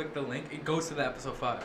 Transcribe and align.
click 0.00 0.14
the 0.14 0.22
link, 0.22 0.46
it 0.50 0.64
goes 0.64 0.88
to 0.88 0.94
the 0.94 1.04
episode 1.04 1.36
five. 1.36 1.62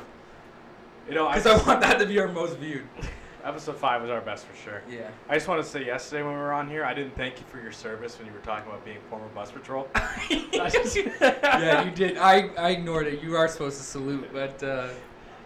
You 1.08 1.16
know, 1.16 1.30
Because 1.30 1.46
I 1.46 1.66
want 1.66 1.80
that 1.82 2.00
to 2.00 2.06
be 2.06 2.20
our 2.20 2.28
most 2.28 2.58
viewed. 2.58 2.84
episode 3.46 3.78
five 3.78 4.02
was 4.02 4.12
our 4.12 4.20
best 4.20 4.46
for 4.46 4.56
sure. 4.58 4.82
Yeah. 4.90 5.10
I 5.30 5.36
just 5.36 5.48
want 5.48 5.64
to 5.64 5.70
say 5.70 5.86
yesterday 5.86 6.22
when 6.24 6.34
we 6.34 6.40
were 6.40 6.52
on 6.52 6.68
here, 6.68 6.84
I 6.84 6.94
didn't 6.94 7.16
thank 7.16 7.40
you 7.40 7.46
for 7.46 7.62
your 7.62 7.72
service 7.72 8.18
when 8.18 8.28
you 8.28 8.34
were 8.34 8.40
talking 8.40 8.68
about 8.68 8.84
being 8.84 8.98
former 9.10 9.28
bus 9.30 9.52
patrol. 9.52 9.88
yeah, 10.30 11.86
you 11.86 11.92
did. 11.92 12.18
I, 12.18 12.50
I 12.58 12.72
ignored 12.72 13.08
it. 13.08 13.24
You 13.24 13.38
are 13.38 13.48
supposed 13.48 13.78
to 13.78 13.84
salute, 13.84 14.28
but 14.34 14.62
uh, 14.62 14.90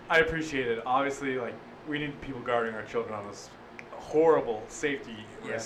I 0.10 0.20
appreciate 0.20 0.68
it. 0.68 0.82
Obviously, 0.84 1.38
like 1.38 1.54
we 1.88 2.00
need 2.00 2.20
people 2.22 2.42
guarding 2.42 2.74
our 2.74 2.84
children 2.84 3.14
on 3.14 3.28
those 3.28 3.50
horrible 4.10 4.64
safety 4.68 5.16
Yeah. 5.46 5.62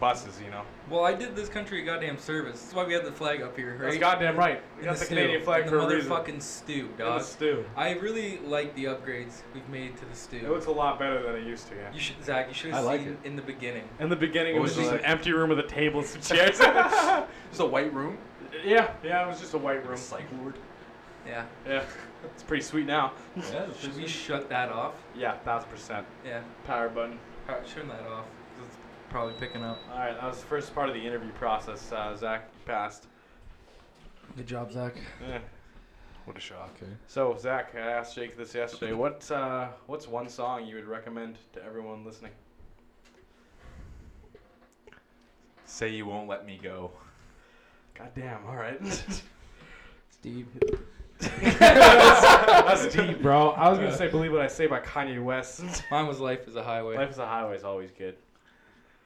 buses. 0.00 0.40
You 0.40 0.50
know, 0.50 0.62
well, 0.88 1.04
I 1.04 1.12
did 1.14 1.34
this 1.34 1.48
country 1.48 1.82
a 1.82 1.84
goddamn 1.84 2.16
service. 2.18 2.62
That's 2.62 2.74
why 2.74 2.84
we 2.84 2.92
have 2.94 3.04
the 3.04 3.12
flag 3.12 3.42
up 3.42 3.56
here, 3.56 3.72
right? 3.72 3.82
that's 3.90 3.98
goddamn 3.98 4.36
right. 4.36 4.62
We 4.76 4.82
In 4.82 4.84
got 4.86 4.98
the, 4.98 5.04
stew. 5.04 5.14
Canadian 5.16 5.42
flag 5.42 5.64
In 5.64 5.68
for 5.68 5.76
the 5.76 5.82
a 5.88 5.94
reason. 5.96 6.10
motherfucking 6.10 6.42
stew, 6.42 6.72
In 6.92 6.96
the 6.96 7.04
dog. 7.04 7.22
stew. 7.22 7.64
I 7.76 7.92
really 7.94 8.38
like 8.38 8.74
the 8.76 8.84
upgrades 8.84 9.42
we've 9.52 9.68
made 9.68 9.96
to 9.98 10.04
the 10.06 10.14
stew. 10.14 10.36
It 10.38 10.48
looks 10.48 10.66
a 10.66 10.70
lot 10.70 10.98
better 10.98 11.22
than 11.22 11.34
it 11.34 11.44
used 11.46 11.68
to. 11.68 11.74
Yeah. 11.74 11.92
You 11.92 12.00
should, 12.00 12.24
Zack. 12.24 12.48
You 12.48 12.54
should 12.54 12.72
I 12.72 12.76
have 12.76 12.84
like 12.84 13.00
seen 13.00 13.18
it. 13.22 13.26
in 13.26 13.36
the 13.36 13.42
beginning. 13.42 13.88
In 13.98 14.08
the 14.08 14.16
beginning, 14.16 14.54
it 14.56 14.60
was 14.60 14.76
was 14.76 14.86
just 14.86 14.94
it 14.96 15.00
an 15.00 15.04
empty 15.06 15.32
room 15.32 15.50
with 15.50 15.58
a 15.58 15.62
table 15.68 16.00
and 16.00 16.08
some 16.08 16.22
chairs. 16.36 16.58
Just 17.50 17.60
a 17.60 17.66
white 17.66 17.92
room. 17.92 18.16
yeah, 18.64 18.92
yeah, 19.02 19.24
it 19.24 19.28
was 19.28 19.40
just 19.40 19.54
a 19.54 19.58
white 19.58 19.86
room. 19.86 19.96
Psych 19.96 20.24
ward. 20.40 20.54
Yeah. 21.26 21.44
Yeah, 21.66 21.82
it's 22.24 22.42
pretty 22.42 22.62
sweet 22.62 22.86
now. 22.86 23.12
Yeah. 23.36 23.66
Should 23.80 23.96
we 23.96 24.06
shut 24.06 24.48
that 24.50 24.70
off? 24.70 24.94
Yeah, 25.14 25.36
thousand 25.38 25.68
percent. 25.70 26.06
Yeah. 26.26 26.40
Power 26.66 26.88
button. 26.88 27.18
Turn 27.48 27.88
that 27.88 28.06
off. 28.06 28.26
It's 28.62 28.76
probably 29.08 29.32
picking 29.40 29.64
up. 29.64 29.78
All 29.90 29.98
right, 29.98 30.12
that 30.12 30.22
was 30.22 30.38
the 30.38 30.46
first 30.46 30.74
part 30.74 30.90
of 30.90 30.94
the 30.94 31.00
interview 31.00 31.30
process. 31.32 31.90
Uh, 31.90 32.14
Zack 32.14 32.50
you 32.52 32.60
passed. 32.66 33.06
Good 34.36 34.46
job, 34.46 34.70
Zack. 34.70 34.96
Yeah. 35.26 35.38
What 36.26 36.36
a 36.36 36.40
shock. 36.40 36.76
Okay. 36.76 36.92
So 37.06 37.34
Zack, 37.38 37.74
I 37.74 37.78
asked 37.78 38.14
Jake 38.14 38.36
this 38.36 38.54
yesterday. 38.54 38.92
What 38.92 39.30
uh, 39.30 39.68
what's 39.86 40.06
one 40.06 40.28
song 40.28 40.66
you 40.66 40.74
would 40.74 40.84
recommend 40.84 41.38
to 41.54 41.64
everyone 41.64 42.04
listening? 42.04 42.32
Say 45.64 45.88
you 45.88 46.04
won't 46.04 46.28
let 46.28 46.44
me 46.44 46.60
go. 46.62 46.90
God 47.94 48.10
damn. 48.14 48.44
All 48.46 48.56
right. 48.56 48.78
Steve. 50.10 50.48
That's 51.18 52.94
deep, 52.94 53.22
bro. 53.22 53.50
I 53.50 53.68
was 53.68 53.78
gonna 53.78 53.90
uh. 53.90 53.96
say 53.96 54.08
"Believe 54.08 54.32
What 54.32 54.40
I 54.40 54.46
Say" 54.46 54.66
by 54.66 54.80
Kanye 54.80 55.22
West. 55.22 55.64
Mine 55.90 56.06
was 56.06 56.20
Life 56.20 56.46
is 56.46 56.56
a 56.56 56.62
Highway. 56.62 56.96
Life 56.96 57.10
is 57.10 57.18
a 57.18 57.26
highway 57.26 57.56
is 57.56 57.64
always 57.64 57.90
good. 57.90 58.16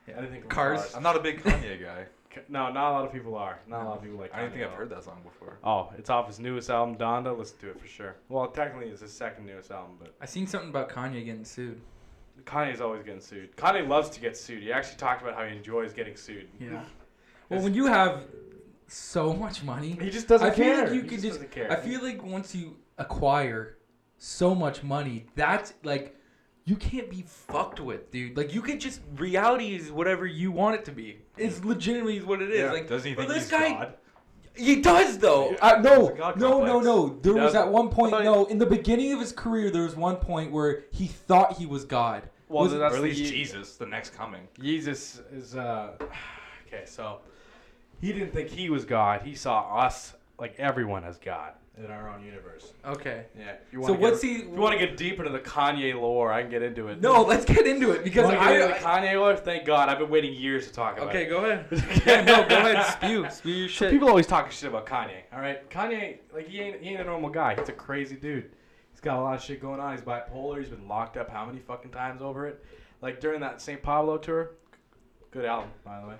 didn't 0.06 0.30
think 0.30 0.48
Cars. 0.48 0.94
I'm 0.94 1.02
not 1.02 1.16
a 1.16 1.20
big 1.20 1.42
Kanye 1.42 1.82
guy. 1.82 2.06
No, 2.48 2.72
not 2.72 2.90
a 2.90 2.92
lot 2.92 3.04
of 3.04 3.12
people 3.12 3.34
are. 3.34 3.58
Not 3.68 3.82
a 3.82 3.88
lot 3.90 3.98
of 3.98 4.02
people 4.02 4.16
like. 4.16 4.34
I 4.34 4.40
don't 4.40 4.50
think 4.50 4.64
I've 4.64 4.70
heard 4.70 4.88
that 4.88 5.04
song 5.04 5.20
before. 5.22 5.58
Oh, 5.62 5.90
it's 5.98 6.08
off 6.08 6.28
his 6.28 6.40
newest 6.40 6.70
album, 6.70 6.96
Donda. 6.96 7.36
Listen 7.36 7.58
to 7.58 7.68
it 7.68 7.78
for 7.78 7.86
sure. 7.86 8.16
Well, 8.30 8.48
technically, 8.48 8.88
it's 8.88 9.02
his 9.02 9.12
second 9.12 9.44
newest 9.44 9.70
album, 9.70 9.96
but 9.98 10.14
I 10.18 10.24
seen 10.24 10.46
something 10.46 10.70
about 10.70 10.88
Kanye 10.88 11.22
getting 11.26 11.44
sued. 11.44 11.78
Kanye's 12.44 12.80
always 12.80 13.02
getting 13.02 13.20
sued. 13.20 13.54
Kanye 13.56 13.86
loves 13.86 14.08
to 14.10 14.20
get 14.20 14.34
sued. 14.34 14.62
He 14.62 14.72
actually 14.72 14.96
talked 14.96 15.20
about 15.20 15.34
how 15.34 15.44
he 15.44 15.54
enjoys 15.54 15.92
getting 15.92 16.16
sued. 16.16 16.48
Yeah. 16.58 16.82
Well, 17.50 17.60
when 17.60 17.74
you 17.74 17.84
have 17.84 18.24
so 18.92 19.32
much 19.44 19.62
money, 19.62 19.96
He 20.00 20.10
just 20.10 20.28
doesn't 20.28 20.46
I 20.46 20.50
feel 20.50 20.64
care. 20.66 20.84
like 20.84 20.94
you 20.94 21.02
He 21.02 21.08
could 21.08 21.20
just 21.22 21.40
just. 21.40 21.50
care. 21.50 21.70
I 21.72 21.76
feel 21.76 22.02
like 22.02 22.22
once 22.22 22.54
you 22.54 22.76
acquire 22.98 23.78
so 24.18 24.54
much 24.54 24.82
money, 24.82 25.26
that's 25.34 25.74
like 25.82 26.16
you 26.64 26.76
can't 26.76 27.10
be 27.10 27.22
fucked 27.26 27.80
with, 27.80 28.10
dude. 28.10 28.36
Like 28.36 28.54
you 28.54 28.62
can 28.62 28.78
just 28.78 29.00
reality 29.16 29.74
is 29.74 29.90
whatever 29.90 30.26
you 30.26 30.52
want 30.52 30.76
it 30.76 30.84
to 30.86 30.92
be. 30.92 31.18
It's 31.36 31.64
legitimately 31.64 32.20
what 32.20 32.40
it 32.42 32.50
is. 32.50 32.60
Yeah. 32.60 32.72
Like 32.72 32.88
Doesn't 32.88 33.08
he 33.08 33.14
think 33.16 33.28
this 33.28 33.44
he's 33.44 33.50
guy, 33.50 33.70
God? 33.72 33.94
he 34.54 34.80
does 34.80 35.18
though. 35.18 35.50
Yeah. 35.52 35.56
Uh, 35.60 35.80
no, 35.80 35.96
There's 36.06 36.08
a 36.10 36.18
God 36.18 36.40
no, 36.40 36.64
no, 36.64 36.80
no. 36.80 37.18
There 37.22 37.34
was 37.34 37.54
at 37.54 37.68
one 37.68 37.88
point. 37.88 38.12
No, 38.12 38.44
in 38.44 38.58
the 38.58 38.66
beginning 38.66 39.12
of 39.12 39.20
his 39.20 39.32
career, 39.32 39.70
there 39.70 39.82
was 39.82 39.96
one 39.96 40.16
point 40.16 40.52
where 40.52 40.84
he 40.92 41.06
thought 41.06 41.54
he 41.54 41.66
was 41.66 41.84
God. 41.84 42.28
well, 42.48 42.64
was- 42.64 42.72
that's 42.74 42.94
or 42.94 42.98
at 42.98 43.02
least 43.02 43.24
Jesus, 43.32 43.76
the 43.76 43.86
next 43.86 44.14
coming. 44.14 44.46
Jesus 44.60 45.20
is 45.32 45.56
uh 45.56 45.92
okay, 46.68 46.84
so 46.84 47.18
he 48.02 48.12
didn't 48.12 48.32
think 48.32 48.50
he 48.50 48.68
was 48.68 48.84
God. 48.84 49.22
He 49.22 49.34
saw 49.34 49.78
us 49.78 50.14
like 50.38 50.56
everyone 50.58 51.04
as 51.04 51.18
God 51.18 51.52
in 51.78 51.86
our 51.90 52.10
own 52.10 52.24
universe. 52.24 52.72
Okay. 52.84 53.26
Yeah. 53.38 53.52
You 53.70 53.82
So 53.84 53.92
wanna 53.92 54.02
what's 54.02 54.20
get, 54.20 54.28
he? 54.28 54.36
If 54.38 54.48
you 54.48 54.50
want 54.50 54.78
to 54.78 54.86
get 54.86 54.96
deep 54.96 55.18
into 55.20 55.30
the 55.30 55.38
Kanye 55.38 55.94
lore, 55.94 56.32
I 56.32 56.42
can 56.42 56.50
get 56.50 56.62
into 56.62 56.88
it. 56.88 57.00
No, 57.00 57.22
let's 57.22 57.44
get 57.44 57.64
into 57.64 57.92
it 57.92 58.02
because 58.02 58.24
wanna 58.24 58.38
get 58.38 58.60
into 58.60 58.74
the 58.74 58.80
Kanye 58.80 59.14
lore? 59.14 59.36
Thank 59.36 59.64
God, 59.64 59.88
I've 59.88 60.00
been 60.00 60.10
waiting 60.10 60.34
years 60.34 60.66
to 60.66 60.72
talk 60.72 60.96
about. 60.96 61.10
Okay, 61.10 61.26
it. 61.26 61.28
go 61.30 61.44
ahead. 61.44 61.66
yeah, 62.06 62.22
no, 62.22 62.46
go 62.48 62.56
ahead. 62.56 62.92
Spew, 62.92 63.30
spew 63.30 63.54
your 63.54 63.68
shit. 63.68 63.92
People 63.92 64.08
always 64.08 64.26
talking 64.26 64.50
shit 64.50 64.68
about 64.68 64.84
Kanye. 64.84 65.22
All 65.32 65.40
right, 65.40 65.70
Kanye, 65.70 66.18
like 66.34 66.48
he 66.48 66.60
ain't 66.60 66.82
he 66.82 66.90
ain't 66.90 67.00
a 67.00 67.04
normal 67.04 67.30
guy. 67.30 67.54
He's 67.54 67.68
a 67.68 67.72
crazy 67.72 68.16
dude. 68.16 68.50
He's 68.90 69.00
got 69.00 69.18
a 69.18 69.22
lot 69.22 69.36
of 69.36 69.42
shit 69.42 69.62
going 69.62 69.78
on. 69.78 69.92
He's 69.92 70.04
bipolar. 70.04 70.58
He's 70.58 70.68
been 70.68 70.88
locked 70.88 71.16
up 71.16 71.30
how 71.30 71.46
many 71.46 71.60
fucking 71.60 71.92
times 71.92 72.20
over 72.20 72.48
it? 72.48 72.64
Like 73.00 73.20
during 73.20 73.40
that 73.40 73.62
St. 73.62 73.80
Pablo 73.80 74.18
tour. 74.18 74.50
Good 75.30 75.44
album, 75.44 75.70
by 75.84 76.00
the 76.00 76.08
way. 76.08 76.14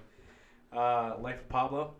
Uh, 0.74 1.16
Life 1.20 1.40
of 1.40 1.48
Pablo. 1.48 1.94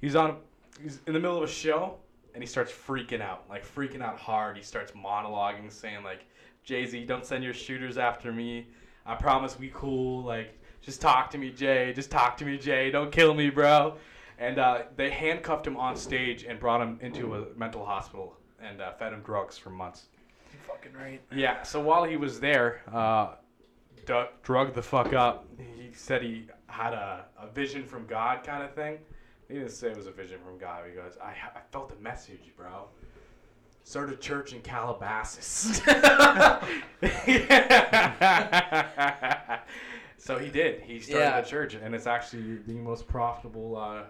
He's 0.00 0.14
on. 0.16 0.36
He's 0.82 1.00
in 1.06 1.12
the 1.12 1.20
middle 1.20 1.36
of 1.36 1.42
a 1.42 1.52
show, 1.52 1.96
and 2.34 2.42
he 2.42 2.46
starts 2.46 2.72
freaking 2.72 3.20
out, 3.20 3.44
like 3.48 3.66
freaking 3.66 4.02
out 4.02 4.18
hard. 4.18 4.56
He 4.56 4.62
starts 4.62 4.92
monologuing, 4.92 5.70
saying 5.70 6.02
like, 6.04 6.24
"Jay 6.64 6.86
Z, 6.86 7.04
don't 7.06 7.24
send 7.24 7.44
your 7.44 7.54
shooters 7.54 7.98
after 7.98 8.32
me. 8.32 8.66
I 9.06 9.14
promise 9.14 9.58
we 9.58 9.70
cool. 9.74 10.22
Like, 10.22 10.58
just 10.80 11.00
talk 11.00 11.30
to 11.30 11.38
me, 11.38 11.50
Jay. 11.50 11.92
Just 11.94 12.10
talk 12.10 12.36
to 12.38 12.44
me, 12.44 12.58
Jay. 12.58 12.90
Don't 12.90 13.10
kill 13.12 13.34
me, 13.34 13.50
bro." 13.50 13.96
And 14.38 14.58
uh, 14.58 14.82
they 14.96 15.10
handcuffed 15.10 15.66
him 15.66 15.76
on 15.76 15.96
stage 15.96 16.44
and 16.44 16.58
brought 16.58 16.80
him 16.80 16.98
into 17.02 17.34
a 17.34 17.46
mental 17.58 17.84
hospital 17.84 18.36
and 18.62 18.80
uh, 18.80 18.92
fed 18.92 19.12
him 19.12 19.20
drugs 19.20 19.58
for 19.58 19.68
months. 19.68 20.06
You're 20.52 20.62
fucking 20.62 20.92
right. 20.94 21.20
Yeah. 21.34 21.62
So 21.62 21.80
while 21.80 22.04
he 22.04 22.16
was 22.16 22.40
there, 22.40 22.82
uh, 22.90 23.34
drugged 24.42 24.74
the 24.74 24.82
fuck 24.82 25.12
up. 25.12 25.46
He 25.58 25.90
said 25.92 26.22
he 26.22 26.46
had 26.70 26.92
a, 26.94 27.24
a 27.40 27.48
vision 27.48 27.84
from 27.84 28.06
God 28.06 28.44
kind 28.44 28.62
of 28.62 28.72
thing. 28.74 28.98
He 29.48 29.54
didn't 29.54 29.70
say 29.70 29.88
it 29.90 29.96
was 29.96 30.06
a 30.06 30.12
vision 30.12 30.38
from 30.44 30.58
God. 30.58 30.84
He 30.88 30.94
goes, 30.94 31.18
I, 31.22 31.30
I 31.30 31.60
felt 31.72 31.92
a 31.92 32.00
message, 32.02 32.52
bro. 32.56 32.84
Start 33.82 34.10
a 34.12 34.16
church 34.16 34.52
in 34.52 34.60
Calabasas. 34.60 35.80
so 40.18 40.38
he 40.38 40.50
did. 40.50 40.80
He 40.82 41.00
started 41.00 41.24
Yeah. 41.24 41.38
a 41.38 41.44
church, 41.44 41.74
and 41.74 41.94
it's 41.94 42.06
actually 42.06 42.58
the 42.66 42.74
most 42.74 43.08
profitable 43.08 43.76
uh, 43.76 44.02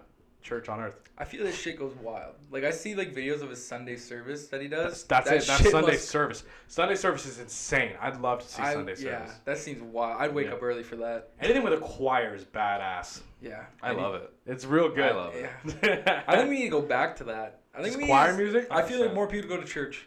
church 0.42 0.68
on 0.68 0.80
earth. 0.80 1.00
I 1.18 1.24
feel 1.24 1.44
this 1.44 1.58
shit 1.58 1.78
goes 1.78 1.94
wild. 2.02 2.34
Like 2.50 2.64
I 2.64 2.70
see 2.70 2.94
like 2.94 3.14
videos 3.14 3.42
of 3.42 3.50
his 3.50 3.64
Sunday 3.64 3.96
service 3.96 4.48
that 4.48 4.60
he 4.62 4.68
does. 4.68 5.04
That's, 5.04 5.28
that's 5.28 5.46
That 5.46 5.56
it. 5.56 5.58
That's 5.62 5.70
Sunday 5.70 5.92
must- 5.92 6.08
service. 6.08 6.44
Sunday 6.68 6.94
service 6.94 7.26
is 7.26 7.38
insane. 7.38 7.92
I'd 8.00 8.20
love 8.20 8.40
to 8.40 8.48
see 8.48 8.62
I- 8.62 8.72
Sunday 8.72 8.94
yeah, 8.98 9.18
service. 9.26 9.40
that 9.44 9.58
seems 9.58 9.82
wild. 9.82 10.20
I'd 10.20 10.34
wake 10.34 10.46
Yeah. 10.46 10.54
up 10.54 10.62
early 10.62 10.82
for 10.82 10.96
that. 10.96 11.30
Anything 11.40 11.62
with 11.62 11.74
a 11.74 11.78
choir 11.78 12.34
is 12.34 12.44
badass. 12.44 13.20
Yeah, 13.42 13.64
I 13.82 13.92
love 13.92 14.14
it. 14.14 14.32
It's 14.46 14.64
real 14.64 14.88
good. 14.88 15.12
I 15.12 15.14
love 15.14 15.34
it. 15.34 15.50
Yeah, 15.82 16.22
I 16.26 16.36
think 16.36 16.48
we 16.50 16.56
need 16.58 16.64
to 16.64 16.70
go 16.70 16.82
back 16.82 17.16
to 17.16 17.24
that. 17.24 17.60
I 17.74 17.82
think 17.82 17.94
Just 17.96 18.06
choir 18.06 18.32
need 18.32 18.42
music? 18.44 18.68
I 18.70 18.82
feel 18.82 19.00
like 19.00 19.14
more 19.14 19.26
people 19.26 19.48
go 19.48 19.56
to 19.60 19.66
church. 19.66 20.06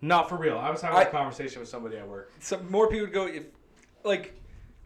Not 0.00 0.28
for 0.28 0.36
real. 0.36 0.58
I 0.58 0.70
was 0.70 0.80
having 0.80 0.98
I- 0.98 1.02
a 1.02 1.10
conversation 1.10 1.60
with 1.60 1.68
somebody 1.68 1.96
at 1.96 2.06
work. 2.06 2.32
Some 2.40 2.70
more 2.70 2.88
people 2.88 3.06
go 3.06 3.26
if, 3.26 3.44
like, 4.04 4.34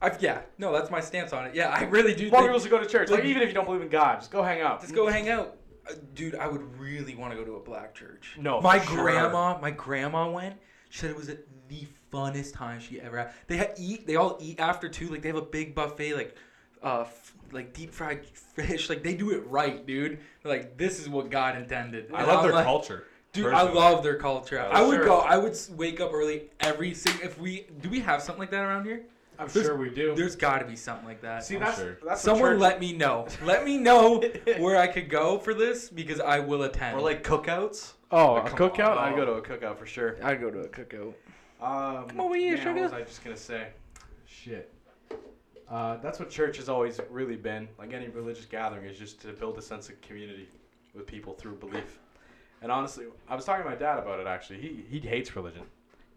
I 0.02 0.16
yeah. 0.20 0.42
No, 0.58 0.72
that's 0.72 0.90
my 0.90 1.00
stance 1.00 1.32
on 1.32 1.46
it. 1.46 1.54
Yeah, 1.54 1.68
I 1.68 1.84
really 1.84 2.14
do. 2.14 2.30
More 2.30 2.40
think, 2.40 2.50
people 2.50 2.60
should 2.60 2.70
go 2.70 2.78
to 2.80 2.86
church. 2.86 3.10
Like, 3.10 3.20
like- 3.20 3.28
even 3.28 3.42
if 3.42 3.48
you 3.48 3.54
don't 3.54 3.66
believe 3.66 3.82
in 3.82 3.88
God, 3.88 4.20
just 4.20 4.30
go 4.30 4.42
hang 4.42 4.60
out. 4.60 4.80
Just 4.80 4.94
go 4.94 5.06
hang 5.06 5.28
out. 5.28 5.56
Uh, 5.88 5.94
Dude, 6.14 6.34
I 6.34 6.46
would 6.46 6.78
really 6.78 7.14
want 7.14 7.32
to 7.32 7.38
go 7.38 7.44
to 7.44 7.56
a 7.56 7.60
black 7.60 7.94
church. 7.94 8.36
No, 8.38 8.60
my 8.60 8.78
for 8.78 8.92
sure. 8.94 9.02
grandma, 9.02 9.58
my 9.60 9.70
grandma 9.70 10.30
went. 10.30 10.56
She 10.90 10.98
said 11.00 11.10
it 11.10 11.16
was 11.16 11.28
the 11.68 11.86
funnest 12.12 12.54
time 12.54 12.80
she 12.80 13.00
ever 13.00 13.18
had. 13.18 13.32
They 13.46 13.56
had 13.56 13.74
eat. 13.78 14.06
They 14.06 14.16
all 14.16 14.36
eat 14.40 14.58
after 14.60 14.88
too. 14.88 15.08
Like 15.08 15.22
they 15.22 15.28
have 15.28 15.36
a 15.36 15.42
big 15.42 15.74
buffet, 15.74 16.14
like, 16.14 16.36
uh, 16.82 17.02
f- 17.02 17.34
like 17.52 17.72
deep 17.72 17.92
fried 17.92 18.26
fish. 18.26 18.88
Like 18.88 19.02
they 19.02 19.14
do 19.14 19.30
it 19.30 19.46
right, 19.46 19.86
dude. 19.86 20.18
They're 20.42 20.52
like 20.52 20.76
this 20.76 20.98
is 21.00 21.08
what 21.08 21.30
God 21.30 21.56
intended. 21.56 22.10
I 22.12 22.24
love 22.24 22.38
I'm 22.38 22.44
their 22.44 22.54
like, 22.54 22.64
culture. 22.64 23.04
Dude, 23.32 23.52
I 23.54 23.62
love 23.62 24.02
their 24.02 24.16
culture. 24.16 24.56
Yeah, 24.56 24.66
I 24.66 24.82
would 24.82 24.96
sure. 24.96 25.04
go. 25.04 25.20
I 25.20 25.38
would 25.38 25.56
wake 25.76 26.00
up 26.00 26.12
early 26.12 26.50
every 26.58 26.94
single. 26.94 27.22
If 27.24 27.38
we 27.38 27.66
do, 27.80 27.88
we 27.88 28.00
have 28.00 28.22
something 28.22 28.40
like 28.40 28.50
that 28.50 28.64
around 28.64 28.86
here. 28.86 29.04
I'm 29.40 29.48
There's- 29.48 29.66
sure 29.66 29.76
we 29.76 29.88
do. 29.90 30.14
There's 30.14 30.36
got 30.36 30.58
to 30.58 30.66
be 30.66 30.76
something 30.76 31.06
like 31.06 31.22
that. 31.22 31.44
See, 31.44 31.54
I'm 31.56 31.62
that's 31.62 31.78
sure. 31.78 31.98
that's 32.04 32.20
Someone 32.20 32.52
church. 32.52 32.60
let 32.60 32.78
me 32.80 32.92
know. 32.92 33.26
Let 33.44 33.64
me 33.64 33.78
know 33.78 34.20
where 34.58 34.76
I 34.76 34.86
could 34.86 35.08
go 35.08 35.38
for 35.38 35.54
this 35.54 35.88
because 35.88 36.20
I 36.20 36.38
will 36.40 36.62
attend. 36.64 36.96
Or 36.96 37.00
like 37.00 37.24
cookouts. 37.24 37.92
Oh, 38.10 38.34
Like, 38.34 38.52
a 38.52 38.56
cookout? 38.56 38.96
on. 38.96 38.98
I'd 38.98 39.16
go 39.16 39.24
to 39.24 39.32
a 39.32 39.42
cookout 39.42 39.78
for 39.78 39.86
sure. 39.86 40.16
I'd 40.22 40.40
go 40.40 40.50
to 40.50 40.60
a 40.60 40.68
cookout. 40.68 41.14
Um, 41.62 42.08
Come 42.08 42.20
over 42.20 42.34
here, 42.36 42.54
man, 42.56 42.62
sugar. 42.64 42.74
What 42.82 42.82
was 42.82 42.92
I 42.92 43.02
just 43.02 43.24
gonna 43.24 43.36
say? 43.36 43.68
Shit. 44.26 44.72
Uh, 45.70 45.96
that's 45.98 46.18
what 46.18 46.28
church 46.30 46.56
has 46.56 46.68
always 46.68 47.00
really 47.10 47.36
been. 47.36 47.68
Like 47.78 47.92
any 47.94 48.08
religious 48.08 48.44
gathering, 48.46 48.84
is 48.86 48.98
just 48.98 49.20
to 49.22 49.28
build 49.32 49.56
a 49.58 49.62
sense 49.62 49.88
of 49.88 50.00
community 50.02 50.48
with 50.94 51.06
people 51.06 51.32
through 51.34 51.54
belief. 51.56 51.98
And 52.62 52.70
honestly, 52.70 53.06
I 53.28 53.34
was 53.36 53.44
talking 53.44 53.64
to 53.64 53.70
my 53.70 53.76
dad 53.76 53.98
about 53.98 54.20
it. 54.20 54.26
Actually, 54.26 54.60
he 54.60 54.84
he 54.88 54.98
hates 55.00 55.34
religion. 55.36 55.62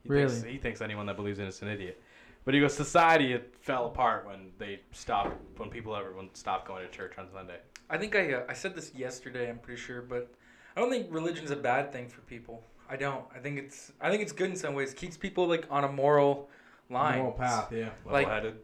He 0.04 0.10
Thinks, 0.10 0.34
Really? 0.42 0.52
he 0.52 0.58
thinks 0.58 0.82
anyone 0.82 1.06
that 1.06 1.16
believes 1.16 1.40
in 1.40 1.46
it 1.46 1.50
is 1.50 1.62
an 1.62 1.70
idiot. 1.70 2.02
But 2.46 2.54
he 2.54 2.60
goes, 2.60 2.74
society 2.74 3.34
it 3.34 3.56
fell 3.62 3.86
apart 3.88 4.26
when 4.26 4.52
they 4.58 4.82
stopped, 4.92 5.38
when 5.58 5.70
people 5.70 5.96
everyone 5.96 6.30
stopped 6.34 6.68
going 6.68 6.86
to 6.86 6.92
church 6.92 7.14
on 7.18 7.28
Sunday. 7.32 7.58
I 7.90 7.98
think 7.98 8.16
I 8.16 8.34
uh, 8.34 8.44
I 8.50 8.54
said 8.54 8.76
this 8.76 8.94
yesterday. 8.94 9.50
I'm 9.50 9.60
pretty 9.60 9.82
sure, 9.82 10.02
but 10.02 10.34
I 10.76 10.80
don't 10.80 10.90
think 10.90 11.08
religion's 11.10 11.52
a 11.52 11.56
bad 11.56 11.92
thing 11.92 12.08
for 12.10 12.22
people. 12.22 12.64
I 12.90 12.96
don't. 12.98 13.24
I 13.34 13.40
think 13.40 13.60
it's 13.60 13.92
I 14.02 14.10
think 14.10 14.22
it's 14.22 14.32
good 14.32 14.50
in 14.50 14.56
some 14.56 14.74
ways. 14.74 14.92
It 14.92 14.98
Keeps 14.98 15.18
people 15.18 15.48
like 15.48 15.66
on 15.70 15.84
a 15.84 15.92
moral 15.92 16.50
line. 16.90 17.20
Moral 17.20 17.34
path, 17.34 17.72
yeah. 17.72 17.90
Like- 18.06 18.28
Level-headed. 18.28 18.56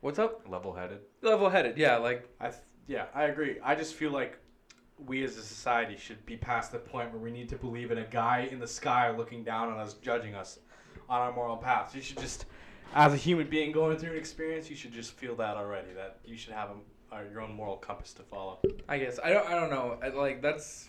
What's 0.00 0.18
up? 0.18 0.42
Level-headed. 0.48 0.98
Level 1.22 1.48
headed. 1.48 1.78
Yeah, 1.78 1.96
like 1.96 2.28
I 2.40 2.52
yeah, 2.88 3.06
I 3.14 3.24
agree. 3.24 3.58
I 3.62 3.74
just 3.74 3.94
feel 3.94 4.10
like 4.10 4.38
we 5.06 5.24
as 5.24 5.36
a 5.36 5.42
society 5.42 5.96
should 5.96 6.24
be 6.26 6.36
past 6.36 6.72
the 6.72 6.78
point 6.78 7.10
where 7.12 7.20
we 7.20 7.30
need 7.30 7.48
to 7.48 7.56
believe 7.56 7.90
in 7.90 7.98
a 7.98 8.04
guy 8.06 8.48
in 8.50 8.58
the 8.58 8.66
sky 8.66 9.10
looking 9.10 9.44
down 9.44 9.68
on 9.72 9.78
us, 9.78 9.94
judging 9.94 10.34
us 10.34 10.58
on 11.08 11.20
our 11.20 11.32
moral 11.32 11.56
paths. 11.56 11.94
You 11.94 12.02
should 12.02 12.18
just, 12.18 12.46
as 12.94 13.12
a 13.12 13.16
human 13.16 13.48
being 13.48 13.72
going 13.72 13.96
through 13.98 14.12
an 14.12 14.18
experience, 14.18 14.68
you 14.70 14.76
should 14.76 14.92
just 14.92 15.12
feel 15.12 15.34
that 15.36 15.56
already. 15.56 15.92
That 15.94 16.18
you 16.24 16.36
should 16.36 16.52
have 16.54 16.70
a, 16.70 17.16
uh, 17.16 17.20
your 17.30 17.40
own 17.40 17.54
moral 17.54 17.76
compass 17.76 18.12
to 18.14 18.22
follow. 18.22 18.58
I 18.88 18.98
guess 18.98 19.18
I 19.22 19.30
don't 19.30 19.46
I 19.48 19.54
don't 19.54 19.70
know. 19.70 19.98
I, 20.02 20.08
like 20.08 20.42
that's 20.42 20.88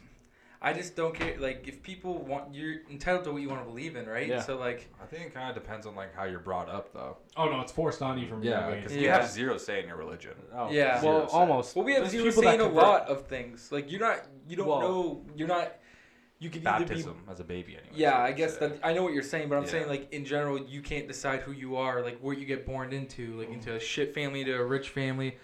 I 0.61 0.71
just 0.71 0.95
don't 0.95 1.13
care. 1.13 1.35
Like 1.37 1.67
if 1.67 1.83
people 1.83 2.19
want, 2.19 2.55
you're 2.55 2.75
entitled 2.89 3.25
to 3.25 3.33
what 3.33 3.41
you 3.41 3.49
want 3.49 3.61
to 3.61 3.67
believe 3.69 3.97
in, 3.97 4.05
right? 4.05 4.27
Yeah. 4.27 4.41
So 4.41 4.57
like 4.57 4.89
I 5.01 5.05
think 5.05 5.27
it 5.27 5.33
kind 5.33 5.49
of 5.49 5.55
depends 5.61 5.85
on 5.85 5.95
like 5.95 6.15
how 6.15 6.23
you're 6.23 6.39
brought 6.39 6.69
up, 6.69 6.93
though. 6.93 7.17
Oh 7.35 7.49
no, 7.49 7.59
it's 7.61 7.71
forced 7.71 8.01
on 8.01 8.17
you 8.17 8.27
from 8.27 8.43
Yeah, 8.43 8.69
because 8.71 8.95
you 8.95 9.01
Yeah. 9.03 9.19
have 9.19 9.29
zero 9.29 9.57
say 9.57 9.81
in 9.81 9.87
your 9.87 9.97
religion. 9.97 10.33
Oh, 10.55 10.71
Yeah. 10.71 11.03
Well, 11.03 11.27
say. 11.27 11.35
almost. 11.35 11.75
well, 11.75 11.83
we 11.85 11.93
have 11.93 12.03
There's 12.03 12.11
zero 12.11 12.25
people 12.25 12.43
say 12.43 12.57
that 12.57 12.65
in 12.65 12.71
a 12.71 12.73
lot 12.73 13.07
of 13.09 13.27
things. 13.27 13.71
Like 13.71 13.91
you're 13.91 13.99
not 13.99 14.21
you 14.47 14.55
don't 14.55 14.67
Well- 14.67 14.81
know 14.81 15.25
you're 15.35 15.49
not 15.49 15.73
you 16.43 16.49
could 16.49 16.65
either 16.67 16.83
be 16.85 16.89
Baptism 16.89 17.17
as 17.29 17.39
a 17.39 17.43
baby, 17.43 17.73
anyway. 17.77 17.89
Yeah, 17.95 18.17
I 18.19 18.33
guess 18.33 18.57
that 18.57 18.79
I 18.83 18.93
know 18.93 19.03
what 19.03 19.13
you're 19.13 19.23
saying, 19.23 19.47
but 19.49 19.55
I'm 19.55 19.63
Yeah. 19.63 19.69
saying 19.69 19.87
like 19.87 20.11
in 20.11 20.25
general, 20.25 20.59
you 20.59 20.81
can't 20.81 21.07
decide 21.07 21.39
who 21.41 21.53
you 21.53 21.77
are, 21.77 22.01
like 22.01 22.19
where 22.19 22.35
you 22.35 22.45
get 22.45 22.65
born 22.65 22.91
into, 22.91 23.33
like 23.39 23.49
into 23.49 23.73
a 23.75 23.79
shit 23.79 24.13
family 24.13 24.43
to 24.43 24.51
a 24.53 24.63
rich 24.65 24.89
family, 24.89 25.37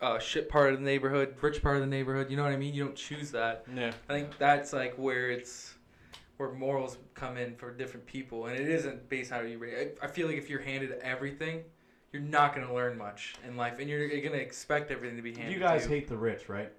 uh, 0.00 0.18
shit 0.18 0.48
part 0.48 0.72
of 0.72 0.78
the 0.80 0.84
neighborhood, 0.84 1.34
rich 1.42 1.62
part 1.62 1.76
of 1.76 1.82
the 1.82 1.86
neighborhood. 1.86 2.30
You 2.30 2.36
know 2.36 2.42
what 2.44 2.52
I 2.52 2.56
mean? 2.56 2.74
You 2.74 2.84
don't 2.84 2.96
choose 2.96 3.30
that. 3.32 3.64
Yeah. 3.74 3.92
I 4.08 4.12
think 4.14 4.38
that's 4.38 4.72
like 4.72 4.94
where 4.96 5.30
it's 5.30 5.74
where 6.38 6.52
morals 6.52 6.98
come 7.14 7.36
in 7.36 7.54
for 7.56 7.70
different 7.70 8.06
people, 8.06 8.46
and 8.46 8.58
it 8.58 8.68
isn't 8.68 9.08
based 9.08 9.32
on 9.32 9.40
how 9.40 9.46
you. 9.46 9.58
ra- 9.58 9.68
I, 9.68 9.90
I 10.02 10.06
feel 10.06 10.26
like 10.26 10.36
if 10.36 10.48
you're 10.50 10.60
handed 10.60 10.92
everything, 11.02 11.62
you're 12.12 12.22
not 12.22 12.54
gonna 12.54 12.72
learn 12.74 12.96
much 12.98 13.34
in 13.46 13.56
life, 13.56 13.78
and 13.78 13.88
you're, 13.88 14.04
you're 14.06 14.22
gonna 14.22 14.42
expect 14.42 14.90
everything 14.90 15.16
to 15.16 15.22
be 15.22 15.34
handed. 15.34 15.52
You 15.52 15.58
guys 15.60 15.86
hate 15.86 16.08
the 16.08 16.16
rich, 16.16 16.48
right? 16.48 16.70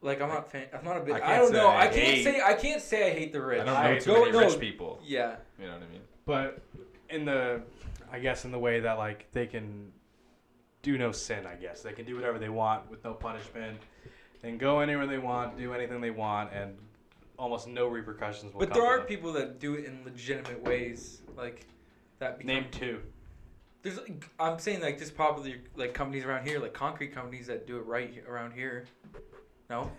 Like 0.00 0.20
I'm 0.22 0.28
not. 0.28 0.50
Fan, 0.50 0.66
I'm 0.72 0.84
not 0.84 0.96
a 0.96 1.00
big. 1.00 1.14
I 1.14 1.16
I, 1.16 1.20
can't 1.20 1.42
don't 1.42 1.52
know. 1.52 1.68
I 1.68 1.80
I 1.80 1.86
can't 1.88 1.94
hate- 1.96 2.24
say. 2.24 2.40
I 2.40 2.54
can't 2.54 2.82
say 2.82 3.10
I 3.10 3.14
hate 3.14 3.32
the 3.32 3.42
rich. 3.42 3.62
I 3.62 3.64
don't 3.64 3.76
I 3.76 3.92
know 3.94 3.98
too 4.00 4.12
go- 4.14 4.20
many 4.20 4.32
no. 4.32 4.38
rich 4.40 4.60
people. 4.60 5.00
Yeah. 5.04 5.36
You 5.58 5.66
know 5.66 5.72
what 5.74 5.82
I 5.82 5.92
mean? 5.92 6.00
But 6.24 6.60
in 7.10 7.24
the, 7.24 7.62
I 8.12 8.18
guess 8.20 8.44
in 8.44 8.52
the 8.52 8.58
way 8.58 8.80
that 8.80 8.98
like 8.98 9.26
they 9.32 9.46
can 9.46 9.90
do 10.82 10.98
no 10.98 11.10
sin. 11.10 11.46
I 11.46 11.54
guess 11.56 11.82
they 11.82 11.92
can 11.92 12.04
do 12.04 12.14
whatever 12.14 12.38
they 12.38 12.48
want 12.48 12.88
with 12.90 13.02
no 13.02 13.12
punishment, 13.14 13.78
and 14.44 14.60
go 14.60 14.78
anywhere 14.80 15.06
they 15.06 15.18
want, 15.18 15.58
do 15.58 15.72
anything 15.74 16.00
they 16.00 16.10
want, 16.10 16.52
and 16.52 16.76
almost 17.36 17.66
no 17.66 17.88
repercussions 17.88 18.52
will 18.52 18.60
But 18.60 18.70
come 18.70 18.80
there 18.80 18.88
are 18.88 18.98
them. 18.98 19.06
people 19.06 19.32
that 19.32 19.58
do 19.58 19.74
it 19.74 19.84
in 19.84 20.04
legitimate 20.04 20.62
ways, 20.64 21.22
like 21.36 21.66
that. 22.20 22.38
Become, 22.38 22.54
Name 22.54 22.66
two. 22.70 23.00
There's, 23.82 23.98
I'm 24.38 24.58
saying 24.58 24.80
like 24.80 24.98
just 24.98 25.16
popular 25.16 25.56
like 25.76 25.92
companies 25.94 26.24
around 26.24 26.46
here, 26.46 26.60
like 26.60 26.72
concrete 26.74 27.08
companies 27.14 27.46
that 27.48 27.66
do 27.66 27.78
it 27.78 27.86
right 27.86 28.22
around 28.28 28.52
here. 28.52 28.84
No, 29.70 29.90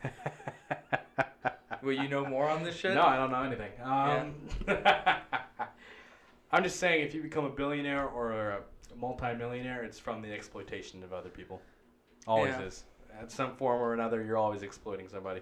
will 1.84 1.94
you 1.94 2.10
know 2.10 2.26
more 2.26 2.50
on 2.50 2.64
this 2.64 2.76
shit? 2.76 2.96
No, 2.96 3.04
I 3.04 3.18
don't 3.18 3.30
know 3.32 3.44
anything. 3.44 3.72
Um, 3.84 4.34
I'm 6.52 6.64
just 6.64 6.80
saying, 6.80 7.04
if 7.06 7.14
you 7.14 7.22
become 7.22 7.46
a 7.46 7.50
billionaire 7.50 8.08
or 8.08 8.32
a 8.32 8.60
multimillionaire, 8.98 9.84
it's 9.84 10.00
from 10.00 10.24
the 10.24 10.32
exploitation 10.34 11.04
of 11.04 11.14
other 11.14 11.30
people. 11.30 11.62
Always 12.26 12.56
Yeah. 12.56 12.64
is. 12.66 12.84
At 13.20 13.32
some 13.32 13.56
form 13.58 13.80
or 13.82 13.94
another, 13.94 14.24
you're 14.24 14.38
always 14.38 14.64
exploiting 14.64 15.08
somebody. 15.08 15.42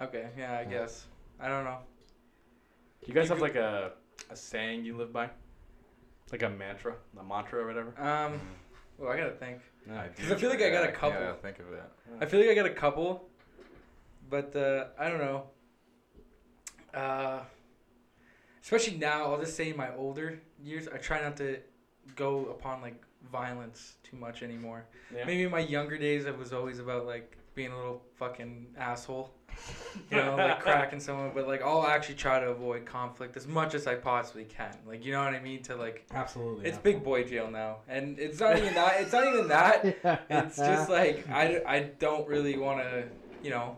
Okay, 0.00 0.28
yeah, 0.38 0.58
I 0.58 0.64
guess. 0.64 1.04
I 1.38 1.48
don't 1.48 1.64
know. 1.64 1.78
Do 3.02 3.08
you 3.08 3.14
guys 3.14 3.24
You 3.28 3.34
have 3.34 3.42
like 3.42 3.56
a, 3.56 3.92
a 4.30 4.36
saying 4.36 4.84
you 4.86 4.96
live 4.96 5.12
by? 5.12 5.28
Like 6.32 6.42
a 6.44 6.48
mantra, 6.48 6.94
a 7.18 7.22
mantra 7.24 7.60
or 7.62 7.66
whatever? 7.66 7.88
Um, 8.00 8.40
well, 8.96 9.10
I 9.12 9.16
gotta 9.18 9.32
think. 9.32 9.58
Yeah. 9.86 10.06
do 10.14 10.22
'Cause 10.22 10.32
I 10.32 10.36
feel 10.36 10.50
like 10.50 10.62
I 10.62 10.70
got 10.70 10.84
a 10.88 10.92
couple. 10.92 11.20
Yeah, 11.20 11.32
think 11.34 11.58
of 11.58 11.70
that. 11.72 11.90
I 12.20 12.26
feel 12.26 12.40
like 12.40 12.48
I 12.50 12.54
got 12.54 12.66
a 12.66 12.70
couple, 12.74 13.28
but 14.30 14.54
uh, 14.56 14.86
I 14.98 15.08
don't 15.08 15.18
know. 15.18 15.44
Uh, 16.94 17.40
especially 18.62 18.96
now, 18.96 19.24
I'll 19.24 19.40
just 19.40 19.56
say 19.56 19.70
in 19.70 19.76
my 19.76 19.94
older 19.96 20.40
years, 20.62 20.88
I 20.88 20.98
try 20.98 21.20
not 21.20 21.36
to 21.38 21.58
go 22.16 22.46
upon 22.46 22.80
like 22.80 23.02
violence 23.30 23.96
too 24.02 24.16
much 24.16 24.42
anymore. 24.42 24.86
Yeah. 25.14 25.24
Maybe 25.24 25.42
in 25.42 25.50
my 25.50 25.60
younger 25.60 25.98
days, 25.98 26.24
it 26.26 26.36
was 26.36 26.52
always 26.52 26.78
about 26.78 27.06
like 27.06 27.36
being 27.54 27.72
a 27.72 27.76
little 27.76 28.02
fucking 28.16 28.68
asshole, 28.78 29.34
you 30.10 30.16
know, 30.16 30.36
like 30.36 30.60
cracking 30.62 31.00
someone. 31.00 31.32
But 31.34 31.46
like, 31.46 31.62
I'll 31.62 31.86
actually 31.86 32.14
try 32.14 32.40
to 32.40 32.50
avoid 32.50 32.86
conflict 32.86 33.36
as 33.36 33.46
much 33.46 33.74
as 33.74 33.86
I 33.86 33.96
possibly 33.96 34.44
can. 34.44 34.76
Like, 34.86 35.04
you 35.04 35.12
know 35.12 35.22
what 35.24 35.34
I 35.34 35.40
mean? 35.40 35.62
To 35.64 35.76
like, 35.76 36.06
Absolutely. 36.12 36.66
it's 36.66 36.78
big 36.78 37.02
boy 37.02 37.24
jail 37.24 37.50
now, 37.50 37.78
and 37.88 38.18
it's 38.18 38.40
not 38.40 38.56
even 38.56 38.74
that. 38.74 39.00
It's 39.00 39.12
not 39.12 39.26
even 39.26 39.48
that 39.48 39.84
it's 40.30 40.56
just 40.56 40.88
like 40.88 41.28
I, 41.28 41.60
I 41.66 41.80
don't 41.98 42.26
really 42.28 42.56
want 42.56 42.80
to 42.80 43.04
you 43.42 43.50
know 43.50 43.76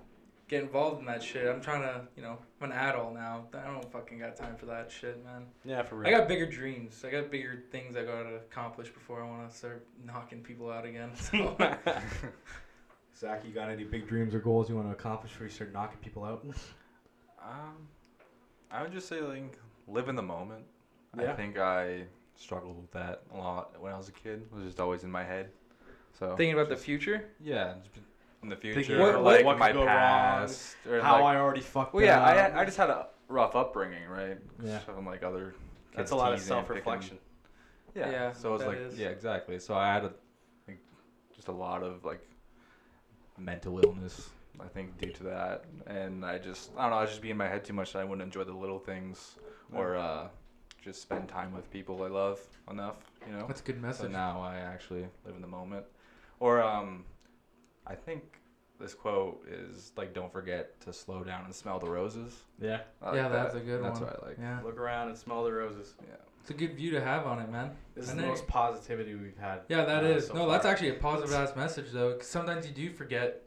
get 0.52 0.62
involved 0.62 1.00
in 1.00 1.06
that 1.06 1.22
shit 1.22 1.48
i'm 1.48 1.62
trying 1.62 1.80
to 1.80 2.02
you 2.14 2.22
know 2.22 2.36
i'm 2.60 2.70
an 2.70 2.76
adult 2.76 3.14
now 3.14 3.44
i 3.54 3.66
don't 3.66 3.90
fucking 3.90 4.18
got 4.18 4.36
time 4.36 4.54
for 4.54 4.66
that 4.66 4.92
shit 4.92 5.24
man 5.24 5.46
yeah, 5.64 5.82
for 5.82 5.96
real. 5.96 6.08
i 6.08 6.10
got 6.18 6.28
bigger 6.28 6.44
dreams 6.44 7.02
i 7.06 7.10
got 7.10 7.30
bigger 7.30 7.64
things 7.70 7.96
i 7.96 8.02
gotta 8.02 8.36
accomplish 8.36 8.90
before 8.90 9.22
i 9.22 9.26
want 9.26 9.50
to 9.50 9.56
start 9.56 9.86
knocking 10.04 10.42
people 10.42 10.70
out 10.70 10.84
again 10.84 11.10
so 11.16 11.56
Zack, 13.22 13.44
you 13.46 13.52
got 13.52 13.70
any 13.70 13.84
big 13.84 14.08
dreams 14.08 14.34
or 14.34 14.40
goals 14.40 14.68
you 14.68 14.74
want 14.74 14.88
to 14.88 14.92
accomplish 14.92 15.30
before 15.30 15.46
you 15.46 15.52
start 15.52 15.72
knocking 15.72 15.98
people 15.98 16.24
out? 16.24 16.44
Um, 17.44 17.88
I 18.70 18.82
would 18.82 18.92
just 18.92 19.08
say 19.08 19.20
like 19.20 19.58
live 19.88 20.08
in 20.08 20.14
the 20.14 20.22
moment. 20.22 20.62
Yeah. 21.18 21.32
I 21.32 21.34
think 21.34 21.58
I 21.58 22.04
struggled 22.36 22.76
with 22.76 22.92
that 22.92 23.22
a 23.34 23.36
lot 23.36 23.82
when 23.82 23.92
I 23.92 23.96
was 23.98 24.08
a 24.08 24.12
kid. 24.12 24.42
It 24.42 24.54
was 24.54 24.62
just 24.62 24.78
always 24.78 25.02
in 25.02 25.10
my 25.10 25.24
head. 25.24 25.48
So 26.16 26.36
thinking 26.36 26.54
about 26.54 26.68
the 26.68 26.76
future 26.76 27.30
yeah, 27.40 27.74
just 27.82 27.98
in 28.42 28.48
the 28.48 28.56
Thinking 28.56 28.84
future, 28.84 28.98
what- 29.00 29.14
or 29.14 29.22
what- 29.22 29.24
like 29.36 29.44
what 29.44 29.52
could 29.54 29.60
my 29.60 29.72
go 29.72 29.84
wrong, 29.84 30.50
or 30.88 31.00
How 31.00 31.12
like, 31.22 31.36
I 31.36 31.36
already 31.36 31.60
fucked 31.60 31.94
well, 31.94 32.04
yeah, 32.04 32.20
up. 32.20 32.54
I 32.54 32.60
I 32.60 32.64
just 32.64 32.76
had 32.76 32.90
a 32.90 33.08
rough 33.28 33.54
upbringing, 33.54 34.06
right? 34.08 34.38
Yeah. 34.62 34.78
From 34.80 35.06
like 35.06 35.22
other. 35.22 35.54
That's 35.94 36.10
kids 36.10 36.10
a 36.12 36.16
lot 36.16 36.32
of 36.32 36.38
teasing 36.40 36.56
and 36.56 36.66
picking- 36.66 36.82
self-reflection. 36.82 37.18
Yeah. 37.94 38.10
Yeah, 38.10 38.32
So 38.32 38.54
it's 38.54 38.64
like 38.64 38.78
is. 38.78 38.98
yeah, 38.98 39.08
exactly. 39.08 39.58
So 39.58 39.74
I 39.74 39.92
had 39.92 40.04
a 40.04 40.12
like, 40.66 40.78
just 41.34 41.48
a 41.48 41.52
lot 41.52 41.82
of 41.82 42.04
like 42.04 42.26
mental 43.38 43.78
illness. 43.84 44.30
I 44.60 44.68
think 44.68 44.98
due 44.98 45.10
to 45.12 45.22
that, 45.24 45.64
and 45.86 46.24
I 46.24 46.38
just 46.38 46.70
I 46.76 46.82
don't 46.82 46.90
know. 46.90 46.96
I 46.98 47.00
was 47.02 47.10
just 47.10 47.22
being 47.22 47.32
in 47.32 47.36
my 47.38 47.48
head 47.48 47.64
too 47.64 47.72
much. 47.72 47.94
And 47.94 48.00
I 48.00 48.04
wouldn't 48.04 48.22
enjoy 48.22 48.44
the 48.44 48.52
little 48.52 48.78
things, 48.78 49.36
or 49.74 49.96
uh, 49.96 50.28
just 50.82 51.00
spend 51.02 51.28
time 51.28 51.52
with 51.52 51.70
people 51.70 52.02
I 52.02 52.08
love 52.08 52.40
enough. 52.70 52.96
You 53.26 53.34
know. 53.34 53.46
that's 53.46 53.60
a 53.60 53.64
good 53.64 53.76
So 53.76 53.82
message 53.82 54.10
now 54.10 54.40
I 54.40 54.56
actually 54.56 55.06
live 55.24 55.34
in 55.36 55.42
the 55.42 55.48
moment. 55.48 55.84
Or 56.40 56.60
um, 56.62 57.04
I 57.86 57.94
think 57.94 58.40
this 58.80 58.94
quote 58.94 59.46
is 59.48 59.92
like, 59.96 60.12
"Don't 60.14 60.32
forget 60.32 60.80
to 60.82 60.92
slow 60.92 61.22
down 61.24 61.44
and 61.44 61.54
smell 61.54 61.78
the 61.78 61.88
roses." 61.90 62.42
Yeah. 62.60 62.80
Like 63.00 63.14
Yeah, 63.14 63.28
that's 63.28 63.54
that. 63.54 63.62
a 63.62 63.64
good 63.64 63.82
That's 63.82 64.00
one. 64.00 64.08
That's 64.08 64.20
what 64.20 64.24
I 64.24 64.28
like. 64.30 64.38
yeah 64.40 64.60
Look 64.64 64.78
around 64.78 65.08
and 65.08 65.16
smell 65.18 65.44
the 65.44 65.52
roses. 65.52 65.94
Yeah. 66.00 66.14
it's 66.40 66.50
a 66.50 66.54
good 66.54 66.74
view 66.74 66.90
to 66.92 67.00
have 67.00 67.26
on 67.26 67.38
it 67.38 67.48
man 67.50 67.70
This 67.94 68.08
is 68.08 68.14
the 68.14 68.22
most 68.22 68.46
positivity 68.48 69.14
we've 69.14 69.38
had. 69.38 69.60
Yeah, 69.68 69.84
that 69.84 70.02
uh, 70.04 70.20
so 70.20 70.34
no, 70.34 70.50
that's 70.50 70.66
actually 70.66 70.90
a 70.90 70.94
positive 70.94 71.32
ass 71.34 71.54
message 71.54 71.90
though. 71.92 72.14
Cause 72.14 72.26
sometimes 72.26 72.66
you 72.66 72.72
do 72.72 72.90
forget, 72.92 73.42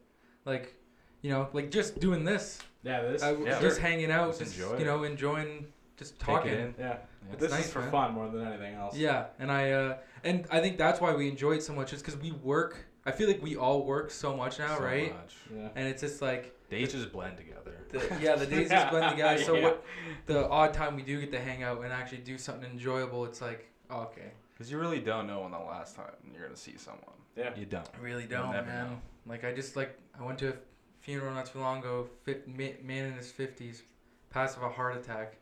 like, 0.45 0.75
you 1.21 1.29
know, 1.31 1.49
like 1.53 1.71
just 1.71 1.99
doing 1.99 2.23
this, 2.23 2.59
Yeah, 2.83 3.01
this. 3.01 3.21
uh, 3.23 3.35
yeah. 3.43 3.59
just 3.59 3.79
hanging 3.79 4.11
out, 4.11 4.27
Just 4.37 4.39
just, 4.39 4.59
enjoy 4.59 4.77
you 4.79 4.85
know, 4.85 5.03
enjoying, 5.03 5.67
just 5.97 6.19
talking. 6.19 6.73
yeah. 6.79 6.97
Yeah. 7.29 7.35
This 7.39 7.51
nice, 7.51 7.65
is 7.65 7.71
for 7.73 7.79
man. 7.81 7.91
fun 7.91 8.13
more 8.13 8.29
than 8.29 8.45
anything 8.47 8.75
else. 8.75 8.95
Yeah, 8.95 9.25
and 9.39 9.51
I 9.51 9.71
uh, 9.71 9.97
and 10.23 10.45
I 10.51 10.61
think 10.61 10.77
that's 10.77 11.01
why 11.01 11.13
we 11.15 11.27
enjoy 11.27 11.53
it 11.53 11.63
so 11.63 11.73
much 11.73 11.91
is 11.91 12.01
because 12.01 12.15
we 12.17 12.31
work. 12.31 12.84
I 13.05 13.11
feel 13.11 13.27
like 13.27 13.41
we 13.41 13.55
all 13.55 13.83
work 13.83 14.09
so 14.09 14.35
much 14.35 14.57
now, 14.59 14.77
So 14.77 14.83
right? 14.83 15.13
much. 15.13 15.35
Yeah. 15.55 15.69
And 15.75 15.87
it's 15.87 16.01
just 16.01 16.21
like, 16.21 16.51
Days 16.69 16.91
just 16.91 17.11
blend 17.11 17.37
together. 17.37 17.73
the, 17.91 18.17
yeah, 18.19 18.35
the 18.35 18.47
days 18.47 18.69
just 18.69 18.89
blend 18.89 19.11
together. 19.15 19.41
So 19.43 19.55
Yeah. 19.55 19.63
what, 19.63 19.85
the 20.25 20.49
odd 20.49 20.73
time 20.73 20.95
we 20.95 21.03
do 21.03 21.19
get 21.19 21.31
to 21.31 21.39
hang 21.39 21.61
out 21.61 21.83
and 21.83 21.93
actually 21.93 22.17
do 22.19 22.37
something 22.39 22.69
enjoyable, 22.71 23.23
it's 23.25 23.41
like, 23.41 23.69
oh, 23.91 24.01
okay, 24.03 24.31
Because 24.53 24.71
you 24.71 24.79
really 24.79 24.99
don't 24.99 25.27
know 25.27 25.41
when 25.41 25.51
the 25.51 25.59
last 25.59 25.95
time 25.95 26.05
you're 26.33 26.43
gonna 26.43 26.55
see 26.55 26.77
someone. 26.77 27.03
Yeah. 27.35 27.51
You 27.55 27.65
don't. 27.65 27.87
I 27.95 28.01
really 28.03 28.25
don't, 28.25 28.51
never 28.51 28.65
man. 28.65 28.87
know. 28.87 28.97
Like 29.27 29.43
I 29.43 29.53
just 29.53 29.75
like 29.75 29.99
I 30.19 30.23
went 30.23 30.39
to 30.39 30.49
a 30.49 30.53
funeral 31.01 31.33
not 31.33 31.45
too 31.45 31.59
long 31.59 31.79
ago. 31.79 32.07
Fit, 32.23 32.47
man 32.47 33.05
in 33.05 33.13
his 33.13 33.31
fifties, 33.31 33.83
passed 34.31 34.57
of 34.57 34.63
a 34.63 34.69
heart 34.69 34.95
attack. 34.95 35.35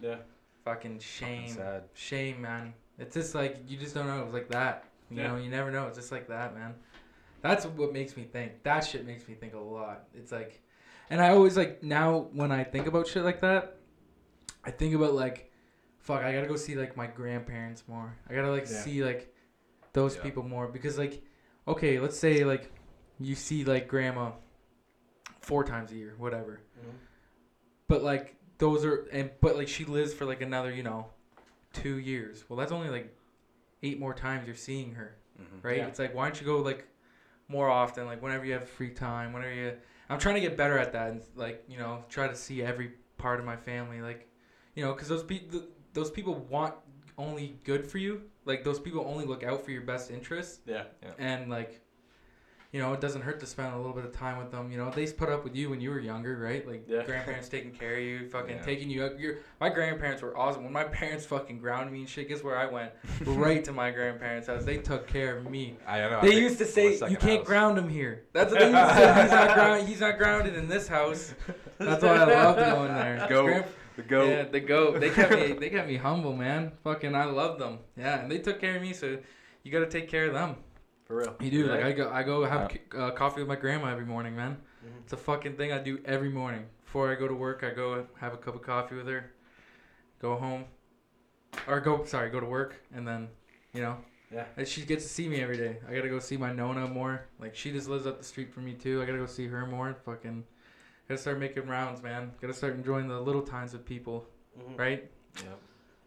Yeah. 0.00 0.16
Fucking 0.64 0.98
Fucking 0.98 0.98
shame, 1.00 1.48
sad. 1.48 1.82
shame, 1.94 2.40
man. 2.40 2.72
It's 2.98 3.14
just 3.14 3.34
like 3.34 3.58
you 3.68 3.76
just 3.76 3.94
don't 3.94 4.06
know. 4.06 4.20
It 4.20 4.24
was 4.26 4.34
like 4.34 4.48
that. 4.50 4.84
You 5.10 5.18
Yeah. 5.18 5.28
know, 5.28 5.36
you 5.36 5.50
never 5.50 5.70
know. 5.70 5.86
It's 5.88 5.98
just 5.98 6.12
like 6.12 6.28
that, 6.28 6.54
man. 6.54 6.74
That's 7.42 7.64
what 7.66 7.92
makes 7.92 8.16
me 8.16 8.24
think. 8.24 8.62
That 8.64 8.80
shit 8.80 9.06
makes 9.06 9.26
me 9.26 9.34
think 9.34 9.54
a 9.54 9.58
lot. 9.58 10.04
It's 10.14 10.30
like, 10.32 10.60
and 11.08 11.20
I 11.20 11.30
always 11.30 11.56
like 11.56 11.82
now 11.82 12.28
when 12.32 12.52
I 12.52 12.64
think 12.64 12.86
about 12.86 13.06
shit 13.08 13.24
like 13.24 13.40
that, 13.40 13.76
I 14.64 14.70
think 14.70 14.94
about 14.94 15.14
like, 15.14 15.50
fuck, 15.98 16.22
I 16.22 16.32
gotta 16.32 16.46
go 16.46 16.56
see 16.56 16.74
like 16.74 16.96
my 16.96 17.06
grandparents 17.06 17.84
more. 17.88 18.16
I 18.28 18.34
gotta 18.34 18.50
like 18.50 18.62
Yeah. 18.70 18.82
see 18.82 19.04
like 19.04 19.34
those 19.92 20.16
Yeah. 20.16 20.22
people 20.22 20.42
more 20.42 20.68
because 20.68 20.98
like, 20.98 21.22
okay, 21.66 21.98
let's 21.98 22.18
say 22.18 22.44
like 22.44 22.70
you 23.18 23.34
see 23.34 23.64
like 23.64 23.88
grandma 23.88 24.32
four 25.40 25.64
times 25.64 25.92
a 25.92 25.96
year, 25.96 26.14
whatever. 26.18 26.60
Mhm. 26.78 26.92
But 27.88 28.02
like 28.02 28.36
those 28.58 28.84
are 28.84 29.06
and 29.12 29.30
but 29.40 29.56
like 29.56 29.68
she 29.68 29.84
lives 29.86 30.12
for 30.12 30.26
like 30.26 30.42
another 30.42 30.70
you 30.72 30.82
know, 30.82 31.06
two 31.72 31.96
years. 31.98 32.44
Well, 32.48 32.58
that's 32.58 32.72
only 32.72 32.90
like 32.90 33.16
eight 33.82 33.98
more 33.98 34.12
times 34.12 34.46
you're 34.46 34.54
seeing 34.54 34.94
her, 34.94 35.16
Mhm. 35.40 35.64
right? 35.64 35.78
Yeah. 35.78 35.86
It's 35.86 35.98
like 35.98 36.14
why 36.14 36.26
don't 36.28 36.38
you 36.38 36.46
go 36.46 36.58
like 36.58 36.86
more 37.50 37.68
often, 37.68 38.06
like 38.06 38.22
whenever 38.22 38.44
you 38.44 38.52
have 38.54 38.68
free 38.68 38.90
time, 38.90 39.32
whenever 39.32 39.52
you. 39.52 39.72
I'm 40.08 40.18
trying 40.18 40.36
to 40.36 40.40
get 40.40 40.56
better 40.56 40.78
at 40.78 40.92
that, 40.92 41.10
and 41.10 41.22
like 41.36 41.64
you 41.68 41.78
know, 41.78 42.04
try 42.08 42.28
to 42.28 42.34
see 42.34 42.62
every 42.62 42.92
part 43.18 43.38
of 43.40 43.46
my 43.46 43.56
family, 43.56 44.00
like, 44.00 44.28
you 44.74 44.84
know, 44.84 44.92
because 44.92 45.08
those 45.08 45.22
people, 45.22 45.60
those 45.92 46.10
people 46.10 46.34
want 46.48 46.74
only 47.18 47.58
good 47.64 47.86
for 47.86 47.98
you. 47.98 48.22
Like 48.46 48.64
those 48.64 48.80
people 48.80 49.04
only 49.06 49.24
look 49.26 49.44
out 49.44 49.64
for 49.64 49.70
your 49.70 49.82
best 49.82 50.10
interests 50.10 50.60
Yeah. 50.66 50.84
and 51.18 51.50
like 51.50 51.82
you 52.72 52.80
know 52.80 52.92
it 52.92 53.00
doesn't 53.00 53.22
hurt 53.22 53.40
to 53.40 53.46
spend 53.46 53.74
a 53.74 53.76
little 53.76 53.92
bit 53.92 54.04
of 54.04 54.12
time 54.12 54.38
with 54.38 54.50
them 54.52 54.70
you 54.70 54.78
know 54.78 54.90
they 54.90 55.06
put 55.10 55.28
up 55.28 55.42
with 55.42 55.56
you 55.56 55.68
when 55.70 55.80
you 55.80 55.90
were 55.90 55.98
younger 55.98 56.36
right 56.38 56.66
like 56.68 56.84
Yeah. 56.88 57.02
grandparents 57.04 57.48
taking 57.48 57.72
care 57.72 57.94
of 57.96 58.00
you 58.02 58.28
fucking 58.28 58.56
Yeah. 58.56 58.62
taking 58.62 58.88
you 58.90 59.04
up 59.04 59.18
your 59.18 59.38
my 59.60 59.68
grandparents 59.70 60.22
were 60.22 60.36
awesome 60.38 60.62
when 60.64 60.72
my 60.72 60.84
parents 60.84 61.26
fucking 61.26 61.58
grounded 61.58 61.92
me 61.92 62.00
and 62.00 62.08
shit 62.08 62.28
guess 62.28 62.44
where 62.44 62.56
i 62.56 62.66
went 62.66 62.92
right 63.24 63.64
to 63.64 63.72
my 63.72 63.90
grandparents 63.90 64.46
house 64.46 64.64
they 64.64 64.76
took 64.76 65.06
care 65.08 65.38
of 65.38 65.50
me 65.50 65.76
I 65.86 65.98
don't 65.98 66.10
know. 66.12 66.20
They 66.20 66.28
think 66.28 66.40
used 66.42 66.58
to 66.58 66.64
say 66.66 66.92
you 66.94 67.16
can't 67.16 67.38
house. 67.40 67.46
ground 67.46 67.76
him 67.78 67.88
here 67.88 68.24
that's 68.32 68.52
what 68.52 68.60
they 68.60 68.70
used 68.70 68.88
to 68.88 68.94
say 68.94 69.22
he's 69.22 69.30
not, 69.32 69.54
ground, 69.54 69.88
he's 69.88 70.00
not 70.00 70.18
grounded 70.18 70.54
in 70.54 70.68
this 70.68 70.86
house 70.86 71.34
that's 71.78 72.02
why 72.04 72.10
i 72.16 72.24
loved 72.24 72.58
going 72.58 72.94
there 72.94 73.26
Go. 73.28 73.64
The 73.96 74.02
goat. 74.02 74.28
yeah, 74.30 74.42
the 74.44 74.60
goat. 74.60 75.00
They 75.00 75.10
kept 75.10 75.32
me. 75.32 75.52
They 75.52 75.68
kept 75.68 75.86
me 75.88 75.96
humble, 75.96 76.34
man. 76.34 76.72
Fucking, 76.84 77.14
I 77.14 77.24
love 77.24 77.58
them. 77.58 77.80
Yeah, 77.98 78.20
and 78.20 78.30
they 78.30 78.38
took 78.38 78.58
care 78.58 78.76
of 78.76 78.82
me. 78.82 78.94
So 78.94 79.18
you 79.62 79.70
gotta 79.72 79.88
take 79.88 80.08
care 80.08 80.26
of 80.26 80.32
them. 80.32 80.56
For 81.10 81.16
real. 81.16 81.34
You 81.40 81.50
do. 81.50 81.66
Like 81.66 81.82
I 81.82 81.90
go, 81.90 82.08
I 82.08 82.22
go 82.22 82.44
have 82.44 82.70
uh, 82.96 83.10
coffee 83.10 83.40
with 83.40 83.48
my 83.48 83.56
grandma 83.56 83.88
every 83.90 84.04
morning, 84.06 84.36
man. 84.36 84.56
Mhm. 84.86 85.02
It's 85.02 85.12
a 85.12 85.16
fucking 85.16 85.56
thing 85.56 85.72
I 85.72 85.78
do 85.78 85.98
every 86.04 86.28
morning. 86.28 86.66
Before 86.84 87.10
I 87.10 87.16
go 87.16 87.26
to 87.26 87.34
work, 87.34 87.64
I 87.64 87.70
go 87.74 88.06
have 88.20 88.32
a 88.32 88.36
cup 88.36 88.54
of 88.54 88.62
coffee 88.62 88.94
with 88.94 89.08
her. 89.08 89.32
Go 90.22 90.36
home, 90.36 90.66
or 91.66 91.80
go. 91.80 92.04
Sorry, 92.04 92.30
go 92.30 92.38
to 92.38 92.46
work, 92.46 92.76
and 92.94 93.08
then, 93.08 93.28
you 93.72 93.80
know. 93.80 93.96
Yeah. 94.32 94.44
And 94.56 94.68
she 94.68 94.82
gets 94.82 95.02
to 95.02 95.08
see 95.08 95.28
me 95.28 95.40
every 95.42 95.56
day. 95.56 95.78
I 95.88 95.94
gotta 95.96 96.08
go 96.08 96.20
see 96.20 96.36
my 96.36 96.52
Nona 96.52 96.86
more. 96.86 97.26
Like 97.40 97.56
she 97.56 97.72
just 97.72 97.88
lives 97.88 98.06
up 98.06 98.18
the 98.18 98.24
street 98.24 98.54
from 98.54 98.64
me 98.66 98.74
too. 98.74 99.02
I 99.02 99.04
gotta 99.04 99.18
go 99.18 99.26
see 99.26 99.48
her 99.48 99.66
more. 99.66 99.96
Fucking, 100.04 100.44
gotta 101.08 101.20
start 101.20 101.40
making 101.40 101.66
rounds, 101.66 102.00
man. 102.04 102.30
Gotta 102.40 102.54
start 102.54 102.74
enjoying 102.74 103.08
the 103.08 103.20
little 103.20 103.42
times 103.42 103.72
with 103.72 103.84
people, 103.84 104.26
Mhm. 104.56 104.78
right? 104.78 105.10
Yep. 105.38 105.58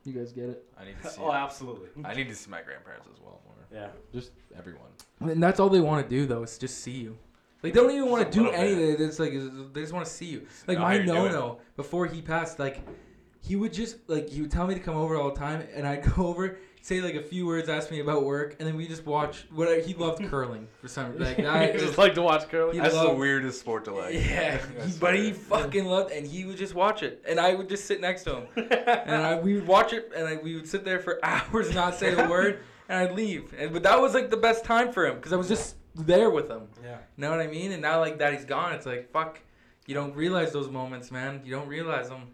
You 0.05 0.13
guys 0.13 0.31
get 0.33 0.49
it. 0.49 0.65
I 0.79 0.85
need 0.85 0.95
to 1.01 1.09
see. 1.11 1.21
Oh, 1.21 1.31
absolutely. 1.31 1.89
I 2.03 2.13
need 2.13 2.27
to 2.29 2.35
see 2.35 2.49
my 2.49 2.61
grandparents 2.61 3.07
as 3.13 3.19
well 3.21 3.41
more. 3.45 3.55
Yeah. 3.71 3.87
Just 4.13 4.31
everyone. 4.57 4.89
And 5.19 5.41
that's 5.41 5.59
all 5.59 5.69
they 5.69 5.79
want 5.79 6.07
to 6.07 6.09
do 6.09 6.25
though 6.25 6.43
is 6.43 6.57
just 6.57 6.79
see 6.79 6.91
you. 6.91 7.17
Like 7.63 7.73
they 7.73 7.79
don't 7.79 7.91
even 7.91 8.09
want 8.09 8.29
to 8.29 8.31
do 8.31 8.43
little 8.43 8.59
bit. 8.59 8.75
anything. 8.75 9.07
It's 9.07 9.19
like 9.19 9.31
they 9.73 9.81
just 9.81 9.93
want 9.93 10.05
to 10.05 10.11
see 10.11 10.25
you. 10.25 10.45
Like 10.67 10.77
Know 10.77 10.83
my 10.83 10.97
no-no 10.97 11.59
before 11.77 12.05
he 12.05 12.21
passed, 12.21 12.59
like 12.59 12.81
he 13.41 13.55
would 13.55 13.71
just 13.73 13.97
like 14.07 14.29
he 14.29 14.41
would 14.41 14.51
tell 14.51 14.67
me 14.67 14.73
to 14.73 14.79
come 14.81 14.95
over 14.97 15.15
all 15.15 15.29
the 15.31 15.39
time, 15.39 15.65
and 15.73 15.87
I'd 15.87 16.03
go 16.15 16.27
over, 16.27 16.57
say 16.83 16.99
like 16.99 17.15
a 17.15 17.21
few 17.21 17.45
words, 17.47 17.69
ask 17.69 17.89
me 17.91 18.01
about 18.01 18.25
work, 18.25 18.57
and 18.59 18.67
then 18.67 18.75
we 18.75 18.85
just 18.87 19.05
watch. 19.05 19.45
What 19.51 19.83
he 19.85 19.93
loved 19.93 20.23
curling 20.29 20.67
for 20.81 20.89
some 20.89 21.17
like 21.17 21.39
I 21.39 21.67
that. 21.67 21.79
just 21.79 21.97
like 21.97 22.13
to 22.15 22.21
watch 22.21 22.49
curling. 22.49 22.75
He 22.75 22.79
That's 22.81 22.93
the 22.93 23.13
weirdest 23.13 23.61
sport 23.61 23.85
to 23.85 23.93
like. 23.93 24.13
yeah, 24.13 24.59
he, 24.85 24.91
but 24.99 25.15
he 25.15 25.31
fucking 25.31 25.85
loved, 25.85 26.11
and 26.11 26.27
he 26.27 26.43
would 26.45 26.57
just 26.57 26.75
watch 26.75 27.01
it, 27.01 27.23
and 27.27 27.39
I 27.39 27.55
would 27.55 27.69
just 27.69 27.85
sit 27.85 28.01
next 28.01 28.25
to 28.25 28.35
him, 28.41 28.47
and 28.69 29.15
I, 29.15 29.39
we 29.39 29.55
would 29.55 29.65
watch 29.65 29.93
it, 29.93 30.11
and 30.15 30.27
I, 30.27 30.35
we 30.35 30.55
would 30.55 30.67
sit 30.67 30.83
there 30.83 30.99
for 30.99 31.19
hours, 31.23 31.73
not 31.73 31.95
say 31.95 32.13
a 32.13 32.29
word, 32.29 32.59
and 32.89 32.99
I'd 32.99 33.13
leave. 33.15 33.53
And 33.57 33.71
but 33.71 33.83
that 33.83 33.99
was 33.99 34.13
like 34.13 34.29
the 34.29 34.37
best 34.37 34.65
time 34.65 34.91
for 34.91 35.07
him 35.07 35.15
because 35.15 35.31
I 35.33 35.37
was 35.37 35.47
just 35.47 35.77
there 35.95 36.29
with 36.29 36.49
him. 36.49 36.67
yeah. 36.83 36.97
Know 37.15 37.31
what 37.31 37.39
I 37.39 37.47
mean? 37.47 37.71
And 37.71 37.81
now 37.81 37.99
like 38.01 38.19
that 38.19 38.33
he's 38.33 38.45
gone, 38.45 38.73
it's 38.73 38.85
like 38.85 39.09
fuck. 39.11 39.39
You 39.87 39.93
don't 39.95 40.15
realize 40.15 40.51
those 40.53 40.69
moments, 40.69 41.11
man. 41.11 41.41
You 41.45 41.51
don't 41.51 41.67
realize 41.67 42.07
them. 42.09 42.31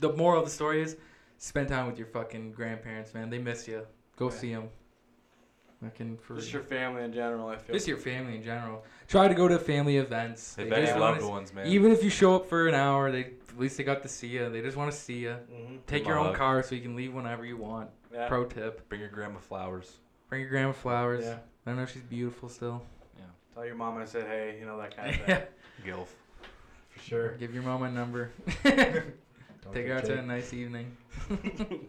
The 0.00 0.12
moral 0.12 0.40
of 0.40 0.44
the 0.46 0.50
story 0.52 0.82
is, 0.82 0.96
spend 1.38 1.68
time 1.68 1.86
with 1.86 1.98
your 1.98 2.06
fucking 2.08 2.52
grandparents, 2.52 3.14
man. 3.14 3.30
They 3.30 3.38
miss 3.38 3.66
you. 3.68 3.86
Go 4.16 4.26
Yeah. 4.30 4.34
see 4.36 4.52
them. 4.54 4.68
Fucking 5.82 6.16
for 6.18 6.36
Just 6.36 6.52
your 6.52 6.62
family 6.62 7.02
in 7.04 7.12
general, 7.12 7.48
I 7.48 7.56
feel. 7.56 7.74
just 7.74 7.86
your 7.86 7.98
family 7.98 8.36
in 8.36 8.42
general. 8.42 8.84
Try 9.06 9.28
to 9.28 9.34
go 9.34 9.48
to 9.48 9.58
family 9.58 9.98
events. 9.98 10.54
They 10.54 10.64
They 10.64 10.70
just 10.82 10.92
your 10.92 11.00
wanna 11.00 11.20
loved 11.20 11.28
ones, 11.30 11.52
man. 11.52 11.66
even 11.66 11.92
if 11.92 12.02
you 12.02 12.08
show 12.08 12.34
up 12.36 12.46
for 12.46 12.68
an 12.68 12.74
hour, 12.74 13.10
they 13.12 13.24
at 13.50 13.58
least 13.58 13.76
they 13.76 13.84
got 13.84 14.02
to 14.02 14.08
see 14.08 14.28
you. 14.28 14.48
They 14.48 14.62
just 14.62 14.76
want 14.78 14.90
to 14.90 14.96
see 14.96 15.18
you. 15.18 15.34
hmm 15.34 15.76
Take 15.86 16.04
Give 16.04 16.06
your 16.08 16.16
'em 16.16 16.20
own 16.22 16.26
hug. 16.28 16.36
car 16.36 16.62
so 16.62 16.74
you 16.74 16.80
can 16.80 16.96
leave 16.96 17.12
whenever 17.12 17.44
you 17.44 17.56
want. 17.58 17.90
Yeah. 18.12 18.28
Pro 18.28 18.46
tip: 18.46 18.88
Bring 18.88 19.00
your 19.02 19.10
grandma 19.10 19.38
flowers. 19.40 19.98
Bring 20.30 20.40
your 20.40 20.50
grandma 20.50 20.72
flowers. 20.72 21.24
Yeah. 21.24 21.38
I 21.66 21.72
know 21.74 21.84
she's 21.84 22.02
beautiful 22.02 22.48
still. 22.48 22.82
Yeah. 23.18 23.24
Tell 23.54 23.66
your 23.66 23.74
mom 23.74 23.98
I 23.98 24.06
said 24.06 24.26
hey, 24.26 24.56
you 24.58 24.64
know 24.66 24.78
that 24.78 24.96
kind 24.96 25.10
of 25.10 25.16
thing. 25.26 25.42
Yeah. 25.84 25.92
Gilf. 25.92 26.08
For 26.90 26.98
sure. 27.00 27.28
Give 27.36 27.52
your 27.52 27.62
mom 27.64 27.82
a 27.82 27.90
number. 27.90 28.30
Don't 29.64 29.72
Take 29.74 29.86
get 29.86 29.92
her 29.92 29.98
out 29.98 30.04
to 30.04 30.18
a 30.18 30.22
nice 30.22 30.52
evening. 30.52 30.96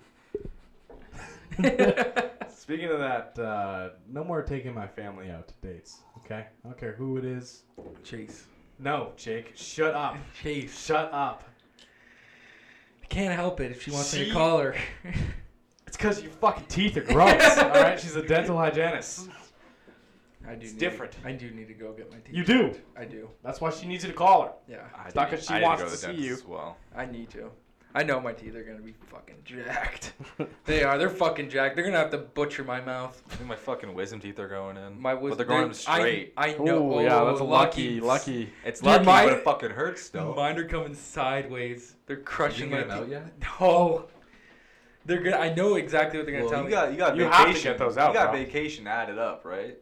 Speaking 2.50 2.90
of 2.90 3.00
that, 3.00 3.38
uh, 3.40 3.90
no 4.12 4.24
more 4.24 4.42
taking 4.42 4.74
my 4.74 4.88
family 4.88 5.30
out 5.30 5.48
to 5.48 5.54
dates. 5.62 6.00
Okay, 6.20 6.46
I 6.64 6.68
don't 6.68 6.78
care 6.78 6.94
who 6.94 7.18
it 7.18 7.26
is. 7.26 7.64
Chase. 8.04 8.46
No, 8.80 9.12
Jake, 9.16 9.52
shut 9.56 9.94
up. 9.94 10.18
Chase. 10.42 10.86
Shut 10.86 11.12
up. 11.14 11.44
I 13.04 13.06
can't 13.08 13.34
help 13.36 13.60
it 13.62 13.72
if 13.72 13.84
she 13.84 13.92
wants 13.92 14.14
me 14.14 14.20
She- 14.22 14.28
to 14.28 14.34
call 14.34 14.58
her. 14.60 14.76
It's 15.88 15.96
because 15.98 16.22
your 16.22 16.32
fucking 16.32 16.66
teeth 16.66 16.98
are 16.98 17.02
gross. 17.02 17.58
all 17.58 17.70
right, 17.70 17.98
she's 17.98 18.16
a 18.18 18.22
dental 18.28 18.58
hygienist. 18.58 19.30
I 20.46 20.56
do. 20.56 20.62
It's 20.66 20.74
need 20.74 20.80
different. 20.80 21.14
To, 21.14 21.28
I 21.28 21.32
do 21.32 21.52
need 21.52 21.68
to 21.70 21.74
go 21.74 21.94
get 21.94 22.12
my 22.12 22.18
teeth. 22.18 22.36
You 22.36 22.44
do. 22.44 22.74
I 22.98 23.06
do. 23.06 23.30
That's 23.44 23.62
why 23.62 23.70
she 23.70 23.88
needs 23.88 24.04
you 24.04 24.10
to 24.12 24.16
call 24.18 24.42
her. 24.42 24.52
Yeah. 24.68 24.80
I 24.98 25.06
It's 25.06 25.16
not 25.16 25.30
did- 25.30 25.38
'cause 25.38 25.48
she 25.48 25.54
I 25.54 25.60
did 25.60 25.64
wants 25.66 25.84
go 25.84 25.88
to 25.88 25.92
the 25.92 25.98
see 25.98 26.08
dentist 26.08 26.28
you. 26.28 26.34
As 26.34 26.44
well. 26.44 26.76
I 26.94 27.06
need 27.06 27.30
to. 27.30 27.50
I 27.96 28.04
know 28.04 28.20
my 28.20 28.34
teeth 28.34 28.56
are 28.56 28.64
gonna 28.64 28.82
be 28.82 28.94
fucking 29.08 29.38
jacked. 29.46 30.14
they 30.66 30.84
are. 30.84 30.98
They're 30.98 31.10
fucking 31.10 31.50
jacked. 31.50 31.76
They're 31.78 31.86
gonna 31.86 31.98
have 31.98 32.12
to 32.12 32.18
butcher 32.18 32.64
my 32.66 32.82
mouth. 32.82 33.24
I 33.32 33.36
think 33.36 33.48
my 33.48 33.56
fucking 33.56 33.94
wisdom 33.94 34.20
teeth 34.20 34.38
are 34.38 34.50
going 34.50 34.76
in. 34.76 35.00
My 35.02 35.14
but 35.14 35.22
wisdom. 35.24 35.38
they're 35.38 35.58
going 35.62 35.74
straight. 35.74 36.34
I, 36.36 36.50
I 36.50 36.58
know. 36.58 37.00
Ooh, 37.00 37.02
yeah, 37.04 37.22
oh, 37.22 37.26
that's 37.28 37.40
lucky, 37.42 38.02
lucky. 38.02 38.50
it's 38.66 38.82
Dude, 38.82 38.88
lucky, 38.88 39.06
mine- 39.06 39.30
but 39.30 39.38
it 39.38 39.44
fucking 39.46 39.70
hurts 39.72 40.02
still. 40.02 40.36
Mine 40.36 40.58
are 40.58 40.66
coming 40.68 40.94
sideways. 40.94 41.96
They're 42.06 42.18
crushing 42.18 42.70
you 42.70 42.76
my 42.76 42.82
get 42.82 42.90
them 42.90 42.98
out 42.98 43.04
teeth. 43.04 43.12
yet? 43.12 43.34
No. 43.62 44.06
They're 45.06 45.22
gonna. 45.24 45.38
I 45.38 45.54
know 45.54 45.76
exactly 45.76 46.20
what 46.20 46.26
they're 46.26 46.36
gonna 46.36 46.46
Well, 46.46 46.54
tell 46.54 46.64
you 46.64 46.66
me. 46.66 46.72
got 46.72 46.92
you 46.92 46.98
got 46.98 47.16
You 47.16 47.24
vacation. 47.30 47.44
have 47.48 47.56
to 47.56 47.64
get 47.64 47.78
those 47.78 47.98
out, 47.98 48.08
You 48.10 48.14
got 48.16 48.32
bro. 48.32 48.40
vacation 48.40 48.88
added 48.88 49.18
up, 49.20 49.46
right? 49.46 49.78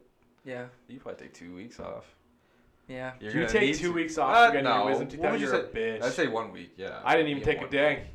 yeah. 0.46 0.65
You 0.88 1.00
probably 1.00 1.22
take 1.25 1.34
two 1.34 1.55
weeks 1.55 1.79
off. 1.79 2.05
Yeah. 2.93 3.13
You're 3.19 3.31
you 3.31 3.39
gonna 3.41 3.51
take 3.51 3.62
need 3.62 3.75
two 3.75 3.88
to- 3.88 3.93
weeks 3.93 4.17
off 4.17 4.35
Uh, 4.35 4.45
for 4.47 4.51
getting 4.53 4.65
no. 4.65 4.77
your 4.77 4.85
wisdom 4.85 5.07
teeth 5.07 5.19
What 5.19 5.25
out? 5.27 5.31
would 5.33 5.41
you 5.41 5.47
You're 5.47 5.55
a 5.55 5.71
say? 5.73 5.79
bitch. 6.00 6.03
I'd 6.03 6.12
say 6.13 6.27
one 6.27 6.51
week. 6.51 6.73
Yeah. 6.77 7.01
I 7.03 7.15
didn't 7.15 7.29
even 7.29 7.39
Yeah, 7.39 7.45
take 7.45 7.57
a 7.57 7.62
one. 7.62 7.69
day. 7.71 8.07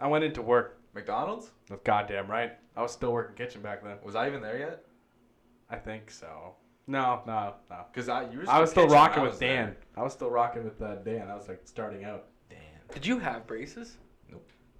I 0.00 0.06
went 0.08 0.24
into 0.24 0.42
work. 0.42 0.80
McDonald's? 0.94 1.50
That's 1.68 1.82
goddamn 1.82 2.30
right. 2.30 2.52
I 2.76 2.82
was 2.82 2.92
still 2.92 3.12
working 3.12 3.36
kitchen 3.36 3.60
back 3.62 3.82
then. 3.84 3.98
Was 4.02 4.14
I 4.14 4.26
even 4.28 4.40
there 4.42 4.58
yet? 4.58 4.84
I 5.68 5.76
think 5.76 6.10
so. 6.10 6.54
No, 6.86 7.22
no, 7.26 7.54
no. 7.70 7.84
Cause 7.94 8.08
I 8.08 8.30
you 8.30 8.38
were 8.40 8.44
I 8.48 8.60
was 8.60 8.70
still 8.70 8.84
kitchen 8.84 8.90
when 8.96 9.02
rocking 9.02 9.20
I 9.20 9.22
with 9.24 9.32
was 9.32 9.40
there. 9.40 9.56
Dan. 9.66 9.76
I 9.96 10.02
was 10.02 10.12
still 10.12 10.30
rocking 10.30 10.64
with 10.64 10.80
uh, 10.82 10.96
Dan. 10.96 11.28
I 11.30 11.34
was 11.34 11.48
like 11.48 11.60
starting 11.64 12.04
out. 12.04 12.26
Dan. 12.50 12.58
Did 12.92 13.06
you 13.06 13.18
have 13.18 13.46
braces? 13.46 13.96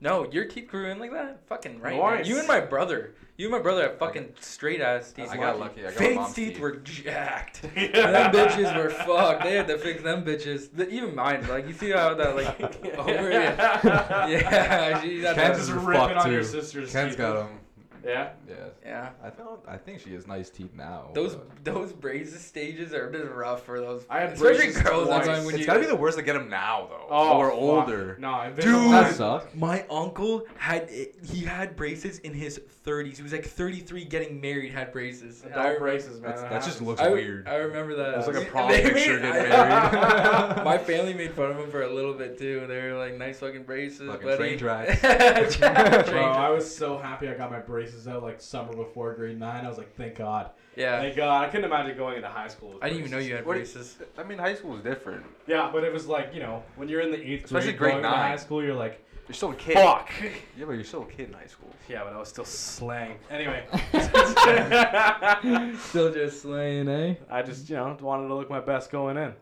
Nope. 0.00 0.26
No, 0.26 0.32
your 0.32 0.44
teeth 0.46 0.68
grew 0.68 0.90
in 0.90 0.98
like 0.98 1.12
that? 1.12 1.46
Fucking 1.48 1.80
right. 1.80 1.96
Nice. 1.96 2.26
You 2.26 2.38
and 2.38 2.46
my 2.48 2.60
brother. 2.60 3.14
You 3.36 3.46
and 3.46 3.52
my 3.52 3.58
brother 3.60 3.82
have 3.88 3.98
fucking 3.98 4.34
straight 4.40 4.80
ass 4.80 5.10
teeth. 5.12 5.28
I 5.30 5.36
got 5.36 5.58
lucky. 5.58 5.80
I 5.80 5.90
got 5.90 5.94
Faith's 5.94 6.14
mom's 6.16 6.34
teeth, 6.34 6.48
teeth. 6.50 6.60
were 6.60 6.76
jacked. 6.76 7.62
And 7.76 7.92
them 7.94 8.32
bitches 8.32 8.76
were 8.76 8.90
fucked. 8.90 9.42
They 9.44 9.54
had 9.54 9.66
to 9.68 9.78
fix 9.78 10.02
them 10.02 10.24
bitches. 10.24 10.68
The, 10.72 10.88
even 10.90 11.14
mine, 11.16 11.46
like 11.48 11.66
you 11.66 11.72
see 11.72 11.90
how 11.90 12.14
that 12.14 12.36
like 12.36 12.60
over 12.98 13.30
it. 13.30 13.58
Yeah, 13.58 15.00
she 15.02 15.22
had 15.22 15.34
Ken's 15.34 15.36
that- 15.36 15.50
is 15.60 15.68
Just 15.68 15.72
ripping 15.72 15.94
fucked, 15.94 16.16
on 16.26 16.30
your 16.32 16.42
too. 16.42 16.46
sister's 16.48 16.92
Ken's 16.92 17.10
teeth. 17.12 17.18
got 17.18 17.34
them. 17.48 17.58
Yeah. 18.04 18.30
Yeah. 18.48 18.54
Yeah. 18.84 19.10
I 19.22 19.30
thought 19.30 19.64
I 19.66 19.76
think 19.76 20.00
she 20.00 20.12
has 20.14 20.26
nice 20.26 20.50
teeth 20.50 20.74
now. 20.74 21.10
Those 21.14 21.36
but- 21.36 21.64
those 21.64 21.92
braces 21.92 22.40
stages 22.44 22.92
are 22.92 23.10
just 23.10 23.30
rough 23.32 23.64
for 23.64 23.80
those. 23.80 24.04
I 24.10 24.20
had 24.20 24.32
especially 24.34 24.56
braces 24.66 24.82
girls. 24.82 25.06
Twice. 25.08 25.26
why 25.26 25.38
when 25.44 25.48
it's 25.54 25.58
you 25.60 25.66
gotta 25.66 25.80
be 25.80 25.86
the 25.86 25.96
worst 25.96 26.18
to 26.18 26.22
get 26.24 26.34
them 26.34 26.48
now 26.48 26.86
though. 26.90 27.06
Oh, 27.10 27.38
we're 27.38 27.50
fuck. 27.50 27.58
older. 27.58 28.16
No, 28.20 28.52
Dude. 28.58 28.92
That 28.92 29.14
suck. 29.14 29.54
My 29.54 29.84
uncle 29.90 30.44
had 30.56 30.90
he 30.90 31.40
had 31.44 31.76
braces 31.76 32.18
in 32.20 32.34
his 32.34 32.60
30s. 32.84 33.16
He 33.16 33.22
was 33.22 33.32
like 33.32 33.46
33, 33.46 34.04
getting 34.04 34.40
married, 34.40 34.72
had 34.72 34.92
braces. 34.92 35.42
And 35.42 35.54
I 35.54 35.78
braces, 35.78 36.20
man. 36.20 36.36
That 36.36 36.50
that 36.50 36.64
just 36.64 36.82
looks 36.82 37.00
I, 37.00 37.08
weird. 37.08 37.48
I 37.48 37.56
remember 37.56 37.94
that. 37.96 38.18
It's 38.18 38.26
like 38.26 38.36
a 38.36 38.44
prom 38.50 38.68
picture 38.70 38.92
made- 38.92 39.04
getting 39.22 39.24
I- 39.52 39.92
married. 39.92 40.64
My 40.64 40.78
family 40.84 41.14
made 41.14 41.32
fun 41.32 41.50
of 41.50 41.58
him 41.58 41.70
for 41.70 41.82
a 41.82 41.92
little 41.92 42.12
bit 42.14 42.38
too. 42.38 42.66
They 42.68 42.82
were 42.82 42.98
like, 42.98 43.16
"Nice 43.16 43.38
fucking 43.40 43.62
braces, 43.64 44.08
Fucking 44.10 44.26
buddy." 44.26 44.36
train 44.36 44.58
tracks. 44.58 45.00
Bro. 46.10 46.20
I 46.22 46.50
was 46.50 46.74
so 46.74 46.98
happy 46.98 47.28
I 47.28 47.34
got 47.34 47.50
my 47.50 47.60
braces 47.60 47.93
out 48.08 48.22
like 48.22 48.40
summer 48.40 48.74
before 48.74 49.14
grade 49.14 49.38
nine. 49.38 49.64
I 49.64 49.68
was 49.68 49.78
like, 49.78 49.94
thank 49.96 50.16
God. 50.16 50.50
yeah, 50.76 51.00
Thank 51.00 51.16
God. 51.16 51.44
I 51.44 51.48
couldn't 51.48 51.64
imagine 51.66 51.96
going 51.96 52.16
into 52.16 52.28
high 52.28 52.48
school. 52.48 52.70
With 52.74 52.82
I 52.84 52.88
didn't 52.88 53.00
even 53.00 53.10
know 53.12 53.18
you 53.18 53.34
had 53.36 53.46
What- 53.46 53.54
braces. 53.54 53.96
I 54.18 54.22
mean, 54.24 54.38
high 54.38 54.54
school 54.54 54.76
is 54.76 54.82
different. 54.82 55.24
Yeah, 55.46 55.70
but 55.72 55.84
it 55.84 55.92
was 55.92 56.06
like 56.06 56.34
you 56.34 56.40
know 56.40 56.62
when 56.76 56.88
you're 56.88 57.00
in 57.00 57.10
the 57.10 57.20
eighth 57.32 57.44
Especially 57.46 57.72
grade, 57.72 57.78
grade 57.78 57.92
going 57.92 58.04
into 58.04 58.10
nine. 58.16 58.30
high 58.30 58.36
school, 58.36 58.62
you're 58.62 58.74
like, 58.74 59.04
You're 59.28 59.34
still 59.34 59.50
a 59.52 59.54
kid. 59.54 59.74
fuck. 59.74 60.10
Yeah, 60.58 60.64
but 60.66 60.72
you're 60.72 60.84
still 60.84 61.02
a 61.02 61.06
kid 61.06 61.28
in 61.28 61.34
high 61.34 61.46
school. 61.46 61.70
Yeah, 61.88 62.04
but 62.04 62.12
I 62.12 62.18
was 62.18 62.28
still 62.28 62.44
slang. 62.44 63.16
Anyway, 63.30 63.64
Still 65.78 66.12
just 66.12 66.42
slaying, 66.42 66.88
eh? 66.88 67.14
I 67.30 67.42
just 67.42 67.68
you 67.68 67.76
know 67.76 67.96
wanted 68.00 68.28
to 68.28 68.34
look 68.34 68.50
my 68.50 68.60
best 68.60 68.90
going 68.90 69.16
in. 69.16 69.32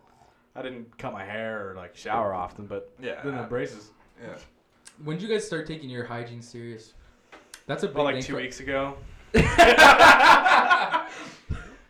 I 0.55 0.61
didn't 0.63 0.97
cut 0.99 1.13
my 1.13 1.25
hair 1.25 1.71
or 1.71 1.75
like 1.75 1.97
shower 1.97 2.35
often, 2.35 2.67
but 2.67 2.93
Yeah. 3.01 3.17
didn't 3.23 3.39
have 3.39 3.49
braces. 3.49 3.91
Yeah. 4.23 4.35
When 5.03 5.17
did 5.17 5.27
you 5.27 5.35
guys 5.35 5.47
start 5.47 5.67
taking 5.67 5.89
your 5.89 6.05
hygiene 6.05 6.43
serious? 6.43 6.93
That's 7.67 7.83
a 7.83 7.87
big 7.89 7.97
Well, 7.97 8.05
like 8.05 8.15
thing 8.17 8.23
two 8.25 8.33
for- 8.35 8.41
weeks 8.41 8.61
ago. 8.61 8.97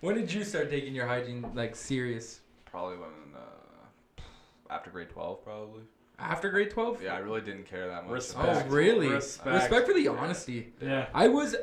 when 0.01 0.15
did 0.15 0.33
you 0.33 0.45
start 0.45 0.71
taking 0.71 0.95
your 0.95 1.07
hygiene 1.07 1.45
like 1.55 1.75
serious? 1.77 2.41
Probably 2.71 2.97
when 2.97 3.09
uh, 3.35 4.23
after 4.71 4.91
grade 4.91 5.11
twelve, 5.11 5.45
probably. 5.45 5.83
After 6.19 6.51
grade 6.51 6.71
twelve? 6.71 7.03
Yeah, 7.03 7.15
I 7.15 7.19
really 7.19 7.41
didn't 7.41 7.65
care 7.67 7.89
that 7.89 8.05
much. 8.05 8.13
Respect. 8.13 8.67
Oh, 8.67 8.71
really? 8.71 9.09
Respect. 9.09 9.55
Respect 9.55 9.87
for 9.87 9.95
the 9.95 10.09
honesty. 10.09 10.73
Yeah. 10.81 11.07
I 11.15 11.29
was 11.29 11.57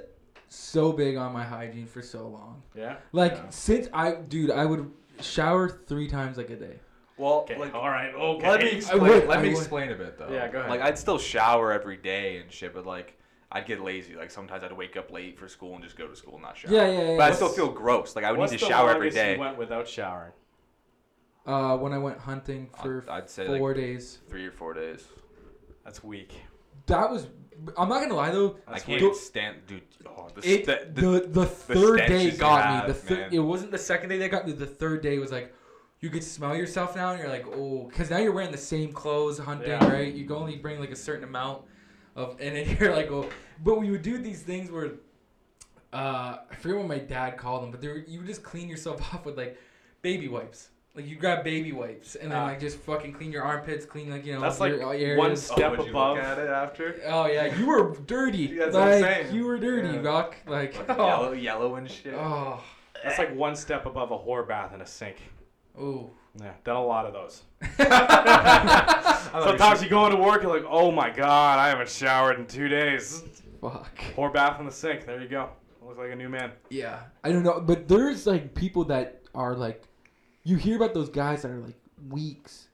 so 0.49 0.91
big 0.91 1.15
on 1.15 1.31
my 1.31 1.43
hygiene 1.43 1.85
for 1.87 2.01
so 2.01 2.27
long. 2.27 2.61
Yeah. 2.75 2.97
Like 3.11 3.33
Yeah. 3.33 3.49
since 3.49 3.87
I, 3.93 4.13
dude, 4.15 4.51
I 4.51 4.65
would 4.65 4.91
shower 5.21 5.69
three 5.69 6.09
times 6.09 6.37
like 6.37 6.49
a 6.49 6.55
day. 6.55 6.75
Well, 7.17 7.39
Okay. 7.41 7.57
like, 7.57 7.73
All 7.73 7.89
right. 7.89 8.13
Okay. 8.13 8.49
let 8.49 8.61
me 8.61 8.69
explain. 8.71 9.01
would- 9.01 9.27
let 9.27 9.41
me 9.41 9.49
explain 9.51 9.91
a 9.91 9.95
bit 9.95 10.17
though. 10.17 10.29
Yeah, 10.31 10.47
go 10.47 10.59
ahead. 10.59 10.69
Like 10.69 10.81
I'd 10.81 10.97
still 10.97 11.17
shower 11.19 11.71
every 11.71 11.97
day 11.97 12.37
and 12.37 12.51
shit, 12.51 12.73
but 12.73 12.85
like 12.85 13.17
I'd 13.51 13.65
get 13.65 13.81
lazy. 13.81 14.15
Like 14.15 14.29
sometimes 14.31 14.63
I'd 14.63 14.71
wake 14.73 14.95
up 14.95 15.11
late 15.11 15.37
for 15.39 15.47
school 15.47 15.73
and 15.75 15.83
just 15.83 15.97
go 15.97 16.07
to 16.07 16.15
school 16.15 16.35
and 16.35 16.43
not 16.43 16.57
shower. 16.57 16.71
Yeah, 16.71 16.87
yeah, 16.87 17.01
yeah. 17.11 17.17
But 17.17 17.31
I 17.31 17.35
still 17.35 17.49
feel 17.49 17.69
gross. 17.71 18.15
Like 18.15 18.25
I 18.25 18.31
would 18.31 18.39
What's 18.39 18.51
need 18.51 18.59
to 18.59 18.65
the 18.65 18.69
shower 18.69 18.89
every 18.89 19.07
longest 19.07 19.15
day. 19.15 19.33
You 19.33 19.39
went 19.39 19.57
without 19.57 19.87
showering. 19.87 20.33
Uh, 21.45 21.77
when 21.77 21.93
I 21.93 21.97
went 21.97 22.19
hunting 22.19 22.69
for 22.81 23.03
I'd, 23.09 23.23
I'd 23.23 23.29
say 23.29 23.47
four 23.47 23.69
like 23.69 23.77
days. 23.77 24.19
three 24.29 24.45
or 24.45 24.51
four 24.51 24.73
days. 24.73 25.03
That's 25.83 26.03
weak. 26.03 26.33
That 26.85 27.09
was. 27.09 27.27
I'm 27.77 27.89
not 27.89 28.01
gonna 28.01 28.13
lie 28.15 28.29
though. 28.31 28.57
That's 28.67 28.83
I 28.83 28.85
can't 28.85 29.01
weak. 29.01 29.15
stand, 29.15 29.57
dude. 29.65 29.81
Oh, 30.05 30.27
the, 30.33 30.39
It, 30.47 30.65
st- 30.65 30.95
the, 30.95 31.01
the, 31.01 31.27
the, 31.27 31.45
third 31.45 31.97
day 31.97 32.05
stenches 32.05 32.33
you 32.33 32.39
got 32.39 32.65
have, 32.65 32.83
me. 32.83 32.87
The 32.87 32.99
thir- 32.99 33.15
man. 33.15 33.29
it 33.33 33.39
wasn't 33.39 33.71
the 33.71 33.77
second 33.79 34.09
day 34.09 34.17
that 34.19 34.29
got 34.29 34.45
me. 34.45 34.53
The 34.53 34.65
third 34.65 35.01
day 35.01 35.17
was 35.17 35.31
like, 35.31 35.53
you 35.99 36.09
could 36.09 36.23
smell 36.23 36.55
yourself 36.55 36.95
now, 36.95 37.11
and 37.11 37.19
you're 37.19 37.27
like, 37.29 37.45
oh, 37.47 37.87
because 37.89 38.09
now 38.09 38.17
you're 38.17 38.31
wearing 38.31 38.51
the 38.51 38.57
same 38.57 38.93
clothes 38.93 39.39
hunting, 39.39 39.69
Yeah. 39.69 39.91
right? 39.91 40.13
You 40.13 40.25
can 40.25 40.35
only 40.35 40.55
bring 40.57 40.79
like 40.79 40.91
a 40.91 40.95
certain 40.95 41.23
amount 41.25 41.63
of, 42.15 42.37
and 42.39 42.55
then 42.55 42.77
you're 42.79 42.95
like, 42.95 43.09
oh, 43.11 43.27
but 43.63 43.79
we 43.79 43.91
would 43.91 44.01
do 44.01 44.17
these 44.17 44.41
things 44.41 44.71
where, 44.71 44.91
uh, 45.93 46.37
I 46.51 46.55
forget 46.59 46.77
what 46.77 46.87
my 46.87 46.99
dad 46.99 47.37
called 47.37 47.63
them, 47.63 47.71
but 47.71 47.81
they 47.81 47.87
were, 47.87 48.03
you 48.07 48.19
would 48.19 48.27
just 48.27 48.43
clean 48.43 48.69
yourself 48.69 49.01
off 49.13 49.25
with 49.25 49.37
like 49.37 49.57
baby 50.01 50.27
wipes. 50.27 50.69
Like 50.95 51.07
you 51.07 51.15
grab 51.15 51.43
baby 51.43 51.71
wipes 51.71 52.15
and 52.15 52.31
then 52.31 52.39
Ah. 52.39 52.45
like 52.45 52.59
just 52.59 52.77
fucking 52.79 53.13
clean 53.13 53.31
your 53.31 53.43
armpits, 53.43 53.85
clean 53.85 54.09
like 54.09 54.25
you 54.25 54.33
know 54.33 54.41
That's 54.41 54.59
your, 54.59 54.85
like 54.85 54.99
your 54.99 55.17
one 55.17 55.27
areas. 55.27 55.43
step 55.45 55.71
would 55.77 55.85
you 55.85 55.91
above. 55.91 56.17
look 56.17 56.25
at 56.25 56.39
it 56.39 56.49
after? 56.49 56.99
Oh 57.07 57.27
yeah, 57.27 57.55
you 57.57 57.67
were 57.67 57.95
dirty. 58.07 58.47
That's 58.57 58.73
what 58.73 58.83
I'm 58.83 59.01
like 59.01 59.15
saying. 59.15 59.35
you 59.35 59.45
were 59.45 59.57
dirty, 59.59 59.87
Yeah. 59.89 60.01
Rock. 60.01 60.35
Like, 60.47 60.75
Like 60.89 60.99
oh, 60.99 61.05
yellow, 61.07 61.31
yellow 61.33 61.75
and 61.75 61.89
shit. 61.89 62.15
oh, 62.15 62.61
That's 63.03 63.19
like 63.19 63.33
one 63.35 63.55
step 63.55 63.85
above 63.85 64.11
a 64.11 64.17
whore 64.17 64.45
bath 64.47 64.73
in 64.73 64.81
a 64.81 64.85
sink. 64.85 65.17
oh. 65.79 66.09
Yeah, 66.39 66.51
done 66.63 66.75
a 66.75 66.83
lot 66.83 67.05
of 67.05 67.13
those. 67.13 67.43
Sometimes 69.31 69.83
you 69.83 69.89
go 69.89 70.05
into 70.05 70.17
work, 70.17 70.43
you're 70.43 70.53
like, 70.53 70.67
oh 70.69 70.91
my 70.91 71.09
god, 71.09 71.59
I 71.59 71.69
haven't 71.69 71.89
showered 71.89 72.39
in 72.39 72.45
two 72.45 72.67
days. 72.67 73.23
Fuck. 73.61 73.97
Whore 74.15 74.33
bath 74.33 74.59
in 74.59 74.65
the 74.65 74.71
sink. 74.71 75.05
There 75.05 75.21
you 75.21 75.27
go. 75.27 75.49
Look 75.85 75.97
like 75.97 76.11
a 76.11 76.15
new 76.15 76.29
man. 76.29 76.51
Yeah, 76.69 76.99
I 77.23 77.31
don't 77.31 77.43
know, 77.43 77.59
but 77.59 77.87
there's 77.87 78.27
like 78.27 78.53
people 78.53 78.85
that 78.85 79.21
are 79.33 79.55
like, 79.55 79.83
you 80.43 80.55
hear 80.55 80.75
about 80.75 80.93
those 80.93 81.09
guys 81.09 81.41
that 81.41 81.51
are 81.51 81.59
like 81.59 81.79
weeks, 82.09 82.67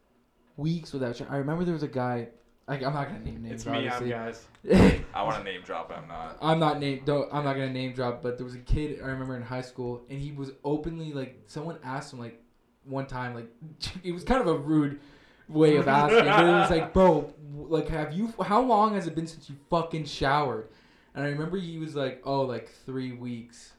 weeks 0.58 0.94
without. 0.94 1.16
Shower. 1.16 1.28
I 1.32 1.38
remember 1.38 1.64
there 1.64 1.74
was 1.74 1.84
a 1.84 1.88
guy. 1.88 2.28
Like, 2.68 2.82
I'm 2.82 2.94
not 2.94 3.08
gonna 3.08 3.20
name 3.20 3.44
names. 3.44 3.54
It's 3.54 3.66
me, 3.68 3.88
I'm 3.88 4.10
guys. 4.10 4.46
I 5.14 5.22
want 5.22 5.38
to 5.38 5.44
name 5.44 5.62
drop. 5.64 5.94
I'm 5.96 6.08
not. 6.08 6.38
I'm 6.42 6.60
not 6.60 6.80
name. 6.80 7.04
Don't. 7.06 7.32
I'm 7.32 7.44
not 7.44 7.54
gonna 7.54 7.72
name 7.72 7.94
drop. 7.94 8.22
But 8.22 8.38
there 8.38 8.46
was 8.46 8.56
a 8.56 8.60
kid 8.60 9.00
I 9.02 9.06
remember 9.06 9.36
in 9.38 9.44
high 9.44 9.62
school, 9.62 10.04
and 10.10 10.20
he 10.20 10.32
was 10.32 10.52
openly 10.64 11.14
like. 11.14 11.44
Someone 11.48 11.78
asked 11.84 12.12
him 12.12 12.20
like, 12.20 12.42
one 12.86 13.08
time 13.08 13.34
like, 13.34 13.50
it 14.04 14.12
was 14.12 14.24
kind 14.24 14.42
of 14.42 14.48
a 14.48 14.58
rude 14.58 15.00
way 15.48 15.78
of 15.78 15.88
asking, 15.88 16.26
but 16.26 16.44
it 16.44 16.52
was 16.52 16.70
like, 16.70 16.94
bro, 16.94 17.34
like, 17.56 17.88
have 17.90 18.14
you? 18.14 18.34
How 18.44 18.62
long 18.62 18.96
has 18.96 19.08
it 19.08 19.16
been 19.16 19.28
since 19.28 19.50
you 19.50 19.56
fucking 19.70 20.06
showered? 20.06 20.70
And 21.14 21.24
I 21.24 21.30
remember 21.30 21.58
he 21.58 21.78
was 21.78 21.96
like, 21.96 22.22
oh, 22.26 22.42
like 22.42 22.70
three 22.86 23.14
weeks. 23.14 23.74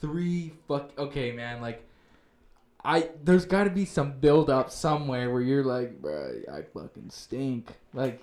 Three 0.00 0.52
fuck. 0.68 0.90
Okay, 0.98 1.32
man. 1.32 1.60
Like, 1.60 1.86
I 2.84 3.10
there's 3.22 3.44
got 3.44 3.64
to 3.64 3.70
be 3.70 3.84
some 3.84 4.18
build 4.18 4.50
up 4.50 4.70
somewhere 4.70 5.30
where 5.30 5.42
you're 5.42 5.64
like, 5.64 6.00
bro, 6.00 6.40
I 6.52 6.62
fucking 6.62 7.10
stink. 7.10 7.70
Like, 7.94 8.22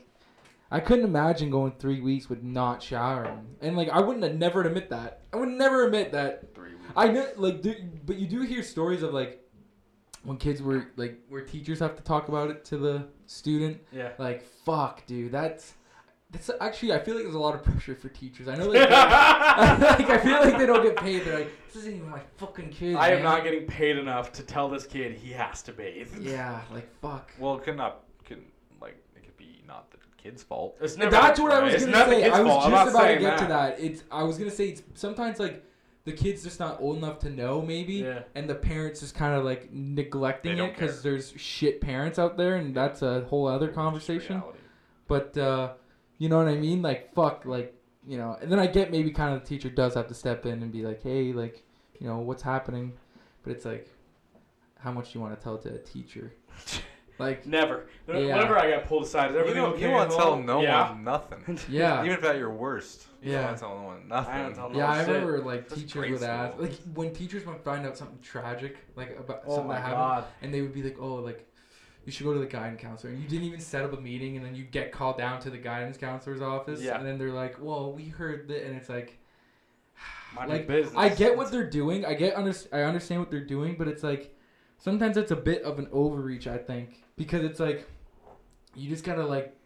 I 0.72 0.80
couldn't 0.80 1.06
imagine 1.06 1.50
going 1.50 1.74
three 1.74 2.02
weeks 2.02 2.30
with 2.30 2.44
not 2.44 2.84
showering, 2.84 3.56
and 3.62 3.78
like 3.78 3.90
I 3.90 4.02
wouldn't 4.02 4.24
have 4.24 4.36
never 4.36 4.62
admit 4.64 4.90
that. 4.90 5.22
I 5.34 5.38
would 5.38 5.50
never 5.50 5.86
admit 5.86 6.12
that. 6.12 6.54
Three 6.54 6.72
weeks. 6.72 6.84
I 6.96 7.10
know, 7.10 7.28
like, 7.38 7.62
do, 7.62 7.76
but 8.06 8.18
you 8.18 8.28
do 8.28 8.42
hear 8.42 8.64
stories 8.64 9.04
of 9.04 9.14
like 9.14 9.47
when 10.28 10.36
kids 10.36 10.62
were 10.62 10.88
like 10.98 11.22
where 11.30 11.42
teachers 11.42 11.80
have 11.80 11.96
to 11.96 12.04
talk 12.04 12.28
about 12.28 12.50
it 12.50 12.66
to 12.66 12.76
the 12.78 13.08
student. 13.28 13.80
Yeah. 13.94 14.10
Like, 14.18 14.44
fuck, 14.44 15.06
dude, 15.06 15.32
that's 15.32 15.76
that's 16.32 16.52
actually 16.60 16.92
I 16.92 17.00
feel 17.00 17.16
like 17.16 17.24
there's 17.24 17.36
a 17.36 17.40
lot 17.40 17.56
of 17.56 17.64
pressure 17.64 17.96
for 17.96 18.10
teachers. 18.10 18.50
I 18.50 18.58
know, 18.58 18.68
like, 18.68 18.90
like 18.90 20.10
I 20.10 20.18
feel 20.22 20.42
like 20.42 20.58
they 20.58 20.66
don't 20.66 20.84
get 20.84 20.98
paid. 20.98 21.24
They're 21.24 21.40
like, 21.40 21.52
this 21.68 21.78
isn't 21.78 21.96
even 21.96 22.10
my 22.10 22.20
fucking 22.36 22.72
kid. 22.72 22.98
I 22.98 23.12
am 23.12 23.24
not 23.24 23.46
getting 23.46 23.66
paid 23.68 23.98
enough 23.98 24.34
to 24.34 24.44
tell 24.44 24.68
this 24.68 24.86
kid 24.86 25.14
he 25.14 25.32
has 25.32 25.62
to 25.64 25.72
bathe. 25.72 26.14
Yeah, 26.20 26.60
like 26.74 26.94
fuck. 27.00 27.32
Well, 27.40 27.56
it 27.56 27.64
could 27.64 27.78
not. 27.78 28.04
Could 28.26 28.44
like 28.82 28.98
it 29.16 29.24
could 29.24 29.38
be 29.38 29.62
not 29.66 29.90
the 29.92 29.98
kid's 30.18 30.44
fault. 30.44 30.76
It's 30.82 30.98
never- 30.98 31.10
that's 31.10 31.40
what 31.40 31.54
I 31.54 31.64
was 31.64 31.74
it's 31.74 31.86
gonna 31.86 31.98
not 32.00 32.10
say. 32.10 32.30
I 32.30 32.42
was 32.42 32.50
fault. 32.50 32.64
Just 32.64 32.68
about 32.68 32.84
to 32.86 32.92
saying 33.08 33.22
get 33.22 33.38
to 33.38 33.46
that. 33.46 33.80
It's 33.80 34.04
I 34.12 34.24
was 34.24 34.38
gonna 34.38 34.52
say 34.52 34.68
it's 34.72 34.84
sometimes 34.94 35.40
like 35.40 35.64
the 36.08 36.14
kid's 36.14 36.42
just 36.42 36.60
not 36.60 36.80
old 36.80 36.98
enough 36.98 37.20
to 37.20 37.30
know 37.30 37.62
maybe, 37.62 37.96
Yeah. 37.96 38.22
and 38.34 38.50
the 38.50 38.56
parents 38.56 39.02
just 39.02 39.14
kind 39.14 39.36
of 39.36 39.44
like 39.44 39.70
neglecting 39.74 40.58
it 40.58 40.74
because 40.74 41.04
there's 41.04 41.34
shit 41.38 41.82
parents 41.82 42.18
out 42.18 42.38
there, 42.38 42.56
and 42.56 42.74
that's 42.74 43.02
a 43.02 43.22
whole 43.30 43.46
other 43.48 43.68
conversation. 43.68 44.42
But 45.08 45.38
uh, 45.38 45.74
you 46.18 46.30
know 46.30 46.38
what 46.38 46.48
I 46.48 46.56
mean? 46.56 46.82
Like 46.82 47.14
fuck, 47.14 47.46
like 47.46 47.76
you 48.08 48.18
know. 48.18 48.38
And 48.42 48.52
then 48.52 48.58
I 48.60 48.68
get 48.68 48.90
maybe 48.90 49.12
kind 49.12 49.36
of 49.36 49.42
the 49.42 49.48
teacher 49.48 49.70
does 49.70 49.94
have 49.96 50.08
to 50.08 50.14
step 50.14 50.46
in 50.46 50.64
and 50.64 50.72
be 50.72 50.82
like, 50.82 51.04
hey, 51.04 51.34
like 51.34 51.62
you 52.00 52.08
know 52.08 52.20
what's 52.20 52.42
happening, 52.44 52.94
but 53.44 53.52
it's 53.52 53.66
like, 53.66 53.88
how 54.80 54.92
much 54.94 55.12
do 55.12 55.20
you 55.20 55.24
want 55.24 55.38
to 55.38 55.44
tell 55.44 55.58
to 55.60 55.74
a 55.74 55.78
teacher? 55.80 56.34
Like 57.20 57.48
Never. 57.48 57.88
Yeah. 58.08 58.14
Whenever 58.36 58.60
I 58.60 58.70
got 58.70 58.86
pulled 58.86 59.02
aside, 59.06 59.32
is 59.32 59.34
You 59.34 59.40
everything 59.40 59.64
don't, 59.64 59.74
okay? 59.74 59.86
you 59.88 59.92
want 59.92 60.12
to 60.12 60.16
tell 60.18 60.38
no 60.40 60.62
yeah. 60.62 60.92
one 60.92 61.04
nothing. 61.04 61.60
yeah. 61.68 62.02
Even 62.04 62.12
if 62.16 62.24
at 62.24 62.38
your 62.38 62.52
worst. 62.52 63.08
You 63.28 63.34
Yeah. 63.34 63.40
don't 63.40 63.46
want 63.48 63.58
to 63.58 63.64
tell 63.66 63.78
no 63.80 63.84
one 63.84 64.08
nothing. 64.08 64.34
I 64.34 64.42
don't 64.42 64.54
tell 64.56 64.70
no 64.70 64.78
Yeah, 64.78 64.90
I 64.92 64.98
shit. 65.00 65.08
remember 65.08 65.40
like 65.40 65.68
That's 65.70 65.82
teachers 65.82 65.94
grade 65.94 66.12
would 66.14 66.24
ask, 66.24 66.60
like 66.60 66.74
when 66.94 67.14
teachers 67.14 67.46
would 67.46 67.60
find 67.62 67.86
out 67.86 67.98
something 67.98 68.20
tragic, 68.22 68.78
like 68.96 69.18
about 69.20 69.44
Oh 69.46 69.52
something 69.56 69.68
my 69.68 69.76
that 69.76 69.82
happened, 69.82 69.98
god. 69.98 70.26
and 70.42 70.54
they 70.54 70.62
would 70.62 70.74
be 70.74 70.84
like, 70.84 70.98
"Oh, 71.00 71.16
like 71.16 71.46
you 72.06 72.12
should 72.12 72.26
go 72.26 72.34
to 72.34 72.40
the 72.40 72.46
guidance 72.46 72.82
counselor." 72.82 73.12
And 73.12 73.22
you 73.22 73.28
didn't 73.28 73.46
even 73.46 73.60
set 73.60 73.84
up 73.84 73.92
a 73.92 74.00
meeting, 74.00 74.38
and 74.38 74.46
then 74.46 74.56
you 74.56 74.64
get 74.64 74.92
called 74.92 75.18
down 75.18 75.42
to 75.42 75.50
the 75.50 75.58
guidance 75.58 75.98
counselor's 75.98 76.42
office, 76.42 76.82
Yeah. 76.82 76.98
and 76.98 77.06
then 77.06 77.18
they're 77.18 77.32
like, 77.34 77.58
"Well, 77.60 77.92
we 77.92 78.06
heard 78.06 78.48
that," 78.48 78.66
and 78.66 78.76
it's 78.76 78.88
like, 78.90 79.18
Mind 80.36 80.50
like 80.50 80.68
business. 80.68 80.96
I 80.96 81.10
get 81.10 81.36
what 81.36 81.52
they're 81.52 81.70
doing. 81.70 82.06
I 82.06 82.14
get 82.14 82.36
under, 82.36 82.54
I 82.72 82.82
understand 82.84 83.20
what 83.22 83.32
they're 83.32 83.40
doing, 83.46 83.76
but 83.78 83.88
it's 83.88 84.04
like 84.04 84.34
sometimes 84.78 85.18
it's 85.18 85.32
a 85.32 85.36
bit 85.36 85.64
of 85.64 85.80
an 85.80 85.88
overreach. 85.92 86.48
I 86.48 86.58
think 86.58 87.04
because 87.18 87.44
it's 87.44 87.60
like 87.60 87.88
you 88.76 88.90
just 88.90 89.04
gotta 89.04 89.26
like 89.26 89.57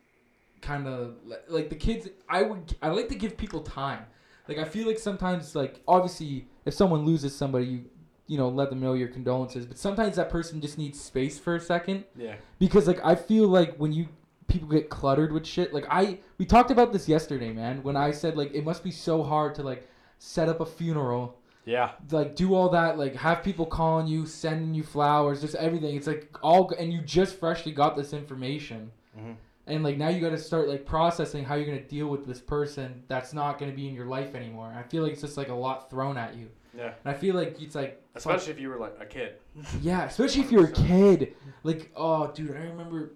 kind 0.62 0.88
of 0.88 1.16
like 1.48 1.70
the 1.70 1.76
kids. 1.76 2.08
I 2.30 2.42
would 2.44 2.76
I 2.82 2.90
like 2.90 3.10
to 3.10 3.16
give 3.16 3.38
people 3.38 3.62
time. 3.62 4.04
Like 4.48 4.58
I 4.58 4.64
feel 4.66 4.88
like 4.88 5.00
sometimes 5.00 5.56
like 5.56 5.82
obviously 5.88 6.48
if 6.66 6.74
someone 6.74 7.06
loses 7.06 7.36
somebody, 7.36 7.66
you 7.66 7.86
you 8.28 8.38
know 8.38 8.50
let 8.50 8.70
them 8.70 8.80
know 8.80 8.94
your 8.94 9.08
condolences. 9.10 9.66
But 9.66 9.78
sometimes 9.78 10.16
that 10.16 10.30
person 10.30 10.62
just 10.62 10.78
needs 10.78 11.00
space 11.02 11.38
for 11.40 11.56
a 11.56 11.60
second 11.60 12.06
Yeah. 12.16 12.36
because 12.60 12.88
like 12.88 13.04
I 13.04 13.16
feel 13.16 13.48
like 13.48 13.76
when 13.78 13.92
you 13.92 14.08
people 14.48 14.68
get 14.68 14.90
cluttered 14.90 15.32
with 15.32 15.46
shit 15.48 15.74
like 15.74 15.86
I 15.90 16.20
we 16.38 16.46
talked 16.46 16.72
about 16.72 16.92
this 16.92 17.08
yesterday 17.08 17.54
man 17.54 17.82
when 17.84 17.96
I 17.96 18.12
said 18.12 18.36
like 18.36 18.54
it 18.54 18.66
must 18.66 18.84
be 18.84 18.92
so 18.92 19.24
hard 19.24 19.56
to 19.56 19.64
like 19.64 19.88
set 20.20 20.50
up 20.50 20.60
a 20.60 20.66
funeral 20.66 21.38
Yeah. 21.64 21.92
like 22.12 22.36
do 22.36 22.54
all 22.54 22.68
that 22.70 22.98
like 22.98 23.16
have 23.16 23.44
people 23.44 23.66
calling 23.66 24.08
you 24.08 24.26
sending 24.26 24.74
you 24.74 24.84
flowers 24.84 25.40
just 25.40 25.56
everything 25.56 25.96
it's 25.96 26.08
like 26.08 26.38
all 26.44 26.70
and 26.78 26.92
you 26.92 27.00
just 27.02 27.40
freshly 27.40 27.72
got 27.72 27.96
this 27.96 28.12
information 28.12 28.92
Mhm. 29.18 29.36
And 29.68 29.84
like 29.84 29.98
now 29.98 30.10
you 30.10 30.20
got 30.20 30.30
to 30.32 30.38
start 30.38 30.68
like 30.68 30.86
processing 30.86 31.44
how 31.44 31.56
you're 31.56 31.66
gonna 31.66 31.80
deal 31.82 32.08
with 32.08 32.26
this 32.26 32.40
person 32.42 33.04
that's 33.08 33.34
not 33.34 33.60
gonna 33.60 33.72
be 33.72 33.88
in 33.88 33.94
your 33.94 34.06
life 34.08 34.34
anymore 34.36 34.74
i 34.78 34.82
feel 34.84 35.04
like 35.04 35.12
it's 35.14 35.22
just 35.22 35.38
like 35.38 35.50
a 35.50 35.54
lot 35.54 35.90
thrown 35.90 36.18
at 36.18 36.36
you 36.36 36.50
Yeah. 36.78 36.94
and 37.04 37.14
i 37.16 37.18
feel 37.18 37.36
like 37.36 37.62
it's 37.62 37.76
like 37.76 38.02
fuck, 38.14 38.18
Especially 38.18 38.52
if 38.54 38.60
you 38.60 38.70
were 38.70 38.78
like 38.78 38.96
a 39.00 39.06
kid. 39.06 39.36
yeah, 39.82 40.04
especially 40.06 40.42
if 40.42 40.52
you're 40.52 40.66
a 40.66 40.72
kid. 40.72 41.34
Like, 41.64 41.92
oh, 41.96 42.30
dude, 42.32 42.52
I 42.58 42.60
remember 42.64 43.14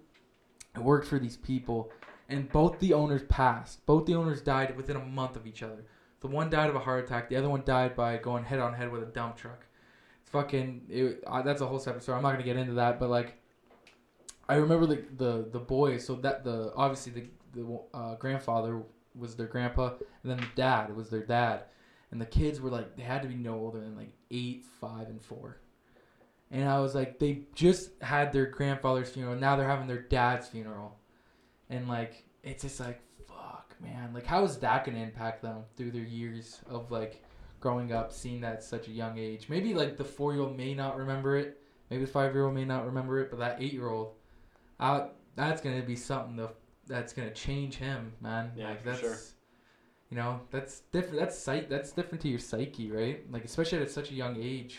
I 0.73 0.79
worked 0.79 1.07
for 1.07 1.19
these 1.19 1.35
people, 1.35 1.91
and 2.29 2.49
both 2.49 2.79
the 2.79 2.93
owners 2.93 3.23
passed. 3.23 3.85
Both 3.85 4.05
the 4.05 4.15
owners 4.15 4.41
died 4.41 4.75
within 4.77 4.95
a 4.95 5.03
month 5.03 5.35
of 5.35 5.45
each 5.47 5.63
other. 5.63 5.83
The 6.21 6.27
one 6.27 6.49
died 6.49 6.69
of 6.69 6.75
a 6.77 6.79
heart 6.79 7.03
attack. 7.03 7.27
The 7.29 7.35
other 7.35 7.49
one 7.49 7.63
died 7.65 7.93
by 7.93 8.15
going 8.17 8.45
head 8.45 8.59
on 8.59 8.73
head 8.73 8.89
with 8.89 9.03
a 9.03 9.07
dump 9.07 9.35
truck. 9.35 9.65
It's 10.21 10.29
fucking. 10.31 10.83
It, 10.89 11.23
uh, 11.27 11.41
that's 11.41 11.59
a 11.61 11.65
whole 11.67 11.79
separate 11.79 12.03
story. 12.03 12.15
I'm 12.17 12.23
not 12.23 12.31
gonna 12.31 12.43
get 12.43 12.55
into 12.57 12.73
that, 12.75 12.97
but 12.99 13.09
like, 13.09 13.35
I 14.47 14.55
remember 14.55 14.85
the 14.85 15.03
the 15.17 15.49
the 15.51 15.59
boys. 15.59 16.05
So 16.05 16.15
that 16.15 16.43
the 16.43 16.71
obviously 16.75 17.11
the 17.11 17.61
the 17.61 17.79
uh, 17.93 18.15
grandfather 18.15 18.83
was 19.15 19.35
their 19.35 19.47
grandpa, 19.47 19.93
and 20.23 20.31
then 20.31 20.37
the 20.37 20.47
dad 20.55 20.95
was 20.95 21.09
their 21.09 21.25
dad, 21.25 21.63
and 22.11 22.19
the 22.19 22.25
kids 22.25 22.61
were 22.61 22.69
like 22.69 22.95
they 22.95 23.03
had 23.03 23.21
to 23.23 23.27
be 23.27 23.35
no 23.35 23.55
older 23.55 23.79
than 23.79 23.95
like 23.95 24.13
eight, 24.31 24.63
five, 24.79 25.07
and 25.07 25.21
four. 25.21 25.57
And 26.51 26.69
I 26.69 26.79
was 26.79 26.93
like, 26.93 27.17
they 27.17 27.41
just 27.55 27.91
had 28.01 28.31
their 28.31 28.45
grandfather's 28.45 29.09
funeral. 29.09 29.35
Now 29.35 29.55
they're 29.55 29.67
having 29.67 29.87
their 29.87 30.01
dad's 30.01 30.47
funeral, 30.47 30.97
and 31.69 31.87
like 31.87 32.23
it's 32.43 32.63
just 32.63 32.79
like 32.79 33.01
fuck, 33.27 33.75
man. 33.81 34.13
Like 34.13 34.25
how 34.25 34.43
is 34.43 34.57
that 34.57 34.85
gonna 34.85 34.99
impact 34.99 35.41
them 35.41 35.63
through 35.75 35.91
their 35.91 36.03
years 36.03 36.61
of 36.69 36.91
like 36.91 37.23
growing 37.59 37.91
up, 37.91 38.11
seeing 38.13 38.41
that 38.41 38.53
at 38.53 38.63
such 38.63 38.87
a 38.87 38.91
young 38.91 39.17
age? 39.17 39.47
Maybe 39.49 39.73
like 39.73 39.97
the 39.97 40.03
four 40.03 40.33
year 40.33 40.43
old 40.43 40.55
may 40.55 40.75
not 40.75 40.97
remember 40.97 41.35
it. 41.37 41.61
Maybe 41.89 42.05
the 42.05 42.11
five 42.11 42.33
year 42.33 42.45
old 42.45 42.53
may 42.53 42.65
not 42.65 42.85
remember 42.85 43.19
it, 43.19 43.29
but 43.31 43.39
that 43.39 43.57
eight 43.59 43.73
year 43.73 43.89
old, 43.89 44.13
uh, 44.79 45.07
that's 45.35 45.61
gonna 45.61 45.81
be 45.81 45.95
something 45.95 46.37
to, 46.37 46.49
that's 46.87 47.13
gonna 47.13 47.33
change 47.33 47.75
him, 47.75 48.13
man. 48.21 48.51
Yeah, 48.55 48.69
like 48.69 48.83
for 48.83 48.89
that's, 48.89 48.99
sure. 49.01 49.17
You 50.09 50.17
know, 50.17 50.41
that's 50.51 50.81
different. 50.91 51.19
That's 51.19 51.37
psych. 51.37 51.67
That's 51.69 51.91
different 51.91 52.21
to 52.21 52.29
your 52.29 52.39
psyche, 52.39 52.91
right? 52.91 53.23
Like 53.31 53.43
especially 53.43 53.79
at 53.79 53.89
such 53.91 54.11
a 54.11 54.13
young 54.13 54.37
age. 54.39 54.77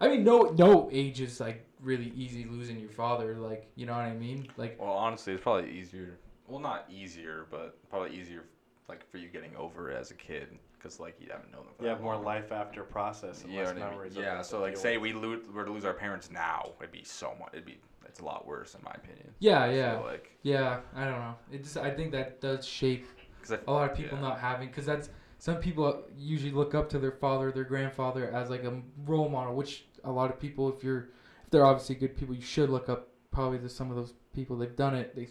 I 0.00 0.08
mean, 0.08 0.24
no, 0.24 0.54
no 0.56 0.88
age 0.92 1.20
is 1.20 1.40
like 1.40 1.66
really 1.80 2.12
easy 2.14 2.44
losing 2.44 2.78
your 2.78 2.90
father. 2.90 3.36
Like, 3.36 3.68
you 3.74 3.86
know 3.86 3.94
what 3.94 4.02
I 4.02 4.14
mean? 4.14 4.48
Like, 4.56 4.80
Well, 4.80 4.92
honestly, 4.92 5.32
it's 5.32 5.42
probably 5.42 5.70
easier. 5.70 6.18
Well, 6.46 6.60
not 6.60 6.86
easier, 6.90 7.46
but 7.50 7.76
probably 7.90 8.16
easier, 8.16 8.44
like 8.88 9.08
for 9.10 9.18
you 9.18 9.28
getting 9.28 9.54
over 9.56 9.90
it 9.90 9.96
as 9.96 10.10
a 10.10 10.14
kid, 10.14 10.48
because 10.74 11.00
like 11.00 11.16
you 11.20 11.28
haven't 11.30 11.50
known 11.50 11.64
them. 11.64 11.74
For 11.76 11.82
You 11.82 11.88
that 11.88 11.94
have 11.96 12.02
more 12.02 12.16
life 12.16 12.52
after 12.52 12.82
process 12.82 13.42
and 13.42 13.52
You 13.52 13.60
less 13.60 13.74
what 13.74 13.82
I 13.82 13.90
mean? 13.90 14.12
Yeah. 14.14 14.42
So 14.42 14.60
like, 14.60 14.76
say 14.76 14.96
we 14.98 15.12
lo- 15.12 15.40
were 15.52 15.64
to 15.64 15.70
lose 15.72 15.84
our 15.84 15.94
parents 15.94 16.30
now, 16.30 16.72
it'd 16.78 16.92
be 16.92 17.04
so 17.04 17.34
much. 17.40 17.50
It'd 17.52 17.64
be 17.66 17.78
it's 18.18 18.22
a 18.24 18.26
lot 18.26 18.44
worse 18.48 18.74
in 18.74 18.82
my 18.82 18.90
opinion. 18.96 19.32
yeah, 19.38 19.62
I 19.62 19.68
feel 19.68 19.76
yeah, 19.76 19.98
like 20.00 20.30
yeah. 20.42 20.80
I 20.96 21.04
don't 21.04 21.20
know. 21.20 21.34
It 21.52 21.62
just, 21.62 21.76
I 21.76 21.90
think 21.92 22.10
that 22.12 22.40
does 22.40 22.66
shape 22.66 23.06
because 23.40 23.56
a 23.64 23.70
lot 23.70 23.88
of 23.88 23.96
people 23.96 24.18
Yeah. 24.18 24.24
not 24.28 24.40
having, 24.40 24.66
because 24.68 24.86
that's 24.86 25.10
some 25.38 25.58
people 25.58 26.02
usually 26.16 26.50
look 26.50 26.74
up 26.74 26.88
to 26.90 26.98
their 26.98 27.12
father, 27.12 27.52
their 27.52 27.62
grandfather 27.62 28.28
as 28.32 28.50
like 28.50 28.64
a 28.64 28.80
role 29.06 29.28
model, 29.28 29.54
which 29.54 29.84
a 30.02 30.10
lot 30.10 30.30
of 30.30 30.40
people, 30.40 30.68
if 30.74 30.82
you're, 30.82 31.10
if 31.44 31.50
they're 31.50 31.64
obviously 31.64 31.94
good 31.94 32.16
people, 32.16 32.34
you 32.34 32.42
should 32.42 32.70
look 32.70 32.88
up 32.88 33.06
probably 33.30 33.60
to 33.60 33.68
some 33.68 33.88
of 33.90 33.96
those 33.96 34.14
people. 34.34 34.56
They've 34.56 34.74
done 34.74 34.96
it. 34.96 35.14
They 35.14 35.28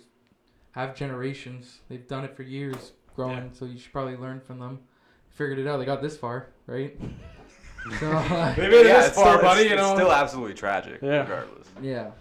have 0.71 0.95
generations. 0.95 1.79
They've 1.89 2.07
done 2.07 2.23
it 2.23 2.37
for 2.37 2.43
years, 2.43 2.93
growing. 3.17 3.49
So 3.53 3.65
you 3.65 3.77
should 3.77 3.91
probably 3.91 4.15
learn 4.15 4.39
from 4.39 4.59
them. 4.59 4.79
Figured 5.27 5.59
it 5.59 5.67
out. 5.67 5.75
They 5.77 5.85
got 5.85 6.01
this 6.01 6.15
far, 6.15 6.47
right? 6.67 6.97
so, 7.99 8.11
uh, 8.13 8.55
They 8.55 8.69
made 8.69 8.73
it 8.79 8.83
this 8.85 9.07
it's 9.07 9.15
far, 9.17 9.33
still, 9.37 9.41
buddy. 9.41 9.61
It's, 9.63 9.69
you 9.71 9.75
it's 9.75 9.83
know. 9.83 9.95
still 9.95 10.11
absolutely 10.13 10.53
tragic, 10.53 11.01
Yeah. 11.01 11.19
regardless. 11.23 11.67
yeah, 11.81 11.91
yeah. 11.91 12.11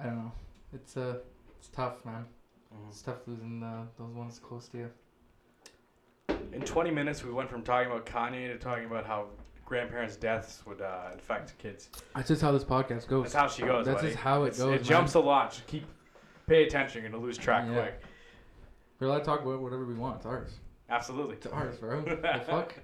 I 0.00 0.04
don't 0.04 0.16
know. 0.16 0.32
It's 0.74 0.96
uh, 0.96 1.18
it's 1.58 1.68
tough, 1.68 2.04
man. 2.04 2.24
Mhm. 2.74 2.88
It's 2.90 3.02
tough 3.02 3.26
losing 3.26 3.62
uh, 3.62 3.84
those 3.98 4.14
ones 4.14 4.38
close 4.38 4.68
to 4.68 4.78
you. 4.78 4.90
In 6.52 6.62
20 6.62 6.90
minutes, 6.90 7.24
we 7.24 7.30
went 7.32 7.48
from 7.50 7.62
talking 7.62 7.90
about 7.90 8.06
Kanye 8.06 8.48
to 8.48 8.58
talking 8.58 8.84
about 8.86 9.06
how 9.06 9.26
grandparents' 9.64 10.16
deaths 10.16 10.62
would 10.66 10.80
uh, 10.80 11.10
infect 11.12 11.56
kids. 11.58 11.90
That's 12.14 12.28
just 12.28 12.40
how 12.42 12.52
this 12.52 12.64
podcast 12.64 13.06
goes. 13.08 13.24
That's 13.24 13.34
how 13.34 13.48
she 13.48 13.62
goes. 13.62 13.84
That's 13.86 13.96
buddy. 14.02 14.08
just 14.12 14.22
how 14.22 14.44
it 14.44 14.48
It's- 14.48 14.58
goes, 14.58 14.68
It 14.74 14.76
man. 14.76 14.84
jumps 14.84 15.14
a 15.14 15.20
lot. 15.20 15.50
Just 15.50 15.66
keep 15.66 15.84
pay 16.46 16.64
attention. 16.64 17.02
You're 17.02 17.10
gonna 17.10 17.22
lose 17.22 17.36
track 17.36 17.64
Yeah. 17.68 17.74
quick. 17.80 18.02
We're 18.98 19.08
allowed 19.08 19.18
to 19.20 19.24
talk 19.24 19.42
about 19.42 19.60
whatever 19.60 19.84
we 19.84 19.94
want. 19.94 20.16
It's 20.16 20.26
ours. 20.26 20.58
Absolutely. 20.90 21.36
It's 21.36 21.46
ours, 21.46 21.76
bro. 21.78 22.00
the 22.02 22.16
fuck? 22.46 22.74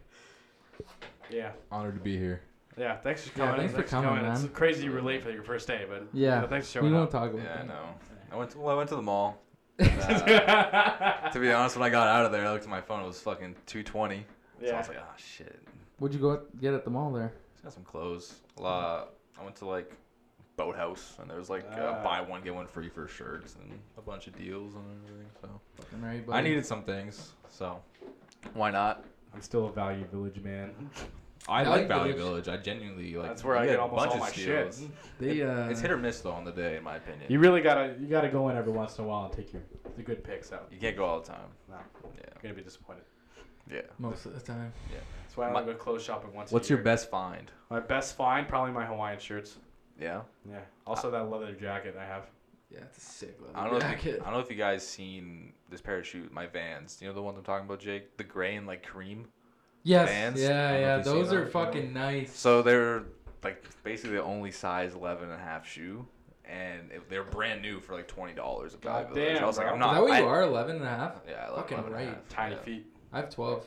Yeah. 1.30 1.52
Honored 1.72 1.94
to 1.94 2.00
be 2.00 2.16
here. 2.18 2.42
Yeah. 2.76 2.96
Thanks 2.96 3.26
for 3.26 3.38
Yeah, 3.38 3.46
coming. 3.46 3.60
thanks 3.68 3.74
for 3.74 3.82
coming, 3.84 4.24
It's 4.24 4.42
man. 4.42 4.50
crazy 4.52 4.84
you 4.84 4.92
were 4.92 5.02
late 5.02 5.22
for 5.22 5.30
your 5.30 5.42
first 5.44 5.66
day, 5.68 5.84
but 5.88 6.06
Yeah. 6.12 6.36
you 6.36 6.40
know, 6.42 6.48
thanks 6.48 6.72
for 6.72 6.80
We 6.80 6.88
showing 6.88 6.94
won't 6.94 7.14
up. 7.14 7.20
talk 7.22 7.32
about 7.32 7.44
Yeah, 7.44 7.52
I 7.54 7.56
that. 7.58 7.66
know. 7.68 7.84
I 8.32 8.36
went. 8.36 8.50
To, 8.50 8.58
well, 8.58 8.74
I 8.74 8.78
went 8.78 8.88
to 8.90 8.96
the 8.96 9.02
mall. 9.02 9.40
Uh, 9.80 11.30
to 11.30 11.40
be 11.40 11.50
honest, 11.52 11.76
when 11.76 11.84
I 11.84 11.90
got 11.90 12.06
out 12.08 12.24
of 12.26 12.32
there, 12.32 12.46
I 12.46 12.52
looked 12.52 12.64
at 12.64 12.70
my 12.70 12.80
phone. 12.80 13.02
It 13.02 13.06
was 13.06 13.20
fucking 13.20 13.56
two 13.66 13.82
twenty. 13.82 14.24
So 14.64 14.72
I 14.74 14.78
was 14.78 14.88
like, 14.88 14.98
ah, 15.00 15.14
shit. 15.16 15.60
What'd 15.98 16.14
you 16.14 16.20
go 16.20 16.42
get 16.60 16.74
at 16.74 16.84
the 16.84 16.90
mall 16.90 17.10
there? 17.12 17.32
Just 17.52 17.64
got 17.64 17.72
some 17.72 17.82
clothes. 17.84 18.40
A 18.58 18.62
lot. 18.62 19.10
I 19.38 19.42
went 19.42 19.56
to 19.56 19.66
like 19.66 19.92
Boathouse, 20.56 21.16
and 21.20 21.28
there 21.28 21.38
was 21.38 21.50
like 21.50 21.64
uh, 21.72 22.02
buy 22.04 22.20
one 22.20 22.42
get 22.42 22.54
one 22.54 22.66
free 22.66 22.88
for 22.88 23.08
shirts 23.08 23.56
and 23.60 23.78
a 23.98 24.00
bunch 24.02 24.26
of 24.28 24.36
deals 24.38 24.74
and 24.74 24.84
everything. 25.08 25.30
So 25.42 25.48
Fucking 25.76 26.02
right, 26.02 26.24
I 26.30 26.40
needed 26.40 26.64
some 26.64 26.82
things. 26.84 27.32
So 27.50 27.80
why 28.52 28.70
not? 28.70 29.04
I'm 29.34 29.40
still 29.42 29.66
a 29.66 29.72
Value 29.72 30.04
Village 30.04 30.40
man. 30.40 30.70
I 31.48 31.62
Value 31.64 31.78
like 31.80 31.88
Value 31.88 32.16
Village. 32.16 32.44
Village. 32.44 32.48
I 32.48 32.62
genuinely 32.62 33.14
like. 33.14 33.26
That's 33.28 33.44
where 33.44 33.56
I 33.56 33.66
get 33.66 33.78
a 33.78 33.82
almost 33.82 33.98
bunch 33.98 34.10
all 34.10 34.16
of 34.16 34.20
my 34.22 34.32
shit. 34.32 34.76
They 35.20 35.42
uh. 35.42 35.68
It's 35.68 35.80
hit 35.80 35.90
or 35.90 35.96
miss 35.98 36.20
though 36.20 36.32
on 36.32 36.44
the 36.44 36.52
day, 36.52 36.76
in 36.76 36.82
my 36.82 36.96
opinion. 36.96 37.26
You 37.30 37.38
really 37.38 37.60
gotta 37.60 37.94
you 38.00 38.06
gotta 38.06 38.28
go 38.28 38.48
in 38.48 38.56
every 38.56 38.72
once 38.72 38.98
in 38.98 39.04
a 39.04 39.06
while 39.06 39.26
and 39.26 39.32
take 39.34 39.52
your 39.52 39.62
the 39.96 40.02
good 40.02 40.24
picks 40.24 40.52
out. 40.52 40.68
You 40.72 40.78
can't 40.78 40.96
go 40.96 41.04
all 41.04 41.20
the 41.20 41.26
time. 41.26 41.48
No, 41.68 41.76
Yeah. 41.76 42.10
you're 42.16 42.42
gonna 42.42 42.54
be 42.54 42.62
disappointed. 42.62 43.04
Yeah. 43.70 43.80
most 43.98 44.26
of 44.26 44.34
the 44.34 44.40
time. 44.40 44.72
Yeah. 44.90 44.98
That's 45.22 45.36
why 45.36 45.48
I 45.48 45.52
My- 45.52 45.60
only 45.60 45.72
go 45.72 45.78
clothes 45.78 46.02
shopping 46.04 46.34
once. 46.34 46.50
a 46.50 46.54
What's 46.54 46.68
your 46.68 46.78
year. 46.78 46.84
best 46.84 47.10
find? 47.10 47.50
My 47.70 47.80
best 47.80 48.16
find 48.16 48.46
probably 48.48 48.72
my 48.72 48.84
Hawaiian 48.84 49.18
shirts. 49.18 49.56
Yeah. 49.98 50.22
Yeah. 50.50 50.58
Also 50.86 51.10
that 51.10 51.30
leather 51.30 51.52
jacket 51.52 51.96
I 51.98 52.04
have. 52.04 52.24
Yeah, 52.70 52.80
it's 52.80 52.98
a 52.98 53.00
sick 53.00 53.36
leather 53.40 53.56
I 53.56 53.62
don't 53.64 53.72
know. 53.72 53.76
If 53.78 53.82
jacket. 53.84 54.04
you, 54.16 54.20
I 54.20 54.24
don't 54.24 54.32
know 54.34 54.40
if 54.40 54.50
you 54.50 54.56
guys 54.56 54.86
seen 54.86 55.52
this 55.70 55.80
pair 55.80 55.98
of 55.98 56.06
shoes, 56.06 56.28
my 56.32 56.46
Vans. 56.46 56.98
You 57.00 57.08
know 57.08 57.14
the 57.14 57.22
ones 57.22 57.38
I'm 57.38 57.44
talking 57.44 57.66
about, 57.66 57.78
Jake? 57.80 58.16
The 58.16 58.24
gray 58.24 58.56
and 58.56 58.66
like 58.66 58.82
cream. 58.84 59.28
Yes. 59.84 60.08
Vans? 60.08 60.40
Yeah, 60.40 60.48
yeah. 60.48 60.96
if 60.96 60.98
you've 60.98 61.14
seen 61.14 61.22
Those 61.24 61.32
are 61.32 61.40
them. 61.42 61.50
fucking 61.52 61.92
nice. 61.92 62.36
So 62.36 62.62
they're 62.62 63.04
like 63.44 63.64
basically 63.84 64.16
the 64.16 64.22
only 64.24 64.50
size 64.50 64.94
11 64.94 65.24
and 65.30 65.32
a 65.32 65.42
half 65.42 65.66
shoe, 65.68 66.06
and 66.44 66.90
it, 66.90 67.08
they're 67.08 67.22
brand 67.24 67.62
new 67.62 67.78
for 67.80 67.94
like 67.94 68.08
twenty 68.08 68.34
dollars 68.34 68.74
a 68.74 68.78
pair. 68.78 68.92
God 68.92 69.14
Village. 69.14 69.34
damn, 69.34 69.44
I 69.44 69.46
was 69.46 69.56
like, 69.58 69.66
bro. 69.68 69.74
I'm 69.76 69.80
Is 69.80 69.86
not. 69.86 69.94
that 69.94 70.02
what 70.02 70.10
I- 70.12 70.18
you 70.20 70.26
are? 70.26 70.42
11 70.42 70.76
and 70.76 70.84
a 70.84 70.88
half? 70.88 71.12
Yeah, 71.28 71.46
I 71.50 71.54
Fucking 71.56 71.78
11 71.78 71.84
and 71.92 72.02
a 72.02 72.06
right. 72.06 72.08
half, 72.16 72.28
Tiny 72.28 72.54
yeah. 72.56 72.60
feet. 72.62 72.86
I 73.12 73.16
have 73.20 73.30
12. 73.30 73.64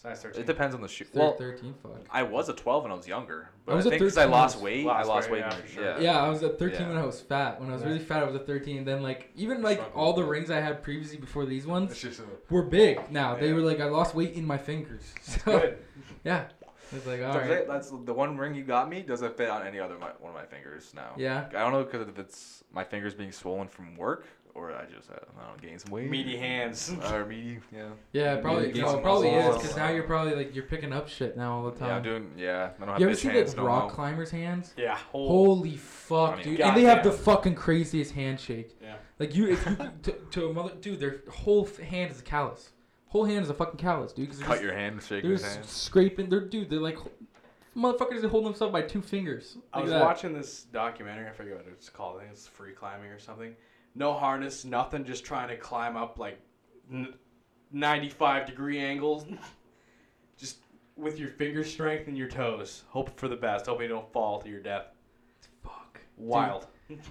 Size 0.00 0.22
13. 0.22 0.40
It 0.42 0.46
depends 0.46 0.76
on 0.76 0.80
the 0.80 0.86
shoe. 0.86 1.04
Thir- 1.04 1.18
Well, 1.18 1.32
13, 1.36 1.74
fuck. 1.82 2.06
I 2.10 2.22
was 2.22 2.48
a 2.48 2.52
12 2.52 2.84
when 2.84 2.92
I 2.92 2.94
was 2.94 3.08
younger, 3.08 3.50
but 3.66 3.72
I 3.72 3.74
I, 3.74 3.76
was 3.78 3.86
a 3.86 3.94
I 3.94 3.98
13 3.98 4.14
when 4.16 4.28
I 4.28 4.30
lost 4.30 4.60
weight, 4.60 4.86
Lost 4.86 5.04
I 5.04 5.08
lost 5.12 5.30
weight, 5.30 5.42
weight. 5.44 5.52
yeah, 5.52 5.74
sure. 5.74 5.84
yeah. 5.84 5.98
Yeah, 6.00 6.22
I 6.22 6.28
was 6.28 6.42
at 6.44 6.56
13 6.56 6.80
Yeah. 6.82 6.88
when 6.90 6.98
I 6.98 7.04
was 7.04 7.20
fat. 7.20 7.60
When 7.60 7.68
I 7.68 7.72
was 7.72 7.82
Yeah. 7.82 7.88
really 7.88 7.98
fat, 7.98 8.22
I 8.22 8.26
was 8.26 8.36
at 8.36 8.46
13. 8.46 8.84
Then 8.84 9.02
like 9.02 9.30
even 9.34 9.60
like 9.60 9.78
Struggle 9.78 10.00
all 10.00 10.12
the 10.12 10.22
rings 10.22 10.50
I 10.52 10.60
had 10.60 10.84
previously 10.84 11.18
before 11.18 11.46
these 11.46 11.66
ones 11.66 11.90
It's 11.90 12.00
just 12.00 12.20
a- 12.20 12.24
were 12.54 12.62
big. 12.62 13.10
Now 13.10 13.34
they 13.34 13.52
were 13.52 13.60
like 13.60 13.80
I 13.80 13.86
lost 13.86 14.14
weight 14.14 14.34
in 14.34 14.46
my 14.46 14.56
fingers. 14.58 15.02
So 15.22 15.58
Good. 15.58 15.78
yeah, 16.24 16.44
it's 16.92 17.04
like 17.06 17.20
all 17.24 17.32
So 17.32 17.38
right. 17.40 17.48
that- 17.48 17.66
That's 17.66 17.90
the 17.90 18.14
one 18.14 18.36
ring 18.38 18.54
you 18.54 18.62
got 18.62 18.88
me. 18.88 19.02
Doesn't 19.02 19.36
fit 19.36 19.50
on 19.50 19.66
any 19.66 19.80
other 19.80 19.98
my, 19.98 20.10
one 20.20 20.30
of 20.30 20.36
my 20.36 20.46
fingers 20.46 20.92
now. 20.94 21.14
Yeah. 21.16 21.46
I 21.48 21.58
don't 21.58 21.72
know 21.72 21.82
because 21.82 22.06
if 22.08 22.20
it's 22.20 22.62
my 22.72 22.84
fingers 22.84 23.14
being 23.14 23.32
swollen 23.32 23.66
from 23.66 23.96
work 23.96 24.26
or 24.58 24.72
I 24.72 24.84
just 24.86 25.10
I 25.10 25.14
don't 25.14 25.36
know, 25.36 25.52
gained 25.62 25.80
some 25.80 25.92
weight. 25.92 26.10
Meaty 26.10 26.36
hands. 26.36 26.92
or 27.12 27.24
meaty, 27.24 27.60
yeah. 27.72 27.88
Yeah, 28.12 28.36
probably 28.36 28.72
gain 28.72 28.82
no, 28.82 28.92
some 28.92 29.02
probably 29.02 29.28
is 29.30 29.44
muscle. 29.44 29.60
because 29.62 29.76
now 29.76 29.88
you're 29.90 30.02
probably 30.04 30.34
like 30.34 30.54
you're 30.54 30.64
picking 30.64 30.92
up 30.92 31.08
shit 31.08 31.36
now 31.36 31.52
all 31.58 31.70
the 31.70 31.78
time. 31.78 31.88
Yeah, 31.88 31.96
I'm 31.96 32.02
doing. 32.02 32.30
Yeah, 32.36 32.70
I 32.76 32.78
don't 32.80 32.88
have 32.88 33.00
you 33.00 33.06
ever 33.06 33.14
bitch 33.16 33.20
see 33.20 33.28
hands 33.28 33.54
the 33.54 33.60
no 33.60 33.66
rock 33.66 33.82
more. 33.84 33.90
climbers' 33.92 34.30
hands? 34.30 34.74
Yeah. 34.76 34.96
Whole. 34.96 35.28
Holy 35.56 35.76
fuck, 35.76 36.32
I 36.32 36.36
mean, 36.36 36.44
dude! 36.44 36.60
And 36.60 36.76
they 36.76 36.82
have 36.82 37.02
the 37.02 37.10
goddamn. 37.10 37.24
fucking 37.24 37.54
craziest 37.54 38.12
handshake. 38.12 38.76
Yeah. 38.82 38.96
Like 39.18 39.34
you, 39.34 39.48
if 39.48 39.64
you 39.66 39.76
to, 40.02 40.12
to 40.12 40.48
a 40.48 40.52
mother, 40.52 40.74
dude, 40.80 41.00
their 41.00 41.22
whole 41.30 41.66
f- 41.66 41.78
hand 41.78 42.10
is 42.10 42.20
a 42.20 42.22
callus. 42.24 42.70
Whole 43.08 43.24
hand 43.24 43.42
is 43.44 43.50
a 43.50 43.54
fucking 43.54 43.78
callus, 43.78 44.12
dude. 44.12 44.28
'cause 44.28 44.38
they're 44.38 44.46
Cut 44.46 44.54
just- 44.54 44.64
your 44.64 44.74
hand, 44.74 45.02
shake 45.02 45.22
They're 45.22 45.32
his 45.32 45.42
just 45.42 45.54
hand. 45.54 45.66
scraping. 45.66 46.28
They're 46.28 46.40
dude. 46.46 46.68
They're 46.70 46.78
like 46.80 46.98
motherfuckers 47.76 48.24
are 48.24 48.28
holding 48.28 48.50
themselves 48.50 48.72
by 48.72 48.82
two 48.82 49.00
fingers. 49.00 49.56
I 49.72 49.78
Look 49.78 49.84
was 49.84 49.92
that. 49.92 50.04
watching 50.04 50.32
this 50.34 50.64
documentary. 50.64 51.28
I 51.28 51.32
forget 51.32 51.54
what 51.56 51.66
it's 51.68 51.88
called. 51.88 52.16
I 52.16 52.20
think 52.20 52.32
it's 52.32 52.46
free 52.46 52.72
climbing 52.72 53.10
or 53.10 53.18
something. 53.18 53.54
No 53.94 54.12
harness, 54.14 54.64
nothing. 54.64 55.04
Just 55.04 55.24
trying 55.24 55.48
to 55.48 55.56
climb 55.56 55.96
up 55.96 56.18
like 56.18 56.38
n- 56.92 57.14
95 57.72 58.46
degree 58.46 58.78
angles. 58.78 59.24
just 60.36 60.58
with 60.96 61.18
your 61.18 61.28
finger 61.28 61.64
strength 61.64 62.08
and 62.08 62.16
your 62.16 62.28
toes. 62.28 62.84
Hope 62.88 63.18
for 63.18 63.28
the 63.28 63.36
best. 63.36 63.66
Hoping 63.66 63.84
you 63.84 63.88
don't 63.88 64.12
fall 64.12 64.40
to 64.40 64.48
your 64.48 64.60
death. 64.60 64.86
Fuck. 65.62 66.00
Wild. 66.16 66.66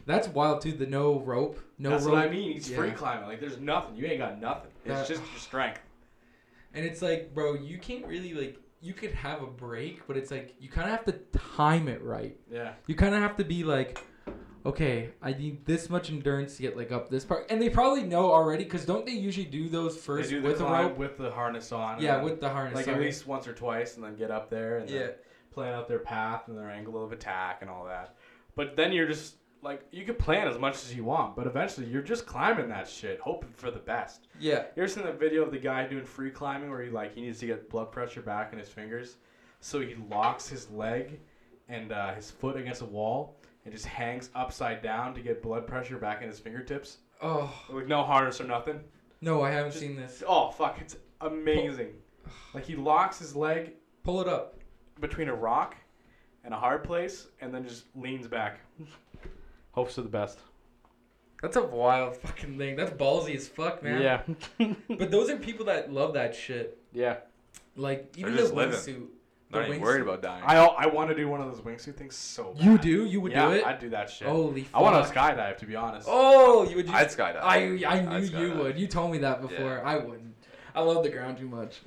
That's 0.06 0.28
wild 0.28 0.62
too. 0.62 0.72
The 0.72 0.88
no 0.88 1.20
rope, 1.20 1.60
no 1.78 1.92
That's 1.92 2.06
rope. 2.06 2.16
what 2.16 2.26
I 2.26 2.30
mean. 2.30 2.54
He's 2.54 2.70
free 2.74 2.92
climbing. 2.92 3.28
Like 3.28 3.40
there's 3.40 3.60
nothing. 3.60 3.96
You 3.96 4.08
ain't 4.08 4.20
got 4.20 4.40
nothing. 4.42 4.72
It's 4.86 4.94
That- 4.94 5.08
just 5.08 5.22
your 5.32 5.40
strength. 5.40 5.80
And 6.74 6.86
it's 6.86 7.02
like, 7.02 7.34
bro, 7.34 7.56
you 7.56 7.80
can't 7.80 8.06
really 8.06 8.34
like. 8.34 8.60
You 8.82 8.94
could 8.94 9.12
have 9.14 9.42
a 9.42 9.48
break, 9.48 10.06
but 10.06 10.16
it's 10.16 10.30
like 10.30 10.54
you 10.60 10.70
kind 10.70 10.88
of 10.88 10.96
have 10.96 11.06
to 11.06 11.14
time 11.56 11.88
it 11.88 12.04
right. 12.04 12.38
Yeah. 12.52 12.74
You 12.86 12.94
kind 12.94 13.16
of 13.16 13.22
have 13.22 13.38
to 13.38 13.46
be 13.46 13.64
like, 13.64 13.98
okay, 14.68 15.12
I 15.22 15.32
need 15.34 15.66
this 15.66 15.90
much 15.90 16.10
endurance 16.10 16.58
to 16.58 16.62
get 16.62 16.76
like 16.78 16.92
up 16.92 17.10
this 17.10 17.24
part, 17.26 17.48
and 17.50 17.62
they 17.62 17.70
probably 17.70 18.04
know 18.04 18.32
already 18.32 18.66
because 18.66 18.86
don't 18.86 19.06
they 19.06 19.14
usually 19.14 19.46
do 19.46 19.70
those 19.70 19.98
first 19.98 20.30
do 20.30 20.42
the 20.42 20.48
with 20.50 20.58
climb 20.58 20.88
rope? 20.90 20.98
with 20.98 21.18
the 21.18 21.32
harness 21.32 21.72
on. 21.72 22.02
Yeah, 22.02 22.22
with 22.22 22.42
the 22.42 22.50
harness. 22.50 22.76
like 22.76 22.88
at 22.88 23.00
least 23.00 23.26
once 23.26 23.48
or 23.48 23.54
twice, 23.54 23.96
and 23.96 24.04
then 24.04 24.16
get 24.16 24.30
up 24.30 24.50
there 24.50 24.78
and 24.78 24.90
then 24.90 25.02
Yeah. 25.02 25.08
plan 25.52 25.74
out 25.74 25.88
their 25.88 26.00
path 26.00 26.48
and 26.50 26.58
their 26.58 26.70
angle 26.70 27.04
of 27.04 27.12
attack 27.14 27.60
and 27.62 27.70
all 27.70 27.86
that. 27.86 28.16
But 28.56 28.76
then 28.76 28.92
you're 28.92 29.08
just 29.08 29.38
like 29.64 29.82
you 29.92 30.04
could 30.06 30.20
plan 30.20 30.48
as 30.48 30.60
much 30.60 30.76
as 30.76 30.94
you 30.94 31.04
want, 31.06 31.36
but 31.36 31.48
eventually 31.48 31.88
you're 31.88 32.02
just 32.02 32.26
climbing 32.28 32.68
that 32.70 32.90
shit, 32.90 33.20
hoping 33.22 33.54
for 33.56 33.72
the 33.72 33.80
best. 33.80 34.28
Yeah. 34.40 34.66
You 34.76 34.84
ever 34.84 34.88
seen 34.88 35.04
that 35.06 35.18
video 35.20 35.44
of 35.44 35.52
the 35.52 35.58
guy 35.58 35.88
doing 35.88 36.06
free 36.06 36.30
climbing 36.30 36.70
where 36.70 36.82
he 36.84 36.90
like 36.90 37.16
he 37.16 37.22
needs 37.22 37.40
to 37.40 37.48
get 37.48 37.70
blood 37.70 37.92
pressure 37.92 38.22
back 38.22 38.52
in 38.52 38.60
his 38.60 38.68
fingers, 38.70 39.16
so 39.62 39.80
he 39.80 39.96
locks 40.12 40.50
his 40.50 40.70
leg 40.72 41.20
and 41.70 41.92
uh, 41.92 42.14
his 42.14 42.32
foot 42.32 42.56
against 42.58 42.82
a 42.82 42.86
wall 42.86 43.37
and 43.68 43.74
just 43.76 43.86
hangs 43.86 44.30
upside 44.34 44.82
down 44.82 45.14
to 45.14 45.20
get 45.20 45.42
blood 45.42 45.68
pressure 45.68 45.98
back 45.98 46.22
in 46.22 46.30
his 46.30 46.40
fingertips 46.40 47.00
Oh 47.22 47.54
like 47.70 47.86
no 47.88 48.02
harness 48.04 48.40
or 48.40 48.46
nothing. 48.46 48.80
no, 49.20 49.42
I 49.42 49.52
haven't 49.52 49.72
Just- 49.72 49.82
seen 49.84 49.98
this. 49.98 50.24
Oh 50.26 50.52
fuck, 50.52 50.80
it's 50.80 50.96
amazing. 51.20 51.90
Like 52.54 52.64
he 52.64 52.76
locks 52.78 53.20
his 53.20 53.36
leg 53.36 53.74
Pull 54.04 54.22
it 54.22 54.28
up. 54.30 54.56
between 55.02 55.28
a 55.28 55.36
rock 55.36 55.76
and 56.46 56.54
a 56.54 56.58
hard 56.58 56.82
place, 56.86 57.28
and 57.42 57.54
then 57.54 57.68
just 57.68 57.86
leans 57.94 58.26
back. 58.28 58.60
Hopes 59.72 59.96
for 59.96 60.02
the 60.02 60.08
best. 60.08 60.40
That's 61.42 61.58
a 61.58 61.64
wild 61.64 62.16
fucking 62.16 62.58
thing. 62.58 62.78
That's 62.78 62.92
ballsy 62.92 63.36
as 63.36 63.48
fuck, 63.50 63.84
man. 63.84 64.02
Yeah. 64.02 64.68
But 64.88 65.12
those 65.12 65.30
are 65.30 65.36
people 65.38 65.66
that 65.66 65.92
love 65.92 66.14
that 66.14 66.34
shit. 66.34 66.78
yeah. 66.94 67.18
Like 67.76 68.14
even 68.18 68.32
the 68.34 68.42
just 68.42 68.54
living. 68.54 68.76
wingsuit. 68.76 69.08
Not 69.50 69.60
The 69.62 69.68
even 69.70 69.82
worried 69.82 70.02
about 70.02 70.22
dying. 70.22 70.44
I 70.46 70.58
I 70.58 70.88
want 70.88 71.10
to 71.10 71.16
do 71.16 71.28
one 71.30 71.40
of 71.40 71.50
those 71.50 71.62
wingsuit 71.62 71.96
things 71.96 72.16
so 72.16 72.54
bad. 72.54 72.66
You 72.66 72.78
do? 72.78 73.06
You 73.06 73.22
would 73.22 73.32
yeah, 73.32 73.48
do 73.48 73.54
it? 73.54 73.66
I'd 73.66 73.80
do 73.80 73.90
that 73.92 74.10
shit. 74.10 74.28
Holy 74.28 74.64
fuck. 74.64 74.76
I 74.76 74.84
want 74.84 75.06
to 75.08 75.14
skydive, 75.14 75.58
to 75.58 75.66
be 75.66 75.76
honest. 75.76 76.08
Oh, 76.12 76.68
you 76.70 76.76
would. 76.76 76.90
I'd 76.90 77.08
skydive. 77.08 77.42
I 77.42 77.58
I 77.58 77.68
knew 77.70 77.86
I'd 77.88 78.24
you 78.24 78.30
skydive. 78.30 78.58
would. 78.58 78.80
You 78.80 78.88
told 78.88 79.12
me 79.12 79.20
that 79.20 79.42
before. 79.42 79.78
Yeah. 79.78 79.90
I 79.90 79.98
wouldn't. 79.98 80.36
I 80.76 80.82
love 80.82 81.04
the 81.04 81.10
ground 81.10 81.38
too 81.38 81.48
much. 81.48 81.80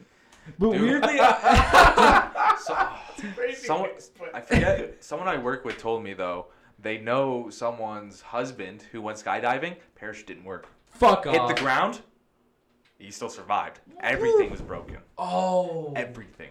But 0.59 0.73
Dude. 0.73 0.81
weirdly, 0.81 1.19
I, 1.21 2.57
So, 2.59 2.89
someone, 3.55 3.91
I 4.33 4.41
forget. 4.41 5.05
Someone 5.05 5.29
I 5.29 5.37
work 5.37 5.65
with 5.65 5.77
told 5.79 6.03
me 6.03 6.15
though 6.15 6.47
they 6.79 6.99
know 6.99 7.51
someone's 7.51 8.23
husband 8.23 8.85
who 8.91 9.03
went 9.03 9.19
skydiving. 9.19 9.77
Parachute 9.97 10.27
didn't 10.27 10.45
work. 10.45 10.67
fuck 10.89 11.25
Hit 11.25 11.39
off. 11.39 11.49
Hit 11.51 11.57
the 11.57 11.63
ground. 11.63 12.01
He 12.99 13.11
still 13.11 13.29
survived. 13.29 13.81
Everything 14.01 14.51
was 14.51 14.61
broken. 14.61 14.99
Oh. 15.19 15.93
Everything. 15.97 16.51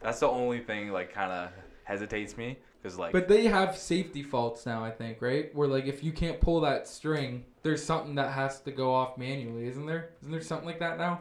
That's 0.00 0.20
the 0.20 0.28
only 0.28 0.60
thing 0.60 0.90
like 0.92 1.12
kind 1.12 1.32
of 1.32 1.50
hesitates 1.84 2.36
me 2.36 2.58
because 2.82 2.98
like 2.98 3.12
But 3.12 3.28
they 3.28 3.44
have 3.46 3.76
safety 3.76 4.22
faults 4.22 4.66
now, 4.66 4.84
I 4.84 4.90
think, 4.90 5.20
right? 5.22 5.54
Where 5.54 5.68
like 5.68 5.86
if 5.86 6.02
you 6.04 6.12
can't 6.12 6.40
pull 6.40 6.60
that 6.62 6.86
string, 6.88 7.44
there's 7.62 7.82
something 7.82 8.14
that 8.16 8.32
has 8.32 8.60
to 8.62 8.70
go 8.72 8.94
off 8.94 9.16
manually, 9.18 9.66
isn't 9.68 9.86
there? 9.86 10.10
Isn't 10.20 10.32
there 10.32 10.40
something 10.42 10.66
like 10.66 10.78
that 10.80 10.98
now? 10.98 11.20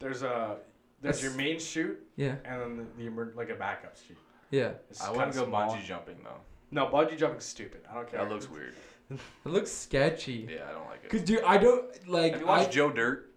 There's 0.00 0.22
a 0.22 0.56
there's 1.00 1.22
your 1.22 1.32
main 1.32 1.58
chute 1.60 1.98
Yeah. 2.16 2.36
and 2.44 2.60
then 2.60 2.76
the, 2.76 2.84
the 3.02 3.06
emer- 3.08 3.32
like 3.36 3.50
a 3.50 3.54
backup 3.54 3.96
chute. 3.96 4.18
Yeah. 4.50 4.72
It's 4.90 5.00
I 5.00 5.06
kinda 5.06 5.18
wouldn't 5.18 5.36
go 5.36 5.46
small. 5.46 5.74
bungee 5.76 5.84
jumping 5.84 6.16
though. 6.24 6.40
No, 6.70 6.86
bungee 6.86 7.16
jumping's 7.16 7.44
stupid. 7.44 7.80
I 7.90 7.94
don't 7.94 8.10
care. 8.10 8.20
That 8.24 8.30
looks 8.30 8.50
weird. 8.50 8.74
It 9.10 9.48
looks 9.48 9.70
sketchy. 9.72 10.46
Yeah, 10.50 10.66
I 10.68 10.72
don't 10.72 10.86
like 10.86 11.02
it. 11.02 11.08
Cause 11.10 11.22
dude, 11.22 11.42
I 11.42 11.56
don't 11.56 11.86
like. 12.08 12.32
Have 12.32 12.40
you 12.42 12.46
watched 12.46 12.68
I, 12.68 12.72
Joe 12.72 12.90
Dirt? 12.90 13.32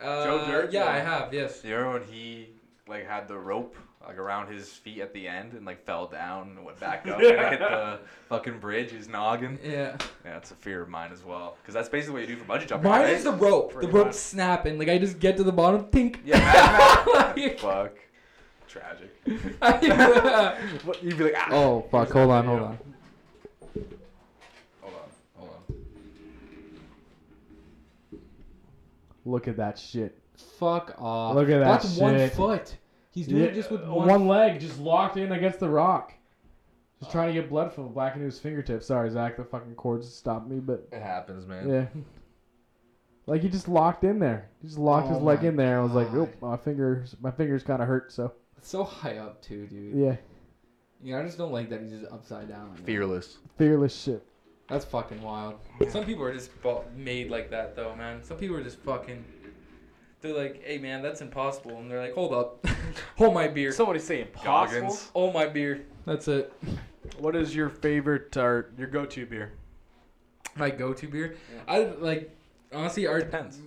uh, 0.00 0.24
Joe 0.24 0.46
Dirt? 0.48 0.72
Yeah, 0.72 0.84
Yeah. 0.84 0.90
I 0.90 0.98
have. 0.98 1.32
Yes. 1.32 1.62
You 1.64 1.76
remember 1.76 2.00
when 2.00 2.08
he 2.08 2.48
like 2.90 3.06
had 3.08 3.28
the 3.28 3.38
rope 3.38 3.76
like 4.06 4.18
around 4.18 4.50
his 4.50 4.68
feet 4.68 5.00
at 5.00 5.12
the 5.14 5.28
end 5.28 5.52
and 5.52 5.64
like 5.64 5.84
fell 5.84 6.06
down 6.06 6.54
and 6.56 6.64
went 6.64 6.80
back 6.80 7.06
up 7.06 7.18
and 7.20 7.22
hit 7.22 7.60
the 7.60 8.00
fucking 8.28 8.58
bridge, 8.58 8.90
his 8.90 9.08
noggin? 9.08 9.58
Yeah. 9.62 9.96
Yeah, 10.24 10.36
it's 10.38 10.50
a 10.50 10.54
fear 10.54 10.82
of 10.82 10.88
mine 10.88 11.10
as 11.12 11.24
well. 11.24 11.56
Because 11.62 11.74
that's 11.74 11.88
basically 11.88 12.20
what 12.20 12.28
you 12.28 12.34
do 12.34 12.42
for 12.42 12.52
bungee 12.52 12.66
jumping. 12.66 12.90
Mine 12.90 13.02
right? 13.02 13.14
is 13.14 13.24
the 13.24 13.32
rope. 13.32 13.72
Pretty 13.72 13.86
the 13.86 13.92
rope's 13.92 14.08
much. 14.08 14.14
snapping. 14.16 14.78
Like 14.78 14.88
I 14.88 14.98
just 14.98 15.18
get 15.20 15.36
to 15.36 15.44
the 15.44 15.52
bottom, 15.52 15.84
tink. 15.86 16.18
Yeah, 16.24 17.04
Like- 17.14 17.58
fuck. 17.60 17.92
Tragic. 18.68 19.10
What, 20.84 21.02
you'd 21.02 21.18
be 21.18 21.24
like, 21.24 21.34
ah. 21.36 21.48
oh 21.50 21.84
fuck! 21.90 22.10
Hold 22.12 22.30
on, 22.30 22.46
hold 22.46 22.60
on. 22.62 22.78
Hold 24.80 24.94
on, 24.94 25.10
hold 25.36 25.50
on. 25.50 25.76
Look 29.24 29.48
at 29.48 29.56
that 29.56 29.78
shit. 29.78 30.16
Fuck 30.58 30.94
off. 30.98 31.34
Look 31.34 31.48
at 31.48 31.58
that 31.58 31.82
That's 31.82 31.96
one 31.96 32.30
foot. 32.30 32.76
He's 33.12 33.26
doing 33.26 33.42
it 33.42 33.54
just 33.54 33.70
with 33.70 33.82
uh, 33.82 33.92
one. 33.92 34.08
one 34.08 34.28
leg, 34.28 34.60
just 34.60 34.78
locked 34.78 35.16
in 35.16 35.32
against 35.32 35.58
the 35.60 35.68
rock. 35.68 36.12
Just 37.00 37.12
trying 37.12 37.28
to 37.28 37.40
get 37.40 37.48
blood 37.48 37.72
from 37.72 37.92
back 37.94 38.14
into 38.14 38.26
his 38.26 38.38
fingertips. 38.38 38.86
Sorry, 38.86 39.08
Zack, 39.10 39.36
the 39.36 39.44
fucking 39.44 39.74
cords 39.74 40.12
stopped 40.12 40.48
me, 40.48 40.60
but 40.60 40.86
It 40.92 41.00
happens, 41.02 41.46
man. 41.46 41.68
yeah. 41.68 41.86
Like 43.26 43.42
he 43.42 43.48
just 43.48 43.68
locked 43.68 44.04
in 44.04 44.18
there. 44.18 44.48
He 44.60 44.68
just 44.68 44.78
locked 44.78 45.08
his 45.08 45.16
Oh 45.18 45.20
leg 45.20 45.44
in 45.44 45.56
there. 45.56 45.80
I 45.80 45.82
was 45.82 45.92
like, 45.92 46.08
God. 46.08 46.16
"Oop, 46.16 46.42
my 46.42 46.56
fingers, 46.56 47.16
my 47.20 47.30
fingers 47.30 47.62
kind 47.62 47.80
of 47.80 47.88
hurt." 47.88 48.12
So 48.12 48.32
It's 48.58 48.68
so 48.68 48.84
high 48.84 49.18
up 49.18 49.40
too, 49.40 49.66
dude. 49.66 49.94
yeah, 49.94 50.16
Yeah, 51.02 51.20
I 51.20 51.22
just 51.24 51.38
don't 51.38 51.52
like 51.52 51.68
that 51.70 51.80
he's 51.80 51.90
just 52.00 52.10
upside 52.12 52.48
down. 52.48 52.68
like 52.70 52.78
that. 52.78 52.86
Fearless. 52.86 53.38
fearless 53.56 53.94
shit. 53.98 54.22
That's 54.68 54.84
fucking 54.84 55.20
wild. 55.22 55.54
Some 55.88 56.04
people 56.04 56.24
are 56.24 56.32
just 56.32 56.50
made 56.96 57.30
like 57.30 57.50
that 57.50 57.74
though, 57.76 57.94
man. 57.96 58.22
Some 58.22 58.36
people 58.36 58.56
are 58.56 58.62
just 58.62 58.78
fucking. 58.80 59.24
They're 60.20 60.36
like, 60.36 60.62
"Hey, 60.62 60.78
man, 60.78 61.02
that's 61.02 61.20
impossible," 61.22 61.78
and 61.78 61.90
they're 61.90 62.00
like, 62.02 62.14
"Hold 62.14 62.34
up, 62.34 62.66
hold 63.16 63.32
my 63.34 63.48
beer, 63.48 63.72
Somebody 63.72 64.00
saying 64.00 64.28
Goggins. 64.44 65.08
hold 65.14 65.32
my 65.34 65.46
beer." 65.46 65.86
That's 66.04 66.28
it. 66.28 66.52
What 67.18 67.34
is 67.36 67.54
your 67.54 67.68
favorite 67.70 68.36
or 68.36 68.70
your 68.76 68.88
go-to 68.88 69.24
beer? 69.26 69.52
My 70.56 70.68
go-to 70.70 71.08
beer. 71.08 71.36
I 71.66 71.84
like 71.84 72.36
honestly, 72.72 73.06
our 73.06 73.20
Depends. 73.20 73.60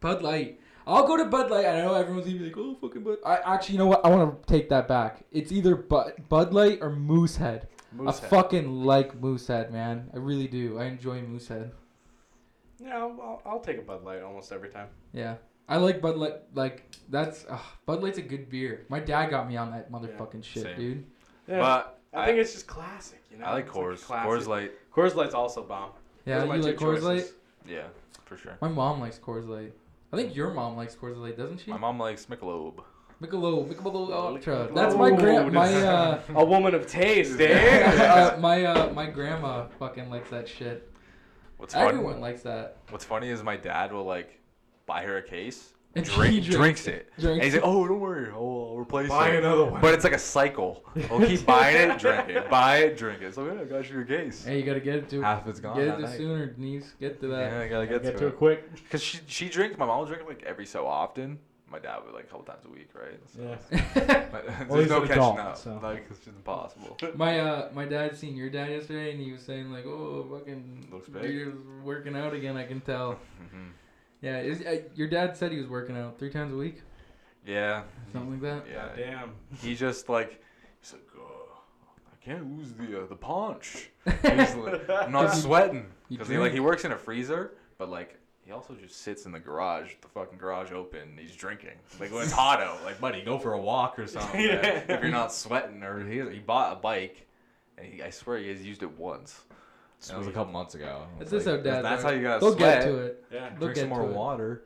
Bud 0.00 0.22
Light. 0.22 0.60
I'll 0.86 1.06
go 1.06 1.16
to 1.16 1.26
Bud 1.26 1.50
Light. 1.50 1.66
I 1.66 1.82
know 1.82 1.94
everyone's 1.94 2.26
gonna 2.26 2.38
be 2.38 2.44
like, 2.46 2.56
"Oh, 2.56 2.74
fucking 2.80 3.02
Bud." 3.04 3.18
I 3.24 3.36
actually, 3.54 3.74
you 3.74 3.78
know 3.78 3.86
what? 3.86 4.04
I 4.04 4.08
want 4.08 4.42
to 4.46 4.52
take 4.52 4.68
that 4.70 4.88
back. 4.88 5.24
It's 5.30 5.52
either 5.52 5.76
Bud 5.76 6.14
Bud 6.28 6.52
Light 6.52 6.78
or 6.80 6.90
Moosehead. 6.90 7.68
Moosehead. 7.92 8.24
I 8.24 8.28
fucking 8.28 8.84
like 8.84 9.20
Moosehead, 9.20 9.72
man. 9.72 10.10
I 10.12 10.16
really 10.18 10.48
do. 10.48 10.78
I 10.78 10.86
enjoy 10.86 11.20
Moosehead. 11.22 11.70
Yeah, 12.80 12.98
I'll, 12.98 13.18
I'll, 13.20 13.42
I'll 13.44 13.60
take 13.60 13.78
a 13.78 13.82
Bud 13.82 14.04
Light 14.04 14.22
almost 14.22 14.50
every 14.52 14.68
time. 14.70 14.88
Yeah. 15.12 15.36
I 15.68 15.76
like 15.76 16.00
Bud 16.00 16.16
Light. 16.16 16.34
Like 16.54 16.90
that's 17.08 17.44
uh, 17.48 17.58
Bud 17.86 18.02
Light's 18.02 18.18
a 18.18 18.22
good 18.22 18.48
beer. 18.48 18.86
My 18.88 19.00
dad 19.00 19.30
got 19.30 19.48
me 19.48 19.56
on 19.56 19.70
that 19.72 19.90
motherfucking 19.92 20.44
shit, 20.44 20.62
Same. 20.62 20.76
dude. 20.76 21.06
Yeah, 21.46 21.58
But 21.58 22.00
I, 22.14 22.22
I, 22.22 22.26
think 22.26 22.38
it's 22.38 22.52
just 22.52 22.66
classic. 22.66 23.22
You 23.30 23.38
know, 23.38 23.44
I 23.44 23.52
like 23.52 23.66
It's 23.66 23.76
Coors. 23.76 24.02
classic. 24.02 24.30
Coors 24.30 24.46
Light. 24.46 24.72
Coors 24.94 25.14
Light's 25.14 25.34
also 25.34 25.62
bomb. 25.62 25.90
Yeah, 26.24 26.40
Those 26.40 26.56
you 26.56 26.62
like 26.62 26.76
Coors 26.76 27.02
Light? 27.02 27.26
Yeah, 27.66 27.86
for 28.24 28.36
sure. 28.36 28.56
My 28.60 28.68
mom 28.68 29.00
likes 29.00 29.18
Coors 29.18 29.48
Light. 29.48 29.72
I 30.12 30.16
think 30.16 30.34
your 30.34 30.52
mom 30.52 30.76
likes 30.76 30.94
Coors 30.94 31.18
Light, 31.18 31.36
doesn't 31.36 31.58
she? 31.58 31.70
My 31.70 31.76
mom 31.76 31.98
likes 31.98 32.26
Michelob. 32.26 32.82
Michelob, 33.22 33.68
Michelob 33.68 34.12
Ultra. 34.12 34.68
Michelob. 34.68 34.74
That's 34.74 34.94
my 34.94 35.10
grand, 35.10 35.52
my 35.52 35.74
uh, 35.74 36.20
A 36.34 36.44
woman 36.44 36.74
of 36.74 36.86
taste, 36.86 37.40
eh? 37.40 37.82
uh, 38.34 38.38
my 38.38 38.64
uh, 38.64 38.92
my 38.92 39.06
grandma 39.06 39.66
fucking 39.78 40.08
likes 40.08 40.30
that 40.30 40.48
shit. 40.48 40.90
What's 41.56 41.74
funny? 41.74 41.88
Everyone 41.88 42.20
likes 42.20 42.42
that. 42.42 42.78
What's 42.90 43.04
funny 43.04 43.28
is 43.28 43.42
my 43.42 43.56
dad 43.56 43.92
will 43.92 44.04
like 44.04 44.37
buy 44.88 45.02
her 45.04 45.18
a 45.18 45.22
case, 45.22 45.74
And 45.94 46.04
drink, 46.04 46.44
drinks 46.44 46.56
drinks 46.56 46.86
it, 46.88 47.12
Drinks 47.18 47.34
and 47.36 47.42
he's 47.44 47.54
like, 47.54 47.62
"Oh, 47.64 47.86
don't 47.86 48.00
worry, 48.00 48.28
I'll, 48.30 48.68
I'll 48.70 48.76
replace 48.76 49.08
Buy 49.08 49.28
it." 49.28 49.30
Buy 49.32 49.36
another 49.36 49.64
one. 49.66 49.80
But 49.80 49.94
it's 49.94 50.02
like 50.04 50.12
a 50.14 50.18
cycle. 50.18 50.82
We'll 51.10 51.26
keep 51.26 51.46
buying 51.46 51.90
it, 51.90 51.98
drink 51.98 52.28
it, 52.28 52.50
buy 52.50 52.78
it, 52.78 52.96
drink 52.98 53.22
it. 53.22 53.34
So 53.34 53.46
yeah, 53.46 53.60
I 53.60 53.64
got 53.64 53.88
you 53.88 53.96
your 53.96 54.04
case. 54.04 54.44
Hey, 54.44 54.58
you 54.58 54.64
gotta 54.64 54.80
get 54.80 54.96
it 54.96 55.08
to 55.10 55.22
Half 55.22 55.42
of 55.42 55.48
it's 55.50 55.60
gone. 55.60 55.76
get 55.76 55.86
it 55.88 55.96
to 56.00 56.16
sooner, 56.16 56.54
niece. 56.56 56.92
Get 57.00 57.20
to 57.20 57.28
that. 57.28 57.52
Yeah, 57.52 57.60
I 57.60 57.68
gotta 57.68 57.86
Get, 57.86 58.02
get, 58.02 58.12
to 58.14 58.18
to 58.18 58.24
it 58.26 58.28
it. 58.30 58.36
quick. 58.38 58.90
Cause 58.90 59.02
she 59.02 59.18
she 59.26 59.48
drinks. 59.48 59.78
My 59.78 59.86
mom 59.86 59.98
will 60.00 60.06
drink 60.06 60.26
like 60.26 60.42
every 60.44 60.66
so 60.66 60.86
often. 60.86 61.38
My 61.70 61.78
dad 61.78 61.98
would 62.04 62.14
like 62.14 62.24
a 62.24 62.26
couple 62.28 62.46
times 62.46 62.64
a 62.64 62.70
week, 62.70 62.88
right? 62.94 63.20
So, 63.34 63.40
Yeah. 63.74 64.24
but 64.32 64.46
Well, 64.46 64.78
there's 64.78 64.80
he's 64.84 64.88
no 64.90 65.00
catching 65.02 65.12
adult, 65.12 65.38
up. 65.38 65.56
so. 65.58 65.78
Like 65.82 66.06
it's 66.10 66.18
just 66.20 66.28
impossible. 66.28 66.96
My 67.14 67.40
uh, 67.40 67.68
my 67.74 67.84
dad 67.84 68.16
seen 68.16 68.36
your 68.36 68.48
dad 68.48 68.70
yesterday, 68.70 69.12
and 69.12 69.20
he 69.20 69.32
was 69.32 69.42
saying 69.42 69.70
like, 69.70 69.84
"Oh, 69.84 70.26
fucking, 70.32 70.88
Looks 70.90 71.08
big. 71.10 71.30
you're 71.34 71.52
working 71.84 72.16
out 72.16 72.32
again. 72.34 72.56
I 72.56 72.64
can 72.64 72.80
tell." 72.80 73.18
hmm 73.52 73.68
Yeah, 74.20 74.38
is, 74.40 74.60
uh, 74.62 74.80
your 74.94 75.08
dad 75.08 75.36
said 75.36 75.52
he 75.52 75.58
was 75.58 75.68
working 75.68 75.96
out 75.96 76.18
three 76.18 76.30
times 76.30 76.52
a 76.52 76.56
week, 76.56 76.82
Yeah. 77.46 77.82
something 78.12 78.32
like 78.32 78.40
that. 78.42 78.64
Yeah. 78.70 78.88
Damn. 78.96 79.30
He 79.62 79.74
just 79.74 80.08
like 80.08 80.42
he's 80.80 80.92
like, 80.92 81.06
oh, 81.18 81.60
I 82.12 82.24
can't 82.24 82.56
lose 82.58 82.72
the 82.72 83.02
uh, 83.02 83.06
the 83.06 83.14
punch. 83.16 83.90
He's 84.22 84.54
like, 84.56 84.88
I'm 84.90 85.12
not 85.12 85.34
sweating 85.34 85.86
you 86.08 86.18
because 86.18 86.28
he 86.28 86.38
like 86.38 86.52
he 86.52 86.60
works 86.60 86.84
in 86.84 86.92
a 86.92 86.96
freezer, 86.98 87.52
but 87.78 87.88
like 87.90 88.18
he 88.44 88.50
also 88.52 88.74
just 88.74 89.02
sits 89.02 89.24
in 89.26 89.32
the 89.32 89.38
garage, 89.38 89.92
the 90.00 90.08
fucking 90.08 90.38
garage 90.38 90.72
open. 90.72 91.00
And 91.02 91.18
he's 91.18 91.36
drinking. 91.36 91.76
Like 92.00 92.10
when 92.12 92.22
it's 92.22 92.32
hot 92.32 92.60
out, 92.60 92.82
like 92.84 92.98
buddy, 93.00 93.22
go 93.22 93.38
for 93.38 93.52
a 93.52 93.60
walk 93.60 93.98
or 93.98 94.06
something. 94.06 94.40
man, 94.46 94.64
Yeah. 94.64 94.84
If 94.96 95.02
you're 95.02 95.10
not 95.12 95.32
sweating, 95.32 95.82
or 95.84 96.04
he 96.08 96.20
he 96.32 96.38
bought 96.40 96.72
a 96.72 96.80
bike, 96.80 97.26
and 97.76 97.86
he, 97.86 98.02
I 98.02 98.10
swear 98.10 98.38
he 98.38 98.48
has 98.48 98.64
used 98.66 98.82
it 98.82 98.98
once. 98.98 99.40
That 100.06 100.18
was 100.18 100.28
a 100.28 100.32
couple 100.32 100.52
months 100.52 100.74
ago. 100.74 101.06
That's 101.18 101.32
It's 101.32 101.44
just 101.44 101.46
how 101.46 101.52
like, 101.54 101.64
dads 101.64 101.82
That's 101.82 102.04
are. 102.04 102.08
how 102.08 102.12
you 102.14 102.22
gotta 102.22 102.40
They'll 102.40 102.56
sweat. 102.56 102.82
get 102.84 102.88
to 102.88 102.98
it. 102.98 103.24
Yeah. 103.32 103.48
They'll 103.50 103.58
Drink 103.58 103.76
some 103.76 103.88
get 103.88 103.96
more 103.96 104.02
to 104.06 104.10
it. 104.12 104.16
water. 104.16 104.64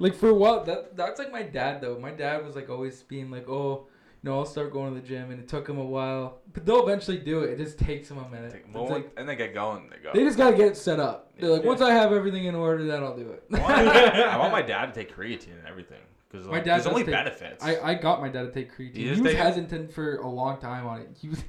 Like 0.00 0.14
for 0.16 0.28
a 0.28 0.34
while, 0.34 0.64
that 0.64 0.96
that's 0.96 1.18
like 1.20 1.30
my 1.30 1.42
dad 1.42 1.80
though. 1.80 1.98
My 1.98 2.10
dad 2.10 2.44
was 2.44 2.56
like 2.56 2.68
always 2.68 3.02
being 3.04 3.30
like, 3.30 3.48
"Oh, 3.48 3.86
no, 4.24 4.38
I'll 4.40 4.44
start 4.44 4.72
going 4.72 4.92
to 4.92 5.00
the 5.00 5.06
gym," 5.06 5.30
and 5.30 5.38
it 5.38 5.46
took 5.46 5.68
him 5.68 5.78
a 5.78 5.84
while, 5.84 6.40
but 6.52 6.66
they'll 6.66 6.82
eventually 6.82 7.18
do 7.18 7.40
it. 7.44 7.50
It 7.50 7.58
just 7.58 7.78
takes 7.78 8.08
them 8.08 8.18
a 8.18 8.28
minute. 8.28 8.50
Take- 8.52 8.74
well, 8.74 8.88
like, 8.88 9.12
and 9.16 9.28
they 9.28 9.36
get 9.36 9.54
going. 9.54 9.88
They 9.90 9.98
go. 10.02 10.10
they 10.12 10.24
just 10.24 10.36
gotta 10.36 10.56
get 10.56 10.66
it 10.66 10.76
set 10.76 10.98
up. 10.98 11.30
They're 11.38 11.50
like, 11.50 11.62
Yeah. 11.62 11.68
once 11.68 11.80
I 11.80 11.92
have 11.92 12.12
everything 12.12 12.46
in 12.46 12.56
order, 12.56 12.84
then 12.84 13.04
I'll 13.04 13.16
do 13.16 13.30
it. 13.30 13.44
I 13.52 13.58
want, 13.60 13.72
I 13.96 14.36
want 14.38 14.50
my 14.52 14.62
dad 14.62 14.86
to 14.86 14.92
take 14.92 15.14
creatine 15.16 15.56
and 15.58 15.68
everything 15.68 16.00
because 16.28 16.46
My 16.48 16.54
like, 16.54 16.64
dad 16.64 16.74
there's 16.78 16.86
only 16.88 17.04
take- 17.04 17.12
benefits. 17.14 17.64
I, 17.64 17.78
I 17.78 17.94
got 17.94 18.20
my 18.20 18.28
dad 18.28 18.42
to 18.42 18.50
take 18.50 18.72
creatine. 18.76 18.96
You 18.96 19.02
He 19.04 19.08
just 19.10 19.22
was 19.22 19.30
take 19.30 19.38
it? 19.40 19.44
hesitant 19.44 19.92
for 19.92 20.16
a 20.16 20.28
long 20.28 20.58
time 20.58 20.86
on 20.88 21.02
it. 21.02 21.10
He 21.20 21.28
was. 21.28 21.44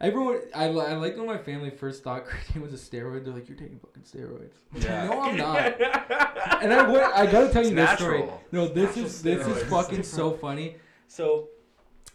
Everyone, 0.00 0.40
I, 0.54 0.68
li- 0.68 0.84
I 0.84 0.94
liked 0.94 1.16
when 1.16 1.26
my 1.26 1.38
family 1.38 1.70
first 1.70 2.04
thought 2.04 2.26
creatine 2.26 2.60
was 2.62 2.72
a 2.74 2.76
steroid. 2.76 3.24
They're 3.24 3.32
like, 3.34 3.48
"You're 3.48 3.56
taking 3.58 3.78
fucking 3.78 4.02
steroids." 4.02 4.52
Yeah. 4.84 5.06
no, 5.06 5.20
I'm 5.22 5.36
not. 5.36 5.74
And 6.62 6.72
I, 6.72 6.88
would, 6.88 7.02
I 7.02 7.26
gotta 7.26 7.52
tell 7.52 7.62
you 7.66 7.76
It's 7.76 7.90
this 7.90 7.98
story. 7.98 8.24
No, 8.52 8.66
this 8.68 8.88
Natural 8.96 9.04
is 9.06 9.22
this 9.22 9.46
is 9.46 9.62
fucking 9.64 10.02
so 10.04 10.30
funny. 10.32 10.76
So, 11.08 11.48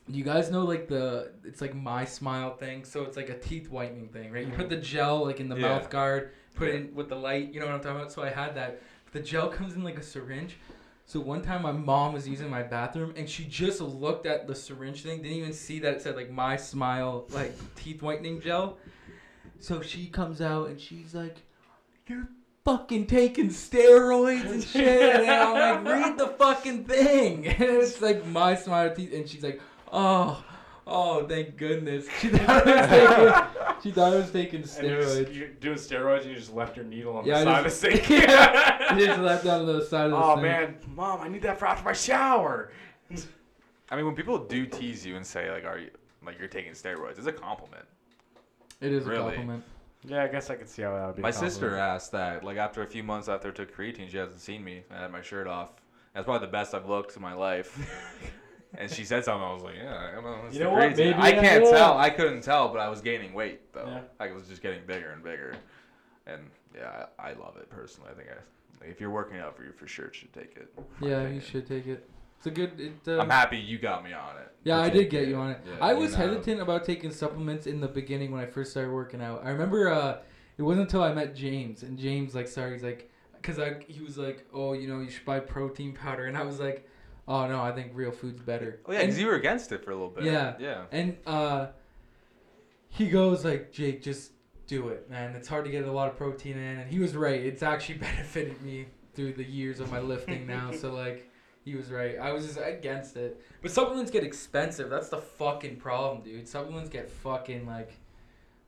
you 0.07 0.23
guys 0.23 0.49
know 0.51 0.63
like 0.63 0.87
the 0.87 1.31
it's 1.43 1.61
like 1.61 1.75
my 1.75 2.05
smile 2.05 2.55
thing. 2.55 2.83
So 2.85 3.03
it's 3.03 3.17
like 3.17 3.29
a 3.29 3.37
teeth 3.37 3.69
whitening 3.69 4.07
thing, 4.09 4.31
right? 4.31 4.45
You 4.45 4.53
put 4.53 4.69
the 4.69 4.77
gel 4.77 5.25
like 5.25 5.39
in 5.39 5.49
the 5.49 5.55
Yeah. 5.57 5.69
mouth 5.69 5.89
guard, 5.89 6.31
put 6.55 6.69
it 6.69 6.73
Yeah. 6.73 6.79
in 6.81 6.95
with 6.95 7.09
the 7.09 7.15
light. 7.15 7.53
You 7.53 7.59
know 7.59 7.65
what 7.67 7.75
I'm 7.75 7.81
talking 7.81 7.97
about? 7.99 8.11
So 8.11 8.23
I 8.23 8.29
had 8.29 8.55
that. 8.55 8.81
The 9.11 9.19
gel 9.19 9.49
comes 9.49 9.73
in 9.75 9.83
like 9.83 9.97
a 9.99 10.03
syringe. 10.03 10.57
So 11.05 11.19
one 11.19 11.41
time 11.41 11.63
my 11.63 11.71
mom 11.71 12.13
was 12.13 12.27
using 12.27 12.49
my 12.49 12.63
bathroom 12.63 13.13
and 13.17 13.29
she 13.29 13.43
just 13.43 13.81
looked 13.81 14.25
at 14.25 14.47
the 14.47 14.55
syringe 14.55 15.03
thing, 15.03 15.21
didn't 15.21 15.37
even 15.37 15.53
see 15.53 15.79
that 15.79 15.95
it 15.95 16.01
said 16.01 16.15
like 16.15 16.31
my 16.31 16.55
smile 16.55 17.25
like 17.31 17.53
teeth 17.75 18.01
whitening 18.01 18.39
gel. 18.39 18.77
So 19.59 19.81
she 19.81 20.07
comes 20.07 20.41
out 20.41 20.69
and 20.69 20.79
she's 20.79 21.13
like, 21.13 21.37
"You're 22.07 22.27
fucking 22.65 23.07
taking 23.07 23.49
steroids 23.49 24.49
and 24.49 24.63
shit." 24.63 25.21
And 25.21 25.29
I'm 25.29 25.83
like, 25.83 25.93
"Read 25.93 26.17
the 26.17 26.27
fucking 26.27 26.85
thing." 26.85 27.45
And 27.47 27.61
it's 27.61 28.01
like 28.01 28.25
my 28.25 28.55
smile 28.55 28.95
teeth, 28.95 29.13
and 29.13 29.27
she's 29.29 29.43
like, 29.43 29.61
"Oh, 29.91 30.43
oh, 30.87 31.27
thank 31.27 31.57
goodness." 31.57 32.07
Was 32.23 32.31
she 33.83 33.91
thought 33.91 34.13
I 34.13 34.17
was 34.17 34.31
taking 34.31 34.63
And 34.63 34.87
you're, 34.87 35.01
just, 35.01 35.17
steroids. 35.17 35.35
you're 35.35 35.47
doing 35.49 35.77
steroids 35.77 36.21
and 36.21 36.29
you 36.31 36.35
just 36.35 36.53
left 36.53 36.75
your 36.77 36.85
needle 36.85 37.17
on 37.17 37.25
Yeah, 37.25 37.43
the 37.43 37.49
I 37.49 37.53
side 37.53 37.65
of 37.65 37.81
the 37.81 37.89
just- 37.91 38.07
sink. 38.07 38.09
Yeah, 38.27 38.95
She 38.99 39.05
just 39.05 39.19
left 39.21 39.45
on 39.47 39.65
the 39.65 39.83
side 39.85 40.05
of 40.05 40.11
the 40.11 40.17
oh 40.17 40.35
sink. 40.35 40.41
man, 40.43 40.75
mom, 40.95 41.21
I 41.21 41.27
need 41.27 41.41
that 41.43 41.57
for 41.59 41.65
after 41.67 41.83
my 41.85 41.93
shower. 41.93 42.71
I 43.89 43.95
mean, 43.95 44.05
when 44.05 44.15
people 44.15 44.37
do 44.37 44.65
tease 44.65 45.05
you 45.05 45.15
and 45.17 45.25
say 45.25 45.51
like, 45.51 45.65
"Are 45.65 45.77
you 45.77 45.89
like 46.25 46.39
you're 46.39 46.47
taking 46.47 46.71
steroids?" 46.73 47.17
It's 47.17 47.27
a 47.27 47.31
compliment. 47.33 47.83
It 48.79 48.93
is 48.93 49.05
a 49.05 49.13
compliment. 49.15 49.63
Yeah, 50.05 50.23
I 50.23 50.27
guess 50.29 50.49
I 50.49 50.55
could 50.55 50.69
see 50.69 50.81
how 50.81 50.95
that 50.95 51.07
would 51.07 51.15
be. 51.17 51.21
My 51.21 51.31
sister 51.31 51.77
asked 51.77 52.11
that 52.13 52.43
like 52.43 52.57
after 52.57 52.83
a 52.83 52.87
few 52.87 53.03
months 53.03 53.27
after 53.27 53.49
I 53.49 53.51
took 53.51 53.75
creatine, 53.75 54.09
she 54.09 54.17
hasn't 54.17 54.39
seen 54.39 54.63
me. 54.63 54.83
I 54.89 55.01
had 55.01 55.11
my 55.11 55.21
shirt 55.21 55.45
off. 55.47 55.71
That's 56.13 56.23
probably 56.25 56.45
the 56.47 56.51
best 56.51 56.73
I've 56.73 56.87
looked 56.89 57.15
in 57.15 57.21
my 57.21 57.33
life. 57.33 57.77
and 58.77 58.89
she 58.89 59.03
said 59.03 59.25
something. 59.25 59.43
I 59.43 59.53
was 59.53 59.63
like, 59.63 59.75
"Yeah, 59.75 60.09
I 60.09 60.15
don't 60.15 60.23
know, 60.23 60.37
it's 60.45 60.55
You 60.55 60.63
know 60.63 60.71
what? 60.71 60.95
Maybe 60.95 61.13
I 61.13 61.31
can't 61.31 61.63
will. 61.63 61.71
tell. 61.71 61.97
I 61.97 62.09
couldn't 62.09 62.41
tell, 62.41 62.69
but 62.69 62.79
I 62.79 62.89
was 62.89 63.01
gaining 63.01 63.33
weight 63.33 63.73
though. 63.73 63.85
Yeah. 63.87 64.01
I 64.19 64.31
was 64.31 64.47
just 64.47 64.61
getting 64.61 64.85
bigger 64.85 65.11
and 65.11 65.23
bigger. 65.23 65.55
And 66.27 66.41
yeah, 66.75 67.05
I, 67.19 67.31
I 67.31 67.33
love 67.33 67.57
it 67.57 67.69
personally. 67.69 68.09
I 68.11 68.15
think 68.15 68.29
I, 68.29 68.85
if 68.85 69.01
you're 69.01 69.09
working 69.09 69.39
out 69.39 69.55
for 69.55 69.63
you, 69.63 69.71
for 69.73 69.87
sure 69.87 70.11
should 70.13 70.33
take 70.33 70.55
it. 70.55 70.73
Yeah, 71.01 71.27
you 71.27 71.39
should 71.39 71.67
take 71.67 71.87
it. 71.87 72.09
It's 72.37 72.47
a 72.47 72.51
good. 72.51 72.79
It, 72.79 72.93
uh, 73.07 73.19
I'm 73.19 73.29
happy 73.29 73.57
you 73.57 73.77
got 73.77 74.03
me 74.03 74.13
on 74.13 74.37
it. 74.37 74.51
Yeah, 74.63 74.79
I 74.79 74.89
did 74.89 75.09
get 75.09 75.27
you 75.27 75.35
on 75.35 75.51
it. 75.51 75.59
Yeah, 75.65 75.73
I 75.79 75.91
you 75.91 75.99
was 75.99 76.13
know. 76.13 76.27
hesitant 76.27 76.61
about 76.61 76.85
taking 76.85 77.11
supplements 77.11 77.67
in 77.67 77.81
the 77.81 77.87
beginning 77.87 78.31
when 78.31 78.41
I 78.41 78.47
first 78.47 78.71
started 78.71 78.91
working 78.91 79.21
out. 79.21 79.41
I 79.45 79.49
remember 79.49 79.89
uh, 79.89 80.19
it 80.57 80.63
wasn't 80.63 80.87
until 80.87 81.03
I 81.03 81.13
met 81.13 81.35
James, 81.35 81.83
and 81.83 81.99
James 81.99 82.33
like, 82.33 82.47
sorry, 82.47 82.73
he's 82.73 82.83
like, 82.83 83.11
because 83.33 83.59
I 83.59 83.83
he 83.87 84.01
was 84.01 84.17
like, 84.17 84.47
oh, 84.53 84.73
you 84.73 84.87
know, 84.87 85.01
you 85.01 85.09
should 85.09 85.25
buy 85.25 85.39
protein 85.39 85.93
powder, 85.93 86.25
and 86.25 86.35
I 86.37 86.43
was 86.43 86.59
like, 86.59 86.87
oh 87.27 87.47
no, 87.47 87.61
I 87.61 87.71
think 87.71 87.91
real 87.93 88.11
food's 88.11 88.41
better. 88.41 88.79
Oh 88.85 88.91
yeah, 88.91 89.01
because 89.01 89.19
you 89.19 89.27
were 89.27 89.35
against 89.35 89.71
it 89.71 89.83
for 89.83 89.91
a 89.91 89.95
little 89.95 90.09
bit. 90.09 90.23
Yeah. 90.23 90.55
Yeah. 90.59 90.83
and 90.91 91.17
uh, 91.25 91.67
he 92.89 93.09
goes 93.09 93.45
like, 93.45 93.71
Jake, 93.71 94.01
just 94.01 94.31
do 94.67 94.89
it, 94.89 95.09
man. 95.09 95.35
It's 95.35 95.47
hard 95.47 95.65
to 95.65 95.71
get 95.71 95.85
a 95.85 95.91
lot 95.91 96.09
of 96.09 96.17
protein 96.17 96.57
in, 96.57 96.79
and 96.79 96.89
he 96.91 96.99
was 96.99 97.15
right. 97.15 97.39
It's 97.39 97.63
actually 97.63 97.97
benefited 97.99 98.61
me 98.61 98.87
through 99.13 99.33
the 99.33 99.43
years 99.43 99.79
of 99.79 99.91
my 99.91 99.99
lifting 99.99 100.45
now. 100.47 100.71
so 100.71 100.93
like. 100.93 101.27
He 101.63 101.75
was 101.75 101.91
right. 101.91 102.17
I 102.17 102.31
was 102.31 102.47
just 102.47 102.57
against 102.59 103.15
it. 103.17 103.39
But 103.61 103.69
supplements 103.69 104.09
get 104.09 104.23
expensive. 104.23 104.89
That's 104.89 105.09
the 105.09 105.19
fucking 105.19 105.75
problem, 105.75 106.23
dude. 106.23 106.47
Supplements 106.47 106.89
get 106.89 107.07
fucking 107.07 107.67
like 107.67 107.93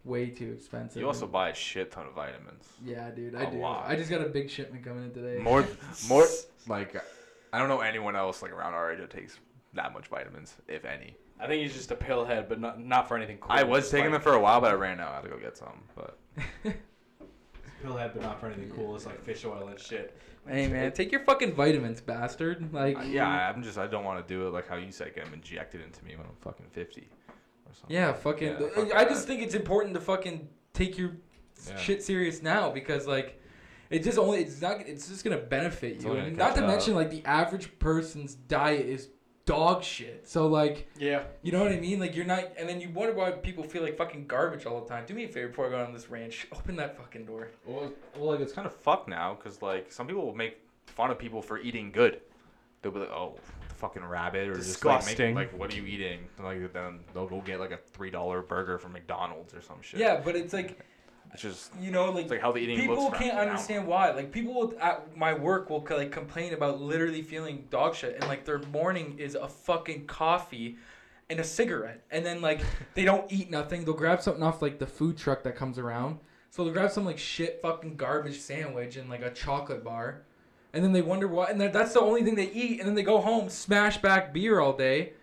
way 0.06 0.28
too 0.28 0.52
expensive. 0.52 1.02
You 1.02 1.08
also 1.08 1.28
buy 1.28 1.50
a 1.50 1.56
shit 1.56 1.92
ton 1.92 2.06
of 2.06 2.14
vitamins. 2.14 2.68
Yeah, 2.86 3.10
dude. 3.10 3.36
I 3.36 3.44
a 3.44 3.52
do. 3.52 3.58
lot. 3.58 3.86
I 3.88 3.96
just 3.96 4.10
got 4.10 4.22
a 4.22 4.30
big 4.30 4.50
shipment 4.50 4.84
coming 4.84 5.06
in 5.06 5.12
today. 5.12 5.42
More, 5.42 5.66
more 6.08 6.28
like 6.68 6.96
I 7.54 7.60
don't 7.60 7.70
know 7.70 7.82
anyone 7.82 8.16
else 8.16 8.42
like 8.42 8.52
around 8.52 8.74
our 8.74 8.92
age 8.92 9.00
that 9.00 9.12
takes 9.12 9.40
that 9.74 9.94
much 9.94 10.08
vitamins, 10.08 10.56
if 10.68 10.86
any. 10.86 11.16
I 11.40 11.46
think 11.46 11.62
he's 11.62 11.74
just 11.74 11.92
a 11.92 11.96
pillhead, 11.96 12.50
but 12.50 12.60
not 12.60 12.84
not 12.84 13.08
for 13.08 13.16
anything 13.16 13.38
cool. 13.38 13.52
I 13.52 13.62
was 13.62 13.90
taking 13.90 14.06
like, 14.06 14.14
them 14.14 14.22
for 14.22 14.34
a 14.34 14.40
while, 14.40 14.60
but 14.60 14.72
I 14.72 14.74
ran 14.74 15.00
out. 15.00 15.12
I 15.12 15.16
had 15.16 15.24
to 15.24 15.30
go 15.30 15.38
get 15.38 15.56
some. 15.56 15.84
But 15.96 16.18
pillhead, 17.84 18.14
but 18.14 18.24
not 18.24 18.40
for 18.40 18.48
anything 18.48 18.72
cool. 18.72 18.96
It's 18.96 19.06
like 19.06 19.24
fish 19.24 19.46
oil 19.46 19.68
and 19.68 19.80
shit. 19.80 20.18
Hey 20.48 20.68
man, 20.68 20.92
take 20.94 21.12
your 21.12 21.22
fucking 21.22 21.54
vitamins, 21.54 22.02
bastard. 22.02 22.74
Like 22.74 22.98
uh, 22.98 23.04
yeah, 23.04 23.50
I'm 23.50 23.62
just 23.62 23.78
I 23.78 23.86
don't 23.86 24.04
want 24.04 24.26
to 24.26 24.34
do 24.34 24.48
it 24.48 24.52
like 24.52 24.68
how 24.68 24.76
you 24.76 24.92
said, 24.92 25.14
get 25.14 25.26
them 25.26 25.34
injected 25.36 25.82
into 25.82 26.04
me 26.04 26.16
when 26.16 26.26
I'm 26.26 26.36
fucking 26.42 26.66
50 26.72 27.02
or 27.02 27.06
something. 27.74 27.96
Yeah, 27.96 28.14
fucking. 28.14 28.48
Yeah, 28.48 28.70
fuck 28.74 28.96
I 28.96 29.06
just 29.06 29.22
that. 29.22 29.28
think 29.28 29.44
it's 29.44 29.54
important 29.56 29.94
to 29.94 30.02
fucking 30.02 30.50
take 30.74 30.98
your 30.98 31.12
Yeah. 31.68 31.78
shit 31.78 32.04
serious 32.04 32.42
now 32.42 32.72
because 32.72 33.06
like. 33.06 33.40
It 33.94 34.04
just 34.04 34.18
only 34.18 34.42
it's 34.42 34.62
not 34.62 34.82
it's 34.82 35.08
just 35.08 35.24
gonna 35.24 35.38
benefit 35.38 35.98
you, 36.02 36.08
gonna 36.10 36.32
not 36.32 36.56
to 36.56 36.62
catch 36.62 36.64
up. 36.64 36.68
mention 36.68 36.96
like 36.96 37.10
the 37.12 37.24
average 37.26 37.78
person's 37.80 38.34
diet 38.36 38.86
is 38.86 39.10
dog 39.46 39.84
shit. 39.84 40.28
So 40.28 40.48
like 40.48 40.90
Yeah. 40.98 41.24
you 41.42 41.52
know 41.52 41.62
what 41.62 41.72
I 41.72 41.80
mean? 41.80 42.00
Like 42.00 42.16
you're 42.16 42.26
not, 42.26 42.46
and 42.58 42.68
then 42.68 42.82
you 42.82 42.90
wonder 42.90 43.14
why 43.14 43.32
people 43.32 43.64
feel 43.64 43.84
like 43.84 43.98
fucking 43.98 44.26
garbage 44.28 44.66
all 44.66 44.82
the 44.82 44.88
time. 44.88 45.04
Do 45.06 45.14
me 45.14 45.26
a 45.26 45.28
favor 45.28 45.50
before 45.50 45.68
I 45.68 45.70
go 45.70 45.84
on 45.84 45.94
this 45.94 46.10
ranch. 46.10 46.48
Open 46.54 46.76
that 46.78 46.98
fucking 46.98 47.26
door. 47.26 47.50
Well, 47.66 47.92
well, 48.18 48.32
like 48.32 48.40
it's 48.40 48.54
kind 48.54 48.66
of 48.66 48.74
fucked 48.76 49.08
now 49.10 49.36
because 49.36 49.62
like 49.62 49.92
some 49.92 50.08
people 50.08 50.26
will 50.26 50.36
make 50.36 50.58
fun 50.88 51.12
of 51.12 51.20
people 51.20 51.42
for 51.42 51.60
eating 51.60 51.92
good. 51.92 52.22
They'll 52.82 52.92
be 52.92 53.00
like, 53.00 53.12
"Oh, 53.12 53.36
fucking 53.78 54.04
rabbit," 54.04 54.50
or 54.50 54.56
Disgusting. 54.56 55.12
just 55.16 55.20
like, 55.20 55.36
make, 55.36 55.52
like, 55.52 55.60
"What 55.60 55.72
are 55.74 55.78
you 55.78 55.86
eating?" 55.86 56.20
Like 56.42 56.74
then 56.74 57.00
they'll 57.14 57.28
go 57.28 57.40
get 57.42 57.60
like 57.60 57.72
a 57.72 57.78
three 57.78 58.10
dollar 58.10 58.42
burger 58.42 58.78
from 58.78 58.92
McDonald's 58.94 59.54
or 59.54 59.62
some 59.62 59.82
shit. 59.82 60.00
Yeah, 60.02 60.20
but 60.24 60.36
it's 60.36 60.52
like 60.54 60.80
it's 61.34 61.42
just 61.42 61.72
you 61.82 61.90
know, 61.90 62.12
like 62.12 62.30
like 62.30 62.40
healthy 62.40 62.62
eating 62.62 62.80
people 62.80 63.10
can't 63.10 63.38
understand 63.38 63.88
why. 63.88 64.12
Like 64.12 64.32
people 64.32 64.54
will, 64.54 64.74
at 64.80 65.18
my 65.18 65.34
work 65.34 65.70
will 65.70 65.86
like 65.90 66.12
complain 66.12 66.54
about 66.54 66.80
literally 66.80 67.24
feeling 67.24 67.66
dog 67.72 67.96
shit, 67.96 68.16
and 68.16 68.28
like 68.28 68.46
their 68.46 68.60
morning 68.60 69.18
is 69.18 69.34
a 69.34 69.48
fucking 69.48 70.06
coffee 70.06 70.78
and 71.32 71.40
a 71.40 71.44
cigarette, 71.44 72.04
and 72.12 72.24
then 72.24 72.40
like 72.42 72.62
they 72.94 73.04
don't 73.04 73.32
eat 73.32 73.50
nothing. 73.50 73.84
They'll 73.84 73.96
grab 73.96 74.22
something 74.22 74.44
off 74.44 74.62
like 74.62 74.78
the 74.78 74.86
food 74.86 75.18
truck 75.18 75.42
that 75.44 75.56
comes 75.56 75.80
around. 75.80 76.20
So 76.52 76.64
they'll 76.64 76.74
grab 76.74 76.92
some 76.92 77.04
like 77.04 77.18
shit 77.18 77.60
fucking 77.64 77.96
garbage 77.96 78.40
sandwich 78.40 78.96
and 78.96 79.10
like 79.10 79.24
a 79.24 79.32
chocolate 79.32 79.84
bar, 79.84 80.22
and 80.72 80.84
then 80.84 80.94
they 80.94 81.02
wonder 81.02 81.28
why. 81.28 81.48
And 81.48 81.60
that's 81.60 81.94
the 81.94 82.02
only 82.02 82.22
thing 82.24 82.36
they 82.36 82.52
eat, 82.52 82.80
and 82.80 82.88
then 82.88 82.94
they 82.94 83.02
go 83.02 83.20
home, 83.20 83.50
smash 83.50 83.98
back 83.98 84.34
beer 84.34 84.60
all 84.60 84.74
day, 84.74 85.14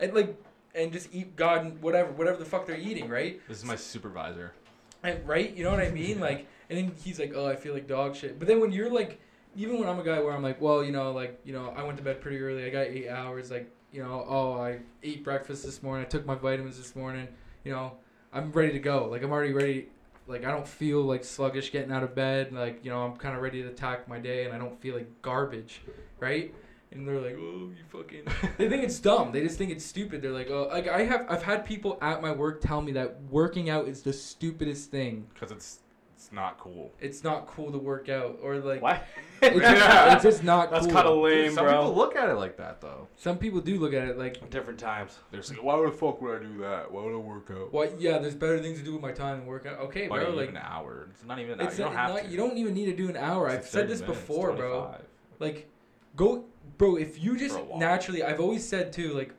and 0.00 0.12
like 0.12 0.36
and 0.74 0.92
just 0.92 1.08
eat 1.12 1.36
God 1.36 1.80
whatever 1.80 2.10
whatever 2.10 2.38
the 2.38 2.44
fuck 2.44 2.66
they're 2.66 2.76
eating, 2.76 3.08
right? 3.08 3.40
This 3.46 3.58
is 3.58 3.64
my 3.64 3.76
supervisor. 3.76 4.54
Right? 5.02 5.54
You 5.56 5.64
know 5.64 5.70
what 5.70 5.80
I 5.80 5.90
mean? 5.90 6.20
Like, 6.20 6.46
and 6.70 6.78
then 6.78 6.94
he's 7.02 7.18
like, 7.18 7.32
"Oh, 7.34 7.46
I 7.46 7.56
feel 7.56 7.74
like 7.74 7.86
dog 7.86 8.14
shit." 8.14 8.38
But 8.38 8.48
then 8.48 8.60
when 8.60 8.72
you're 8.72 8.90
like, 8.90 9.20
even 9.56 9.78
when 9.78 9.88
I'm 9.88 9.98
a 9.98 10.04
guy 10.04 10.20
where 10.20 10.32
I'm 10.32 10.42
like, 10.42 10.60
"Well, 10.60 10.84
you 10.84 10.92
know, 10.92 11.12
like, 11.12 11.40
you 11.44 11.52
know, 11.52 11.72
I 11.76 11.82
went 11.82 11.98
to 11.98 12.04
bed 12.04 12.20
pretty 12.20 12.38
early. 12.38 12.64
I 12.64 12.70
got 12.70 12.86
eight 12.86 13.08
hours. 13.08 13.50
Like, 13.50 13.70
you 13.92 14.02
know, 14.02 14.24
oh, 14.28 14.60
I 14.60 14.78
ate 15.02 15.24
breakfast 15.24 15.64
this 15.64 15.82
morning. 15.82 16.06
I 16.06 16.08
took 16.08 16.24
my 16.24 16.34
vitamins 16.34 16.78
this 16.78 16.96
morning. 16.96 17.28
You 17.64 17.72
know, 17.72 17.92
I'm 18.32 18.52
ready 18.52 18.72
to 18.72 18.78
go. 18.78 19.08
Like, 19.10 19.22
I'm 19.22 19.30
already 19.30 19.52
ready. 19.52 19.88
Like, 20.26 20.44
I 20.44 20.50
don't 20.52 20.66
feel 20.66 21.02
like 21.02 21.24
sluggish 21.24 21.72
getting 21.72 21.92
out 21.92 22.02
of 22.04 22.14
bed. 22.14 22.52
Like, 22.52 22.84
you 22.84 22.90
know, 22.90 23.02
I'm 23.02 23.16
kind 23.16 23.36
of 23.36 23.42
ready 23.42 23.62
to 23.62 23.68
attack 23.68 24.08
my 24.08 24.18
day, 24.18 24.44
and 24.44 24.54
I 24.54 24.58
don't 24.58 24.80
feel 24.80 24.94
like 24.94 25.20
garbage, 25.20 25.82
right? 26.20 26.54
And 26.92 27.06
they're 27.08 27.20
like, 27.20 27.36
"Oh, 27.38 27.70
you 27.70 27.84
fucking." 27.90 28.24
they 28.58 28.68
think 28.68 28.82
it's 28.84 28.98
dumb. 28.98 29.32
They 29.32 29.40
just 29.42 29.58
think 29.58 29.70
it's 29.70 29.84
stupid. 29.84 30.22
They're 30.22 30.30
like, 30.30 30.50
"Oh, 30.50 30.68
like 30.70 30.88
I 30.88 31.04
have 31.04 31.26
I've 31.28 31.42
had 31.42 31.64
people 31.64 31.98
at 32.02 32.20
my 32.22 32.32
work 32.32 32.60
tell 32.60 32.80
me 32.82 32.92
that 32.92 33.16
working 33.30 33.70
out 33.70 33.88
is 33.88 34.02
the 34.02 34.12
stupidest 34.12 34.90
thing. 34.90 35.26
Because 35.34 35.50
it's 35.52 35.78
it's 36.14 36.30
not 36.32 36.56
cool. 36.58 36.92
It's 37.00 37.24
not 37.24 37.48
cool 37.48 37.72
to 37.72 37.78
work 37.78 38.08
out, 38.08 38.38
or 38.42 38.56
like 38.58 38.80
Why? 38.80 39.02
it's, 39.42 39.58
just, 39.58 40.12
it's 40.14 40.22
just 40.22 40.44
not 40.44 40.70
That's 40.70 40.86
cool. 40.86 40.94
kind 40.94 41.08
of 41.08 41.18
lame, 41.18 41.46
Dude, 41.46 41.54
some 41.54 41.64
bro. 41.64 41.72
people 41.72 41.94
look 41.96 42.14
at 42.14 42.28
it 42.28 42.34
like 42.34 42.56
that 42.58 42.80
though. 42.80 43.08
Some 43.16 43.38
people 43.38 43.60
do 43.60 43.76
look 43.80 43.92
at 43.92 44.06
it 44.06 44.16
like, 44.18 44.48
Different 44.48 44.78
times. 44.78 45.18
They're 45.32 45.40
like, 45.42 45.62
"Why 45.64 45.82
the 45.84 45.90
fuck 45.90 46.22
would 46.22 46.40
I 46.40 46.42
do 46.44 46.58
that? 46.58 46.92
Why 46.92 47.02
would 47.02 47.12
I 47.14 47.16
work 47.16 47.50
out?" 47.50 47.72
"What? 47.72 48.00
Yeah, 48.00 48.18
there's 48.18 48.36
better 48.36 48.60
things 48.60 48.78
to 48.78 48.84
do 48.84 48.92
with 48.92 49.02
my 49.02 49.10
time 49.10 49.38
than 49.38 49.46
work 49.46 49.66
out." 49.66 49.80
Okay, 49.80 50.08
Why 50.08 50.18
bro. 50.20 50.30
do 50.30 50.36
Like, 50.36 50.50
an 50.50 50.58
hour? 50.58 51.08
It's 51.10 51.24
not 51.24 51.40
even 51.40 51.54
an 51.54 51.60
hour. 51.62 51.68
it's 51.68 51.78
You 51.78 51.84
don't 51.86 51.94
not, 51.94 52.10
have 52.10 52.22
to. 52.24 52.30
you 52.30 52.36
don't 52.36 52.56
even 52.56 52.74
need 52.74 52.86
to 52.86 52.96
do 52.96 53.08
an 53.08 53.16
hour. 53.16 53.48
It's 53.48 53.66
I've 53.66 53.66
said 53.66 53.88
this 53.88 54.00
minutes, 54.00 54.20
before, 54.20 54.52
bro. 54.52 54.94
Like, 55.40 55.68
go, 56.14 56.44
bro. 56.78 56.96
If 56.96 57.22
you 57.22 57.36
just 57.36 57.54
For 57.56 57.60
a 57.60 57.64
walk. 57.64 57.80
naturally, 57.80 58.22
I've 58.22 58.40
always 58.40 58.66
said 58.66 58.92
too, 58.92 59.12
like, 59.12 59.32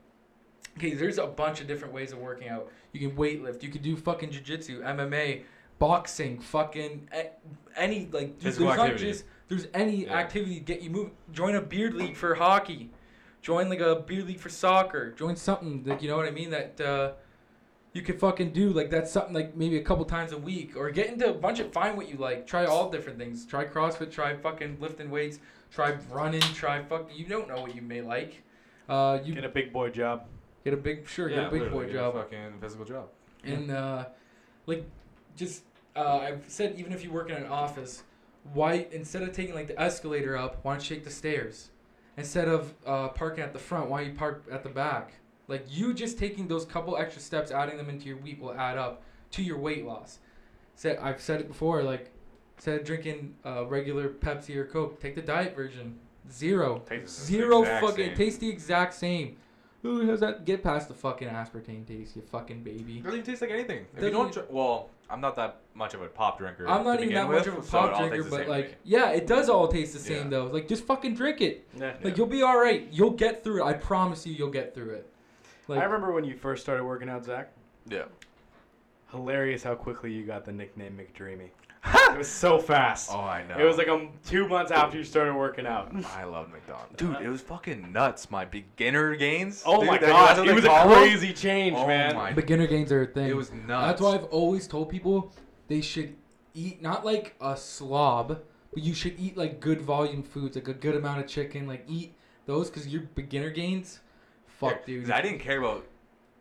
okay, 0.77 0.93
there's 0.93 1.17
a 1.17 1.27
bunch 1.27 1.61
of 1.61 1.67
different 1.67 1.93
ways 1.93 2.11
of 2.11 2.19
working 2.19 2.49
out. 2.49 2.69
You 2.91 2.99
can 3.07 3.17
weightlift. 3.17 3.63
You 3.63 3.69
can 3.69 3.81
do 3.81 3.95
fucking 3.95 4.29
jujitsu, 4.31 4.81
MMA, 4.81 5.43
boxing, 5.79 6.39
fucking 6.39 7.09
any 7.75 8.09
like. 8.11 8.39
Dude, 8.39 8.53
there's 8.53 8.59
not 8.59 8.95
just 8.97 9.25
there's 9.47 9.67
any 9.73 10.05
Yeah. 10.05 10.13
activity 10.15 10.55
to 10.55 10.61
get 10.61 10.81
you 10.81 10.89
moving. 10.89 11.13
Join 11.31 11.55
a 11.55 11.61
beard 11.61 11.93
league 11.93 12.15
for 12.15 12.35
hockey. 12.35 12.91
Join 13.41 13.67
like 13.69 13.81
a 13.81 13.97
beard 13.97 14.27
league 14.27 14.39
for 14.39 14.49
soccer. 14.49 15.11
Join 15.11 15.35
something 15.35 15.83
like 15.85 16.01
you 16.01 16.09
know 16.09 16.17
what 16.17 16.27
I 16.27 16.31
mean 16.31 16.49
that. 16.51 16.79
uh 16.81 17.11
you 17.95 18.01
could 18.01 18.19
fucking 18.19 18.49
do 18.53 18.71
like 18.71 18.89
that's 18.89 19.11
something 19.11 19.35
like 19.35 19.55
maybe 19.55 19.77
a 19.77 19.83
couple 19.83 20.03
times 20.03 20.31
a 20.31 20.37
week 20.39 20.75
or 20.75 20.89
get 20.89 21.09
into 21.09 21.29
a 21.29 21.33
bunch 21.33 21.59
of 21.59 21.71
find 21.71 21.95
what 21.95 22.09
you 22.09 22.17
like 22.17 22.47
try 22.47 22.65
all 22.65 22.89
different 22.89 23.19
things 23.19 23.45
try 23.45 23.65
crossfit 23.65 24.09
try 24.09 24.35
fucking 24.35 24.77
lifting 24.79 25.11
weights 25.11 25.37
try 25.73 25.95
running 26.11 26.41
try 26.53 26.81
fuck 26.83 27.09
you 27.15 27.25
don't 27.25 27.47
know 27.47 27.61
what 27.61 27.75
you 27.75 27.81
may 27.81 28.01
like. 28.01 28.41
Uh 28.87 29.19
you 29.23 29.33
Get 29.33 29.45
a 29.45 29.49
big 29.49 29.71
boy 29.73 29.89
job. 29.89 30.25
get 30.63 30.73
a 30.73 30.77
big 30.77 31.07
sure 31.07 31.29
yeah, 31.29 31.37
get 31.37 31.47
a 31.47 31.49
big 31.51 31.59
boy 31.59 31.65
literally, 31.65 31.85
get 31.87 31.95
a 31.95 31.99
job. 31.99 32.13
fucking 32.15 32.53
physical 32.61 32.85
job. 32.85 33.07
and 33.43 33.71
uh 33.71 34.05
like 34.65 34.85
just 35.35 35.63
uh 35.95 36.17
i've 36.19 36.43
said 36.47 36.75
even 36.77 36.91
if 36.93 37.03
you 37.03 37.11
work 37.11 37.29
in 37.29 37.35
an 37.35 37.45
office 37.47 38.03
why 38.53 38.87
instead 38.91 39.23
of 39.23 39.31
taking 39.33 39.55
like 39.55 39.67
the 39.67 39.79
escalator 39.81 40.35
up 40.37 40.59
why 40.63 40.73
don't 40.73 40.89
you 40.89 40.95
take 40.95 41.05
the 41.05 41.11
stairs? 41.11 41.69
Instead 42.17 42.47
of 42.47 42.73
uh 42.85 43.07
parking 43.09 43.43
at 43.43 43.53
the 43.53 43.59
front 43.59 43.89
why 43.89 44.03
don't 44.03 44.11
you 44.13 44.17
park 44.17 44.43
at 44.51 44.63
the 44.63 44.69
back? 44.69 45.13
Like 45.47 45.65
you 45.69 45.93
just 45.93 46.17
taking 46.19 46.47
those 46.47 46.65
couple 46.65 46.95
extra 46.97 47.21
steps 47.21 47.51
adding 47.51 47.77
them 47.77 47.89
into 47.89 48.05
your 48.05 48.17
week 48.17 48.41
will 48.41 48.53
add 48.53 48.77
up 48.77 49.01
to 49.31 49.41
your 49.43 49.57
weight 49.57 49.85
loss. 49.85 50.19
Said 50.75 50.97
i've 50.97 51.21
said 51.21 51.39
it 51.41 51.47
before 51.47 51.83
like 51.83 52.11
instead 52.57 52.79
of 52.79 52.85
drinking 52.85 53.35
uh, 53.45 53.65
regular 53.65 54.09
pepsi 54.09 54.55
or 54.55 54.65
coke 54.65 54.99
take 54.99 55.15
the 55.15 55.21
diet 55.21 55.55
version 55.55 55.97
zero 56.31 56.81
Tastes 56.87 57.19
the 57.19 57.25
zero 57.25 57.61
exact 57.61 57.85
fucking 57.85 58.05
same. 58.07 58.15
tastes 58.15 58.39
the 58.39 58.49
exact 58.49 58.93
same 58.93 59.37
Who 59.81 60.07
has 60.09 60.21
that? 60.21 60.45
Get 60.45 60.63
past 60.63 60.87
the 60.87 60.93
fucking 60.93 61.27
aspartame 61.27 61.85
taste, 61.85 62.15
you 62.15 62.21
fucking 62.21 62.63
baby. 62.63 62.99
It 62.99 63.03
doesn't 63.03 63.23
taste 63.23 63.41
like 63.41 63.51
anything. 63.51 63.79
If 63.97 64.01
you 64.03 64.09
Doesn't 64.09 64.13
don't, 64.13 64.27
it- 64.29 64.33
dr- 64.33 64.49
well, 64.49 64.89
I'm 65.09 65.19
not 65.19 65.35
that 65.35 65.57
much 65.73 65.93
of 65.93 66.01
a 66.01 66.07
pop 66.07 66.37
drinker. 66.37 66.65
I'm 66.69 66.85
not 66.85 66.93
to 66.99 67.03
even 67.03 67.09
begin 67.09 67.21
that 67.21 67.27
much 67.29 67.45
with, 67.47 67.57
of 67.57 67.63
a 67.65 67.67
so 67.67 67.77
it 67.77 67.81
pop 67.81 67.91
all 67.91 67.99
drinker, 67.99 68.15
tastes 68.15 68.29
the 68.31 68.37
but 68.37 68.43
same 68.43 68.49
like, 68.49 68.65
to 68.67 68.71
me. 68.71 68.77
yeah, 68.85 69.09
it 69.09 69.27
does 69.27 69.49
all 69.49 69.67
taste 69.67 69.91
the 69.93 69.99
same 69.99 70.23
Yeah. 70.23 70.29
though. 70.29 70.45
Like, 70.45 70.69
just 70.69 70.85
fucking 70.85 71.15
drink 71.15 71.41
it. 71.41 71.67
Yeah. 71.77 71.95
Like, 72.01 72.17
you'll 72.17 72.27
be 72.27 72.41
all 72.41 72.57
right. 72.57 72.87
You'll 72.91 73.09
get 73.11 73.43
through 73.43 73.63
it. 73.63 73.67
I 73.67 73.73
promise 73.73 74.25
you, 74.25 74.31
you'll 74.33 74.49
get 74.49 74.73
through 74.73 74.91
it. 74.91 75.09
Like, 75.67 75.81
I 75.81 75.83
remember 75.83 76.13
when 76.13 76.23
you 76.23 76.35
first 76.37 76.63
started 76.63 76.85
working 76.85 77.09
out, 77.09 77.25
Zack. 77.25 77.51
yeah. 77.89 78.03
Hilarious 79.11 79.63
how 79.63 79.75
quickly 79.75 80.11
you 80.11 80.25
got 80.25 80.45
the 80.45 80.51
nickname 80.53 80.97
McDreamy. 80.97 81.49
it 82.11 82.17
was 82.17 82.29
so 82.29 82.59
fast. 82.59 83.09
Oh, 83.11 83.19
I 83.19 83.43
know. 83.47 83.57
It 83.57 83.63
was 83.65 83.77
like 83.77 83.87
um, 83.89 84.09
two 84.25 84.47
months 84.47 84.71
after 84.71 84.97
you 84.97 85.03
started 85.03 85.35
working 85.35 85.65
out. 85.67 85.91
I 86.15 86.23
love 86.23 86.49
McDonald's. 86.51 86.95
Dude, 86.95 87.17
it 87.21 87.27
was 87.29 87.41
fucking 87.41 87.91
nuts. 87.91 88.31
My 88.31 88.45
beginner 88.45 89.15
gains. 89.15 89.63
Oh 89.65 89.79
dude, 89.81 89.87
my 89.89 89.97
that- 89.97 90.09
god, 90.09 90.39
it 90.39 90.45
they 90.47 90.53
was 90.53 90.63
a 90.63 90.67
call 90.67 90.89
'em? 90.91 90.97
crazy 90.97 91.33
change, 91.33 91.75
Oh 91.77 91.85
man. 91.87 92.15
my- 92.15 92.31
beginner 92.33 92.67
gains 92.67 92.91
are 92.91 93.01
a 93.03 93.07
thing. 93.07 93.27
It 93.29 93.35
was 93.35 93.51
nuts. 93.51 93.87
That's 93.87 94.01
why 94.01 94.13
I've 94.15 94.25
always 94.25 94.67
told 94.67 94.89
people 94.89 95.33
they 95.67 95.81
should 95.81 96.15
eat 96.53 96.81
not 96.81 97.03
like 97.05 97.35
a 97.41 97.57
slob, 97.57 98.39
but 98.73 98.83
you 98.83 98.93
should 98.93 99.19
eat 99.19 99.35
like 99.35 99.59
good 99.59 99.81
volume 99.81 100.23
foods, 100.23 100.55
like 100.55 100.67
a 100.69 100.73
good 100.73 100.95
amount 100.95 101.19
of 101.19 101.27
chicken. 101.27 101.67
Like 101.67 101.83
eat 101.87 102.13
those 102.45 102.69
because 102.69 102.87
your 102.87 103.01
beginner 103.15 103.49
gains. 103.49 103.99
Fuck, 104.47 104.71
Yeah, 104.71 104.85
dude. 104.85 105.01
'cause 105.03 105.11
I 105.11 105.21
didn't 105.21 105.39
care 105.39 105.57
about 105.59 105.85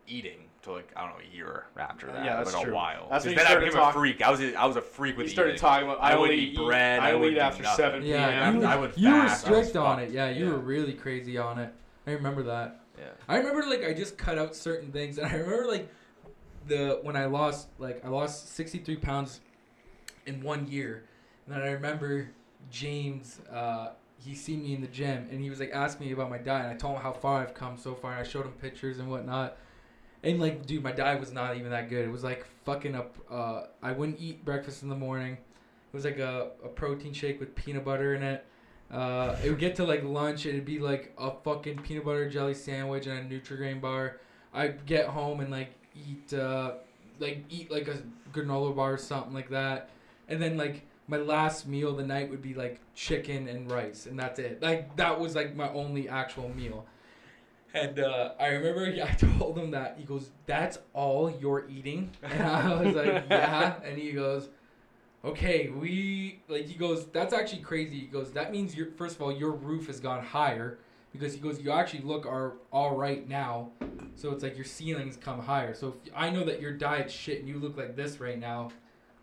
eating 0.07 0.42
till 0.63 0.73
like 0.73 0.91
I 0.95 1.01
don't 1.01 1.11
know 1.11 1.23
a 1.31 1.35
year 1.35 1.65
after 1.77 2.07
that. 2.07 2.25
Yeah, 2.25 2.37
that's 2.37 2.53
like 2.53 2.63
true. 2.63 2.71
a 2.71 2.75
while. 2.75 3.07
That's 3.09 3.23
'Cause 3.23 3.25
when 3.25 3.31
you 3.33 3.37
then 3.37 3.45
I 3.45 3.49
started 3.49 3.65
became 3.65 3.79
talk- 3.81 3.95
a 3.95 3.97
freak. 3.99 4.21
I 4.21 4.31
was 4.31 4.41
a, 4.41 4.55
I 4.55 4.65
was 4.65 4.75
a 4.77 4.81
freak 4.81 5.17
with 5.17 5.25
You 5.27 5.31
started 5.31 5.51
eating. 5.51 5.61
talking 5.61 5.87
about 5.89 6.01
I, 6.01 6.11
I 6.13 6.15
would 6.15 6.31
only 6.31 6.39
eat 6.41 6.55
bread, 6.55 6.99
I 7.01 7.09
I 7.09 7.11
only 7.11 7.27
would 7.29 7.33
eat 7.37 7.39
after 7.39 7.63
nothing. 7.63 7.77
seven 7.77 8.03
Yeah, 8.03 8.29
p.m. 8.29 8.61
you, 8.61 8.65
I 8.67 8.75
were- 8.75 8.81
would 8.81 8.93
you 8.97 9.09
were 9.11 9.21
fast. 9.27 9.47
I 9.47 9.51
was 9.51 9.67
strict 9.67 9.77
on 9.77 9.99
it. 9.99 10.11
Yeah, 10.11 10.29
you 10.29 10.45
Yeah. 10.45 10.51
were 10.53 10.59
really 10.59 10.93
crazy 10.93 11.37
on 11.37 11.59
it. 11.59 11.73
I 12.07 12.11
remember 12.11 12.43
that. 12.43 12.79
Yeah. 12.97 13.05
I 13.27 13.37
remember 13.37 13.65
like 13.69 13.83
I 13.83 13.93
just 13.93 14.17
cut 14.17 14.37
out 14.37 14.55
certain 14.55 14.91
things, 14.91 15.17
and 15.17 15.27
I 15.31 15.35
remember 15.35 15.67
like 15.67 15.89
the 16.67 16.99
when 17.01 17.15
I 17.15 17.25
lost 17.25 17.67
like 17.77 18.03
I 18.05 18.07
lost 18.09 18.53
sixty 18.55 18.77
three 18.79 18.95
pounds 18.97 19.41
in 20.25 20.41
one 20.41 20.67
year, 20.67 21.03
and 21.45 21.55
then 21.55 21.61
I 21.63 21.71
remember 21.71 22.29
James. 22.71 23.39
Uh, 23.51 23.89
he 24.23 24.33
seen 24.35 24.63
me 24.63 24.73
in 24.73 24.79
the 24.79 24.87
gym, 24.87 25.27
and 25.31 25.41
he 25.41 25.49
was 25.49 25.59
like 25.59 25.71
asking 25.73 26.07
me 26.07 26.13
about 26.13 26.29
my 26.29 26.37
diet. 26.37 26.63
And 26.65 26.73
I 26.73 26.77
told 26.77 26.95
him 26.95 27.01
how 27.01 27.11
far 27.11 27.41
I've 27.41 27.53
come 27.53 27.77
so 27.77 27.93
far, 27.93 28.11
and 28.11 28.21
I 28.21 28.23
showed 28.23 28.45
him 28.45 28.53
pictures 28.53 28.99
and 28.99 29.09
whatnot. 29.11 29.57
And 30.23 30.39
like, 30.39 30.65
dude, 30.65 30.83
my 30.83 30.91
diet 30.91 31.19
was 31.19 31.33
not 31.33 31.57
even 31.57 31.71
that 31.71 31.89
good. 31.89 32.05
It 32.05 32.11
was 32.11 32.23
like 32.23 32.45
fucking 32.63 32.95
up. 32.95 33.17
Uh, 33.29 33.63
I 33.81 33.91
wouldn't 33.91 34.19
eat 34.19 34.45
breakfast 34.45 34.83
in 34.83 34.89
the 34.89 34.95
morning. 34.95 35.33
It 35.33 35.95
was 35.95 36.05
like 36.05 36.19
a, 36.19 36.51
a 36.63 36.69
protein 36.69 37.13
shake 37.13 37.39
with 37.39 37.53
peanut 37.55 37.85
butter 37.85 38.15
in 38.15 38.23
it. 38.23 38.45
Uh, 38.91 39.35
it 39.43 39.49
would 39.49 39.59
get 39.59 39.75
to 39.75 39.83
like 39.83 40.03
lunch, 40.03 40.45
it'd 40.45 40.65
be 40.65 40.79
like 40.79 41.13
a 41.17 41.31
fucking 41.43 41.79
peanut 41.79 42.05
butter 42.05 42.29
jelly 42.29 42.53
sandwich 42.53 43.07
and 43.07 43.31
a 43.31 43.35
Nutrigrain 43.35 43.81
bar. 43.81 44.19
I'd 44.53 44.85
get 44.85 45.07
home 45.07 45.39
and 45.39 45.49
like 45.49 45.71
eat, 45.95 46.33
uh, 46.33 46.73
like 47.19 47.43
eat 47.49 47.71
like 47.71 47.87
a 47.87 47.97
granola 48.31 48.75
bar 48.75 48.93
or 48.93 48.97
something 48.97 49.33
like 49.33 49.49
that, 49.49 49.89
and 50.29 50.41
then 50.41 50.57
like 50.57 50.83
my 51.07 51.17
last 51.17 51.67
meal 51.67 51.89
of 51.89 51.97
the 51.97 52.05
night 52.05 52.29
would 52.29 52.41
be 52.41 52.53
like 52.53 52.79
chicken 52.93 53.47
and 53.47 53.71
rice, 53.71 54.05
and 54.05 54.17
that's 54.17 54.39
it. 54.39 54.61
Like 54.61 54.95
that 54.97 55.19
was 55.19 55.35
like 55.35 55.55
my 55.55 55.69
only 55.69 56.07
actual 56.07 56.49
meal. 56.49 56.85
And 57.73 57.99
uh, 57.99 58.33
I 58.39 58.47
remember 58.47 58.85
I 59.03 59.11
told 59.13 59.57
him 59.57 59.71
that 59.71 59.95
he 59.97 60.03
goes, 60.03 60.29
"That's 60.45 60.79
all 60.93 61.31
you're 61.41 61.67
eating," 61.69 62.11
and 62.23 62.43
I 62.43 62.81
was 62.81 62.95
like, 62.95 63.25
"Yeah," 63.29 63.75
and 63.83 63.97
he 63.97 64.11
goes 64.11 64.49
okay, 65.25 65.69
we 65.69 66.41
like 66.47 66.65
he 66.65 66.75
goes, 66.75 67.05
that's 67.07 67.33
actually 67.33 67.61
crazy. 67.61 67.99
He 67.99 68.05
goes, 68.07 68.31
that 68.31 68.51
means 68.51 68.75
your 68.75 68.87
first 68.97 69.15
of 69.15 69.21
all 69.21 69.31
your 69.31 69.51
roof 69.51 69.87
has 69.87 69.99
gone 69.99 70.23
higher 70.23 70.79
because 71.11 71.33
he 71.33 71.39
goes, 71.39 71.61
you 71.61 71.71
actually 71.71 72.01
look 72.01 72.25
are 72.25 72.55
all 72.71 72.95
right 72.95 73.27
now. 73.27 73.69
So 74.15 74.31
it's 74.31 74.43
like 74.43 74.55
your 74.55 74.65
ceilings 74.65 75.17
come 75.17 75.39
higher. 75.39 75.73
So 75.73 75.95
if 76.05 76.11
I 76.15 76.29
know 76.29 76.43
that 76.43 76.59
your 76.61 76.73
diet's 76.73 77.13
shit 77.13 77.39
and 77.39 77.47
you 77.47 77.59
look 77.59 77.77
like 77.77 77.95
this 77.95 78.19
right 78.19 78.39
now, 78.39 78.71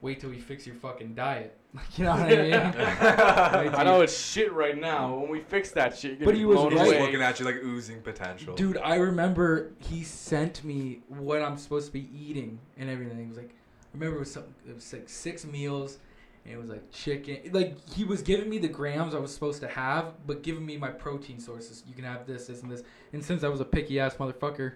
wait 0.00 0.20
till 0.20 0.30
we 0.30 0.38
fix 0.38 0.66
your 0.66 0.76
fucking 0.76 1.14
diet. 1.14 1.56
Like 1.72 1.84
you 1.98 2.04
know 2.04 2.10
what 2.12 2.20
I 2.20 2.36
mean? 2.36 2.50
Like, 3.70 3.78
I 3.78 3.84
know 3.84 4.00
it's 4.00 4.18
shit 4.18 4.52
right 4.52 4.76
now. 4.76 5.14
When 5.16 5.30
we 5.30 5.40
fix 5.40 5.70
that 5.72 5.96
shit, 5.96 6.18
you're 6.18 6.26
But 6.26 6.34
he 6.34 6.44
was 6.44 6.56
blown 6.56 6.72
He's 6.72 6.80
right. 6.80 6.86
just 6.86 6.96
away. 6.96 7.06
looking 7.06 7.22
at 7.22 7.38
you 7.38 7.46
like 7.46 7.56
oozing 7.56 8.00
potential. 8.02 8.54
Dude, 8.54 8.78
I 8.78 8.96
remember 8.96 9.72
he 9.78 10.02
sent 10.02 10.64
me 10.64 11.00
what 11.08 11.42
I'm 11.42 11.56
supposed 11.56 11.86
to 11.86 11.92
be 11.92 12.08
eating 12.16 12.58
and 12.76 12.90
everything. 12.90 13.20
It 13.20 13.28
was 13.28 13.36
like, 13.36 13.50
I 13.50 13.88
remember 13.94 14.16
it 14.16 14.20
was 14.20 14.32
something. 14.32 14.54
It 14.68 14.74
was 14.74 14.92
like 14.92 15.08
six 15.08 15.44
meals, 15.44 15.98
and 16.44 16.54
it 16.54 16.58
was 16.58 16.70
like 16.70 16.90
chicken. 16.90 17.38
Like 17.52 17.76
he 17.90 18.04
was 18.04 18.22
giving 18.22 18.48
me 18.48 18.58
the 18.58 18.68
grams 18.68 19.14
I 19.14 19.18
was 19.18 19.32
supposed 19.32 19.60
to 19.60 19.68
have, 19.68 20.14
but 20.26 20.42
giving 20.42 20.64
me 20.64 20.76
my 20.76 20.90
protein 20.90 21.38
sources. 21.38 21.84
You 21.86 21.94
can 21.94 22.04
have 22.04 22.26
this, 22.26 22.46
this, 22.46 22.62
and 22.62 22.70
this. 22.70 22.82
And 23.12 23.24
since 23.24 23.44
I 23.44 23.48
was 23.48 23.60
a 23.60 23.64
picky 23.64 24.00
ass 24.00 24.16
motherfucker, 24.16 24.74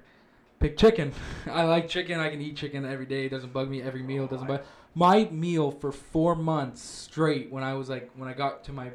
pick 0.61 0.77
chicken. 0.77 1.13
I 1.51 1.65
like 1.65 1.89
chicken. 1.89 2.21
I 2.21 2.31
can 2.31 2.41
eat 2.41 2.57
chicken 2.57 2.85
every 2.85 3.07
day. 3.07 3.27
It 3.27 3.31
doesn't 3.31 3.53
bug 3.53 3.69
me. 3.69 3.83
Every 3.83 4.03
meal 4.03 4.25
it 4.25 4.31
doesn't 4.31 4.47
oh, 4.47 4.59
bug. 4.59 4.65
My 4.95 5.25
meal 5.25 5.71
for 5.71 5.91
four 5.91 6.35
months 6.37 6.81
straight 6.81 7.51
when 7.51 7.65
I 7.65 7.75
was 7.75 7.89
like 7.89 8.11
when 8.17 8.29
I 8.29 8.33
got 8.33 8.65
to 8.65 8.73
my 8.73 8.91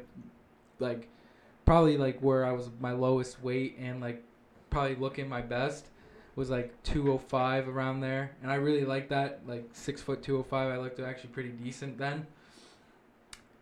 like 0.78 1.08
probably 1.64 1.96
like 1.96 2.20
where 2.20 2.44
I 2.44 2.52
was 2.52 2.70
my 2.80 2.92
lowest 2.92 3.42
weight 3.42 3.76
and 3.78 4.00
like 4.00 4.22
probably 4.70 4.96
looking 4.96 5.28
my 5.28 5.42
best 5.42 5.86
was 6.36 6.48
like 6.48 6.72
205 6.84 7.68
around 7.68 8.00
there. 8.00 8.32
And 8.42 8.50
i 8.50 8.54
really 8.54 8.84
liked 8.84 9.10
that 9.10 9.40
like 9.46 9.68
six 9.72 10.00
foot 10.00 10.22
205 10.22 10.72
i 10.72 10.78
looked 10.78 10.98
actually 11.00 11.30
pretty 11.30 11.50
decent 11.50 11.98
then. 11.98 12.26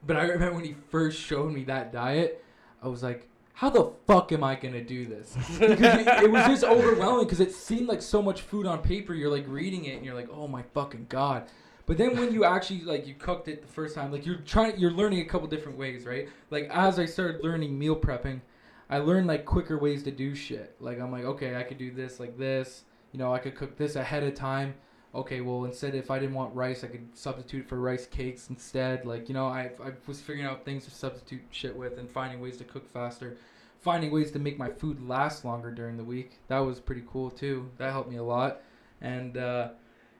But 0.07 0.17
i 0.17 0.23
remember 0.23 0.55
when 0.55 0.65
he 0.65 0.77
first 0.91 1.21
showed 1.21 1.53
me 1.53 1.65
that 1.65 1.93
diet 1.93 2.45
i 2.83 2.89
was 2.89 3.03
like 3.03 3.29
how 3.55 3.69
the 3.69 3.91
fuck 4.07 4.31
am 4.31 4.45
i 4.45 4.55
gonna 4.55 4.85
do 4.85 5.05
this? 5.07 5.37
Because 5.59 6.07
it, 6.07 6.07
it 6.25 6.31
was 6.31 6.47
just 6.47 6.63
overwhelming 6.63 7.25
because 7.25 7.41
it 7.41 7.53
seemed 7.53 7.89
like 7.89 8.03
so 8.03 8.23
much 8.23 8.43
food 8.43 8.67
on 8.67 8.79
paper. 8.79 9.13
You're 9.15 9.31
like 9.31 9.47
reading 9.49 9.87
it 9.87 9.97
and 9.97 10.05
you're 10.05 10.15
like 10.15 10.29
oh 10.33 10.47
my 10.47 10.63
fucking 10.75 11.07
god 11.09 11.49
but 11.89 11.99
then 11.99 12.17
when 12.17 12.33
you 12.33 12.45
actually 12.45 12.83
like 12.83 13.09
you 13.09 13.15
cooked 13.15 13.49
it 13.49 13.63
the 13.63 13.69
first 13.69 13.97
time 13.97 14.13
like 14.13 14.25
you're 14.25 14.37
trying 14.37 14.79
you're 14.79 14.93
learning 14.93 15.21
a 15.21 15.25
couple 15.25 15.49
different 15.49 15.77
ways 15.77 16.05
right 16.05 16.29
like 16.51 16.69
as 16.71 17.01
i 17.01 17.05
started 17.05 17.43
learning 17.43 17.77
meal 17.77 17.97
prepping 17.97 18.41
I 18.91 18.99
learned 18.99 19.27
like 19.27 19.45
quicker 19.45 19.79
ways 19.79 20.03
to 20.05 20.11
do 20.11 20.35
shit. 20.35 20.77
Like 20.81 21.01
I'm 21.01 21.13
like, 21.13 21.25
okay, 21.25 21.57
I 21.57 21.63
could 21.63 21.79
do 21.79 21.91
this 21.91 22.19
like 22.19 22.39
this. 22.39 22.85
You 23.13 23.19
know, 23.19 23.33
I 23.33 23.39
could 23.39 23.55
cook 23.55 23.77
this 23.77 23.97
ahead 23.97 24.23
of 24.23 24.35
time. 24.35 24.75
Okay, 25.15 25.41
well 25.41 25.65
instead 25.65 25.95
if 25.95 26.11
I 26.11 26.19
didn't 26.19 26.35
want 26.35 26.55
rice, 26.55 26.85
I 26.85 26.89
could 26.89 27.17
substitute 27.17 27.69
for 27.69 27.79
rice 27.79 28.07
cakes 28.07 28.49
instead. 28.49 29.05
Like 29.05 29.29
you 29.29 29.35
know, 29.35 29.47
I 29.47 29.71
I 29.83 29.93
was 30.07 30.21
figuring 30.21 30.47
out 30.49 30.65
things 30.65 30.85
to 30.85 30.91
substitute 30.91 31.43
shit 31.51 31.77
with 31.77 31.99
and 31.99 32.11
finding 32.11 32.41
ways 32.41 32.57
to 32.59 32.65
cook 32.65 32.89
faster, 32.91 33.37
finding 33.81 34.11
ways 34.11 34.31
to 34.33 34.39
make 34.39 34.59
my 34.59 34.71
food 34.71 35.07
last 35.07 35.45
longer 35.45 35.71
during 35.71 35.97
the 35.97 36.05
week. 36.05 36.39
That 36.49 36.59
was 36.61 36.81
pretty 36.81 37.05
cool 37.11 37.31
too. 37.31 37.71
That 37.79 37.93
helped 37.93 38.11
me 38.11 38.17
a 38.17 38.23
lot. 38.23 38.63
And 39.01 39.37
uh, 39.37 39.71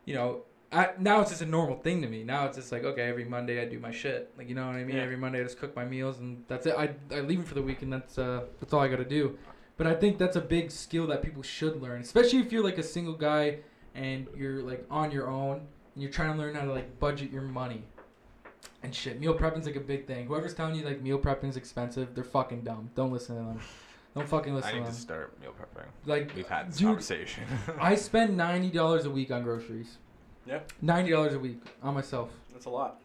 you 0.05 0.15
know, 0.15 0.43
I, 0.71 0.91
now 0.99 1.23
it's 1.23 1.31
just 1.31 1.41
a 1.41 1.47
normal 1.47 1.79
thing 1.79 2.03
to 2.03 2.09
me. 2.09 2.25
Now 2.25 2.45
it's 2.47 2.57
just 2.57 2.71
like 2.73 2.85
okay, 2.85 3.03
every 3.03 3.25
Monday 3.25 3.61
I 3.61 3.65
do 3.65 3.79
my 3.79 3.91
shit. 3.91 4.33
Like 4.37 4.49
you 4.49 4.55
know 4.55 4.67
what 4.67 4.77
I 4.77 4.85
mean. 4.85 4.97
Yeah. 4.97 5.03
Every 5.03 5.17
Monday 5.17 5.41
I 5.41 5.43
just 5.43 5.59
cook 5.59 5.75
my 5.75 5.85
meals 5.85 6.19
and 6.19 6.45
that's 6.47 6.67
it. 6.67 6.75
I 6.77 6.91
I 7.11 7.21
leave 7.21 7.41
it 7.41 7.47
for 7.49 7.55
the 7.55 7.63
week 7.63 7.83
and 7.83 7.93
that's 7.93 8.19
uh 8.19 8.43
that's 8.61 8.73
all 8.73 8.81
I 8.81 8.89
got 8.89 8.97
to 8.97 9.05
do. 9.05 9.39
But 9.79 9.87
I 9.87 9.95
think 9.95 10.19
that's 10.19 10.37
a 10.37 10.41
big 10.41 10.71
skill 10.71 11.07
that 11.07 11.23
people 11.23 11.43
should 11.43 11.81
learn, 11.81 12.01
especially 12.03 12.41
if 12.41 12.51
you're 12.53 12.65
like 12.65 12.79
a 12.79 12.83
single 12.83 13.15
guy 13.15 13.59
and 13.95 14.27
you're 14.37 14.61
like 14.63 14.85
on 14.91 15.11
your 15.11 15.29
own 15.29 15.61
and 15.95 16.03
you're 16.03 16.11
trying 16.13 16.33
to 16.33 16.39
learn 16.39 16.55
how 16.55 16.65
to 16.65 16.73
like 16.73 16.99
budget 16.99 17.31
your 17.31 17.43
money 17.43 17.85
and 18.83 18.95
shit. 18.95 19.19
Meal 19.21 19.35
prepping's 19.35 19.67
like 19.67 19.77
a 19.77 19.81
big 19.81 20.07
thing. 20.07 20.27
Whoever's 20.27 20.53
telling 20.55 20.75
you 20.75 20.85
like 20.85 21.01
meal 21.01 21.19
prepping's 21.19 21.57
expensive, 21.57 22.15
they're 22.15 22.25
fucking 22.25 22.63
dumb. 22.63 22.91
Don't 22.95 23.13
listen 23.13 23.37
to 23.37 23.43
them. 23.43 23.61
Don't 24.15 24.29
fucking 24.29 24.55
listen 24.55 24.69
I 24.69 24.73
to 24.73 24.79
need 24.79 24.87
them. 24.87 24.95
to 24.95 25.01
start 25.01 25.41
meal 25.41 25.53
prepping. 25.59 25.87
Like 26.07 26.33
We've 26.35 26.49
had 26.49 26.69
this 26.69 26.79
Dude, 26.79 26.89
conversation. 26.89 27.45
I 27.81 27.95
spend 28.11 28.37
ninety 28.37 28.71
dollars 28.71 29.07
a 29.07 29.11
week 29.11 29.31
on 29.31 29.45
groceries. 29.45 29.97
Yeah. 30.49 30.61
Ninety 30.81 31.11
dollars 31.11 31.35
a 31.35 31.39
week 31.39 31.61
on 31.83 31.95
myself. 31.95 32.31
That's 32.53 32.65
a 32.67 32.71
lot. 32.71 33.01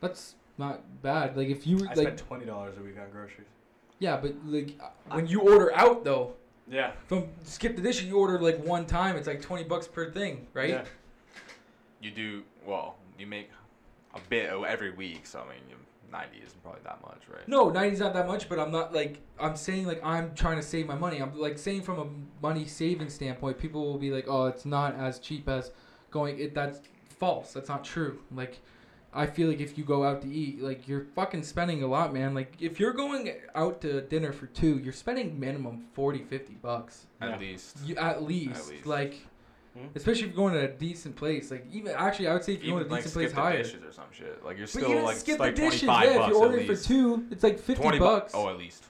That's 0.00 0.36
not 0.56 0.80
bad. 1.02 1.36
Like 1.36 1.48
if 1.48 1.66
you 1.66 1.78
I 1.78 1.88
like, 1.88 1.96
spend 1.96 2.18
twenty 2.18 2.46
dollars 2.46 2.76
a 2.78 2.82
week 2.82 2.98
on 2.98 3.10
groceries. 3.10 3.48
yeah, 3.98 4.16
but 4.16 4.34
like 4.46 4.78
uh, 4.80 4.88
when 5.14 5.26
you 5.26 5.40
order 5.40 5.74
out 5.74 6.04
though, 6.04 6.34
Yeah. 6.70 6.92
from 7.06 7.26
skip 7.42 7.74
the 7.76 7.82
dish, 7.82 8.02
you 8.02 8.16
order 8.18 8.38
like 8.40 8.64
one 8.64 8.86
time. 8.86 9.16
It's 9.16 9.26
like 9.26 9.42
twenty 9.42 9.64
bucks 9.64 9.88
per 9.88 10.10
thing, 10.12 10.46
right? 10.54 10.70
Yeah. 10.70 10.84
you 12.00 12.10
do 12.12 12.42
well. 12.66 12.96
You 13.18 13.26
make 13.26 13.50
a 14.14 14.20
bit 14.28 14.50
every 14.50 14.92
week, 14.92 15.26
so 15.26 15.40
I 15.40 15.42
mean, 15.54 15.62
you, 15.68 15.76
ninety 16.12 16.38
isn't 16.38 16.62
probably 16.62 16.80
that 16.84 17.00
much, 17.02 17.22
right? 17.28 17.46
No, 17.48 17.70
90's 17.70 17.98
not 18.00 18.14
that 18.14 18.26
much, 18.28 18.48
but 18.48 18.58
I'm 18.60 18.70
not 18.70 18.94
like 18.94 19.18
I'm 19.40 19.56
saying 19.56 19.86
like 19.86 20.00
I'm 20.04 20.32
trying 20.36 20.56
to 20.56 20.62
save 20.62 20.86
my 20.86 20.94
money. 20.94 21.18
I'm 21.18 21.36
like 21.36 21.58
saying 21.58 21.82
from 21.82 21.98
a 21.98 22.06
money 22.46 22.66
saving 22.66 23.10
standpoint, 23.10 23.58
people 23.58 23.84
will 23.84 23.98
be 23.98 24.10
like, 24.12 24.26
"Oh, 24.28 24.46
it's 24.46 24.64
not 24.64 24.94
as 24.94 25.18
cheap 25.18 25.48
as 25.48 25.72
going." 26.10 26.38
It 26.38 26.54
that's 26.54 26.80
false. 27.18 27.52
That's 27.52 27.68
not 27.68 27.84
true. 27.84 28.18
Like 28.34 28.58
I 29.14 29.26
feel 29.26 29.48
like 29.48 29.60
if 29.60 29.78
you 29.78 29.84
go 29.84 30.04
out 30.04 30.20
to 30.22 30.28
eat, 30.32 30.60
like 30.62 30.86
you're 30.86 31.06
fucking 31.14 31.42
spending 31.42 31.82
a 31.82 31.86
lot, 31.86 32.12
man. 32.12 32.34
Like 32.34 32.54
if 32.60 32.78
you're 32.78 32.92
going 32.92 33.32
out 33.54 33.80
to 33.82 34.02
dinner 34.02 34.32
for 34.32 34.46
two, 34.46 34.78
you're 34.78 34.92
spending 34.92 35.38
minimum 35.40 35.86
40, 35.94 36.24
50 36.24 36.54
bucks. 36.62 37.06
At 37.20 37.30
Yeah. 37.30 37.38
least. 37.38 37.76
You 37.84 37.96
at 37.96 38.22
least, 38.22 38.70
least. 38.70 38.86
like 38.86 39.14
Hmm? 39.74 39.86
especially 39.94 40.22
if 40.22 40.28
you're 40.28 40.36
going 40.36 40.54
to 40.54 40.60
a 40.60 40.68
decent 40.68 41.14
place. 41.16 41.50
Like 41.50 41.66
even 41.72 41.92
actually, 41.96 42.28
I 42.28 42.32
would 42.34 42.42
say 42.44 42.54
if 42.54 42.64
you're 42.64 42.76
Even 42.80 42.88
going 42.88 42.88
to 42.88 42.90
a 42.90 42.96
like 42.96 43.04
decent 43.04 43.12
skip 43.12 43.20
place 43.22 43.34
the 43.34 43.40
higher. 43.40 43.62
dishes 43.62 43.84
or 43.84 43.92
some 43.92 44.04
shit. 44.12 44.44
Like 44.44 44.56
you're 44.58 44.66
still 44.66 44.90
even 44.90 45.04
like 45.04 45.16
skip 45.18 45.38
like 45.38 45.54
the 45.56 45.62
dishes, 45.62 45.80
25 45.82 46.04
yeah. 46.14 46.22
If 46.22 46.28
you're 46.28 46.36
ordering 46.38 46.66
for 46.66 46.76
two, 46.76 47.26
it's 47.30 47.42
like 47.42 47.58
50 47.58 47.74
20 47.82 47.98
bucks. 47.98 48.32
Oh, 48.34 48.48
at 48.48 48.58
least. 48.58 48.84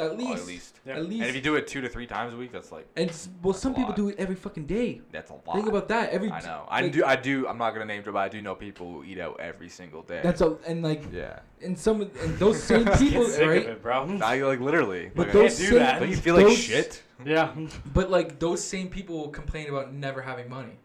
At 0.00 0.10
Oh, 0.10 0.14
least. 0.14 0.42
at 0.42 0.46
least. 0.46 0.80
Yeah. 0.86 0.92
At 0.94 0.98
And 1.00 1.12
if 1.24 1.34
you 1.34 1.40
do 1.40 1.56
it 1.56 1.66
two 1.66 1.80
to 1.80 1.88
three 1.88 2.06
times 2.06 2.34
a 2.34 2.36
week, 2.36 2.52
that's 2.52 2.70
like 2.72 2.86
And 2.96 3.08
well, 3.42 3.52
That's 3.52 3.62
some 3.62 3.72
a 3.72 3.74
people 3.76 3.90
lot. 3.90 3.96
do 3.96 4.08
it 4.08 4.16
every 4.18 4.34
fucking 4.36 4.66
day. 4.66 5.00
that's 5.12 5.30
a 5.30 5.34
lot. 5.34 5.54
Think 5.54 5.68
about 5.68 5.88
that. 5.88 6.10
Every. 6.10 6.30
I 6.30 6.40
know. 6.40 6.64
I 6.68 6.80
like, 6.82 6.92
do. 6.92 7.04
I 7.04 7.16
do. 7.16 7.46
I'm 7.48 7.58
not 7.58 7.72
gonna 7.72 7.84
name 7.84 8.02
drop, 8.02 8.14
but 8.14 8.20
I 8.20 8.28
do 8.28 8.40
know 8.42 8.54
people 8.54 8.92
who 8.92 9.04
eat 9.04 9.18
out 9.18 9.38
every 9.40 9.68
single 9.68 10.02
day. 10.02 10.20
That's 10.22 10.40
a 10.40 10.56
and 10.66 10.82
like 10.82 11.04
yeah. 11.12 11.40
and 11.62 11.78
some 11.78 12.02
and 12.02 12.38
those 12.38 12.62
same 12.62 12.84
people, 12.98 13.24
Get 13.24 13.32
sick 13.34 13.46
right? 13.48 13.62
of 13.64 13.68
it, 13.70 13.82
bro. 13.82 14.18
I 14.22 14.40
like 14.42 14.60
literally. 14.60 15.10
But 15.14 15.28
like, 15.28 15.32
those 15.32 15.56
do 15.58 15.64
same, 15.66 15.78
that. 15.78 16.00
don't 16.00 16.10
you 16.10 16.16
feel 16.16 16.36
like 16.36 16.56
shit? 16.56 17.02
yeah. 17.24 17.54
But 17.92 18.10
like 18.10 18.38
those 18.38 18.62
same 18.62 18.88
people 18.88 19.28
complain 19.28 19.68
about 19.68 19.92
never 19.92 20.22
having 20.22 20.48
money. 20.48 20.78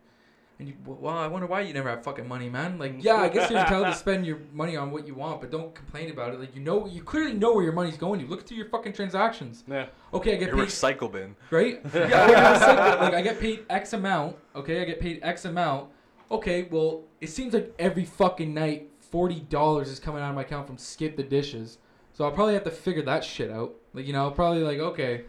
And 0.59 0.67
you, 0.67 0.75
well, 0.85 1.17
I 1.17 1.27
wonder 1.27 1.47
why 1.47 1.61
you 1.61 1.73
never 1.73 1.89
have 1.89 2.03
fucking 2.03 2.27
money, 2.27 2.47
man. 2.47 2.77
Like, 2.77 2.93
mm. 2.97 3.03
yeah, 3.03 3.15
I 3.15 3.27
guess 3.27 3.49
you're 3.49 3.59
entitled 3.59 3.87
to 3.87 3.95
spend 3.99 4.25
your 4.25 4.37
money 4.53 4.77
on 4.77 4.91
what 4.91 5.07
you 5.07 5.15
want, 5.15 5.41
but 5.41 5.49
don't 5.51 5.73
complain 5.73 6.11
about 6.11 6.33
it. 6.33 6.39
Like, 6.39 6.55
you 6.55 6.61
know, 6.61 6.85
you 6.85 7.01
clearly 7.01 7.33
know 7.33 7.53
where 7.53 7.63
your 7.63 7.73
money's 7.73 7.97
going. 7.97 8.19
You 8.19 8.27
look 8.27 8.45
through 8.47 8.57
your 8.57 8.67
fucking 8.69 8.93
transactions. 8.93 9.63
Yeah. 9.67 9.87
Okay, 10.13 10.33
I 10.33 10.37
get 10.37 10.49
Your 10.49 10.57
paid, 10.57 10.67
recycle 10.67 11.11
bin. 11.11 11.35
right? 11.49 11.81
Yeah, 11.93 12.25
like, 12.27 12.61
I 12.61 12.95
like 13.01 13.13
I 13.15 13.21
get 13.21 13.39
paid 13.39 13.65
X 13.69 13.93
amount. 13.93 14.35
Okay, 14.55 14.81
I 14.81 14.85
get 14.85 14.99
paid 14.99 15.19
X 15.23 15.45
amount. 15.45 15.89
Okay, 16.29 16.67
well, 16.69 17.01
it 17.19 17.29
seems 17.29 17.53
like 17.53 17.73
every 17.79 18.05
fucking 18.05 18.53
night, 18.53 18.89
forty 18.99 19.39
dollars 19.41 19.89
is 19.89 19.99
coming 19.99 20.21
out 20.21 20.29
of 20.29 20.35
my 20.35 20.41
account 20.43 20.67
from 20.67 20.77
Skip 20.77 21.17
the 21.17 21.23
Dishes. 21.23 21.79
So 22.13 22.25
I'll 22.25 22.31
probably 22.31 22.53
have 22.53 22.63
to 22.65 22.71
figure 22.71 23.01
that 23.03 23.23
shit 23.23 23.49
out. 23.49 23.73
Like, 23.93 24.05
you 24.05 24.13
know, 24.13 24.21
I'll 24.25 24.31
probably 24.31 24.63
like, 24.63 24.77
okay, 24.77 25.23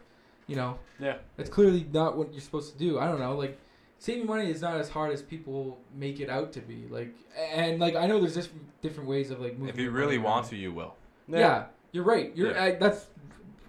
you 0.47 0.57
know, 0.57 0.79
Yeah. 1.01 1.16
that's 1.37 1.49
clearly 1.49 1.87
not 1.93 2.16
what 2.18 2.31
you're 2.33 2.43
supposed 2.43 2.72
to 2.72 2.79
do. 2.79 2.99
I 2.99 3.07
don't 3.07 3.18
know. 3.20 3.35
Like, 3.37 3.59
saving 4.05 4.26
money 4.26 4.50
is 4.50 4.61
not 4.61 4.76
as 4.76 4.90
hard 4.90 5.12
as 5.12 5.22
people 5.22 5.78
make 5.94 6.20
it 6.20 6.28
out 6.28 6.52
to 6.52 6.61
be. 6.61 6.86
Like, 6.90 7.14
and 7.55 7.80
like 7.80 7.96
I 7.96 8.07
know 8.07 8.20
there's 8.20 8.34
just 8.34 8.50
different 8.82 9.09
ways 9.09 9.30
of 9.30 9.40
like 9.40 9.55
moving. 9.55 9.70
If 9.70 9.78
you 9.78 9.90
really 9.90 10.18
money 10.18 10.28
want 10.28 10.44
around. 10.44 10.50
to, 10.50 10.57
you 10.57 10.72
will. 10.72 10.94
Yeah. 11.26 11.64
you're 11.92 12.05
right. 12.05 12.36
You're 12.36 12.52
Yeah. 12.52 12.62
I, 12.62 12.70
that's 12.72 13.07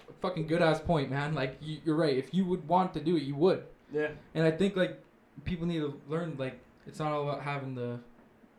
a 0.10 0.14
fucking 0.22 0.48
good 0.48 0.62
ass 0.62 0.82
point, 0.82 1.10
man. 1.10 1.36
Like 1.36 1.58
you, 1.62 1.78
you're 1.86 1.96
right. 1.96 2.18
If 2.18 2.34
you 2.34 2.44
would 2.46 2.68
want 2.68 2.94
to 2.96 3.00
do 3.00 3.16
it, 3.16 3.24
you 3.24 3.36
would. 3.36 3.64
Yeah. 3.94 4.10
And 4.34 4.46
I 4.46 4.52
think 4.52 4.76
like 4.76 5.02
people 5.46 5.68
need 5.68 5.80
to 5.80 6.02
learn 6.10 6.36
like 6.38 6.60
it's 6.86 7.00
not 7.00 7.14
all 7.14 7.30
about 7.30 7.42
having 7.42 7.74
the 7.74 8.00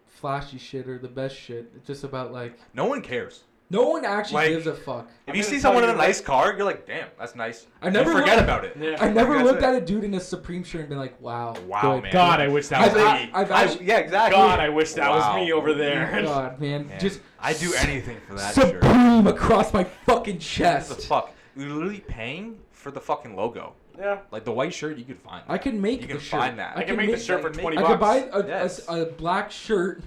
flashy 0.07 0.57
shit 0.57 0.89
or 0.89 0.99
the 0.99 1.09
best 1.09 1.37
shit. 1.37 1.71
It's 1.77 1.87
just 1.87 2.05
about 2.05 2.33
like 2.33 2.59
No 2.73 2.87
one 2.87 3.03
cares. 3.03 3.45
No 3.71 3.89
one 3.89 4.05
actually 4.05 4.35
Like- 4.35 4.49
gives 4.51 4.67
a 4.67 4.75
fuck. 4.75 5.09
If 5.27 5.35
you 5.35 5.43
see 5.43 5.53
tell 5.53 5.63
someone 5.73 5.85
in 5.85 5.91
a 5.91 5.95
nice 5.95 6.21
car, 6.21 6.53
you're 6.57 6.65
like, 6.65 6.87
damn, 6.87 7.09
that's 7.19 7.35
nice. 7.35 7.67
I 7.83 7.87
You 7.87 7.93
never 7.93 8.13
forget 8.13 8.37
looked- 8.37 8.43
about 8.43 8.65
it. 8.65 8.77
Yeah. 8.81 8.97
I 9.01 9.09
never 9.11 9.35
That's 9.35 9.45
looked 9.45 9.63
it. 9.63 9.65
at 9.67 9.75
a 9.75 9.81
dude 9.81 10.05
in 10.05 10.15
a 10.15 10.21
Supreme 10.21 10.63
shirt 10.63 10.81
and 10.83 10.89
been 10.91 10.99
like, 10.99 11.21
wow, 11.21 11.55
Wow, 11.67 11.99
man. 12.01 12.13
God, 12.13 12.41
I 12.41 12.47
wish 12.49 12.69
that 12.69 12.93
was 12.95 13.03
I've, 13.03 13.23
me. 13.27 13.31
I, 13.35 13.41
I've 13.41 13.51
I, 13.51 13.63
actually, 13.65 13.87
yeah, 13.87 13.99
exactly. 13.99 14.37
God, 14.37 14.61
I 14.61 14.69
wish 14.69 14.93
that 14.93 15.11
Wow. 15.11 15.35
was 15.37 15.45
me 15.45 15.53
over 15.53 15.75
there. 15.75 16.23
God, 16.25 16.61
man, 16.61 16.87
Man, 16.87 17.01
just 17.01 17.21
I 17.41 17.55
do 17.55 17.73
anything 17.75 18.19
for 18.29 18.35
that 18.35 18.55
shirt. 18.55 18.83
supreme 18.83 19.27
across 19.27 19.73
my 19.73 19.85
fucking 19.85 20.39
chest. 20.39 20.89
What 20.91 20.97
the 20.97 21.03
chest. 21.03 21.09
fuck? 21.09 21.33
You're 21.57 21.71
literally 21.71 22.01
paying 22.01 22.59
for 22.71 22.91
the 22.93 23.01
fucking 23.01 23.35
logo. 23.35 23.73
yeah. 23.99 24.19
Like 24.31 24.45
the 24.45 24.53
white 24.53 24.75
shirt, 24.75 24.97
you 24.97 25.05
could 25.05 25.19
find. 25.19 25.43
I 25.49 25.59
can 25.59 25.81
make 25.81 26.03
You 26.03 26.07
the 26.07 26.13
can 26.15 26.23
shirt. 26.23 26.41
find 26.41 26.59
that. 26.61 26.77
I 26.77 26.85
can 26.85 26.97
make 26.97 27.11
the 27.11 27.19
shirt 27.19 27.41
for 27.43 27.51
like, 27.51 27.61
20 27.61 27.79
I 27.79 27.81
bucks. 27.81 27.91
could 27.93 28.01
buy 28.01 28.17
a, 28.31 28.41
a- 28.43 28.47
Yes. 28.47 28.81
a, 28.89 29.07
black 29.07 29.51
shirt. 29.51 30.03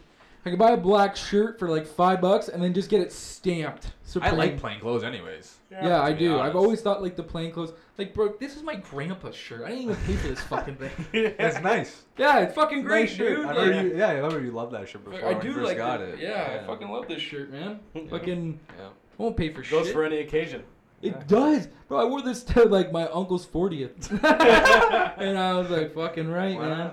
I 0.46 0.50
could 0.52 0.60
buy 0.60 0.72
a 0.72 0.78
black 0.78 1.16
shirt 1.18 1.60
for 1.60 1.70
like 1.70 1.86
five 1.86 2.22
bucks 2.22 2.48
and 2.48 2.64
then 2.64 2.74
just 2.74 2.90
get 2.90 3.02
it 3.02 3.12
stamped. 3.12 3.88
I 4.22 4.32
like 4.32 4.58
plain 4.58 4.80
clothes, 4.80 5.04
anyways. 5.04 5.58
Yeah, 5.70 6.02
I 6.02 6.10
to 6.14 6.18
be 6.18 6.26
do. 6.26 6.40
I've 6.40 6.56
always 6.56 6.82
thought 6.82 7.02
like 7.04 7.16
the 7.16 7.24
plain 7.24 7.52
clothes. 7.52 7.74
Like, 7.98 8.14
bro, 8.14 8.34
this 8.40 8.56
is 8.56 8.64
my 8.64 8.76
grandpa's 8.76 9.36
shirt. 9.36 9.64
I 9.66 9.70
didn't 9.70 9.84
even 9.84 9.96
pay 9.98 10.16
for 10.16 10.28
this 10.30 10.40
fucking 10.42 10.78
thing. 10.78 10.92
It's 11.14 11.60
nice. 11.62 12.04
Yeah, 12.18 12.40
it's 12.40 12.56
fucking 12.56 12.84
great, 12.84 13.16
dude. 13.16 13.46
I 13.46 13.52
Like, 13.52 13.58
remember 13.68 13.90
you, 13.94 13.98
yeah, 14.00 14.08
I 14.08 14.14
remember 14.14 14.42
you 14.42 14.52
loved 14.52 14.72
that 14.74 14.88
shirt 14.88 15.04
before 15.04 15.20
I 15.24 15.34
when 15.34 15.42
do 15.42 15.48
you 15.50 15.54
first 15.54 15.66
like 15.68 15.78
got 15.78 16.02
it. 16.02 16.16
it. 16.16 16.20
Yeah, 16.22 16.60
I 16.64 16.66
fucking 16.66 16.90
love 16.90 17.08
this 17.08 17.22
shirt, 17.22 17.52
man. 17.52 17.80
Fucking, 18.10 18.60
Yeah. 18.80 18.86
I 18.88 19.22
won't 19.22 19.36
pay 19.38 19.54
for 19.54 19.62
Goes 19.64 19.86
shit. 19.88 19.94
for 19.94 20.04
any 20.06 20.20
occasion. 20.20 20.64
It 21.02 21.28
does, 21.28 21.68
bro. 21.88 22.00
I 22.00 22.06
wore 22.06 22.22
this 22.22 22.44
to 22.46 22.64
like 22.66 22.92
my 22.92 23.08
uncle's 23.08 23.46
fortieth, 23.46 24.12
and 24.24 25.38
I 25.38 25.54
was 25.58 25.70
like, 25.70 25.94
"Fucking 25.94 26.30
right, 26.30 26.58
Why 26.58 26.68
man." 26.68 26.92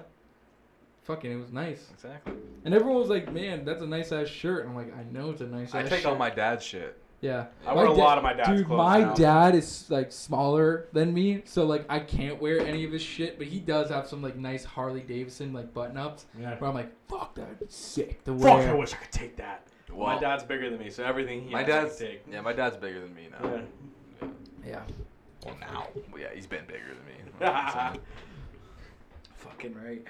Not? 1.09 1.15
Fucking, 1.17 1.33
it 1.33 1.37
was 1.37 1.53
nice. 1.53 1.87
Exactly. 1.93 2.35
And 2.65 2.75
everyone 2.75 2.99
was 3.01 3.09
like, 3.09 3.33
"Man, 3.33 3.65
that's 3.65 3.83
a 3.83 3.87
nice 3.87 4.13
ass 4.13 4.29
shirt." 4.29 4.63
And 4.67 4.71
I'm 4.71 4.77
like, 4.77 4.97
"I 4.97 5.05
know 5.13 5.31
it's 5.31 5.41
a 5.41 5.47
nice 5.47 5.75
I 5.75 5.81
ass 5.81 5.87
I 5.87 5.89
take 5.89 6.01
shirt." 6.03 6.13
all 6.13 6.17
my 6.17 6.31
dad's 6.31 6.65
shit. 6.65 6.99
yeah. 7.21 7.47
I 7.67 7.71
My 7.71 7.75
wear 7.75 7.85
a 7.87 7.89
da- 7.89 7.95
lot 7.95 8.19
of 8.19 8.25
my 8.25 8.33
dad's 8.33 8.47
clothes. 8.49 8.59
Dude, 8.59 8.67
clothes 8.67 8.79
my 8.79 8.99
now. 9.01 9.15
dad 9.15 9.55
is 9.55 9.89
like 9.91 10.11
smaller 10.13 10.89
than 10.93 11.15
me, 11.15 11.43
so 11.45 11.65
like 11.65 11.85
I 11.89 12.01
can't 12.01 12.41
wear 12.41 12.61
any 12.61 12.85
of 12.85 12.93
his 12.93 13.03
shit. 13.03 13.39
But 13.39 13.47
he 13.47 13.61
does 13.61 13.89
have 13.91 14.07
some 14.09 14.23
like 14.23 14.37
nice 14.37 14.65
Harley 14.65 15.01
Davidson 15.01 15.53
like 15.53 15.73
button 15.73 15.97
ups. 15.97 16.27
Yeah. 16.39 16.57
Where 16.59 16.69
I'm 16.71 16.75
like, 16.77 16.93
"Fuck, 17.09 17.35
that'd 17.37 17.59
be 17.61 17.67
sick 17.69 18.25
to 18.25 18.37
Fuck. 18.39 18.61
I 18.61 18.73
wish 18.75 18.93
I 18.93 18.97
could 18.97 19.13
take 19.13 19.37
that. 19.37 19.67
my 19.97 20.19
dad's 20.19 20.43
bigger 20.45 20.69
than 20.71 20.79
me, 20.81 20.91
so 20.91 21.05
everything 21.05 21.43
he 21.43 21.51
my 21.53 21.63
has, 21.63 21.69
I 21.69 21.73
dad's 21.83 21.97
can 21.99 22.07
take. 22.07 22.23
yeah, 22.31 22.41
my 22.41 22.53
dad's 22.53 22.77
bigger 22.77 23.01
than 23.01 23.15
me 23.15 23.29
now. 23.31 23.49
Yeah. 24.23 24.29
Yeah. 24.67 24.83
Well, 25.45 25.57
now, 25.61 25.87
well, 26.11 26.21
yeah, 26.21 26.35
he's 26.35 26.47
been 26.49 26.67
bigger 26.67 26.89
than 26.89 27.05
me. 27.07 27.13
you 27.19 27.25
know 27.27 27.53
what 27.53 27.55
I'm 27.55 27.93
saying? 27.95 28.05
Fucking 29.37 29.75
right. 29.75 30.05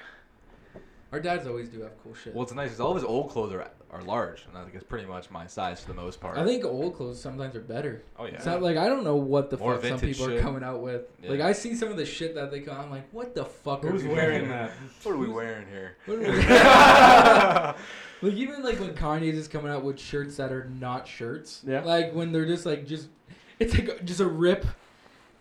Our 1.12 1.20
dads 1.20 1.46
always 1.46 1.68
do 1.68 1.80
have 1.82 1.92
cool 2.02 2.14
shit. 2.14 2.34
well, 2.34 2.42
it's 2.42 2.52
nice 2.52 2.66
because 2.68 2.80
all 2.80 2.90
of 2.90 2.96
his 2.96 3.04
old 3.04 3.30
clothes 3.30 3.52
are 3.52 3.70
are 3.92 4.02
large, 4.02 4.44
and 4.48 4.58
I 4.58 4.62
think 4.64 4.74
it's 4.74 4.84
pretty 4.84 5.06
much 5.06 5.30
my 5.30 5.46
size 5.46 5.80
for 5.80 5.88
the 5.88 5.94
most 5.94 6.20
part. 6.20 6.36
I 6.36 6.44
think 6.44 6.64
old 6.64 6.96
clothes 6.96 7.20
sometimes 7.20 7.54
are 7.54 7.60
better. 7.60 8.02
Oh 8.18 8.26
yeah. 8.26 8.34
It's 8.34 8.44
not 8.46 8.60
like 8.60 8.76
I 8.76 8.88
don't 8.88 9.04
know 9.04 9.14
what 9.14 9.48
the 9.48 9.56
More 9.56 9.74
fuck 9.74 9.82
some 9.82 9.98
vintage 9.98 10.18
people 10.18 10.34
are 10.34 10.40
coming 10.40 10.64
out 10.64 10.82
with. 10.82 11.02
Yeah. 11.22 11.30
Like 11.30 11.40
I 11.40 11.52
see 11.52 11.74
some 11.76 11.88
of 11.90 11.96
the 11.96 12.04
shit 12.04 12.34
that 12.34 12.50
they 12.50 12.60
come. 12.60 12.78
I'm 12.78 12.90
like, 12.90 13.08
what 13.12 13.34
the 13.34 13.44
fuck? 13.44 13.84
are 13.84 13.90
Who's 13.90 14.02
we 14.02 14.10
wearing 14.10 14.48
that? 14.48 14.72
what 15.04 15.12
are 15.12 15.16
we 15.18 15.28
wearing 15.28 15.66
here? 15.68 15.96
What 16.06 16.18
are 16.18 17.74
we- 18.22 18.26
like 18.30 18.34
even 18.34 18.62
like 18.62 18.80
when 18.80 18.94
Kanye's 18.94 19.36
is 19.38 19.48
coming 19.48 19.70
out 19.70 19.84
with 19.84 20.00
shirts 20.00 20.36
that 20.38 20.50
are 20.52 20.64
not 20.80 21.06
shirts. 21.06 21.62
Yeah. 21.66 21.82
Like 21.82 22.12
when 22.12 22.32
they're 22.32 22.46
just 22.46 22.66
like 22.66 22.86
just, 22.86 23.08
it's 23.60 23.74
like 23.74 24.04
just 24.04 24.20
a 24.20 24.26
rip 24.26 24.66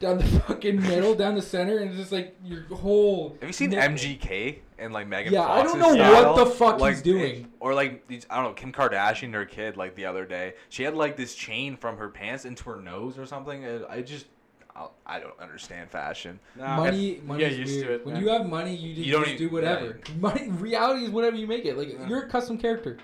down 0.06 0.18
the 0.20 0.24
fucking 0.42 0.82
middle, 0.82 1.16
down 1.16 1.34
the 1.36 1.42
center, 1.42 1.80
and 1.80 1.90
it's 1.90 1.98
just 2.00 2.12
like 2.12 2.36
your 2.44 2.62
whole. 2.76 3.36
Have 3.42 3.50
you 3.50 3.54
seen 3.54 3.72
neck- 3.72 3.92
MGK 3.92 4.60
and 4.78 4.94
like 4.94 5.08
Megan 5.08 5.34
Yeah, 5.34 5.44
I 5.44 5.64
don't 5.64 5.80
know 5.80 5.94
style? 5.96 6.34
what 6.36 6.46
the 6.46 6.52
fuck 6.52 6.80
like, 6.80 6.94
he's 6.94 7.02
doing. 7.02 7.52
Or 7.60 7.74
like 7.74 8.08
these, 8.08 8.28
I 8.30 8.36
don't 8.36 8.46
know, 8.46 8.54
Kim 8.54 8.72
Kardashian, 8.72 9.34
her 9.34 9.46
kid, 9.46 9.78
like 9.78 9.96
the 9.96 10.06
other 10.06 10.26
day, 10.26 10.54
she 10.70 10.84
had 10.84 10.96
like 10.96 11.18
this 11.18 11.34
chain 11.36 11.76
from 11.76 11.98
her 11.98 12.10
pants 12.10 12.46
into 12.46 12.70
her 12.70 12.80
nose 12.82 13.18
or 13.18 13.26
something. 13.26 13.66
I 13.90 14.02
just, 14.04 14.28
I, 14.76 14.88
I 15.08 15.20
don't 15.20 15.40
understand 15.40 15.90
fashion. 15.90 16.40
Nah, 16.56 16.78
money, 16.78 17.22
money 17.26 17.40
get 17.40 17.54
is 17.54 17.58
used 17.60 17.74
weird. 17.76 17.88
to 17.88 17.94
it. 17.96 18.06
when 18.06 18.14
man. 18.16 18.24
you 18.24 18.30
have 18.30 18.46
money, 18.48 18.76
you 18.76 18.94
just, 18.94 19.08
You 19.08 19.14
don't 19.14 19.24
just 19.24 19.36
even- 19.36 19.48
do 19.48 19.54
whatever. 19.54 20.00
Money, 20.20 20.50
reality 20.50 21.06
is 21.06 21.10
whatever 21.10 21.36
you 21.36 21.48
make 21.48 21.66
it. 21.66 21.78
Like 21.78 21.94
Yeah. 21.94 22.08
you're 22.08 22.24
a 22.26 22.30
custom 22.30 22.58
character. 22.60 22.98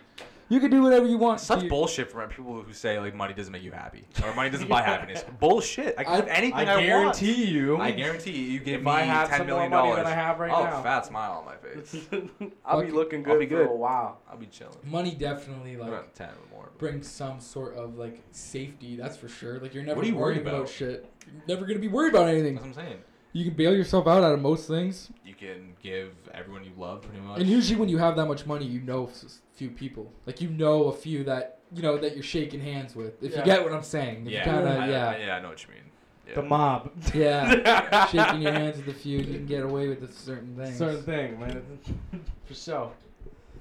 You 0.52 0.60
can 0.60 0.70
do 0.70 0.82
whatever 0.84 1.06
you 1.08 1.18
want. 1.18 1.40
Such 1.40 1.60
to 1.60 1.66
your- 1.66 1.70
bullshit 1.70 2.12
from 2.12 2.30
people 2.30 2.62
who 2.62 2.74
say 2.74 3.00
like 3.00 3.16
money 3.16 3.34
doesn't 3.34 3.54
make 3.54 3.64
you 3.64 3.72
happy 3.72 4.04
or 4.22 4.34
money 4.36 4.50
doesn't 4.50 4.68
buy 4.68 4.82
happiness. 4.94 5.24
Bullshit. 5.40 5.96
I 5.98 6.04
can 6.04 6.14
have 6.14 6.28
I- 6.28 6.32
anything 6.32 6.68
I 6.68 6.76
I, 6.76 6.86
guarantee 6.86 7.46
you. 7.46 7.78
I 7.78 7.92
guarantee 7.92 8.32
you, 8.32 8.52
you 8.54 8.60
give 8.60 8.82
if 8.82 8.86
me 8.86 8.92
I 8.92 9.02
had 9.04 9.28
ten 9.30 9.38
some 9.40 9.48
more 9.48 9.60
money 9.60 9.70
dollars. 9.72 9.96
than 9.98 10.08
I 10.08 10.12
have 10.12 10.40
right 10.42 10.52
oh, 10.54 10.64
now, 10.66 10.84
fat 10.84 11.06
smile 11.06 11.32
on 11.40 11.46
my 11.46 11.56
face. 11.56 11.96
I'll 12.66 12.82
be 12.82 12.88
Fuck- 12.88 12.96
looking 12.96 13.26
I'll 13.30 13.40
good 13.40 13.50
for 13.50 13.62
a 13.64 13.76
while. 13.76 14.20
I'll 14.30 14.38
be 14.38 14.48
chilling. 14.48 14.76
Money 14.84 15.16
definitely 15.16 15.78
like 15.78 15.90
Around 15.90 16.08
ten 16.16 16.28
or 16.30 16.54
more. 16.56 16.66
but- 16.66 16.78
brings 16.80 17.08
some 17.08 17.40
sort 17.40 17.76
of 17.76 17.98
like 17.98 18.22
safety. 18.32 18.98
That's 18.98 19.16
for 19.16 19.30
sure. 19.30 19.58
Like 19.60 19.74
you're 19.74 19.84
never 19.84 19.96
What 20.00 20.06
are 20.06 20.10
you 20.10 20.16
worried 20.18 20.36
worried 20.38 20.48
about? 20.48 20.56
about? 20.64 20.70
shit. 20.70 21.10
You're 21.32 21.44
never 21.48 21.66
gonna 21.66 21.80
be 21.80 21.88
worried 21.88 22.14
about 22.14 22.28
anything. 22.28 22.56
That's 22.56 22.68
what 22.68 22.78
I'm 22.78 22.88
saying. 22.88 23.00
You 23.34 23.46
can 23.46 23.54
bail 23.54 23.74
yourself 23.76 24.08
out 24.08 24.24
out 24.24 24.34
of 24.34 24.42
most 24.42 24.68
things. 24.68 25.10
You 25.26 25.34
can 25.34 25.74
give 25.82 26.12
everyone 26.34 26.64
you 26.66 26.72
love 26.78 27.02
pretty 27.04 27.22
much. 27.22 27.40
And 27.40 27.50
usually 27.50 27.80
when 27.80 27.88
you 27.90 27.98
have 27.98 28.16
that 28.18 28.26
much 28.26 28.46
money, 28.46 28.66
you 28.66 28.82
know 28.82 29.06
a 29.08 29.58
few 29.58 29.70
people. 29.70 30.12
Like 30.26 30.42
you 30.42 30.50
know 30.50 30.86
a 30.86 30.92
few 30.94 31.24
that 31.26 31.60
you 31.74 31.82
know 31.82 31.98
that 31.98 32.14
you're 32.14 32.24
shaking 32.24 32.60
hands 32.60 32.96
with. 32.96 33.24
If 33.24 33.32
Yeah. 33.32 33.40
you 33.40 33.46
get 33.46 33.64
what 33.64 33.72
I'm 33.74 33.84
saying. 33.84 34.26
If 34.28 34.34
yeah, 34.34 34.40
you 34.40 34.52
kinda, 34.52 34.70
I, 34.72 34.90
yeah. 34.90 35.10
I, 35.10 35.18
yeah, 35.18 35.36
I 35.38 35.42
know 35.42 35.50
what 35.50 35.64
you 35.64 35.70
mean. 35.74 35.84
Yeah. 36.28 36.36
The 36.36 36.44
mob. 36.44 36.92
Yeah. 37.14 38.06
Shaking 38.12 38.42
your 38.42 38.52
hands 38.52 38.78
with 38.78 38.90
a 38.90 38.94
few, 38.98 39.20
you 39.20 39.34
can 39.34 39.46
get 39.46 39.64
away 39.64 39.88
with 39.88 40.04
a 40.04 40.12
certain 40.12 40.56
things. 40.56 40.78
Certain 40.78 41.02
thing, 41.04 41.40
man. 41.40 41.64
For 42.46 42.54
sure. 42.54 42.92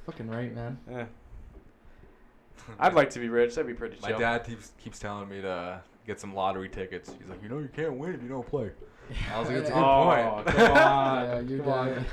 Fucking 0.06 0.28
right, 0.28 0.54
man. 0.54 0.78
Yeah. 0.90 1.06
I'd 2.78 2.94
like 2.94 3.10
to 3.10 3.18
be 3.18 3.28
rich. 3.28 3.54
That'd 3.54 3.66
be 3.66 3.74
pretty 3.74 3.96
My 4.02 4.10
chill. 4.10 4.18
dad 4.18 4.44
keeps 4.44 4.72
keeps 4.82 4.98
telling 4.98 5.28
me 5.28 5.40
to 5.42 5.80
get 6.06 6.20
some 6.20 6.34
lottery 6.34 6.68
tickets. 6.68 7.12
He's 7.18 7.28
like, 7.28 7.42
you 7.42 7.48
know, 7.48 7.58
you 7.58 7.68
can't 7.72 7.94
win 7.94 8.14
if 8.14 8.22
you 8.22 8.28
don't 8.28 8.46
play. 8.46 8.70
I 9.32 9.38
was 9.38 9.48
like, 9.48 9.56
that's 9.58 9.70
a 9.70 9.72
good 9.72 9.82
oh, 9.82 10.42
point. 10.44 10.46
come 10.56 10.72
on. 10.72 11.24
Yeah, 11.24 11.40
you 11.40 11.56
come 11.58 11.66
got 11.66 11.78
on. 11.78 11.88
it. 11.88 12.04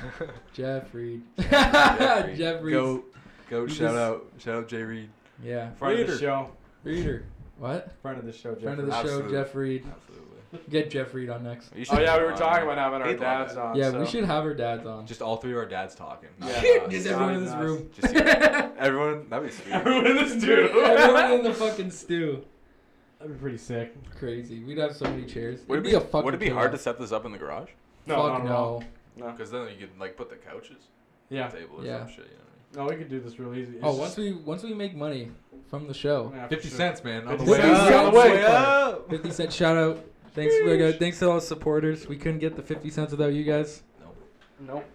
Jeffrey. 0.53 1.21
Jeffrey. 1.39 2.37
Jeffrey. 2.37 2.71
Go, 2.71 3.03
go! 3.49 3.67
Shout 3.67 3.77
just- 3.77 3.95
out, 3.95 4.25
shout 4.39 4.55
out, 4.55 4.67
Jay 4.67 4.83
Reid. 4.83 5.09
Yeah. 5.43 5.71
Friend 5.71 5.99
of 5.99 6.07
the 6.07 6.17
show. 6.17 6.49
Reader. 6.83 7.25
What? 7.59 7.91
Friend 8.01 8.17
of 8.19 8.25
the 8.25 8.31
show, 8.31 8.53
Jeff. 8.53 8.63
Friend 8.63 8.79
of 8.79 8.87
Jeffrey. 8.87 9.03
the 9.03 9.09
show, 9.09 9.15
Absolutely. 9.17 9.31
Jeff 9.31 9.55
Reid. 9.55 9.85
Absolutely. 9.91 10.27
Get 10.69 10.89
Jeff 10.89 11.13
Reid 11.13 11.29
on 11.29 11.43
next. 11.43 11.71
Oh 11.89 11.99
yeah, 11.99 12.17
we 12.17 12.23
were 12.23 12.31
him 12.31 12.37
talking 12.37 12.67
on. 12.67 12.73
about 12.73 12.77
having 12.77 13.01
our 13.01 13.13
dads 13.15 13.57
on. 13.57 13.75
Yeah, 13.75 13.91
so. 13.91 13.99
we 13.99 14.05
should 14.07 14.23
have 14.23 14.43
our 14.45 14.53
dads 14.53 14.85
on. 14.85 15.05
Just 15.05 15.21
all 15.21 15.35
three 15.37 15.51
of 15.51 15.57
our 15.57 15.65
dads 15.65 15.93
talking. 15.93 16.29
not 16.39 16.49
Yeah. 16.49 16.87
Just 16.87 17.07
everyone 17.07 17.35
in 17.35 17.45
this 17.45 17.53
room. 17.55 17.89
Just 17.99 18.13
you. 18.13 18.21
everyone. 18.21 19.27
That'd 19.29 19.49
be 19.49 19.53
sweet. 19.53 19.73
Everyone 19.73 20.07
in 20.07 20.15
this 20.15 20.35
dude. 20.41 20.71
Everyone 20.71 21.31
in 21.33 21.43
the 21.43 21.53
fucking 21.53 21.91
stew. 21.91 22.45
That'd 23.20 23.34
be 23.34 23.39
pretty 23.39 23.57
sick. 23.57 23.95
Crazy. 24.15 24.63
We'd 24.63 24.78
have 24.78 24.95
so 24.95 25.05
many 25.05 25.26
chairs. 25.26 25.61
Would 25.68 25.76
it 25.80 25.82
It'd 25.82 25.84
be, 25.84 25.89
be 25.91 25.95
a 25.95 26.01
fucking 26.01 26.26
would 26.26 26.34
it 26.34 26.39
be 26.39 26.49
hard 26.49 26.72
to 26.72 26.78
set 26.78 26.99
this 26.99 27.11
up 27.11 27.26
in 27.26 27.32
the 27.32 27.38
garage? 27.38 27.70
No, 28.05 28.15
Fuck 28.15 28.26
not 28.43 28.45
at 28.45 28.51
all. 28.51 28.84
no. 29.18 29.26
No. 29.26 29.32
Because 29.32 29.49
then 29.51 29.68
you 29.70 29.88
could 29.88 29.99
like 29.99 30.15
put 30.15 30.30
the 30.30 30.36
couches, 30.36 30.84
Yeah. 31.30 31.47
table 31.49 31.78
or 31.80 31.84
Yeah. 31.86 31.99
some 32.05 32.09
shit. 32.09 32.26
You 32.26 32.32
know 32.78 32.84
what 32.84 32.91
No, 32.91 32.95
we 32.95 32.95
could 33.01 33.09
do 33.09 33.20
this 33.20 33.39
real 33.39 33.55
easy. 33.55 33.74
It's 33.78 33.84
Oh, 33.84 33.88
just- 33.89 33.99
once 33.99 34.18
we 34.18 34.34
once 34.34 34.63
we 34.63 34.74
make 34.76 34.95
money 34.95 35.32
from 35.70 35.88
the 35.88 35.93
show, 35.93 36.32
Yeah, 36.36 36.43
for 36.43 36.49
Fifty 36.55 36.70
sure. 36.70 36.78
cents, 36.78 37.03
man. 37.03 37.28
on 37.28 37.38
the 37.38 37.43
way 37.51 37.59
up. 37.61 37.65
up. 37.91 38.05
On 38.05 38.13
the 38.13 38.20
way 38.20 38.45
up. 38.45 39.09
Fifty 39.09 39.32
cent 39.32 39.51
shout 39.53 39.76
out. 39.78 40.03
Thanks, 40.34 40.53
we 40.63 40.91
thanks 40.93 41.18
to 41.20 41.30
all 41.30 41.36
the 41.36 41.41
supporters. 41.41 42.07
We 42.07 42.15
couldn't 42.15 42.38
get 42.38 42.55
the 42.55 42.61
50 42.61 42.91
cents 42.91 43.09
without 43.09 43.34
you 43.34 43.43
guys. 43.43 43.82
Nope. 43.99 44.15
Nope. 44.59 44.86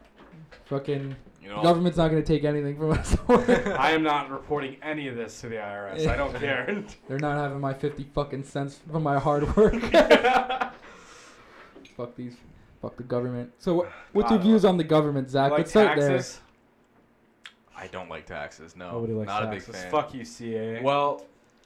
Fucking 0.67 1.17
You 1.43 1.49
the 1.49 1.63
government's 1.63 1.99
not 1.99 2.09
gonna 2.09 2.23
take 2.23 2.45
anything 2.45 2.77
from 2.77 2.93
us. 2.93 3.17
I 3.29 3.91
am 3.93 4.03
not 4.03 4.31
reporting 4.39 4.77
any 4.83 5.09
of 5.09 5.17
this 5.17 5.41
to 5.41 5.49
the 5.49 5.57
IRS. 5.57 6.07
I 6.07 6.17
don't 6.17 6.35
care. 6.35 6.85
They're 7.09 7.19
not 7.19 7.37
having 7.37 7.61
my 7.61 7.75
50 7.75 8.05
fucking 8.15 8.45
cents 8.45 8.81
from 8.91 9.03
my 9.03 9.19
hard 9.19 9.57
work. 9.57 9.75
Fuck 11.97 12.15
these. 12.17 12.37
Fuck 12.81 12.97
the 12.97 13.03
government. 13.03 13.53
So, 13.59 13.75
what, 13.75 13.93
what's 14.13 14.31
your 14.31 14.41
views 14.41 14.65
on 14.65 14.77
the 14.77 14.85
government, 14.85 15.31
Zack? 15.31 15.51
like 15.51 15.59
Let's 15.59 15.71
start 15.71 15.99
taxes? 15.99 16.41
I 17.77 17.89
don't 17.89 18.09
like 18.09 18.27
taxes. 18.27 18.77
No, 18.77 18.93
Nobody 18.93 19.13
likes 19.13 19.29
not 19.29 19.51
taxes. 19.51 19.69
a 19.69 19.73
big 19.73 19.81
fan. 19.83 19.91
Fuck 19.91 20.15
you, 20.15 20.23
CAA. 20.23 20.83
Well, 20.83 21.25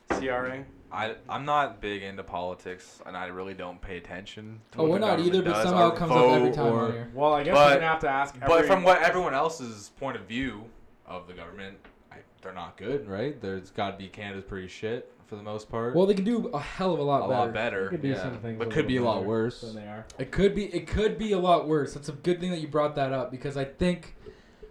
CRA. 0.09 0.65
I 0.97 1.15
I'm 1.29 1.45
not 1.45 1.81
big 1.81 2.03
into 2.03 2.23
politics, 2.23 3.01
and 3.07 3.17
I 3.17 3.27
really 3.27 3.55
don't 3.55 3.81
pay 3.81 3.99
attention. 3.99 4.61
To 4.73 4.79
there. 4.79 4.87
Oh, 4.87 4.89
what 4.89 5.01
we're 5.01 5.07
the 5.07 5.07
not 5.07 5.21
either, 5.21 5.43
government 5.43 5.45
but 5.45 5.53
does 5.53 5.63
somehow 5.65 5.91
or 5.91 5.93
it 5.95 5.99
comes 5.99 6.13
up 6.13 6.29
every 6.31 6.51
time 6.53 6.73
or- 6.73 6.85
on 6.87 6.93
here. 6.93 7.11
Well, 7.15 7.33
I 7.35 7.43
guess 7.45 7.55
But- 7.55 7.69
we're 7.69 7.75
gonna 7.75 7.87
have 7.89 8.01
to 8.01 8.09
ask. 8.09 8.35
Every, 8.37 8.49
But 8.49 8.65
from 8.67 8.83
what 8.83 9.03
everyone 9.03 9.35
else's 9.35 9.91
point 9.99 10.17
of 10.17 10.23
view 10.23 10.65
of 11.07 11.27
the 11.29 11.35
government, 11.35 11.77
I, 12.11 12.17
they're 12.43 12.53
not 12.55 12.77
good, 12.77 13.07
right? 13.07 13.41
There's 13.41 13.71
got 13.71 13.91
to 13.93 13.97
be 13.99 14.09
Canada's 14.09 14.45
pretty 14.45 14.69
shit 14.69 15.13
for 15.27 15.37
the 15.37 15.43
most 15.43 15.69
part. 15.69 15.95
Well, 15.95 16.07
they 16.07 16.15
can 16.15 16.25
do 16.25 16.47
a 16.49 16.61
hell 16.61 16.95
of 16.95 16.99
a 17.01 17.03
lot 17.03 17.19
a 17.25 17.29
better. 17.29 17.41
lot 17.41 17.53
better. 17.53 17.85
They 17.85 17.91
could 17.91 18.03
do 18.03 18.09
yeah. 18.09 18.23
some 18.23 18.39
things 18.39 18.59
but 18.59 18.69
a 18.69 18.71
could 18.71 18.87
be 18.87 18.97
a 18.97 19.01
little 19.01 19.15
lot 19.17 19.21
better 19.21 19.29
worse. 19.29 19.61
than 19.61 19.75
they 19.75 19.83
are. 19.87 20.07
It 20.19 20.31
could 20.31 20.55
be. 20.55 20.65
It 20.75 20.87
could 20.87 21.19
be 21.19 21.33
a 21.33 21.39
lot 21.39 21.69
worse. 21.69 21.95
That's 21.95 22.09
a 22.09 22.13
good 22.13 22.41
thing 22.41 22.51
that 22.53 22.61
you 22.61 22.69
brought 22.69 22.95
that 22.95 23.13
up 23.13 23.31
because 23.31 23.57
I 23.57 23.65
think 23.65 24.15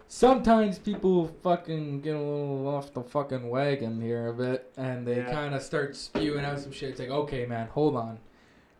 sometimes 0.08 0.78
people 0.78 1.28
fucking 1.42 2.00
get 2.00 2.14
a 2.14 2.18
little 2.18 2.68
off 2.68 2.92
the 2.92 3.02
fucking 3.02 3.48
wagon 3.48 4.00
here 4.00 4.28
a 4.28 4.32
bit, 4.34 4.72
and 4.76 5.06
they 5.06 5.16
Yeah. 5.18 5.32
kind 5.32 5.54
of 5.54 5.62
start 5.62 5.96
spewing 5.96 6.44
out 6.44 6.58
some 6.60 6.72
shit. 6.72 6.90
It's 6.90 7.00
like, 7.00 7.10
okay, 7.10 7.46
man, 7.46 7.68
hold 7.68 7.96
on. 7.96 8.18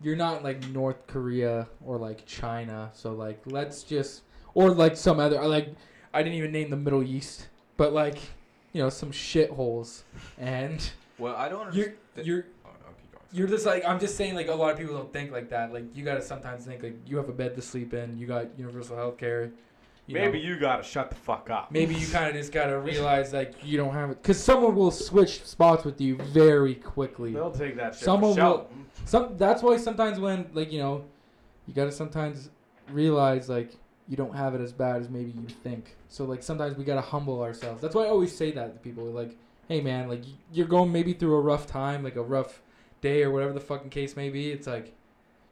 You're 0.03 0.17
not 0.17 0.45
like 0.45 0.69
North 0.69 1.07
Korea 1.07 1.69
or 1.85 1.97
like 1.99 2.27
China, 2.27 2.91
so 2.93 3.13
like 3.13 3.41
let's 3.47 3.83
just 3.83 4.23
or 4.55 4.71
like 4.71 4.97
some 4.97 5.19
other 5.19 5.43
like 5.47 5.71
I 6.13 6.23
didn't 6.23 6.37
even 6.39 6.53
name 6.53 6.71
the 6.71 6.77
Middle 6.77 7.03
East, 7.03 7.49
but 7.77 7.93
like 7.93 8.19
you 8.73 8.83
know 8.83 8.91
some 8.91 9.11
shitholes, 9.11 10.03
and 10.39 10.91
Well, 11.19 11.35
I 11.35 11.49
don't 11.49 11.75
you're 11.75 11.87
understand. 11.87 12.27
you're 12.27 12.47
Oh, 12.67 12.69
no, 12.69 12.93
keep 13.01 13.11
going. 13.13 13.25
you're 13.33 13.49
just 13.49 13.65
like 13.65 13.87
I'm 13.87 13.99
just 13.99 14.17
saying 14.19 14.35
like 14.35 14.49
a 14.49 14.55
lot 14.55 14.71
of 14.71 14.79
people 14.79 14.95
don't 14.95 15.13
think 15.15 15.33
like 15.33 15.49
that. 15.49 15.73
Like 15.73 15.85
you 15.97 16.05
gotta 16.05 16.21
sometimes 16.23 16.67
think 16.67 16.83
like 16.83 16.97
you 17.09 17.17
have 17.17 17.31
a 17.31 17.33
bed 17.33 17.55
to 17.57 17.63
sleep 17.63 17.95
in, 17.95 18.19
you 18.19 18.27
got 18.27 18.59
universal 18.59 18.97
health 18.97 19.17
care. 19.17 19.51
Maybe 20.09 20.39
you 20.39 20.59
gotta 20.59 20.83
shut 20.83 21.11
the 21.11 21.17
fuck 21.17 21.51
up. 21.51 21.71
maybe 21.73 21.95
you 21.95 22.07
kind 22.07 22.29
of 22.29 22.35
just 22.35 22.53
gotta 22.53 22.79
realize 22.79 23.33
like 23.33 23.55
you 23.65 23.77
don't 23.77 23.93
have 23.93 24.11
it 24.11 24.23
because 24.23 24.43
someone 24.43 24.75
will 24.77 24.91
switch 24.93 25.45
spots 25.45 25.85
with 25.85 26.01
you 26.01 26.17
very 26.17 26.75
quickly. 26.77 27.33
They'll 27.33 27.51
take 27.51 27.77
that 27.77 27.95
shit. 27.95 28.05
Someone 28.05 28.33
for 28.35 28.41
show. 28.41 28.51
will- 28.51 28.71
Some 29.05 29.37
that's 29.37 29.63
why 29.63 29.77
sometimes 29.79 30.19
when 30.21 30.47
like 30.53 30.71
you 30.73 30.79
know, 30.79 31.05
you 31.67 31.75
gotta 31.75 31.91
sometimes 31.93 32.51
realize 32.91 33.49
like 33.49 33.73
you 34.09 34.17
don't 34.17 34.35
have 34.37 34.55
it 34.55 34.61
as 34.61 34.73
bad 34.73 35.01
as 35.01 35.09
maybe 35.11 35.33
you 35.33 35.49
think. 35.49 35.97
So 36.09 36.25
like 36.25 36.43
sometimes 36.43 36.77
we 36.77 36.85
gotta 36.85 37.01
humble 37.01 37.43
ourselves. 37.43 37.83
That's 37.83 37.95
why 37.95 38.05
I 38.05 38.09
always 38.09 38.37
say 38.37 38.53
that 38.53 38.75
to 38.75 38.79
people. 38.79 39.05
Like, 39.07 39.37
hey 39.69 39.81
man, 39.81 40.09
like 40.09 40.23
you're 40.53 40.69
going 40.69 40.93
maybe 40.93 41.13
through 41.15 41.35
a 41.35 41.41
rough 41.41 41.67
time, 41.67 42.05
like 42.05 42.17
a 42.17 42.23
rough 42.23 42.63
day 43.01 43.25
or 43.25 43.31
whatever 43.33 43.53
the 43.53 43.61
fucking 43.61 43.91
case 43.91 44.15
may 44.17 44.31
be. 44.31 44.53
It's 44.53 44.69
like 44.69 44.93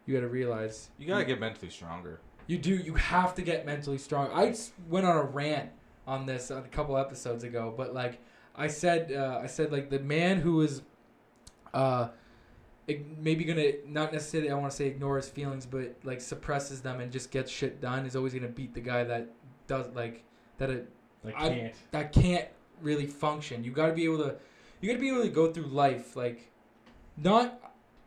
you 0.06 0.14
gotta 0.14 0.28
realize 0.28 0.90
You 0.98 1.06
gotta 1.08 1.24
get 1.24 1.40
mentally 1.40 1.70
stronger. 1.70 2.20
You 2.46 2.58
do. 2.58 2.74
You 2.76 2.94
have 2.94 3.34
to 3.36 3.42
get 3.42 3.64
mentally 3.66 3.98
strong. 3.98 4.30
I 4.32 4.54
went 4.88 5.06
on 5.06 5.16
a 5.16 5.22
rant 5.22 5.70
on 6.06 6.26
this 6.26 6.50
a 6.50 6.60
couple 6.62 6.96
episodes 6.96 7.44
ago, 7.44 7.72
but 7.76 7.94
like 7.94 8.18
I 8.56 8.66
said, 8.68 9.12
uh, 9.12 9.40
I 9.42 9.46
said 9.46 9.72
like 9.72 9.90
the 9.90 9.98
man 10.00 10.40
who 10.40 10.60
is, 10.60 10.82
uh, 11.72 12.08
maybe 13.18 13.44
gonna 13.44 13.72
not 13.86 14.12
necessarily 14.12 14.50
I 14.50 14.54
want 14.54 14.70
to 14.70 14.76
say 14.76 14.86
ignore 14.86 15.16
his 15.16 15.28
feelings, 15.28 15.64
but 15.66 15.96
like 16.04 16.20
suppresses 16.20 16.82
them 16.82 17.00
and 17.00 17.10
just 17.10 17.30
gets 17.30 17.50
shit 17.50 17.80
done 17.80 18.04
is 18.06 18.14
always 18.16 18.34
gonna 18.34 18.48
beat 18.48 18.74
the 18.74 18.80
guy 18.80 19.04
that 19.04 19.28
does 19.66 19.86
like 19.94 20.22
that 20.58 20.68
it 20.70 20.88
Like 21.22 21.34
I- 21.36 21.48
can't. 21.48 21.74
that 21.92 22.12
can't 22.12 22.48
really 22.82 23.06
function. 23.06 23.64
You 23.64 23.70
got 23.70 23.86
to 23.86 23.92
be 23.94 24.04
able 24.04 24.18
to 24.18 24.36
you 24.80 24.88
got 24.88 24.94
to 24.96 25.00
be 25.00 25.08
able 25.08 25.22
to 25.22 25.30
go 25.30 25.50
through 25.50 25.66
life 25.66 26.14
like 26.16 26.50
not 27.16 27.58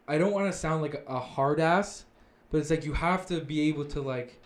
I 0.08 0.18
don't 0.20 0.32
want 0.32 0.52
to 0.52 0.58
sound 0.58 0.82
like 0.84 1.04
a 1.08 1.20
hard 1.20 1.60
ass, 1.60 2.06
but 2.52 2.60
it's 2.60 2.70
like 2.70 2.86
you 2.86 2.94
have 2.94 3.26
to 3.28 3.42
be 3.42 3.70
able 3.70 3.86
to 3.86 4.02
like 4.02 4.42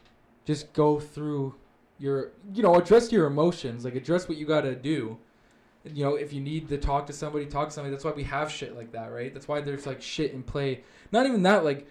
just 0.45 0.73
go 0.73 0.99
through 0.99 1.55
your 1.99 2.31
you 2.53 2.63
know, 2.63 2.75
address 2.75 3.11
your 3.11 3.27
emotions, 3.27 3.85
like 3.85 3.95
address 3.95 4.27
what 4.27 4.37
you 4.37 4.45
got 4.45 4.61
to 4.61 4.75
do. 4.75 5.17
You 5.83 6.03
know, 6.03 6.15
if 6.15 6.33
you 6.33 6.41
need 6.41 6.69
to 6.69 6.77
talk 6.77 7.07
to 7.07 7.13
somebody, 7.13 7.45
talk 7.45 7.69
to 7.69 7.73
somebody. 7.73 7.91
That's 7.91 8.05
why 8.05 8.11
we 8.11 8.23
have 8.23 8.51
shit 8.51 8.75
like 8.75 8.91
that, 8.91 9.11
right? 9.11 9.33
That's 9.33 9.47
why 9.47 9.61
there's 9.61 9.85
like 9.85 10.01
shit 10.01 10.31
in 10.31 10.43
play. 10.43 10.83
Not 11.11 11.25
even 11.25 11.43
that, 11.43 11.63
like 11.63 11.87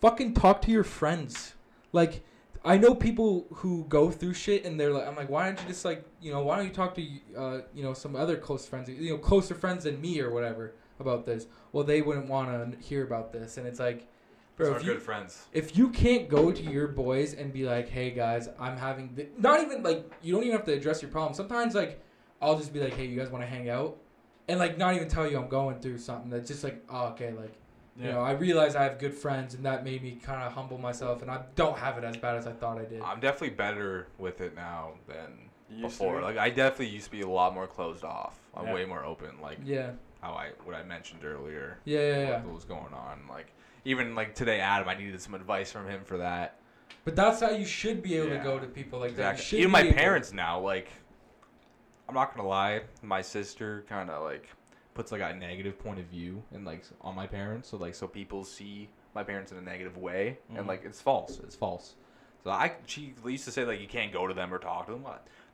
fucking 0.00 0.34
talk 0.34 0.62
to 0.62 0.70
your 0.70 0.84
friends. 0.84 1.54
Like 1.92 2.22
I 2.64 2.78
know 2.78 2.94
people 2.94 3.46
who 3.52 3.84
go 3.88 4.10
through 4.10 4.34
shit 4.34 4.64
and 4.64 4.78
they're 4.78 4.92
like, 4.92 5.06
I'm 5.06 5.16
like, 5.16 5.28
why 5.28 5.46
don't 5.46 5.60
you 5.60 5.66
just 5.66 5.84
like, 5.84 6.04
you 6.20 6.32
know, 6.32 6.42
why 6.42 6.56
don't 6.56 6.66
you 6.66 6.72
talk 6.72 6.94
to, 6.94 7.06
uh, 7.36 7.60
you 7.74 7.82
know, 7.82 7.92
some 7.92 8.14
other 8.14 8.36
close 8.36 8.66
friends, 8.66 8.88
you 8.88 9.10
know, 9.10 9.18
closer 9.18 9.54
friends 9.54 9.84
than 9.84 10.00
me 10.00 10.20
or 10.20 10.30
whatever 10.30 10.74
about 11.00 11.26
this? 11.26 11.46
Well, 11.72 11.84
they 11.84 12.02
wouldn't 12.02 12.28
want 12.28 12.48
to 12.72 12.78
hear 12.78 13.02
about 13.02 13.32
this, 13.32 13.56
and 13.56 13.66
it's 13.66 13.80
like, 13.80 14.06
bro, 14.62 14.72
are 14.72 14.76
if 14.78 14.84
you, 14.84 14.92
good 14.92 15.02
friends. 15.02 15.46
if 15.52 15.76
you 15.76 15.88
can't 15.90 16.28
go 16.28 16.50
to 16.52 16.62
your 16.62 16.88
boys 16.88 17.34
and 17.34 17.52
be 17.52 17.64
like, 17.64 17.88
hey 17.88 18.10
guys, 18.10 18.48
I'm 18.58 18.76
having, 18.76 19.14
th-, 19.14 19.28
not 19.38 19.60
even 19.62 19.82
like, 19.82 20.10
you 20.22 20.32
don't 20.34 20.42
even 20.42 20.56
have 20.56 20.64
to 20.66 20.72
address 20.72 21.02
your 21.02 21.10
problem. 21.10 21.34
Sometimes 21.34 21.74
like, 21.74 22.02
I'll 22.40 22.56
just 22.58 22.72
be 22.72 22.80
like, 22.80 22.94
hey, 22.94 23.06
you 23.06 23.16
guys 23.18 23.30
want 23.30 23.42
to 23.44 23.48
hang 23.48 23.68
out, 23.68 23.98
and 24.48 24.58
like 24.58 24.76
not 24.78 24.94
even 24.96 25.08
tell 25.08 25.30
you 25.30 25.38
I'm 25.38 25.48
going 25.48 25.78
through 25.80 25.98
something. 25.98 26.30
That's 26.30 26.48
just 26.48 26.64
like, 26.64 26.82
oh, 26.88 27.08
okay, 27.08 27.32
like. 27.32 27.54
You 27.94 28.04
know, 28.08 28.20
I 28.22 28.30
realize 28.32 28.74
I 28.74 28.84
have 28.84 28.98
good 28.98 29.12
friends, 29.12 29.52
and 29.52 29.66
that 29.66 29.84
made 29.84 30.02
me 30.02 30.12
kind 30.12 30.42
of 30.42 30.52
humble 30.52 30.78
myself, 30.78 31.20
and 31.20 31.30
I 31.30 31.42
don't 31.56 31.76
have 31.76 31.98
it 31.98 32.04
as 32.04 32.16
bad 32.16 32.36
as 32.36 32.46
I 32.46 32.52
thought 32.52 32.78
I 32.78 32.86
did. 32.86 33.02
I'm 33.02 33.20
definitely 33.20 33.50
better 33.50 34.06
with 34.16 34.40
it 34.40 34.54
now 34.56 34.94
than 35.06 35.50
You 35.68 35.82
before. 35.82 36.16
be? 36.16 36.22
Like 36.22 36.38
I 36.38 36.48
definitely 36.48 36.86
used 36.88 37.04
to 37.04 37.10
be 37.10 37.20
a 37.20 37.28
lot 37.28 37.52
more 37.52 37.66
closed 37.66 38.02
off. 38.02 38.38
I'm 38.56 38.64
Yeah. 38.68 38.72
way 38.74 38.84
more 38.86 39.04
open. 39.04 39.32
Like 39.42 39.58
Yeah, 39.62 39.90
how 40.22 40.32
I 40.32 40.52
what 40.64 40.74
I 40.74 40.82
mentioned 40.84 41.22
earlier. 41.22 41.80
yeah, 41.84 41.98
yeah, 42.00 42.28
yeah. 42.28 42.42
What 42.42 42.54
was 42.54 42.64
going 42.64 42.94
on? 42.94 43.24
Like 43.28 43.52
even 43.84 44.14
like 44.14 44.34
today, 44.34 44.60
Adam, 44.60 44.88
I 44.88 44.94
needed 44.94 45.20
some 45.20 45.34
advice 45.34 45.72
from 45.72 45.88
him 45.88 46.02
for 46.04 46.18
that. 46.18 46.58
But 47.04 47.16
that's 47.16 47.40
how 47.40 47.50
you 47.50 47.64
should 47.66 48.02
be 48.02 48.16
able 48.16 48.28
Yeah. 48.28 48.38
to 48.38 48.44
go 48.44 48.58
to 48.58 48.66
people 48.66 49.00
like 49.00 49.16
that. 49.16 49.22
You 49.22 49.30
Exactly. 49.32 49.58
Even 49.60 49.70
my 49.72 49.90
parents 49.92 50.32
now, 50.32 50.60
like, 50.60 50.88
I'm 52.08 52.14
not 52.14 52.34
gonna 52.36 52.48
lie, 52.48 52.82
my 53.02 53.22
sister 53.22 53.84
kind 53.88 54.10
of 54.10 54.22
like 54.22 54.48
puts 54.94 55.10
like 55.10 55.22
a 55.22 55.32
negative 55.34 55.78
point 55.78 55.98
of 55.98 56.04
view 56.06 56.42
and 56.52 56.64
like 56.64 56.84
on 57.00 57.14
my 57.14 57.26
parents, 57.26 57.70
so 57.70 57.76
like 57.76 57.94
so 57.94 58.06
people 58.06 58.44
see 58.44 58.88
my 59.14 59.22
parents 59.22 59.50
in 59.52 59.58
a 59.58 59.62
negative 59.62 59.96
way, 59.96 60.38
Mhm. 60.52 60.58
and 60.58 60.66
like 60.68 60.84
it's 60.84 61.00
false. 61.00 61.38
It's 61.40 61.56
false. 61.56 61.94
So 62.44 62.50
I 62.50 62.74
she 62.86 63.14
used 63.24 63.44
to 63.46 63.50
say 63.52 63.64
like 63.64 63.80
you 63.80 63.88
can't 63.88 64.12
go 64.12 64.26
to 64.26 64.34
them 64.34 64.52
or 64.52 64.58
talk 64.58 64.86
to 64.86 64.92
them. 64.92 65.04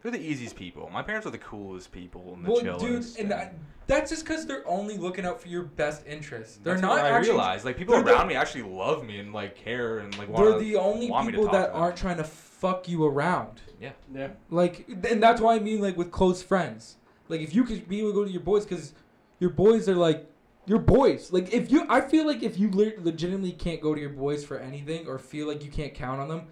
What? 0.02 0.12
They're 0.12 0.20
the 0.20 0.26
easiest 0.26 0.56
people. 0.56 0.88
My 0.92 1.02
parents 1.02 1.26
are 1.26 1.30
the 1.30 1.38
coolest 1.38 1.90
people 1.92 2.34
and 2.34 2.44
the 2.44 2.50
Well, 2.50 2.60
dude, 2.60 2.80
chillest. 2.80 3.18
and 3.18 3.32
I, 3.32 3.50
that's 3.86 4.10
just 4.10 4.24
because 4.24 4.46
they're 4.46 4.66
only 4.68 4.96
looking 4.96 5.24
out 5.26 5.40
for 5.40 5.48
your 5.48 5.64
best 5.64 6.06
interest. 6.06 6.62
They're 6.62 6.74
That's 6.74 6.82
not 6.82 6.90
what 6.96 7.04
I 7.04 7.10
actually. 7.10 7.30
realize 7.32 7.64
like 7.64 7.76
people 7.76 7.94
they're 7.94 8.04
the- 8.04 8.12
around 8.14 8.28
me 8.28 8.34
actually 8.34 8.62
love 8.62 9.04
me 9.04 9.18
and 9.18 9.32
like 9.32 9.56
care 9.56 9.98
and 9.98 10.16
like 10.18 10.28
want. 10.28 10.44
They're 10.50 10.58
the 10.60 10.76
only 10.76 11.10
want 11.10 11.26
me 11.26 11.32
to 11.32 11.38
people 11.38 11.52
that 11.52 11.72
them. 11.72 11.82
aren't 11.82 11.96
trying 11.96 12.18
to 12.18 12.24
fuck 12.24 12.88
you 12.88 13.04
around. 13.06 13.60
Yeah. 13.80 13.92
Yeah. 14.14 14.28
Like, 14.50 14.86
and 14.88 15.22
that's 15.22 15.40
why 15.40 15.54
I 15.56 15.58
mean, 15.60 15.80
like, 15.80 15.96
with 15.96 16.10
close 16.10 16.42
friends. 16.42 16.96
Like, 17.28 17.40
if 17.40 17.54
you 17.54 17.64
could 17.64 17.88
be 17.88 18.00
able 18.00 18.10
to 18.10 18.14
go 18.14 18.24
to 18.24 18.30
your 18.30 18.40
boys, 18.40 18.64
because 18.64 18.94
your 19.40 19.50
boys 19.50 19.88
are 19.88 19.94
like 19.94 20.28
your 20.66 20.78
boys. 20.78 21.32
Like, 21.32 21.52
if 21.52 21.70
you, 21.70 21.86
I 21.88 22.00
feel 22.02 22.26
like 22.26 22.42
if 22.42 22.58
you 22.58 22.70
le- 22.70 22.92
legitimately 23.00 23.52
can't 23.52 23.80
go 23.80 23.94
to 23.94 24.00
your 24.00 24.10
boys 24.10 24.44
for 24.44 24.58
anything 24.58 25.06
or 25.06 25.18
feel 25.18 25.46
like 25.46 25.64
you 25.64 25.70
can't 25.70 25.94
count 25.94 26.20
on 26.20 26.28
them, 26.28 26.42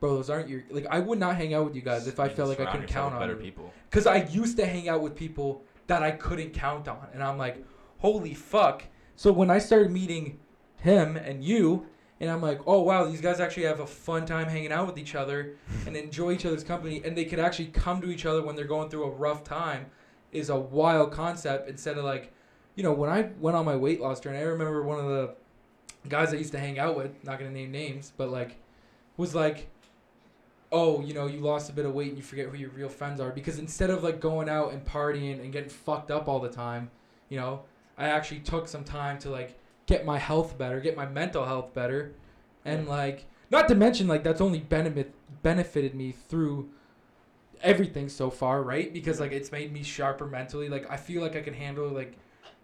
bro, 0.00 0.14
those 0.14 0.30
aren't 0.30 0.48
your. 0.48 0.64
Like, 0.70 0.86
I 0.90 0.98
would 0.98 1.18
not 1.18 1.36
hang 1.36 1.54
out 1.54 1.64
with 1.64 1.74
you 1.74 1.82
guys 1.82 2.06
if 2.06 2.20
I 2.20 2.28
felt 2.28 2.48
like 2.48 2.60
I 2.60 2.70
couldn't 2.70 2.86
count 2.86 3.14
on 3.14 3.20
better 3.20 3.34
you. 3.34 3.40
people. 3.40 3.72
Because 3.90 4.06
I 4.06 4.24
used 4.24 4.56
to 4.58 4.66
hang 4.66 4.88
out 4.88 5.02
with 5.02 5.14
people 5.14 5.64
that 5.86 6.02
I 6.02 6.10
couldn't 6.10 6.50
count 6.50 6.88
on. 6.88 7.06
And 7.12 7.22
I'm 7.22 7.38
like, 7.38 7.64
holy 7.98 8.34
fuck. 8.34 8.84
So 9.14 9.32
when 9.32 9.50
I 9.50 9.58
started 9.58 9.90
meeting 9.90 10.38
him 10.78 11.16
and 11.16 11.42
you, 11.42 11.86
and 12.20 12.30
I'm 12.30 12.42
like, 12.42 12.60
oh 12.66 12.82
wow, 12.82 13.04
these 13.04 13.20
guys 13.20 13.40
actually 13.40 13.64
have 13.64 13.80
a 13.80 13.86
fun 13.86 14.26
time 14.26 14.48
hanging 14.48 14.72
out 14.72 14.86
with 14.86 14.98
each 14.98 15.14
other 15.14 15.56
and 15.86 15.96
enjoy 15.96 16.32
each 16.32 16.46
other's 16.46 16.64
company, 16.64 17.02
and 17.04 17.16
they 17.16 17.24
could 17.24 17.38
actually 17.38 17.66
come 17.66 18.00
to 18.00 18.10
each 18.10 18.26
other 18.26 18.42
when 18.42 18.56
they're 18.56 18.64
going 18.64 18.88
through 18.88 19.04
a 19.04 19.10
rough 19.10 19.44
time, 19.44 19.86
is 20.32 20.50
a 20.50 20.56
wild 20.58 21.12
concept. 21.12 21.68
Instead 21.68 21.98
of 21.98 22.04
like, 22.04 22.32
you 22.74 22.82
know, 22.82 22.92
when 22.92 23.10
I 23.10 23.30
went 23.38 23.56
on 23.56 23.64
my 23.64 23.76
weight 23.76 24.00
loss 24.00 24.20
journey, 24.20 24.38
I 24.38 24.42
remember 24.42 24.82
one 24.82 24.98
of 24.98 25.06
the 25.06 25.34
guys 26.08 26.32
I 26.32 26.36
used 26.36 26.52
to 26.52 26.58
hang 26.58 26.78
out 26.78 26.96
with, 26.96 27.12
not 27.24 27.38
gonna 27.38 27.50
name 27.50 27.70
names, 27.70 28.12
but 28.16 28.30
like, 28.30 28.56
was 29.16 29.34
like, 29.34 29.68
oh, 30.72 31.00
you 31.00 31.14
know, 31.14 31.26
you 31.26 31.40
lost 31.40 31.70
a 31.70 31.72
bit 31.72 31.86
of 31.86 31.94
weight 31.94 32.08
and 32.08 32.16
you 32.16 32.22
forget 32.22 32.48
who 32.48 32.56
your 32.56 32.70
real 32.70 32.88
friends 32.88 33.20
are 33.20 33.30
because 33.30 33.58
instead 33.58 33.90
of 33.90 34.02
like 34.02 34.20
going 34.20 34.48
out 34.48 34.72
and 34.72 34.84
partying 34.84 35.40
and 35.40 35.52
getting 35.52 35.70
fucked 35.70 36.10
up 36.10 36.28
all 36.28 36.40
the 36.40 36.48
time, 36.48 36.90
you 37.28 37.38
know, 37.38 37.62
I 37.96 38.08
actually 38.08 38.40
took 38.40 38.68
some 38.68 38.84
time 38.84 39.18
to 39.20 39.30
like 39.30 39.58
get 39.86 40.04
my 40.04 40.18
health 40.18 40.58
better, 40.58 40.80
get 40.80 40.96
my 40.96 41.06
mental 41.06 41.44
health 41.44 41.72
better, 41.72 42.14
and 42.64 42.88
like 42.88 43.26
not 43.50 43.68
to 43.68 43.74
mention 43.74 44.08
like 44.08 44.24
that's 44.24 44.40
only 44.40 44.60
benefit 44.60 45.14
benefited 45.42 45.94
me 45.94 46.12
through 46.12 46.68
everything 47.62 48.08
so 48.08 48.30
far, 48.30 48.62
right? 48.62 48.92
Because 48.92 49.20
like 49.20 49.32
it's 49.32 49.52
made 49.52 49.72
me 49.72 49.82
sharper 49.82 50.26
mentally. 50.26 50.68
Like 50.68 50.90
I 50.90 50.96
feel 50.96 51.22
like 51.22 51.36
I 51.36 51.40
can 51.40 51.54
handle 51.54 51.88
like 51.88 52.16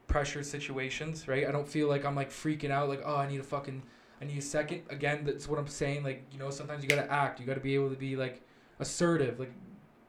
pressure 0.06 0.42
situations, 0.42 1.28
right? 1.28 1.46
I 1.48 1.52
don't 1.52 1.68
feel 1.68 1.88
like 1.88 2.04
I'm 2.04 2.16
like 2.16 2.30
freaking 2.30 2.70
out 2.70 2.88
like, 2.88 3.02
oh, 3.04 3.16
I 3.16 3.28
need 3.28 3.38
to 3.38 3.42
fucking 3.42 3.82
I 4.22 4.24
need 4.24 4.38
a 4.38 4.42
second. 4.42 4.82
Again, 4.88 5.24
that's 5.24 5.48
what 5.48 5.58
I'm 5.58 5.66
saying. 5.66 6.04
Like 6.04 6.24
you 6.32 6.38
know, 6.38 6.48
sometimes 6.50 6.82
you 6.82 6.88
gotta 6.88 7.10
act. 7.12 7.40
You 7.40 7.46
gotta 7.46 7.60
be 7.60 7.74
able 7.74 7.90
to 7.90 7.96
be 7.96 8.14
like 8.16 8.40
assertive. 8.78 9.40
Like 9.40 9.52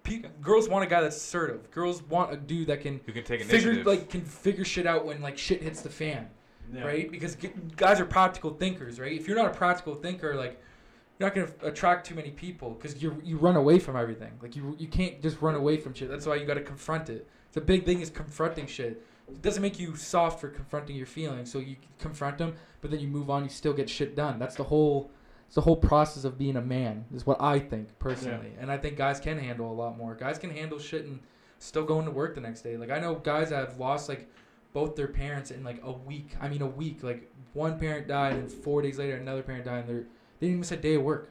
pe- 0.04 0.22
girls 0.42 0.70
want 0.70 0.84
a 0.86 0.88
guy 0.88 1.02
that's 1.02 1.18
assertive. 1.18 1.70
Girls 1.72 2.04
want 2.04 2.32
a 2.32 2.38
dude 2.38 2.68
that 2.68 2.82
can 2.82 3.02
Who 3.06 3.12
can 3.12 3.24
take 3.24 3.42
figure 3.44 3.72
initiative? 3.72 3.86
like 3.88 4.10
can 4.10 4.22
figure 4.22 4.64
shit 4.66 4.86
out 4.86 5.06
when 5.06 5.22
like 5.22 5.38
shit 5.38 5.62
hits 5.64 5.82
the 5.82 5.90
fan 5.90 6.30
Yeah. 6.74 6.84
right? 6.86 7.10
Because 7.12 7.36
g- 7.36 7.52
guys 7.76 8.00
are 8.00 8.06
practical 8.06 8.52
thinkers, 8.52 9.00
right? 9.00 9.12
If 9.12 9.28
you're 9.28 9.38
not 9.38 9.48
a 9.48 9.54
practical 9.58 9.96
thinker, 9.96 10.36
like 10.36 10.62
you're 11.20 11.28
not 11.30 11.36
gonna 11.36 11.52
attract 11.70 12.06
too 12.06 12.16
many 12.16 12.30
people 12.32 12.72
because 12.72 13.02
you 13.02 13.20
you 13.24 13.38
run 13.38 13.56
away 13.56 13.80
from 13.80 13.96
everything. 13.96 14.34
Like 14.42 14.56
you 14.56 14.76
you 14.78 14.88
can't 14.88 15.22
just 15.22 15.42
run 15.42 15.56
away 15.56 15.78
from 15.78 15.94
shit. 15.94 16.10
That's 16.10 16.26
why 16.28 16.36
you 16.36 16.46
got 16.46 16.56
to 16.56 16.62
confront 16.62 17.10
it. 17.10 17.28
The 17.54 17.62
big 17.62 17.86
thing 17.86 18.02
is 18.02 18.10
confronting 18.10 18.68
shit. 18.68 19.04
It 19.34 19.42
doesn't 19.42 19.62
make 19.62 19.80
you 19.80 19.96
soft 19.96 20.40
for 20.40 20.48
confronting 20.48 20.96
your 20.96 21.06
feelings. 21.06 21.52
So 21.52 21.60
you 21.60 21.76
confront 22.00 22.38
them, 22.38 22.56
but 22.82 22.92
then 22.92 23.00
you 23.00 23.08
move 23.08 23.30
on. 23.30 23.44
You 23.44 23.50
still 23.50 23.74
get 23.74 23.90
shit 23.90 24.16
done. 24.16 24.40
That's 24.40 24.56
the 24.56 24.64
whole. 24.64 25.12
It's 25.48 25.56
the 25.56 25.62
whole 25.62 25.76
process 25.76 26.24
of 26.24 26.38
being 26.38 26.56
a 26.56 26.62
man. 26.62 27.06
Is 27.14 27.26
what 27.26 27.42
I 27.42 27.60
think 27.60 27.98
personally, 28.00 28.54
and 28.60 28.72
I 28.72 28.78
think 28.78 28.98
guys 28.98 29.20
can 29.20 29.38
handle 29.38 29.72
a 29.72 29.74
lot 29.74 29.98
more. 29.98 30.16
Guys 30.16 30.38
can 30.40 30.50
handle 30.50 30.80
shit 30.80 31.06
and 31.06 31.20
still 31.60 31.86
going 31.86 32.06
to 32.06 32.12
work 32.12 32.36
the 32.36 32.42
next 32.42 32.62
day. 32.62 32.78
Like 32.78 32.92
I 32.92 33.00
know 33.00 33.16
guys 33.16 33.50
that 33.50 33.68
have 33.68 33.80
lost 33.80 34.10
like 34.10 34.30
both 34.74 34.96
their 34.96 35.08
parents 35.08 35.52
in 35.52 35.64
like 35.64 35.82
a 35.84 35.92
week. 35.92 36.32
I 36.42 36.50
mean, 36.50 36.62
a 36.62 36.68
week. 36.68 37.04
Like 37.04 37.32
one 37.54 37.80
parent 37.80 38.08
died, 38.08 38.34
and 38.34 38.52
four 38.52 38.82
days 38.82 38.98
later, 38.98 39.16
another 39.16 39.44
parent 39.44 39.66
died. 39.66 39.86
And 39.86 39.90
they're, 39.90 40.06
they 40.40 40.48
didn't 40.48 40.60
miss 40.60 40.72
a 40.72 40.78
day 40.78 40.96
of 40.96 41.04
work. 41.04 41.30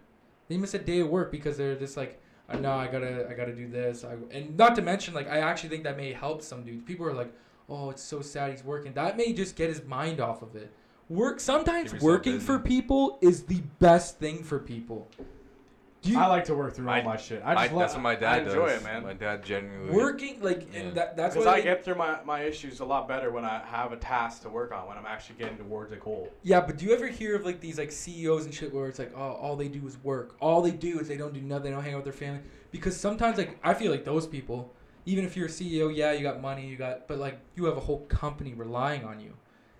They 0.49 0.55
didn't 0.55 0.63
miss 0.63 0.75
a 0.75 0.79
day 0.79 1.01
of 1.01 1.09
work 1.09 1.31
because 1.31 1.57
they're 1.57 1.77
just 1.77 1.97
like, 1.97 2.21
no, 2.61 2.73
I 2.73 2.87
gotta, 2.87 3.29
I 3.31 3.35
gotta 3.35 3.55
do 3.55 3.69
this. 3.69 4.05
I, 4.05 4.17
and 4.31 4.57
not 4.57 4.75
to 4.77 4.83
mention, 4.83 5.15
like, 5.15 5.29
I 5.29 5.39
actually 5.39 5.71
think 5.71 5.85
that 5.85 5.97
may 5.97 6.13
help 6.13 6.43
some 6.43 6.65
dudes. 6.65 6.83
People 6.85 7.07
are 7.07 7.15
like, 7.15 7.33
oh, 7.73 7.91
it's 7.91 8.03
so 8.03 8.21
sad 8.21 8.51
he's 8.51 8.65
working. 8.65 8.93
That 8.93 9.17
may 9.17 9.33
just 9.33 9.57
get 9.57 9.69
his 9.69 9.83
mind 9.85 10.21
off 10.21 10.43
of 10.43 10.55
it. 10.57 10.73
Work 11.09 11.41
sometimes 11.41 11.93
working 12.01 12.35
busy. 12.35 12.47
for 12.47 12.59
people 12.59 13.19
is 13.21 13.43
the 13.45 13.63
best 13.79 14.19
thing 14.19 14.43
for 14.43 14.59
people. 14.59 15.09
Do 16.01 16.11
you, 16.11 16.19
I 16.19 16.27
like 16.27 16.45
to 16.47 16.55
work 16.57 16.75
through 16.75 16.87
My- 16.87 16.99
all 17.01 17.05
my 17.11 17.17
shit. 17.17 17.43
I 17.45 17.55
My- 17.55 17.67
just 17.69 17.79
that's 17.79 17.93
what 17.95 18.03
my 18.03 18.15
dad 18.17 18.33
I 18.33 18.39
enjoy 18.39 18.67
does. 18.69 18.81
it, 18.81 18.85
man. 18.85 19.03
My 19.05 19.13
dad 19.13 19.45
genuinely. 19.45 19.95
working 19.95 20.41
like, 20.43 20.67
Yeah. 20.73 20.81
and 20.81 20.97
that, 20.97 21.17
that's 21.17 21.35
Because 21.35 21.47
what 21.47 21.55
I 21.55 21.61
get 21.61 21.85
through 21.85 21.95
my, 21.95 22.19
my 22.25 22.43
issues 22.43 22.81
a 22.81 22.85
lot 22.85 23.07
better 23.07 23.31
when 23.31 23.45
I 23.45 23.61
have 23.65 23.93
a 23.93 23.97
task 23.97 24.43
to 24.43 24.49
work 24.49 24.73
on, 24.73 24.89
when 24.89 24.99
I'm 24.99 25.07
actually 25.07 25.37
getting 25.39 25.59
towards 25.59 25.93
a 25.93 25.97
goal. 25.97 26.29
Yeah, 26.43 26.61
but 26.61 26.77
do 26.77 26.87
you 26.87 26.93
ever 26.93 27.07
hear 27.07 27.37
of 27.37 27.45
like 27.45 27.61
these 27.61 27.79
like 27.79 27.93
CEOs 27.93 28.47
and 28.47 28.53
shit 28.55 28.75
where 28.75 28.89
it's 28.89 28.99
like, 28.99 29.13
oh, 29.15 29.21
all 29.21 29.55
they 29.55 29.69
do 29.69 29.87
is 29.87 29.97
work. 30.03 30.35
All 30.41 30.61
they 30.61 30.73
do 30.73 30.99
is 30.99 31.07
they 31.07 31.17
don't 31.17 31.35
do 31.35 31.41
nothing. 31.41 31.65
They 31.65 31.71
don't 31.71 31.85
hang 31.85 31.93
out 31.95 31.99
with 31.99 32.05
their 32.07 32.13
family. 32.13 32.41
Because 32.73 32.97
sometimes 32.97 33.39
like 33.39 33.57
I 33.63 33.73
feel 33.75 33.93
like 33.93 34.05
those 34.05 34.27
people, 34.27 34.73
even 35.07 35.25
if 35.25 35.37
you're 35.37 35.47
a 35.47 35.51
CEO, 35.51 35.95
yeah, 35.95 36.13
you 36.13 36.23
got 36.23 36.41
money, 36.41 36.67
you 36.67 36.77
got, 36.77 37.09
but 37.09 37.19
like 37.19 37.39
you 37.57 37.65
have 37.65 37.77
a 37.77 37.81
whole 37.81 38.01
company 38.09 38.55
relying 38.55 39.05
on 39.05 39.21
you, 39.21 39.33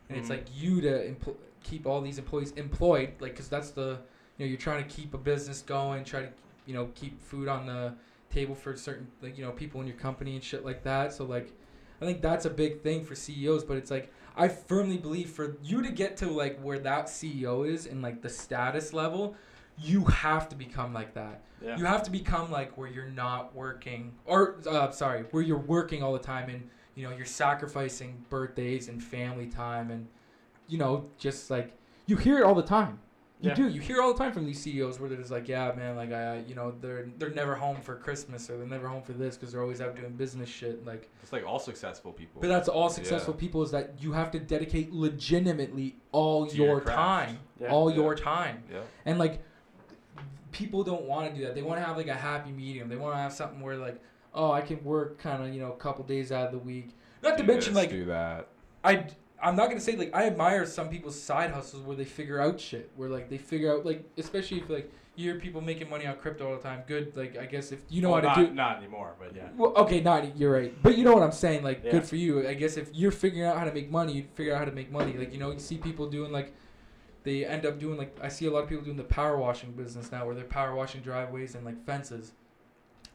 and 0.09 0.19
it's 0.19 0.29
Mhm. 0.29 0.31
like 0.31 0.47
you 0.55 0.81
to 0.81 1.15
empl- 1.15 1.37
keep 1.63 1.87
all 1.87 2.01
these 2.01 2.19
employees 2.19 2.53
employed, 2.53 3.13
like 3.21 3.33
because 3.33 3.49
that's 3.49 3.71
the, 3.71 3.99
you 4.37 4.45
know, 4.45 4.47
you're 4.47 4.59
trying 4.59 4.83
to 4.83 4.89
keep 4.91 5.15
a 5.15 5.19
business 5.19 5.63
going, 5.63 6.05
try 6.05 6.23
to, 6.23 6.29
you 6.67 6.75
know, 6.75 6.91
keep 6.95 7.21
food 7.21 7.49
on 7.49 7.67
the 7.67 7.95
table 8.31 8.55
for 8.55 8.75
certain 8.75 9.07
like 9.21 9.37
you 9.37 9.45
know 9.45 9.53
people 9.53 9.81
in 9.83 9.87
your 9.87 9.97
company 9.97 10.35
and 10.35 10.43
shit 10.43 10.65
like 10.65 10.83
that. 10.83 11.13
So 11.13 11.25
like, 11.25 11.53
I 12.01 12.05
think 12.07 12.21
that's 12.23 12.47
a 12.47 12.51
big 12.51 12.81
thing 12.83 13.05
for 13.05 13.15
CEOs, 13.15 13.63
but 13.65 13.77
it's 13.77 13.91
like 13.91 14.11
I 14.37 14.49
firmly 14.49 14.97
believe 14.97 15.29
for 15.31 15.57
you 15.63 15.83
to 15.83 15.91
get 15.93 16.17
to 16.19 16.27
like 16.31 16.59
where 16.61 16.79
that 16.79 17.07
CEO 17.07 17.69
is 17.69 17.87
and 17.87 18.01
like 18.03 18.23
the 18.23 18.31
status 18.31 18.93
level, 18.95 19.37
you 19.83 20.05
have 20.05 20.49
to 20.51 20.57
become 20.57 20.93
like 20.95 21.15
that. 21.15 21.43
Yeah. 21.65 21.77
You 21.77 21.85
have 21.85 22.03
to 22.05 22.11
become 22.11 22.51
like 22.51 22.77
where 22.79 22.89
you're 22.89 23.07
not 23.11 23.55
working 23.55 24.13
or 24.27 24.57
uh, 24.69 24.91
sorry, 24.91 25.23
where 25.31 25.43
you're 25.43 25.59
working 25.59 26.03
all 26.03 26.13
the 26.13 26.19
time 26.19 26.49
and 26.51 26.69
you 26.95 27.09
know, 27.09 27.15
you're 27.17 27.25
sacrificing 27.27 28.25
birthdays 28.29 28.89
and 28.89 29.03
family 29.03 29.47
time 29.47 29.91
and 29.91 30.07
you 30.69 30.79
know, 30.79 31.07
just 31.19 31.51
like 31.51 31.73
you 32.07 32.17
hear 32.17 32.39
it 32.39 32.45
all 32.45 32.55
the 32.55 32.63
time. 32.63 32.99
You 33.41 33.49
Yeah. 33.51 33.55
do. 33.57 33.69
You 33.69 33.81
hear 33.81 34.01
all 34.01 34.13
the 34.13 34.19
time 34.19 34.33
from 34.33 34.45
these 34.47 34.61
CEOs 34.61 35.01
where 35.01 35.09
they're 35.09 35.19
just 35.19 35.33
like, 35.33 35.49
yeah, 35.49 35.73
man, 35.77 35.97
like 35.97 36.13
I, 36.13 36.45
you 36.47 36.55
know, 36.55 36.73
they're 36.81 37.09
they're 37.19 37.31
never 37.31 37.55
home 37.57 37.81
for 37.81 37.97
Christmas 37.97 38.49
or 38.49 38.57
they're 38.57 38.67
never 38.69 38.87
home 38.87 39.03
for 39.03 39.15
this 39.15 39.37
because 39.37 39.53
they're 39.53 39.63
always 39.63 39.81
out 39.81 39.97
doing 39.97 40.13
business 40.13 40.49
shit. 40.49 40.87
Like, 40.87 41.11
It's 41.23 41.33
like 41.33 41.45
all 41.45 41.59
successful 41.59 42.13
people. 42.13 42.41
but 42.41 42.47
that's 42.49 42.69
all 42.69 42.89
successful 42.89 43.35
Yeah. 43.35 43.41
people 43.41 43.63
is 43.63 43.71
that 43.73 43.95
you 44.01 44.13
have 44.13 44.31
to 44.33 44.39
dedicate 44.39 44.93
legitimately 44.93 45.97
all 46.13 46.47
To 46.47 46.57
your 46.57 46.67
your 46.67 46.81
time, 46.83 47.39
Yeah. 47.61 47.69
all 47.73 47.91
your 47.91 48.15
time, 48.15 48.63
yeah. 48.71 48.81
and 49.07 49.19
like 49.19 49.43
people 50.53 50.85
don't 50.85 51.03
want 51.05 51.31
to 51.31 51.37
do 51.39 51.45
that. 51.47 51.55
They 51.55 51.63
want 51.63 51.81
to 51.81 51.87
have 51.87 51.97
like 51.97 52.09
a 52.09 52.15
happy 52.15 52.53
medium. 52.53 52.89
They 52.89 52.97
want 52.97 53.15
to 53.15 53.19
have 53.19 53.33
something 53.33 53.61
where 53.61 53.77
like, 53.77 54.01
oh, 54.35 54.53
I 54.53 54.61
can 54.61 54.83
work 54.85 55.19
kind 55.19 55.43
of 55.45 55.53
you 55.53 55.61
know 55.61 55.73
a 55.73 55.77
couple 55.77 56.05
days 56.05 56.31
out 56.31 56.47
of 56.47 56.53
the 56.53 56.59
week. 56.59 56.91
Not 57.23 57.37
to 57.39 57.43
Do 57.43 57.53
mention 57.53 57.75
this, 57.75 57.83
like 57.83 57.91
do 57.91 58.05
that. 58.07 58.49
I 58.85 59.07
I'm 59.43 59.57
not 59.57 59.69
gonna 59.69 59.81
say 59.81 59.97
like 59.97 60.15
I 60.15 60.27
admire 60.27 60.65
some 60.67 60.89
people's 60.89 61.21
side 61.21 61.51
hustles 61.51 61.83
where 61.83 61.97
they 61.97 62.05
figure 62.05 62.41
out 62.41 62.61
shit 62.61 62.91
where 62.97 63.09
like 63.09 63.29
they 63.29 63.39
figure 63.39 63.73
out 63.73 63.85
like 63.85 64.05
especially 64.17 64.59
if 64.59 64.71
like 64.71 64.91
you 65.15 65.31
hear 65.31 65.39
people 65.39 65.61
making 65.61 65.91
money 65.91 66.07
on 66.07 66.17
crypto 66.17 66.49
all 66.51 66.57
the 66.57 66.63
time. 66.63 66.83
Good, 66.87 67.15
like 67.17 67.37
I 67.37 67.45
guess 67.45 67.71
if 67.71 67.81
you 67.91 68.01
know 68.01 68.13
Well, 68.13 68.23
how 68.23 68.29
not, 68.29 68.35
to 68.37 68.47
do. 68.47 68.55
Not 68.55 68.79
anymore, 68.79 69.15
but 69.19 69.37
yeah. 69.37 69.49
Well, 69.57 69.75
okay, 69.77 70.01
not 70.01 70.37
you're 70.39 70.53
right, 70.53 70.75
but 70.83 70.97
you 70.97 71.05
know 71.05 71.13
what 71.13 71.23
I'm 71.23 71.33
saying. 71.33 71.63
Like, 71.63 71.83
Yeah. 71.85 71.91
good 71.91 72.07
for 72.07 72.17
you. 72.17 72.49
I 72.49 72.55
guess 72.55 72.79
if 72.79 72.89
you're 72.95 73.11
figuring 73.11 73.45
out 73.47 73.59
how 73.59 73.65
to 73.65 73.75
make 73.75 73.91
money, 73.91 74.15
you 74.15 74.25
figure 74.35 74.55
out 74.55 74.61
how 74.61 74.65
to 74.65 74.73
make 74.73 74.91
money. 74.91 75.13
Like, 75.13 75.31
you 75.33 75.39
know, 75.39 75.51
you 75.51 75.59
see 75.59 75.77
people 75.77 76.09
doing 76.09 76.33
like, 76.33 76.55
they 77.25 77.45
end 77.45 77.65
up 77.67 77.79
doing 77.79 77.97
like 77.99 78.17
I 78.23 78.29
see 78.29 78.47
a 78.47 78.51
lot 78.51 78.65
of 78.65 78.69
people 78.69 78.85
doing 78.85 78.97
the 78.97 79.05
power 79.05 79.37
washing 79.37 79.73
business 79.73 80.11
now, 80.13 80.27
where 80.27 80.35
they're 80.35 80.45
power 80.45 80.75
washing 80.75 81.01
driveways 81.03 81.55
and 81.55 81.65
like 81.65 81.85
fences. 81.87 82.33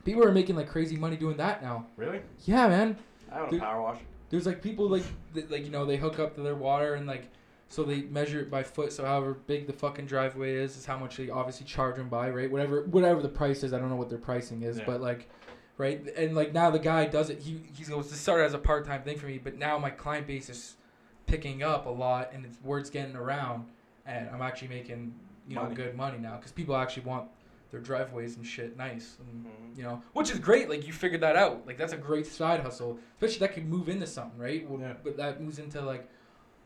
People 0.05 0.23
are 0.23 0.31
making 0.31 0.55
like 0.55 0.69
crazy 0.69 0.95
money 0.95 1.17
doing 1.17 1.37
that 1.37 1.61
now. 1.61 1.85
Really? 1.97 2.21
Yeah, 2.45 2.67
man. 2.67 2.97
I 3.31 3.39
own 3.39 3.53
a 3.53 3.59
power 3.59 3.81
wash. 3.81 3.99
There's 4.29 4.45
like 4.45 4.61
people 4.61 4.87
like 4.89 5.03
that, 5.33 5.51
like 5.51 5.65
you 5.65 5.71
know 5.71 5.85
they 5.85 5.97
hook 5.97 6.19
up 6.19 6.35
to 6.35 6.41
their 6.41 6.55
water 6.55 6.93
and 6.95 7.05
like 7.07 7.29
so 7.69 7.83
they 7.83 8.03
measure 8.03 8.39
it 8.39 8.49
by 8.49 8.63
foot. 8.63 8.93
So 8.93 9.03
however 9.05 9.33
big 9.47 9.67
the 9.67 9.73
fucking 9.73 10.05
driveway 10.05 10.55
is 10.55 10.77
is 10.77 10.85
how 10.85 10.97
much 10.97 11.17
they 11.17 11.29
obviously 11.29 11.65
charge 11.65 11.97
them 11.97 12.07
by, 12.07 12.29
right? 12.29 12.49
Whatever 12.49 12.83
whatever 12.83 13.21
the 13.21 13.27
price 13.29 13.63
is, 13.63 13.73
I 13.73 13.79
don't 13.79 13.89
know 13.89 13.97
what 13.97 14.09
their 14.09 14.17
pricing 14.17 14.61
is, 14.63 14.77
Yeah. 14.77 14.85
but 14.85 15.01
like, 15.01 15.29
right? 15.77 16.01
And 16.15 16.33
like 16.35 16.53
now 16.53 16.69
the 16.69 16.79
guy 16.79 17.05
does 17.05 17.29
it. 17.29 17.39
He 17.41 17.61
he 17.73 17.83
goes 17.83 18.09
this 18.09 18.19
started 18.21 18.45
as 18.45 18.53
a 18.53 18.57
part 18.57 18.85
time 18.85 19.03
thing 19.03 19.17
for 19.17 19.25
me, 19.25 19.37
but 19.37 19.57
now 19.57 19.77
my 19.77 19.89
client 19.89 20.25
base 20.27 20.49
is 20.49 20.77
picking 21.25 21.61
up 21.63 21.85
a 21.85 21.89
lot 21.89 22.31
and 22.33 22.45
it's 22.45 22.57
word's 22.63 22.89
getting 22.89 23.17
around, 23.17 23.65
and 24.07 24.29
I'm 24.29 24.41
actually 24.41 24.69
making 24.69 25.13
you 25.47 25.55
know 25.55 25.63
Money. 25.63 25.75
good 25.75 25.95
money 25.95 26.17
now 26.17 26.37
because 26.37 26.51
people 26.51 26.75
actually 26.75 27.03
want 27.03 27.29
their 27.71 27.79
driveways 27.81 28.37
and 28.37 28.45
shit 28.45 28.77
nice 28.77 29.17
and 29.19 29.45
Mhm. 29.45 29.77
you 29.77 29.83
know, 29.83 30.01
which 30.13 30.31
is 30.31 30.39
great. 30.39 30.69
Like 30.69 30.87
you 30.87 30.93
figured 30.93 31.21
that 31.21 31.35
out. 31.35 31.67
Like 31.67 31.77
that's 31.77 31.93
a 31.93 31.97
great 31.97 32.25
side 32.25 32.61
hustle, 32.61 32.97
especially 33.15 33.39
that 33.39 33.53
could 33.53 33.65
move 33.67 33.89
into 33.89 34.07
something, 34.07 34.39
right? 34.39 34.67
Well, 34.69 34.79
Yeah. 34.79 34.93
But 35.03 35.17
that 35.17 35.41
moves 35.41 35.59
into 35.59 35.81
like, 35.81 36.07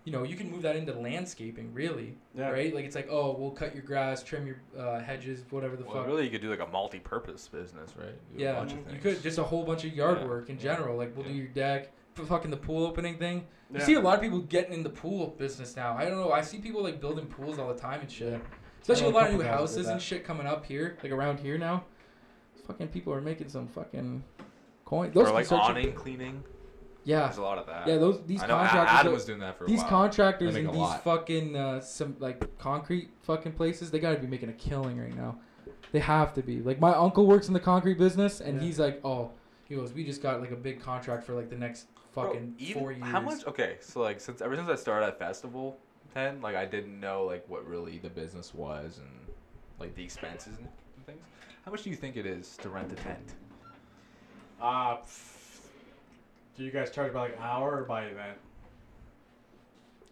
you 0.03 0.11
know, 0.11 0.23
you 0.23 0.35
can 0.35 0.49
move 0.51 0.61
that 0.63 0.75
into 0.75 0.93
landscaping, 0.93 1.73
really, 1.73 2.17
Yeah. 2.35 2.49
right? 2.49 2.73
Like 2.73 2.85
it's 2.85 2.95
like, 2.95 3.07
oh, 3.09 3.35
we'll 3.37 3.51
cut 3.51 3.73
your 3.75 3.83
grass, 3.83 4.23
trim 4.23 4.45
your 4.47 4.57
uh, 4.77 4.99
hedges, 4.99 5.43
whatever 5.51 5.75
the 5.75 5.83
Well, 5.83 5.93
fuck. 5.95 6.07
really, 6.07 6.23
you 6.25 6.29
could 6.31 6.41
do 6.41 6.49
like 6.49 6.59
a 6.59 6.67
multi-purpose 6.67 7.47
business, 7.47 7.95
right? 7.97 8.15
Do 8.35 8.37
a 8.37 8.41
yeah, 8.41 8.53
bunch 8.53 8.73
of 8.73 8.91
you 8.93 8.99
could 8.99 9.21
just 9.21 9.37
a 9.37 9.43
whole 9.43 9.63
bunch 9.63 9.83
of 9.85 9.93
yard 9.93 10.19
Yeah, 10.19 10.27
work 10.27 10.49
in 10.49 10.55
yeah, 10.57 10.61
general. 10.63 10.97
Like 10.97 11.15
we'll 11.15 11.25
do 11.25 11.33
your 11.33 11.47
deck, 11.47 11.91
fucking 12.15 12.51
the 12.51 12.57
pool 12.57 12.85
opening 12.85 13.17
thing. 13.17 13.45
You 13.73 13.79
see 13.81 13.93
a 13.95 13.99
lot 14.01 14.15
of 14.15 14.21
people 14.21 14.39
getting 14.39 14.73
in 14.73 14.83
the 14.83 14.89
pool 14.89 15.27
business 15.37 15.75
now. 15.75 15.95
I 15.97 16.05
don't 16.05 16.17
know. 16.19 16.31
I 16.31 16.41
see 16.41 16.57
people 16.59 16.83
like 16.83 16.99
building 16.99 17.25
pools 17.27 17.57
all 17.59 17.73
the 17.73 17.79
time 17.79 18.01
and 18.01 18.11
shit. 18.11 18.41
Especially 18.81 19.07
a 19.07 19.09
lot 19.09 19.27
of 19.27 19.31
new 19.33 19.37
couple 19.37 19.37
guys 19.37 19.45
that 19.47 19.51
do 19.51 19.57
houses 19.57 19.87
and 19.87 20.01
shit 20.01 20.23
coming 20.25 20.47
up 20.47 20.65
here, 20.65 20.97
like 21.03 21.11
around 21.11 21.39
here 21.39 21.57
now. 21.57 21.83
Fucking 22.67 22.87
people 22.89 23.13
are 23.13 23.21
making 23.21 23.49
some 23.49 23.67
fucking 23.67 24.23
coin. 24.85 25.11
Those 25.13 25.29
or 25.29 25.33
like 25.33 25.51
awning 25.51 25.93
cleaning. 25.93 26.43
Yeah, 27.03 27.25
There's 27.25 27.37
a 27.37 27.41
lot 27.41 27.57
of 27.57 27.65
that. 27.65 27.87
yeah. 27.87 27.97
Those 27.97 28.21
these 28.27 28.43
I 28.43 28.47
know 28.47 28.57
contractors. 28.57 28.93
Adam 28.99 29.11
are- 29.11 29.15
was 29.15 29.25
doing 29.25 29.39
that 29.39 29.57
for 29.57 29.63
a 29.63 29.67
while. 29.67 29.71
these 29.75 29.81
while. 29.81 29.89
contractors 29.89 30.55
in 30.55 30.67
these 30.67 30.75
lot. 30.75 31.03
fucking 31.03 31.55
uh, 31.55 31.79
some 31.81 32.15
like 32.19 32.57
concrete 32.59 33.09
fucking 33.23 33.53
places, 33.53 33.89
they 33.89 33.99
gotta 33.99 34.19
be 34.19 34.27
making 34.27 34.49
a 34.49 34.53
killing 34.53 34.99
right 34.99 35.15
now. 35.15 35.39
They 35.91 35.99
have 35.99 36.33
to 36.35 36.43
be. 36.43 36.59
Like 36.61 36.79
my 36.79 36.93
uncle 36.93 37.25
works 37.25 37.47
in 37.47 37.53
the 37.53 37.59
concrete 37.59 37.97
business, 37.97 38.39
and 38.41 38.57
Yeah. 38.59 38.63
he's 38.63 38.79
like, 38.79 39.01
oh, 39.03 39.31
he 39.67 39.75
goes, 39.75 39.93
we 39.93 40.03
just 40.03 40.21
got 40.21 40.39
like 40.41 40.51
a 40.51 40.55
big 40.55 40.79
contract 40.81 41.23
for 41.23 41.33
like 41.33 41.49
the 41.49 41.55
next 41.57 41.87
Bro, 42.13 42.23
fucking 42.27 42.55
even- 42.59 42.81
four 42.81 42.91
years. 42.91 43.05
How 43.07 43.21
much? 43.21 43.45
Okay, 43.45 43.77
so 43.79 44.01
like 44.01 44.19
since 44.19 44.41
ever 44.41 44.55
since 44.55 44.69
I 44.69 44.75
started 44.75 45.07
at 45.07 45.19
festival, 45.19 45.77
ten, 46.13 46.41
like 46.41 46.55
I 46.55 46.65
didn't 46.65 46.99
know 46.99 47.23
like 47.25 47.47
what 47.47 47.65
really 47.67 47.97
the 47.99 48.09
business 48.09 48.53
was 48.53 48.97
and 48.97 49.09
like 49.79 49.95
the 49.95 50.03
expenses 50.03 50.57
and 50.57 50.67
things. 51.05 51.21
How 51.65 51.71
much 51.71 51.83
do 51.83 51.89
you 51.89 51.95
think 51.95 52.17
it 52.17 52.25
is 52.25 52.57
to 52.57 52.69
rent 52.69 52.91
a 52.91 52.95
tent? 52.95 53.33
Uh, 54.61 54.97
do 56.57 56.63
you 56.63 56.71
guys 56.71 56.91
charge 56.91 57.13
by 57.13 57.21
like 57.21 57.39
hour 57.39 57.77
or 57.79 57.83
by 57.83 58.03
event? 58.05 58.37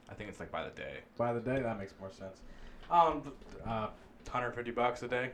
I 0.10 0.14
think 0.16 0.30
it's 0.30 0.40
like 0.40 0.52
by 0.52 0.64
the 0.64 0.72
day. 0.72 1.00
By 1.18 1.34
the 1.34 1.40
day, 1.40 1.62
that 1.62 1.78
makes 1.78 1.94
more 2.00 2.12
sense. 2.12 2.42
Um, 2.90 3.22
th- 3.22 3.36
uh, 3.66 3.90
150 4.26 4.72
bucks 4.72 5.04
a 5.04 5.08
day. 5.08 5.32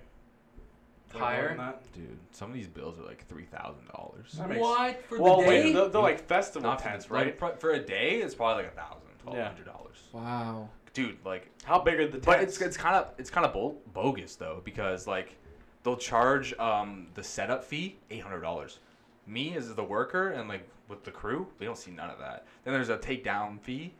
Way 1.14 1.20
Higher? 1.20 1.48
than 1.50 1.58
that. 1.58 1.92
Dude, 1.94 2.18
some 2.32 2.50
of 2.50 2.56
these 2.56 2.68
bills 2.68 3.00
are 3.00 3.04
like 3.04 3.26
three 3.28 3.46
thousand 3.46 3.88
dollars. 3.88 4.36
What 4.60 5.04
for 5.08 5.20
well, 5.22 5.42
the 5.42 5.48
wait, 5.48 5.64
day? 5.64 5.74
they're, 5.74 5.88
they're 5.88 6.02
like 6.02 6.28
festival 6.28 6.70
Not 6.72 6.80
tents, 6.80 7.06
the- 7.06 7.14
right? 7.14 7.42
like, 7.42 7.60
for 7.60 7.72
a 7.72 7.80
day, 7.80 8.16
it's 8.22 8.36
probably 8.36 8.64
like 8.64 8.74
a 8.74 8.76
thousand, 8.76 9.08
twelve 9.22 9.38
Yeah. 9.38 9.48
hundred 9.48 9.66
dollars. 9.66 9.98
wow. 10.12 10.70
Dude, 10.94 11.18
like 11.26 11.50
How 11.66 11.80
big 11.80 11.96
are 12.00 12.06
the 12.06 12.12
tents? 12.14 12.26
But 12.26 12.42
it's 12.42 12.60
it's 12.62 12.78
kind 12.78 12.96
of 12.96 13.12
it's 13.18 13.30
kind 13.30 13.46
of 13.46 13.54
bo- 13.54 13.78
bogus 13.94 14.36
though 14.36 14.62
because 14.66 15.08
like 15.08 15.36
they'll 15.84 15.98
charge 15.98 16.54
um 16.58 17.08
the 17.14 17.24
setup 17.24 17.64
fee 17.64 17.98
eight 18.12 18.22
hundred 18.22 18.42
dollars. 18.42 18.80
Me 19.28 19.56
as 19.56 19.74
the 19.74 19.84
worker 19.84 20.32
and 20.32 20.48
like 20.50 20.68
with 20.88 21.04
the 21.04 21.12
crew, 21.12 21.48
we 21.60 21.66
don't 21.66 21.78
see 21.78 21.92
none 21.92 22.10
of 22.10 22.20
that. 22.20 22.46
Then 22.64 22.74
there's 22.74 22.90
a 22.90 22.98
takedown 22.98 23.60
fee, 23.62 23.94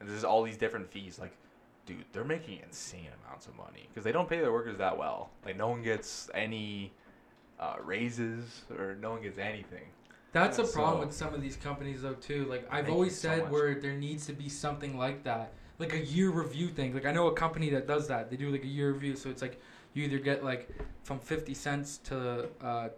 and 0.00 0.08
there's 0.08 0.24
all 0.24 0.42
these 0.42 0.56
different 0.56 0.90
fees 0.90 1.18
like 1.18 1.32
dude, 1.86 2.04
they're 2.12 2.24
making 2.24 2.60
insane 2.62 3.08
amounts 3.26 3.46
of 3.46 3.56
money 3.56 3.88
because 3.88 4.04
they 4.04 4.12
don't 4.12 4.28
pay 4.28 4.40
their 4.40 4.52
workers 4.52 4.78
that 4.78 4.96
well. 4.96 5.30
Like 5.44 5.56
no 5.56 5.68
one 5.68 5.82
gets 5.82 6.30
any 6.34 6.92
uh, 7.58 7.76
raises 7.82 8.62
or 8.78 8.96
no 9.00 9.10
one 9.12 9.22
gets 9.22 9.38
anything. 9.38 9.84
That's 10.32 10.58
a 10.58 10.66
So- 10.66 10.72
problem 10.72 11.00
with 11.00 11.14
some 11.14 11.34
of 11.34 11.42
these 11.42 11.56
companies 11.56 12.02
though 12.02 12.14
too. 12.14 12.44
Like 12.46 12.66
I've 12.70 12.88
always 12.88 13.18
said, 13.18 13.42
much. 13.44 13.52
where 13.52 13.74
there 13.74 13.92
needs 13.92 14.26
to 14.26 14.32
be 14.32 14.48
something 14.48 14.96
like 14.96 15.24
that, 15.24 15.52
like 15.78 15.92
a 15.92 16.04
year 16.04 16.30
review 16.30 16.68
thing. 16.68 16.94
Like 16.94 17.06
I 17.06 17.12
know 17.12 17.26
a 17.26 17.34
company 17.34 17.68
that 17.70 17.86
does 17.86 18.08
that. 18.08 18.30
They 18.30 18.36
do 18.36 18.50
like 18.50 18.64
a 18.64 18.68
year 18.68 18.92
review, 18.92 19.14
so 19.16 19.28
it's 19.28 19.42
like 19.42 19.60
you 19.94 20.04
either 20.04 20.18
get 20.18 20.42
like 20.42 20.70
from 21.02 21.18
fifty 21.18 21.52
cents 21.52 21.98
to 22.04 22.48
uh, 22.62 22.88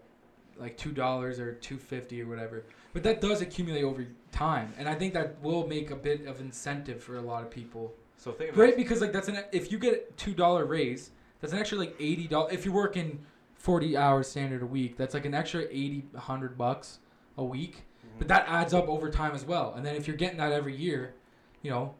like 0.56 0.76
two 0.76 0.92
dollars 0.92 1.40
or 1.40 1.54
two 1.54 1.76
fifty 1.78 2.22
or 2.22 2.28
whatever. 2.28 2.64
But 2.92 3.02
that 3.02 3.20
does 3.20 3.40
accumulate 3.40 3.82
over 3.82 4.06
time, 4.30 4.72
and 4.78 4.88
I 4.88 4.94
think 4.94 5.12
that 5.14 5.42
will 5.42 5.66
make 5.66 5.90
a 5.90 5.96
bit 5.96 6.26
of 6.26 6.40
incentive 6.40 7.02
for 7.02 7.16
a 7.16 7.22
lot 7.22 7.42
of 7.42 7.50
people. 7.50 7.92
So 8.16 8.32
think 8.32 8.50
of 8.50 8.58
Right, 8.58 8.76
because 8.76 9.00
like 9.00 9.12
that's 9.12 9.28
an 9.28 9.38
if 9.52 9.70
you 9.70 9.78
get 9.78 9.94
a 9.94 10.12
two 10.14 10.34
dollar 10.34 10.64
raise, 10.64 11.10
that's 11.40 11.52
an 11.52 11.58
extra 11.58 11.78
like 11.78 11.94
eighty 12.00 12.26
dollars. 12.26 12.52
If 12.52 12.64
you're 12.64 12.74
working 12.74 13.24
forty 13.54 13.96
hours 13.96 14.28
standard 14.28 14.62
a 14.62 14.66
week, 14.66 14.96
that's 14.96 15.14
like 15.14 15.24
an 15.24 15.34
extra 15.34 15.62
80, 15.70 16.04
100 16.12 16.58
bucks 16.58 16.98
a 17.38 17.44
week. 17.44 17.76
Mm-hmm. 17.76 18.18
But 18.18 18.28
that 18.28 18.46
adds 18.48 18.74
up 18.74 18.88
over 18.88 19.10
time 19.10 19.34
as 19.34 19.44
well. 19.44 19.74
And 19.76 19.84
then 19.84 19.96
if 19.96 20.06
you're 20.06 20.16
getting 20.16 20.38
that 20.38 20.52
every 20.52 20.76
year, 20.76 21.14
you 21.62 21.70
know, 21.70 21.94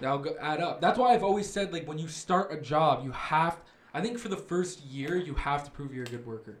that'll 0.00 0.18
go, 0.18 0.34
add 0.40 0.60
up. 0.60 0.80
That's 0.80 0.98
why 0.98 1.14
I've 1.14 1.24
always 1.24 1.48
said 1.48 1.72
like 1.72 1.86
when 1.88 1.98
you 1.98 2.08
start 2.08 2.52
a 2.52 2.60
job, 2.60 3.04
you 3.04 3.12
have. 3.12 3.58
I 3.94 4.00
think 4.00 4.18
for 4.18 4.28
the 4.28 4.36
first 4.36 4.84
year, 4.86 5.16
you 5.16 5.34
have 5.34 5.64
to 5.64 5.70
prove 5.70 5.92
you're 5.92 6.04
a 6.04 6.08
good 6.08 6.26
worker. 6.26 6.56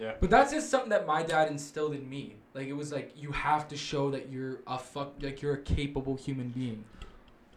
Yeah. 0.00 0.14
But 0.20 0.30
that's 0.30 0.52
just 0.52 0.70
something 0.70 0.90
that 0.90 1.06
my 1.06 1.22
dad 1.22 1.48
instilled 1.48 1.94
in 1.94 2.08
me. 2.08 2.36
Like 2.54 2.66
it 2.66 2.72
was 2.72 2.92
like 2.92 3.12
you 3.16 3.30
have 3.32 3.68
to 3.68 3.76
show 3.76 4.10
that 4.10 4.30
you're 4.30 4.60
a 4.66 4.78
fuck, 4.78 5.14
like 5.20 5.42
you're 5.42 5.54
a 5.54 5.62
capable 5.62 6.16
human 6.16 6.48
being. 6.48 6.84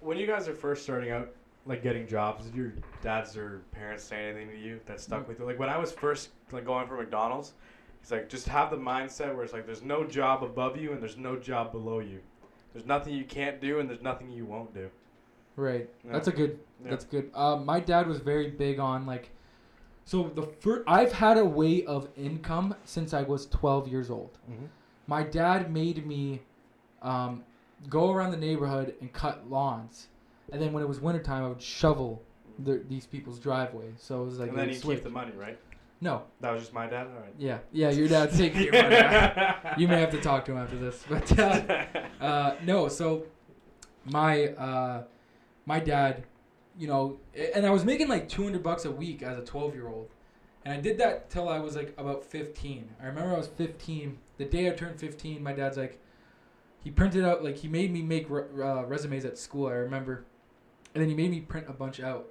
When 0.06 0.20
you 0.20 0.28
guys 0.28 0.48
are 0.48 0.54
first 0.54 0.84
starting 0.84 1.10
out, 1.10 1.32
like 1.66 1.82
getting 1.82 2.08
jobs, 2.08 2.46
did 2.46 2.54
your 2.54 2.74
dads 3.02 3.36
or 3.36 3.64
parents 3.72 4.04
say 4.04 4.30
anything 4.30 4.50
to 4.50 4.58
you 4.58 4.80
that 4.86 5.02
stuck 5.02 5.28
with 5.28 5.40
you? 5.40 5.46
Like 5.46 5.58
when 5.58 5.68
I 5.70 5.80
was 5.80 5.92
first 5.92 6.30
like 6.52 6.64
going 6.64 6.88
for 6.88 6.96
McDonald's, 6.96 7.54
it's 8.04 8.12
like, 8.12 8.30
just 8.30 8.48
have 8.48 8.70
the 8.70 8.78
mindset 8.78 9.34
where 9.34 9.44
it's 9.44 9.52
like 9.52 9.66
there's 9.66 9.82
no 9.82 10.04
job 10.04 10.44
above 10.44 10.78
you 10.78 10.92
and 10.92 11.02
there's 11.02 11.18
no 11.18 11.36
job 11.36 11.72
below 11.72 12.00
you. 12.00 12.20
There's 12.72 12.86
nothing 12.86 13.16
you 13.16 13.24
can't 13.24 13.60
do 13.60 13.80
and 13.80 13.90
there's 13.90 14.04
nothing 14.04 14.30
you 14.30 14.46
won't 14.46 14.72
do. 14.76 14.92
Right. 15.56 15.90
Yeah. 16.06 16.12
That's 16.12 16.28
a 16.28 16.32
good. 16.32 16.60
Yeah. 16.84 16.92
That's 16.92 17.06
good. 17.06 17.32
Uh, 17.34 17.56
my 17.56 17.80
dad 17.80 18.06
was 18.08 18.20
very 18.20 18.52
big 18.52 18.80
on 18.80 19.08
like. 19.08 19.32
So 20.04 20.30
the 20.36 20.44
first, 20.44 20.84
I've 20.86 21.14
had 21.14 21.40
a 21.40 21.46
way 21.46 21.84
of 21.86 22.10
income 22.16 22.76
since 22.84 23.16
I 23.16 23.24
was 23.24 23.48
12 23.48 23.88
years 23.88 24.12
old. 24.12 24.38
Mm-hmm. 24.52 24.66
My 25.08 25.24
dad 25.24 25.74
made 25.74 26.06
me 26.06 26.42
um, 27.02 27.44
go 27.90 28.12
around 28.12 28.32
the 28.32 28.38
neighborhood 28.38 28.96
and 29.02 29.12
cut 29.12 29.50
lawns, 29.50 30.08
and 30.52 30.62
then 30.62 30.74
when 30.74 30.84
it 30.84 30.88
was 30.88 31.00
wintertime, 31.00 31.44
I 31.44 31.48
would 31.48 31.62
shovel 31.62 32.22
the, 32.60 32.84
these 32.88 33.06
people's 33.06 33.40
driveway. 33.40 33.92
So 33.98 34.22
it 34.22 34.26
was 34.26 34.40
like 34.40 34.50
and 34.50 34.58
then 34.58 34.70
you 34.70 34.80
keep 34.80 35.04
the 35.04 35.10
money, 35.10 35.34
right? 35.38 35.60
No. 36.02 36.24
That 36.42 36.52
was 36.52 36.62
just 36.62 36.74
my 36.74 36.88
dad. 36.88 37.08
All 37.08 37.22
right. 37.22 37.34
Yeah. 37.38 37.60
Yeah. 37.72 37.90
Your 37.90 38.08
dad's 38.08 38.38
taking 38.38 38.64
your 38.64 38.74
money. 38.74 39.54
you 39.78 39.88
may 39.88 40.00
have 40.00 40.12
to 40.12 40.22
talk 40.22 40.46
to 40.46 40.52
him 40.52 40.58
after 40.58 40.78
this, 40.78 41.04
but. 41.08 41.40
Uh, 41.40 41.86
uh, 42.22 42.56
no, 42.64 42.88
so 42.88 43.26
my 44.06 44.50
uh, 44.50 45.04
my 45.66 45.80
dad, 45.80 46.24
you 46.78 46.88
know, 46.88 47.20
and 47.54 47.66
I 47.66 47.72
was 47.72 47.86
making 47.86 48.08
like 48.08 48.30
200 48.30 48.62
bucks 48.62 48.86
a 48.86 48.92
week 48.92 49.24
as 49.24 49.38
a 49.38 49.42
12 49.42 49.74
year 49.74 49.88
old, 49.88 50.10
and 50.64 50.74
I 50.74 50.82
did 50.82 50.98
that 51.00 51.30
till 51.30 51.50
I 51.50 51.60
was 51.60 51.76
like 51.76 51.94
about 51.98 52.24
15. 52.24 52.90
I 53.02 53.06
remember 53.06 53.34
I 53.34 53.38
was 53.38 53.48
15. 53.48 54.18
The 54.38 54.46
day 54.46 54.68
I 54.68 54.72
turned 54.72 55.00
15, 55.00 55.42
my 55.42 55.54
dad's 55.54 55.78
like, 55.78 56.00
he 56.86 56.92
printed 56.92 57.26
out 57.26 57.44
like 57.44 57.58
he 57.58 57.68
made 57.68 57.92
me 57.92 58.02
make 58.02 58.30
re- 58.30 58.44
uh, 58.64 58.84
resumes 58.84 59.26
at 59.26 59.38
school. 59.38 59.68
I 59.68 59.74
remember, 59.74 60.24
and 60.94 61.02
then 61.02 61.10
he 61.10 61.16
made 61.16 61.32
me 61.32 61.42
print 61.42 61.66
a 61.68 61.74
bunch 61.74 62.00
out. 62.00 62.28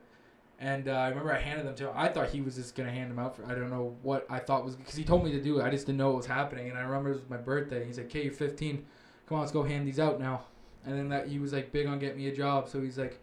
And 0.58 0.88
uh, 0.88 0.92
I 0.92 1.08
remember 1.08 1.30
I 1.32 1.40
handed 1.40 1.66
them 1.66 1.74
to 1.74 1.88
him. 1.88 1.94
I 1.94 2.08
thought 2.08 2.30
he 2.30 2.40
was 2.40 2.54
just 2.54 2.74
gonna 2.74 2.90
hand 2.90 3.10
them 3.10 3.18
out 3.18 3.36
for 3.36 3.44
I 3.44 3.54
don't 3.54 3.68
know 3.68 3.96
what 4.02 4.26
I 4.30 4.38
thought 4.38 4.64
was 4.64 4.76
because 4.76 4.94
he 4.94 5.04
told 5.04 5.24
me 5.24 5.32
to 5.32 5.42
do 5.42 5.58
it. 5.58 5.64
I 5.64 5.68
just 5.68 5.84
didn't 5.84 5.98
know 5.98 6.06
what 6.06 6.16
was 6.16 6.26
happening. 6.26 6.70
And 6.70 6.78
I 6.78 6.82
remember 6.82 7.10
it 7.10 7.14
was 7.14 7.28
my 7.28 7.36
birthday. 7.36 7.84
He's 7.84 7.98
like, 7.98 8.06
"Okay, 8.06 8.22
you're 8.22 8.32
15 8.32 8.86
come 9.26 9.36
on, 9.36 9.40
let's 9.40 9.52
go 9.52 9.62
hand 9.62 9.86
these 9.86 9.98
out 9.98 10.20
now. 10.20 10.44
And 10.86 10.98
then 10.98 11.08
that 11.08 11.28
he 11.28 11.38
was 11.38 11.52
like 11.52 11.72
big 11.72 11.86
on 11.86 11.98
getting 11.98 12.18
me 12.18 12.28
a 12.28 12.34
job, 12.34 12.68
so 12.68 12.80
he's 12.80 12.98
like, 12.98 13.20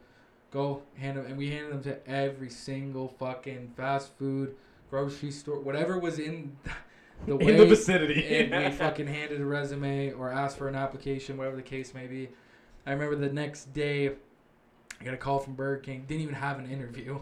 go 0.52 0.82
hand 0.96 1.18
them, 1.18 1.26
and 1.26 1.38
we 1.38 1.52
handed 1.52 1.72
them 1.72 1.84
to 1.84 2.10
every 2.10 2.50
single 2.50 3.08
fucking 3.20 3.74
fast 3.78 4.18
food, 4.18 4.56
grocery 4.90 5.32
store, 5.32 5.60
whatever 5.60 6.00
was 6.00 6.20
in 6.20 6.58
the 7.28 7.36
way. 7.36 7.52
In 7.52 7.58
the 7.58 7.66
vicinity. 7.66 8.26
and 8.52 8.66
we 8.66 8.72
fucking 8.78 9.08
handed 9.08 9.42
a 9.42 9.46
resume 9.46 10.12
or 10.12 10.30
asked 10.32 10.58
for 10.58 10.68
an 10.68 10.76
application, 10.76 11.38
whatever 11.38 11.56
the 11.56 11.62
case 11.62 11.94
may 11.94 12.08
be. 12.08 12.30
I 12.86 12.92
remember 12.92 13.16
the 13.16 13.32
next 13.32 13.74
day, 13.74 14.12
I 15.00 15.04
got 15.04 15.14
a 15.14 15.18
call 15.18 15.40
from 15.40 15.54
Burger 15.56 15.82
King. 15.82 16.06
Didn't 16.08 16.24
even 16.24 16.36
have 16.36 16.60
an 16.60 16.70
interview. 16.70 17.20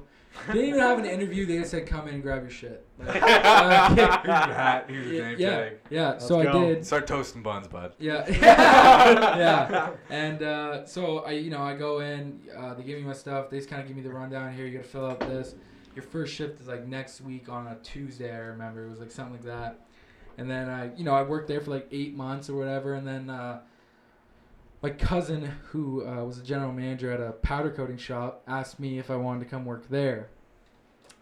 Didn't 0.48 0.66
even 0.66 0.80
have 0.80 1.00
an 1.00 1.06
interview. 1.06 1.46
They 1.48 1.58
just 1.58 1.72
said, 1.72 1.88
"Come 1.88 2.08
in 2.08 2.14
and 2.14 2.24
grab 2.24 2.44
your 2.44 2.52
shit." 2.52 2.86
Like, 3.00 3.22
uh, 3.22 3.96
Here's 3.96 3.98
your 3.98 4.16
hat. 4.26 4.86
Here's 4.88 5.06
your 5.08 5.16
yeah, 5.16 5.28
name 5.30 5.40
yeah, 5.40 5.50
tag. 5.50 5.78
yeah. 5.90 6.10
Let's 6.12 6.28
So 6.28 6.40
I 6.40 6.52
did. 6.52 6.86
Start 6.86 7.08
toasting 7.08 7.42
buns, 7.42 7.68
bud. 7.68 7.94
Yeah, 7.98 8.26
yeah. 8.30 9.92
And 10.10 10.44
uh, 10.44 10.86
so 10.86 11.20
I, 11.20 11.32
you 11.32 11.50
know, 11.50 11.62
I 11.62 11.76
go 11.76 12.00
in. 12.00 12.40
Uh, 12.56 12.74
they 12.76 12.84
give 12.84 13.00
me 13.00 13.06
my 13.06 13.14
stuff. 13.14 13.50
They 13.50 13.58
just 13.58 13.70
kind 13.70 13.82
of 13.82 13.88
give 13.88 13.98
me 13.98 14.04
the 14.04 14.14
rundown. 14.14 14.54
Here, 14.54 14.66
you 14.66 14.78
got 14.78 14.84
to 14.84 14.90
fill 14.90 15.06
out 15.08 15.20
this. 15.22 15.56
Your 15.96 16.04
first 16.04 16.34
shift 16.34 16.62
is 16.62 16.68
like 16.68 16.86
next 16.88 17.22
week 17.22 17.50
on 17.50 17.68
a 17.68 17.76
Tuesday. 17.78 18.34
I 18.34 18.40
remember 18.40 18.86
it 18.86 18.90
was 18.90 19.00
like 19.00 19.12
something 19.12 19.34
like 19.34 19.44
that. 19.46 19.80
And 20.40 20.50
then 20.50 20.70
I, 20.70 20.96
you 20.96 21.04
know, 21.04 21.14
I 21.14 21.22
worked 21.22 21.50
there 21.50 21.60
for 21.60 21.72
like 21.72 21.88
eight 21.92 22.16
months 22.16 22.50
or 22.50 22.56
whatever. 22.56 22.94
And 22.94 23.06
then 23.06 23.30
uh, 23.30 23.60
my 24.82 24.90
cousin, 24.90 25.52
who 25.68 26.08
uh, 26.08 26.24
was 26.24 26.38
a 26.38 26.44
general 26.44 26.72
manager 26.72 27.12
at 27.12 27.20
a 27.20 27.34
powder 27.34 27.70
coating 27.70 27.98
shop, 27.98 28.42
asked 28.48 28.80
me 28.80 29.00
if 29.00 29.12
I 29.12 29.18
wanted 29.18 29.42
to 29.42 29.46
come 29.48 29.66
work 29.66 29.90
there. 29.90 30.30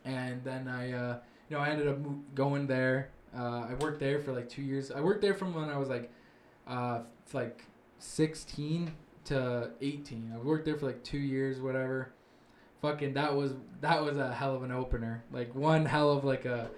And 0.06 0.44
then 0.44 0.68
I, 0.68 0.92
uh, 0.92 1.18
you 1.50 1.58
know, 1.58 1.64
I 1.64 1.70
ended 1.70 1.88
up 1.88 1.98
going 2.36 2.68
there. 2.68 3.10
Uh, 3.36 3.66
I 3.68 3.74
worked 3.80 4.00
there 4.00 4.20
for 4.20 4.34
like 4.34 4.50
two 4.50 4.62
years. 4.62 4.92
I 4.92 5.02
worked 5.02 5.24
there 5.24 5.34
from 5.34 5.56
when 5.56 5.68
I 5.68 5.78
was 5.78 5.90
like 5.90 6.12
uh, 6.68 7.00
like 7.34 7.64
16 7.98 8.94
to 9.26 9.72
18. 9.82 10.32
I 10.32 10.38
worked 10.38 10.66
there 10.66 10.78
for 10.78 10.86
like 10.86 11.04
two 11.04 11.18
years, 11.18 11.60
whatever. 11.60 12.14
Fucking 12.84 13.14
that 13.14 13.36
was 13.36 13.54
that 13.82 14.00
was 14.04 14.18
a 14.18 14.32
hell 14.32 14.54
of 14.54 14.62
an 14.62 14.72
opener. 14.72 15.24
Like 15.32 15.56
one 15.56 15.86
hell 15.86 16.12
of 16.12 16.24
like 16.24 16.46
a, 16.46 16.70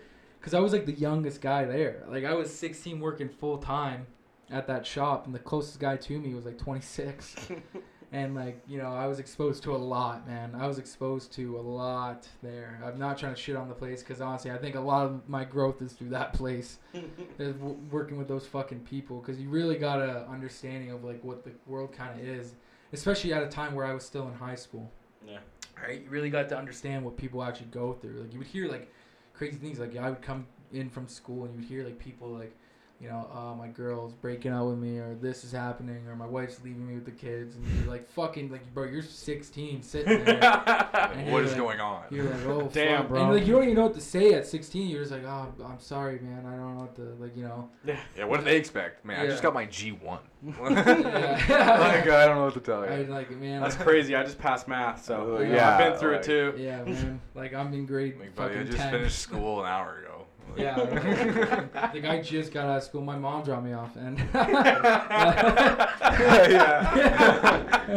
cause 0.42 0.54
I 0.54 0.60
was 0.60 0.74
like 0.74 0.86
the 0.86 0.94
youngest 0.94 1.42
guy 1.42 1.66
there. 1.66 2.04
Like 2.08 2.26
I 2.26 2.34
was 2.34 2.54
16 2.54 3.00
working 3.00 3.30
full 3.30 3.58
time 3.58 4.08
at 4.52 4.68
that 4.68 4.86
shop, 4.86 5.26
and 5.26 5.36
the 5.36 5.40
closest 5.40 5.80
guy 5.80 5.98
to 5.98 6.20
me 6.20 6.34
was 6.34 6.46
like 6.46 6.58
26. 6.58 7.50
and 8.12 8.34
like 8.36 8.62
you 8.68 8.78
know, 8.78 8.92
I 8.92 9.08
was 9.08 9.20
exposed 9.20 9.64
to 9.64 9.76
a 9.76 9.78
lot, 9.78 10.28
man. 10.28 10.56
I 10.56 10.68
was 10.68 10.80
exposed 10.80 11.32
to 11.34 11.58
a 11.58 11.62
lot 11.62 12.28
there. 12.42 12.82
I'm 12.84 12.98
not 12.98 13.18
trying 13.18 13.36
to 13.36 13.40
shit 13.40 13.56
on 13.56 13.68
the 13.68 13.76
place, 13.76 14.02
cause 14.02 14.22
honestly, 14.22 14.52
I 14.52 14.58
think 14.58 14.76
a 14.76 14.80
lot 14.80 15.06
of 15.06 15.28
my 15.30 15.44
growth 15.44 15.82
is 15.82 15.94
through 15.94 16.10
that 16.10 16.34
place 16.34 16.80
w- 17.38 17.78
working 17.92 18.18
with 18.18 18.28
those 18.28 18.48
fucking 18.48 18.82
people 18.82 19.20
because 19.20 19.40
you 19.40 19.50
really 19.50 19.78
got 19.78 20.02
a 20.02 20.28
understanding 20.30 20.92
of 20.92 21.04
like 21.04 21.24
what 21.24 21.44
the 21.44 21.52
world 21.68 21.92
kind 21.92 22.20
of 22.20 22.28
is, 22.28 22.56
especially 22.94 23.34
at 23.34 23.44
a 23.44 23.48
time 23.48 23.76
where 23.76 23.86
I 23.86 23.94
was 23.94 24.06
still 24.06 24.28
in 24.28 24.34
high 24.34 24.56
school. 24.56 24.92
Yeah. 25.28 25.40
Right, 25.82 26.04
you 26.04 26.10
really 26.10 26.30
got 26.30 26.50
to 26.50 26.58
understand 26.58 27.06
what 27.06 27.16
people 27.16 27.42
actually 27.42 27.68
go 27.68 27.94
through. 27.94 28.20
Like 28.22 28.34
you 28.34 28.40
would 28.40 28.48
hear 28.48 28.68
like 28.68 28.92
crazy 29.40 29.56
things. 29.56 29.80
Like 29.80 29.96
I 29.98 30.10
would 30.10 30.22
come 30.22 30.46
in 30.72 30.90
from 30.90 31.08
school 31.08 31.46
and 31.46 31.54
you 31.54 31.62
would 31.62 31.68
hear 31.68 31.84
like 31.86 31.98
people 31.98 32.28
like, 32.28 32.56
you 33.02 33.08
know, 33.08 33.30
uh, 33.34 33.56
my 33.56 33.68
girl's 33.70 34.12
breaking 34.14 34.52
up 34.52 34.66
with 34.68 34.78
me, 34.78 34.98
or 34.98 35.16
this 35.22 35.44
is 35.46 35.52
happening, 35.54 36.06
or 36.08 36.16
my 36.18 36.26
wife's 36.26 36.62
leaving 36.64 36.86
me 36.86 36.96
with 36.96 37.06
the 37.06 37.12
kids, 37.12 37.56
and 37.56 37.66
you're 37.78 37.88
like 37.90 38.08
fucking 38.10 38.52
like 38.52 38.74
bro, 38.74 38.86
you're 38.86 39.02
16 39.02 39.82
sitting 39.84 40.26
there. 40.26 40.40
Like, 40.40 40.68
And 41.16 41.32
what 41.32 41.38
you're 41.40 41.44
is 41.44 41.52
like- 41.52 41.58
going 41.60 41.80
on? 41.80 42.04
You're 42.12 42.26
like, 42.26 42.46
oh, 42.46 42.70
Damn, 42.74 43.02
fuck. 43.04 43.08
bro. 43.10 43.22
And 43.24 43.34
like, 43.36 43.46
you 43.48 43.54
don't 43.54 43.64
even 43.64 43.76
know 43.76 43.84
what 43.84 43.94
to 43.96 44.02
say 44.02 44.34
at 44.34 44.46
16. 44.46 44.90
You're 44.90 45.02
just 45.02 45.12
like, 45.14 45.24
oh, 45.26 45.54
I'm 45.66 45.80
sorry, 45.80 46.20
man. 46.20 46.46
I 46.46 46.52
don't 46.58 46.76
know 46.76 46.82
what 46.82 46.96
to, 46.98 47.02
like, 47.24 47.38
you 47.38 47.44
know. 47.44 47.70
Yeah, 47.86 48.00
Yeah. 48.18 48.26
what 48.26 48.40
do 48.40 48.46
they 48.46 48.58
expect? 48.58 49.06
Man, 49.06 49.20
I 49.22 49.28
just 49.28 49.42
got 49.44 49.54
my 49.54 49.66
G1. 49.66 50.20
Yeah. 50.70 51.78
like, 51.80 52.10
I 52.10 52.26
don't 52.26 52.36
know 52.38 52.46
what 52.46 52.54
to 52.54 52.60
tell 52.60 52.84
I 52.84 52.98
you. 53.00 53.06
like, 53.06 53.32
man. 53.32 53.62
That's 53.62 53.76
crazy. 53.76 54.16
I 54.16 54.24
just 54.24 54.38
passed 54.40 54.68
math, 54.68 55.04
so 55.06 55.38
Uh, 55.38 55.42
yeah, 55.42 55.78
I've 55.78 55.92
been 55.92 56.00
through 56.00 56.12
like- 56.14 56.20
it 56.22 56.24
too. 56.24 56.54
yeah, 56.58 56.84
man. 56.84 57.22
Like, 57.36 57.54
I'm 57.54 57.74
in 57.74 57.86
grade 57.86 58.20
Like, 58.20 58.36
buddy, 58.36 58.54
I 58.56 58.58
fucking 58.58 58.72
just 58.72 58.78
10. 58.84 58.92
finished 58.92 59.20
school 59.20 59.62
an 59.62 59.68
hour 59.68 60.00
ago. 60.04 60.19
Yeah. 60.58 60.80
right. 60.80 61.94
the 61.94 62.00
guy 62.00 62.22
just 62.22 62.52
got 62.52 62.66
out 62.66 62.78
of 62.78 62.84
school. 62.84 63.02
My 63.02 63.18
mom 63.18 63.44
dropped 63.44 63.64
me 63.66 63.74
off, 63.74 63.96
and 63.96 64.18
yeah. 64.34 65.90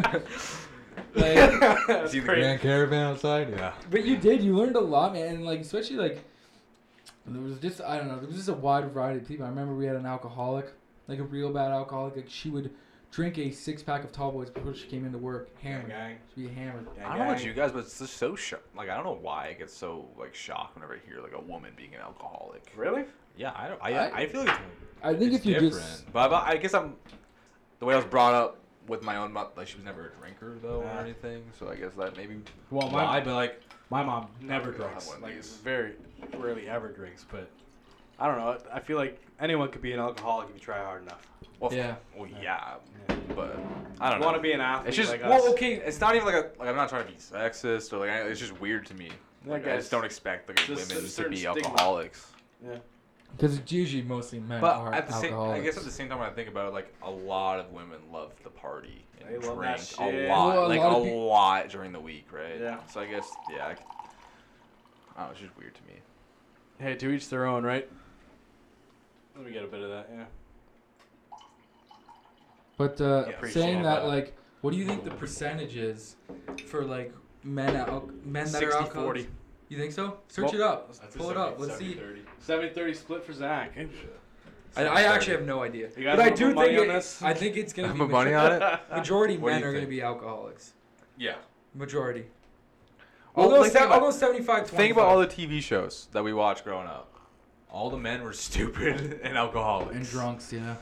like, 1.14 1.34
That's 1.86 2.12
See 2.12 2.20
the 2.20 2.26
crazy. 2.26 2.40
Grand 2.40 2.60
Caravan 2.60 3.06
outside? 3.12 3.50
Yeah. 3.50 3.72
but 3.90 4.04
you 4.04 4.16
did. 4.16 4.42
You 4.42 4.56
learned 4.56 4.76
a 4.76 4.80
lot, 4.80 5.12
man. 5.14 5.34
And 5.34 5.44
like, 5.44 5.60
especially 5.60 5.96
like, 5.96 6.24
there 7.26 7.40
was 7.40 7.58
just 7.58 7.80
I 7.80 7.98
don't 7.98 8.08
know. 8.08 8.16
There 8.18 8.26
was 8.26 8.36
just 8.36 8.48
a 8.48 8.54
wide 8.54 8.90
variety 8.92 9.20
of 9.20 9.28
people. 9.28 9.46
I 9.46 9.48
remember 9.48 9.74
we 9.74 9.86
had 9.86 9.96
an 9.96 10.06
alcoholic, 10.06 10.72
like 11.08 11.18
a 11.18 11.24
real 11.24 11.52
bad 11.52 11.70
alcoholic. 11.70 12.16
Like 12.16 12.28
she 12.28 12.50
would 12.50 12.70
drink 13.12 13.38
a 13.38 13.52
six 13.52 13.82
pack 13.82 14.02
of 14.02 14.10
tall 14.10 14.32
boys 14.32 14.50
before 14.50 14.74
she 14.74 14.88
came 14.88 15.04
into 15.04 15.18
work, 15.18 15.48
Gang, 15.62 15.72
hammered. 15.72 15.88
gang. 15.90 16.16
She'd 16.34 16.48
be 16.48 16.54
hammered. 16.54 16.86
Gang, 16.96 17.04
I 17.04 17.08
don't 17.10 17.18
know 17.26 17.32
about 17.32 17.44
you 17.44 17.52
guys, 17.52 17.70
but 17.70 17.80
it's 17.80 17.96
just 17.98 18.16
so 18.16 18.34
shocked. 18.34 18.74
Like, 18.74 18.88
I 18.88 18.94
don't 18.96 19.04
know 19.04 19.18
why 19.20 19.48
I 19.48 19.52
get 19.52 19.70
so 19.70 20.06
like 20.18 20.34
shocked 20.34 20.74
whenever 20.74 20.94
I 20.94 20.98
hear 21.08 21.20
like 21.22 21.34
a 21.34 21.40
woman 21.40 21.72
being 21.76 21.94
an 21.94 22.00
alcoholic. 22.00 22.64
Really? 22.76 23.04
Yeah, 23.36 23.52
I 23.54 23.68
don't. 23.68 23.80
I, 23.80 23.92
I- 24.08 24.16
I 24.22 24.26
feel 24.26 24.40
like 24.44 24.50
it's, 24.50 24.58
I 25.04 25.14
think 25.14 25.32
it's 25.34 25.44
if 25.44 25.46
you 25.46 25.52
different. 25.54 25.72
just 25.74 26.12
But 26.12 26.32
I, 26.32 26.50
I 26.50 26.56
guess 26.56 26.74
I'm 26.74 26.94
the 27.78 27.86
way 27.86 27.94
I 27.94 27.96
was 27.98 28.06
brought 28.06 28.34
up 28.34 28.58
with 28.88 29.02
my 29.02 29.16
own 29.16 29.32
mom. 29.32 29.46
like 29.56 29.68
she 29.68 29.76
was 29.76 29.84
never 29.84 30.08
a 30.08 30.20
drinker 30.20 30.58
though 30.60 30.80
or 30.82 31.00
anything. 31.00 31.44
So 31.58 31.68
I 31.68 31.76
guess 31.76 31.92
that 31.98 32.16
maybe 32.16 32.36
Well, 32.70 32.90
why, 32.90 33.04
my 33.04 33.20
but 33.20 33.34
like 33.34 33.60
my 33.90 34.02
mom 34.02 34.28
never 34.40 34.72
drinks. 34.72 34.94
have 34.94 35.06
one 35.06 35.16
of 35.18 35.22
Like 35.22 35.34
these. 35.36 35.56
very 35.62 35.92
rarely 36.38 36.68
ever 36.68 36.88
drinks, 36.88 37.24
but 37.30 37.48
I 38.22 38.28
don't 38.28 38.38
know. 38.38 38.56
I 38.72 38.78
feel 38.78 38.96
like 38.98 39.20
anyone 39.40 39.68
could 39.68 39.82
be 39.82 39.92
an 39.92 39.98
alcoholic 39.98 40.48
if 40.48 40.54
you 40.54 40.60
try 40.60 40.78
hard 40.78 41.02
enough. 41.02 41.26
well, 41.58 41.74
Yeah. 41.74 41.96
well 42.16 42.28
yeah, 42.28 42.74
Yeah. 43.08 43.16
but 43.34 43.58
I 44.00 44.10
don't 44.10 44.20
know. 44.20 44.26
Want 44.26 44.36
to 44.36 44.42
be 44.42 44.52
an 44.52 44.60
athlete? 44.60 44.88
It's 44.90 44.96
just 44.96 45.10
like 45.10 45.24
well, 45.24 45.42
us. 45.42 45.50
okay. 45.54 45.74
It's 45.74 46.00
not 46.00 46.14
even 46.14 46.26
like 46.26 46.36
a 46.36 46.50
like 46.56 46.68
I'm 46.68 46.76
not 46.76 46.88
trying 46.88 47.04
to 47.04 47.10
be 47.10 47.18
sexist 47.18 47.92
or 47.92 47.98
like 47.98 48.10
I- 48.10 48.22
it's 48.28 48.38
just 48.38 48.58
weird 48.60 48.86
to 48.86 48.94
me. 48.94 49.10
Like, 49.44 49.62
I 49.62 49.64
guess. 49.74 49.78
just 49.80 49.90
don't 49.90 50.04
expect 50.04 50.48
like 50.48 50.56
Just 50.58 50.88
women 50.88 51.02
to 51.04 51.10
certain 51.10 51.32
be 51.32 51.38
stigma. 51.38 51.68
alcoholics. 51.68 52.30
Yeah. 52.64 52.76
Because 53.36 53.58
it's 53.58 53.72
usually 53.72 54.02
mostly 54.04 54.38
men 54.38 54.60
But 54.60 54.76
are 54.76 54.92
at 54.94 55.08
the 55.08 55.14
same, 55.14 55.34
I 55.36 55.58
guess 55.58 55.76
at 55.76 55.82
the 55.82 55.90
same 55.90 56.08
time, 56.08 56.20
when 56.20 56.28
I 56.28 56.32
think 56.32 56.48
about 56.48 56.68
it, 56.68 56.74
like 56.74 56.94
a 57.02 57.10
lot 57.10 57.58
of 57.58 57.72
women 57.72 57.98
love 58.12 58.30
the 58.44 58.50
party 58.50 59.04
and 59.18 59.28
They 59.30 59.38
love 59.48 59.56
drink 59.58 59.78
that 59.78 59.98
a 59.98 60.28
lot, 60.28 60.54
Well, 60.54 60.66
a 60.66 60.68
like 60.68 60.78
lot 60.78 60.92
a 60.92 60.96
of 60.98 61.06
lot 61.08 61.68
during 61.70 61.90
the 61.92 61.98
week, 62.00 62.26
right? 62.30 62.60
Yeah. 62.60 62.76
So 62.86 63.00
I 63.00 63.06
guess 63.06 63.36
yeah, 63.50 63.66
I, 63.66 63.70
I 63.70 63.74
don't 65.16 65.26
know. 65.26 65.30
It's 65.32 65.40
just 65.40 65.56
weird 65.58 65.74
to 65.74 65.82
me. 65.84 65.94
Hey, 66.78 66.94
to 66.94 67.10
each 67.10 67.28
their 67.30 67.46
own, 67.46 67.64
right? 67.64 67.88
Let 69.36 69.44
me 69.46 69.52
get 69.52 69.64
a 69.64 69.66
bit 69.66 69.80
of 69.80 69.90
that. 69.90 70.08
Yeah. 70.14 70.24
But 72.76 73.00
uh, 73.00 73.24
Yeah, 73.28 73.34
appreciate 73.34 73.62
saying 73.62 73.82
that, 73.82 74.00
that. 74.02 74.06
like, 74.08 74.36
what 74.60 74.70
do 74.72 74.76
you 74.76 74.86
think 74.86 75.04
the 75.04 75.10
percentage 75.10 75.76
is 75.76 76.16
for 76.66 76.84
like 76.84 77.12
men 77.44 77.74
al- 77.76 78.08
men 78.24 78.50
that 78.52 78.62
are 78.62 78.70
60, 78.70 78.78
alcoholics? 78.84 79.20
40. 79.24 79.26
You 79.68 79.78
think 79.78 79.92
so? 79.92 80.18
Search 80.28 80.52
Well, 80.52 80.54
it 80.54 80.60
up. 80.60 81.14
Pull 81.16 81.30
it 81.30 81.36
up. 81.36 81.58
Let's 81.58 81.78
see. 81.78 81.98
70-30 82.46 82.96
split 82.96 83.24
for 83.24 83.32
Zack. 83.32 83.76
I, 84.76 84.84
I 84.86 85.02
actually 85.02 85.36
have 85.36 85.44
no 85.46 85.62
idea, 85.62 85.88
You 85.96 86.04
guys 86.04 86.16
but 86.16 86.20
I 86.20 86.28
wanna 86.28 86.36
do 86.36 86.46
put 86.48 86.54
money 86.54 86.68
think 86.70 86.80
on 86.80 86.90
it, 86.90 86.92
this? 86.94 87.22
I 87.22 87.34
think 87.34 87.56
it's 87.56 87.72
gonna 87.74 87.88
Have 87.88 87.96
be 87.98 88.02
a 88.04 88.06
money 88.08 88.34
on 88.34 88.52
it. 88.52 88.80
majority 88.94 89.36
What 89.36 89.48
do 89.50 89.52
men 89.54 89.60
you 89.62 89.66
are 89.66 89.72
gonna 89.72 89.80
think? 89.80 89.90
be 89.90 90.02
alcoholics. 90.02 90.72
Yeah. 91.18 91.34
Majority. 91.74 92.24
Well, 93.34 93.46
Although, 93.46 93.60
like, 93.60 93.72
think 93.72 93.84
about- 93.86 93.98
almost 94.00 94.18
75 94.18 94.68
Think 94.70 94.92
about 94.92 95.06
all 95.06 95.18
the 95.18 95.26
TV 95.26 95.60
shows 95.62 96.08
that 96.12 96.22
we 96.24 96.32
watched 96.32 96.64
growing 96.64 96.86
up. 96.86 97.11
All 97.72 97.90
the 97.90 97.96
men 97.96 98.22
were 98.22 98.32
stupid 98.48 99.20
and 99.24 99.36
alcoholics. 99.36 99.96
and 99.96 100.06
drunks, 100.08 100.52
yeah, 100.52 100.76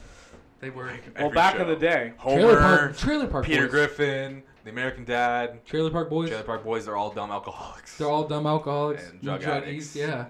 they 0.60 0.68
were. 0.70 0.86
Well, 0.86 0.94
Every 1.16 1.34
back 1.34 1.54
show. 1.56 1.62
in 1.62 1.68
the 1.68 1.76
day, 1.76 2.12
Trailer 2.20 2.58
Homer, 2.60 2.76
Park, 2.78 2.96
Trailer 2.98 3.26
Park 3.28 3.44
Peter 3.46 3.62
Boys. 3.62 3.70
Griffin, 3.70 4.42
The 4.64 4.70
American 4.70 5.04
Dad, 5.04 5.64
Trailer 5.64 5.90
Park 5.90 6.10
Boys. 6.10 6.28
Trailer 6.28 6.42
Park 6.44 6.64
Boys. 6.64 6.84
They're 6.84 6.96
all 6.96 7.10
dumb 7.12 7.30
alcoholics. 7.30 7.96
They're 7.96 8.10
all 8.10 8.24
dumb 8.26 8.44
alcoholics 8.46 9.08
and 9.08 9.22
drug 9.22 9.40
druggies, 9.40 9.46
addicts. 9.62 9.96
Yeah. 9.96 10.24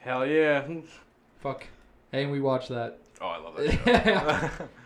hell 0.00 0.26
yeah. 0.26 0.66
Fuck. 1.40 1.66
Hey, 2.10 2.22
and 2.24 2.32
we 2.32 2.40
watched 2.40 2.70
that. 2.70 2.98
Oh, 3.20 3.26
I 3.26 3.38
love 3.38 3.56
that 3.84 4.50
show. 4.58 4.68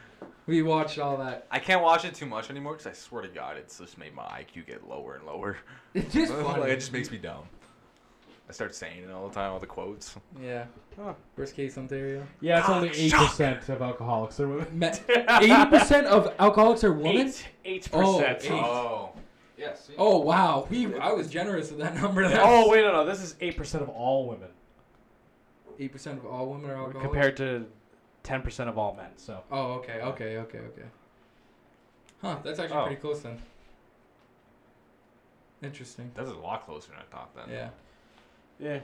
We 0.46 0.62
watched 0.62 0.98
all 0.98 1.18
that. 1.18 1.46
I 1.50 1.58
can't 1.58 1.82
watch 1.82 2.06
it 2.06 2.14
too 2.14 2.24
much 2.24 2.48
anymore 2.48 2.72
because 2.72 2.86
I 2.86 2.94
swear 2.94 3.20
to 3.20 3.28
God, 3.28 3.58
it's 3.58 3.78
just 3.78 3.98
made 3.98 4.14
my 4.14 4.22
IQ 4.22 4.66
get 4.66 4.88
lower 4.88 5.16
and 5.16 5.26
lower. 5.26 5.58
It's 5.92 6.14
just 6.14 6.32
Like, 6.32 6.56
funny. 6.56 6.72
it 6.72 6.76
just 6.76 6.90
makes 6.90 7.10
me 7.10 7.18
dumb. 7.18 7.42
I 8.48 8.52
start 8.52 8.74
saying 8.74 9.02
it 9.04 9.10
all 9.10 9.28
the 9.28 9.34
time, 9.34 9.52
all 9.52 9.58
the 9.58 9.66
quotes. 9.66 10.16
Yeah. 10.42 10.64
Huh. 10.96 11.12
Worst 11.36 11.54
case 11.54 11.76
Ontario. 11.76 12.26
Yeah, 12.40 12.60
it's 12.60 12.68
only 12.68 12.88
Ah, 12.88 12.92
eight 12.96 13.10
shock. 13.10 13.30
percent 13.30 13.68
of 13.68 13.82
alcoholics 13.82 14.40
are 14.40 14.48
women. 14.48 14.82
Eighty 15.08 15.66
percent 15.66 16.06
of 16.06 16.32
alcoholics 16.38 16.82
are 16.84 16.92
women. 16.92 17.28
Eight, 17.28 17.48
eight 17.64 17.88
Oh, 17.92 18.18
percent. 18.18 18.44
eight. 18.44 18.50
Oh. 18.52 19.12
Yes. 19.58 19.90
Oh 19.98 20.18
wow, 20.18 20.66
we 20.70 20.94
I 20.98 21.12
was 21.12 21.28
generous 21.28 21.70
with 21.70 21.80
that 21.80 21.94
number. 21.94 22.24
Oh 22.24 22.70
wait, 22.70 22.82
no, 22.82 22.92
no. 22.92 23.04
This 23.04 23.20
is 23.22 23.34
eight 23.40 23.56
percent 23.56 23.82
of 23.82 23.88
all 23.90 24.26
women 24.28 24.48
eight 25.80 25.92
percent 25.92 26.18
of 26.18 26.26
all 26.26 26.46
women 26.48 26.70
are 26.70 26.74
alcoholics. 26.76 27.02
compared 27.04 27.36
to 27.36 27.64
ten 28.24 28.40
percent 28.42 28.68
of 28.68 28.78
all 28.78 28.94
men. 28.94 29.10
So 29.16 29.42
Oh 29.52 29.74
okay, 29.74 30.00
okay, 30.00 30.38
okay, 30.38 30.58
okay. 30.58 30.82
Huh, 32.22 32.38
that's 32.42 32.58
actually 32.58 32.78
Oh. 32.78 32.86
pretty 32.86 33.00
close 33.00 33.20
then. 33.20 33.38
Interesting. 35.62 36.10
That's 36.14 36.30
a 36.30 36.34
lot 36.34 36.64
closer 36.66 36.90
than 36.90 37.00
I 37.00 37.14
thought 37.14 37.34
then. 37.34 37.44
Yeah. 37.50 37.68
Yeah, 38.58 38.80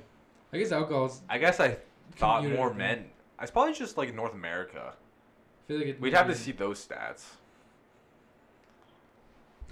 I 0.53 0.59
guess 0.59 0.73
alcohol's. 0.73 1.23
I 1.29 1.39
guess 1.39 1.61
I 1.61 1.77
thought 2.17 2.39
Community, 2.43 2.59
more 2.61 2.71
yeah. 2.71 2.77
men. 2.77 3.05
It's 3.43 3.51
probably 3.51 3.75
just 3.75 3.97
like 3.99 4.15
North 4.15 4.35
America. 4.35 4.93
I 4.95 5.69
feel 5.69 5.79
like 5.79 5.87
it. 5.89 6.01
We'd 6.01 6.15
have 6.15 6.29
to 6.29 6.35
see 6.35 6.53
those 6.53 6.85
stats. 6.87 7.25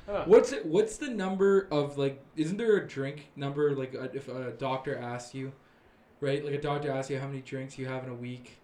Huh. 0.07 0.25
What's 0.27 0.51
it, 0.53 0.67
what's 0.67 0.97
the 0.97 1.09
number 1.09 1.69
of 1.71 1.97
like? 1.97 2.21
Isn't 2.37 2.57
there 2.57 2.77
a 2.77 2.87
drink 2.89 3.31
number 3.37 3.73
like 3.75 3.95
uh, 3.95 4.09
if 4.13 4.29
a 4.29 4.51
doctor 4.59 4.97
asks 4.99 5.33
you, 5.35 5.53
right? 6.21 6.45
Like 6.45 6.55
a 6.55 6.61
doctor 6.61 6.91
asks 6.91 7.11
you 7.11 7.19
how 7.21 7.29
many 7.29 7.41
drinks 7.41 7.79
you 7.79 7.87
have 7.87 8.03
in 8.03 8.11
a 8.11 8.15
week, 8.15 8.59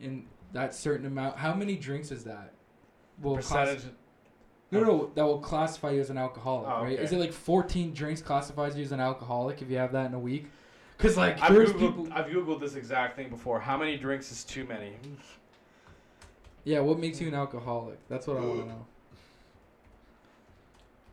in 0.00 0.24
that 0.54 0.74
certain 0.74 1.04
amount. 1.06 1.36
How 1.36 1.52
many 1.52 1.76
drinks 1.76 2.10
is 2.10 2.24
that? 2.24 2.52
Will 3.20 3.36
class- 3.36 3.68
percentage. 3.74 3.92
no, 4.70 4.80
no, 4.80 5.10
that 5.14 5.24
will 5.26 5.40
classify 5.40 5.90
you 5.90 6.00
as 6.00 6.08
an 6.08 6.16
alcoholic, 6.16 6.68
Oh, 6.70 6.82
right? 6.84 6.94
okay. 6.94 7.02
Is 7.02 7.12
it 7.12 7.18
like 7.18 7.32
fourteen 7.34 7.92
drinks 7.92 8.22
classifies 8.22 8.74
you 8.74 8.82
as 8.82 8.92
an 8.92 9.00
alcoholic 9.00 9.60
if 9.60 9.70
you 9.70 9.76
have 9.76 9.92
that 9.92 10.06
in 10.06 10.14
a 10.14 10.18
week? 10.18 10.46
Because 10.98 11.16
like 11.16 11.40
I've 11.40 11.54
there's 11.54 11.70
googled, 11.72 11.78
people. 11.78 12.08
I've 12.12 12.26
googled 12.26 12.60
this 12.60 12.74
exact 12.74 13.14
thing 13.16 13.28
before. 13.30 13.60
How 13.60 13.76
many 13.78 13.96
drinks 13.96 14.32
is 14.32 14.42
too 14.44 14.64
many? 14.64 14.94
Yeah, 16.64 16.80
what 16.80 16.98
makes 16.98 17.20
you 17.20 17.28
an 17.28 17.34
alcoholic? 17.34 17.98
That's 18.08 18.26
what 18.26 18.36
I 18.36 18.40
want 18.40 18.60
to 18.62 18.66
know. 18.66 18.86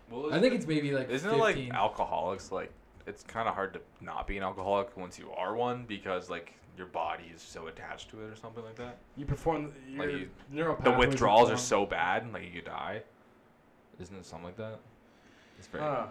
Well, 0.10 0.34
I 0.34 0.40
think 0.40 0.56
it's 0.56 0.66
maybe 0.66 0.92
like 0.92 1.10
Isn't 1.10 1.30
15. 1.30 1.40
it 1.40 1.42
like 1.42 1.74
alcoholics? 1.74 2.52
Like, 2.52 2.72
it's 3.06 3.24
kind 3.24 3.48
of 3.48 3.54
hard 3.54 3.74
to 3.74 3.82
not 4.02 4.28
be 4.28 4.38
an 4.38 4.44
alcoholic 4.44 4.96
once 4.98 5.20
you 5.20 5.32
are 5.32 5.56
one 5.56 5.86
because 5.88 6.30
like 6.32 6.54
your 6.78 6.88
body 6.88 7.32
is 7.34 7.42
so 7.42 7.68
attached 7.68 8.10
to 8.10 8.22
it 8.22 8.32
or 8.32 8.36
something 8.36 8.64
like 8.64 8.76
that. 8.76 8.98
You 9.16 9.26
perform 9.26 9.72
Like 9.96 10.10
you- 10.12 10.30
The 10.52 10.92
withdrawals 10.92 11.52
are 11.52 11.58
so 11.58 11.86
bad, 11.86 12.32
like 12.34 12.44
you 12.44 12.52
could 12.52 12.66
die. 12.66 13.04
Isn't 14.00 14.16
it 14.18 14.26
something 14.26 14.46
like 14.48 14.58
that? 14.58 14.80
It's 15.60 15.68
very. 15.68 15.84
Huh. 15.84 16.08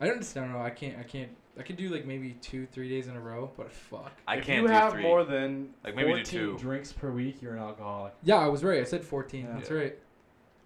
I 0.00 0.06
don't 0.06 0.20
just 0.20 0.34
don't 0.34 0.52
know. 0.52 0.60
I 0.60 0.70
can't. 0.70 0.96
I 0.98 1.02
can't. 1.02 1.30
I 1.58 1.62
could 1.62 1.76
do 1.76 1.88
like 1.88 2.04
maybe 2.06 2.36
two, 2.40 2.66
three 2.66 2.88
days 2.88 3.08
in 3.08 3.16
a 3.16 3.20
row, 3.20 3.50
but 3.56 3.72
fuck. 3.72 4.12
I 4.26 4.36
if 4.36 4.44
can't 4.44 4.62
you 4.62 4.68
do 4.68 4.72
have 4.72 4.92
three. 4.92 5.02
more 5.02 5.24
than 5.24 5.70
Like, 5.84 5.96
maybe 5.96 6.10
do 6.10 6.16
14 6.16 6.24
two. 6.24 6.58
drinks 6.58 6.92
per 6.92 7.10
week, 7.10 7.42
you're 7.42 7.54
an 7.54 7.58
alcoholic. 7.62 8.14
Yeah, 8.22 8.36
I 8.36 8.46
was 8.48 8.62
right. 8.62 8.80
I 8.80 8.84
said 8.84 9.04
fourteen. 9.04 9.46
Yeah. 9.46 9.54
That's 9.54 9.70
Yeah. 9.70 9.76
right. 9.76 9.98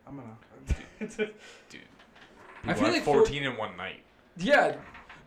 I'm 0.06 0.16
gonna. 0.16 0.36
Dude, 1.70 1.80
I 2.64 2.74
feel 2.74 2.88
like 2.90 3.02
four- 3.02 3.16
14 3.18 3.42
in 3.44 3.56
one 3.56 3.76
night. 3.76 4.02
Yeah, 4.36 4.76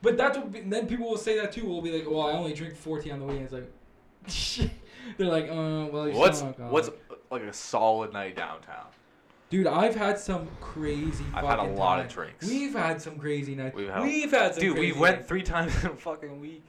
but 0.02 0.18
that's 0.18 0.38
what. 0.38 0.52
Then 0.70 0.88
people 0.88 1.10
will 1.10 1.18
say 1.18 1.38
that 1.40 1.52
too. 1.52 1.66
We'll 1.68 1.82
be 1.82 1.92
like, 1.92 2.10
"Well, 2.10 2.22
I 2.28 2.32
only 2.34 2.54
drink 2.54 2.76
fourteen 2.76 3.12
on 3.14 3.20
the 3.20 3.26
weekend." 3.26 3.50
It's 4.26 4.58
like, 4.60 4.70
they're 5.18 5.28
like, 5.28 5.46
"Uh, 5.50 5.88
well, 5.92 6.08
you're 6.08 6.18
What's 6.18 6.38
still 6.40 6.50
an 6.58 6.70
what's 6.70 6.88
alcoholic." 6.90 7.22
like 7.32 7.42
a 7.44 7.54
solid 7.54 8.14
night 8.14 8.36
downtown? 8.36 8.86
Dude, 9.50 9.68
I've 9.68 9.96
had 9.96 10.18
some 10.20 10.48
crazy. 10.60 11.24
I've 11.34 11.46
had 11.46 11.60
a 11.60 11.64
fucking 11.64 11.76
lot 11.78 12.00
of 12.00 12.08
drinks. 12.12 12.48
We've 12.48 12.74
had 12.74 13.02
some 13.02 13.18
crazy 13.18 13.56
nights. 13.56 13.76
We've 13.76 13.90
had- 13.90 14.04
We've 14.04 14.32
had 14.32 14.56
some. 14.56 14.62
Dude, 14.62 14.78
we 14.78 14.92
went 14.92 15.18
nights. 15.18 15.28
three 15.30 15.44
times 15.44 15.84
in 15.84 15.92
a 15.92 15.96
fucking 15.96 16.40
week. 16.42 16.64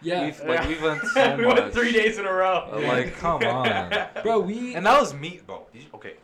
Yeah, 0.00 0.24
We've, 0.24 0.40
like 0.44 0.66
we 0.66 0.80
went 0.80 1.02
so 1.14 1.36
we 1.36 1.44
much. 1.46 1.58
went 1.58 1.72
three 1.74 1.92
days 1.92 2.18
in 2.18 2.26
a 2.26 2.32
row. 2.32 2.68
Uh, 2.72 2.80
Like, 2.80 3.16
come 3.18 3.42
on. 3.44 3.92
bro. 4.22 4.40
We 4.40 4.74
And 4.74 4.84
that 4.86 4.98
was 4.98 5.14
me, 5.14 5.40
bro. 5.46 5.66
You- 5.72 5.82
Okay. 5.94 6.14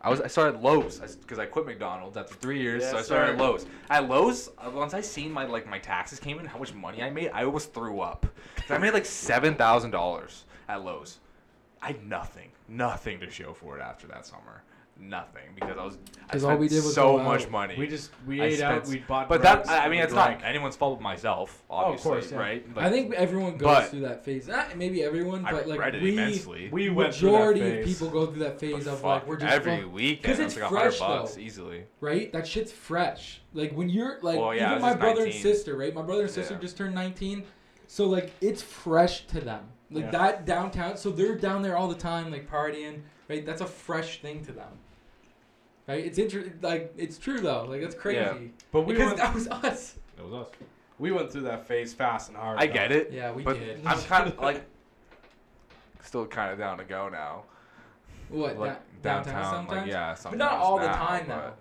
I 0.00 0.10
was 0.10 0.20
I 0.20 0.26
started 0.26 0.60
Lowe's 0.60 0.98
because 0.98 1.38
I, 1.38 1.46
quit 1.46 1.64
McDonald's 1.64 2.18
after 2.18 2.34
three 2.34 2.60
years, 2.60 2.84
so 2.90 2.98
I 2.98 3.00
started 3.02 3.38
sir. 3.38 3.42
Lowe's. 3.42 3.64
At 3.88 4.06
Lowe's, 4.06 4.50
uh, 4.58 4.70
once 4.70 4.92
I 4.92 5.00
seen 5.00 5.32
my 5.32 5.46
like 5.46 5.66
my 5.66 5.78
taxes 5.78 6.20
came 6.20 6.38
in, 6.38 6.44
how 6.44 6.58
much 6.58 6.74
money 6.74 7.02
I 7.02 7.08
made, 7.08 7.30
I 7.32 7.44
almost 7.44 7.72
threw 7.72 8.00
up. 8.00 8.26
I 8.68 8.76
made 8.76 8.92
like 8.92 9.06
seven 9.06 9.54
thousand 9.54 9.92
dollars 9.92 10.44
at 10.68 10.84
Lowe's. 10.84 11.20
I 11.80 11.86
had 11.88 12.06
nothing, 12.06 12.50
nothing 12.68 13.18
to 13.20 13.30
show 13.30 13.54
for 13.54 13.78
it 13.78 13.80
after 13.80 14.06
that 14.08 14.26
summer. 14.26 14.62
Nothing 14.96 15.42
because 15.56 15.76
I 15.76 15.84
was 15.84 15.98
I 16.28 16.32
'Cause 16.32 16.44
all 16.44 16.56
we 16.56 16.68
did 16.68 16.76
was 16.84 16.94
so 16.94 17.16
go 17.18 17.22
much 17.24 17.42
out. 17.44 17.50
money. 17.50 17.74
We 17.76 17.88
just 17.88 18.10
we 18.26 18.40
I 18.40 18.44
ate 18.46 18.60
out. 18.62 18.86
spent- 18.86 19.00
We 19.00 19.06
bought. 19.06 19.28
but 19.28 19.42
that 19.42 19.64
drugs, 19.64 19.68
I 19.68 19.82
mean, 19.88 19.98
we 19.98 20.04
it's 20.04 20.12
drank. 20.14 20.40
not 20.40 20.48
anyone's 20.48 20.76
fault 20.76 20.98
but 20.98 21.02
myself, 21.02 21.62
Oh, 21.68 21.74
of 21.76 21.84
obviously, 21.86 22.10
course, 22.10 22.30
yeah. 22.32 22.38
right? 22.38 22.66
I 22.76 22.90
think 22.90 23.12
everyone 23.14 23.56
goes 23.58 23.66
but- 23.66 23.88
through 23.88 24.00
that 24.00 24.24
phase. 24.24 24.46
Not 24.48 24.76
maybe 24.78 25.02
everyone, 25.02 25.44
I 25.44 25.50
but 25.50 25.66
like 25.68 25.94
it 25.94 26.00
we, 26.02 26.12
immensely. 26.12 26.68
We 26.72 26.90
went 26.90 27.14
through 27.14 27.32
that 27.32 27.38
majority 27.38 27.60
of 27.60 27.66
phase. 27.84 27.98
people 27.98 28.10
go 28.10 28.26
through 28.26 28.38
that 28.44 28.52
But 28.52 28.60
phase 28.60 28.86
of 28.86 28.94
fuck, 29.00 29.04
like 29.04 29.26
we're 29.26 29.36
just 29.36 29.52
every 29.52 29.82
fuck- 29.82 29.92
weekend. 29.92 30.24
'Cause 30.24 30.38
It's 30.38 30.54
it's 30.54 30.62
like 30.62 30.70
a 30.72 30.74
hundred 30.74 30.90
fresh, 30.90 30.98
bucks 31.00 31.34
though. 31.34 31.40
easily. 31.40 31.84
right? 32.00 32.32
That 32.32 32.46
shit's 32.46 32.72
fresh. 32.72 33.42
Like 33.52 33.72
when 33.72 33.88
you're 33.88 34.18
like 34.22 34.38
Well, 34.38 34.54
yeah, 34.54 34.62
I 34.62 34.70
even 34.70 34.74
was 34.74 34.82
my 34.82 34.88
just 34.90 35.00
brother 35.00 35.24
and 35.24 35.34
sister, 35.34 35.76
right? 35.76 35.92
My 35.94 36.02
brother 36.02 36.22
and 36.22 36.30
sister 36.30 36.54
Yeah. 36.54 36.60
just 36.60 36.76
turned 36.78 36.94
19. 36.94 37.42
So 37.88 38.06
like 38.06 38.30
it's 38.40 38.62
fresh 38.62 39.26
to 39.26 39.40
them. 39.40 39.64
Like 39.90 40.04
Yeah. 40.04 40.10
that 40.12 40.46
downtown. 40.46 40.96
So 40.96 41.10
they're 41.10 41.36
down 41.36 41.62
there 41.62 41.76
all 41.76 41.88
the 41.88 41.94
time 41.94 42.30
like 42.30 42.48
partying, 42.50 43.02
right? 43.28 43.44
That's 43.44 43.60
a 43.60 43.66
fresh 43.66 44.22
thing 44.22 44.42
to 44.46 44.52
them. 44.52 44.68
Right? 45.86 46.04
It's 46.04 46.18
inter- 46.18 46.52
like 46.62 46.94
it's 46.96 47.18
true 47.18 47.40
though. 47.40 47.64
Like 47.68 47.80
that's 47.82 47.94
crazy. 47.94 48.18
Yeah. 48.20 48.34
But 48.72 48.82
we 48.82 48.94
because 48.94 49.08
went, 49.08 49.18
that 49.18 49.34
was 49.34 49.48
us. 49.48 49.96
That 50.16 50.24
was 50.28 50.46
us. 50.46 50.52
we 50.98 51.12
went 51.12 51.30
through 51.30 51.42
that 51.42 51.66
phase 51.66 51.92
fast 51.92 52.28
and 52.28 52.36
hard. 52.38 52.58
I 52.58 52.66
though. 52.66 52.72
get 52.72 52.92
it. 52.92 53.10
Yeah, 53.12 53.32
we 53.32 53.42
but 53.42 53.58
did. 53.58 53.84
I'm 53.84 54.00
kind 54.02 54.28
of 54.28 54.38
like 54.40 54.64
still 56.02 56.26
kind 56.26 56.52
of 56.52 56.58
down 56.58 56.78
to 56.78 56.84
go 56.84 57.08
now. 57.08 57.44
what 58.28 58.58
like 58.58 58.72
da- 59.02 59.22
downtown, 59.22 59.44
sometimes? 59.54 59.80
like 59.82 59.90
yeah, 59.90 60.14
sometimes. 60.14 60.38
but 60.40 60.44
not 60.44 60.58
all 60.58 60.78
the 60.78 60.86
time 60.86 61.26
though. 61.28 61.34
though. 61.36 61.52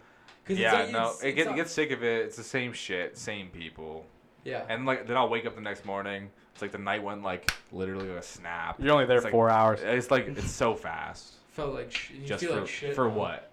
'Cause 0.46 0.58
Yeah, 0.58 0.82
it's 0.84 0.92
no, 0.92 1.10
it's, 1.12 1.24
it 1.24 1.28
it's 1.30 1.36
get, 1.38 1.46
not- 1.48 1.56
get 1.56 1.70
sick 1.70 1.92
of 1.92 2.04
it. 2.04 2.26
It's 2.26 2.36
the 2.38 2.44
same 2.44 2.74
shit, 2.74 3.18
same 3.18 3.48
people, 3.50 4.06
yeah. 4.44 4.66
and 4.70 4.86
like 4.86 5.08
then 5.08 5.16
I'll 5.18 5.30
wake 5.30 5.46
up 5.46 5.56
the 5.56 5.62
next 5.62 5.86
morning. 5.86 6.30
It's 6.54 6.62
like 6.62 6.72
the 6.74 6.78
night 6.78 7.02
went 7.02 7.24
like 7.24 7.50
literally 7.72 8.10
like 8.10 8.20
a 8.20 8.22
snap. 8.24 8.76
You're 8.80 8.92
only 8.94 9.06
there 9.06 9.18
It's 9.18 9.24
like- 9.26 9.32
four 9.32 9.50
hours. 9.50 9.80
It's 9.82 10.12
like 10.12 10.28
it's 10.28 10.52
so 10.52 10.76
fast. 10.76 11.34
felt 11.50 11.74
like 11.74 11.92
sh- 11.92 12.12
you 12.12 12.28
Just 12.28 12.44
feel 12.44 12.54
for 12.56 12.60
like 12.62 12.70
shit 12.70 12.94
for 12.96 13.10
what? 13.10 13.50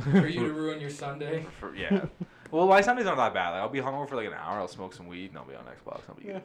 For 0.00 0.26
you 0.26 0.46
to 0.46 0.52
ruin 0.52 0.80
your 0.80 0.90
Sunday. 0.90 1.44
For, 1.60 1.74
yeah. 1.74 2.06
well, 2.50 2.66
my 2.66 2.80
Sundays 2.80 3.06
aren't 3.06 3.18
that 3.18 3.34
bad. 3.34 3.50
Like, 3.50 3.60
I'll 3.60 3.68
be 3.68 3.80
hungover 3.80 4.08
for 4.08 4.16
like 4.16 4.26
an 4.26 4.34
hour. 4.34 4.58
I'll 4.58 4.68
smoke 4.68 4.92
some 4.94 5.06
weed 5.06 5.30
and 5.30 5.38
I'll 5.38 5.44
be 5.44 5.54
on 5.54 5.64
Xbox. 5.64 6.00
I'll 6.08 6.14
be 6.16 6.26
Yeah. 6.26 6.32
good. 6.34 6.42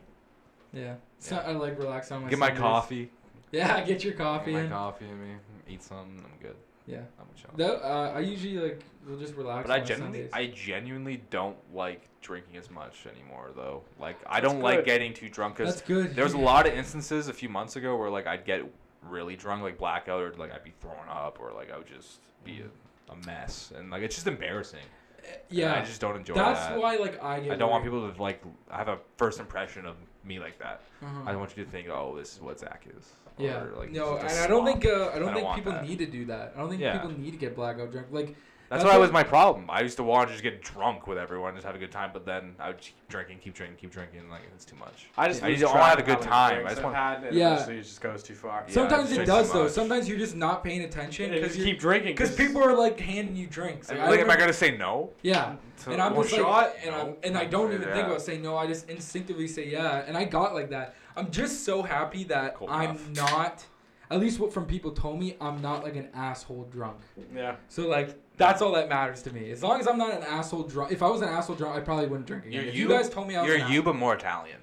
Yeah. 0.73 0.95
So 1.19 1.37
I 1.37 1.51
like 1.51 1.77
relax 1.77 2.11
on 2.11 2.23
my. 2.23 2.29
Get 2.29 2.39
my 2.39 2.47
Sundays. 2.47 2.61
coffee. 2.61 3.11
Yeah, 3.51 3.81
get 3.85 4.03
your 4.03 4.13
coffee. 4.13 4.51
Get 4.51 4.57
my 4.57 4.63
in. 4.65 4.69
coffee 4.71 5.05
in 5.05 5.21
me. 5.21 5.35
Eat 5.69 5.83
something. 5.83 6.23
I'm 6.25 6.39
good. 6.41 6.55
Yeah. 6.87 6.97
I'm 7.19 7.27
chill. 7.39 7.51
That, 7.55 7.85
uh, 7.87 8.11
I 8.15 8.19
usually 8.19 8.57
like 8.57 8.81
will 9.07 9.17
just 9.17 9.35
relax. 9.35 9.67
But 9.67 9.73
I 9.77 9.81
on 9.81 9.85
genuinely, 9.85 10.27
Sundays. 10.29 10.31
I 10.33 10.47
genuinely 10.55 11.23
don't 11.29 11.55
like 11.73 12.01
drinking 12.21 12.57
as 12.57 12.71
much 12.71 13.05
anymore, 13.05 13.51
though. 13.55 13.83
Like, 13.99 14.17
I 14.25 14.41
That's 14.41 14.51
don't 14.51 14.61
like 14.63 14.79
good. 14.79 14.85
getting 14.85 15.13
too 15.13 15.29
drunk 15.29 15.57
because 15.57 15.75
That's 15.75 15.87
good. 15.87 16.15
there 16.15 16.23
was 16.25 16.33
a 16.33 16.37
lot 16.39 16.65
of 16.67 16.73
instances 16.73 17.27
a 17.27 17.33
few 17.33 17.49
months 17.49 17.75
ago 17.75 17.95
where 17.95 18.09
like 18.09 18.25
I'd 18.27 18.43
get 18.45 18.63
really 19.03 19.35
drunk, 19.35 19.61
like 19.61 19.77
blackout, 19.77 20.21
or 20.21 20.33
like 20.37 20.51
I'd 20.51 20.63
be 20.63 20.73
throwing 20.81 21.07
up, 21.09 21.37
or 21.39 21.51
like 21.53 21.71
I 21.71 21.77
would 21.77 21.87
just 21.87 22.19
be 22.43 22.61
a, 22.61 22.65
a 23.09 23.15
mess, 23.27 23.71
and 23.75 23.89
like 23.91 24.01
it's 24.03 24.15
just 24.15 24.27
embarrassing. 24.27 24.79
And 25.25 25.37
Yeah. 25.49 25.73
I 25.75 25.81
just 25.83 26.01
don't 26.01 26.15
enjoy 26.17 26.33
That's 26.33 26.59
that. 26.67 26.79
why 26.79 26.97
like 26.97 27.21
I 27.23 27.39
get. 27.39 27.51
I 27.53 27.55
don't 27.55 27.69
want 27.71 27.83
people 27.83 28.11
to 28.11 28.21
like 28.21 28.41
have 28.71 28.87
a 28.87 28.97
first 29.17 29.39
impression 29.39 29.85
of 29.85 29.95
me 30.23 30.39
like 30.39 30.57
that. 30.59 30.81
Uh-huh. 31.01 31.21
I 31.25 31.31
don't 31.31 31.39
want 31.39 31.55
you 31.57 31.63
to 31.65 31.69
think, 31.69 31.87
oh, 31.89 32.15
this 32.17 32.33
is 32.35 32.41
what 32.41 32.59
Zack 32.59 32.85
is. 32.97 33.11
Yeah. 33.37 33.61
Or, 33.63 33.73
like, 33.77 33.91
no, 33.91 34.17
and 34.17 34.27
I 34.29 34.47
don't 34.47 34.65
think 34.65 34.85
uh, 34.85 35.09
I 35.13 35.19
don't 35.19 35.33
don't 35.33 35.35
think 35.35 35.55
people 35.55 35.71
that. 35.73 35.87
need 35.87 35.99
to 35.99 36.05
do 36.05 36.25
that. 36.25 36.53
I 36.55 36.59
don't 36.59 36.69
think 36.69 36.81
Yeah. 36.81 36.93
people 36.99 37.17
need 37.17 37.31
to 37.31 37.37
get 37.37 37.55
blackout 37.55 37.91
drunk. 37.91 38.07
Like 38.11 38.35
That's, 38.69 38.81
That's 38.83 38.91
why 38.91 38.97
what- 38.97 39.01
was 39.03 39.11
my 39.11 39.21
problem. 39.23 39.69
I 39.69 39.81
used 39.81 39.97
to 39.97 40.03
want 40.03 40.29
to 40.29 40.33
just 40.33 40.41
get 40.43 40.61
drunk 40.63 41.05
with 41.05 41.17
everyone, 41.19 41.53
just 41.53 41.65
have 41.65 41.75
a 41.75 41.79
good 41.79 41.91
time, 41.91 42.09
but 42.11 42.25
then 42.25 42.55
I 42.59 42.69
would 42.69 42.79
keep 42.79 42.95
drinking, 43.07 43.37
keep 43.39 43.53
drinking, 43.53 43.77
keep 43.77 43.91
drinking, 43.91 44.21
and 44.21 44.31
like 44.31 44.41
it's 44.55 44.65
too 44.65 44.75
much. 44.77 45.09
I 45.15 45.27
just 45.27 45.43
I 45.43 45.49
lose 45.49 45.59
just 45.59 45.71
wanna 45.73 45.85
track 45.85 45.89
have 45.89 45.99
a 45.99 46.01
of 46.01 46.07
good 46.07 46.19
many 46.19 46.31
time. 46.31 46.51
I 46.51 46.55
drinks 46.55 46.69
just 46.71 46.77
I've 46.79 46.83
want- 46.85 46.95
had, 46.95 47.23
and 47.25 47.35
Yeah. 47.35 47.53
eventually 47.53 47.77
it 47.77 47.83
just 47.83 48.01
goes 48.01 48.23
too 48.23 48.33
far. 48.33 48.63
Yeah, 48.67 48.73
sometimes 48.73 49.09
it's 49.11 49.19
it 49.19 49.25
just 49.25 49.27
does 49.27 49.47
too 49.51 49.57
though. 49.57 49.63
much. 49.65 49.71
Sometimes 49.73 50.09
you're 50.09 50.17
just 50.17 50.35
not 50.35 50.63
paying 50.63 50.81
attention 50.81 51.25
And 51.25 51.35
you 51.35 51.41
because 51.41 51.55
just 51.55 51.65
keep 51.67 51.79
drinking 51.79 52.13
because 52.15 52.35
people 52.35 52.63
are 52.63 52.75
like 52.75 52.99
handing 52.99 53.35
you 53.35 53.45
drinks. 53.47 53.89
Like, 53.89 53.99
Like, 53.99 54.07
I 54.07 54.11
am 54.13 54.17
I 54.17 54.21
remember- 54.21 54.39
gonna 54.39 54.53
say 54.53 54.75
no? 54.75 55.11
Yeah. 55.21 55.55
to 55.83 55.91
and 55.91 56.01
I'm 56.01 56.15
one 56.15 56.23
just 56.25 56.35
shot? 56.35 56.47
like, 56.49 56.75
and, 56.83 56.91
No. 56.95 57.01
I'm, 57.01 57.15
and 57.23 57.37
I 57.37 57.45
don't 57.45 57.69
even 57.73 57.81
think 57.83 57.95
Yeah. 57.95 58.05
about 58.07 58.21
saying 58.21 58.41
no. 58.41 58.57
I 58.57 58.65
just 58.65 58.89
instinctively 58.89 59.47
say 59.47 59.67
yeah, 59.67 60.03
and 60.07 60.17
I 60.17 60.23
got 60.23 60.55
like 60.55 60.69
that. 60.71 60.95
I'm 61.15 61.29
just 61.29 61.63
so 61.63 61.83
happy 61.83 62.23
that 62.25 62.55
Cold 62.55 62.71
I'm 62.71 62.91
enough. 62.91 63.09
not, 63.31 63.65
at 64.09 64.19
least 64.19 64.39
what 64.39 64.51
from 64.53 64.65
people 64.65 64.91
told 64.91 65.19
me, 65.19 65.35
I'm 65.41 65.61
not 65.61 65.83
like 65.83 65.95
an 65.95 66.09
asshole 66.15 66.67
drunk. 66.71 66.97
Yeah. 67.35 67.55
So 67.69 67.87
like 67.87 68.15
that's 68.37 68.61
all 68.61 68.71
that 68.73 68.89
matters 68.89 69.21
to 69.23 69.33
me. 69.33 69.51
As 69.51 69.61
long 69.63 69.79
as 69.79 69.87
I'm 69.87 69.97
not 69.97 70.13
an 70.13 70.23
asshole 70.23 70.63
drunk. 70.63 70.91
If 70.91 71.03
I 71.03 71.09
was 71.09 71.21
an 71.21 71.29
asshole 71.29 71.55
drunk, 71.55 71.75
I 71.75 71.79
probably 71.81 72.07
wouldn't 72.07 72.27
drink 72.27 72.45
again. 72.45 72.53
You're 72.61 72.69
if 72.69 72.75
you- 72.75 72.83
you 72.83 72.89
guys 72.89 73.09
told 73.09 73.27
me 73.27 73.35
I 73.35 73.41
was 73.41 73.47
You're 73.51 73.65
an 73.65 73.71
you, 73.71 73.83
but 73.83 73.95
more 73.95 74.15
Italian. 74.15 74.57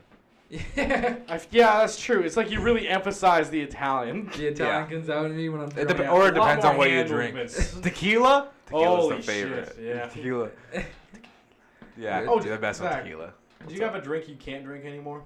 asshole, 0.50 1.22
I 1.28 1.34
f 1.36 1.46
yeah, 1.52 1.78
that's 1.78 2.00
true. 2.00 2.20
It's 2.22 2.36
like 2.36 2.50
you 2.50 2.60
really 2.60 2.88
emphasize 2.88 3.50
the 3.50 3.60
Italian. 3.60 4.28
the 4.36 4.48
Italian 4.48 4.90
comes 4.90 5.08
out 5.08 5.26
in 5.26 5.36
me 5.36 5.48
when 5.48 5.60
I'm 5.60 5.68
It 5.68 5.74
drunk. 5.74 5.96
dep- 5.98 6.10
or 6.12 6.26
it 6.28 6.36
A 6.36 6.40
lot 6.40 6.46
depends 6.46 6.64
more 6.64 6.72
on 6.72 6.78
what 6.78 6.90
you 6.90 6.96
hand 6.96 7.08
drink. 7.08 7.34
movements. 7.34 7.74
Tequila? 7.82 8.48
Tequila's 8.66 8.86
Holy 9.02 9.16
the 9.18 9.22
favorite. 9.22 9.72
shit, 9.76 9.84
yeah. 9.84 10.06
Tequila. 10.06 10.48
Yeah, 11.96 12.24
Oh, 12.28 12.40
dude, 12.40 12.52
the 12.52 12.56
best 12.58 12.78
Zack. 12.80 12.92
on 12.98 13.02
tequila. 13.02 13.32
Do 13.68 13.74
you 13.74 13.82
have 13.82 13.94
a 13.94 14.00
drink 14.00 14.28
you 14.28 14.36
can't 14.36 14.64
drink 14.64 14.84
anymore? 14.86 15.22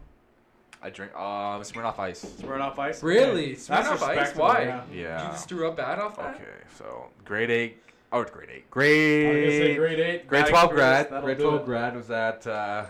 I 0.83 0.91
drink 0.91 1.15
um 1.15 1.63
Smirnoff 1.63 1.99
Ice. 2.01 2.25
Smirnoff 2.25 2.79
Ice. 2.79 3.03
Really? 3.03 3.53
Okay. 3.53 3.61
That's 3.69 3.89
Smirnoff 3.89 4.03
Ice? 4.19 4.35
Why? 4.35 4.83
yeah. 4.93 5.19
Did 5.19 5.25
you 5.27 5.31
just 5.33 5.49
threw 5.49 5.69
up 5.69 5.77
bad 5.77 5.99
off 5.99 6.17
that? 6.17 6.35
Okay, 6.35 6.45
so 6.77 7.07
grade 7.25 7.51
eight. 7.51 7.81
Oh, 8.15 8.21
it's 8.21 8.31
grade 8.31 8.49
eight. 8.49 8.65
I 8.73 8.79
was 8.79 8.87
gonna 9.41 9.51
say 9.51 9.75
Grade. 9.75 9.97
grade 9.97 10.01
eight. 10.01 10.29
Grade 10.29 10.47
12 10.47 10.65
experience, 10.71 11.09
grad. 11.11 11.23
Grade 11.25 11.39
12 11.41 11.55
it. 11.61 11.65
grad 11.67 11.97
was 11.97 12.11
at 12.13 12.47
uh, 12.47 12.85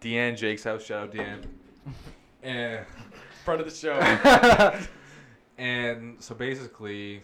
Deanne 0.00 0.34
Jake's 0.34 0.64
house. 0.64 0.82
Shout 0.82 1.02
out 1.08 1.12
Deanne. 1.14 1.44
And 2.42 2.86
Front 3.44 3.60
of 3.60 3.66
the 3.68 3.74
show. 3.74 3.92
and 5.58 6.16
so 6.22 6.34
basically, 6.34 7.22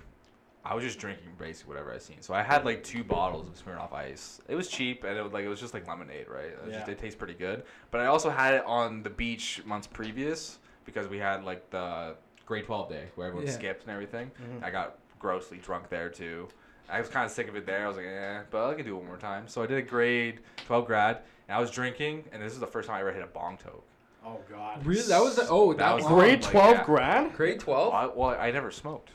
I 0.63 0.75
was 0.75 0.85
just 0.85 0.99
drinking 0.99 1.29
basically 1.39 1.71
whatever 1.71 1.91
I 1.91 1.97
seen. 1.97 2.21
So 2.21 2.35
I 2.35 2.43
had 2.43 2.67
like 2.67 2.85
two 2.85 3.03
bottles 3.03 3.49
of 3.49 3.55
Smirnoff 3.65 3.95
Ice. 3.95 4.43
It 4.47 4.55
was 4.55 4.69
cheap 4.69 5.05
and 5.05 5.17
it 5.17 5.23
was 5.23 5.33
like 5.33 5.45
it 5.45 5.49
was 5.49 5.59
just 5.61 5.73
like 5.73 5.89
lemonade, 5.89 6.29
right? 6.29 6.45
It, 6.47 6.59
was 6.67 6.75
just, 6.75 6.87
Yeah. 6.87 6.93
it 6.93 6.99
tastes 6.99 7.17
pretty 7.17 7.33
good. 7.35 7.63
But 7.91 8.03
I 8.03 8.07
also 8.07 8.29
had 8.29 8.53
it 8.53 8.65
on 8.67 9.03
the 9.03 9.09
beach 9.11 9.63
months 9.65 9.87
previous 9.87 10.59
because 10.85 11.09
we 11.09 11.17
had 11.17 11.45
like 11.45 11.71
the 11.71 12.17
grade 12.45 12.67
12 12.67 12.91
day 12.91 13.05
where 13.15 13.29
everyone 13.29 13.47
Yeah. 13.47 13.55
skipped 13.55 13.83
and 13.85 13.91
everything. 13.91 14.31
Mhm. 14.39 14.63
I 14.65 14.71
got 14.71 14.99
grossly 15.19 15.57
drunk 15.57 15.89
there 15.89 16.11
too. 16.11 16.49
I 16.91 17.01
was 17.01 17.09
kind 17.09 17.25
of 17.27 17.33
sick 17.33 17.49
of 17.49 17.57
it 17.57 17.67
there. 17.67 17.85
I 17.85 17.89
was 17.89 17.97
like, 17.97 18.07
eh, 18.07 18.41
but 18.51 18.69
I 18.71 18.75
can 18.75 18.85
do 18.85 18.95
it 18.95 18.99
one 18.99 19.07
more 19.07 19.17
time. 19.17 19.49
So 19.49 19.63
I 19.63 19.67
did 19.67 19.79
a 19.79 19.83
grade 19.83 20.41
12 20.67 20.87
grad, 20.87 21.19
and 21.49 21.57
I 21.57 21.61
was 21.61 21.71
drinking, 21.71 22.25
and 22.33 22.43
this 22.43 22.53
is 22.53 22.61
the 22.61 22.67
first 22.67 22.87
time 22.89 22.97
I 22.97 23.01
ever 23.01 23.13
hit 23.13 23.23
a 23.23 23.27
bong 23.27 23.57
toke. 23.57 23.85
Oh 24.25 24.39
God. 24.51 24.85
Really? 24.85 25.03
That 25.09 25.23
was 25.23 25.37
the, 25.37 25.47
oh 25.49 25.73
that, 25.73 25.79
That 25.79 25.95
was 25.95 26.05
was 26.05 26.11
long. 26.13 26.21
Grade 26.21 26.43
like, 26.43 26.51
twelve 26.51 26.77
yeah. 26.79 26.85
grad. 26.85 27.35
grade 27.35 27.61
twelve. 27.61 27.93
Well, 27.93 28.03
I, 28.03 28.07
well, 28.35 28.39
I 28.41 28.51
never 28.51 28.71
smoked. 28.71 29.11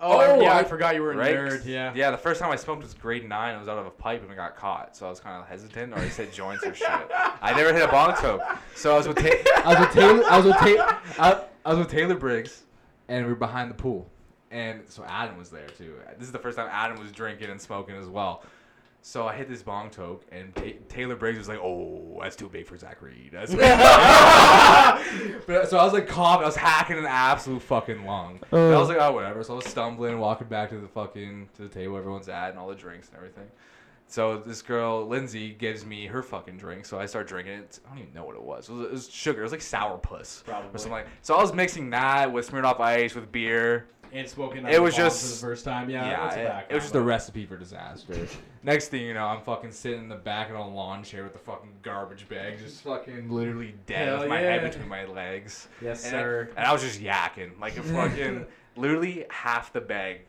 Oh, 0.00 0.20
Oh, 0.20 0.40
yeah. 0.40 0.52
I, 0.52 0.60
I- 0.60 0.64
forgot 0.64 0.94
you 0.96 1.02
were 1.02 1.12
a 1.12 1.16
right? 1.16 1.34
nerd. 1.34 1.64
Yeah. 1.64 1.92
Yeah, 1.94 2.10
the 2.12 2.18
first 2.18 2.40
time 2.40 2.50
I 2.52 2.56
smoked 2.56 2.82
was 2.82 2.94
grade 2.94 3.28
nine. 3.28 3.54
I 3.54 3.58
was 3.58 3.68
out 3.68 3.78
of 3.78 3.86
a 3.86 3.90
pipe 3.90 4.22
and 4.22 4.30
I 4.30 4.34
got 4.36 4.56
caught, 4.56 4.96
so 4.96 5.06
I 5.06 5.10
was 5.10 5.18
kind 5.20 5.40
of 5.40 5.48
hesitant, 5.48 5.92
or 5.92 5.98
I 5.98 6.08
said 6.08 6.32
joints 6.32 6.64
or 6.64 6.72
shit. 6.74 6.88
I 6.88 7.52
never 7.56 7.72
hit 7.72 7.82
a 7.82 7.88
bong 7.88 8.14
toke, 8.16 8.42
so 8.76 8.94
I 8.94 8.96
was 8.98 9.06
with 9.08 9.16
Ta- 9.18 9.62
I 9.64 9.68
was 9.70 9.78
with 9.80 9.90
Taylor. 9.92 10.24
I 10.24 10.36
was 10.36 10.46
with 10.46 10.56
Ta- 10.56 11.02
I, 11.18 11.44
I 11.64 11.70
was 11.70 11.78
with 11.80 11.90
Taylor 11.90 12.14
Briggs, 12.16 12.62
and 13.08 13.26
we 13.26 13.32
were 13.32 13.38
behind 13.38 13.70
the 13.70 13.74
pool, 13.74 14.08
and 14.50 14.82
so 14.88 15.04
Adam 15.04 15.36
was 15.38 15.50
there 15.50 15.68
too. 15.68 15.94
This 16.18 16.26
is 16.26 16.32
the 16.32 16.38
first 16.38 16.56
time 16.56 16.68
Adam 16.70 16.98
was 16.98 17.12
drinking 17.12 17.50
and 17.50 17.60
smoking 17.60 17.96
as 17.96 18.06
well. 18.06 18.42
So 19.00 19.28
I 19.28 19.34
hit 19.34 19.48
this 19.48 19.62
bong 19.62 19.90
toke, 19.90 20.24
and 20.32 20.54
Ta- 20.56 20.78
Taylor 20.88 21.14
Briggs 21.14 21.38
was 21.38 21.48
like, 21.48 21.60
"Oh, 21.60 22.18
that's 22.20 22.34
too 22.34 22.48
big 22.48 22.66
for 22.66 22.76
Zack 22.76 23.00
Reid." 23.00 23.30
That's 23.32 23.54
but, 25.46 25.68
so 25.68 25.78
I 25.78 25.84
was 25.84 25.92
like 25.92 26.08
coughing, 26.08 26.42
I 26.42 26.46
was 26.46 26.56
hacking 26.56 26.98
an 26.98 27.06
absolute 27.06 27.62
fucking 27.62 28.04
lung. 28.04 28.40
And 28.50 28.74
I 28.74 28.78
was 28.78 28.88
like, 28.88 28.98
"Oh, 29.00 29.12
whatever." 29.12 29.44
So 29.44 29.52
I 29.54 29.56
was 29.56 29.66
stumbling, 29.66 30.18
walking 30.18 30.48
back 30.48 30.70
to 30.70 30.78
the 30.78 30.88
fucking 30.88 31.48
to 31.54 31.62
the 31.62 31.68
table 31.68 31.92
where 31.92 32.02
everyone's 32.02 32.28
at, 32.28 32.50
and 32.50 32.58
all 32.58 32.68
the 32.68 32.74
drinks 32.74 33.08
and 33.08 33.16
everything. 33.16 33.46
So 34.10 34.38
this 34.38 34.62
girl, 34.62 35.06
Lindsay, 35.06 35.50
gives 35.50 35.84
me 35.84 36.06
her 36.06 36.22
fucking 36.22 36.56
drink. 36.56 36.86
So 36.86 36.98
I 36.98 37.04
start 37.04 37.28
drinking 37.28 37.52
it. 37.54 37.78
I 37.86 37.90
don't 37.90 37.98
even 38.00 38.14
know 38.14 38.24
what 38.24 38.36
it 38.36 38.42
was. 38.42 38.68
It 38.68 38.72
was, 38.72 38.86
it 38.86 38.90
was 38.90 39.10
sugar. 39.10 39.40
It 39.40 39.42
was 39.44 39.52
like 39.52 39.60
sour 39.60 39.98
puss 39.98 40.42
Probably. 40.46 40.70
or 40.70 40.78
something 40.78 40.92
like. 40.92 41.06
So 41.20 41.34
I 41.36 41.42
was 41.42 41.52
mixing 41.52 41.90
that 41.90 42.32
with 42.32 42.50
Smirnoff 42.50 42.80
Ice 42.80 43.14
with 43.14 43.30
beer. 43.30 43.86
And 44.12 44.28
smoking. 44.28 44.66
It 44.66 44.80
was 44.80 44.96
just 44.96 45.22
for 45.22 45.34
the 45.34 45.52
first 45.52 45.64
time. 45.64 45.90
Yeah. 45.90 46.06
Yeah, 46.06 46.60
it, 46.60 46.66
it 46.70 46.74
was 46.74 46.84
just 46.84 46.94
a 46.94 47.00
recipe 47.00 47.46
for 47.46 47.56
disaster. 47.56 48.26
Next 48.62 48.88
thing 48.88 49.02
you 49.02 49.14
know, 49.14 49.26
I'm 49.26 49.42
fucking 49.42 49.72
sitting 49.72 50.00
in 50.00 50.08
the 50.08 50.16
back 50.16 50.50
of 50.50 50.56
a 50.56 50.62
lawn 50.62 51.02
chair 51.02 51.24
with 51.24 51.32
the 51.32 51.38
fucking 51.38 51.70
garbage 51.82 52.28
bag, 52.28 52.58
just 52.58 52.82
fucking 52.82 53.30
literally 53.30 53.74
dead 53.86 54.08
Hell 54.08 54.20
with 54.20 54.28
my 54.28 54.40
head 54.40 54.62
between 54.62 54.88
my 54.88 55.04
legs. 55.04 55.68
Yes, 55.82 56.04
and 56.06 56.16
I, 56.16 56.20
sir. 56.20 56.50
and 56.56 56.66
I 56.66 56.72
was 56.72 56.82
just 56.82 57.00
yakking 57.00 57.58
like 57.60 57.76
a 57.76 57.82
fucking 57.94 58.46
literally 58.76 59.26
half 59.30 59.72
the 59.72 59.80
bag 59.80 60.22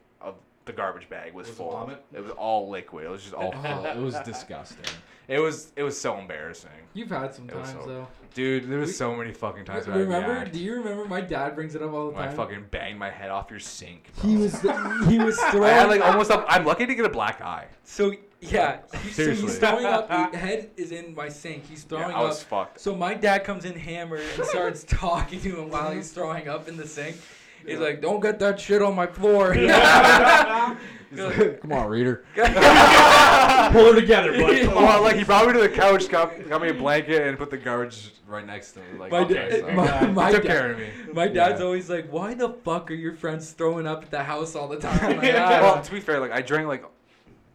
the 0.69 0.73
garbage 0.77 1.09
bag 1.09 1.33
was, 1.33 1.47
Was 1.47 1.55
it 1.55 1.57
full. 1.57 1.71
vomit? 1.71 2.03
It 2.13 2.21
was 2.21 2.31
all 2.33 2.69
liquid. 2.69 3.05
It 3.05 3.09
was 3.09 3.23
just 3.23 3.33
all 3.33 3.51
full. 3.51 3.85
it 3.85 3.97
was 3.97 4.19
disgusting. 4.25 4.85
It 5.27 5.39
was 5.39 5.71
it 5.75 5.83
was 5.83 5.99
so 5.99 6.17
embarrassing, 6.17 6.69
You've 6.93 7.09
had 7.09 7.33
some 7.35 7.47
It 7.49 7.55
was 7.55 7.71
times 7.71 7.83
so- 7.85 7.89
though. 7.89 8.07
dude. 8.33 8.67
There 8.69 8.79
was 8.79 8.87
We- 8.89 8.93
so 8.93 9.15
many 9.15 9.31
fucking 9.33 9.65
times 9.65 9.87
where 9.87 9.97
remember? 9.97 10.31
I. 10.39 10.45
Do 10.45 10.59
you 10.59 10.75
remember? 10.75 11.05
My 11.05 11.21
dad 11.21 11.53
brings 11.55 11.75
it 11.75 11.81
up 11.83 11.91
all 11.93 12.07
the 12.07 12.13
when 12.15 12.23
I 12.23 12.27
time. 12.27 12.35
fucking 12.35 12.65
banged 12.71 12.97
my 12.99 13.09
head 13.11 13.29
off 13.29 13.49
your 13.51 13.59
sink. 13.59 14.09
he 14.23 14.33
bro. 14.35 14.43
was 14.43 14.61
he 15.07 15.19
was 15.19 15.37
throwing. 15.51 15.63
I 15.69 15.69
had 15.69 15.89
like 15.89 16.01
almost 16.01 16.31
up. 16.31 16.45
I'm 16.49 16.65
lucky 16.65 16.85
to 16.87 16.95
get 16.95 17.05
a 17.05 17.09
black 17.09 17.41
eye. 17.41 17.67
so 17.83 18.11
yeah. 18.41 18.79
he- 19.03 19.09
so 19.09 19.23
Seriously. 19.23 19.47
he's 19.47 19.57
throwing 19.59 19.85
up. 19.85 20.09
His 20.31 20.39
head 20.41 20.69
is 20.77 20.91
in 20.91 21.13
my 21.13 21.29
sink. 21.29 21.65
He's 21.67 21.83
Yeah, 21.83 21.99
throwing 21.99 22.15
I 22.15 22.21
was 22.23 22.41
up. 22.41 22.47
fucked. 22.47 22.79
So 22.79 22.95
my 22.95 23.13
dad 23.13 23.43
comes 23.43 23.65
in 23.65 23.77
hammered 23.77 24.21
and 24.35 24.45
starts 24.45 24.83
talking 24.83 25.39
to 25.41 25.61
him 25.61 25.69
while 25.69 25.91
he's 25.91 26.11
throwing 26.11 26.47
up 26.47 26.67
in 26.67 26.75
the 26.77 26.87
sink. 26.87 27.17
He's 27.65 27.79
like, 27.79 28.01
"Don't 28.01 28.19
get 28.21 28.39
that 28.39 28.59
shit 28.59 28.81
on 28.81 28.95
my 28.95 29.07
floor." 29.07 29.53
He's 31.09 31.19
like, 31.19 31.61
Come 31.61 31.71
on, 31.73 31.87
reader. 31.87 32.23
Pull 32.35 32.45
her 32.45 33.95
together, 33.99 34.31
bud. 34.33 34.61
Come 34.65 34.75
well, 34.75 34.97
on. 34.97 35.03
like 35.03 35.15
he 35.15 35.23
brought 35.23 35.47
me 35.47 35.53
to 35.53 35.59
the 35.59 35.69
couch, 35.69 36.07
got, 36.07 36.47
got 36.47 36.61
me 36.61 36.69
a 36.69 36.73
blanket, 36.73 37.23
and 37.27 37.37
put 37.37 37.49
the 37.49 37.57
garbage 37.57 38.11
right 38.27 38.45
next 38.45 38.73
to 38.73 38.79
me. 38.79 38.85
Like, 38.99 39.11
My 39.11 39.19
okay, 39.21 39.33
dad- 39.33 39.59
so. 39.61 39.71
my- 39.71 39.97
he 39.99 40.07
my 40.07 40.31
took 40.31 40.43
dad- 40.43 40.47
care 40.51 40.71
of 40.71 40.77
me. 40.77 40.89
My 41.13 41.27
dad's 41.27 41.59
Yeah. 41.59 41.65
always 41.65 41.89
like, 41.89 42.11
"Why 42.11 42.33
the 42.35 42.49
fuck 42.49 42.91
are 42.91 42.95
your 42.95 43.13
friends 43.15 43.51
throwing 43.51 43.87
up 43.87 44.03
at 44.03 44.11
the 44.11 44.23
house 44.23 44.55
all 44.55 44.67
the 44.67 44.77
time?" 44.77 44.99
I'm 45.03 45.17
like, 45.17 45.25
Yeah. 45.27 45.61
Well, 45.61 45.75
"Ah." 45.77 45.81
to 45.81 45.91
be 45.91 45.99
fair, 45.99 46.19
like 46.19 46.31
I 46.31 46.41
drank 46.41 46.67
like 46.67 46.83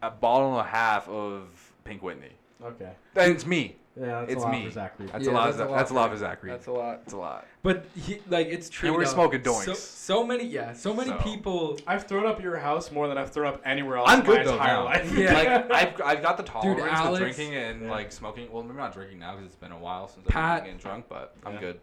a 0.01 0.11
bottle 0.11 0.51
and 0.59 0.67
a 0.67 0.69
half 0.69 1.07
of 1.07 1.47
Pink 1.85 2.03
Whitney. 2.03 2.31
Okay. 2.63 2.91
And 3.15 3.31
it's 3.31 3.45
me. 3.45 3.77
Yeah, 3.97 4.19
that's 4.21 4.33
It's 4.33 4.41
a 4.41 4.45
lot 4.45 4.51
me. 4.51 4.65
for 4.65 4.71
Zack 4.71 4.97
That's 4.97 5.25
Yeah, 5.25 5.31
a 5.31 5.33
lot. 5.33 5.45
that's 5.45 5.59
of, 5.59 5.67
a 5.67 5.71
lot 5.71 5.77
that's 5.77 5.89
a 5.89 5.93
for 5.93 5.99
lot 5.99 6.07
him. 6.07 6.13
of 6.13 6.19
Zachary. 6.19 6.49
That's 6.51 6.67
a 6.67 6.71
lot. 6.71 6.99
It's 7.03 7.13
a 7.13 7.17
lot. 7.17 7.45
But 7.63 7.85
he, 7.95 8.19
like, 8.29 8.47
it's 8.47 8.69
true. 8.69 8.89
And 8.89 8.97
we're 8.97 9.05
though. 9.05 9.11
smoking 9.11 9.43
So, 9.43 9.51
doinks. 9.53 9.75
so 9.77 10.23
many, 10.25 10.43
yeah, 10.45 10.73
so 10.73 10.93
many 10.93 11.11
So. 11.11 11.17
people. 11.17 11.79
I've 11.87 12.05
thrown 12.05 12.25
up 12.25 12.41
your 12.41 12.57
house 12.57 12.91
more 12.91 13.07
than 13.07 13.17
I've 13.17 13.31
thrown 13.31 13.47
up 13.47 13.61
anywhere 13.63 13.97
else 13.97 14.09
I'm 14.09 14.19
in 14.19 14.25
good 14.25 14.37
my 14.39 14.43
though 14.43 14.51
entire 14.53 14.73
now. 14.75 14.83
life. 14.83 15.17
Yeah. 15.17 15.33
like 15.33 15.71
I've, 15.71 16.01
I've 16.01 16.21
got 16.21 16.35
the 16.37 16.43
tolerance 16.43 16.81
with 16.81 16.91
Alex- 16.91 17.19
drinking 17.37 17.55
and 17.55 17.83
Yeah. 17.83 17.91
like 17.91 18.11
smoking. 18.11 18.51
Well, 18.51 18.63
maybe 18.63 18.77
not 18.77 18.93
drinking 18.93 19.19
now 19.19 19.31
because 19.35 19.45
it's 19.47 19.55
been 19.55 19.71
a 19.71 19.79
while 19.79 20.09
since 20.09 20.27
Pat- 20.27 20.43
I've 20.43 20.57
been 20.57 20.73
getting 20.73 20.79
drunk, 20.81 21.05
but 21.07 21.33
I'm 21.45 21.53
Yeah. 21.53 21.59
good. 21.61 21.79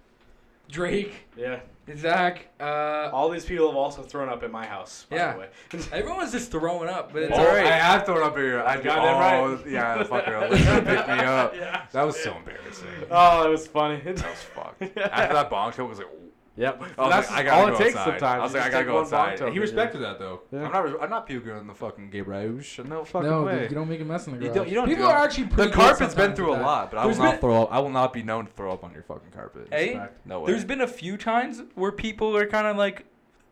Drake, 0.70 1.12
yeah. 1.36 1.60
Zack, 1.98 2.48
uh, 2.60 3.10
All 3.12 3.28
these 3.28 3.44
people 3.44 3.66
have 3.68 3.76
also 3.76 4.02
thrown 4.02 4.28
up 4.28 4.42
at 4.42 4.50
my 4.50 4.66
house. 4.66 5.06
By 5.10 5.16
Yeah. 5.16 5.32
The 5.32 5.38
way. 5.38 5.48
everyone's 5.92 6.32
just 6.32 6.50
throwing 6.50 6.88
up, 6.88 7.12
but 7.12 7.22
it's 7.24 7.36
oh, 7.36 7.40
alright. 7.46 7.66
I 7.66 7.76
have 7.78 8.04
thrown 8.06 8.22
up 8.22 8.36
here. 8.36 8.60
I 8.62 8.76
Got 8.76 8.84
got 8.84 9.02
that 9.02 9.14
oh, 9.40 9.54
right. 9.54 9.66
yeah, 9.66 9.98
the 9.98 10.04
fucker 10.08 10.46
Elizabeth 10.48 10.84
picked 10.86 11.08
me 11.08 11.14
up. 11.24 11.54
Yeah. 11.62 11.86
That 11.92 12.02
was 12.04 12.18
so 12.20 12.36
embarrassing. 12.36 12.86
Oh, 13.10 13.42
that 13.42 13.48
was 13.50 13.66
funny. 13.66 14.00
That 14.00 14.14
was 14.16 14.42
fucked. 14.54 14.82
After 14.82 15.34
that 15.34 15.50
bong 15.50 15.72
toke 15.72 15.88
was 15.88 15.98
like, 15.98 16.08
Yep. 16.54 16.82
I 16.98 17.02
was 17.02 17.10
That's 17.10 17.30
like, 17.30 17.38
I 17.40 17.42
gotta 17.44 17.60
all 17.62 17.68
go 17.68 17.74
it 17.74 17.78
takes 17.78 17.96
outside. 17.96 18.10
sometimes. 18.20 18.22
I 18.40 18.42
was 18.42 18.52
You 18.52 18.58
like, 18.58 18.66
I 18.68 18.70
gotta 18.70 18.84
go 18.84 18.98
outside. 19.00 19.38
He 19.38 19.54
yeah. 19.54 19.60
respected 19.60 19.98
that 20.02 20.18
though. 20.18 20.42
Yeah. 20.52 20.66
I'm 20.66 20.72
not. 20.72 21.02
I'm 21.02 21.08
not 21.10 21.26
puking 21.26 21.56
in 21.56 21.66
the 21.66 21.74
fucking 21.74 22.10
gay 22.10 22.20
rouge. 22.20 22.78
No 22.80 23.04
fucking 23.04 23.30
No, 23.30 23.44
way. 23.44 23.60
dude, 23.60 23.70
you 23.70 23.74
don't 23.76 23.88
make 23.88 24.00
a 24.02 24.04
mess 24.04 24.26
in 24.26 24.34
the 24.38 24.38
You 24.38 24.44
garage. 24.52 24.56
don't- 24.56 24.68
you 24.68 24.74
don't 24.74 24.86
People 24.88 25.04
do 25.06 25.10
are 25.10 25.24
actually 25.24 25.44
the 25.44 25.54
pretty 25.54 25.70
good 25.70 25.74
carpet's 25.78 26.14
been 26.14 26.34
through 26.34 26.52
a 26.54 26.60
lot, 26.60 26.90
but 26.90 26.98
I 26.98 27.04
There's 27.04 27.18
will 27.18 27.24
not 27.24 27.40
throw 27.40 27.62
up. 27.62 27.72
I 27.72 27.78
will 27.78 27.88
not 27.90 28.12
be 28.12 28.22
known 28.22 28.46
to 28.46 28.52
throw 28.52 28.70
up 28.72 28.84
on 28.84 28.92
your 28.92 29.02
fucking 29.02 29.30
carpet. 29.30 29.68
Hey, 29.70 29.98
No 30.26 30.40
way. 30.40 30.50
There's 30.52 30.64
been 30.64 30.82
a 30.82 30.86
few 30.86 31.16
times 31.16 31.62
where 31.74 31.90
people 31.92 32.36
are 32.36 32.46
kind 32.46 32.66
of 32.66 32.76
like, 32.76 33.06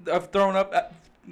have 0.06 0.30
thrown 0.30 0.54
up 0.56 0.70
uh, 0.74 0.82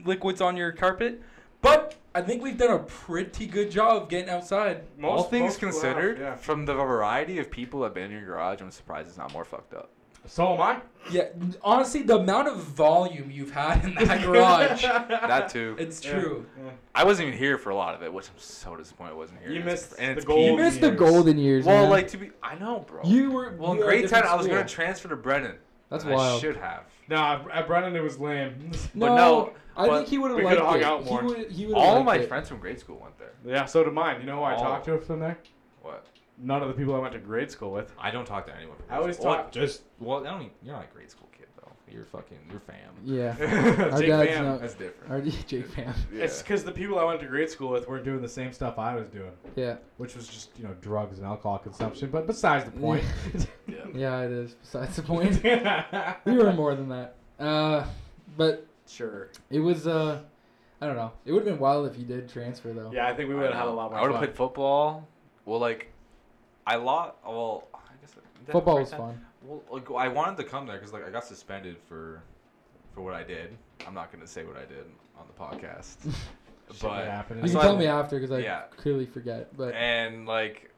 liquids 0.07 0.41
on 0.41 0.57
your 0.57 0.73
carpet, 0.73 1.21
but 1.61 1.97
I 2.15 2.23
think 2.23 2.43
we've 2.43 2.57
done 2.57 2.71
a 2.71 2.79
pretty 2.79 3.47
good 3.47 3.71
job 3.71 4.03
of 4.05 4.09
getting 4.09 4.31
outside. 4.31 4.85
All 5.05 5.23
things 5.25 5.43
most 5.43 5.61
have, 5.61 5.71
considered, 5.73 6.19
yeah. 6.19 6.35
from 6.37 6.65
the 6.65 6.73
variety 6.75 7.39
of 7.39 7.51
people 7.51 7.81
that've 7.81 7.95
been 7.95 8.05
in 8.05 8.13
your 8.13 8.25
garage, 8.25 8.63
I'm 8.63 8.71
surprised 8.71 9.09
it's 9.09 9.19
not 9.19 9.33
more 9.35 9.45
fucked 9.45 9.75
up. 9.75 9.91
So 10.29 10.55
am 10.55 10.61
I. 10.61 10.81
Yeah, 11.11 11.29
honestly, 11.63 12.03
the 12.03 12.19
amount 12.19 12.49
of 12.49 12.57
volume 12.59 13.31
you've 13.31 13.51
had 13.51 13.83
in 13.83 13.95
that 13.95 14.23
garage, 14.27 14.83
That 14.83 15.49
too. 15.49 15.75
it's 15.79 16.05
Yeah. 16.05 16.21
true. 16.21 16.47
Yeah. 16.63 16.71
I 16.95 17.05
wasn't 17.05 17.29
even 17.29 17.39
here 17.39 17.57
for 17.57 17.71
a 17.71 17.75
lot 17.75 17.95
of 17.95 18.03
it, 18.03 18.13
which 18.13 18.27
I'm 18.29 18.35
so 18.37 18.77
disappointed 18.77 19.13
I 19.13 19.15
wasn't 19.17 19.41
here. 19.41 19.49
You 19.51 19.61
And 19.61 19.69
it's- 19.69 19.89
missed 19.91 19.99
and 19.99 20.09
the 20.17 20.19
it's 20.19 20.27
gold 20.27 20.41
You 20.45 20.51
peak. 20.53 20.59
missed 20.61 20.81
the 20.83 20.89
years. 20.89 20.99
golden 20.99 21.39
years. 21.39 21.65
Well, 21.65 21.83
man. 21.83 21.91
like 21.91 22.09
to 22.09 22.19
be, 22.19 22.31
I 22.43 22.57
know, 22.57 22.85
bro. 22.87 23.01
you 23.05 23.31
were. 23.31 23.55
well, 23.59 23.73
in 23.73 23.79
you 23.79 23.85
were 23.85 23.91
at 23.91 23.95
grade 23.95 24.01
ten, 24.03 24.19
different 24.21 24.27
I 24.27 24.37
was 24.37 24.47
gonna 24.47 24.59
school. 24.69 24.75
transfer 24.75 25.09
to 25.09 25.17
Brennan. 25.17 25.57
That's 25.89 26.05
and 26.05 26.13
I 26.13 26.17
wild. 26.17 26.41
should 26.43 26.57
have. 26.57 26.83
Nah, 27.09 27.41
at 27.51 27.67
Brennan 27.67 27.97
it 27.97 28.03
was 28.03 28.19
lame. 28.19 28.71
No, 28.95 29.07
But 29.07 29.15
no, 29.15 29.53
I 29.79 29.87
but 29.87 29.97
think 29.99 30.09
he 30.09 30.19
would 30.19 30.31
have 30.33 30.37
we 30.39 30.45
liked 30.45 30.59
could've 30.59 30.71
hung 30.71 30.81
it. 30.81 30.85
out 30.85 31.05
more. 31.07 31.21
He 31.23 31.27
would. 31.27 31.51
He 31.51 31.67
would. 31.67 31.75
All 31.77 32.03
my 32.03 32.17
it. 32.17 32.29
friends 32.29 32.51
from 32.51 32.59
grade 32.59 32.79
school 32.79 32.99
went 33.01 33.19
there. 33.19 33.33
yeah, 33.47 33.65
so 33.65 33.83
did 33.83 33.95
mine. 33.95 34.21
You 34.21 34.27
know 34.27 34.37
who 34.37 34.43
I 34.43 34.57
Oh. 34.57 34.63
talked 34.63 34.85
to 34.85 34.99
from 35.01 35.21
there? 35.21 35.39
What? 35.81 36.05
None 36.41 36.63
of 36.63 36.69
the 36.69 36.75
people 36.75 36.95
I 36.95 36.99
went 36.99 37.13
to 37.15 37.19
grade 37.19 37.51
school 37.51 37.73
with. 37.73 37.93
I 37.99 38.11
don't 38.11 38.25
talk 38.27 38.47
to 38.47 38.55
anyone. 38.57 38.77
From 38.77 38.87
I 38.95 38.99
always 38.99 39.17
school. 39.17 39.27
talk- 39.35 39.39
Well, 39.45 39.51
just 39.51 39.83
well, 39.99 40.21
I 40.27 40.31
don't. 40.31 40.41
Even, 40.43 40.53
you're 40.63 40.75
not 40.75 40.85
a 40.85 40.95
grade 40.95 41.11
school 41.11 41.29
kid 41.37 41.47
though. 41.57 41.73
You're 41.91 42.05
fucking. 42.05 42.39
You're 42.51 42.61
fam. 42.61 42.77
Yeah. 43.05 43.37
Our 43.93 43.99
Jake 44.01 44.09
dads 44.09 44.31
Van. 44.31 44.45
know. 44.45 44.59
That's 44.59 44.75
different. 44.75 45.13
Our 45.13 45.21
Jake 45.47 45.69
fan. 45.69 45.95
Yeah. 46.13 46.25
It's 46.25 46.41
because 46.43 46.63
the 46.65 46.73
people 46.73 46.99
I 46.99 47.05
went 47.05 47.21
to 47.21 47.27
grade 47.27 47.49
school 47.51 47.71
with 47.71 47.89
weren't 47.89 48.05
doing 48.05 48.21
the 48.23 48.29
same 48.29 48.53
stuff 48.53 48.79
I 48.79 48.95
was 48.95 49.09
doing, 49.09 49.33
Yeah. 49.57 49.77
which 49.97 50.15
was 50.17 50.27
just 50.29 50.51
you 50.59 50.65
know 50.65 50.75
drugs 50.81 51.19
and 51.19 51.27
alcohol 51.27 51.59
consumption. 51.59 52.11
But 52.11 52.27
besides 52.27 52.65
the 52.65 52.73
point. 52.73 53.05
yeah. 53.67 53.75
Yeah, 53.95 54.21
it 54.23 54.31
is. 54.33 54.55
Besides 54.55 54.97
the 54.97 55.03
point, 55.03 55.43
we 56.25 56.33
were 56.37 56.53
more 56.53 56.75
than 56.75 56.89
that. 56.91 57.15
Uh, 57.39 57.85
but 58.37 58.67
sure. 58.87 59.31
it 59.51 59.61
was. 59.61 59.87
Uh, 59.87 60.21
I 60.81 60.87
don't 60.87 60.95
know. 60.97 61.11
It 61.25 61.33
would 61.33 61.45
have 61.45 61.53
been 61.55 61.59
wild 61.61 61.89
if 61.91 61.99
you 61.99 62.05
did 62.05 62.29
transfer 62.29 62.73
though. 62.73 62.91
Yeah, 62.93 63.09
I 63.09 63.15
think 63.15 63.29
we 63.29 63.35
would 63.35 63.47
have 63.47 63.55
had 63.55 63.67
a 63.67 63.71
lot 63.71 63.91
more 63.91 63.99
I 63.99 64.03
would 64.03 64.13
have 64.13 64.21
played 64.21 64.37
football. 64.37 65.07
Well, 65.45 65.59
like, 65.61 65.91
I 66.69 66.77
lost. 66.77 67.15
Well, 67.27 67.67
I 67.75 67.79
guess 68.01 68.15
I 68.49 68.53
Football 68.53 68.79
was 68.81 68.91
that? 68.91 68.99
fun. 68.99 69.21
Well, 69.43 69.63
like, 69.71 69.91
I 69.91 70.09
wanted 70.09 70.37
to 70.39 70.45
come 70.45 70.67
there 70.67 70.77
because 70.77 70.93
like 70.93 71.07
I 71.07 71.11
got 71.11 71.25
suspended 71.25 71.77
for 71.89 72.23
for 72.95 73.01
what 73.03 73.15
I 73.15 73.23
did. 73.23 73.57
I'm 73.87 73.95
not 73.95 74.13
gonna 74.13 74.27
say 74.27 74.45
what 74.45 74.57
I 74.57 74.65
did 74.67 74.85
on 75.19 75.27
the 75.27 75.33
podcast, 75.43 75.97
but 76.83 77.07
happened. 77.07 77.43
You 77.43 77.49
So 77.49 77.55
can 77.55 77.61
I- 77.61 77.69
tell 77.71 77.77
me 77.79 77.87
after 77.87 78.17
because 78.19 78.33
I 78.33 78.41
yeah. 78.41 78.63
clearly 78.77 79.07
forget. 79.07 79.57
But 79.57 79.75
and 79.75 80.27
like 80.27 80.71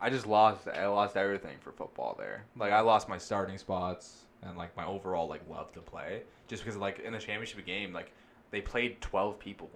I 0.00 0.10
just 0.10 0.26
lost. 0.26 0.68
I 0.68 0.86
lost 0.86 1.16
everything 1.16 1.56
for 1.60 1.72
football 1.72 2.14
there. 2.18 2.44
Like 2.56 2.72
I 2.72 2.80
lost 2.80 3.08
my 3.08 3.16
starting 3.18 3.56
spots 3.58 4.24
and 4.42 4.58
like 4.58 4.76
my 4.76 4.84
overall 4.84 5.26
like 5.28 5.40
love 5.48 5.72
to 5.72 5.80
play 5.80 6.22
just 6.48 6.62
because 6.62 6.76
like 6.78 6.98
in 6.98 7.12
the 7.14 7.18
championship 7.18 7.64
game 7.64 7.92
like 7.94 8.12
they 8.50 8.60
played 8.60 9.00
12 9.00 9.38
people 9.38 9.70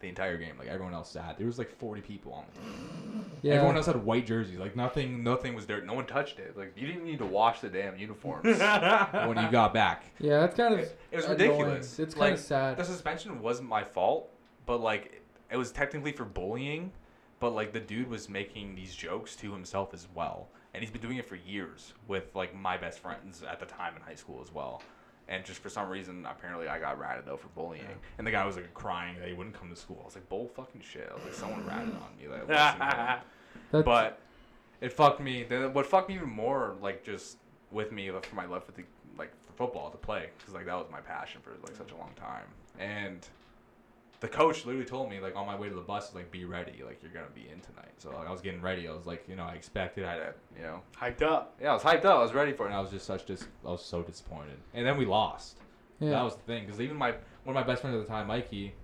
the 0.00 0.08
entire 0.08 0.36
game. 0.36 0.54
Like 0.58 0.68
everyone 0.68 0.94
else 0.94 1.10
sat. 1.10 1.36
There 1.38 1.46
was 1.46 1.58
like 1.58 1.70
40 1.70 2.00
people 2.00 2.32
on 2.32 2.44
the 2.52 2.60
team. 2.60 3.24
yeah, 3.42 3.54
Everyone 3.54 3.76
else 3.76 3.86
had 3.86 3.96
white 4.04 4.26
jerseys. 4.26 4.58
Like 4.58 4.76
nothing, 4.76 5.22
nothing 5.22 5.54
was 5.54 5.66
dirt. 5.66 5.86
No 5.86 5.94
one 5.94 6.06
touched 6.06 6.38
it. 6.38 6.56
Like 6.56 6.72
you 6.76 6.86
didn't 6.86 7.04
need 7.04 7.18
to 7.18 7.26
wash 7.26 7.60
the 7.60 7.68
damn 7.68 7.96
uniforms 7.98 8.44
when 8.58 9.38
you 9.38 9.50
got 9.50 9.72
back. 9.72 10.04
yeah, 10.18 10.40
that's 10.40 10.56
kind 10.56 10.74
of. 10.74 10.80
It, 10.80 10.98
it 11.12 11.16
was 11.16 11.24
annoying. 11.26 11.40
ridiculous. 11.40 11.98
It's 11.98 12.16
like, 12.16 12.30
kind 12.30 12.38
of 12.38 12.44
sad. 12.44 12.76
The 12.76 12.84
suspension 12.84 13.40
wasn't 13.40 13.68
my 13.68 13.84
fault, 13.84 14.30
but 14.66 14.80
like 14.80 15.22
it 15.50 15.56
was 15.56 15.70
technically 15.70 16.12
for 16.12 16.24
bullying. 16.24 16.92
But 17.38 17.54
like 17.54 17.72
the 17.72 17.80
dude 17.80 18.08
was 18.08 18.28
making 18.28 18.74
these 18.74 18.94
jokes 18.94 19.34
to 19.36 19.50
himself 19.52 19.94
as 19.94 20.06
well, 20.14 20.48
and 20.74 20.82
he's 20.82 20.90
been 20.90 21.00
doing 21.00 21.16
it 21.16 21.26
for 21.26 21.36
years 21.36 21.94
with 22.06 22.34
like 22.34 22.54
my 22.54 22.76
best 22.76 22.98
friends 22.98 23.42
at 23.42 23.58
the 23.58 23.66
time 23.66 23.96
in 23.96 24.02
high 24.02 24.14
school 24.14 24.40
as 24.42 24.52
well. 24.52 24.82
And 25.30 25.44
just 25.44 25.62
for 25.62 25.68
some 25.70 25.88
reason, 25.88 26.26
apparently, 26.28 26.66
I 26.66 26.80
got 26.80 26.98
ratted 26.98 27.24
though 27.24 27.36
for 27.36 27.48
bullying. 27.48 27.84
And 28.18 28.26
the 28.26 28.32
guy 28.32 28.44
was 28.44 28.56
like 28.56 28.74
crying 28.74 29.16
that 29.20 29.28
he 29.28 29.32
wouldn't 29.34 29.58
come 29.58 29.70
to 29.70 29.76
school. 29.76 30.00
I 30.02 30.04
was 30.04 30.16
like, 30.16 30.28
bull 30.28 30.48
fucking 30.48 30.82
shit. 30.82 31.08
I 31.10 31.14
was 31.14 31.24
like, 31.24 31.34
someone 31.34 31.64
ratted 31.66 31.94
on 31.94 32.08
me. 32.18 32.26
Like, 32.28 32.48
wasn't 32.48 32.82
him. 32.82 33.18
That's, 33.70 33.84
But 33.84 34.20
it 34.80 34.92
fucked 34.92 35.20
me. 35.20 35.44
Then 35.44 35.72
what 35.72 35.86
fucked 35.86 36.08
me 36.08 36.16
even 36.16 36.28
more, 36.28 36.74
like 36.82 37.04
just 37.04 37.38
with 37.70 37.92
me 37.92 38.10
for 38.10 38.34
my 38.34 38.44
love 38.44 38.64
for 38.64 38.72
the 38.72 38.82
like 39.16 39.32
for 39.46 39.52
football 39.52 39.90
to 39.90 39.96
play, 39.96 40.30
because 40.36 40.52
like 40.52 40.66
that 40.66 40.74
was 40.74 40.86
my 40.90 41.00
passion 41.00 41.40
for 41.42 41.52
like 41.64 41.76
such 41.76 41.92
a 41.92 41.96
long 41.96 42.10
time. 42.16 42.46
And 42.80 43.26
the 44.20 44.28
coach 44.28 44.64
literally 44.66 44.86
told 44.86 45.08
me 45.10 45.18
like 45.20 45.34
on 45.36 45.46
my 45.46 45.56
way 45.58 45.68
to 45.68 45.74
the 45.74 45.80
bus, 45.80 46.14
like 46.14 46.30
be 46.30 46.44
ready, 46.44 46.82
like 46.84 47.02
you're 47.02 47.12
gonna 47.12 47.26
be 47.34 47.48
in 47.52 47.60
tonight. 47.60 47.90
So 47.98 48.10
like, 48.10 48.28
I 48.28 48.30
was 48.30 48.40
getting 48.40 48.60
ready. 48.60 48.86
I 48.88 48.92
was 48.92 49.06
like, 49.06 49.24
you 49.28 49.34
know, 49.36 49.44
I 49.44 49.54
expected. 49.54 50.04
I 50.04 50.12
had, 50.14 50.34
you 50.56 50.62
know, 50.62 50.80
Hyped 51.00 51.22
up. 51.22 51.56
yeah, 51.60 51.70
I 51.70 51.74
was 51.74 51.82
hyped 51.82 52.04
up. 52.04 52.18
I 52.18 52.22
was 52.22 52.32
ready 52.34 52.52
for 52.52 52.64
it. 52.64 52.66
And 52.66 52.74
I 52.76 52.80
was 52.80 52.90
just 52.90 53.06
such 53.06 53.24
dis. 53.26 53.44
I 53.64 53.70
was 53.70 53.84
so 53.84 54.02
disappointed. 54.02 54.58
And 54.74 54.86
then 54.86 54.96
we 54.98 55.06
lost. 55.06 55.58
yeah. 56.00 56.10
That 56.10 56.22
was 56.22 56.36
the 56.36 56.42
thing, 56.42 56.64
because 56.66 56.80
even 56.80 56.96
my 56.96 57.12
one 57.44 57.54
of 57.54 57.54
my 57.54 57.62
best 57.62 57.80
friends 57.82 57.96
at 57.96 58.02
the 58.06 58.08
time, 58.08 58.26
Mikey, 58.26 58.74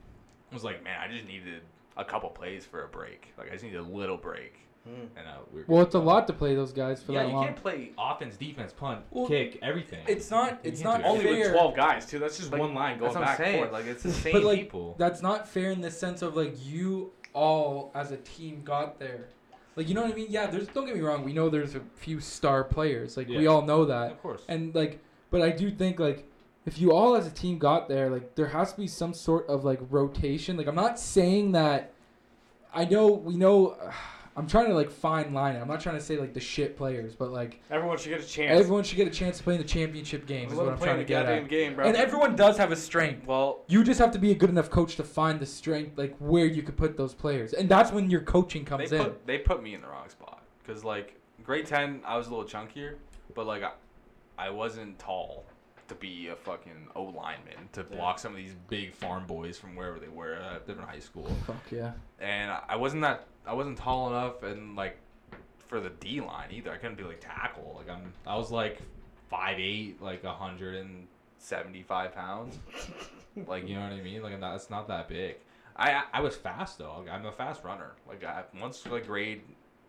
was 0.53 0.65
like, 0.65 0.83
man, 0.83 0.99
I 1.01 1.13
just 1.13 1.27
needed 1.27 1.63
a 1.99 2.05
couple 2.05 2.31
plays 2.31 2.65
for 2.65 2.85
a 2.85 2.89
break. 2.89 3.33
Like 3.39 3.49
I 3.49 3.53
just 3.53 3.65
needed 3.65 3.79
a 3.81 3.83
little 3.83 4.17
break. 4.17 4.55
And 5.17 5.27
uh, 5.27 5.33
we 5.53 5.61
were 5.61 5.65
well, 5.67 5.83
it's 5.83 5.95
a 5.95 5.99
lot 5.99 6.27
to 6.29 6.33
play 6.33 6.55
those 6.55 6.73
guys 6.73 7.03
for 7.03 7.13
yeah, 7.13 7.25
that 7.25 7.29
you 7.33 7.35
can't 7.41 7.57
play 7.57 7.91
offense, 7.99 8.37
defense, 8.37 8.73
punt, 8.73 9.01
Well, 9.11 9.27
kick, 9.27 9.59
everything. 9.63 10.05
It's 10.07 10.31
not. 10.31 10.61
You 10.65 10.71
It's 10.71 10.83
can't 10.83 11.05
Only 11.05 11.25
fair. 11.25 11.39
with 11.39 11.53
12 11.53 11.77
guys, 11.77 12.07
too. 12.07 12.19
That's 12.19 12.37
just 12.37 12.53
Like, 12.53 12.61
one 12.61 12.75
line 12.75 12.99
going 12.99 13.15
back 13.15 13.41
and 13.41 13.59
forth. 13.59 13.73
Like 13.73 13.87
it's 13.87 14.03
the 14.03 14.13
same 14.13 14.33
But 14.33 14.45
like 14.45 14.59
people. 14.61 14.95
that's 14.99 15.23
not 15.23 15.49
fair 15.49 15.71
in 15.73 15.81
the 15.81 15.91
sense 15.91 16.23
of 16.23 16.37
like 16.37 16.55
you 16.65 17.13
all 17.33 17.91
as 17.95 18.13
a 18.13 18.17
team 18.19 18.63
got 18.65 18.99
there. 18.99 19.27
Like 19.75 19.89
you 19.89 19.95
know 19.95 20.03
what 20.03 20.13
I 20.13 20.15
mean? 20.15 20.29
Yeah. 20.31 20.47
There's 20.47 20.69
don't 20.69 20.87
get 20.87 20.95
me 20.95 21.03
wrong. 21.03 21.25
We 21.25 21.33
know 21.33 21.49
there's 21.51 21.75
a 21.75 21.81
few 21.97 22.21
star 22.21 22.65
players. 22.65 23.17
Like 23.17 23.29
we 23.29 23.47
all 23.47 23.63
know 23.63 23.85
that. 23.87 24.13
of 24.13 24.23
course. 24.23 24.43
And 24.49 24.75
like, 24.75 25.01
but 25.31 25.43
I 25.43 25.51
do 25.51 25.71
think 25.71 25.99
like 25.99 26.27
if 26.65 26.79
you 26.81 26.93
all 26.93 27.15
as 27.15 27.27
a 27.27 27.31
team 27.31 27.59
got 27.59 27.89
there, 27.89 28.09
like 28.09 28.35
there 28.37 28.47
has 28.49 28.73
to 28.73 28.79
be 28.81 28.87
some 28.87 29.13
sort 29.13 29.47
of 29.49 29.65
like 29.65 29.81
rotation. 29.91 30.57
Like 30.57 30.67
I'm 30.67 30.75
not 30.75 30.99
saying 30.99 31.53
that. 31.53 31.93
I 32.73 32.85
know 32.85 33.09
we 33.09 33.37
know. 33.37 33.77
I'm 34.37 34.47
trying 34.47 34.69
to 34.69 34.75
like 34.75 34.91
fine 34.91 35.33
line 35.33 35.57
it. 35.57 35.61
I'm 35.61 35.69
not 35.69 35.81
trying 35.81 35.97
to 35.97 36.01
say 36.01 36.19
like 36.19 36.35
the 36.35 36.41
shit 36.41 36.77
players, 36.77 37.15
but 37.15 37.31
like 37.31 37.61
Everyone 37.71 37.97
should 37.97 38.11
get 38.11 38.21
a 38.21 38.27
chance. 38.27 38.61
everyone 38.61 38.85
should 38.85 38.97
get 38.97 39.09
a 39.09 39.11
chance 39.11 39.39
to 39.39 39.45
play 39.45 39.55
in 39.55 39.61
the 39.61 39.67
championship 39.67 40.27
game. 40.27 40.49
Is 40.51 40.55
what 40.55 40.69
I'm 40.69 40.79
trying 40.79 40.99
to 40.99 41.05
get 41.05 41.25
at. 41.25 41.49
game, 41.49 41.75
bro. 41.75 41.87
And 41.87 41.97
everyone 41.97 42.37
does 42.37 42.59
have 42.59 42.71
a 42.71 42.77
strength. 42.77 43.27
well, 43.27 43.61
You 43.67 43.83
just 43.83 43.99
have 43.99 44.11
to 44.13 44.19
be 44.19 44.33
a 44.33 44.35
good 44.35 44.51
enough 44.51 44.69
coach 44.69 44.97
to 44.97 45.05
find 45.05 45.41
the 45.41 45.47
strength, 45.47 45.97
like 45.97 46.15
where 46.19 46.47
you 46.47 46.63
could 46.63 46.77
put 46.77 46.97
those 46.97 47.15
players, 47.15 47.55
and 47.55 47.69
that's 47.69 47.93
when 47.93 48.11
your 48.11 48.21
coaching 48.21 48.65
they 48.65 48.69
comes 48.69 48.93
in. 48.93 49.13
they 49.25 49.39
put 49.39 49.63
me 49.63 49.75
in 49.75 49.81
the 49.81 49.89
wrong 49.89 50.09
spot 50.11 50.43
because 50.63 50.85
like 50.85 51.15
grade 51.43 51.67
ten, 51.67 52.01
I 52.05 52.17
was 52.19 52.27
a 52.27 52.31
little 52.35 52.45
chunkier, 52.45 52.97
but 53.35 53.47
like 53.47 53.63
I, 53.63 53.73
I 54.39 54.51
wasn't 54.51 54.99
tall 54.99 55.45
to 55.89 55.95
be 55.95 56.29
a 56.29 56.37
fucking 56.37 56.89
O 56.97 57.05
lineman 57.05 57.69
to 57.73 57.85
block 57.85 58.19
some 58.19 58.33
of 58.33 58.37
these 58.39 58.55
big 58.69 58.93
farm 58.95 59.27
boys 59.27 59.57
from 59.59 59.77
wherever 59.77 59.99
they 59.99 60.09
were 60.09 60.35
at 60.35 60.67
different 60.67 60.89
high 60.91 60.99
school. 60.99 61.29
Fuck 61.47 61.71
yeah. 61.71 61.93
and 62.21 62.51
I- 62.51 62.63
I 62.71 62.77
wasn't 62.77 63.03
that 63.03 63.27
I 63.47 63.53
wasn't 63.55 63.79
tall 63.79 64.09
enough 64.09 64.43
and 64.43 64.75
like 64.77 64.99
for 65.69 65.81
the 65.81 65.91
D 65.91 66.21
line 66.21 66.49
either. 66.53 66.73
I 66.73 66.77
couldn't 66.77 66.97
be 66.99 67.05
like 67.05 67.21
tackle. 67.21 67.75
Like 67.77 67.89
I'm 67.95 68.13
I 68.27 68.37
was 68.37 68.51
like 68.51 68.81
five 69.31 69.59
eight, 69.59 70.01
like 70.03 70.25
hundred 70.25 70.77
and 70.77 71.07
seventy 71.39 71.83
five 71.83 72.15
pounds. 72.15 72.59
like 73.47 73.69
you 73.69 73.75
know 73.75 73.83
what 73.83 73.93
I 73.93 74.01
mean? 74.01 74.23
Like 74.23 74.33
I'm 74.35 74.41
not, 74.41 74.55
it's 74.57 74.71
not 74.71 74.89
that 74.89 75.09
big. 75.09 75.37
I 75.77 75.93
I- 75.93 76.05
I 76.15 76.21
was 76.21 76.35
fast 76.37 76.79
though. 76.79 76.95
Like, 77.01 77.11
I'm 77.13 77.27
a 77.27 77.33
fast 77.33 77.63
runner. 77.65 77.93
Like 78.09 78.25
I, 78.25 78.45
once 78.61 78.85
like 78.87 79.07
grade 79.07 79.43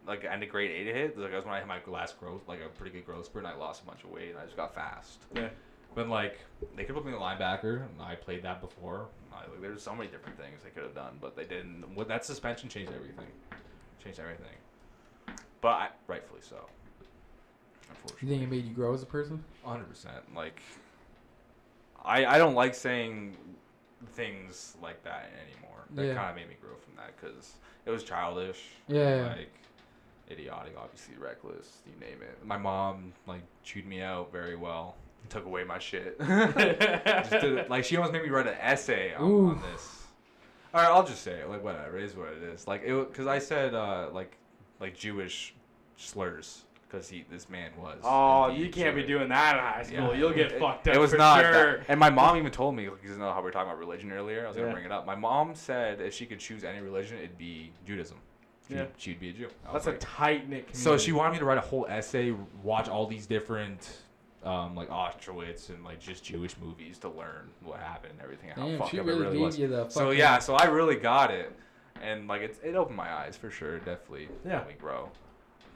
like 0.05 0.23
end 0.23 0.41
of 0.43 0.49
grade 0.49 0.71
eight 0.71 0.93
hit, 0.93 1.17
like 1.17 1.31
that's 1.31 1.45
when 1.45 1.53
I 1.53 1.59
hit 1.59 1.67
my 1.67 1.79
last 1.87 2.19
growth, 2.19 2.41
like 2.47 2.59
a 2.61 2.69
pretty 2.69 2.91
good 2.91 3.05
growth 3.05 3.25
spurt, 3.25 3.43
and 3.43 3.53
I 3.53 3.57
lost 3.57 3.83
a 3.83 3.85
bunch 3.85 4.03
of 4.03 4.09
weight, 4.11 4.29
and 4.29 4.37
I 4.39 4.43
just 4.45 4.55
got 4.55 4.73
fast. 4.73 5.19
Yeah. 5.35 5.49
But 5.97 6.09
like 6.09 6.37
they 6.75 6.83
could 6.83 6.93
put 6.93 7.03
me 7.07 7.11
in 7.11 7.17
the 7.17 7.23
linebacker, 7.25 7.81
and 7.81 7.99
I 7.99 8.13
played 8.13 8.43
that 8.43 8.61
before. 8.61 9.07
I, 9.33 9.39
like, 9.49 9.61
there's 9.61 9.81
so 9.81 9.95
many 9.95 10.07
different 10.11 10.37
things 10.37 10.61
they 10.63 10.69
could 10.69 10.83
have 10.83 10.93
done, 10.93 11.17
but 11.19 11.35
they 11.35 11.43
didn't. 11.43 11.95
With 11.95 12.07
that 12.09 12.23
suspension 12.23 12.69
changed 12.69 12.91
everything. 12.95 13.25
Changed 14.03 14.19
everything. 14.19 14.53
But 15.59 15.69
I, 15.69 15.89
rightfully 16.05 16.41
so. 16.41 16.67
You 18.21 18.27
think 18.29 18.43
it 18.43 18.49
made 18.49 18.65
you 18.65 18.73
grow 18.75 18.93
as 18.93 19.01
a 19.01 19.07
person? 19.07 19.43
100. 19.63 19.85
percent 19.89 20.35
Like, 20.35 20.61
I 22.05 22.25
I 22.27 22.37
don't 22.37 22.53
like 22.53 22.75
saying 22.75 23.35
things 24.13 24.77
like 24.83 25.03
that 25.03 25.31
anymore. 25.49 25.79
That 25.95 26.05
Yeah. 26.05 26.13
kind 26.13 26.29
of 26.29 26.35
made 26.35 26.47
me 26.47 26.57
grow 26.61 26.75
from 26.75 26.95
that 26.97 27.19
because 27.19 27.55
it 27.87 27.89
was 27.89 28.03
childish. 28.03 28.63
Yeah. 28.87 29.33
Like 29.35 29.51
idiotic, 30.29 30.75
obviously 30.77 31.15
reckless. 31.15 31.79
You 31.87 31.99
name 31.99 32.21
it. 32.21 32.45
My 32.45 32.57
mom 32.57 33.13
like 33.25 33.41
chewed 33.63 33.87
me 33.87 34.01
out 34.03 34.31
very 34.31 34.55
well. 34.55 34.95
Took 35.29 35.45
away 35.45 35.63
my 35.63 35.79
shit. 35.79 36.19
just 36.19 37.29
did 37.31 37.69
like 37.69 37.83
she 37.83 37.97
almost 37.97 38.13
made 38.13 38.23
me 38.23 38.29
write 38.29 38.47
an 38.47 38.55
essay 38.59 39.13
on, 39.13 39.31
on 39.31 39.61
this. 39.71 40.03
All 40.73 40.81
right, 40.81 40.89
I'll 40.89 41.05
just 41.05 41.23
say 41.23 41.39
it. 41.39 41.49
Like 41.49 41.63
whatever, 41.63 41.97
it 41.97 42.03
is 42.03 42.15
what 42.15 42.29
it 42.29 42.43
is. 42.43 42.67
Like 42.67 42.83
it 42.85 42.93
because 43.09 43.27
I 43.27 43.39
said 43.39 43.73
uh, 43.73 44.09
like 44.13 44.37
like 44.79 44.95
Jewish 44.95 45.53
slurs 45.97 46.63
because 46.89 47.09
he 47.09 47.25
this 47.29 47.49
man 47.49 47.71
was. 47.77 47.99
Oh, 48.03 48.49
you 48.49 48.69
can't 48.69 48.95
be 48.95 49.03
doing 49.03 49.29
that 49.29 49.55
in 49.55 49.61
high 49.61 49.83
school. 49.83 50.13
Yeah. 50.13 50.19
You'll 50.19 50.33
get 50.33 50.53
It- 50.53 50.59
fucked 50.59 50.87
up. 50.87 50.95
It 50.95 50.99
was 50.99 51.11
for 51.11 51.17
not. 51.17 51.41
sure. 51.41 51.77
That. 51.79 51.85
And 51.89 51.99
my 51.99 52.09
mom 52.09 52.37
even 52.37 52.51
told 52.51 52.75
me, 52.75 52.85
because 52.85 53.09
you 53.11 53.17
know 53.17 53.31
how 53.31 53.39
we 53.39 53.45
were 53.45 53.51
talking 53.51 53.69
about 53.69 53.79
religion 53.79 54.11
earlier. 54.11 54.45
I 54.45 54.47
was 54.47 54.57
gonna 54.57 54.71
bring 54.71 54.85
it 54.85 54.91
up. 54.91 55.05
My 55.05 55.15
mom 55.15 55.55
said 55.55 55.99
if 56.01 56.13
she 56.13 56.25
could 56.25 56.39
choose 56.39 56.63
any 56.63 56.79
religion, 56.79 57.17
it'd 57.17 57.37
be 57.37 57.71
Judaism. 57.85 58.17
She'd, 58.67 58.75
Yeah. 58.75 58.85
she'd 58.97 59.19
be 59.19 59.29
a 59.29 59.33
Jew. 59.33 59.47
That's 59.71 59.87
a 59.87 59.93
tight 59.93 60.49
knit. 60.49 60.69
So 60.73 60.97
she 60.97 61.11
wanted 61.11 61.33
me 61.33 61.39
to 61.39 61.45
write 61.45 61.57
a 61.57 61.61
whole 61.61 61.85
essay, 61.89 62.33
watch 62.63 62.89
all 62.89 63.07
these 63.07 63.25
different, 63.25 63.97
um, 64.43 64.75
like 64.75 64.89
Auschwitz 64.89 65.69
and 65.69 65.83
like 65.83 65.99
just 65.99 66.23
Jewish 66.23 66.55
movies 66.61 66.97
to 66.99 67.09
learn 67.09 67.49
what 67.63 67.79
happened 67.79 68.13
and 68.13 68.21
everything. 68.21 68.49
How 68.55 68.67
Damn, 68.67 68.77
fucked 68.79 68.91
she 68.91 68.99
up 68.99 69.05
really, 69.05 69.19
it 69.21 69.23
really 69.23 69.37
was. 69.39 69.57
you 69.59 69.67
the. 69.67 69.89
So 69.89 70.05
fucking- 70.05 70.19
yeah, 70.19 70.39
so 70.39 70.55
I 70.55 70.65
really 70.65 70.95
got 70.95 71.31
it, 71.31 71.51
and 72.01 72.27
like 72.27 72.41
it, 72.41 72.57
it 72.63 72.75
opened 72.75 72.97
my 72.97 73.11
eyes 73.11 73.35
for 73.35 73.49
sure. 73.51 73.77
Definitely, 73.79 74.29
Yeah. 74.45 74.63
we 74.67 74.73
grow. 74.73 75.09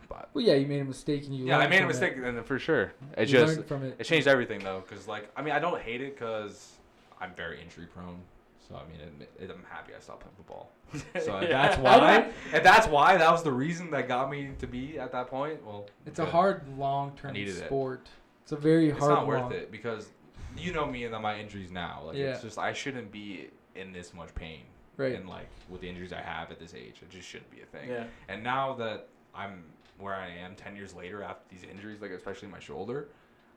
But 0.08 0.30
Well, 0.34 0.44
yeah, 0.44 0.56
you 0.56 0.68
made 0.68 0.82
a 0.82 0.86
mistake 0.86 1.26
and 1.26 1.36
you. 1.36 1.46
yeah, 1.46 1.58
I 1.58 1.68
made 1.68 1.78
a 1.78 1.80
from 1.80 1.86
it. 1.86 1.88
mistake, 1.88 2.14
and 2.24 2.46
for 2.46 2.60
sure, 2.60 2.92
it 3.18 3.30
You 3.30 3.40
just 3.46 3.64
from 3.64 3.84
it. 3.84 3.96
it 3.98 4.04
changed 4.04 4.28
everything 4.28 4.60
though. 4.64 4.82
Cause 4.82 5.08
like 5.08 5.30
I 5.38 5.42
mean 5.42 5.54
I 5.54 5.60
don't 5.60 5.82
hate 5.82 6.02
it 6.02 6.16
because 6.18 6.74
I'm 7.20 7.34
very 7.36 7.62
injury 7.62 7.86
prone. 7.88 8.20
So 8.68 8.76
I 8.76 8.84
mean, 8.92 9.00
it, 9.22 9.44
it, 9.44 9.50
I'm 9.52 9.64
happy 9.70 9.94
I 9.98 10.00
stopped 10.00 10.22
playing 10.22 10.36
football. 10.38 10.72
so 11.26 11.40
Yeah. 11.42 11.48
that's 11.68 11.78
why. 11.78 12.30
and 12.54 12.66
that's 12.66 12.88
why 12.88 13.18
that 13.18 13.32
was 13.32 13.42
the 13.44 13.52
reason 13.52 13.90
that 13.92 14.08
got 14.08 14.30
me 14.30 14.52
to 14.60 14.68
be 14.68 15.00
at 15.00 15.12
that 15.14 15.28
point. 15.28 15.66
Well, 15.66 15.88
It's 16.06 16.20
a 16.20 16.26
hard 16.26 16.62
long-term 16.78 17.36
sport. 17.52 18.02
it. 18.06 18.10
Sport. 18.52 18.60
It's 18.60 18.66
a 18.66 18.70
very 18.70 18.90
It's 18.90 19.00
hard. 19.00 19.12
not 19.12 19.28
worth 19.28 19.42
long- 19.42 19.54
it 19.54 19.72
because 19.72 20.10
you 20.58 20.74
know 20.74 20.86
me 20.86 21.06
and 21.06 21.22
my 21.22 21.40
injuries 21.40 21.72
now. 21.72 22.04
Like 22.06 22.18
it's 22.18 22.42
just 22.42 22.58
I 22.58 22.74
shouldn't 22.74 23.12
be 23.12 23.50
in 23.76 23.92
this 23.92 24.14
much 24.14 24.34
pain. 24.36 24.62
Right. 24.98 25.16
And 25.16 25.28
like 25.30 25.48
with 25.70 25.82
the 25.82 25.90
injuries 25.90 26.14
I 26.14 26.22
have 26.22 26.52
at 26.52 26.60
this 26.60 26.74
age, 26.74 26.96
it 27.02 27.10
just 27.10 27.28
shouldn't 27.28 27.50
be 27.52 27.62
a 27.62 27.66
thing. 27.66 27.90
Yeah. 27.90 28.06
And 28.28 28.44
now 28.44 28.74
that 28.74 29.08
I'm 29.34 29.64
where 29.98 30.16
I 30.16 30.28
am 30.28 30.56
10 30.56 30.76
years 30.76 30.94
later 30.94 31.24
after 31.24 31.44
these 31.50 31.64
injuries, 31.64 32.02
like 32.02 32.12
especially 32.12 32.50
my 32.50 32.60
shoulder, 32.60 33.08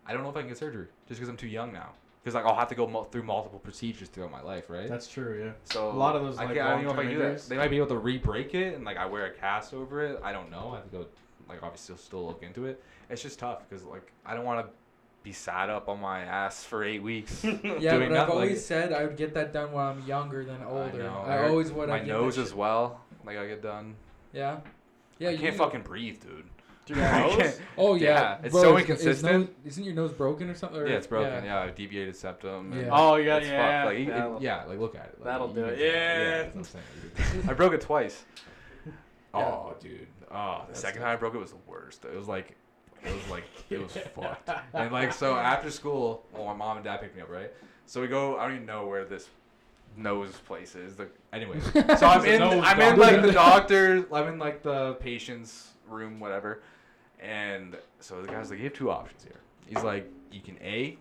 I 0.07 0.12
don't 0.12 0.23
know 0.23 0.29
if 0.31 0.37
I 0.37 0.41
can 0.41 0.49
get 0.49 0.59
surgery 0.59 0.87
just 1.09 1.19
because 1.21 1.29
I'm 1.29 1.37
too 1.37 1.49
young 1.49 1.73
now. 1.73 1.91
Because 2.23 2.35
like 2.35 2.45
I'll 2.47 2.55
have 2.55 2.69
to 2.69 2.75
go 2.75 2.87
mul- 2.87 3.05
through 3.05 3.25
multiple 3.25 3.59
procedures 3.59 4.09
throughout 4.09 4.31
my 4.31 4.41
life, 4.43 4.71
right? 4.71 4.89
That's 4.89 5.09
true. 5.09 5.43
Yeah. 5.45 5.53
so 5.65 5.91
a 5.91 5.93
lot 5.93 6.16
of 6.16 6.23
those, 6.23 6.39
I, 6.39 6.45
like, 6.45 6.55
can't, 6.55 6.66
I 6.69 6.71
don't 6.71 6.85
know 6.85 6.91
if 6.91 6.95
I 6.95 7.03
long-term 7.03 7.07
can 7.09 7.12
do 7.15 7.19
that. 7.19 7.25
injuries. 7.33 7.49
They 7.49 7.57
might 7.57 7.69
be 7.71 7.77
able 7.77 7.89
to 7.89 7.99
re-break 7.99 8.55
it 8.55 8.75
and 8.77 8.85
like 8.85 8.97
I 8.97 9.05
wear 9.07 9.27
a 9.27 9.31
cast 9.31 9.75
over 9.75 10.03
it. 10.03 10.21
I 10.23 10.33
don't 10.33 10.51
know. 10.51 10.71
I 10.73 10.77
have 10.77 10.85
to 10.91 10.97
go 10.97 11.07
like 11.49 11.62
obviously 11.62 11.97
still 11.97 12.25
look 12.27 12.43
into 12.43 12.65
it. 12.66 12.83
It's 13.11 13.23
just 13.23 13.39
tough 13.39 13.69
because 13.69 13.85
like 13.85 14.12
I 14.25 14.35
don't 14.35 14.45
want 14.45 14.65
to 14.66 14.73
be 15.25 15.33
sat 15.33 15.69
up 15.71 15.89
on 15.89 16.01
my 16.01 16.21
ass 16.21 16.63
for 16.63 16.85
eight 16.85 17.03
weeks. 17.03 17.43
Yeah, 17.45 17.97
doing 17.97 18.11
but 18.11 18.19
I've 18.19 18.31
always 18.31 18.51
like- 18.53 18.59
said 18.61 18.93
I 18.93 19.05
would 19.05 19.17
get 19.17 19.35
that 19.35 19.53
done 19.53 19.73
when 19.73 19.85
I'm 19.85 20.03
younger 20.07 20.45
than 20.45 20.63
older. 20.63 20.99
know. 21.03 21.25
I, 21.27 21.39
I 21.39 21.49
always 21.49 21.73
would. 21.73 21.89
my 21.89 21.99
I 22.01 22.05
nose 22.05 22.39
as 22.39 22.55
well. 22.55 23.01
Like 23.25 23.39
I 23.39 23.47
get 23.49 23.63
done. 23.63 23.97
Yeah. 24.33 24.59
Yeah. 25.19 25.31
I 25.31 25.33
you 25.33 25.39
can't 25.39 25.57
fucking 25.57 25.83
breathe, 25.83 26.21
dude. 26.23 26.45
Do 26.87 26.95
you 26.97 27.03
I 27.03 27.21
know? 27.23 27.37
can't- 27.39 27.61
Oh 27.79 27.95
yeah. 27.95 28.05
Yeah, 28.07 28.39
it's 28.45 28.53
Bro, 28.53 28.63
so 28.63 28.77
is- 28.77 28.83
is 28.85 28.91
inconsistent. 28.91 29.33
nose- 29.41 29.49
isn't 29.65 29.85
your 29.85 29.95
nose 29.95 30.13
broken 30.13 30.51
or 30.51 30.55
something? 30.55 30.79
Or- 30.81 30.87
Yeah, 30.87 30.97
it's 30.97 31.07
broken. 31.07 31.43
Yeah, 31.45 31.59
I 31.59 31.67
have 31.67 31.75
deviated 31.75 32.15
septum. 32.15 32.73
Yeah. 32.79 32.89
Oh 32.93 33.17
yeah, 33.17 33.37
It's 33.39 33.47
fucked, 33.47 33.57
yeah. 33.59 33.85
like, 33.87 33.99
you- 33.99 34.07
That'll- 34.07 34.43
yeah, 34.43 34.65
like 34.65 34.79
look 34.79 34.95
at 34.95 35.07
it. 35.07 35.15
Like, 35.19 35.25
That'll 35.25 35.49
do 35.49 35.65
it. 35.65 35.77
tell. 35.77 35.87
Yeah. 35.87 36.51
I'm 36.55 36.65
saying. 36.65 37.49
I 37.49 37.55
broke 37.55 37.73
it 37.73 37.81
twice. 37.81 38.25
Oh, 39.37 39.75
dude. 39.81 40.07
Oh, 40.31 40.59
The 40.61 40.67
that's 40.69 40.81
second 40.81 41.01
tough. 41.01 41.09
time 41.09 41.17
I 41.17 41.17
broke 41.19 41.35
it 41.35 41.39
was 41.39 41.51
the 41.51 41.57
worst. 41.67 42.05
It 42.05 42.15
was 42.17 42.29
like, 42.29 42.57
it 43.05 43.15
was 43.15 43.31
like, 43.31 43.45
it 43.71 43.83
was 43.83 43.93
fucked. 44.15 44.51
And 44.73 44.93
like, 44.93 45.13
so 45.13 45.37
after 45.37 45.71
school, 45.71 46.25
well, 46.33 46.47
my 46.47 46.55
mom 46.55 46.77
and 46.79 46.85
dad 46.85 47.01
picked 47.01 47.17
me 47.17 47.23
up, 47.23 47.31
right? 47.31 47.51
So 47.87 48.01
we 48.01 48.09
go. 48.09 48.39
I 48.39 48.47
don't 48.47 48.55
even 48.55 48.67
know 48.67 48.87
where 48.87 49.05
this 49.05 49.29
nose 49.97 50.33
place 50.47 50.75
is. 50.75 50.97
The, 50.97 51.09
anyways, 51.33 51.63
so 51.73 52.07
I'm 52.07 52.25
in. 52.25 52.43
I'm 52.43 52.81
in 52.81 52.99
like 52.99 53.23
the 53.23 53.33
doctor. 53.33 54.07
I'm 54.13 54.29
in 54.29 54.39
like 54.39 54.63
the 54.63 54.95
patient's 54.95 55.73
room, 55.89 56.21
whatever. 56.21 56.63
And 57.21 57.77
so 58.01 58.21
the 58.21 58.29
guy's 58.29 58.51
like, 58.51 58.59
you 58.59 58.67
have 58.67 58.75
two 58.75 58.91
options 58.91 59.23
here. 59.23 59.41
He's 59.67 59.83
like, 59.83 60.11
you 60.31 60.41
can 60.41 60.57
a 60.63 60.99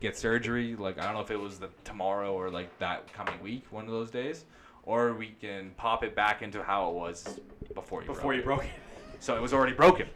get 0.00 0.16
surgery. 0.16 0.76
Like 0.76 0.98
I 0.98 1.04
don't 1.04 1.14
know 1.14 1.20
if 1.20 1.30
it 1.30 1.40
was 1.40 1.58
the 1.58 1.68
tomorrow 1.84 2.32
or 2.32 2.50
like 2.50 2.76
that 2.78 3.12
coming 3.12 3.40
week, 3.42 3.64
one 3.70 3.84
of 3.84 3.90
those 3.90 4.10
days, 4.10 4.44
or 4.84 5.14
we 5.14 5.34
can 5.40 5.70
pop 5.76 6.04
it 6.04 6.14
back 6.14 6.42
into 6.42 6.62
how 6.62 6.90
it 6.90 6.94
was 6.94 7.40
before 7.74 8.02
you. 8.02 8.08
Before 8.08 8.22
broke 8.22 8.34
you 8.34 8.40
it. 8.40 8.44
broke 8.44 8.64
it. 8.64 8.70
So 9.20 9.36
it 9.36 9.42
was 9.42 9.54
already 9.54 9.72
broken. 9.72 10.08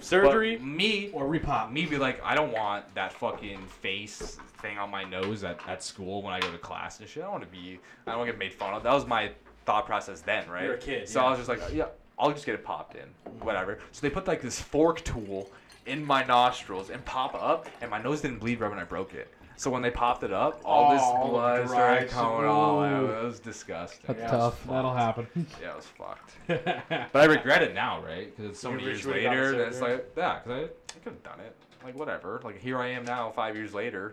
Surgery 0.00 0.56
But 0.56 0.64
me 0.66 1.10
or 1.12 1.24
repop. 1.24 1.72
me 1.72 1.86
be 1.86 1.98
like, 1.98 2.22
I 2.24 2.34
don't 2.34 2.52
want 2.52 2.94
that 2.94 3.12
fucking 3.12 3.60
face 3.80 4.38
thing 4.58 4.78
on 4.78 4.90
my 4.90 5.04
nose 5.04 5.44
at, 5.44 5.58
at 5.68 5.82
school 5.82 6.22
when 6.22 6.32
I 6.32 6.40
go 6.40 6.50
to 6.50 6.58
class 6.58 7.00
and 7.00 7.08
shit. 7.08 7.22
I 7.22 7.26
don't 7.26 7.32
want 7.32 7.44
to 7.44 7.50
be, 7.50 7.78
I 8.06 8.10
don't 8.10 8.18
want 8.20 8.28
to 8.28 8.32
get 8.32 8.38
made 8.38 8.52
fun 8.54 8.74
of. 8.74 8.82
That 8.82 8.92
was 8.94 9.06
my 9.06 9.30
thought 9.64 9.86
process 9.86 10.20
then, 10.20 10.48
right? 10.48 10.64
You're 10.64 10.74
a 10.74 10.78
kid, 10.78 11.08
So 11.08 11.20
yeah. 11.20 11.26
I 11.26 11.30
was 11.30 11.38
just 11.38 11.48
like, 11.48 11.60
yeah, 11.72 11.86
I'll 12.18 12.32
just 12.32 12.46
get 12.46 12.54
it 12.54 12.64
popped 12.64 12.94
in, 12.96 13.08
whatever. 13.40 13.78
So 13.92 14.00
they 14.00 14.10
put 14.10 14.26
like 14.26 14.40
this 14.42 14.60
fork 14.60 15.02
tool 15.04 15.50
in 15.86 16.04
my 16.04 16.24
nostrils 16.24 16.90
and 16.90 17.04
pop 17.04 17.34
up, 17.34 17.68
and 17.80 17.90
my 17.90 18.00
nose 18.02 18.20
didn't 18.20 18.38
bleed 18.38 18.60
right 18.60 18.70
when 18.70 18.78
I 18.78 18.84
broke 18.84 19.14
it. 19.14 19.32
So 19.58 19.70
when 19.70 19.80
they 19.80 19.90
popped 19.90 20.22
it 20.22 20.32
up, 20.32 20.60
all 20.64 20.90
Oh, 20.90 20.94
this 20.94 21.30
blood 21.30 21.68
started 21.68 22.00
right. 22.02 22.08
coming 22.10 22.46
all 22.46 22.82
out. 22.82 23.04
It 23.04 23.24
was 23.24 23.40
disgusting. 23.40 24.00
That's 24.06 24.18
Yeah, 24.18 24.26
it 24.26 24.32
was 24.32 24.40
tough. 24.52 24.66
That'll 24.66 24.94
happen. 24.94 25.26
Yeah, 25.62 25.70
it 25.70 25.76
was 25.76 25.86
fucked. 25.86 26.32
But 27.12 27.22
I 27.22 27.24
regret 27.24 27.62
it 27.62 27.74
now, 27.74 28.02
right? 28.04 28.34
Because 28.36 28.50
it's 28.50 28.60
so 28.60 28.70
You 28.70 28.76
many 28.76 28.88
wish 28.88 28.96
years 28.96 29.04
you 29.04 29.10
would've 29.12 29.24
gotten 29.24 29.38
later. 29.40 29.52
And 29.62 29.68
it's 29.68 29.78
surgery? 29.78 29.94
like, 29.96 30.06
yeah, 30.16 30.38
because 30.44 30.52
I, 30.52 30.62
I 30.64 30.98
could 31.02 31.12
have 31.14 31.22
done 31.22 31.40
it. 31.40 31.56
Like, 31.84 31.94
whatever. 31.98 32.40
Like, 32.44 32.58
here 32.60 32.78
I 32.78 32.88
am 32.88 33.04
now, 33.06 33.30
five 33.30 33.56
years 33.56 33.72
later. 33.72 34.12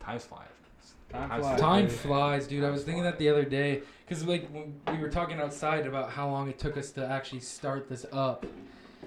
Time's 0.00 0.24
flying. 0.24 0.48
Time 1.10 1.28
flies. 1.40 1.60
Time 1.60 1.88
flies, 1.88 2.46
dude. 2.46 2.64
I 2.64 2.70
was 2.70 2.82
thinking 2.84 3.02
that 3.04 3.18
the 3.18 3.28
other 3.30 3.44
day 3.44 3.80
because 4.06 4.26
like 4.26 4.46
when 4.50 4.78
we 4.92 4.98
were 4.98 5.08
talking 5.08 5.40
outside 5.40 5.86
about 5.86 6.10
how 6.10 6.28
long 6.28 6.48
it 6.50 6.58
took 6.58 6.76
us 6.76 6.90
to 6.92 7.06
actually 7.06 7.40
start 7.40 7.88
this 7.88 8.04
up, 8.12 8.44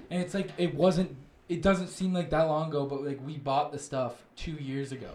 and 0.10 0.20
it's 0.22 0.34
like 0.34 0.50
it 0.58 0.74
wasn't. 0.74 1.16
It 1.52 1.62
doesn't 1.62 1.90
seem 1.90 2.14
like 2.14 2.30
that 2.30 2.44
long 2.44 2.70
ago, 2.70 2.86
but 2.86 3.04
like 3.04 3.20
we 3.26 3.38
bought 3.38 3.72
the 3.72 3.80
stuff 3.80 4.24
two 4.36 4.54
years 4.54 4.92
ago, 4.94 5.12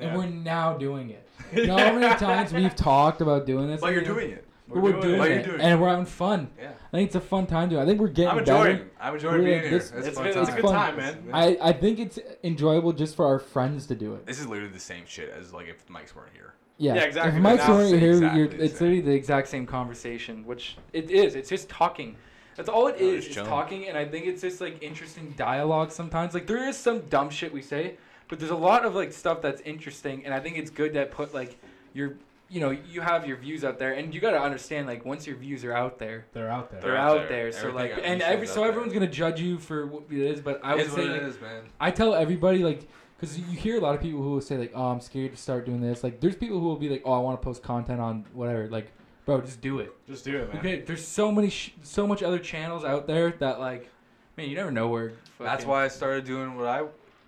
and 0.00 0.16
we're 0.16 0.26
now 0.26 0.74
doing 0.74 1.10
it. 1.10 1.28
You 1.56 1.66
know 1.66 1.76
how 1.76 1.98
many 1.98 2.14
times 2.18 2.52
we've 2.52 2.74
talked 2.76 3.20
about 3.20 3.46
doing 3.46 3.66
this? 3.66 3.80
But 3.80 3.92
you're 3.92 4.04
doing 4.04 4.30
it. 4.30 4.46
But 4.68 4.80
we're, 4.80 5.00
doing, 5.00 5.18
But 5.18 5.30
it, 5.30 5.34
you're 5.34 5.42
doing 5.56 5.60
and 5.60 5.82
we're 5.82 5.88
having 5.88 6.06
fun. 6.06 6.48
Yeah. 6.58 6.70
I 6.70 6.96
think 6.96 7.08
it's 7.08 7.16
a 7.16 7.20
fun 7.20 7.46
time 7.46 7.68
to. 7.70 7.80
I 7.80 7.84
think 7.84 8.00
we're 8.00 8.08
getting 8.08 8.30
I'm 8.38 8.44
better. 8.44 8.68
enjoying 8.70 8.90
I'm 9.00 9.14
enjoying 9.14 9.34
We're 9.38 9.44
being 9.44 9.54
like, 9.62 9.62
here. 9.70 9.78
this- 9.80 9.90
It's, 9.90 10.06
It's 10.06 10.16
fun 10.16 10.24
been- 10.28 10.38
it's 10.38 10.48
a 10.50 10.52
good 10.54 10.70
time, 10.70 10.96
man. 10.96 11.24
I, 11.32 11.58
I 11.60 11.72
think 11.72 11.98
it's 11.98 12.18
enjoyable 12.44 12.92
just 12.92 13.16
for 13.16 13.26
our 13.26 13.38
friends 13.40 13.86
to 13.88 13.94
do 13.96 14.14
it. 14.14 14.24
This 14.24 14.38
is 14.40 14.46
literally 14.46 14.72
the 14.72 14.78
same 14.80 15.02
shit 15.04 15.30
as, 15.30 15.52
like, 15.52 15.66
if 15.68 15.90
Mike's 15.90 16.14
weren't 16.14 16.32
here. 16.32 16.54
Yeah, 16.78 16.94
Yeah, 16.94 17.02
exactly, 17.02 17.28
If 17.36 17.42
but 17.42 17.50
Mike's 17.50 17.68
now 17.68 17.74
weren't 17.74 18.00
here, 18.00 18.12
exactly 18.12 18.38
you're, 18.40 18.50
it's 18.50 18.78
same. 18.78 18.88
literally 18.88 19.00
the 19.00 19.12
exact 19.14 19.48
same 19.48 19.66
conversation, 19.66 20.46
which 20.46 20.76
it 20.92 21.10
is. 21.10 21.34
It's 21.34 21.48
just 21.50 21.68
talking. 21.68 22.16
That's 22.56 22.68
all 22.68 22.86
it 22.88 22.96
is. 23.00 23.26
just 23.26 23.46
talking, 23.48 23.88
and 23.88 23.96
I 23.96 24.04
think 24.04 24.26
it's 24.26 24.42
just 24.42 24.60
like 24.60 24.82
interesting 24.82 25.34
dialogue 25.36 25.90
sometimes. 25.92 26.34
Like 26.34 26.46
there 26.46 26.68
is 26.68 26.76
some 26.76 27.00
dumb 27.02 27.30
shit 27.30 27.52
we 27.52 27.62
say, 27.62 27.96
but 28.28 28.38
there's 28.38 28.50
a 28.50 28.56
lot 28.56 28.84
of 28.84 28.94
like 28.94 29.12
stuff 29.12 29.40
that's 29.42 29.60
interesting, 29.62 30.24
and 30.24 30.32
I 30.34 30.40
think 30.40 30.56
it's 30.58 30.70
good 30.70 30.92
that 30.94 31.10
put 31.10 31.32
like 31.34 31.58
your, 31.94 32.14
you 32.50 32.60
know, 32.60 32.70
you 32.70 33.00
have 33.00 33.26
your 33.26 33.36
views 33.36 33.64
out 33.64 33.78
there, 33.78 33.92
and 33.92 34.14
you 34.14 34.20
gotta 34.20 34.40
understand 34.40 34.86
like 34.86 35.04
once 35.04 35.26
your 35.26 35.36
views 35.36 35.64
are 35.64 35.72
out 35.72 35.98
there, 35.98 36.26
They're 36.32 36.50
out 36.50 36.70
there. 36.70 36.80
they're, 36.80 36.90
They're 36.92 36.98
out 37.00 37.18
out 37.22 37.28
there. 37.28 37.44
there. 37.44 37.52
So 37.52 37.68
Everything 37.68 37.96
like, 37.96 38.00
and 38.04 38.22
every 38.22 38.46
so 38.46 38.62
out 38.64 38.68
everyone's 38.68 38.92
gonna 38.92 39.06
judge 39.06 39.40
you 39.40 39.58
for 39.58 39.86
what 39.86 40.02
it 40.10 40.18
is, 40.18 40.40
but 40.40 40.60
I 40.62 40.74
would 40.74 40.84
It's 40.84 40.94
say 40.94 41.02
what 41.02 41.12
like, 41.12 41.22
it 41.22 41.26
is, 41.28 41.40
man. 41.40 41.62
I 41.80 41.90
tell 41.90 42.14
everybody 42.14 42.62
like 42.64 42.86
because 43.18 43.38
you 43.38 43.44
hear 43.56 43.76
a 43.76 43.80
lot 43.80 43.94
of 43.94 44.00
people 44.00 44.20
who 44.20 44.30
will 44.32 44.40
say 44.40 44.56
like, 44.58 44.72
"Oh, 44.74 44.86
I'm 44.90 45.00
scared 45.00 45.30
to 45.30 45.36
start 45.38 45.64
doing 45.64 45.80
this." 45.80 46.02
Like, 46.02 46.20
there's 46.20 46.34
people 46.34 46.58
who 46.58 46.66
will 46.66 46.76
be 46.76 46.88
like, 46.88 47.02
"Oh, 47.04 47.12
I 47.12 47.18
want 47.20 47.40
to 47.40 47.44
post 47.44 47.62
content 47.62 48.00
on 48.00 48.24
whatever." 48.34 48.66
Like, 48.68 48.90
bro, 49.24 49.40
just 49.40 49.60
do 49.60 49.78
it. 49.80 49.92
Just 50.06 50.24
do 50.24 50.36
it, 50.38 50.48
man. 50.48 50.58
Okay, 50.58 50.80
there's 50.80 51.06
so 51.06 51.30
many, 51.32 51.50
sh- 51.50 51.72
so 51.82 52.06
much 52.06 52.22
other 52.22 52.38
channels 52.38 52.84
out 52.84 53.06
there 53.06 53.30
that 53.38 53.60
like, 53.60 53.90
man, 54.36 54.48
you 54.48 54.56
never 54.56 54.70
know 54.70 54.88
where. 54.88 55.12
That's 55.38 55.64
why 55.64 55.84
I 55.84 55.88
started 55.88 56.24
doing 56.24 56.56
what 56.56 56.66
I 56.66 56.84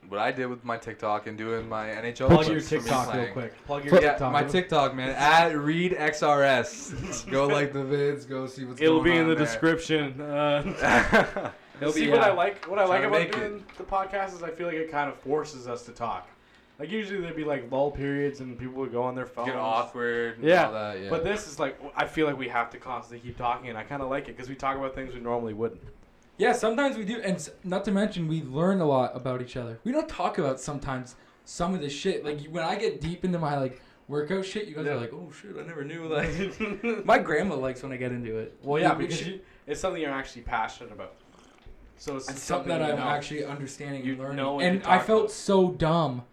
what 0.08 0.20
I 0.20 0.32
did 0.32 0.46
with 0.46 0.62
my 0.64 0.76
TikTok 0.76 1.26
and 1.26 1.38
doing 1.38 1.66
my 1.66 1.86
NHL 1.86 2.28
Plug 2.28 2.46
your 2.46 2.60
TikTok 2.60 3.14
real 3.14 3.32
quick. 3.32 3.64
Plug 3.64 3.84
your 3.86 3.94
Yeah, 3.94 4.10
TikTok. 4.10 4.32
my 4.32 4.44
TikTok, 4.44 4.94
man. 4.94 5.08
At 5.10 5.56
Read 5.58 5.92
XRS. 5.92 7.30
go 7.30 7.46
like 7.46 7.72
the 7.72 7.78
vids. 7.78 8.28
Go 8.28 8.46
see 8.46 8.66
what's 8.66 8.80
It'll 8.82 8.96
going 8.98 9.04
be 9.04 9.16
in 9.16 9.22
on 9.22 9.28
the 9.30 9.34
there. 9.34 9.44
description. 9.46 10.20
Uh, 10.20 11.50
It'll 11.80 11.92
see 11.92 12.04
be, 12.04 12.10
what 12.12 12.20
I 12.20 12.32
like. 12.32 12.64
What 12.70 12.78
I 12.78 12.84
like 12.84 13.00
about 13.00 13.12
make 13.18 13.28
it. 13.30 13.34
doing 13.34 13.64
the 13.78 13.82
podcast 13.82 14.34
is 14.34 14.42
I 14.44 14.50
feel 14.50 14.68
like 14.68 14.76
it 14.76 14.90
kind 14.92 15.10
of 15.10 15.16
forces 15.18 15.66
us 15.66 15.82
to 15.86 15.92
talk. 15.92 16.28
Like 16.78 16.90
usually 16.90 17.20
there'd 17.20 17.36
be 17.36 17.44
like 17.44 17.70
lull 17.70 17.90
periods 17.92 18.40
and 18.40 18.58
people 18.58 18.74
would 18.80 18.90
go 18.92 19.02
on 19.04 19.14
their 19.14 19.26
phones. 19.26 19.48
Get 19.48 19.56
awkward. 19.56 20.38
And 20.38 20.44
Yeah, 20.48 20.66
all 20.66 20.72
that, 20.72 21.00
yeah. 21.00 21.10
But 21.10 21.22
this 21.24 21.46
is 21.46 21.58
like 21.60 21.78
I 21.96 22.06
feel 22.06 22.26
like 22.26 22.36
we 22.36 22.48
have 22.48 22.70
to 22.70 22.78
constantly 22.78 23.26
keep 23.28 23.38
talking, 23.38 23.68
and 23.68 23.78
I 23.78 23.84
kind 23.84 24.02
of 24.02 24.10
like 24.10 24.24
it 24.28 24.36
because 24.36 24.48
we 24.48 24.56
talk 24.56 24.76
about 24.76 24.94
things 24.94 25.14
we 25.14 25.20
normally 25.20 25.54
wouldn't. 25.54 25.80
Yeah, 26.36 26.52
sometimes 26.52 26.96
we 26.96 27.04
do, 27.04 27.20
and 27.22 27.48
not 27.62 27.84
to 27.84 27.92
mention 27.92 28.26
we 28.26 28.42
learn 28.42 28.80
a 28.80 28.84
lot 28.86 29.12
about 29.14 29.40
each 29.40 29.56
other. 29.56 29.78
We 29.84 29.92
don't 29.92 30.08
talk 30.08 30.38
about 30.38 30.58
sometimes 30.58 31.14
some 31.44 31.74
of 31.74 31.80
the 31.80 31.88
shit. 31.88 32.24
Like 32.24 32.44
when 32.46 32.64
I 32.64 32.74
get 32.74 33.00
deep 33.00 33.24
into 33.24 33.38
my 33.38 33.56
like 33.56 33.80
workout 34.08 34.44
shit, 34.44 34.66
you 34.66 34.74
guys 34.74 34.84
Yeah. 34.86 34.92
are 34.94 34.96
like, 35.00 35.12
"Oh 35.12 35.30
shit, 35.30 35.54
I 35.56 35.64
never 35.64 35.84
knew." 35.84 36.08
Like 36.08 37.04
my 37.06 37.18
grandma 37.18 37.54
likes 37.54 37.84
when 37.84 37.92
I 37.92 37.96
get 37.96 38.10
into 38.10 38.36
it. 38.36 38.58
Well, 38.64 38.82
yeah, 38.82 38.92
We- 38.94 38.98
we 38.98 39.04
because 39.04 39.18
should- 39.18 39.26
you, 39.28 39.40
it's 39.68 39.80
something 39.80 40.02
you're 40.02 40.10
actually 40.10 40.42
passionate 40.42 40.92
about. 40.92 41.14
So 41.98 42.16
it's 42.16 42.28
it's 42.28 42.42
something 42.42 42.68
that 42.70 42.82
I'm 42.82 42.98
know. 42.98 43.04
actually 43.04 43.44
understanding 43.44 44.02
and 44.08 44.18
learning. 44.18 44.36
know 44.36 44.54
what 44.54 44.64
you're 44.64 44.72
and 44.72 44.82
I 44.84 44.98
felt 44.98 45.20
about. 45.26 45.30
so 45.30 45.70
dumb 45.70 46.24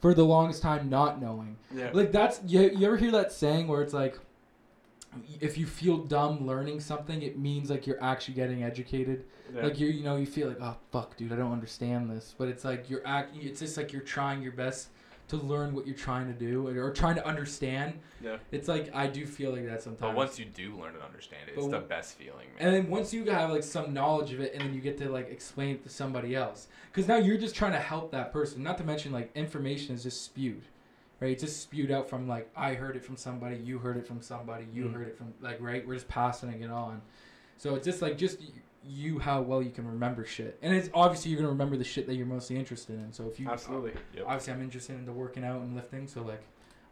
for 0.00 0.14
the 0.14 0.24
longest 0.24 0.62
time 0.62 0.88
not 0.88 1.20
knowing. 1.20 1.56
Yeah. 1.74 1.90
Like 1.92 2.12
that's 2.12 2.40
you, 2.46 2.70
you 2.74 2.86
ever 2.86 2.96
hear 2.96 3.10
that 3.12 3.32
saying 3.32 3.68
where 3.68 3.82
it's 3.82 3.92
like 3.92 4.18
if 5.40 5.58
you 5.58 5.66
feel 5.66 5.98
dumb 5.98 6.46
learning 6.46 6.80
something, 6.80 7.22
it 7.22 7.38
means 7.38 7.70
like 7.70 7.86
you're 7.86 8.02
actually 8.02 8.34
getting 8.34 8.62
educated. 8.62 9.24
Yeah. 9.54 9.62
Like 9.64 9.78
you 9.78 9.88
you 9.88 10.02
know 10.02 10.16
you 10.16 10.26
feel 10.26 10.48
like 10.48 10.60
oh 10.60 10.76
fuck 10.92 11.16
dude 11.16 11.32
I 11.32 11.36
don't 11.36 11.52
understand 11.52 12.10
this, 12.10 12.34
but 12.36 12.48
it's 12.48 12.64
like 12.64 12.88
you're 12.88 13.06
act 13.06 13.36
it's 13.36 13.60
just 13.60 13.76
like 13.76 13.92
you're 13.92 14.02
trying 14.02 14.42
your 14.42 14.52
best 14.52 14.88
to 15.30 15.36
learn 15.36 15.74
what 15.74 15.86
you're 15.86 15.96
trying 15.96 16.26
to 16.26 16.38
do 16.38 16.66
or, 16.68 16.86
or 16.86 16.90
trying 16.92 17.14
to 17.14 17.26
understand. 17.26 17.94
yeah. 18.20 18.36
It's 18.52 18.68
like 18.68 18.94
I 18.94 19.06
do 19.06 19.26
feel 19.26 19.52
like 19.52 19.64
that 19.66 19.82
sometimes. 19.82 20.00
But 20.00 20.14
once 20.14 20.38
you 20.38 20.44
do 20.44 20.76
learn 20.76 20.94
and 20.94 21.02
understand 21.02 21.48
it, 21.48 21.54
But 21.56 21.62
it's 21.64 21.70
the 21.72 21.78
best 21.80 22.16
feeling, 22.16 22.46
man. 22.58 22.66
and 22.66 22.74
then 22.74 22.90
once 22.90 23.12
you 23.14 23.24
have 23.30 23.50
like 23.50 23.62
some 23.62 23.92
knowledge 23.94 24.32
of 24.32 24.40
it, 24.40 24.52
and 24.54 24.62
then 24.62 24.74
you 24.74 24.80
get 24.80 24.98
to 24.98 25.08
like 25.08 25.30
explain 25.30 25.76
it 25.76 25.82
to 25.84 25.88
somebody 25.88 26.34
else, 26.36 26.68
because 26.92 27.08
now 27.08 27.16
you're 27.16 27.38
just 27.38 27.54
trying 27.54 27.72
to 27.72 27.78
help 27.78 28.10
that 28.12 28.32
person. 28.32 28.62
Not 28.62 28.76
to 28.78 28.84
mention 28.84 29.12
like 29.12 29.30
information 29.34 29.94
is 29.94 30.02
just 30.02 30.22
spewed, 30.24 30.62
right? 31.20 31.30
It's 31.32 31.42
just 31.42 31.60
spewed 31.62 31.90
out 31.90 32.08
from 32.10 32.26
like 32.28 32.50
I 32.56 32.74
heard 32.74 32.96
it 32.96 33.04
from 33.04 33.16
somebody, 33.16 33.56
you 33.56 33.78
heard 33.78 33.96
it 33.96 34.06
from 34.06 34.20
somebody, 34.22 34.66
you 34.72 34.84
Mm. 34.86 34.94
heard 34.94 35.08
it 35.08 35.16
from 35.16 35.32
like 35.40 35.60
right. 35.60 35.86
We're 35.86 35.94
just 35.94 36.08
passing 36.08 36.50
it 36.62 36.70
on. 36.70 37.02
So 37.56 37.74
it's 37.76 37.84
just 37.84 38.02
like 38.02 38.16
just 38.18 38.38
you 38.86 39.18
how 39.18 39.40
well 39.42 39.62
you 39.62 39.70
can 39.70 39.86
remember 39.86 40.24
shit, 40.24 40.58
and 40.62 40.74
it's 40.74 40.88
obviously 40.94 41.30
you're 41.30 41.38
gonna 41.40 41.52
remember 41.52 41.76
the 41.76 41.84
shit 41.84 42.06
that 42.06 42.14
you're 42.14 42.26
mostly 42.26 42.56
interested 42.56 42.98
in. 42.98 43.12
So 43.12 43.28
if 43.28 43.38
you 43.38 43.48
Absolutely. 43.48 43.92
Yep. 44.14 44.24
obviously 44.26 44.52
I'm 44.54 44.62
interested 44.62 44.96
in 44.96 45.04
the 45.04 45.12
working 45.12 45.44
out 45.44 45.60
and 45.60 45.74
lifting, 45.74 46.06
so 46.06 46.22
like 46.22 46.42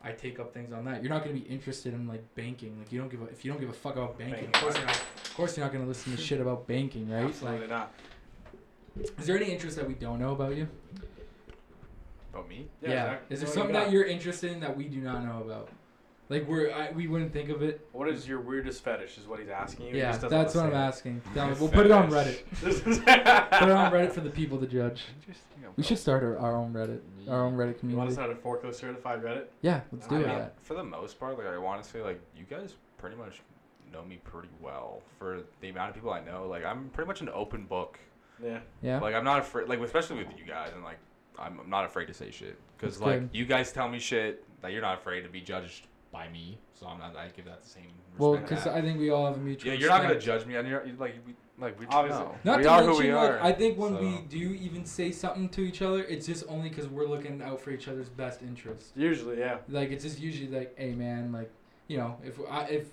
I 0.03 0.13
take 0.13 0.39
up 0.39 0.53
things 0.55 0.73
on 0.73 0.85
that. 0.85 1.03
You're 1.03 1.13
not 1.13 1.23
gonna 1.23 1.35
be 1.35 1.47
interested 1.47 1.95
in 1.95 2.07
like 2.07 2.23
banking. 2.35 2.79
Like 2.79 2.93
you 2.93 2.99
don't 3.01 3.11
give 3.11 3.23
a 3.23 3.27
if 3.27 3.45
you 3.45 3.51
don't 3.51 3.61
give 3.61 3.71
a 3.71 3.75
fuck 3.75 3.97
about 3.97 4.19
banking. 4.19 4.51
Banking. 4.51 4.55
Of 4.55 4.61
course 4.63 4.77
you're 4.77 4.87
not. 4.87 4.97
Of 5.25 5.35
course 5.35 5.57
you're 5.57 5.67
not 5.67 5.73
gonna 5.73 5.87
listen 5.87 6.15
to 6.15 6.23
shit 6.23 6.41
about 6.41 6.67
banking, 6.67 7.09
right? 7.11 7.25
Absolutely 7.25 7.61
Like, 7.61 7.71
not. 7.71 7.93
is 9.19 9.27
there 9.27 9.37
any 9.37 9.51
interest 9.51 9.77
that 9.77 9.89
we 9.89 9.95
don't 9.95 10.19
know 10.19 10.33
about 10.33 10.57
you? 10.57 10.69
About 12.33 12.49
me? 12.49 12.69
Yeah. 12.83 12.89
Zack, 12.91 13.23
Is 13.31 13.41
there 13.41 13.49
do 13.49 13.55
something 13.55 13.73
that 13.73 13.91
you're 13.91 14.05
interested 14.05 14.53
in 14.53 14.61
that 14.61 14.77
we 14.77 14.85
do 14.85 15.01
not 15.01 15.25
know 15.25 15.41
about? 15.43 15.71
Like 16.31 16.47
we're 16.47 16.71
I, 16.73 16.91
we 16.93 17.07
wouldn't 17.07 17.33
think 17.33 17.49
of 17.49 17.63
it. 17.63 17.87
What 17.93 18.09
is 18.09 18.29
your 18.29 18.41
weirdest 18.41 18.85
fetish? 18.85 19.17
Is 19.19 19.27
what 19.27 19.41
he's 19.41 19.49
asking 19.49 19.87
you. 19.87 19.93
He 19.93 19.99
yeah, 19.99 20.13
just 20.13 20.29
that's 20.29 20.55
what 20.55 20.67
I'm 20.67 20.73
say 20.73 20.77
asking. 20.77 21.23
Tell 21.35 21.49
me- 21.49 21.57
we'll 21.59 21.71
put 21.71 21.87
it 21.87 21.93
on 21.93 22.11
Reddit. 22.11 22.43
Put 22.63 23.69
it 23.69 23.71
on 23.75 23.93
Reddit 23.93 24.13
for 24.13 24.21
the 24.21 24.31
people 24.31 24.59
to 24.59 24.67
judge. 24.67 25.05
We 25.77 25.83
should 25.83 25.99
start 25.99 26.23
our, 26.25 26.37
our 26.39 26.57
own 26.57 26.73
Reddit, 26.73 27.01
our 27.29 27.45
own 27.45 27.55
Reddit 27.55 27.83
You 27.83 27.97
want 27.97 28.09
community. 28.09 28.09
to 28.09 28.13
start 28.15 28.31
a 28.31 28.35
forklift 28.35 28.75
certified 28.75 29.23
Reddit? 29.23 29.45
Yeah, 29.63 29.81
let's 29.93 30.07
do 30.09 30.17
I 30.17 30.19
it. 30.19 30.27
mean, 30.27 30.37
Yeah. 30.37 30.49
For 30.63 30.75
the 30.75 30.83
most 30.85 31.21
part, 31.21 31.39
like 31.39 31.47
I 31.47 31.57
want 31.59 31.83
to 31.83 31.89
say, 31.89 32.03
like 32.03 32.21
you 32.37 32.45
guys 32.45 32.75
pretty 32.99 33.17
much 33.17 33.41
know 33.93 34.05
me 34.05 34.17
pretty 34.25 34.49
well. 34.61 35.03
For 35.19 35.41
the 35.61 35.69
amount 35.69 35.91
of 35.91 35.95
people 35.95 36.11
I 36.11 36.21
know, 36.21 36.47
like 36.49 36.65
I'm 36.65 36.89
pretty 36.91 37.07
much 37.09 37.21
an 37.21 37.29
open 37.33 37.65
book. 37.65 37.99
Yeah. 38.43 38.59
Yeah. 38.83 38.99
Like 39.01 39.15
I'm 39.15 39.25
not 39.25 39.39
afraid, 39.41 39.69
like 39.69 39.79
especially 39.81 40.19
with 40.19 40.29
you 40.37 40.45
guys, 40.45 40.71
and 40.75 40.83
like 40.85 40.99
I'm, 41.39 41.61
I'm 41.61 41.71
not 41.71 41.85
afraid 41.85 42.07
to 42.07 42.15
say 42.15 42.31
shit 42.31 42.59
because 42.77 43.01
like 43.01 43.21
good. 43.21 43.31
you 43.33 43.45
guys 43.47 43.73
tell 43.73 43.89
me 43.89 43.99
shit 43.99 44.45
that 44.63 44.73
you're 44.73 44.83
not 44.83 44.99
afraid 44.99 45.23
to 45.23 45.29
be 45.29 45.39
be 45.39 45.45
judged. 45.45 45.87
Judged 46.19 46.27
by 46.27 46.33
me, 46.33 46.59
so 46.75 46.87
I'm 46.87 46.99
not. 46.99 47.17
I 47.17 47.29
give 47.29 47.45
that 47.47 47.63
the 47.63 47.69
same. 47.69 47.91
Well, 48.19 48.37
because 48.37 48.67
I 48.67 48.81
think 48.81 48.99
we 48.99 49.11
all 49.11 49.27
have 49.27 49.37
a 49.37 49.41
mutual. 49.41 49.73
Yeah, 49.73 49.79
you're 49.79 49.89
not 49.91 50.03
gonna 50.03 50.19
judge 50.19 50.47
me, 50.47 50.57
and 50.57 50.69
you're 50.69 50.85
you're 50.87 50.97
like 50.97 51.15
we, 51.27 51.35
like 51.59 51.79
we 51.79 51.87
Obviously. 51.87 52.25
know. 52.25 52.35
Not 52.45 52.59
we 52.59 52.65
to 52.65 52.71
are 52.71 52.81
mention, 52.85 53.03
who 53.03 53.09
we 53.09 53.15
like, 53.15 53.31
are. 53.31 53.43
I 53.43 53.53
think 53.53 53.79
when 53.79 53.95
so- 53.95 54.01
we 54.01 54.19
do 54.29 54.39
even 54.55 54.85
say 54.85 55.13
something 55.13 55.49
to 55.51 55.61
each 55.63 55.83
other, 55.83 56.03
it's 56.05 56.27
just 56.27 56.45
only 56.49 56.69
because 56.69 56.89
we're 56.89 57.07
looking 57.07 57.43
out 57.43 57.61
for 57.61 57.71
each 57.71 57.89
other's 57.89 58.09
best 58.09 58.43
interest. 58.43 58.93
Usually, 58.97 59.39
yeah. 59.39 59.59
Like 59.69 59.91
it's 59.91 60.05
just 60.05 60.21
usually 60.21 60.49
like, 60.49 60.75
hey 60.79 60.93
man, 60.95 61.33
like 61.33 61.51
you 61.87 61.99
know, 61.99 62.17
if 62.25 62.39
I 62.51 62.65
if 62.65 62.87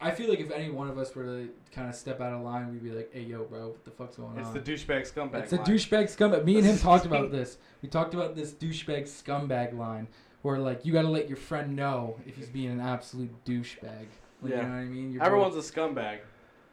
I 0.00 0.10
feel 0.10 0.28
like 0.28 0.40
if 0.40 0.50
any 0.50 0.70
one 0.70 0.88
of 0.88 0.98
us 0.98 1.14
were 1.14 1.24
to 1.24 1.48
kind 1.72 1.88
of 1.88 1.94
step 1.94 2.20
out 2.20 2.32
of 2.34 2.42
line, 2.42 2.70
we'd 2.70 2.82
be 2.84 2.90
like, 2.90 3.10
hey 3.12 3.22
yo, 3.22 3.44
bro, 3.44 3.68
what 3.68 3.84
the 3.84 3.90
fuck's 3.90 4.16
going 4.16 4.38
It's 4.38 4.48
on? 4.48 4.56
It's 4.56 4.66
the 4.66 4.72
douchebag 4.72 5.10
scumbag. 5.10 5.42
it's 5.44 5.52
a 5.52 5.56
line. 5.56 5.64
douchebag 5.66 6.04
scumbag. 6.16 6.44
Me 6.44 6.58
and 6.58 6.66
him 6.66 6.78
talked 6.90 7.06
about 7.06 7.30
this. 7.30 7.56
We 7.82 7.88
talked 7.88 8.12
about 8.12 8.36
this 8.36 8.52
douchebag 8.52 9.04
scumbag 9.04 9.76
line, 9.76 10.08
where 10.46 10.58
like 10.58 10.86
you 10.86 10.92
got 10.92 11.02
to 11.02 11.08
let 11.08 11.28
your 11.28 11.36
friend 11.36 11.74
know 11.74 12.16
if 12.24 12.36
he's 12.36 12.48
being 12.48 12.70
an 12.70 12.80
absolute 12.80 13.30
douchebag. 13.44 14.06
Like, 14.42 14.52
Yeah. 14.52 14.56
You 14.56 14.62
know 14.62 14.68
what 14.68 14.74
I 14.74 14.84
mean? 14.84 15.12
You're 15.12 15.22
Everyone's 15.24 15.56
a 15.56 15.72
scumbag. 15.72 16.18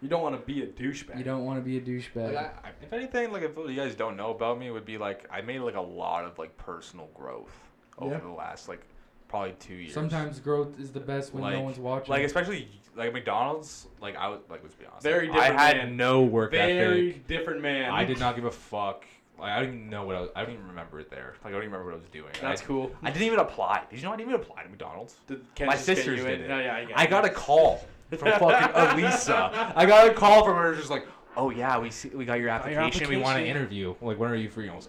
You 0.02 0.10
don't 0.10 0.22
want 0.22 0.36
to 0.40 0.46
be 0.46 0.62
a 0.62 0.68
douchebag. 0.68 1.18
You 1.18 1.24
don't 1.24 1.46
want 1.46 1.60
to 1.60 1.64
be 1.64 1.78
a 1.78 1.82
douchebag. 1.82 2.34
Like, 2.34 2.66
I, 2.66 2.68
I, 2.68 2.72
if 2.82 2.92
anything, 2.94 3.32
like 3.32 3.42
if 3.44 3.56
you 3.58 3.74
guys 3.76 3.96
don't 3.96 4.16
know 4.18 4.32
about 4.32 4.60
me, 4.60 4.68
it 4.68 4.72
would 4.72 4.86
be 4.86 4.98
like 4.98 5.26
I 5.32 5.42
made 5.42 5.60
like 5.60 5.76
a 5.76 5.82
lot 5.82 6.26
of 6.26 6.38
like 6.38 6.56
personal 6.58 7.10
growth 7.14 7.54
over 7.98 8.14
Yeah. 8.14 8.20
the 8.20 8.30
last 8.30 8.68
like 8.70 8.82
probably 9.28 9.54
two 9.60 9.76
years. 9.76 9.94
Sometimes 9.94 10.40
growth 10.40 10.80
is 10.80 10.92
the 10.92 11.00
best 11.00 11.34
when 11.34 11.52
no 11.52 11.62
one's 11.62 11.80
watching. 11.80 12.12
like 12.12 12.24
especially 12.24 12.68
like 12.96 13.12
McDonald's, 13.14 13.88
like 14.02 14.16
I 14.18 14.28
was 14.28 14.42
like 14.50 14.62
let's 14.62 14.76
be 14.76 14.86
honest, 14.86 15.04
Very 15.04 15.30
like, 15.30 15.40
I 15.40 15.68
had 15.68 15.78
man. 15.78 15.98
no 15.98 16.22
work 16.22 16.52
Very 16.52 17.10
ethic. 17.12 17.28
different 17.28 17.62
man. 17.62 17.90
I 17.90 18.04
did 18.06 18.20
not 18.20 18.36
give 18.36 18.46
a 18.46 18.52
fuck. 18.52 19.06
Like 19.40 19.52
I 19.52 19.60
don't 19.60 19.70
even 19.70 19.90
know 19.90 20.06
what 20.06 20.16
I 20.16 20.22
was. 20.22 20.30
I 20.36 20.44
don't 20.44 20.54
even 20.54 20.68
remember 20.68 21.00
it 21.00 21.10
there. 21.10 21.36
Like 21.44 21.50
I 21.54 21.56
don't 21.58 21.64
even 21.64 21.72
remember 21.74 21.92
what 21.92 21.98
I 21.98 22.02
was 22.02 22.10
doing. 22.12 22.32
That's 22.42 22.62
I, 22.62 22.66
cool. 22.66 22.92
I 23.02 23.12
didn't 23.12 23.26
even 23.26 23.40
apply. 23.40 23.84
Did 23.90 23.98
you 24.00 24.06
know 24.06 24.14
I 24.14 24.16
didn't 24.18 24.30
even 24.30 24.42
apply 24.42 24.64
to 24.64 24.70
McDonald's? 24.70 25.16
Did 25.28 25.44
Ken 25.56 25.68
My 25.68 25.74
just 25.74 25.88
get 25.88 25.98
sisters 25.98 26.20
you 26.20 26.26
did 26.26 26.42
it. 26.42 26.48
No, 26.48 26.60
yeah, 26.60 26.76
I, 26.76 26.86
get 26.86 26.98
I 26.98 27.04
it. 27.04 27.10
got 27.10 27.26
a 27.26 27.30
call 27.30 27.86
from 28.10 28.32
fucking 28.32 28.76
Elisa. 29.04 29.74
I 29.76 29.86
got 29.86 30.08
a 30.08 30.14
call 30.14 30.46
from 30.46 30.56
her, 30.58 30.76
just 30.76 30.90
like, 30.90 31.08
oh 31.36 31.50
yeah, 31.50 31.78
we 31.80 31.90
see, 31.90 32.10
we 32.10 32.26
got 32.26 32.40
your 32.40 32.48
Got 32.48 32.70
your 32.70 32.80
application. 32.82 33.10
We 33.10 33.18
want 33.18 33.38
to 33.38 33.42
application. 33.42 33.58
interview. 33.58 33.96
Like, 34.02 34.20
when 34.20 34.30
are 34.30 34.36
you 34.36 34.50
free? 34.50 34.70
I 34.70 34.76
was 34.76 34.88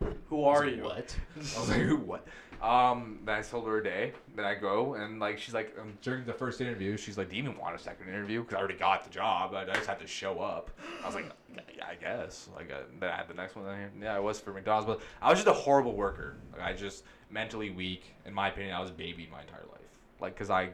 like, 0.00 0.14
Who 0.28 0.44
are 0.44 0.66
you? 0.66 0.84
What? 0.84 1.16
I 1.36 1.38
was 1.60 1.68
like, 1.68 1.80
"Who, 1.80 1.96
what? 1.96 2.26
Um, 2.62 3.20
then 3.24 3.38
I 3.38 3.42
told 3.42 3.66
her 3.66 3.78
a 3.78 3.84
day. 3.84 4.12
Then 4.34 4.44
I 4.44 4.54
go 4.54 4.94
and 4.94 5.20
like 5.20 5.38
she's 5.38 5.54
like 5.54 5.74
um, 5.80 5.92
during 6.02 6.24
the 6.24 6.32
first 6.32 6.60
interview, 6.60 6.96
she's 6.96 7.18
like, 7.18 7.30
"Do 7.30 7.36
you 7.36 7.42
even 7.42 7.58
want 7.58 7.74
a 7.74 7.78
second 7.78 8.08
interview?" 8.08 8.42
Because 8.42 8.54
I 8.56 8.58
already 8.58 8.78
got 8.78 9.04
the 9.04 9.10
job. 9.10 9.54
I, 9.54 9.64
just 9.64 9.86
had 9.86 10.00
to 10.00 10.06
show 10.06 10.40
up. 10.40 10.70
I 11.02 11.06
was 11.06 11.14
like, 11.14 11.30
"Yeah, 11.54 11.86
I 11.86 11.94
guess." 11.94 12.48
Like 12.54 12.70
uh, 12.70 12.80
then 13.00 13.10
I 13.10 13.16
had 13.16 13.28
the 13.28 13.34
next 13.34 13.56
one. 13.56 13.64
Then 13.64 13.90
yeah, 14.00 14.16
I 14.16 14.20
was 14.20 14.40
for 14.40 14.52
McDonald's, 14.52 14.86
but 14.86 15.00
I 15.20 15.30
was 15.30 15.38
just 15.38 15.48
a 15.48 15.60
horrible 15.60 15.94
worker. 15.94 16.36
Like 16.52 16.62
I 16.62 16.72
just 16.72 17.04
mentally 17.30 17.70
weak. 17.70 18.14
In 18.26 18.34
my 18.34 18.48
opinion, 18.48 18.74
I 18.74 18.80
was 18.80 18.90
baby 18.90 19.28
my 19.30 19.40
entire 19.40 19.66
life. 19.70 19.80
Like 20.20 20.34
because 20.34 20.50
I 20.50 20.70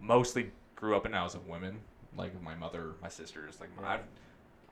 mostly 0.00 0.50
grew 0.74 0.96
up 0.96 1.06
in 1.06 1.14
a 1.14 1.16
house 1.16 1.34
of 1.34 1.46
women. 1.46 1.80
Like 2.16 2.40
my 2.42 2.54
mother, 2.54 2.94
my 3.02 3.08
sisters. 3.08 3.58
Like 3.60 3.70
my, 3.80 3.98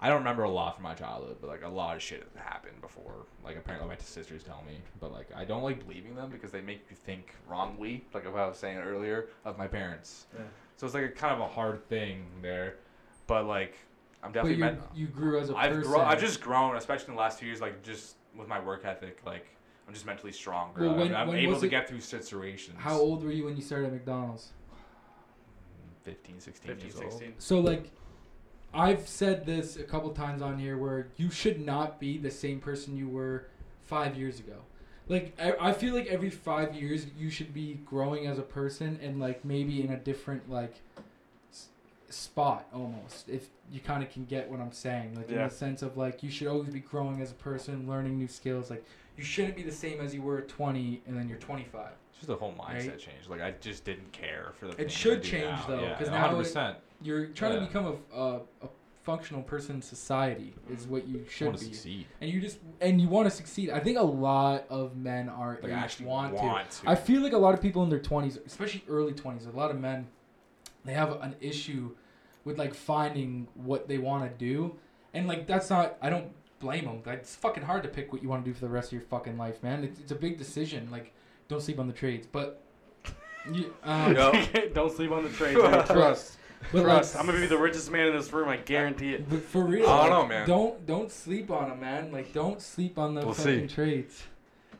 I 0.04 0.08
don't 0.08 0.18
remember 0.18 0.42
a 0.42 0.50
lot 0.50 0.74
from 0.74 0.82
my 0.82 0.92
childhood, 0.92 1.38
but 1.40 1.48
like 1.48 1.64
a 1.64 1.68
lot 1.68 1.96
of 1.96 2.02
shit 2.02 2.28
happened 2.36 2.78
before. 2.82 3.24
Like 3.42 3.56
apparently 3.56 3.88
my 3.88 3.96
sisters 3.96 4.42
tell 4.42 4.62
me, 4.68 4.76
but 5.00 5.10
like 5.10 5.30
I 5.34 5.46
don't 5.46 5.62
like 5.62 5.82
believing 5.86 6.14
them 6.14 6.28
because 6.28 6.50
they 6.50 6.60
make 6.60 6.82
you 6.90 6.96
think 7.06 7.34
wrongly. 7.48 8.04
Like 8.12 8.30
what 8.30 8.38
I 8.38 8.46
was 8.46 8.58
saying 8.58 8.76
earlier 8.76 9.28
of 9.46 9.56
my 9.56 9.66
parents. 9.66 10.26
Yeah. 10.34 10.42
So 10.76 10.84
it's 10.84 10.94
like 10.94 11.04
a 11.04 11.08
kind 11.08 11.32
of 11.32 11.40
a 11.40 11.48
hard 11.48 11.88
thing 11.88 12.26
there, 12.42 12.74
but 13.26 13.46
like 13.46 13.78
I'm 14.22 14.30
but 14.30 14.34
definitely 14.42 14.56
you 14.56 14.60
meant. 14.60 14.80
you 14.94 15.06
grew 15.06 15.40
as 15.40 15.48
a 15.48 15.56
I've 15.56 15.72
person. 15.72 15.90
grown. 15.90 16.04
I've 16.04 16.20
just 16.20 16.42
grown, 16.42 16.76
especially 16.76 17.06
in 17.08 17.14
the 17.14 17.20
last 17.20 17.38
few 17.38 17.48
years. 17.48 17.62
Like 17.62 17.82
just 17.82 18.16
with 18.36 18.46
my 18.46 18.60
work 18.60 18.84
ethic, 18.84 19.22
like 19.24 19.46
I'm 19.88 19.94
just 19.94 20.04
mentally 20.04 20.32
stronger. 20.32 20.82
Well, 20.82 20.96
when- 20.96 21.14
I'm, 21.14 21.22
I'm 21.22 21.28
when 21.28 21.38
able 21.38 21.52
was 21.52 21.60
to 21.62 21.66
it- 21.66 21.70
get 21.70 21.88
through 21.88 22.00
situations. 22.00 22.76
How 22.78 22.98
old 22.98 23.24
were 23.24 23.32
you 23.32 23.46
when 23.46 23.56
you 23.56 23.62
started 23.62 23.86
at 23.86 23.92
McDonald's? 23.94 24.50
15, 26.02 26.40
16 26.40 26.68
15, 26.68 26.84
years 26.90 27.00
old. 27.00 27.12
16. 27.12 27.34
So 27.38 27.60
like, 27.60 27.90
I've 28.74 29.08
said 29.08 29.46
this 29.46 29.76
a 29.76 29.82
couple 29.84 30.10
times 30.10 30.42
on 30.42 30.58
here 30.58 30.76
where 30.76 31.08
you 31.16 31.30
should 31.30 31.64
not 31.64 32.00
be 32.00 32.18
the 32.18 32.30
same 32.30 32.60
person 32.60 32.96
you 32.96 33.08
were 33.08 33.46
five 33.84 34.16
years 34.16 34.38
ago. 34.40 34.56
Like 35.08 35.34
I, 35.40 35.68
I 35.70 35.72
feel 35.72 35.94
like 35.94 36.06
every 36.06 36.30
five 36.30 36.74
years 36.74 37.06
you 37.18 37.30
should 37.30 37.52
be 37.52 37.74
growing 37.84 38.26
as 38.26 38.38
a 38.38 38.42
person 38.42 38.98
and 39.02 39.20
like 39.20 39.44
maybe 39.44 39.82
in 39.84 39.92
a 39.92 39.96
different 39.98 40.50
like 40.50 40.74
s- 41.52 41.68
spot 42.08 42.66
almost 42.72 43.28
if 43.28 43.48
you 43.70 43.80
kind 43.80 44.02
of 44.02 44.10
can 44.10 44.24
get 44.24 44.50
what 44.50 44.60
I'm 44.60 44.72
saying 44.72 45.14
like 45.14 45.28
in 45.28 45.36
the 45.48 45.54
sense 45.54 45.82
of 45.82 45.98
like 45.98 46.22
you 46.22 46.30
should 46.30 46.48
always 46.48 46.70
be 46.70 46.80
growing 46.80 47.20
as 47.20 47.32
a 47.32 47.34
person 47.34 47.86
learning 47.86 48.16
new 48.18 48.28
skills 48.28 48.70
like 48.70 48.82
you 49.18 49.22
shouldn't 49.24 49.56
be 49.56 49.62
the 49.62 49.70
same 49.72 50.00
as 50.00 50.14
you 50.14 50.22
were 50.22 50.38
at 50.38 50.48
20 50.48 51.02
and 51.06 51.14
then 51.16 51.28
you're 51.28 51.38
25 51.38 51.88
It's 52.10 52.20
just 52.20 52.30
a 52.30 52.36
whole 52.36 52.54
mindset 52.54 52.88
Right? 52.88 52.98
change. 52.98 53.28
Like 53.28 53.42
I 53.42 53.52
just 53.60 53.84
didn't 53.84 54.10
care 54.12 54.52
for 54.58 54.68
the. 54.68 54.80
It 54.80 54.90
should 54.90 55.22
change, 55.22 55.44
now. 55.44 55.64
though, 55.68 55.82
Yeah, 55.82 55.98
'cause 55.98 56.08
now 56.08 56.30
it- 56.40 56.46
100%. 56.46 56.76
You're 57.02 57.26
trying 57.26 57.54
Yeah. 57.54 57.60
to 57.60 57.66
become 57.66 57.86
a, 58.12 58.16
a, 58.18 58.36
a 58.62 58.68
functional 59.02 59.42
person 59.42 59.76
in 59.76 59.82
society 59.82 60.54
is 60.72 60.86
what 60.86 61.06
you 61.06 61.24
should 61.28 61.48
want 61.48 61.58
to 61.58 61.64
be 61.66 61.72
succeed. 61.74 62.06
and 62.22 62.30
you 62.30 62.40
just 62.40 62.58
and 62.80 63.00
you 63.02 63.06
want 63.06 63.26
to 63.28 63.30
succeed 63.30 63.68
i 63.68 63.78
think 63.78 63.98
a 63.98 64.02
lot 64.02 64.64
of 64.70 64.96
men 64.96 65.28
are 65.28 65.58
Like 65.62 65.72
I 65.72 65.74
actually 65.74 66.06
want, 66.06 66.32
want 66.32 66.70
to 66.70 66.80
to. 66.82 66.88
i 66.90 66.94
feel 66.94 67.20
like 67.20 67.34
a 67.34 67.38
lot 67.38 67.52
of 67.52 67.60
people 67.60 67.82
in 67.82 67.90
their 67.90 67.98
20s 68.00 68.38
especially 68.46 68.82
early 68.88 69.12
20s 69.12 69.46
a 69.52 69.54
lot 69.54 69.70
of 69.70 69.78
men 69.78 70.06
they 70.86 70.94
have 70.94 71.20
an 71.20 71.34
issue 71.42 71.90
with 72.46 72.58
like 72.58 72.72
finding 72.74 73.46
what 73.54 73.88
they 73.88 73.98
want 73.98 74.24
to 74.30 74.38
do 74.38 74.74
and 75.12 75.28
like 75.28 75.46
that's 75.46 75.68
not 75.68 75.98
i 76.00 76.08
don't 76.08 76.28
blame 76.58 76.86
them 76.86 77.02
it's 77.12 77.36
fucking 77.36 77.62
hard 77.62 77.82
to 77.82 77.90
pick 77.90 78.10
what 78.10 78.22
you 78.22 78.28
want 78.30 78.42
to 78.42 78.50
do 78.50 78.54
for 78.54 78.62
the 78.62 78.70
rest 78.70 78.88
of 78.88 78.92
your 78.94 79.02
fucking 79.02 79.36
life 79.36 79.62
man 79.62 79.84
it's, 79.84 80.00
it's 80.00 80.12
a 80.12 80.14
big 80.14 80.38
decision 80.38 80.88
like 80.90 81.12
don't 81.48 81.60
sleep 81.60 81.78
on 81.78 81.86
the 81.86 81.92
trades 81.92 82.26
but 82.32 82.62
you, 83.52 83.74
um, 83.84 84.14
Yup. 84.16 84.34
Don't 84.72 84.90
sleep 84.90 85.10
on 85.10 85.22
the 85.24 85.28
trades. 85.28 85.60
man. 85.62 86.14
Trust. 86.70 87.14
like, 87.14 87.20
I'm 87.20 87.26
gonna 87.26 87.40
be 87.40 87.46
the 87.46 87.58
richest 87.58 87.90
man 87.90 88.08
in 88.08 88.16
this 88.16 88.32
room. 88.32 88.48
I 88.48 88.56
guarantee 88.56 89.14
it. 89.14 89.28
But 89.28 89.42
for 89.42 89.64
real, 89.64 89.88
I 89.88 90.08
don't 90.08 90.10
like, 90.10 90.22
know, 90.22 90.26
man. 90.26 90.48
Don't 90.48 90.86
don't 90.86 91.10
sleep 91.10 91.50
on 91.50 91.68
them, 91.70 91.80
man. 91.80 92.12
Like 92.12 92.32
don't 92.32 92.60
sleep 92.60 92.98
on 92.98 93.14
the 93.14 93.22
We'll 93.24 93.34
fucking 93.34 93.68
see. 93.68 93.74
trades, 93.74 94.22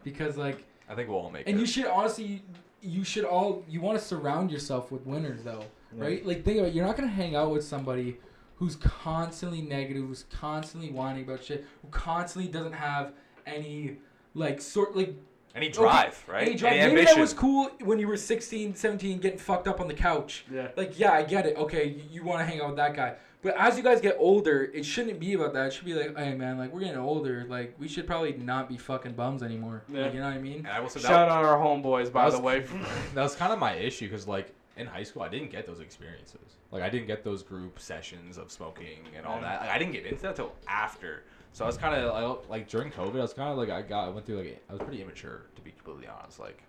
because 0.03 0.37
like, 0.37 0.65
I 0.89 0.95
think 0.95 1.09
we'll 1.09 1.19
all 1.19 1.31
make 1.31 1.47
and 1.49 1.57
it. 1.57 1.61
you 1.61 1.67
should 1.67 1.87
honestly, 1.87 2.43
you 2.81 3.05
should 3.05 3.25
all 3.25 3.65
you 3.69 3.81
want 3.81 3.99
to 3.99 4.05
surround 4.05 4.51
yourself 4.51 4.91
with 4.91 5.07
winners 5.07 5.43
though, 5.45 5.65
right? 5.93 6.25
Like 6.25 6.45
think 6.45 6.59
about 6.59 6.69
it, 6.69 6.75
you're 6.75 6.87
not 6.87 6.97
gonna 6.97 7.09
hang 7.09 7.35
out 7.37 7.51
with 7.51 7.65
somebody 7.65 8.19
who's 8.57 8.77
constantly 8.77 9.61
negative, 9.63 10.07
who's 10.07 10.25
constantly 10.31 10.91
whining 10.91 11.25
about 11.25 11.43
shit, 11.45 11.65
who 11.83 11.89
constantly 11.89 12.51
doesn't 12.51 12.73
have 12.73 13.13
any 13.47 13.97
like 14.35 14.61
sort 14.61 14.97
like 14.97 15.15
Any 15.55 15.69
drive, 15.69 16.25
right? 16.27 16.43
Any 16.49 16.57
drive. 16.57 16.73
Any 16.73 16.81
Maybe 16.81 16.91
ambition. 17.01 17.15
that 17.17 17.21
was 17.21 17.33
cool 17.33 17.71
when 17.85 17.99
you 18.01 18.09
were 18.09 18.17
16, 18.17 18.75
17, 18.75 19.19
getting 19.19 19.39
fucked 19.39 19.69
up 19.69 19.81
on 19.81 19.87
the 19.87 19.95
couch. 19.95 20.45
Yeah. 20.53 20.69
Like, 20.77 20.99
yeah, 20.99 21.13
I 21.13 21.23
get 21.23 21.47
it. 21.47 21.57
Okay, 21.57 21.89
you, 21.89 22.03
you 22.11 22.25
want 22.25 22.41
to 22.41 22.45
hang 22.45 22.61
out 22.61 22.69
with 22.69 22.77
that 22.77 22.95
guy. 22.95 23.15
But 23.41 23.55
as 23.59 23.77
you 23.77 23.83
guys 23.85 24.01
get 24.01 24.17
older, 24.19 24.65
it 24.75 24.85
shouldn't 24.85 25.21
be 25.21 25.35
about 25.35 25.53
that. 25.53 25.67
It 25.67 25.73
should 25.75 25.85
be 25.85 25.95
like, 25.95 26.17
hey, 26.17 26.35
man, 26.35 26.57
like, 26.59 26.73
we're 26.73 26.81
getting 26.81 26.97
older. 26.97 27.45
Like, 27.49 27.77
we 27.79 27.87
should 27.89 28.07
probably 28.07 28.33
not 28.33 28.69
be 28.69 28.77
fucking 28.79 29.13
bums 29.13 29.43
anymore. 29.43 29.85
Yeah. 29.89 30.05
Like, 30.05 30.15
you 30.15 30.21
know 30.21 30.27
what 30.27 30.35
I 30.35 30.41
mean? 30.41 30.59
And 30.61 30.69
I 30.69 30.81
will 30.81 30.89
say 30.89 31.01
Shout 31.01 31.29
out 31.29 31.45
our 31.45 31.59
homeboys, 31.59 32.11
by 32.11 32.31
That 32.31 32.37
the 32.39 32.43
way. 32.43 32.61
that 33.15 33.23
was 33.23 33.37
kind 33.37 33.53
of 33.53 33.59
my 33.59 33.75
issue 33.75 34.09
because 34.09 34.27
like 34.27 34.53
in 34.77 34.87
high 34.87 35.03
school 35.05 35.23
I 35.23 35.29
didn't 35.29 35.51
get 35.53 35.67
those 35.67 35.79
experiences. 35.81 36.57
Like 36.73 36.83
I 36.83 36.89
didn't 36.89 37.07
get 37.07 37.23
those 37.23 37.43
group 37.45 37.79
sessions 37.79 38.39
of 38.39 38.51
smoking 38.51 39.05
and 39.17 39.25
all 39.27 39.37
Yeah. 39.37 39.43
that. 39.43 39.61
Like, 39.61 39.71
I 39.71 39.79
didn't 39.79 39.93
get 39.93 40.07
into 40.07 40.23
that 40.23 40.35
till 40.37 40.53
after. 40.67 41.23
So 41.55 41.65
I 41.65 41.69
was 41.69 41.77
kind 41.77 41.95
of 41.95 42.51
like 42.51 42.69
during 42.69 42.91
COVID, 42.91 43.15
I 43.17 43.23
was 43.23 43.33
kind 43.33 43.49
of 43.49 43.57
like 43.57 43.71
I 43.71 43.81
got 43.81 44.07
I 44.07 44.09
went 44.09 44.27
through 44.27 44.39
like 44.39 44.61
I 44.69 44.73
was 44.73 44.83
pretty 44.83 45.01
immature 45.01 45.43
to 45.55 45.63
be 45.63 45.71
completely 45.71 46.09
honest. 46.09 46.41
Like 46.41 46.61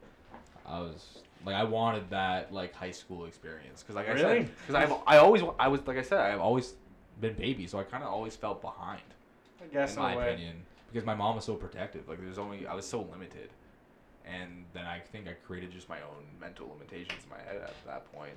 I 0.64 0.80
was 0.80 1.24
like 1.44 1.56
I 1.56 1.64
wanted 1.64 2.12
that 2.12 2.53
like 2.53 2.72
high 2.76 2.91
school 2.91 3.26
experience 3.26 3.82
because 3.82 3.95
like 3.95 4.07
I 4.07 4.16
said 4.16 4.49
because 4.62 4.76
I've 4.76 4.94
I 5.07 5.18
always 5.18 5.41
I 5.57 5.70
was 5.70 5.82
like 5.88 5.98
I 5.98 6.03
said 6.03 6.20
I've 6.20 6.40
always 6.40 6.76
been 7.20 7.34
baby, 7.34 7.66
so 7.66 7.80
I 7.80 7.84
kind 7.84 8.03
of 8.03 8.12
always 8.14 8.36
felt 8.36 8.62
behind 8.62 9.02
I 9.60 9.66
guess 9.74 9.94
in 9.94 9.98
in 9.98 10.03
my 10.03 10.16
way. 10.18 10.34
opinion, 10.34 10.57
because 10.94 11.03
my 11.03 11.16
mom 11.16 11.36
was 11.36 11.45
so 11.45 11.56
protective. 11.56 12.07
Like 12.07 12.22
there's 12.22 12.38
only 12.38 12.68
I 12.68 12.76
was 12.76 12.88
so 12.88 13.02
limited, 13.12 13.49
and 14.24 14.66
then 14.74 14.86
I 14.86 14.99
think 14.99 15.28
I 15.28 15.34
created 15.34 15.72
just 15.72 15.90
my 15.90 16.02
own 16.02 16.26
mental 16.40 16.70
limitations 16.72 17.24
in 17.24 17.30
my 17.32 17.41
head 17.41 17.57
at 17.57 17.74
that 17.88 18.14
point. 18.14 18.36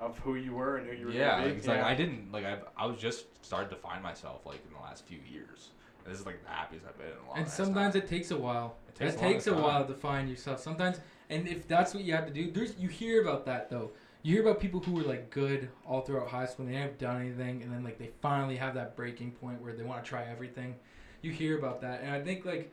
Of 0.00 0.18
who 0.18 0.34
you 0.34 0.54
were 0.54 0.76
and 0.76 0.88
who 0.88 0.96
you 0.96 1.06
were 1.06 1.12
Yeah, 1.12 1.30
gonna 1.36 1.42
be. 1.42 1.48
like, 1.50 1.58
it's 1.58 1.66
like 1.68 1.82
I 1.82 1.94
didn't 1.94 2.32
like 2.32 2.44
I 2.44 2.58
I 2.76 2.86
was 2.86 2.98
just 2.98 3.26
started 3.44 3.70
to 3.70 3.76
find 3.76 4.02
myself 4.02 4.44
like 4.44 4.60
in 4.66 4.72
the 4.74 4.80
last 4.80 5.06
few 5.06 5.18
years. 5.30 5.70
And 6.04 6.12
this 6.12 6.20
is 6.20 6.26
like 6.26 6.42
the 6.42 6.50
happiest 6.50 6.84
I've 6.86 6.98
been 6.98 7.06
in 7.08 7.12
a 7.12 7.26
long. 7.26 7.34
Time. 7.36 7.42
And 7.44 7.48
sometimes 7.50 7.94
time. 7.94 8.02
it 8.02 8.08
takes 8.08 8.30
a 8.30 8.36
while. 8.36 8.76
It 8.88 8.94
takes 8.96 9.14
It 9.14 9.16
a 9.16 9.20
takes 9.20 9.46
a 9.46 9.52
time. 9.52 9.62
while 9.62 9.86
to 9.86 9.94
find 9.94 10.28
yourself. 10.28 10.60
Sometimes, 10.60 10.98
and 11.30 11.46
if 11.48 11.66
that's 11.68 11.94
what 11.94 12.02
you 12.04 12.12
have 12.12 12.26
to 12.26 12.32
do, 12.32 12.50
there's 12.50 12.76
you 12.78 12.88
hear 12.88 13.22
about 13.22 13.46
that 13.46 13.70
though. 13.70 13.92
You 14.22 14.34
hear 14.34 14.42
about 14.42 14.58
people 14.60 14.80
who 14.80 14.92
were 14.92 15.02
like 15.02 15.30
good 15.30 15.68
all 15.86 16.00
throughout 16.00 16.28
high 16.28 16.46
school 16.46 16.66
and 16.66 16.74
they 16.74 16.78
haven't 16.78 16.98
done 16.98 17.20
anything, 17.20 17.62
and 17.62 17.72
then 17.72 17.84
like 17.84 17.98
they 17.98 18.10
finally 18.20 18.56
have 18.56 18.74
that 18.74 18.96
breaking 18.96 19.30
point 19.32 19.62
where 19.62 19.72
they 19.72 19.84
want 19.84 20.02
to 20.04 20.08
try 20.08 20.24
everything. 20.24 20.74
You 21.22 21.30
hear 21.30 21.56
about 21.56 21.80
that, 21.82 22.00
and 22.02 22.10
I 22.10 22.20
think 22.20 22.44
like 22.44 22.60
y- 22.60 22.68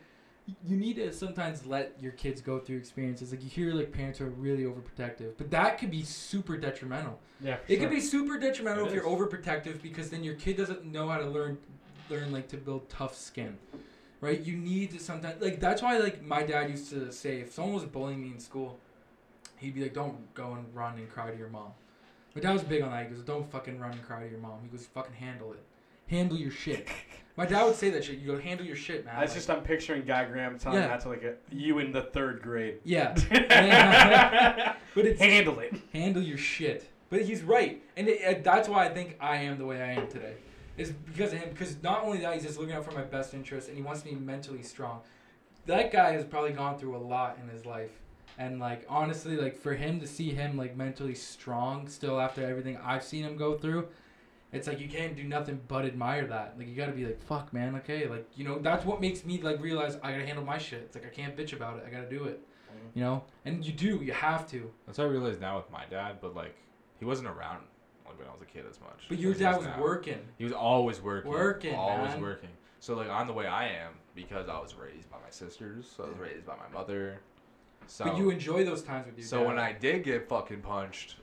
you 0.65 0.75
need 0.75 0.95
to 0.95 1.13
sometimes 1.13 1.65
let 1.65 1.95
your 2.01 2.11
kids 2.13 2.41
go 2.41 2.59
through 2.59 2.77
experiences. 2.77 3.31
Like 3.31 3.43
you 3.43 3.49
hear 3.49 3.73
like 3.73 3.91
parents 3.91 4.19
are 4.21 4.29
really 4.29 4.63
overprotective, 4.63 5.33
but 5.37 5.51
that 5.51 5.77
could 5.77 5.91
be 5.91 6.03
super 6.03 6.57
detrimental. 6.57 7.19
yeah. 7.39 7.57
It 7.67 7.77
could 7.77 7.89
be 7.89 8.01
super 8.01 8.37
detrimental 8.37 8.85
It 8.85 8.89
if 8.89 8.93
you're 8.95 9.05
overprotective 9.05 9.81
because 9.81 10.09
then 10.09 10.23
your 10.23 10.35
kid 10.35 10.57
doesn't 10.57 10.85
know 10.85 11.07
how 11.09 11.17
to 11.17 11.27
learn 11.27 11.57
learn 12.09 12.31
like 12.31 12.47
to 12.49 12.57
build 12.57 12.89
tough 12.89 13.15
skin. 13.15 13.57
Right? 14.19 14.39
You 14.41 14.57
need 14.57 14.91
to 14.91 14.99
sometimes 14.99 15.41
like 15.41 15.59
that's 15.59 15.81
why 15.81 15.97
like 15.97 16.21
my 16.23 16.43
dad 16.43 16.69
used 16.69 16.89
to 16.91 17.11
say 17.11 17.39
if 17.39 17.53
someone 17.53 17.75
was 17.75 17.85
bullying 17.85 18.21
me 18.21 18.29
in 18.29 18.39
school, 18.39 18.79
he'd 19.57 19.75
be 19.75 19.83
like, 19.83 19.93
Don't 19.93 20.33
go 20.33 20.53
and 20.53 20.65
run 20.75 20.97
and 20.97 21.09
cry 21.09 21.31
to 21.31 21.37
your 21.37 21.49
mom. 21.49 21.71
My 22.35 22.41
dad 22.41 22.53
was 22.53 22.63
big 22.63 22.81
on 22.81 22.91
that. 22.91 23.07
He 23.07 23.13
goes, 23.13 23.23
Don't 23.23 23.49
fucking 23.51 23.79
run 23.79 23.91
and 23.91 24.03
cry 24.03 24.23
to 24.23 24.29
your 24.29 24.39
mom. 24.39 24.59
He 24.63 24.69
goes, 24.69 24.85
fucking 24.87 25.13
handle 25.13 25.53
it. 25.53 25.63
Handle 26.11 26.37
your 26.37 26.51
shit. 26.51 26.87
My 27.37 27.45
dad 27.45 27.63
would 27.63 27.75
say 27.75 27.89
that 27.91 28.03
shit. 28.03 28.19
You 28.19 28.27
go 28.33 28.37
handle 28.39 28.65
your 28.65 28.75
shit, 28.75 29.05
man. 29.05 29.15
That's 29.17 29.31
Like, 29.31 29.35
just 29.37 29.49
I'm 29.49 29.61
picturing 29.63 30.03
Guy 30.03 30.25
Graham 30.25 30.59
telling 30.59 30.79
Yeah. 30.81 30.89
that 30.89 30.99
to 31.01 31.09
like 31.09 31.23
a, 31.23 31.35
you 31.49 31.79
in 31.79 31.91
the 31.93 32.01
third 32.03 32.41
grade. 32.43 32.79
Yeah. 32.83 33.15
Yeah. 33.31 34.75
but 34.95 35.05
it's 35.05 35.19
Handle 35.21 35.59
it. 35.59 35.73
handle 35.93 36.21
your 36.21 36.37
shit. 36.37 36.87
But 37.09 37.21
he's 37.23 37.41
right, 37.41 37.81
and 37.97 38.07
it, 38.07 38.21
it- 38.21 38.43
that's 38.43 38.67
why 38.69 38.85
I 38.85 38.89
think 38.89 39.17
I 39.19 39.37
am 39.37 39.57
the 39.57 39.65
way 39.65 39.81
I 39.81 39.93
am 39.93 40.07
today. 40.07 40.33
Is 40.77 40.91
because 40.91 41.33
of 41.33 41.39
him. 41.39 41.49
Because 41.49 41.81
not 41.83 42.03
only 42.03 42.19
that, 42.19 42.33
he's 42.33 42.43
just 42.43 42.57
looking 42.59 42.73
out 42.75 42.85
for 42.85 42.91
my 42.91 43.01
best 43.03 43.33
interest, 43.33 43.67
and 43.67 43.75
he 43.77 43.83
wants 43.83 44.03
me 44.05 44.11
mentally 44.11 44.61
strong. 44.63 45.01
That 45.65 45.91
guy 45.91 46.11
has 46.13 46.23
probably 46.25 46.51
gone 46.53 46.77
through 46.77 46.95
a 46.95 47.03
lot 47.15 47.37
in 47.41 47.49
his 47.49 47.65
life, 47.65 47.91
and 48.37 48.59
like 48.59 48.85
honestly, 48.89 49.35
like 49.37 49.57
for 49.57 49.73
him 49.73 49.99
to 50.01 50.07
see 50.07 50.31
him 50.31 50.57
like 50.57 50.75
mentally 50.77 51.15
strong 51.15 51.87
still 51.87 52.19
after 52.19 52.45
everything 52.45 52.77
I've 52.83 53.03
seen 53.03 53.23
him 53.25 53.35
go 53.37 53.57
through, 53.57 53.87
it's 54.53 54.67
like 54.67 54.79
you 54.79 54.87
can't 54.89 55.15
do 55.15 55.23
nothing 55.23 55.61
but 55.67 55.85
admire 55.85 56.27
that. 56.27 56.55
Like 56.57 56.67
you 56.67 56.75
gotta 56.75 56.91
be 56.91 57.05
like, 57.05 57.21
fuck, 57.23 57.53
man, 57.53 57.75
okay, 57.77 58.07
like 58.07 58.27
you 58.35 58.43
know 58.43 58.59
that's 58.59 58.85
what 58.85 58.99
makes 59.01 59.25
me 59.25 59.41
like 59.41 59.61
realize 59.61 59.95
I 60.03 60.11
gotta 60.11 60.25
handle 60.25 60.43
my 60.45 60.57
shit. 60.57 60.81
It's 60.81 60.95
like 60.95 61.05
I 61.05 61.09
can't 61.09 61.35
bitch 61.37 61.53
about 61.53 61.77
it. 61.77 61.85
I 61.87 61.89
gotta 61.89 62.09
do 62.09 62.25
it. 62.25 62.39
Mm-hmm. 62.69 62.99
You 62.99 63.03
know, 63.05 63.23
and 63.45 63.65
you 63.65 63.71
do. 63.73 63.97
You 64.03 64.13
have 64.13 64.49
to. 64.51 64.69
That's 64.85 64.97
what 64.97 65.05
I 65.05 65.07
realized 65.07 65.39
now 65.41 65.57
with 65.57 65.69
my 65.71 65.85
dad, 65.89 66.17
but 66.21 66.35
like 66.35 66.55
he 66.99 67.05
wasn't 67.05 67.27
around 67.29 67.63
like 68.05 68.17
when 68.19 68.27
I 68.27 68.31
was 68.31 68.41
a 68.41 68.45
kid 68.45 68.65
as 68.69 68.79
much. 68.81 69.05
But 69.09 69.19
your 69.19 69.31
as 69.31 69.37
he 69.37 69.43
dad 69.43 69.57
was 69.57 69.65
now. 69.65 69.81
working. 69.81 70.19
He 70.37 70.43
was 70.43 70.53
always 70.53 71.01
working. 71.01 71.31
Working, 71.31 71.75
Always 71.75 72.11
man. 72.11 72.21
working. 72.21 72.49
So 72.79 72.95
like 72.95 73.09
I'm 73.09 73.27
the 73.27 73.33
way 73.33 73.47
I 73.47 73.67
am 73.67 73.93
because 74.15 74.49
I 74.49 74.59
was 74.59 74.75
raised 74.75 75.09
by 75.09 75.17
my 75.23 75.29
sisters. 75.29 75.91
So 75.95 76.03
I 76.03 76.07
was 76.09 76.17
raised 76.17 76.45
by 76.45 76.55
my 76.57 76.67
mother. 76.77 77.21
So 77.87 78.05
But 78.05 78.17
you 78.17 78.29
enjoy 78.29 78.63
those 78.63 78.83
times 78.83 79.05
with 79.05 79.17
your 79.17 79.25
so 79.27 79.39
dad. 79.39 79.47
when 79.47 79.59
I 79.59 79.71
did 79.73 80.03
get 80.03 80.27
fucking 80.29 80.61
punched, 80.61 81.15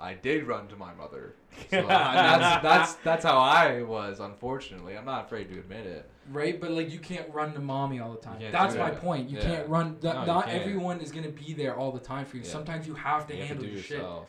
I 0.00 0.14
did 0.14 0.44
run 0.46 0.68
to 0.68 0.76
my 0.76 0.94
mother. 0.94 1.34
so 1.70 1.86
that's 1.86 2.62
that's 2.62 2.94
that's 2.96 3.24
how 3.24 3.38
I 3.38 3.82
was. 3.82 4.20
Unfortunately, 4.20 4.96
I'm 4.96 5.04
not 5.04 5.26
afraid 5.26 5.48
to 5.52 5.58
admit 5.58 5.86
it. 5.86 6.08
right, 6.30 6.60
but 6.60 6.70
like 6.70 6.92
you 6.92 6.98
can't 7.00 7.28
run 7.34 7.52
to 7.54 7.60
mommy 7.60 7.98
all 8.00 8.12
the 8.12 8.20
time. 8.20 8.40
That's 8.52 8.76
my 8.76 8.90
that. 8.90 9.00
point. 9.00 9.28
You 9.28 9.38
Yeah. 9.38 9.44
can't 9.44 9.68
run. 9.68 9.96
th- 9.96 10.14
No, 10.14 10.24
not 10.24 10.46
can't. 10.46 10.60
everyone 10.60 11.00
is 11.00 11.10
gonna 11.10 11.30
be 11.30 11.52
there 11.54 11.74
all 11.76 11.90
the 11.90 11.98
time 12.00 12.24
for 12.26 12.36
you. 12.36 12.42
Yeah. 12.44 12.48
Sometimes 12.50 12.86
you 12.86 12.94
have 12.94 13.26
to 13.26 13.34
You 13.34 13.40
have 13.40 13.48
handle 13.48 13.64
to 13.64 13.68
do 13.70 13.74
your 13.74 13.82
shit. 13.82 13.96
yourself. 13.98 14.26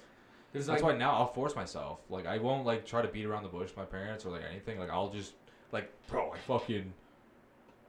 There's 0.52 0.66
That's 0.66 0.82
like 0.82 0.94
why 0.94 0.98
now 0.98 1.12
I'll 1.14 1.32
force 1.34 1.56
myself. 1.56 2.00
Like 2.10 2.26
I 2.26 2.40
won't 2.40 2.66
like 2.66 2.84
try 2.86 3.04
to 3.04 3.08
beat 3.08 3.26
around 3.26 3.44
the 3.44 3.50
bush 3.50 3.68
with 3.70 3.78
my 3.78 3.86
parents 3.86 4.26
or 4.26 4.32
like 4.32 4.42
anything. 4.50 4.80
Like 4.80 4.90
I'll 4.90 5.10
just 5.12 5.34
like 5.72 5.92
bro, 6.08 6.32
I 6.34 6.38
fucking 6.40 6.92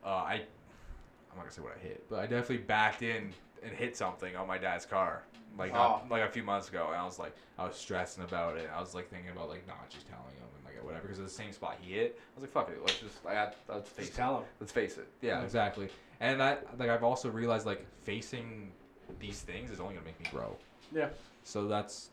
uh 0.05 0.09
I 0.09 0.33
I'm 0.35 1.37
not 1.37 1.45
gonna 1.45 1.51
say 1.53 1.63
what 1.63 1.77
I 1.77 1.81
hit, 1.81 2.05
But 2.11 2.19
I 2.19 2.23
definitely 2.27 2.59
backed 2.59 3.01
in 3.03 3.33
and 3.63 3.73
hit 3.75 3.97
something 3.97 4.37
on 4.37 4.47
my 4.47 4.59
dad's 4.59 4.85
car, 4.85 5.23
like 5.59 5.73
Oh. 5.73 5.75
not, 5.75 6.11
like 6.11 6.23
a 6.23 6.29
few 6.31 6.43
months 6.43 6.69
ago, 6.69 6.87
and 6.89 6.97
I 6.97 7.05
was 7.05 7.19
like, 7.19 7.35
I 7.59 7.67
was 7.67 7.77
stressing 7.77 8.25
about 8.25 8.57
it. 8.57 8.71
I 8.75 8.81
was 8.81 8.95
like 8.95 9.09
thinking 9.11 9.31
about 9.31 9.49
like 9.49 9.67
not 9.67 9.89
just 9.91 10.07
telling 10.09 10.35
him 10.37 10.45
and 10.57 10.65
like 10.65 10.83
whatever 10.85 11.03
because 11.03 11.19
it's 11.19 11.33
the 11.37 11.43
same 11.43 11.53
spot 11.53 11.79
he 11.81 11.93
hit. 11.95 12.19
I 12.19 12.41
was 12.41 12.43
like, 12.43 12.51
fuck 12.53 12.71
it, 12.71 12.81
let's 12.81 12.99
just, 13.01 13.17
I 13.27 13.35
got, 13.35 13.57
let's 13.69 13.89
face 13.89 14.07
Just 14.07 14.19
it, 14.19 14.21
tell 14.21 14.39
him. 14.39 14.45
let's 14.61 14.73
face 14.73 14.97
it. 14.99 15.09
Yeah, 15.21 15.43
exactly. 15.43 15.89
And 16.21 16.43
I 16.43 16.59
like 16.79 16.89
I've 16.91 17.05
also 17.05 17.29
realized 17.31 17.67
like 17.67 17.87
facing 18.03 18.71
these 19.19 19.41
things 19.41 19.71
is 19.71 19.81
only 19.81 19.95
gonna 19.95 20.07
make 20.07 20.21
me 20.21 20.27
grow. 20.31 20.57
Yeah. 20.95 21.09
So 21.45 21.67
that's 21.67 22.11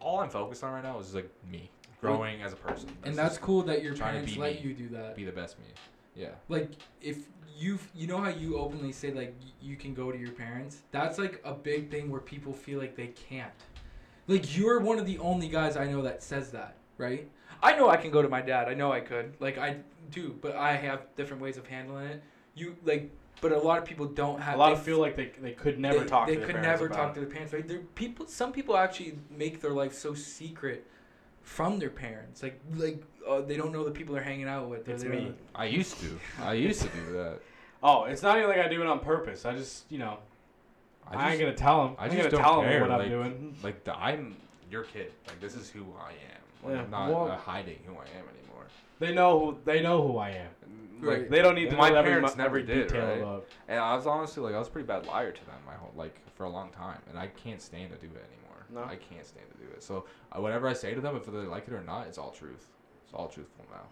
all 0.00 0.20
I'm 0.20 0.30
focused 0.30 0.64
on 0.64 0.72
right 0.72 0.82
now 0.82 0.98
is 0.98 1.06
just 1.06 1.14
like 1.16 1.30
me 1.50 1.70
growing 2.00 2.40
as 2.42 2.52
a 2.54 2.56
person. 2.56 2.88
and 3.04 3.14
that's 3.14 3.36
cool 3.36 3.62
that 3.62 3.82
your 3.82 3.94
trying 3.94 4.14
to 4.14 4.20
parents 4.20 4.36
let 4.38 4.64
you 4.64 4.72
do 4.72 4.88
that. 4.88 5.14
be 5.14 5.24
the 5.24 5.32
best 5.32 5.58
me. 5.58 5.66
Yeah. 6.20 6.28
like 6.48 6.70
if 7.00 7.16
you 7.56 7.78
you 7.94 8.06
know 8.06 8.18
how 8.18 8.28
you 8.28 8.58
openly 8.58 8.92
say 8.92 9.10
like 9.12 9.34
you 9.60 9.76
can 9.76 9.94
go 9.94 10.12
to 10.12 10.18
your 10.18 10.32
parents? 10.32 10.78
That's 10.92 11.18
like 11.18 11.40
a 11.44 11.52
big 11.52 11.90
thing 11.90 12.10
where 12.10 12.20
people 12.20 12.52
feel 12.52 12.78
like 12.78 12.94
they 12.96 13.08
can't. 13.08 13.52
Like 14.26 14.56
you're 14.56 14.80
one 14.80 14.98
of 14.98 15.06
the 15.06 15.18
only 15.18 15.48
guys 15.48 15.76
i 15.76 15.86
know 15.86 16.02
that 16.02 16.22
says 16.22 16.50
that 16.52 16.76
right? 16.98 17.28
I 17.62 17.76
know 17.76 17.88
i 17.88 17.96
can 17.96 18.10
go 18.10 18.22
to 18.22 18.28
my 18.28 18.42
dad. 18.42 18.68
I 18.68 18.74
know 18.74 18.92
i 18.92 19.00
could. 19.00 19.34
Like 19.40 19.58
i 19.58 19.76
do 20.10 20.36
but 20.40 20.54
i 20.56 20.76
have 20.76 21.00
different 21.16 21.42
ways 21.42 21.56
of 21.56 21.66
handling 21.66 22.06
it. 22.06 22.22
You 22.54 22.76
like 22.84 23.10
but 23.40 23.52
a 23.52 23.58
lot 23.58 23.78
of 23.78 23.84
people 23.84 24.06
don't 24.06 24.40
have 24.40 24.56
A 24.56 24.58
lot 24.58 24.66
they 24.68 24.72
of 24.74 24.82
feel 24.82 24.98
like 25.00 25.16
they, 25.16 25.32
they 25.40 25.52
could 25.52 25.78
never 25.78 26.00
they, 26.00 26.06
talk 26.06 26.26
they 26.26 26.34
to 26.34 26.38
their 26.40 26.46
could 26.46 26.56
parents 26.56 26.80
never 26.80 26.86
about 26.86 26.98
talk 26.98 27.10
it. 27.10 27.14
to 27.14 27.20
their 27.20 27.30
parents 27.30 27.52
right? 27.52 27.66
There 27.66 27.80
people 27.94 28.26
some 28.26 28.52
people 28.52 28.76
actually 28.76 29.18
make 29.30 29.60
their 29.60 29.72
life 29.72 29.94
so 29.94 30.14
secret 30.14 30.86
from 31.42 31.78
their 31.78 31.90
parents 31.90 32.42
like 32.42 32.60
like 32.76 33.02
uh, 33.28 33.40
they 33.42 33.56
don't 33.56 33.72
know 33.72 33.84
the 33.84 33.90
people 33.90 34.14
they're 34.14 34.22
hanging 34.24 34.48
out 34.48 34.68
with 34.68 34.88
It's 34.88 35.04
me. 35.04 35.24
know- 35.26 35.34
I 35.54 35.66
used 35.66 35.98
to. 36.00 36.18
I 36.42 36.54
used 36.54 36.82
to 36.82 36.88
do 36.88 37.12
that. 37.14 37.38
Oh, 37.82 38.04
it's 38.04 38.22
not 38.22 38.36
even 38.38 38.48
like 38.48 38.58
I 38.58 38.68
do 38.68 38.80
it 38.80 38.86
on 38.86 38.98
purpose. 39.00 39.44
I 39.44 39.54
just, 39.54 39.84
you 39.90 39.98
know, 39.98 40.18
I, 41.10 41.32
ain't 41.32 41.40
gonna 41.40 41.54
tell 41.54 41.84
them. 41.84 41.96
I 41.98 42.04
I 42.04 42.06
am 42.06 42.10
just 42.12 42.30
gonna 42.30 42.30
don't 42.30 42.40
tell 42.42 42.62
care, 42.62 42.80
them 42.80 42.88
what 42.90 43.00
I'm 43.00 43.08
doing. 43.08 43.56
like 43.62 43.84
the, 43.84 43.94
I'm 43.96 44.36
your 44.70 44.84
kid. 44.84 45.12
Like 45.26 45.40
this 45.40 45.54
is 45.56 45.68
who 45.70 45.84
I 46.00 46.10
am. 46.12 46.64
Like, 46.64 46.74
Yeah, 46.76 46.82
I'm 46.82 46.90
not 46.90 47.08
well- 47.10 47.28
uh, 47.28 47.36
hiding 47.36 47.78
who 47.86 47.92
I 47.94 48.04
am 48.18 48.24
anymore. 48.38 48.66
They 48.98 49.12
know 49.14 49.38
who 49.38 49.58
they 49.64 49.82
know 49.82 50.06
who 50.06 50.18
I 50.18 50.30
am. 50.30 50.48
Right. 51.00 51.20
Like, 51.20 51.30
They 51.30 51.40
don't 51.42 51.54
need 51.54 51.70
to 51.70 51.76
My 51.76 51.88
know 51.90 52.02
parents 52.02 52.36
mu- 52.36 52.42
never 52.42 52.58
every 52.58 52.74
did, 52.74 52.92
right? 52.92 53.22
of. 53.22 53.44
and 53.68 53.78
I 53.80 53.94
was 53.96 54.06
honestly 54.06 54.42
like, 54.42 54.54
I 54.54 54.58
was 54.58 54.68
a 54.68 54.70
pretty 54.70 54.86
bad 54.86 55.06
liar 55.06 55.32
to 55.32 55.46
them 55.46 55.54
my 55.66 55.72
whole, 55.74 55.92
like, 55.96 56.14
for 56.36 56.44
a 56.44 56.50
long 56.50 56.68
time, 56.70 56.98
and 57.08 57.18
I 57.18 57.28
can't 57.28 57.62
stand 57.62 57.90
to 57.92 57.96
do 57.96 58.04
it 58.06 58.18
anymore. 58.18 58.39
No. 58.74 58.84
I 58.84 58.96
can't 58.96 59.26
stand 59.26 59.46
to 59.50 59.56
do 59.58 59.70
it. 59.72 59.82
So 59.82 60.04
uh, 60.32 60.40
whatever 60.40 60.68
I 60.68 60.72
say 60.72 60.94
to 60.94 61.00
them, 61.00 61.16
if 61.16 61.26
they 61.26 61.32
like 61.32 61.66
it 61.68 61.72
or 61.74 61.82
not, 61.82 62.06
it's 62.06 62.18
all 62.18 62.30
truth. 62.30 62.66
It's 63.04 63.14
all 63.14 63.28
truthful 63.28 63.64
now. 63.70 63.82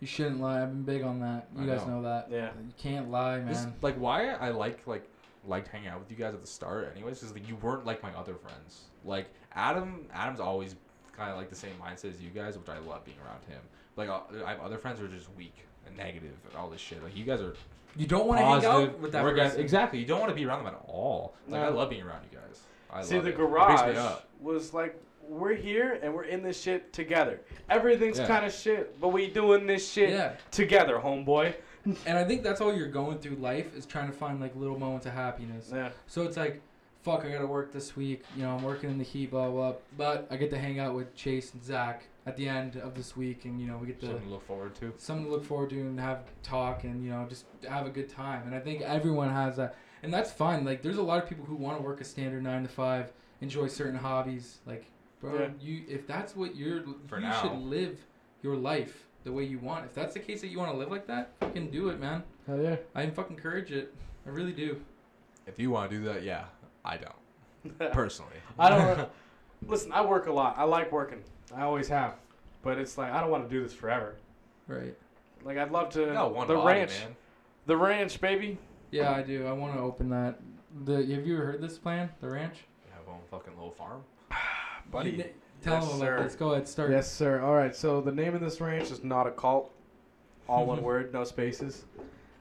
You 0.00 0.06
shouldn't 0.06 0.40
lie. 0.40 0.62
I've 0.62 0.68
been 0.70 0.82
big 0.82 1.02
on 1.02 1.20
that. 1.20 1.48
You 1.56 1.64
I 1.64 1.66
guys 1.76 1.86
know. 1.86 2.00
know 2.00 2.02
that. 2.02 2.28
Yeah. 2.30 2.50
You 2.64 2.72
can't 2.76 3.10
lie, 3.10 3.38
man. 3.38 3.48
This, 3.48 3.66
like 3.82 3.96
why 3.96 4.28
I 4.30 4.50
like 4.50 4.86
like 4.86 5.08
liked 5.44 5.68
hanging 5.68 5.88
out 5.88 5.98
with 6.00 6.10
you 6.10 6.16
guys 6.16 6.34
at 6.34 6.40
the 6.40 6.46
start 6.46 6.92
anyways 6.94 7.22
is 7.22 7.32
like 7.32 7.48
you 7.48 7.56
weren't 7.56 7.84
like 7.86 8.02
my 8.02 8.12
other 8.12 8.34
friends. 8.34 8.84
Like 9.04 9.28
Adam 9.54 10.06
Adam's 10.12 10.40
always 10.40 10.76
kind 11.16 11.30
of 11.30 11.36
like 11.36 11.48
the 11.50 11.56
same 11.56 11.72
mindset 11.82 12.10
as 12.10 12.20
you 12.22 12.30
guys, 12.30 12.56
which 12.56 12.68
I 12.68 12.78
love 12.78 13.04
being 13.04 13.16
around 13.26 13.42
him. 13.48 13.60
Like 13.96 14.08
uh, 14.08 14.20
I 14.46 14.50
have 14.50 14.60
other 14.60 14.78
friends 14.78 15.00
who 15.00 15.06
are 15.06 15.08
just 15.08 15.28
weak 15.36 15.56
and 15.86 15.96
negative 15.96 16.34
and 16.48 16.56
all 16.56 16.68
this 16.70 16.80
shit. 16.80 17.02
Like 17.02 17.16
you 17.16 17.24
guys 17.24 17.40
are 17.40 17.54
you 17.96 18.06
don't 18.06 18.28
want 18.28 18.38
to 18.38 18.44
hang 18.44 18.64
out 18.64 18.98
with 19.00 19.12
that 19.12 19.24
work 19.24 19.36
ethic- 19.38 19.50
person. 19.52 19.60
exactly. 19.62 19.98
You 19.98 20.06
don't 20.06 20.20
want 20.20 20.30
to 20.30 20.36
be 20.36 20.44
around 20.44 20.64
them 20.64 20.74
at 20.74 20.80
all. 20.86 21.34
Like 21.48 21.62
I 21.62 21.68
love 21.68 21.90
being 21.90 22.02
around 22.02 22.22
you 22.30 22.38
guys. 22.38 22.60
I 22.92 23.02
See, 23.02 23.18
the 23.18 23.26
it. 23.26 23.26
It 23.28 23.36
garage 23.36 23.96
up. 23.96 24.28
was 24.40 24.72
like, 24.72 25.00
we're 25.28 25.54
here 25.54 25.98
and 26.02 26.14
we're 26.14 26.24
in 26.24 26.42
this 26.42 26.60
shit 26.60 26.92
together. 26.92 27.40
Everything's 27.68 28.18
Yeah. 28.18 28.26
kind 28.26 28.46
of 28.46 28.52
shit, 28.52 28.98
but 29.00 29.08
we 29.08 29.28
doing 29.28 29.66
this 29.66 29.90
shit 29.90 30.10
Yeah. 30.10 30.32
together, 30.50 30.98
homeboy. 30.98 31.54
and 32.06 32.18
I 32.18 32.24
think 32.24 32.42
that's 32.42 32.60
all 32.60 32.74
you're 32.74 32.88
going 32.88 33.18
through 33.18 33.36
life 33.36 33.74
is 33.76 33.84
trying 33.86 34.06
to 34.10 34.16
find 34.16 34.40
like 34.40 34.54
little 34.56 34.78
moments 34.78 35.06
of 35.06 35.12
happiness. 35.12 35.70
Yeah. 35.74 35.90
So 36.06 36.22
it's 36.22 36.36
like, 36.36 36.60
fuck, 37.02 37.24
I 37.24 37.30
gotta 37.30 37.46
work 37.46 37.72
this 37.72 37.94
week. 37.96 38.24
You 38.36 38.42
know, 38.44 38.56
I'm 38.56 38.62
working 38.62 38.90
in 38.90 38.98
the 38.98 39.04
heat, 39.04 39.30
blah 39.30 39.50
blah. 39.50 39.74
But 39.96 40.26
I 40.30 40.36
get 40.36 40.50
to 40.50 40.58
hang 40.58 40.78
out 40.80 40.94
with 40.94 41.14
Chase 41.14 41.52
and 41.54 41.62
Zack 41.62 42.04
at 42.26 42.36
the 42.36 42.48
end 42.48 42.76
of 42.76 42.94
this 42.94 43.16
week, 43.16 43.44
and 43.44 43.58
you 43.60 43.66
know 43.66 43.78
we 43.78 43.86
get 43.86 44.00
to 44.00 44.06
Something 44.06 44.24
to 44.26 44.30
look 44.30 44.46
forward 44.46 44.74
to. 44.76 44.92
something 44.98 45.26
to 45.26 45.30
look 45.30 45.44
forward 45.44 45.70
to 45.70 45.80
and 45.80 45.98
have 46.00 46.20
talk 46.42 46.84
and 46.84 47.02
you 47.04 47.10
know 47.10 47.24
just 47.28 47.44
have 47.68 47.86
a 47.86 47.90
good 47.90 48.08
time. 48.08 48.42
And 48.46 48.54
I 48.54 48.60
think 48.60 48.82
everyone 48.82 49.30
has 49.30 49.56
that, 49.56 49.74
and 50.02 50.12
that's 50.12 50.30
fine. 50.32 50.64
Like 50.64 50.82
there's 50.82 50.98
a 50.98 51.02
lot 51.02 51.22
of 51.22 51.28
people 51.28 51.44
who 51.44 51.54
want 51.56 51.78
to 51.78 51.82
work 51.82 52.00
a 52.00 52.04
standard 52.04 52.42
nine 52.42 52.62
to 52.62 52.68
five, 52.68 53.12
enjoy 53.40 53.66
certain 53.68 53.96
hobbies. 53.96 54.58
Like, 54.66 54.84
bro, 55.20 55.34
Yeah. 55.40 55.48
you 55.60 55.82
if 55.88 56.06
that's 56.06 56.34
what 56.36 56.56
you're, 56.56 56.82
For 57.06 57.16
you 57.16 57.22
now. 57.22 57.40
should 57.42 57.52
live 57.58 57.98
your 58.42 58.56
life 58.56 59.04
the 59.24 59.32
way 59.32 59.44
you 59.44 59.58
want. 59.58 59.84
If 59.84 59.94
that's 59.94 60.14
the 60.14 60.20
case 60.20 60.40
that 60.40 60.48
you 60.48 60.58
want 60.58 60.70
to 60.72 60.76
live 60.78 60.90
like 60.90 61.06
that, 61.08 61.32
fucking 61.40 61.70
do 61.70 61.88
it, 61.88 61.98
man. 62.00 62.22
Hell 62.46 62.60
yeah. 62.62 62.76
I 62.94 63.08
fucking 63.10 63.36
encourage 63.36 63.70
it. 63.72 63.94
I 64.26 64.30
really 64.30 64.52
do. 64.52 64.80
If 65.46 65.58
you 65.58 65.70
want 65.70 65.90
to 65.90 65.96
do 65.98 66.04
that, 66.04 66.22
yeah, 66.22 66.44
I 66.84 66.98
don't 66.98 67.78
personally. 67.92 68.36
I 68.58 68.70
don't. 68.70 69.08
listen, 69.66 69.90
I 69.92 70.02
work 70.04 70.26
a 70.26 70.32
lot. 70.32 70.56
I 70.58 70.64
like 70.64 70.92
working. 70.92 71.22
I 71.54 71.62
always 71.62 71.88
have. 71.88 72.14
But 72.62 72.78
it's 72.78 72.98
like 72.98 73.10
I 73.12 73.20
don't 73.20 73.30
want 73.30 73.48
to 73.48 73.54
do 73.54 73.62
this 73.62 73.72
forever. 73.72 74.16
Right. 74.66 74.96
Like 75.44 75.56
I'd 75.58 75.70
love 75.70 75.88
to. 75.90 76.00
You 76.00 76.06
got 76.12 76.34
one 76.34 76.46
the 76.46 76.54
body, 76.54 76.66
ranch, 76.80 76.90
man. 77.00 77.16
the 77.66 77.76
ranch, 77.76 78.20
baby. 78.20 78.58
Yeah, 78.90 79.10
I 79.12 79.22
do. 79.22 79.46
I 79.46 79.52
want 79.52 79.74
to 79.74 79.80
open 79.80 80.08
that. 80.10 80.38
The 80.84 80.96
have 80.96 81.26
you 81.26 81.36
ever 81.36 81.46
heard 81.46 81.60
this 81.60 81.78
plan? 81.78 82.10
The 82.20 82.28
ranch. 82.28 82.56
You 82.86 82.92
have 82.96 83.06
one 83.06 83.20
fucking 83.30 83.54
little 83.54 83.70
farm. 83.72 84.02
Buddy. 84.90 85.10
You- 85.10 85.24
tell 85.62 85.74
Yes, 85.74 85.88
them 85.88 85.96
about 85.96 86.06
sir. 86.18 86.22
this. 86.22 86.34
Go 86.36 86.46
ahead. 86.50 86.58
And 86.60 86.68
start. 86.68 86.90
Yes, 86.90 87.10
sir. 87.12 87.40
All 87.42 87.54
right. 87.54 87.74
So 87.74 88.00
the 88.00 88.12
name 88.12 88.34
of 88.34 88.40
this 88.40 88.60
ranch 88.60 88.90
is 88.90 89.02
not 89.04 89.26
a 89.26 89.30
cult. 89.32 89.72
All 90.48 90.66
one 90.66 90.82
word, 90.84 91.12
no 91.12 91.24
spaces. 91.24 91.84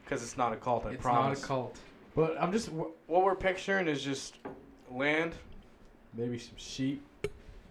Because 0.03 0.23
it's 0.23 0.37
not 0.37 0.53
a 0.53 0.55
cult. 0.55 0.85
I 0.85 0.91
It's 0.91 1.01
promise. 1.01 1.39
It's 1.39 1.49
not 1.49 1.55
a 1.55 1.59
cult. 1.59 1.77
But 2.15 2.37
I'm 2.41 2.51
just 2.51 2.67
wh- 2.69 3.09
what 3.09 3.23
we're 3.23 3.35
picturing 3.35 3.87
is 3.87 4.01
just 4.01 4.37
land, 4.89 5.33
maybe 6.15 6.39
some 6.39 6.55
sheep, 6.57 7.03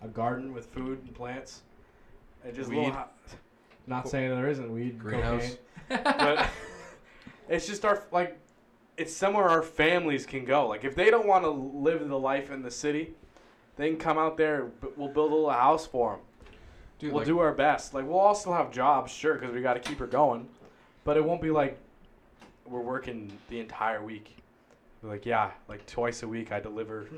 a 0.03 0.09
garden 0.09 0.53
with 0.53 0.67
food 0.67 1.01
and 1.03 1.15
plants, 1.15 1.63
and 2.45 2.55
just 2.55 2.69
Weed. 2.71 2.77
Little 2.77 2.93
ho- 2.93 3.05
not 3.89 4.09
saying 4.09 4.31
there 4.31 4.49
isn't 4.51 4.71
weed, 4.73 4.99
Greenhouse. 4.99 5.57
cocaine, 5.89 6.03
but 6.19 6.49
it's 7.49 7.67
just 7.67 7.85
our 7.85 8.05
like, 8.13 8.39
it's 8.97 9.15
somewhere 9.15 9.49
our 9.49 9.63
families 9.63 10.27
can 10.27 10.45
go. 10.45 10.67
Like 10.67 10.85
if 10.85 10.95
they 10.95 11.11
don't 11.11 11.27
want 11.27 11.45
to 11.45 11.51
live 11.51 12.07
the 12.09 12.19
life 12.19 12.51
in 12.51 12.63
the 12.63 12.71
city, 12.71 13.15
they 13.77 13.89
can 13.89 13.99
come 13.99 14.19
out 14.19 14.37
there. 14.37 14.71
We'll 14.97 15.09
build 15.09 15.33
a 15.33 15.35
little 15.35 15.51
house 15.51 15.87
for 15.87 16.13
them. 16.13 16.21
Dude, 16.99 17.13
we'll 17.13 17.21
like, 17.21 17.27
do 17.27 17.39
our 17.41 17.53
best. 17.53 17.95
Like 17.95 18.07
we'll 18.07 18.19
all 18.19 18.35
still 18.35 18.55
have 18.55 18.73
jobs, 18.73 19.13
sure, 19.13 19.35
because 19.35 19.55
we 19.55 19.61
got 19.61 19.75
to 19.75 19.81
keep 19.81 19.99
her 19.99 20.07
going, 20.07 20.49
but 21.05 21.17
it 21.17 21.25
won't 21.25 21.43
be 21.43 21.51
like 21.51 21.79
we're 22.65 22.81
working 22.81 23.33
the 23.49 23.61
entire 23.61 24.03
week. 24.03 24.37
We're 25.03 25.11
like, 25.11 25.27
yeah, 25.27 25.51
like 25.69 25.87
twice 25.87 26.23
a 26.23 26.29
week 26.29 26.53
I 26.53 26.61
deliver, 26.61 27.09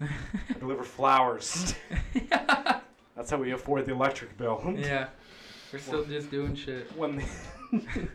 I 0.00 0.08
deliver 0.58 0.82
flowers. 0.82 1.74
That's 3.16 3.30
how 3.30 3.36
we 3.36 3.52
afford 3.52 3.86
the 3.86 3.92
electric 3.92 4.36
bill. 4.36 4.74
yeah. 4.76 5.08
We're 5.72 5.78
still 5.78 6.04
just 6.04 6.30
doing 6.30 6.56
shit. 6.56 6.90
when 6.96 7.16
the, 7.16 7.24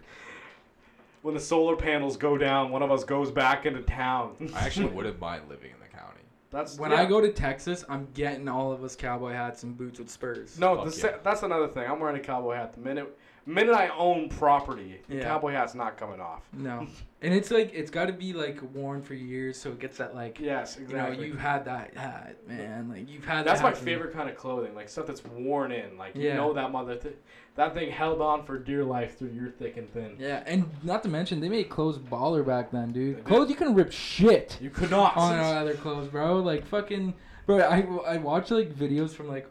when 1.25 1.33
the 1.33 1.39
solar 1.39 1.75
panels 1.75 2.17
go 2.17 2.37
down, 2.37 2.69
one 2.69 2.83
of 2.83 2.91
us 2.91 3.03
goes 3.03 3.31
back 3.31 3.65
into 3.65 3.81
town. 3.81 4.35
I 4.55 4.59
actually 4.63 4.89
wouldn't 4.89 5.19
mind 5.19 5.49
living 5.49 5.71
in 5.71 5.79
the 5.79 5.87
county. 5.87 6.19
That's 6.51 6.77
When 6.77 6.91
yeah. 6.91 7.01
I 7.01 7.05
go 7.05 7.19
to 7.19 7.31
Texas, 7.31 7.83
I'm 7.89 8.07
getting 8.13 8.47
all 8.47 8.71
of 8.71 8.83
us 8.83 8.95
cowboy 8.95 9.33
hats 9.33 9.63
and 9.63 9.75
boots 9.75 9.97
with 9.97 10.11
spurs. 10.11 10.59
No, 10.59 10.75
Fuck 10.83 10.93
the 10.93 11.07
yeah. 11.07 11.17
that's 11.23 11.41
another 11.41 11.67
thing. 11.67 11.89
I'm 11.89 11.99
wearing 11.99 12.15
a 12.15 12.19
cowboy 12.19 12.53
hat 12.53 12.73
the 12.73 12.79
minute 12.79 13.17
minute 13.45 13.73
I 13.73 13.89
own 13.89 14.29
property. 14.29 15.01
The 15.07 15.17
Yeah. 15.17 15.23
cowboy 15.23 15.51
hat's 15.51 15.75
not 15.75 15.97
coming 15.97 16.19
off. 16.19 16.41
No. 16.53 16.87
And 17.21 17.33
it's 17.33 17.49
like 17.49 17.73
it's 17.73 17.89
got 17.89 18.05
to 18.05 18.13
be 18.13 18.33
like 18.33 18.59
worn 18.75 19.01
for 19.01 19.15
years, 19.15 19.57
so 19.57 19.71
it 19.71 19.79
gets 19.79 19.97
that 19.97 20.13
like 20.13 20.39
Yes, 20.39 20.77
you 20.79 20.87
know 20.95 21.05
exactly. 21.05 21.27
you've 21.27 21.39
had 21.39 21.65
that 21.65 21.97
hat, 21.97 22.35
man. 22.47 22.87
Like 22.87 23.09
you've 23.09 23.25
had. 23.25 23.47
That's 23.47 23.61
that 23.61 23.65
my 23.65 23.73
favorite 23.73 24.13
kind 24.13 24.29
of 24.29 24.35
clothing, 24.37 24.75
like 24.75 24.89
stuff 24.89 25.07
that's 25.07 25.23
worn 25.25 25.71
in. 25.71 25.97
Like 25.97 26.15
you 26.15 26.35
know 26.35 26.53
that 26.53 26.71
mother, 26.71 26.95
th- 26.97 27.15
that 27.55 27.73
thing 27.73 27.89
held 27.89 28.21
on 28.21 28.43
for 28.45 28.59
dear 28.59 28.83
life 28.83 29.17
through 29.17 29.29
your 29.31 29.49
thick 29.49 29.75
and 29.77 29.91
thin. 29.91 30.17
Yeah, 30.19 30.43
and 30.45 30.69
not 30.83 31.01
to 31.01 31.09
mention 31.09 31.39
they 31.39 31.49
made 31.49 31.67
clothes 31.67 31.97
baller 31.97 32.45
back 32.45 32.69
then, 32.69 32.93
They 32.93 32.99
dude. 32.99 33.15
did. 33.15 33.25
Clothes 33.25 33.49
you 33.49 33.55
can 33.55 33.73
rip 33.73 33.91
shit 33.91 34.59
You 34.61 34.69
could 34.69 34.91
not. 34.91 35.17
on 35.17 35.33
other 35.39 35.73
clothes, 35.73 36.09
bro. 36.09 36.41
Like 36.41 36.63
fucking, 36.67 37.15
bro. 37.47 37.57
I 37.61 37.87
I 38.07 38.17
watch 38.17 38.51
like 38.51 38.71
videos 38.71 39.11
from 39.15 39.29
like 39.29 39.49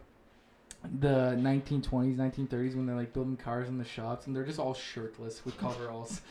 the 1.01 1.35
1920s, 1.39 2.17
1930s 2.17 2.75
when 2.77 2.87
they're 2.87 2.97
like 2.97 3.13
building 3.13 3.37
cars 3.37 3.69
in 3.69 3.79
the 3.79 3.85
shops 3.85 4.27
and 4.27 4.35
they're 4.37 4.45
just 4.45 4.59
all 4.59 4.75
shirtless 4.75 5.45
with 5.45 5.57
coveralls. 5.59 6.21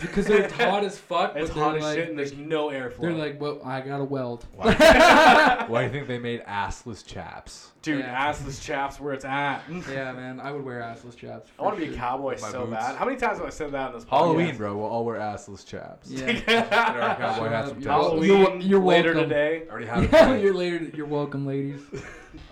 Because 0.00 0.26
they're 0.26 0.50
hot 0.50 0.82
as 0.82 0.98
fuck. 0.98 1.36
it's 1.36 1.48
but 1.50 1.60
hot 1.60 1.76
as 1.76 1.82
like, 1.84 1.94
shit 1.96 2.08
and 2.08 2.18
there's 2.18 2.32
no 2.34 2.70
airflow. 2.70 3.02
They're 3.02 3.12
like, 3.12 3.40
well, 3.40 3.60
I 3.64 3.80
gotta 3.80 4.02
weld. 4.02 4.44
Why, 4.52 4.74
why 5.68 5.80
do 5.82 5.86
you 5.86 5.92
think 5.92 6.08
they 6.08 6.18
made 6.18 6.42
assless 6.44 7.06
chaps? 7.06 7.70
dude, 7.82 8.00
Yeah. 8.00 8.32
assless 8.32 8.60
chaps 8.60 8.98
where 8.98 9.14
it's 9.14 9.24
at. 9.24 9.62
yeah, 9.88 10.10
man, 10.12 10.40
I 10.40 10.50
would 10.50 10.64
wear 10.64 10.80
assless 10.80 11.16
chaps. 11.16 11.48
I 11.56 11.62
want 11.62 11.76
for 11.76 11.82
to 11.82 11.86
be 11.88 11.94
a 11.94 11.96
cowboy 11.96 12.34
so 12.34 12.66
boots. 12.66 12.72
bad. 12.72 12.96
How 12.96 13.04
many 13.04 13.16
times 13.16 13.38
have 13.38 13.46
I 13.46 13.50
said 13.50 13.70
that 13.72 13.90
in 13.90 13.94
this 13.94 14.04
podcast? 14.04 14.08
Halloween, 14.18 14.56
bro. 14.56 14.76
We'll 14.76 14.86
all 14.88 15.04
wear 15.04 15.20
assless 15.20 15.64
chaps. 15.64 16.10
Yeah. 16.10 16.32
Get 16.32 16.72
our 16.72 17.14
cowboy 17.14 17.44
Shut 17.44 17.52
hats 17.52 17.68
up, 17.68 17.74
from 17.74 17.82
you're- 17.84 17.94
Tesco. 17.94 18.02
Halloween 18.02 18.28
You're- 18.28 18.60
you're 18.64 18.80
later 18.82 19.14
welcome. 19.14 19.28
today. 19.28 19.62
I 19.68 19.70
already 19.70 19.86
have. 19.86 20.12
Yeah, 20.12 20.34
you're 20.34 20.52
later. 20.54 20.90
You're 20.96 21.06
welcome, 21.06 21.46
ladies. 21.46 21.80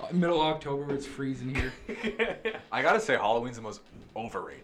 Uh, 0.03 0.07
Middle 0.13 0.41
October, 0.41 0.93
it's 0.95 1.07
freezing 1.07 1.55
here. 1.55 1.73
I 2.73 2.83
gotta 2.83 3.01
say, 3.01 3.15
Halloween's 3.15 3.57
the 3.57 3.63
most 3.63 3.81
overrated. 4.17 4.63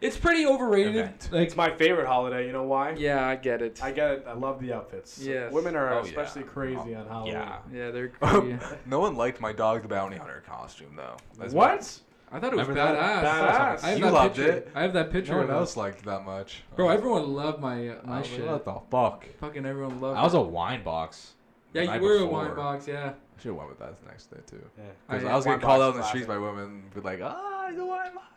It's 0.00 0.16
pretty 0.18 0.44
overrated. 0.44 0.96
Event. 0.96 1.28
Like, 1.32 1.46
It's 1.46 1.56
my 1.56 1.70
favorite 1.70 2.06
holiday. 2.06 2.46
You 2.46 2.52
know 2.52 2.64
why? 2.64 2.90
yeah, 2.92 3.26
I 3.26 3.36
get 3.36 3.62
it. 3.62 3.82
I 3.82 3.90
get 3.90 4.10
it. 4.10 4.24
I 4.28 4.34
love 4.34 4.60
the 4.60 4.72
outfits. 4.74 5.18
Yes. 5.22 5.50
Women 5.52 5.74
are 5.76 5.92
Oh, 5.94 5.96
yeah. 6.02 6.08
especially 6.10 6.42
crazy 6.42 6.94
on 6.94 7.06
Halloween. 7.06 7.32
Yeah. 7.34 7.58
yeah, 7.72 7.90
they're 7.90 8.08
crazy. 8.20 8.58
No 8.84 9.00
one 9.00 9.16
liked 9.16 9.40
my 9.40 9.52
dog 9.52 9.82
the 9.82 9.88
bounty 9.88 10.16
hunter 10.18 10.42
costume 10.46 10.94
though. 10.96 11.16
That's 11.38 11.54
What? 11.54 12.00
I 12.32 12.40
thought 12.40 12.52
it 12.52 12.56
was 12.56 12.66
Remember 12.68 12.94
badass. 12.98 13.22
that? 13.22 13.84
I 13.84 13.88
have 13.90 13.98
You 13.98 14.04
that 14.06 14.12
loved 14.12 14.36
picture. 14.36 14.52
it. 14.52 14.68
I 14.74 14.82
have 14.82 14.92
that 14.94 15.10
picture 15.12 15.32
No 15.34 15.40
of 15.42 15.48
one 15.48 15.56
us. 15.56 15.60
else 15.60 15.76
liked 15.76 16.04
that 16.04 16.24
much. 16.26 16.64
Bro, 16.74 16.88
I 16.88 16.90
was- 16.90 16.98
everyone 16.98 17.32
loved 17.34 17.60
my 17.60 17.88
uh, 17.90 17.94
my 18.04 18.18
was 18.18 18.26
shit. 18.26 18.44
What 18.44 18.64
the 18.64 18.74
fuck? 18.90 19.24
Fucking 19.40 19.64
everyone 19.64 20.00
loved. 20.00 20.18
I 20.18 20.22
was 20.24 20.34
it. 20.34 20.38
a 20.38 20.42
wine 20.42 20.82
box. 20.82 21.34
yeah, 21.72 21.80
the 21.82 21.84
you 21.86 21.90
night 21.92 22.02
were 22.02 22.16
a 22.16 22.18
before. 22.24 22.30
wine 22.46 22.56
box. 22.56 22.88
Yeah. 22.88 23.12
I 23.36 23.40
should 23.40 23.48
have 23.48 23.56
went 23.56 23.68
with 23.70 23.78
that 23.80 24.00
the 24.02 24.08
next 24.08 24.30
day 24.30 24.36
too. 24.46 24.62
Yeah. 24.78 24.84
Because 25.08 25.24
I- 25.24 25.32
I, 25.32 25.36
was 25.36 25.44
getting 25.44 25.60
called 25.60 25.82
out 25.82 25.90
in 25.90 25.96
the 25.96 26.00
classic. 26.02 26.08
streets 26.10 26.26
by 26.28 26.38
women, 26.38 26.84
be 26.94 27.00
like, 27.00 27.20
ah, 27.22 27.70
the 27.74 27.84
wine 27.84 28.10
box. 28.14 28.30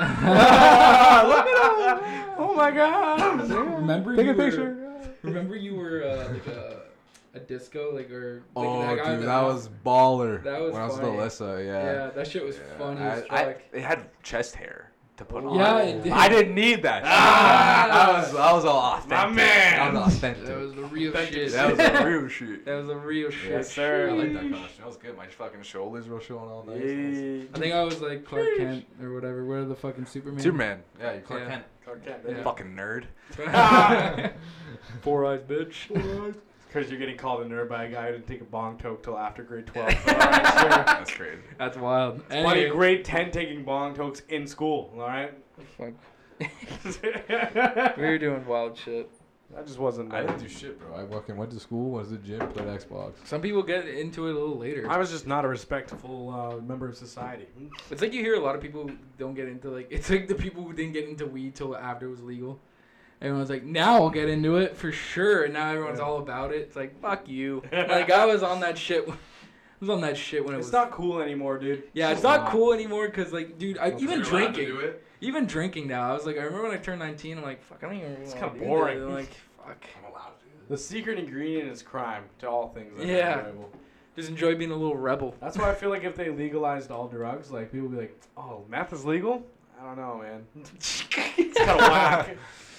Ah, 0.00 2.34
oh 2.38 2.54
my 2.54 2.70
god. 2.70 3.48
Remember 3.50 4.16
Take 4.16 4.26
you 4.26 4.32
a 4.32 4.36
were, 4.36 4.44
picture. 4.44 5.14
Remember 5.22 5.56
you 5.56 5.74
were 5.76 6.04
uh, 6.04 6.28
like 6.32 6.46
a, 6.48 6.80
a 7.34 7.40
disco 7.40 7.94
like 7.94 8.10
or 8.10 8.42
like 8.54 8.66
Oh, 8.66 8.80
that 8.82 8.96
guy 8.98 9.16
dude, 9.16 9.26
that 9.26 9.42
was 9.42 9.68
baller. 9.84 10.42
That 10.42 10.60
was 10.60 10.72
when 10.72 10.82
I 10.82 10.86
was 10.86 10.98
funny. 10.98 11.16
with 11.16 11.20
Alyssa, 11.32 11.64
yeah. 11.66 11.84
yeah. 11.84 12.10
that 12.10 12.26
shit 12.26 12.44
was 12.44 12.56
Yeah. 12.56 12.78
funny 12.78 13.00
I, 13.00 13.08
as 13.16 13.24
I, 13.30 13.44
fuck. 13.44 13.56
it 13.72 13.82
had 13.82 14.08
chest 14.22 14.54
hair 14.56 14.87
to 15.18 15.24
put 15.24 15.44
on. 15.44 15.56
Yeah, 15.56 15.80
it 15.80 16.02
did. 16.02 16.12
I 16.12 16.28
didn't 16.28 16.54
need 16.54 16.82
that. 16.82 17.02
Ah! 17.04 17.88
that 17.90 18.12
was 18.20 18.32
that 18.32 18.52
was 18.52 18.64
all 18.64 18.94
authentic. 18.94 19.10
My 19.10 19.26
man. 19.28 19.94
That 19.94 20.04
was 20.04 20.14
authentic. 20.14 20.46
That 20.46 20.58
was 20.58 20.74
the 20.74 20.84
real 20.84 21.12
shit. 21.12 21.52
That 21.52 21.68
was 21.68 21.78
the 21.78 22.04
real 22.06 22.28
shit. 22.38 22.64
That 22.64 22.74
was 22.76 22.86
the 22.86 22.96
real 22.96 23.30
shit. 23.30 23.50
Yes, 23.50 23.72
sir. 23.72 24.08
I 24.10 24.12
like 24.12 24.32
that 24.32 24.50
costume. 24.50 24.68
That 24.78 24.86
was 24.86 24.96
good. 24.96 25.16
My 25.16 25.26
fucking 25.26 25.62
shoulders 25.62 26.08
were 26.08 26.20
showing 26.20 26.48
all 26.50 26.64
nice. 26.64 26.82
Yeah. 26.82 27.44
I 27.54 27.58
think 27.58 27.74
I 27.74 27.82
was 27.82 28.00
like 28.00 28.24
Clark 28.24 28.46
Kent 28.56 28.86
or 29.02 29.12
whatever. 29.14 29.44
Where 29.44 29.64
the 29.64 29.74
fucking 29.76 30.06
Superman? 30.06 30.40
Superman. 30.40 30.82
Yeah, 30.98 31.14
you 31.14 31.20
Clark 31.20 31.42
Yeah. 31.42 31.48
Kent. 31.50 31.64
Clark 31.84 32.04
Kent, 32.04 32.18
Yeah. 32.28 32.42
Fucking 32.44 32.76
nerd. 32.76 33.04
Four 35.02 35.26
eyes, 35.26 35.40
bitch. 35.40 36.34
Because 36.68 36.90
you're 36.90 36.98
getting 37.00 37.16
called 37.16 37.40
a 37.42 37.44
nerd 37.48 37.68
by 37.68 37.84
a 37.84 37.90
guy 37.90 38.06
who 38.08 38.12
didn't 38.12 38.26
take 38.26 38.40
a 38.42 38.44
bong 38.44 38.76
toke 38.78 39.02
till 39.02 39.18
after 39.18 39.42
grade 39.42 39.66
12. 39.68 39.88
Alright, 39.88 40.06
sure. 40.06 40.68
That's 40.68 41.10
crazy. 41.14 41.40
That's 41.58 41.76
wild. 41.78 42.26
Plenty 42.28 42.60
Anyway, 42.60 42.68
grade 42.76 43.04
10 43.04 43.30
taking 43.30 43.64
bong 43.64 43.94
tokes 43.94 44.22
in 44.28 44.46
school, 44.46 44.92
alright? 44.94 45.32
fuck. 45.76 45.92
that 46.38 47.94
we 47.96 48.02
were 48.04 48.18
doing 48.18 48.46
wild 48.46 48.76
shit. 48.76 49.10
I 49.56 49.62
just 49.62 49.78
wasn't. 49.78 50.12
I 50.12 50.20
didn't 50.20 50.40
do 50.40 50.48
shit, 50.48 50.78
bro. 50.78 50.94
I 50.94 51.06
fucking 51.06 51.34
went 51.34 51.50
to 51.52 51.58
school, 51.58 51.92
went 51.92 52.08
to 52.08 52.16
the 52.16 52.18
gym, 52.18 52.46
played 52.50 52.68
Xbox. 52.68 53.14
Some 53.24 53.40
people 53.40 53.62
get 53.62 53.88
into 53.88 54.28
it 54.28 54.32
a 54.32 54.38
little 54.38 54.58
later. 54.58 54.88
I 54.90 54.98
was 54.98 55.10
just 55.10 55.26
not 55.26 55.46
a 55.46 55.48
respectful 55.48 56.28
uh, 56.30 56.60
member 56.60 56.86
of 56.86 56.96
society. 56.98 57.46
It's 57.90 58.02
like 58.02 58.12
you 58.12 58.20
hear 58.20 58.34
a 58.34 58.40
lot 58.40 58.54
of 58.54 58.60
people 58.60 58.86
who 58.86 58.94
don't 59.18 59.32
get 59.34 59.48
into 59.48 59.70
like 59.70 59.86
it's 59.90 60.10
like 60.10 60.28
the 60.28 60.34
people 60.34 60.62
who 60.62 60.74
didn't 60.74 60.92
get 60.92 61.08
into 61.08 61.24
weed 61.26 61.54
till 61.54 61.74
after 61.74 62.06
it 62.06 62.10
was 62.10 62.22
legal. 62.22 62.60
Everyone's 63.20 63.50
like, 63.50 63.64
now 63.64 63.94
I'll 63.94 64.10
get 64.10 64.28
into 64.28 64.56
it 64.58 64.76
for 64.76 64.92
sure. 64.92 65.44
And 65.44 65.54
now 65.54 65.70
everyone's 65.70 65.98
Yeah. 65.98 66.04
all 66.04 66.18
about 66.18 66.52
it. 66.52 66.58
It's 66.62 66.76
like, 66.76 67.00
fuck 67.00 67.28
you. 67.28 67.62
like 67.72 68.10
I 68.10 68.26
was 68.26 68.42
on 68.42 68.60
that 68.60 68.78
shit. 68.78 69.08
I 69.08 69.14
was 69.80 69.90
on 69.90 70.00
that 70.02 70.16
shit 70.16 70.44
when 70.44 70.54
it 70.54 70.58
It's 70.58 70.66
was. 70.66 70.68
It's 70.68 70.72
not 70.72 70.90
cool 70.92 71.20
anymore, 71.20 71.58
dude. 71.58 71.84
yeah, 71.92 72.10
it's 72.10 72.22
not 72.22 72.50
cool 72.50 72.72
anymore 72.72 73.06
because 73.08 73.32
like, 73.32 73.58
dude, 73.58 73.78
I, 73.78 73.94
even 73.98 74.20
drinking, 74.22 74.76
even 75.20 75.46
drinking 75.46 75.88
now. 75.88 76.10
I 76.10 76.12
was 76.14 76.26
like, 76.26 76.36
I 76.36 76.42
remember 76.42 76.68
when 76.68 76.78
I 76.78 76.80
turned 76.80 77.00
19. 77.00 77.38
I'm 77.38 77.44
like, 77.44 77.62
fuck, 77.62 77.82
I 77.82 77.86
don't 77.88 77.96
even. 77.96 78.12
It's 78.22 78.34
kinda 78.34 78.50
boring. 78.50 79.02
I'm 79.02 79.12
like, 79.14 79.30
fuck. 79.66 79.84
I'm 79.98 80.10
allowed 80.12 80.38
to 80.38 80.44
do 80.44 80.50
The 80.68 80.78
secret 80.78 81.18
ingredient 81.18 81.68
is 81.70 81.82
crime 81.82 82.24
to 82.40 82.48
all 82.48 82.68
things. 82.68 82.96
that 82.98 83.06
Yeah. 83.06 83.38
enjoyable. 83.38 83.70
Just 84.16 84.30
enjoy 84.30 84.56
being 84.56 84.72
a 84.72 84.76
little 84.76 84.96
rebel. 84.96 85.34
That's 85.40 85.56
why 85.56 85.70
I 85.70 85.74
feel 85.74 85.90
like 85.90 86.02
if 86.02 86.16
they 86.16 86.28
legalized 86.30 86.90
all 86.90 87.06
drugs, 87.06 87.52
like 87.52 87.70
people 87.70 87.86
would 87.88 87.94
be 87.96 88.00
like, 88.02 88.20
"Oh, 88.36 88.64
meth 88.68 88.92
is 88.92 89.04
legal." 89.04 89.46
I 89.80 89.84
don't 89.84 89.96
know, 89.96 90.20
man. 90.20 90.44
it's 90.74 91.02
kind 91.02 91.70
of 91.70 91.76
whack. 91.78 92.36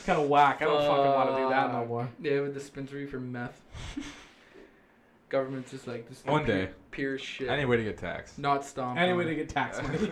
It's 0.09 0.15
kind 0.15 0.23
of 0.23 0.29
whack. 0.29 0.61
I 0.61 0.65
don't 0.65 0.81
fucking 0.81 1.11
want 1.11 1.29
to 1.29 1.35
do 1.43 1.49
that 1.49 1.71
no 1.71 1.79
Fuck. 1.81 1.87
more. 1.87 2.09
They 2.19 2.33
have 2.33 2.45
a 2.45 2.49
dispensary 2.49 3.05
for 3.05 3.19
meth. 3.19 3.61
Government's 5.29 5.69
just 5.69 5.85
like 5.87 6.09
this. 6.09 6.23
One 6.25 6.43
pure- 6.45 6.65
day. 6.65 6.71
Pure 6.89 7.17
shit. 7.19 7.49
Any 7.49 7.65
way 7.65 7.77
to 7.77 7.83
get 7.83 7.97
taxed. 7.97 8.39
Not 8.39 8.65
stomp. 8.65 8.97
Any 8.97 9.13
way 9.13 9.25
to 9.25 9.35
get 9.35 9.49
tax 9.49 9.79
money. 9.83 10.09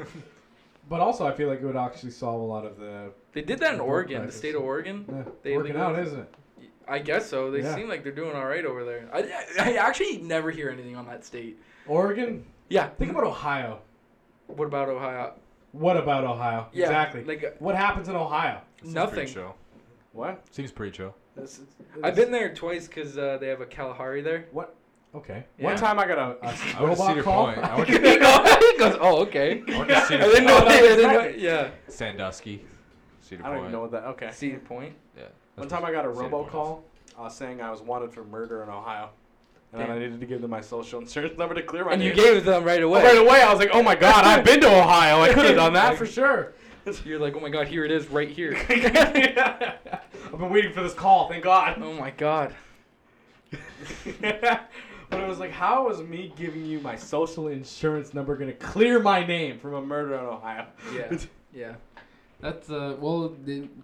but 0.87 0.99
also, 0.99 1.25
I 1.25 1.31
feel 1.33 1.49
like 1.49 1.61
it 1.61 1.65
would 1.65 1.75
actually 1.75 2.11
solve 2.11 2.39
a 2.41 2.45
lot 2.45 2.65
of 2.65 2.77
the 2.77 3.11
They 3.33 3.41
did 3.41 3.59
that 3.59 3.71
in 3.71 3.77
Drug 3.77 3.89
Oregon, 3.89 4.25
the 4.27 4.31
state 4.31 4.53
of 4.53 4.61
Oregon. 4.61 5.05
eh, 5.09 5.29
They 5.41 5.57
working 5.57 5.73
legalized- 5.73 5.99
out, 5.99 6.05
isn't 6.07 6.19
it? 6.19 6.33
I 6.87 6.99
guess 6.99 7.27
so. 7.27 7.49
They 7.51 7.61
Yeah. 7.63 7.75
seem 7.75 7.89
like 7.89 8.03
they're 8.03 8.11
doing 8.13 8.35
all 8.35 8.45
right 8.45 8.63
over 8.65 8.85
there. 8.85 9.09
I, 9.11 9.21
I, 9.59 9.71
I 9.71 9.73
actually 9.77 10.19
never 10.19 10.51
hear 10.51 10.69
anything 10.69 10.95
on 10.95 11.05
that 11.07 11.25
state. 11.25 11.57
Oregon. 11.87 12.45
Yeah. 12.69 12.89
Think 12.91 13.11
about 13.11 13.23
Ohio. 13.23 13.79
What 14.45 14.65
about 14.65 14.87
Ohio? 14.87 15.33
What 15.73 15.97
about 15.97 16.23
Ohio? 16.23 16.67
Yeah, 16.71 16.85
exactly. 16.85 17.23
Like 17.25 17.43
uh, 17.43 17.49
what 17.59 17.75
happens 17.75 18.07
in 18.07 18.15
Ohio? 18.15 18.61
Seems 18.81 18.93
Nothing. 18.93 19.27
Pretty 20.17 20.31
chill. 20.31 20.35
What? 20.43 20.55
Seems 20.55 20.71
pretty 20.71 20.97
chill. 20.97 21.15
This 21.35 21.59
is- 21.59 21.65
I've 22.03 22.15
been 22.15 22.31
there 22.31 22.53
twice 22.53 22.87
because 22.87 23.17
uh, 23.17 23.37
they 23.39 23.47
have 23.47 23.61
a 23.61 23.65
Kalahari 23.65 24.21
there. 24.21 24.47
What? 24.51 24.75
Okay. 25.15 25.45
Yeah. 25.57 25.65
One 25.65 25.77
time 25.77 25.99
I 25.99 26.07
got 26.07 26.17
a, 26.17 26.37
a 26.45 26.47
I 26.47 26.51
went 26.51 26.67
to 26.77 26.83
robot 26.85 27.07
Cedar 27.07 27.23
call. 27.23 27.45
Point. 27.45 27.57
I 27.59 27.75
went 27.77 27.89
he 28.73 28.77
goes, 28.77 28.97
oh 28.99 29.21
okay. 29.23 29.63
I 29.69 29.77
went 29.77 29.89
to 29.89 30.01
Cedar 30.05 30.23
I 30.23 30.27
didn't 30.27 30.45
know. 30.45 30.59
No, 30.59 30.65
I 30.67 30.81
didn't 30.81 31.13
know- 31.13 31.27
Yeah. 31.37 31.69
Sandusky. 31.87 32.65
Cedar 33.21 33.43
Point. 33.43 33.45
I 33.45 33.49
don't 33.49 33.57
Point. 33.57 33.59
even 33.61 33.71
know 33.71 33.81
what 33.81 33.91
that. 33.91 34.03
Okay. 34.05 34.29
Cedar 34.31 34.59
Point. 34.59 34.93
Yeah. 35.17 35.23
One 35.55 35.67
time 35.67 35.85
I 35.85 35.91
got 35.91 36.05
a 36.05 36.13
Cedar 36.15 36.29
Point 36.29 36.49
robocall 36.51 36.81
uh, 37.17 37.29
saying 37.29 37.61
I 37.61 37.71
was 37.71 37.81
wanted 37.81 38.11
for 38.11 38.23
murder 38.25 38.61
in 38.63 38.69
Ohio, 38.69 39.09
and 39.73 39.81
then 39.81 39.89
I 39.91 39.97
needed 39.97 40.19
to 40.19 40.25
give 40.25 40.41
them 40.41 40.51
my 40.51 40.61
social 40.61 40.99
insurance 41.01 41.37
number 41.37 41.55
to 41.55 41.63
clear 41.63 41.83
my 41.85 41.93
And 41.93 42.01
you 42.03 42.09
name. 42.09 42.17
gave 42.17 42.35
it 42.37 42.39
to 42.41 42.45
them 42.51 42.63
right 42.63 42.81
Oh, 42.81 42.87
away. 42.87 43.03
right 43.03 43.17
away, 43.17 43.41
I 43.41 43.49
was 43.51 43.59
like, 43.59 43.69
"Oh 43.73 43.81
my 43.81 43.95
god, 43.95 44.23
I've 44.25 44.45
been 44.45 44.61
to 44.61 44.67
Ohio. 44.67 45.21
I 45.21 45.33
could 45.33 45.45
have 45.45 45.55
done 45.55 45.73
that 45.73 45.97
for 45.97 46.05
sure." 46.05 46.53
You're 47.05 47.19
like, 47.19 47.35
oh 47.35 47.39
my 47.39 47.49
god, 47.49 47.67
here 47.67 47.83
it 47.85 47.91
is, 47.91 48.07
right 48.07 48.29
here. 48.29 48.55
I've 48.69 50.39
been 50.39 50.49
waiting 50.49 50.73
for 50.73 50.81
this 50.83 50.93
call. 50.93 51.27
Thank 51.29 51.43
God. 51.43 51.81
oh 51.81 51.93
my 51.93 52.11
god. 52.11 52.55
but 54.21 55.19
it 55.19 55.27
was 55.27 55.39
like, 55.39 55.51
how 55.51 55.89
is 55.89 56.01
me 56.01 56.33
giving 56.35 56.65
you 56.65 56.79
my 56.79 56.95
social 56.95 57.47
insurance 57.47 58.13
number 58.13 58.35
gonna 58.35 58.53
clear 58.53 58.99
my 58.99 59.25
name 59.25 59.59
from 59.59 59.73
a 59.73 59.81
murder 59.81 60.15
in 60.15 60.25
Ohio? 60.25 60.65
Yeah. 60.93 61.17
Yeah. 61.53 61.75
That's 62.39 62.69
uh. 62.69 62.95
Well, 62.99 63.35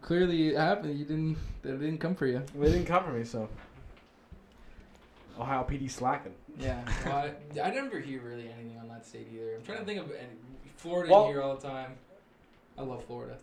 clearly 0.02 0.50
it 0.50 0.58
happened. 0.58 0.98
You 1.00 1.06
didn't. 1.06 1.38
That 1.64 1.80
didn't 1.80 1.98
come 1.98 2.16
for 2.16 2.28
you. 2.28 2.44
They 2.56 2.72
didn't 2.72 2.86
come 2.86 3.04
for 3.04 3.12
me, 3.12 3.24
so. 3.24 3.50
Ohio 5.40 5.64
PD 5.64 5.90
slacking. 5.90 6.36
Yeah. 6.60 6.84
Well, 7.06 7.16
I, 7.16 7.62
I 7.62 7.72
never 7.72 8.00
hear 8.00 8.22
really 8.22 8.50
anything 8.52 8.78
on 8.80 8.88
that 8.90 9.06
state 9.06 9.28
either. 9.34 9.56
I'm 9.56 9.64
trying 9.64 9.80
to 9.80 9.86
think 9.86 10.00
of 10.00 10.12
any, 10.12 10.30
Florida 10.78 11.12
Well- 11.12 11.28
here 11.28 11.42
all 11.42 11.56
the 11.56 11.68
time. 11.68 11.94
I 12.78 12.82
love 12.82 13.04
Florida. 13.06 13.38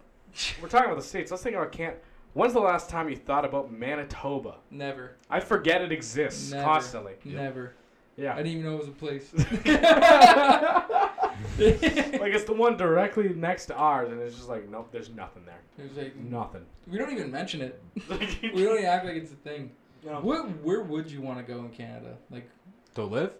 We're 0.62 0.68
talking 0.68 0.86
about 0.90 1.00
the 1.00 1.06
states. 1.06 1.30
Let's 1.30 1.42
think 1.42 1.56
about 1.56 1.72
Can. 1.72 1.94
When's 2.34 2.52
the 2.52 2.60
last 2.60 2.88
time 2.88 3.08
you 3.08 3.16
thought 3.16 3.44
about 3.44 3.72
Manitoba? 3.72 4.56
Never. 4.70 5.16
I 5.28 5.40
forget 5.40 5.82
it 5.82 5.90
exists 5.90 6.52
Never. 6.52 6.64
constantly. 6.64 7.14
Never. 7.24 7.74
Yeah. 8.16 8.34
I 8.34 8.36
didn't 8.36 8.52
even 8.52 8.64
know 8.64 8.74
it 8.74 8.78
was 8.80 8.88
a 8.88 8.92
place. 8.92 9.32
like 11.58 11.58
it's 11.58 12.44
the 12.44 12.52
one 12.52 12.76
directly 12.76 13.28
next 13.30 13.66
to 13.66 13.74
ours, 13.74 14.10
and 14.12 14.20
it's 14.20 14.36
just 14.36 14.48
like, 14.48 14.68
nope, 14.68 14.88
there's 14.92 15.10
nothing 15.10 15.44
there. 15.44 15.60
It 15.78 15.88
was 15.88 15.96
like 15.96 16.16
Nothing. 16.16 16.64
we 16.86 16.98
don't 16.98 17.12
even 17.12 17.30
mention 17.30 17.60
it. 17.62 17.82
We 18.08 18.64
don't 18.64 18.78
even 18.78 18.84
act 18.84 19.06
like 19.06 19.16
it's 19.16 19.32
a 19.32 19.36
thing. 19.36 19.72
No. 20.04 20.20
Where 20.20 20.42
where 20.42 20.82
would 20.82 21.10
you 21.10 21.20
want 21.20 21.38
to 21.38 21.52
go 21.52 21.60
in 21.60 21.70
Canada? 21.70 22.16
Like 22.30 22.48
To 22.94 23.04
live 23.04 23.32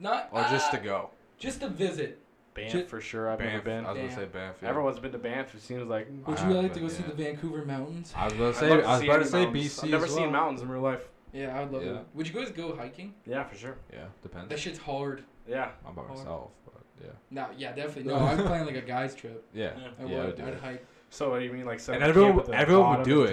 not 0.00 0.28
or 0.32 0.42
just 0.44 0.70
to 0.72 0.80
uh, 0.80 0.84
go? 0.84 1.10
just 1.38 1.60
to 1.60 1.68
visit. 1.68 2.18
Banff 2.54 2.72
Ju- 2.72 2.84
for 2.86 3.00
sure. 3.00 3.30
I've 3.30 3.38
never 3.38 3.52
Banff. 3.60 3.64
been. 3.64 3.84
I 3.86 3.92
was 3.92 4.00
gonna 4.00 4.14
say 4.14 4.24
Banff. 4.26 4.56
Yeah. 4.62 4.68
Everyone's 4.70 4.98
been 4.98 5.12
to 5.12 5.18
Banff. 5.18 5.54
It 5.54 5.60
seems 5.62 5.86
like. 5.88 6.08
Would 6.26 6.38
I 6.38 6.48
you 6.48 6.54
like 6.54 6.72
to 6.74 6.80
haven't, 6.80 6.82
go 6.82 6.88
see 6.88 7.02
the 7.02 7.12
Vancouver 7.14 7.64
Mountains? 7.64 8.12
I 8.16 8.24
was 8.24 8.32
gonna 8.34 8.54
say. 8.54 8.70
I 8.72 8.76
was 8.76 9.00
see 9.00 9.06
about 9.08 9.18
to 9.18 9.24
say 9.26 9.44
mountains. 9.44 9.64
BC. 9.78 9.84
I've 9.84 9.90
never 9.90 10.04
as 10.06 10.14
seen 10.14 10.32
mountains 10.32 10.62
in 10.62 10.68
real 10.68 10.82
life. 10.82 11.08
Yeah, 11.32 11.56
I 11.56 11.62
would 11.62 11.72
love 11.72 11.84
Yeah. 11.84 11.92
it. 12.00 12.06
Would 12.14 12.28
you 12.28 12.34
guys 12.34 12.50
go 12.50 12.74
hiking? 12.74 13.14
Yeah, 13.26 13.44
for 13.44 13.54
sure. 13.56 13.76
Yeah, 13.92 14.04
depends. 14.22 14.48
That 14.48 14.58
shit's 14.58 14.78
hard. 14.78 15.24
Yeah. 15.46 15.70
I'm 15.86 15.94
by 15.94 16.02
Oh. 16.02 16.14
myself, 16.14 16.50
but 16.64 16.82
yeah. 17.02 17.10
No, 17.30 17.46
yeah, 17.56 17.72
definitely. 17.72 18.10
No, 18.12 18.16
I'm 18.24 18.38
planning 18.38 18.66
like 18.74 18.82
a 18.82 18.86
guy's 18.86 19.14
trip. 19.14 19.44
Yeah. 19.52 19.72
Yeah. 19.76 19.88
I 20.00 20.04
Yeah, 20.08 20.16
I 20.16 20.18
would. 20.20 20.26
would 20.26 20.36
do 20.36 20.44
I'd 20.46 20.54
hike. 20.60 20.86
So 21.10 21.30
what 21.30 21.38
do 21.40 21.44
you 21.44 21.52
mean, 21.52 21.64
like? 21.66 21.80
set 21.80 21.96
And 21.96 22.04
everyone 22.04 22.36
would- 22.36 22.46
the 22.46 22.54
everyone 22.54 22.96
would 22.98 23.04
do 23.04 23.22
it. 23.24 23.30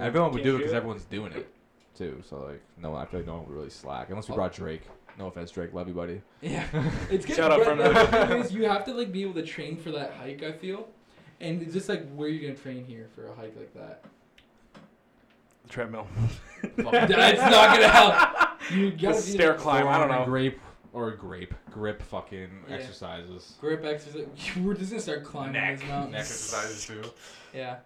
Everyone 0.00 0.32
would 0.32 0.42
do 0.42 0.54
it 0.56 0.58
because 0.58 0.72
everyone's 0.74 1.04
doing 1.04 1.32
it 1.32 1.48
too. 1.94 2.22
So 2.28 2.38
like, 2.44 2.62
no, 2.78 2.94
I 2.94 3.04
feel 3.06 3.20
like 3.20 3.26
no 3.26 3.34
one 3.36 3.46
would 3.46 3.54
really 3.56 3.70
slack 3.70 4.10
unless 4.10 4.28
we 4.28 4.32
Oh. 4.32 4.36
brought 4.36 4.52
Drake. 4.52 4.82
No 5.18 5.26
offense, 5.26 5.50
Drake. 5.50 5.72
Love 5.74 5.88
you, 5.88 5.94
buddy. 5.94 6.22
Yeah, 6.40 6.64
it's 7.10 7.26
good. 7.26 7.36
Shut 7.36 7.50
up 7.52 7.58
but 7.58 7.66
from 7.68 7.78
the 7.78 7.88
the- 7.90 8.06
thing 8.26 8.38
is, 8.40 8.52
you 8.54 8.64
have 8.68 8.84
to 8.86 8.94
like 8.94 9.12
be 9.12 9.22
able 9.22 9.34
to 9.34 9.42
train 9.42 9.76
for 9.76 9.90
that 9.92 10.14
hike. 10.14 10.42
I 10.42 10.52
feel, 10.52 10.88
and 11.40 11.60
it's 11.62 11.72
just 11.74 11.88
like 11.88 12.10
where 12.14 12.28
you 12.28 12.40
gonna 12.40 12.54
train 12.58 12.84
here 12.84 13.08
for 13.14 13.26
a 13.26 13.34
hike 13.34 13.54
like 13.56 13.74
that. 13.74 14.04
The 15.64 15.68
treadmill. 15.68 16.06
That's 16.62 17.40
not 17.40 17.74
gonna 17.74 17.88
help. 17.88 18.48
You 18.72 18.90
gotta 18.90 18.96
Just 19.14 19.26
be 19.26 19.32
stair 19.32 19.50
able 19.52 19.60
climb. 19.62 19.86
I 19.86 19.98
don't 19.98 20.08
know. 20.08 20.24
Grape 20.24 20.58
or 20.94 21.10
grape 21.12 21.54
grip 21.70 22.02
fucking 22.02 22.48
Yeah. 22.68 22.74
exercises. 22.74 23.54
Grip 23.60 23.84
exercise. 23.84 24.26
We're 24.60 24.74
just 24.74 24.90
gonna 24.90 25.02
start 25.02 25.24
climbing 25.24 25.52
Neck. 25.54 25.78
these 25.80 25.88
mountains. 25.88 26.12
Neck 26.12 26.20
exercises 26.20 26.86
too. 26.86 27.02
Yeah. 27.54 27.76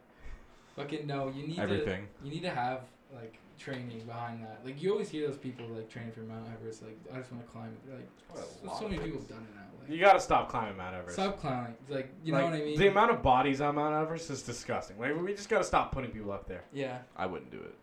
Fucking 0.76 1.06
no, 1.06 1.32
you 1.34 1.46
need 1.46 1.58
Everything. 1.58 2.06
to. 2.20 2.24
You 2.26 2.30
need 2.34 2.42
to 2.42 2.50
have 2.50 2.80
like 3.14 3.38
training 3.58 4.02
behind 4.06 4.42
that. 4.44 4.60
Like 4.64 4.82
you 4.82 4.92
always 4.92 5.08
hear 5.08 5.26
those 5.26 5.36
people 5.38 5.66
like 5.68 5.88
training 5.88 6.12
for 6.12 6.20
Mount 6.20 6.46
Everest. 6.52 6.82
Like 6.82 6.98
I 7.12 7.18
just 7.18 7.32
want 7.32 7.44
to 7.44 7.50
climb 7.52 7.68
it. 7.68 7.86
They're 7.86 7.96
like 7.96 8.08
What 8.30 8.44
a 8.44 8.46
so, 8.74 8.78
so 8.80 8.84
of 8.86 8.90
many 8.90 9.02
people 9.02 9.20
have 9.20 9.28
done 9.28 9.38
it 9.50 9.54
now. 9.54 9.62
Like, 9.80 9.90
You 9.90 9.98
gotta 10.00 10.20
stop 10.20 10.48
climbing 10.48 10.76
Mount 10.76 10.94
Everest. 10.94 11.14
stop 11.16 11.40
climbing. 11.40 11.74
It's 11.82 11.90
like 11.90 12.12
you 12.24 12.32
Like, 12.32 12.42
know 12.42 12.50
what 12.50 12.56
I 12.60 12.64
mean. 12.64 12.78
The 12.78 12.88
amount 12.88 13.10
of 13.12 13.22
bodies 13.22 13.60
on 13.60 13.74
Mount 13.76 13.94
Everest 13.94 14.30
is 14.30 14.42
disgusting. 14.42 14.98
Like 14.98 15.20
we 15.20 15.32
just 15.34 15.48
gotta 15.48 15.64
stop 15.64 15.92
putting 15.92 16.10
people 16.10 16.32
up 16.32 16.46
there. 16.48 16.64
yeah. 16.72 16.98
I 17.16 17.26
wouldn't 17.26 17.50
do 17.50 17.58
it. 17.58 17.74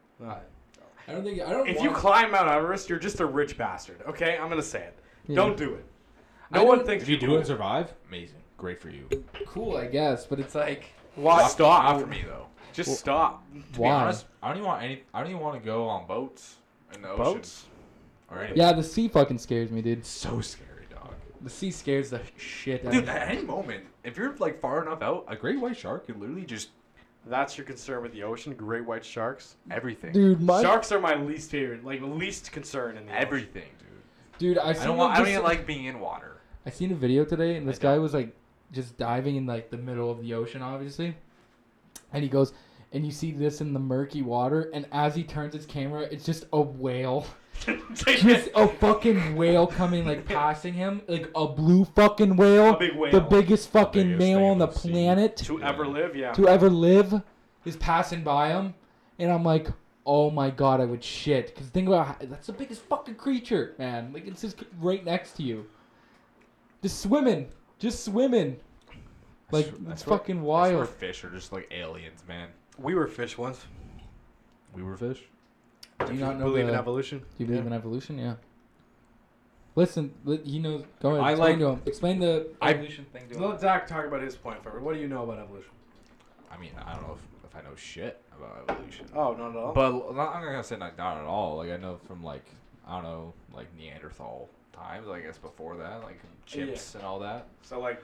I 1.08 1.12
don't 1.12 1.24
think 1.24 1.42
I 1.42 1.50
don't. 1.52 1.68
If 1.68 1.78
want, 1.78 1.90
you 1.90 1.96
climb 1.96 2.32
Mount 2.32 2.50
Everest, 2.50 2.90
you're 2.90 3.00
just 3.00 3.20
a 3.20 3.26
rich 3.26 3.58
bastard. 3.58 4.02
Okay, 4.08 4.38
I'm 4.38 4.48
gonna 4.50 4.62
say 4.62 4.84
it. 4.84 4.98
Yeah. 5.28 5.36
Don't 5.36 5.58
do 5.58 5.74
it. 5.74 5.86
I 6.52 6.58
No 6.60 6.64
one 6.66 6.86
thinks 6.86 7.04
If 7.04 7.10
you 7.10 7.18
do 7.18 7.34
it 7.34 7.38
and 7.40 7.48
survive, 7.48 7.94
amazing, 8.08 8.40
great 8.58 8.80
for 8.80 8.90
you. 8.90 9.08
cool, 9.48 9.76
I 9.76 9.88
guess, 9.88 10.26
but 10.26 10.40
it's 10.40 10.56
like 10.56 10.94
Why? 11.16 11.48
Stop. 11.48 11.84
Not 11.84 12.02
for 12.02 12.08
me 12.08 12.24
though. 12.26 12.48
Just 12.74 12.88
Well- 12.90 12.96
stop. 12.98 13.44
To 13.74 13.80
be 13.80 13.86
honest, 13.86 14.26
I 14.42 14.48
don't 14.50 14.58
even 14.58 14.68
want 14.68 14.84
any. 14.84 15.04
I 15.14 15.22
don't 15.22 15.30
even 15.30 15.42
want 15.42 15.60
to 15.62 15.66
go 15.66 15.88
on 15.88 16.06
boats 16.08 16.58
in 16.94 17.02
the 17.02 17.10
ocean 17.10 17.24
Boats? 17.24 17.66
or 18.30 18.40
anything. 18.40 18.58
yeah, 18.58 18.74
the 18.74 18.84
sea 18.84 19.08
fucking 19.08 19.38
scares 19.38 19.72
me, 19.72 19.82
dude. 19.82 20.00
It's 20.00 20.10
so 20.10 20.42
scary, 20.42 20.86
dog. 20.90 21.14
The 21.42 21.50
sea 21.50 21.72
scares 21.72 22.10
the 22.10 22.22
shit 22.38 22.86
out 22.86 22.92
Dude, 22.92 23.04
of 23.04 23.08
me. 23.08 23.14
Dude, 23.14 23.22
at 23.22 23.30
any 23.30 23.44
moment, 23.44 23.86
if 24.04 24.18
you're 24.18 24.36
like 24.38 24.60
far 24.60 24.82
enough 24.82 25.02
out, 25.02 25.26
a 25.28 25.36
great 25.36 25.60
white 25.60 25.78
shark 25.78 26.08
could 26.08 26.20
literally 26.20 26.46
just 26.46 26.70
That's 27.26 27.58
your 27.58 27.66
concern 27.66 28.02
with 28.04 28.12
the 28.12 28.24
ocean? 28.24 28.54
Great 28.54 28.86
white 28.86 29.06
sharks? 29.06 29.56
everything. 29.72 30.12
Dude, 30.12 30.42
my 30.42 30.62
Sharks 30.62 30.92
are 30.92 31.00
my 31.00 31.16
least 31.16 31.52
favorite, 31.52 31.86
like 31.86 32.02
least 32.02 32.52
concern 32.52 32.98
in 32.98 33.06
the 33.06 33.12
ocean. 33.14 33.22
everything, 33.22 33.70
dude. 33.80 34.38
dude, 34.40 34.58
I 34.58 34.70
I 34.70 34.74
seen 34.74 34.88
don't 34.88 34.98
want. 34.98 35.12
I 35.14 35.16
like, 35.20 35.26
don't 35.26 35.32
even 35.34 35.44
like 35.44 35.66
being 35.68 35.86
in 35.86 36.00
water. 36.00 36.38
I 36.66 36.70
seen 36.70 36.92
a 36.92 36.96
video 36.96 37.24
today, 37.24 37.56
and 37.56 37.68
this 37.68 37.80
guy 37.80 37.98
was 37.98 38.14
like 38.14 38.36
just 38.74 38.98
diving 38.98 39.36
in 39.38 39.46
like 39.46 39.70
the 39.70 39.78
middle 39.78 40.10
of 40.12 40.22
the 40.22 40.34
ocean, 40.34 40.62
obviously. 40.62 41.16
And 42.14 42.24
he 42.24 42.30
goes, 42.30 42.54
and 42.94 43.06
you 43.06 43.12
see 43.12 43.32
this 43.32 43.60
in 43.60 43.74
the 43.74 43.80
murky 43.80 44.22
water, 44.22 44.70
and 44.74 44.86
as 44.92 45.16
he 45.16 45.24
turns 45.24 45.54
his 45.54 45.66
camera, 45.66 46.02
it's 46.04 46.24
just 46.24 46.46
a 46.54 46.62
whale, 46.62 47.26
just 47.96 48.50
a 48.56 48.68
fucking 48.68 49.36
whale 49.36 49.66
coming 49.66 50.06
like 50.06 50.26
passing 50.28 50.76
him, 50.76 51.02
like 51.08 51.30
a 51.36 51.48
blue 51.48 51.86
fucking 51.86 52.32
a 52.32 52.36
whale, 52.36 52.76
big 52.76 52.96
whale. 52.96 53.12
the 53.12 53.20
biggest 53.20 53.70
fucking 53.70 54.04
biggest 54.04 54.20
male 54.20 54.46
on 54.46 54.60
the 54.60 54.68
I've 54.68 54.76
planet 54.76 55.38
to 55.38 55.62
ever 55.64 55.88
live, 55.88 56.16
yeah. 56.16 56.34
to 56.34 56.48
ever 56.48 56.70
live, 56.70 57.22
is 57.66 57.76
passing 57.78 58.24
by 58.24 58.50
him, 58.50 58.74
and 59.20 59.32
I'm 59.32 59.44
like. 59.44 59.68
Oh 60.06 60.30
my 60.30 60.50
god, 60.50 60.82
I 60.82 60.84
would 60.84 61.02
shit. 61.02 61.56
Because 61.56 61.70
think 61.70 61.88
about 61.88 62.06
how, 62.06 62.18
that's 62.24 62.48
the 62.48 62.52
biggest 62.52 62.82
fucking 62.82 63.16
creature, 63.16 63.74
man. 63.80 64.12
Like 64.12 64.28
it's 64.28 64.42
just 64.42 64.62
right 64.82 65.02
next 65.06 65.38
to 65.38 65.44
you. 65.44 65.66
Just 66.82 67.00
swimming, 67.00 67.48
just 67.80 68.04
swimming. 68.04 68.58
I 69.54 69.58
Like 69.58 69.66
swear- 69.68 69.78
I 69.88 69.92
it's 69.92 70.04
swear- 70.04 70.18
fucking 70.18 70.38
I 70.38 70.42
swear 70.42 70.78
wild. 70.78 70.90
fish 70.90 71.24
are 71.24 71.30
just 71.30 71.52
like 71.52 71.68
aliens, 71.72 72.24
man. 72.28 72.50
We 72.80 72.96
were 72.96 73.08
fish 73.08 73.38
once. 73.38 73.64
We 74.74 74.82
were 74.84 74.98
fish. 74.98 75.22
Do 76.06 76.14
you 76.14 76.20
not 76.20 76.40
know 76.40 76.46
believe 76.46 76.68
in 76.68 76.74
evolution? 76.76 77.20
Do 77.20 77.26
you 77.38 77.46
believe 77.46 77.66
in 77.68 77.74
evolution? 77.74 78.18
Yeah. 78.18 78.36
Listen, 79.76 80.14
li- 80.26 80.42
he 80.44 80.60
knows. 80.60 80.84
Go 81.02 81.12
ahead. 81.12 81.22
I 81.24 81.32
explain 81.32 81.50
like- 81.52 81.60
to 81.60 81.68
him. 81.68 81.82
Explain 81.86 82.20
the 82.20 82.48
I- 82.62 82.72
evolution 82.72 83.06
thing 83.06 83.28
to 83.30 83.36
him. 83.36 83.42
Let 83.42 83.60
Zack 83.60 83.88
talk 83.88 84.06
about 84.06 84.22
his 84.22 84.36
point 84.36 84.62
first. 84.64 84.82
What 84.82 84.96
do 84.96 85.02
you 85.02 85.08
know 85.08 85.24
about 85.24 85.40
evolution? 85.40 85.72
I 86.52 86.58
mean, 86.58 86.72
I 86.86 86.94
don't 86.94 87.08
know 87.08 87.14
if, 87.16 87.50
if 87.50 87.56
I 87.56 87.62
know 87.68 87.76
shit 87.76 88.22
about 88.36 88.66
evolution. 88.70 89.08
Oh, 89.16 89.34
not 89.34 89.52
at 89.52 89.56
all. 89.58 89.74
But 89.74 89.92
not, 90.16 90.36
I'm 90.36 90.44
not 90.44 90.52
gonna 90.52 90.64
say 90.64 90.78
not, 90.78 90.98
not 90.98 91.18
at 91.18 91.24
all. 91.26 91.58
Like 91.58 91.72
I 91.72 91.78
know 91.78 91.98
from 92.08 92.24
like 92.24 92.46
I 92.88 92.96
don't 92.96 93.04
know 93.04 93.34
like 93.54 93.68
Neanderthal 93.78 94.50
times. 94.74 95.08
I 95.08 95.22
guess 95.22 95.38
before 95.38 95.76
that, 95.78 96.04
like 96.04 96.20
chimps 96.48 96.94
and 96.96 97.04
all 97.04 97.20
that. 97.20 97.48
so 97.64 97.80
like, 97.80 98.04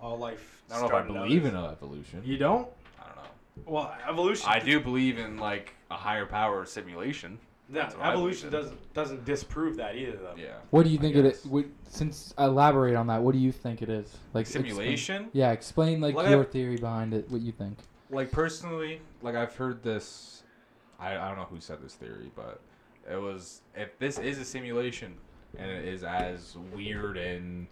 all 0.00 0.18
life. 0.18 0.62
I 0.70 0.74
don't 0.74 0.82
know 0.82 0.86
if 0.86 0.92
I 0.92 0.96
started 1.06 1.16
out 1.18 1.24
believe 1.28 1.44
as- 1.46 1.52
in 1.52 1.56
evolution. 1.58 2.22
You 2.24 2.36
don't? 2.38 2.68
I 3.00 3.06
don't 3.06 3.16
know. 3.16 3.22
Well, 3.66 3.94
evolution. 4.08 4.48
I 4.48 4.58
do 4.60 4.80
believe 4.80 5.18
in 5.18 5.36
like 5.36 5.74
a 5.90 5.94
higher 5.96 6.26
power 6.26 6.64
simulation. 6.64 7.38
Yeah, 7.70 7.82
That's 7.82 7.94
what 7.96 8.04
I 8.06 8.12
evolution 8.12 8.48
in. 8.48 8.52
doesn't 8.52 8.92
doesn't 8.94 9.24
disprove 9.24 9.76
that 9.76 9.96
either, 9.96 10.16
though. 10.18 10.34
Yeah. 10.36 10.54
What 10.70 10.84
do 10.84 10.90
you 10.90 10.98
I 10.98 11.00
think 11.02 11.16
it 11.16 11.22
guess. 11.22 11.40
is? 11.40 11.46
What, 11.46 11.64
since 11.88 12.34
elaborate 12.38 12.94
on 12.94 13.06
that, 13.06 13.22
what 13.22 13.32
do 13.32 13.38
you 13.38 13.52
think 13.52 13.80
it 13.80 13.88
is? 13.88 14.14
Like 14.34 14.42
explain- 14.42 14.64
Simulation. 14.66 15.28
yeah, 15.32 15.50
explain 15.52 16.00
like 16.00 16.14
Like, 16.14 16.28
your 16.28 16.42
I- 16.42 16.46
theory 16.46 16.76
behind 16.76 17.14
it. 17.14 17.30
What 17.30 17.40
you 17.40 17.52
think? 17.52 17.78
like 18.10 18.30
personally, 18.30 19.00
like 19.22 19.34
I've 19.34 19.54
heard 19.56 19.82
this. 19.82 20.42
I, 21.00 21.16
I 21.16 21.28
don't 21.28 21.36
know 21.38 21.44
who 21.50 21.58
said 21.60 21.82
this 21.82 21.94
theory, 21.94 22.30
but 22.36 22.60
it 23.10 23.16
was 23.16 23.62
if 23.74 23.98
this 23.98 24.18
is 24.18 24.38
a 24.38 24.44
simulation 24.44 25.14
and 25.58 25.70
it 25.70 25.84
is 25.86 26.04
as 26.04 26.56
weird 26.74 27.16
and 27.16 27.66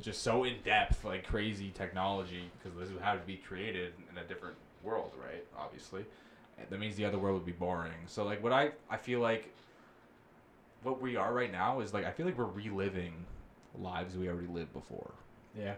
just 0.00 0.22
so 0.22 0.44
in 0.44 0.54
depth, 0.64 1.04
like 1.04 1.26
crazy 1.26 1.70
technology, 1.70 2.50
because 2.58 2.78
this 2.78 2.90
would 2.90 3.02
have 3.02 3.20
to 3.20 3.26
be 3.26 3.36
created 3.36 3.92
in 4.10 4.18
a 4.18 4.24
different 4.24 4.56
world, 4.82 5.12
right? 5.22 5.44
Obviously, 5.58 6.04
that 6.68 6.78
means 6.78 6.96
the 6.96 7.04
other 7.04 7.18
world 7.18 7.34
would 7.34 7.46
be 7.46 7.52
boring. 7.52 7.92
So 8.06 8.24
like, 8.24 8.42
what 8.42 8.52
I 8.52 8.70
I 8.90 8.96
feel 8.96 9.20
like 9.20 9.52
what 10.82 11.00
we 11.00 11.16
are 11.16 11.32
right 11.32 11.52
now 11.52 11.80
is 11.80 11.92
like 11.92 12.04
I 12.04 12.10
feel 12.10 12.26
like 12.26 12.38
we're 12.38 12.44
reliving 12.44 13.24
lives 13.78 14.16
we 14.16 14.28
already 14.28 14.48
lived 14.48 14.72
before. 14.72 15.12
Yeah. 15.58 15.74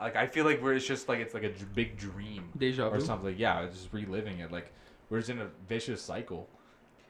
like 0.00 0.16
I 0.16 0.26
feel 0.26 0.44
like 0.44 0.62
we're 0.62 0.74
it's 0.74 0.86
just 0.86 1.08
like 1.08 1.18
it's 1.20 1.34
like 1.34 1.44
a 1.44 1.52
big 1.74 1.96
dream 1.96 2.50
Deja 2.56 2.88
or 2.88 3.00
something. 3.00 3.34
Yeah, 3.36 3.62
it's 3.62 3.76
just 3.76 3.92
reliving 3.92 4.40
it. 4.40 4.52
Like 4.52 4.72
we're 5.10 5.18
just 5.18 5.30
in 5.30 5.40
a 5.40 5.48
vicious 5.68 6.02
cycle. 6.02 6.48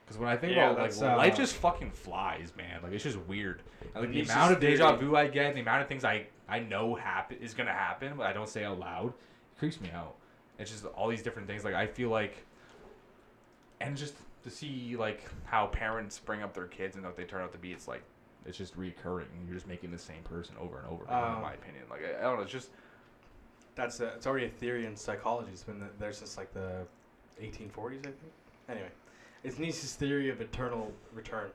Because 0.09 0.19
when 0.19 0.31
I 0.31 0.37
think 0.39 0.57
Yeah, 0.57 0.71
about 0.71 0.83
like 0.83 1.01
well, 1.01 1.19
life 1.19 1.35
uh, 1.35 1.37
just 1.37 1.57
fucking 1.57 1.91
flies, 1.91 2.53
man. 2.57 2.81
Like 2.83 2.93
it's 2.93 3.05
just 3.05 3.19
weird. 3.27 3.61
And, 3.95 4.05
like 4.05 4.13
the 4.13 4.23
amount 4.23 4.55
of 4.55 4.61
deja 4.61 4.97
vu 4.97 5.15
I 5.15 5.27
get, 5.29 5.55
the 5.55 5.61
amount 5.61 5.83
of 5.83 5.89
things 5.89 6.03
I 6.03 6.27
I 6.49 6.61
know 6.61 6.95
happen 6.95 7.37
is 7.43 7.53
gonna 7.53 7.73
happen, 7.73 8.15
but 8.17 8.27
I 8.27 8.33
don't 8.33 8.49
say 8.49 8.65
out 8.65 8.79
loud, 8.79 9.09
it 9.09 9.59
creeps 9.59 9.81
me 9.83 9.91
out. 9.95 10.15
It's 10.59 10.71
just 10.71 10.87
all 10.87 11.09
these 11.09 11.23
different 11.23 11.47
things. 11.47 11.63
Like 11.63 11.75
I 11.75 11.87
feel 11.87 12.09
like, 12.09 12.39
and 13.83 13.97
just 13.99 14.15
to 14.45 14.51
see 14.51 14.97
like 14.97 15.23
how 15.45 15.67
parents 15.67 16.19
bring 16.19 16.43
up 16.43 16.55
their 16.55 16.67
kids 16.67 16.97
and 16.97 17.05
what 17.05 17.17
they 17.17 17.25
turn 17.25 17.43
out 17.43 17.53
to 17.53 17.59
be, 17.59 17.73
it's 17.73 17.87
like 17.87 18.03
it's 18.47 18.57
just 18.57 18.75
recurring. 18.77 19.29
You're 19.47 19.57
just 19.57 19.69
making 19.69 19.91
the 19.91 19.99
same 19.99 20.23
person 20.23 20.55
over 20.59 20.79
and 20.79 20.87
over. 20.89 21.05
again, 21.05 21.23
Um, 21.23 21.37
in 21.37 21.43
my 21.43 21.53
opinion, 21.53 21.85
like 21.91 22.01
I, 22.03 22.19
I 22.19 22.23
don't 22.23 22.37
know, 22.37 22.43
it's 22.45 22.53
just 22.53 22.71
That's 23.75 24.01
a, 24.01 24.07
it's 24.15 24.27
already 24.27 24.47
a 24.47 24.51
theory 24.51 24.87
in 24.87 24.97
psychology. 24.97 25.51
It's 25.53 25.65
been 25.65 25.81
the, 25.81 25.87
there's 25.99 26.17
since 26.17 26.39
like 26.39 26.53
the 26.55 26.87
1840s, 27.43 27.99
I 27.99 28.03
think. 28.03 28.33
Anyway, 28.71 28.89
it's 29.45 29.59
Nietzsche's 29.59 29.95
theory 29.95 30.31
of 30.31 30.41
eternal 30.41 30.93
return. 31.13 31.51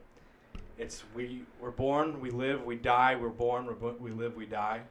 It's 0.77 1.03
we 1.15 1.43
we're 1.59 1.71
born, 1.71 2.19
we 2.19 2.31
live, 2.31 2.63
we 2.63 2.75
die. 2.75 3.15
We're 3.15 3.29
born, 3.29 3.65
we're, 3.65 3.73
bo- 3.73 3.95
we 3.99 4.11
live, 4.11 4.35
we 4.35 4.45
die, 4.45 4.81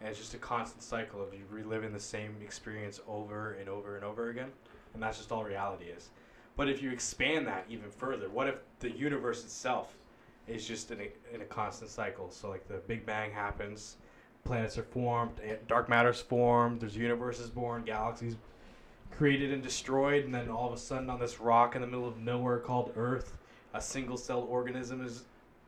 and 0.00 0.08
it's 0.08 0.18
just 0.18 0.34
a 0.34 0.38
constant 0.38 0.82
cycle 0.82 1.22
of 1.22 1.34
you 1.34 1.40
reliving 1.50 1.92
the 1.92 2.00
same 2.00 2.36
experience 2.42 3.00
over 3.06 3.54
and 3.54 3.68
over 3.68 3.96
and 3.96 4.04
over 4.04 4.30
again, 4.30 4.50
and 4.94 5.02
that's 5.02 5.18
just 5.18 5.32
all 5.32 5.44
reality 5.44 5.86
is. 5.86 6.08
But 6.56 6.70
if 6.70 6.82
you 6.82 6.90
expand 6.90 7.46
that 7.48 7.66
even 7.68 7.90
further, 7.90 8.30
what 8.30 8.48
if 8.48 8.54
the 8.78 8.90
universe 8.90 9.44
itself 9.44 9.94
is 10.48 10.66
just 10.66 10.90
in 10.90 11.00
a, 11.00 11.34
in 11.34 11.42
a 11.42 11.44
constant 11.44 11.90
cycle? 11.90 12.30
So 12.30 12.48
like 12.48 12.66
the 12.66 12.78
Big 12.86 13.04
Bang 13.04 13.30
happens, 13.30 13.96
planets 14.44 14.78
are 14.78 14.82
formed, 14.84 15.38
a- 15.46 15.56
dark 15.68 15.90
matter's 15.90 16.22
formed, 16.22 16.80
there's 16.80 16.96
universes 16.96 17.50
born, 17.50 17.82
galaxies 17.84 18.36
created 19.10 19.52
and 19.52 19.62
destroyed, 19.62 20.24
and 20.24 20.34
then 20.34 20.48
all 20.48 20.66
of 20.66 20.72
a 20.72 20.78
sudden 20.78 21.10
on 21.10 21.18
this 21.18 21.40
rock 21.40 21.74
in 21.74 21.80
the 21.80 21.86
middle 21.86 22.08
of 22.08 22.18
nowhere 22.18 22.58
called 22.58 22.92
Earth, 22.96 23.34
a 23.74 23.80
single 23.80 24.16
celled 24.16 24.48
organism 24.48 25.04
is 25.04 25.24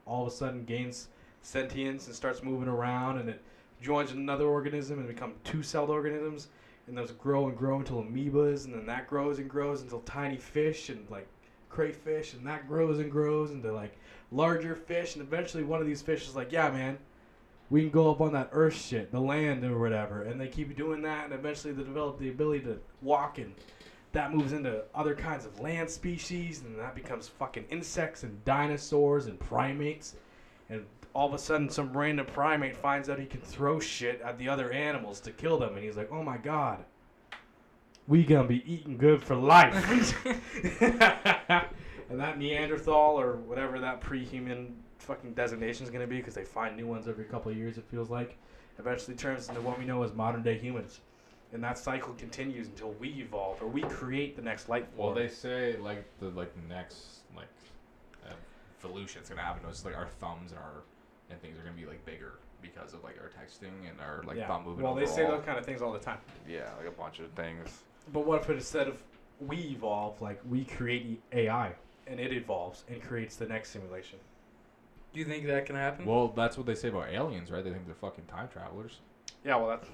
all 0.07 0.27
of 0.27 0.33
a 0.33 0.35
sudden 0.35 0.65
gains 0.65 1.09
sentience 1.43 2.07
and 2.07 2.15
starts 2.15 2.43
moving 2.43 2.69
around 2.69 3.19
and 3.19 3.29
it 3.29 3.43
joins 3.81 4.11
another 4.13 4.47
organism 4.47 4.99
and 4.99 5.07
become 5.07 5.35
two 5.45 5.63
celled 5.63 5.91
organisms 5.91 6.49
and 6.87 6.97
those 6.97 7.13
grow 7.13 7.47
and 7.47 7.57
grow 7.57 7.79
until 7.79 8.03
amoebas 8.03 8.65
and 8.65 8.75
then 8.75 8.87
that 8.87 9.07
grows 9.07 9.39
and 9.39 9.49
grows 9.49 9.83
until 9.83 10.01
tiny 10.01 10.37
fish 10.37 10.89
and 10.89 11.09
like 11.11 11.29
crayfish 11.69 12.35
and 12.35 12.47
that 12.47 12.67
grows 12.67 12.99
and 12.99 13.11
grows 13.11 13.51
into 13.51 13.73
like 13.73 13.97
larger 14.33 14.75
fish 14.75 15.15
and 15.15 15.23
eventually 15.23 15.63
one 15.63 15.81
of 15.81 15.87
these 15.87 16.03
fish 16.03 16.27
is 16.27 16.35
like 16.35 16.51
yeah 16.51 16.71
man 16.71 16.99
we 17.71 17.83
can 17.83 17.91
go 17.91 18.11
up 18.11 18.21
on 18.21 18.33
that 18.33 18.49
earth 18.53 18.81
shit, 18.81 19.13
the 19.13 19.21
land 19.21 19.65
or 19.65 19.79
whatever, 19.79 20.23
and 20.23 20.41
they 20.41 20.49
keep 20.49 20.75
doing 20.77 21.03
that, 21.03 21.25
and 21.25 21.35
eventually 21.35 21.73
they 21.73 21.83
develop 21.83 22.19
the 22.19 22.31
ability 22.31 22.61
to 22.65 22.79
walk, 23.03 23.39
and 23.39 23.55
that 24.13 24.33
moves 24.33 24.53
into 24.53 24.83
other 24.95 25.15
kinds 25.15 25.45
of 25.45 25.61
land 25.61 25.91
species, 25.91 26.63
and 26.63 26.79
that 26.79 26.95
becomes 26.95 27.29
fucking 27.29 27.65
insects 27.71 28.23
and 28.23 28.43
dinosaurs 28.45 29.27
and 29.27 29.39
primates, 29.39 30.15
and 30.71 30.85
all 31.13 31.27
of 31.27 31.35
a 31.35 31.39
sudden 31.39 31.69
some 31.69 31.95
random 31.95 32.25
primate 32.25 32.77
finds 32.77 33.11
out 33.11 33.19
he 33.19 33.27
can 33.27 33.41
throw 33.41 33.79
shit 33.79 34.21
at 34.23 34.39
the 34.39 34.49
other 34.49 34.73
animals 34.73 35.21
to 35.21 35.31
kill 35.31 35.59
them, 35.59 35.75
and 35.75 35.85
he's 35.85 35.97
like, 35.97 36.11
oh 36.11 36.23
my 36.23 36.39
god, 36.39 36.85
we 38.07 38.25
gonna 38.25 38.49
be 38.49 38.65
eating 38.73 38.97
good 38.97 39.23
for 39.23 39.35
life. 39.37 40.25
and 40.81 42.19
that 42.19 42.39
Neanderthal 42.39 43.21
or 43.21 43.37
whatever 43.37 43.79
that 43.81 44.01
pre-human 44.01 44.75
fucking 44.99 45.33
designation 45.35 45.85
is 45.85 45.91
going 45.91 46.03
to 46.03 46.07
be 46.07 46.17
because 46.19 46.35
they 46.35 46.45
find 46.45 46.77
new 46.77 46.87
ones 46.87 47.09
every 47.09 47.25
couple 47.25 47.51
of 47.51 47.57
years 47.57 47.79
it 47.79 47.85
feels 47.91 48.11
like 48.11 48.37
eventually 48.79 49.17
turns 49.17 49.49
into 49.49 49.61
what 49.61 49.79
we 49.79 49.85
know 49.85 50.03
as 50.03 50.13
modern 50.15 50.43
day 50.43 50.59
humans 50.59 51.01
and 51.53 51.63
that 51.65 51.79
cycle 51.79 52.13
continues 52.15 52.67
until 52.69 52.93
we 52.93 53.09
evolve 53.09 53.61
or 53.63 53.67
we 53.69 53.81
create 53.83 54.37
the 54.37 54.43
next 54.43 54.69
life 54.69 54.85
Well, 54.97 55.15
they 55.15 55.29
say 55.29 55.77
like 55.79 56.05
the 56.19 56.29
like 56.31 56.53
next 56.69 57.21
like 57.37 57.49
evolution 58.85 59.23
is 59.23 59.29
gonna 59.29 59.41
happen. 59.43 59.63
It's 59.69 59.85
like 59.85 59.97
our 59.97 60.07
thumbs 60.07 60.53
and 60.53 60.61
our 60.61 60.83
and 61.31 61.41
things 61.41 61.59
are 61.59 61.63
gonna 61.63 61.77
be 61.77 61.87
like 61.87 62.05
bigger 62.05 62.35
because 62.63 62.95
of 62.95 63.03
like 63.05 63.17
our 63.21 63.29
texting 63.29 63.89
and 63.89 64.01
our 64.01 64.23
like 64.27 64.37
yeah. 64.37 64.47
thumb 64.47 64.65
movement. 64.65 64.85
well 64.85 64.95
they 64.95 65.07
say 65.07 65.25
those 65.25 65.45
kind 65.45 65.59
of 65.59 65.65
things 65.65 65.81
all 65.83 65.93
the 65.93 65.99
time 65.99 66.19
Yeah, 66.49 66.69
like 66.79 66.89
a 66.89 66.91
bunch 66.91 67.19
of 67.21 67.31
things. 67.33 67.83
but 68.13 68.27
what 68.27 68.43
if 68.43 68.51
instead 68.51 68.89
of 68.89 69.03
we 69.41 69.57
evolve 69.57 70.21
like 70.21 70.41
we 70.49 70.65
create 70.65 71.23
ai 71.33 71.73
and 72.09 72.19
it 72.19 72.33
evolves 72.33 72.85
and 72.89 73.01
creates 73.01 73.37
the 73.37 73.47
next 73.47 73.71
simulation 73.71 74.19
Do 75.13 75.21
you 75.21 75.25
think 75.25 75.47
that 75.47 75.67
can 75.67 75.77
happen? 75.77 76.05
Well, 76.05 76.29
that's 76.29 76.57
what 76.57 76.67
they 76.67 76.75
say 76.75 76.89
about 76.89 77.09
aliens, 77.09 77.51
right? 77.51 77.65
They 77.65 77.71
think 77.71 77.87
they're 77.87 77.95
fucking 77.95 78.25
time 78.27 78.49
travelers. 78.49 79.01
yeah 79.45 79.57
well 79.57 79.69
that's 79.69 79.89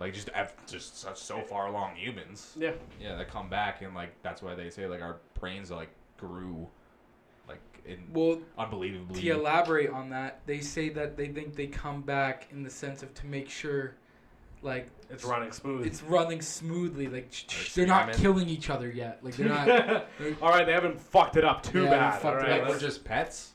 Like 0.00 0.12
just 0.14 0.28
ev- 0.30 0.54
just 0.66 0.98
such 1.00 1.18
so 1.18 1.40
far 1.42 1.68
along 1.68 1.96
humans. 1.96 2.52
yeah 2.58 2.72
Yeah, 3.00 3.14
they 3.16 3.24
come 3.24 3.48
back 3.48 3.82
and 3.82 3.94
like 3.94 4.10
that's 4.22 4.42
why 4.42 4.54
they 4.54 4.70
say 4.70 4.86
like 4.86 5.02
our 5.02 5.16
brains 5.38 5.70
like 5.70 5.90
grew, 6.18 6.66
like 7.48 7.60
in 7.86 7.98
well, 8.12 8.38
unbelievably. 8.58 9.20
to 9.22 9.30
elaborate 9.30 9.90
on 9.90 10.10
that, 10.10 10.40
they 10.46 10.60
say 10.60 10.88
that 10.90 11.16
they 11.16 11.28
think 11.28 11.54
they 11.54 11.66
come 11.68 12.02
back 12.02 12.48
in 12.50 12.62
the 12.62 12.70
sense 12.70 13.02
of 13.02 13.14
to 13.14 13.26
make 13.26 13.48
sure, 13.48 13.94
like 14.62 14.88
it's 15.10 15.22
running 15.24 15.52
smooth 15.52 15.86
it's 15.86 16.02
running 16.02 16.40
smoothly. 16.42 17.06
Like 17.06 17.28
sh- 17.30 17.44
Like 17.48 17.72
they're 17.74 17.86
not 17.86 18.12
killing 18.14 18.48
each 18.48 18.68
other 18.70 18.90
yet. 18.90 19.20
Like 19.22 19.36
they're 19.36 19.48
not. 19.48 19.66
they're- 20.18 20.36
all 20.42 20.48
right 20.50 20.66
they 20.66 20.72
haven't 20.72 21.00
fucked 21.00 21.36
it 21.36 21.44
up 21.44 21.62
too 21.62 21.84
Yeah, 21.84 21.90
they 21.90 21.96
bad 21.96 22.12
fucked 22.20 22.24
all 22.24 22.32
it 22.32 22.36
right? 22.50 22.50
up. 22.52 22.60
like 22.62 22.68
we're 22.70 22.78
just 22.80 23.04
pets. 23.04 23.52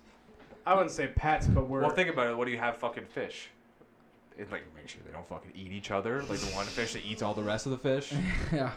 I 0.66 0.74
wouldn't 0.74 0.92
say 0.92 1.08
pets 1.08 1.48
but 1.48 1.68
we're 1.68 1.82
Well, 1.82 1.90
think 1.92 2.10
about 2.10 2.28
it. 2.28 2.38
What 2.38 2.46
do 2.46 2.52
you 2.52 2.58
have 2.60 2.78
fucking 2.78 3.06
fish? 3.06 3.50
It 4.38 4.50
like 4.52 4.64
make 4.76 4.88
sure 4.88 5.02
they 5.06 5.12
don't 5.12 5.28
fucking 5.28 5.52
eat 5.56 5.72
each 5.72 5.92
other. 5.92 6.24
Like 6.24 6.40
the 6.40 6.56
one 6.56 6.66
fish 6.66 6.94
that 6.94 7.06
eats 7.06 7.22
all 7.22 7.34
the 7.34 7.44
rest 7.44 7.66
of 7.66 7.72
the 7.72 7.78
fish. 7.78 8.14
yeah. 8.54 8.72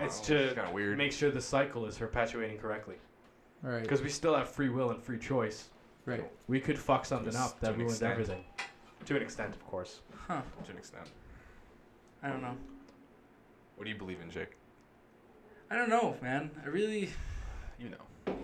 It's 0.00 0.28
know, 0.28 0.48
to 0.48 0.54
kind 0.54 0.68
of 0.68 0.74
weird. 0.74 0.96
make 0.98 1.12
sure 1.12 1.30
the 1.30 1.40
cycle 1.42 1.86
is 1.86 1.98
perpetuating 1.98 2.58
correctly 2.58 2.96
Right. 3.62 3.82
because 3.82 4.02
we 4.02 4.08
still 4.08 4.34
have 4.34 4.48
free 4.48 4.68
will 4.70 4.90
and 4.90 5.02
free 5.02 5.18
choice 5.18 5.68
Right. 6.06 6.24
we 6.48 6.60
could 6.60 6.78
fuck 6.78 7.04
something 7.04 7.32
To- 7.32 7.38
up 7.38 7.60
that 7.60 7.76
ruins 7.76 7.92
extent. 7.92 8.12
everything 8.12 8.44
to 9.06 9.16
an 9.16 9.22
extent 9.22 9.54
of 9.54 9.64
course 9.66 10.00
huh. 10.26 10.40
to 10.64 10.70
an 10.72 10.78
extent. 10.78 11.06
I 12.22 12.28
don't 12.28 12.40
know. 12.42 12.56
What 13.76 13.84
do 13.84 13.90
you 13.90 13.98
believe 13.98 14.20
in, 14.22 14.30
Jake? 14.30 14.56
I 15.70 15.76
don't 15.76 15.88
know, 15.90 16.16
man. 16.22 16.50
I 16.64 16.68
really. 16.68 17.10
You 17.78 17.90
know. 17.90 18.34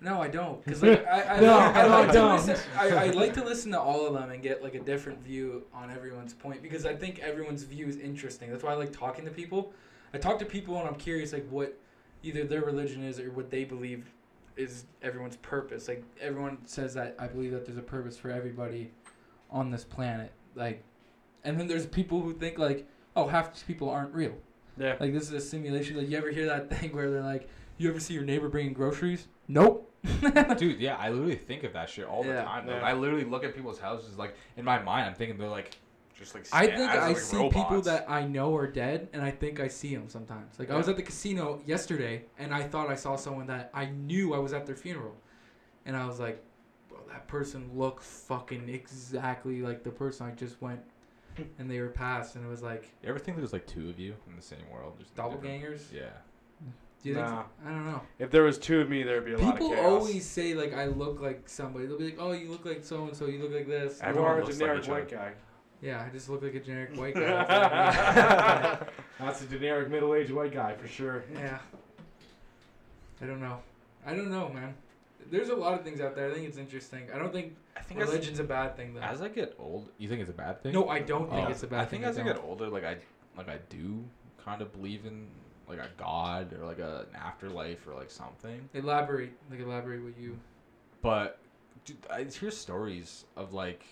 No, 0.00 0.20
I 0.22 0.28
don't. 0.28 0.64
Cause 0.64 0.82
like 0.82 1.06
I, 1.06 1.22
I, 1.36 1.40
No, 1.40 1.56
like, 1.56 1.76
I, 1.76 1.80
I 1.82 1.86
like 1.86 2.06
to 2.08 2.12
don't. 2.12 2.46
listen, 2.46 2.56
I, 2.78 2.88
I 2.88 3.06
like 3.10 3.34
to 3.34 3.44
listen 3.44 3.72
to 3.72 3.80
all 3.80 4.06
of 4.06 4.14
them 4.14 4.30
and 4.30 4.42
get 4.42 4.62
like 4.62 4.74
a 4.74 4.80
different 4.80 5.22
view 5.24 5.64
on 5.74 5.90
everyone's 5.90 6.34
point 6.34 6.62
because 6.62 6.86
I 6.86 6.94
think 6.94 7.18
everyone's 7.18 7.64
view 7.64 7.86
is 7.86 7.96
interesting. 7.96 8.50
That's 8.50 8.62
why 8.62 8.72
I 8.72 8.76
like 8.76 8.92
talking 8.92 9.24
to 9.24 9.30
people. 9.30 9.72
I 10.14 10.18
talk 10.18 10.38
to 10.38 10.44
people 10.44 10.78
and 10.78 10.88
I'm 10.88 10.94
curious 10.94 11.32
like 11.32 11.48
what 11.50 11.76
either 12.22 12.44
their 12.44 12.62
religion 12.62 13.02
is 13.02 13.18
or 13.18 13.30
what 13.32 13.50
they 13.50 13.64
believe 13.64 14.10
is 14.56 14.84
everyone's 15.02 15.36
purpose. 15.36 15.88
Like 15.88 16.04
everyone 16.20 16.58
says 16.64 16.94
that 16.94 17.14
I 17.18 17.26
believe 17.26 17.52
that 17.52 17.64
there's 17.66 17.78
a 17.78 17.82
purpose 17.82 18.16
for 18.16 18.30
everybody 18.30 18.90
on 19.50 19.70
this 19.70 19.84
planet. 19.84 20.32
Like, 20.54 20.82
and 21.44 21.58
then 21.58 21.66
there's 21.68 21.86
people 21.86 22.20
who 22.20 22.32
think 22.34 22.58
like, 22.58 22.86
oh, 23.16 23.26
half 23.26 23.52
these 23.52 23.62
people 23.62 23.88
aren't 23.90 24.12
real. 24.14 24.34
yeah 24.76 24.96
Like 25.00 25.12
this 25.12 25.24
is 25.24 25.32
a 25.32 25.40
simulation. 25.40 25.96
Like 25.96 26.08
you 26.08 26.16
ever 26.16 26.30
hear 26.30 26.46
that 26.46 26.70
thing 26.70 26.90
where 26.94 27.10
they're 27.10 27.22
like, 27.22 27.48
you 27.78 27.88
ever 27.88 28.00
see 28.00 28.14
your 28.14 28.24
neighbor 28.24 28.48
bringing 28.48 28.72
groceries? 28.72 29.28
Nope. 29.46 29.87
Dude, 30.58 30.80
yeah, 30.80 30.96
I 30.96 31.10
literally 31.10 31.34
think 31.36 31.64
of 31.64 31.72
that 31.72 31.90
shit 31.90 32.06
all 32.06 32.22
the 32.22 32.30
Yeah. 32.30 32.44
time. 32.44 32.66
Like, 32.66 32.76
Yeah. 32.80 32.86
I 32.88 32.92
literally 32.94 33.24
look 33.24 33.44
at 33.44 33.54
people's 33.54 33.78
houses, 33.80 34.16
like 34.18 34.34
in 34.56 34.64
my 34.64 34.78
mind, 34.80 35.06
I'm 35.06 35.14
thinking 35.14 35.36
they're 35.38 35.48
like, 35.48 35.76
Just 36.16 36.34
like 36.34 36.46
I 36.52 36.66
sta- 36.66 36.76
think 36.76 36.90
as, 36.90 36.98
I 37.02 37.08
like, 37.08 37.16
see 37.18 37.36
people 37.36 37.62
robots. 37.62 37.86
that 37.86 38.10
I 38.10 38.24
know 38.26 38.56
are 38.56 38.66
dead, 38.66 39.08
and 39.12 39.22
I 39.22 39.30
think 39.30 39.60
I 39.60 39.68
see 39.68 39.94
them 39.94 40.08
sometimes. 40.08 40.58
Like 40.58 40.70
I 40.70 40.76
was 40.76 40.88
at 40.88 40.96
the 40.96 41.02
casino 41.02 41.60
yesterday, 41.66 42.24
and 42.38 42.52
I 42.54 42.62
thought 42.62 42.88
I 42.90 42.94
saw 42.96 43.16
someone 43.16 43.46
that 43.48 43.70
I 43.74 43.86
knew 43.86 44.34
I 44.34 44.38
was 44.38 44.52
at 44.52 44.66
their 44.66 44.76
funeral, 44.76 45.14
and 45.86 45.96
I 45.96 46.06
was 46.06 46.18
like, 46.20 46.42
"Bro, 46.88 46.98
that 47.08 47.26
person 47.28 47.70
looks 47.74 48.06
fucking 48.28 48.68
exactly 48.68 49.62
like 49.62 49.82
the 49.84 49.90
person 49.90 50.26
I 50.26 50.32
just 50.32 50.60
went." 50.62 50.80
And 51.60 51.70
they 51.70 51.78
were 51.80 51.88
passed, 51.90 52.34
and 52.34 52.44
it 52.44 52.48
was 52.48 52.62
like 52.62 52.90
you 53.00 53.08
ever 53.08 53.18
think 53.20 53.36
there's 53.36 53.52
like 53.52 53.66
two 53.66 53.88
of 53.88 53.98
you 54.00 54.14
in 54.28 54.34
the 54.34 54.42
same 54.42 54.68
world? 54.72 54.94
Just 54.98 55.16
in 55.16 55.22
different- 55.24 55.44
doppelgangers. 55.44 55.92
Yeah. 55.92 56.10
Do 57.08 57.14
you 57.14 57.18
think? 57.20 57.26
Nah. 57.26 57.42
So? 57.42 57.48
I 57.66 57.70
don't 57.70 57.86
know. 57.86 58.00
If 58.18 58.30
there 58.30 58.42
was 58.42 58.58
two 58.58 58.80
of 58.80 58.88
me, 58.90 59.02
there'd 59.02 59.24
be 59.24 59.32
a 59.32 59.38
lot 59.38 59.54
of 59.54 59.58
People 59.60 59.70
chaos. 59.74 59.84
always 59.86 60.26
say 60.26 60.54
like 60.54 60.74
I 60.74 60.86
look 60.86 61.20
like 61.20 61.48
somebody. 61.48 61.86
They'll 61.86 61.98
be 61.98 62.04
like, 62.06 62.16
"Oh, 62.18 62.32
you 62.32 62.50
look 62.50 62.64
like 62.64 62.84
so 62.84 63.04
and 63.04 63.16
so. 63.16 63.26
You 63.26 63.38
look 63.42 63.52
like 63.52 63.66
this." 63.66 64.00
You 64.02 64.08
Everyone 64.08 64.30
are 64.30 64.38
a 64.40 64.44
looks 64.44 64.50
like 64.52 64.58
generic 64.60 64.82
each 64.84 64.88
white 64.90 65.10
guy. 65.10 65.32
Yeah, 65.80 66.04
I 66.04 66.10
just 66.10 66.28
look 66.28 66.42
like 66.42 66.54
a 66.54 66.60
generic 66.60 66.96
white 66.98 67.14
guy. 67.14 68.78
That's 69.20 69.42
a 69.42 69.46
generic 69.46 69.90
middle-aged 69.90 70.32
white 70.32 70.52
guy 70.52 70.74
for 70.74 70.88
sure. 70.88 71.24
yeah. 71.34 71.58
I 73.22 73.26
don't 73.26 73.40
know. 73.40 73.58
I 74.06 74.14
don't 74.14 74.30
know, 74.30 74.48
man. 74.48 74.74
There's 75.30 75.48
a 75.50 75.54
lot 75.54 75.74
of 75.74 75.84
things 75.84 76.00
out 76.00 76.14
there. 76.16 76.30
I 76.30 76.34
think 76.34 76.48
it's 76.48 76.56
interesting. 76.58 77.08
I 77.14 77.18
don't 77.18 77.32
think 77.32 77.54
I 77.76 77.80
think 77.80 78.00
as, 78.00 78.08
religion's 78.08 78.38
a 78.38 78.44
bad 78.44 78.76
thing 78.76 78.94
though. 78.94 79.00
As 79.00 79.20
I 79.22 79.28
get 79.28 79.54
old, 79.58 79.90
you 79.98 80.08
think 80.08 80.20
it's 80.20 80.30
a 80.30 80.34
bad 80.34 80.62
thing? 80.62 80.72
no, 80.72 80.88
I 80.88 81.00
don't 81.00 81.28
think 81.30 81.46
Oh, 81.46 81.50
it's 81.50 81.62
a 81.62 81.66
bad 81.66 81.80
I 81.80 81.84
thing. 81.86 82.04
I 82.04 82.06
think 82.06 82.10
as 82.10 82.18
I 82.18 82.22
don't. 82.24 82.34
get 82.36 82.44
older, 82.44 82.68
like 82.68 82.84
I 82.84 82.96
like 83.36 83.48
I 83.48 83.58
do 83.68 84.04
kind 84.44 84.62
of 84.62 84.72
believe 84.72 85.04
in 85.04 85.28
like 85.68 85.78
a 85.78 85.88
god 85.96 86.52
or 86.58 86.64
like 86.66 86.78
a, 86.78 87.06
an 87.10 87.16
afterlife 87.16 87.86
or 87.86 87.94
like 87.94 88.10
something. 88.10 88.68
elaborate, 88.74 89.32
like 89.50 89.60
elaborate 89.60 90.02
what 90.02 90.18
you. 90.18 90.38
But 91.02 91.38
dude, 91.84 91.98
I 92.10 92.24
hear 92.24 92.50
stories 92.50 93.24
of 93.36 93.52
like 93.52 93.84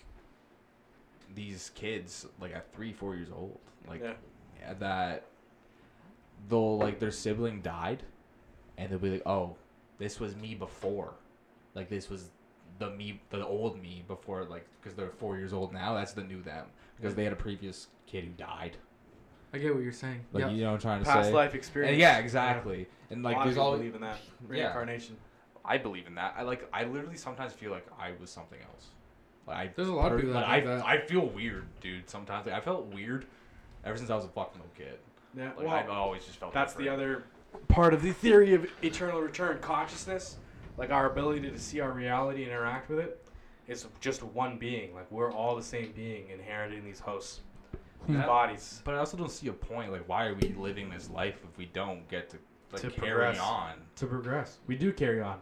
these 1.35 1.71
kids 1.75 2.27
like 2.41 2.55
at 2.55 2.73
three, 2.75 2.93
four 2.93 3.15
years 3.15 3.29
old, 3.35 3.59
like 3.89 4.01
Yeah. 4.03 4.15
yeah, 4.61 4.75
that 4.75 5.25
they'll 6.49 6.79
like 6.79 6.99
their 6.99 7.11
sibling 7.11 7.61
died, 7.63 8.03
and 8.79 8.91
they'll 8.91 8.99
be 8.99 9.11
like, 9.11 9.27
"Oh, 9.27 9.57
this 9.99 10.19
was 10.21 10.37
me 10.37 10.55
before, 10.55 11.15
like 11.75 11.89
this 11.89 12.09
was 12.09 12.31
the 12.79 12.91
me, 12.91 13.21
the 13.31 13.45
old 13.47 13.81
me 13.81 14.05
before, 14.07 14.45
like 14.45 14.67
because 14.81 14.97
they're 14.97 15.11
four 15.11 15.37
years 15.37 15.53
old 15.53 15.73
now. 15.73 15.95
That's 15.95 16.13
the 16.13 16.25
new 16.25 16.43
them 16.43 16.67
because 16.97 17.15
they 17.15 17.25
had 17.25 17.33
a 17.33 17.37
previous 17.37 17.89
kid 18.07 18.25
who 18.25 18.31
died. 18.31 18.77
I 19.57 19.59
get 19.59 19.75
what 19.75 19.83
you're 19.83 19.93
saying. 19.93 20.21
Like 20.33 20.43
yeah. 20.43 20.51
you 20.51 20.61
know 20.63 20.67
what 20.69 20.75
I'm 20.75 20.81
trying 20.81 20.99
to 21.01 21.11
Past 21.11 21.29
say? 21.29 21.35
life 21.35 21.55
experience. 21.55 21.93
And 21.93 22.01
yeah, 22.01 22.19
exactly. 22.19 22.87
And 23.11 23.23
Like, 23.23 23.37
like 23.37 23.47
there's 23.47 23.57
all 23.57 23.77
believe 23.77 23.95
in 23.95 24.01
that 24.03 24.19
Yeah. 24.43 24.49
reincarnation. 24.49 25.17
I 25.65 25.79
believe 25.79 26.07
in 26.07 26.15
that. 26.15 26.35
I 26.37 26.43
like. 26.43 26.69
I 26.73 26.85
literally 26.85 27.17
sometimes 27.17 27.53
feel 27.53 27.73
like 27.73 27.87
I 27.99 28.13
was 28.21 28.31
something 28.31 28.61
else. 28.61 28.87
Like 29.47 29.57
I, 29.57 29.71
There's 29.75 29.89
a 29.89 29.93
lot 29.93 30.13
of 30.13 30.19
people 30.19 30.35
that 30.35 30.49
like, 30.49 30.65
think 30.65 30.73
I, 30.73 30.77
that. 30.77 30.87
I 30.87 31.07
feel 31.07 31.27
weird, 31.27 31.67
dude. 31.81 32.09
Sometimes 32.09 32.47
like, 32.47 32.55
I 32.55 32.61
felt 32.61 32.87
weird 32.87 33.27
ever 33.85 33.97
since 33.97 34.11
I 34.11 34.17
was 34.17 34.25
a 34.25 34.29
fucking 34.29 34.61
little 34.61 34.75
kid. 34.77 34.99
Yeah. 35.37 35.49
like 35.57 35.67
well, 35.67 35.71
I've 35.71 35.91
always 35.91 36.25
just 36.25 36.39
felt. 36.39 36.53
that's 36.53 36.75
the 36.75 36.89
other 36.89 37.25
part 37.69 37.95
of 37.95 38.03
the 38.03 38.13
theory 38.13 38.55
of 38.55 38.67
eternal 38.83 39.21
return 39.21 39.59
consciousness, 39.61 40.37
like 40.77 40.91
our 40.91 41.11
ability 41.11 41.51
to 41.51 41.59
see 41.59 41.81
our 41.81 41.93
reality 41.93 42.43
and 42.43 42.53
interact 42.53 42.89
with 42.89 42.99
it. 42.99 43.23
it, 43.67 43.73
is 43.73 43.87
just 44.01 44.23
one 44.23 44.59
being. 44.59 44.95
Like 44.95 45.11
we're 45.11 45.33
all 45.33 45.57
the 45.57 45.63
same 45.63 45.93
being 45.95 46.29
inherited 46.31 46.79
in 46.79 46.85
these 46.85 47.01
hosts, 47.01 47.41
these 48.09 48.17
bodies. 48.19 48.83
But 48.85 48.95
I 48.95 48.99
also 48.99 49.17
don't 49.17 49.31
see 49.31 49.49
a 49.49 49.53
point. 49.53 49.93
Like, 49.93 50.09
why 50.09 50.27
are 50.27 50.35
we 50.35 50.49
living 50.59 50.91
this 50.91 51.11
life 51.11 51.37
if 51.51 51.57
we 51.59 51.67
don't 51.67 52.09
get 52.09 52.31
to 52.31 52.39
like 52.73 52.83
To 52.83 52.91
carry 52.91 53.11
progress. 53.13 53.41
on? 53.41 53.73
To 53.97 54.07
progress, 54.07 54.59
we 54.67 54.77
do 54.77 54.93
carry 54.93 55.21
on, 55.21 55.39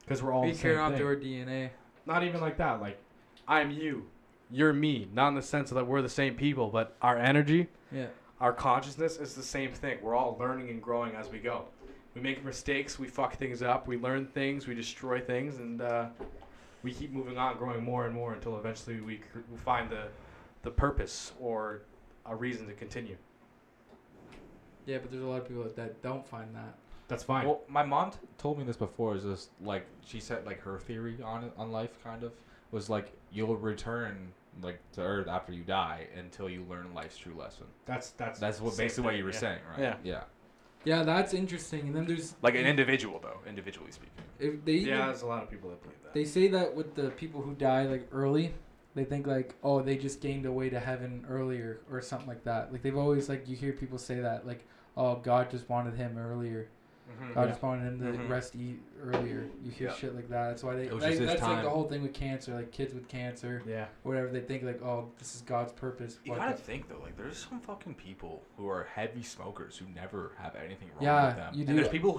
because 0.00 0.22
we're 0.22 0.32
all 0.32 0.42
we 0.42 0.52
the 0.52 0.58
carry 0.58 0.76
on 0.78 0.92
thing. 0.92 0.98
through 1.00 1.08
our 1.08 1.16
DNA. 1.16 1.70
Not 2.06 2.24
even 2.24 2.40
like 2.40 2.56
that. 2.58 2.80
Like, 2.80 2.98
I'm 3.46 3.70
you, 3.70 4.06
you're 4.50 4.72
me. 4.72 5.08
Not 5.12 5.28
in 5.28 5.34
the 5.34 5.42
sense 5.42 5.70
that 5.70 5.86
we're 5.86 6.02
the 6.02 6.08
same 6.08 6.34
people, 6.34 6.68
but 6.68 6.96
our 7.02 7.16
energy, 7.18 7.68
Yeah. 7.92 8.06
our 8.40 8.52
consciousness 8.52 9.18
is 9.18 9.34
the 9.34 9.42
same 9.42 9.72
thing. 9.72 9.98
We're 10.02 10.14
all 10.16 10.36
learning 10.40 10.70
and 10.70 10.82
growing 10.82 11.14
as 11.14 11.28
we 11.30 11.38
go. 11.38 11.66
We 12.14 12.20
make 12.20 12.44
mistakes, 12.44 12.98
we 12.98 13.08
fuck 13.08 13.36
things 13.36 13.62
up, 13.62 13.86
we 13.86 13.96
learn 13.96 14.26
things, 14.26 14.66
we 14.66 14.74
destroy 14.74 15.20
things, 15.20 15.58
and 15.58 15.80
uh, 15.80 16.06
we 16.82 16.92
keep 16.92 17.10
moving 17.12 17.38
on, 17.38 17.56
growing 17.56 17.82
more 17.84 18.04
and 18.06 18.14
more 18.14 18.34
until 18.34 18.58
eventually 18.58 19.00
we, 19.00 19.16
cr- 19.18 19.38
we 19.50 19.56
find 19.58 19.88
the, 19.88 20.08
the 20.62 20.70
purpose 20.70 21.32
or 21.40 21.82
a 22.26 22.34
reason 22.34 22.66
to 22.66 22.72
continue. 22.72 23.16
Yeah, 24.86 24.98
but 24.98 25.10
there's 25.10 25.22
a 25.22 25.26
lot 25.26 25.42
of 25.42 25.48
people 25.48 25.64
that 25.64 26.02
don't 26.02 26.26
find 26.26 26.54
that. 26.54 26.74
That's 27.08 27.22
fine. 27.22 27.46
Well, 27.46 27.60
my 27.68 27.84
mom 27.84 28.10
t- 28.10 28.18
told 28.38 28.58
me 28.58 28.64
this 28.64 28.76
before. 28.76 29.14
Is 29.16 29.24
just 29.24 29.50
like 29.62 29.86
she 30.04 30.18
said, 30.18 30.46
like 30.46 30.60
her 30.60 30.78
theory 30.78 31.18
on 31.22 31.44
it, 31.44 31.52
on 31.56 31.70
life, 31.70 32.02
kind 32.02 32.22
of 32.24 32.32
was 32.70 32.88
like 32.88 33.12
you'll 33.30 33.56
return 33.56 34.32
like 34.62 34.80
to 34.92 35.02
Earth 35.02 35.28
after 35.28 35.52
you 35.52 35.62
die 35.62 36.06
until 36.18 36.48
you 36.48 36.64
learn 36.68 36.92
life's 36.94 37.16
true 37.16 37.34
lesson. 37.38 37.66
that's 37.86 38.10
that's 38.10 38.38
That's 38.40 38.60
what 38.60 38.74
same 38.74 38.86
basically 38.86 39.04
what 39.04 39.16
you 39.16 39.24
were 39.24 39.30
yeah. 39.32 39.38
saying, 39.38 39.58
right? 39.70 39.80
Yeah. 39.80 39.96
Yeah. 40.04 40.20
Yeah, 40.84 41.02
that's 41.04 41.32
interesting. 41.32 41.82
And 41.82 41.94
then 41.94 42.06
there's 42.06 42.34
Like 42.42 42.56
an 42.56 42.66
individual, 42.66 43.20
though, 43.22 43.38
individually 43.48 43.92
speaking. 43.92 44.14
if 44.40 44.64
they 44.64 44.72
even, 44.72 44.88
Yeah, 44.88 45.06
there's 45.06 45.22
a 45.22 45.26
lot 45.26 45.42
of 45.44 45.48
people 45.50 45.70
that 45.70 45.80
believe 45.80 45.96
that. 46.02 46.12
they 46.12 46.24
say 46.24 46.48
that 46.48 46.74
with 46.74 46.96
the 46.96 47.10
people 47.10 47.40
who 47.40 47.54
die 47.54 47.84
like 47.84 48.08
early, 48.10 48.52
they 48.94 49.04
think 49.04 49.26
like 49.26 49.54
oh 49.62 49.80
they 49.82 49.96
just 49.96 50.20
gained 50.20 50.46
a 50.46 50.52
way 50.52 50.68
to 50.70 50.78
heaven 50.80 51.24
earlier 51.28 51.80
or 51.90 52.00
something 52.00 52.28
like 52.28 52.44
that. 52.44 52.72
Like 52.72 52.82
they've 52.82 52.96
always 52.96 53.28
like 53.28 53.48
you 53.48 53.56
hear 53.56 53.72
people 53.72 53.98
say 53.98 54.20
that 54.20 54.46
like 54.46 54.64
oh 54.96 55.16
God 55.16 55.50
just 55.50 55.68
wanted 55.68 55.94
him 55.94 56.18
earlier. 56.18 56.68
Mm-hmm. 57.10 57.32
God 57.34 57.40
Yeah. 57.42 57.48
just 57.48 57.62
wanted 57.62 57.82
him 57.92 57.98
to 58.00 58.18
Mhm. 58.18 58.28
rest 58.30 58.54
eat 58.56 58.80
earlier. 59.02 59.46
You 59.62 59.70
hear 59.70 59.88
Yeah. 59.88 59.94
shit 59.94 60.14
like 60.14 60.28
that. 60.28 60.48
That's 60.50 60.62
why 60.62 60.76
they. 60.76 60.88
Like, 60.88 61.00
just 61.02 61.18
his 61.18 61.28
that's 61.28 61.42
like 61.42 61.62
the 61.62 61.68
whole 61.68 61.84
thing 61.84 62.02
with 62.02 62.14
cancer. 62.14 62.54
Like 62.54 62.70
kids 62.70 62.94
with 62.94 63.08
cancer, 63.08 63.60
yeah. 63.66 63.86
whatever. 64.02 64.28
They 64.28 64.40
think 64.40 64.62
like, 64.62 64.80
oh, 64.82 65.10
this 65.18 65.34
is 65.34 65.42
God's 65.42 65.72
purpose. 65.72 66.18
You 66.24 66.32
What 66.32 66.38
gotta 66.40 66.52
the- 66.56 66.62
think 66.62 66.88
though, 66.88 67.00
like 67.02 67.16
there's 67.16 67.36
some 67.38 67.60
fucking 67.60 67.94
people 67.94 68.42
who 68.56 68.68
are 68.68 68.84
heavy 68.94 69.22
smokers 69.22 69.76
who 69.76 69.86
never 69.94 70.32
have 70.38 70.54
anything 70.56 70.88
wrong 70.94 71.02
Yeah, 71.02 71.26
with 71.28 71.36
them. 71.36 71.54
you 71.54 71.64
do. 71.64 71.70
And 71.70 71.78
there's 71.78 71.88
people 71.88 72.12
who 72.12 72.18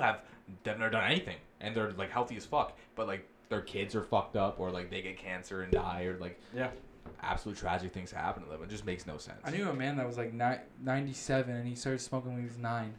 they've 0.63 0.77
never 0.77 0.89
done 0.91 1.05
anything 1.09 1.37
and 1.61 1.75
they're 1.75 1.91
like 1.93 2.09
healthy 2.11 2.35
as 2.35 2.45
fuck, 2.45 2.77
but 2.95 3.07
like 3.07 3.27
their 3.53 3.61
kids 3.61 3.95
are 3.95 4.03
fucked 4.03 4.35
up, 4.35 4.59
or 4.59 4.71
like 4.71 4.89
they 4.89 5.01
get 5.01 5.17
cancer 5.17 5.61
and 5.61 5.71
die, 5.71 6.03
or 6.05 6.17
like 6.17 6.39
Yeah. 6.53 6.71
absolute 7.21 7.57
tragic 7.57 7.93
things 7.93 8.11
happen 8.11 8.43
to 8.43 8.49
them. 8.49 8.63
It 8.63 8.69
just 8.69 8.85
makes 8.85 9.05
no 9.05 9.17
sense. 9.17 9.39
I 9.43 9.51
knew 9.51 9.69
a 9.69 9.73
man 9.73 9.95
that 9.97 10.07
was 10.07 10.17
like 10.17 10.33
ni- 10.33 10.59
97 10.81 11.55
and 11.55 11.67
he 11.67 11.75
started 11.75 11.99
smoking 11.99 12.31
when 12.33 12.41
he 12.41 12.47
was 12.47 12.57
nine. 12.57 12.95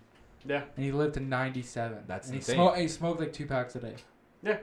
Yeah. 0.46 0.62
And 0.76 0.84
he 0.84 0.92
lived 0.92 1.14
to 1.14 1.20
97. 1.20 2.04
That's 2.06 2.28
and 2.28 2.34
he 2.34 2.38
insane. 2.38 2.54
smoked. 2.56 2.78
He 2.78 2.88
smoked 2.88 3.20
like 3.20 3.32
two 3.32 3.46
packs 3.46 3.74
a 3.76 3.80
day. 3.80 3.96
Yeah. 4.42 4.58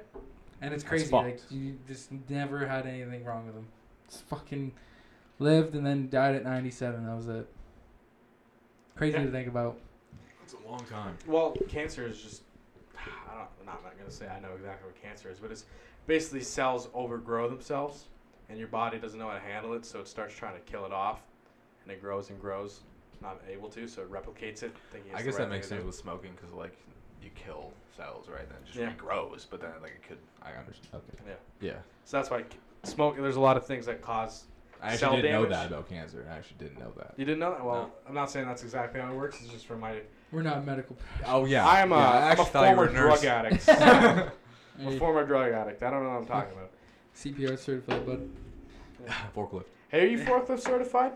And 0.61 0.73
it's 0.73 0.83
crazy. 0.83 1.11
Like 1.11 1.41
you 1.49 1.77
just 1.87 2.09
never 2.29 2.65
had 2.67 2.85
anything 2.85 3.23
wrong 3.25 3.45
with 3.47 3.55
him. 3.55 3.67
Just 4.07 4.23
fucking 4.25 4.71
lived 5.39 5.75
and 5.75 5.85
then 5.85 6.09
died 6.09 6.35
at 6.35 6.43
97. 6.43 7.05
That 7.05 7.15
was 7.15 7.27
it. 7.27 7.47
Crazy 8.95 9.17
Yeah. 9.17 9.25
to 9.25 9.31
think 9.31 9.47
about. 9.47 9.79
It's 10.43 10.53
a 10.53 10.69
long 10.69 10.85
time. 10.85 11.17
Well, 11.27 11.55
cancer 11.67 12.05
is 12.07 12.21
just. 12.21 12.43
I 13.31 13.37
don't. 13.37 13.47
I'm 13.61 13.83
not 13.83 13.97
gonna 13.97 14.11
say 14.11 14.27
I 14.27 14.39
know 14.39 14.53
exactly 14.55 14.87
what 14.87 15.01
cancer 15.01 15.29
is, 15.29 15.39
but 15.39 15.51
it's 15.51 15.65
basically 16.07 16.41
cells 16.41 16.89
overgrow 16.93 17.49
themselves, 17.49 18.05
and 18.49 18.57
your 18.57 18.67
body 18.67 18.97
doesn't 18.97 19.19
know 19.19 19.27
how 19.27 19.33
to 19.35 19.39
handle 19.39 19.73
it, 19.73 19.85
so 19.85 19.99
it 19.99 20.07
starts 20.07 20.35
trying 20.35 20.53
to 20.55 20.59
kill 20.61 20.85
it 20.85 20.91
off, 20.91 21.21
and 21.83 21.91
it 21.91 22.01
grows 22.01 22.29
and 22.29 22.39
grows, 22.41 22.81
not 23.21 23.39
able 23.49 23.69
to, 23.69 23.87
so 23.87 24.01
it 24.01 24.11
replicates 24.11 24.63
it. 24.63 24.75
I 25.15 25.21
guess 25.21 25.33
right 25.35 25.37
that 25.43 25.49
makes 25.49 25.67
sense 25.69 25.81
to 25.81 25.85
with 25.85 25.95
smoking 25.95 26.31
because 26.35 26.51
like 26.53 26.75
you 27.21 27.29
kill 27.35 27.71
cells, 27.95 28.27
right? 28.27 28.47
Then 28.49 28.57
it 28.57 28.65
just 28.65 28.77
Yeah. 28.79 28.93
regrows, 28.93 29.45
but 29.49 29.61
then 29.61 29.71
like 29.81 29.91
it 29.91 30.03
could. 30.07 30.17
I 30.41 30.53
understand. 30.53 30.87
Okay. 30.95 31.23
Yeah. 31.27 31.35
Yeah. 31.73 31.77
So 32.05 32.17
that's 32.17 32.29
why 32.29 32.43
smoking. 32.83 33.21
There's 33.23 33.35
a 33.35 33.41
lot 33.41 33.57
of 33.57 33.65
things 33.65 33.85
that 33.85 34.01
cause. 34.01 34.45
I 34.83 34.93
actually 34.93 35.21
didn't 35.21 35.33
know 35.33 35.45
that 35.45 35.67
about 35.67 35.87
cancer. 35.87 36.25
I 36.27 36.37
actually 36.37 36.57
didn't 36.57 36.79
know 36.79 36.91
that. 36.97 37.13
You 37.15 37.23
didn't 37.23 37.39
know 37.39 37.51
that? 37.51 37.63
Well, 37.63 37.83
No. 37.83 37.91
I'm 38.07 38.15
not 38.15 38.31
saying 38.31 38.47
that's 38.47 38.63
exactly 38.63 38.99
how 38.99 39.11
it 39.11 39.15
works. 39.15 39.39
It's 39.41 39.51
just 39.51 39.67
from 39.67 39.79
my. 39.79 40.01
We're 40.31 40.41
not 40.43 40.65
medical. 40.65 40.97
Oh 41.25 41.45
yeah. 41.45 41.67
I 41.67 41.81
am 41.81 41.91
a, 41.91 41.97
Yeah, 41.97 42.09
I 42.09 42.17
am 42.17 42.23
a 42.23 42.25
actually 42.27 42.45
thought 42.45 42.69
you 42.71 42.75
were 42.77 42.87
former 42.87 43.01
drug 43.01 43.25
addict. 43.25 43.69
I'm 44.79 44.87
a 44.87 44.97
former 44.97 45.25
drug 45.25 45.51
addict. 45.51 45.83
I 45.83 45.89
don't 45.89 46.03
know 46.03 46.09
what 46.09 46.17
I'm 46.21 46.25
talking 46.25 46.53
about. 46.53 46.71
CPR 47.15 47.59
certified, 47.59 48.05
bud. 48.05 48.29
Forklift. 49.35 49.65
Hey, 49.89 50.03
are 50.03 50.07
you 50.07 50.19
forklift 50.19 50.61
certified? 50.61 51.11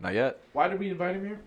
Not 0.00 0.14
yet. 0.14 0.40
Why 0.52 0.66
did 0.68 0.80
we 0.80 0.90
invite 0.90 1.14
him 1.16 1.24
here? 1.26 1.40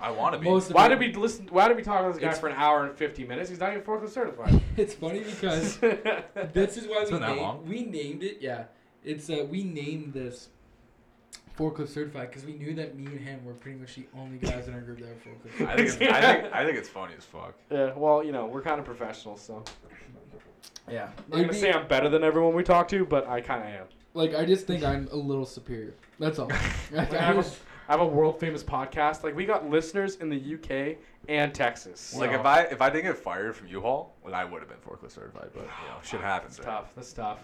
I 0.00 0.10
want 0.10 0.32
to 0.34 0.38
be. 0.38 0.46
Most 0.46 0.72
Why 0.72 0.88
did 0.88 0.98
we 0.98 1.12
listen? 1.12 1.46
Why 1.50 1.68
did 1.68 1.76
we 1.76 1.82
talk 1.82 2.04
to 2.06 2.08
this 2.12 2.18
guy 2.18 2.26
It's- 2.28 2.40
for 2.40 2.48
an 2.48 2.56
hour 2.56 2.86
and 2.86 2.96
fifty 2.96 3.24
minutes? 3.24 3.50
He's 3.50 3.60
not 3.60 3.72
even 3.72 3.82
forklift 3.82 4.10
certified. 4.10 4.60
It's 4.76 4.94
funny 4.94 5.20
because 5.20 5.78
this 5.78 6.76
is 6.76 6.86
why 6.88 7.02
It's 7.02 7.10
we 7.10 7.18
been 7.18 7.20
that 7.20 7.28
named, 7.28 7.40
long? 7.40 7.68
we 7.68 7.84
named 7.84 8.22
it. 8.22 8.38
Yeah, 8.40 8.64
it's 9.04 9.28
uh, 9.30 9.46
we 9.48 9.62
named 9.64 10.14
this 10.14 10.48
forklift 11.58 11.88
certified 11.88 12.30
because 12.30 12.44
we 12.44 12.54
knew 12.54 12.74
that 12.74 12.96
me 12.96 13.06
and 13.06 13.20
him 13.20 13.44
were 13.44 13.54
pretty 13.54 13.78
much 13.78 13.94
the 13.94 14.06
only 14.18 14.38
guys 14.38 14.68
in 14.68 14.74
our 14.74 14.80
group 14.80 14.98
that 14.98 15.08
were 15.08 15.32
forklift. 15.32 15.68
I 15.68 15.76
think 15.76 15.88
it's, 15.88 15.96
I 15.96 16.20
think 16.20 16.54
I 16.54 16.64
think 16.64 16.78
it's 16.78 16.88
funny 16.88 17.14
as 17.16 17.24
fuck. 17.24 17.54
yeah. 17.70 17.92
Well, 17.94 18.24
you 18.24 18.32
know, 18.32 18.46
we're 18.46 18.62
kind 18.62 18.78
of 18.78 18.84
professionals, 18.84 19.40
so. 19.40 19.64
Yeah. 20.90 21.08
I'm 21.32 21.42
gonna 21.42 21.54
say 21.54 21.72
I'm 21.72 21.86
better 21.88 22.08
than 22.08 22.24
everyone 22.24 22.54
we 22.54 22.62
talk 22.62 22.88
to, 22.88 23.04
but 23.04 23.26
I 23.28 23.40
kind 23.40 23.62
of 23.62 23.68
am. 23.68 23.86
Like 24.14 24.34
I 24.34 24.44
just 24.44 24.66
think 24.66 24.84
I'm 24.84 25.08
a 25.12 25.16
little 25.16 25.46
superior. 25.46 25.94
That's 26.18 26.38
all. 26.38 26.50
Like, 26.92 27.12
I 27.12 27.18
I 27.18 27.22
have, 27.22 27.38
a, 27.38 27.90
have 27.90 28.00
a 28.00 28.06
world 28.06 28.38
famous 28.38 28.62
podcast. 28.62 29.24
Like 29.24 29.34
we 29.34 29.44
got 29.46 29.68
listeners 29.68 30.16
in 30.16 30.28
the 30.28 30.54
UK 30.54 30.98
and 31.28 31.54
Texas. 31.54 32.14
Like 32.14 32.32
if 32.32 32.44
I 32.44 32.62
if 32.62 32.80
I 32.80 32.90
didn't 32.90 33.04
get 33.04 33.18
fired 33.18 33.56
from 33.56 33.68
U-Haul, 33.68 34.14
then 34.24 34.34
I 34.34 34.44
would 34.44 34.60
have 34.60 34.68
been 34.68 34.78
forklift 34.78 35.12
certified. 35.12 35.50
But 35.54 35.62
you 35.62 35.88
know, 35.88 35.96
shit 36.02 36.20
happens. 36.32 36.56
That's 36.56 36.66
right? 36.66 36.74
tough. 36.74 36.94
That's 36.94 37.12
tough. 37.12 37.38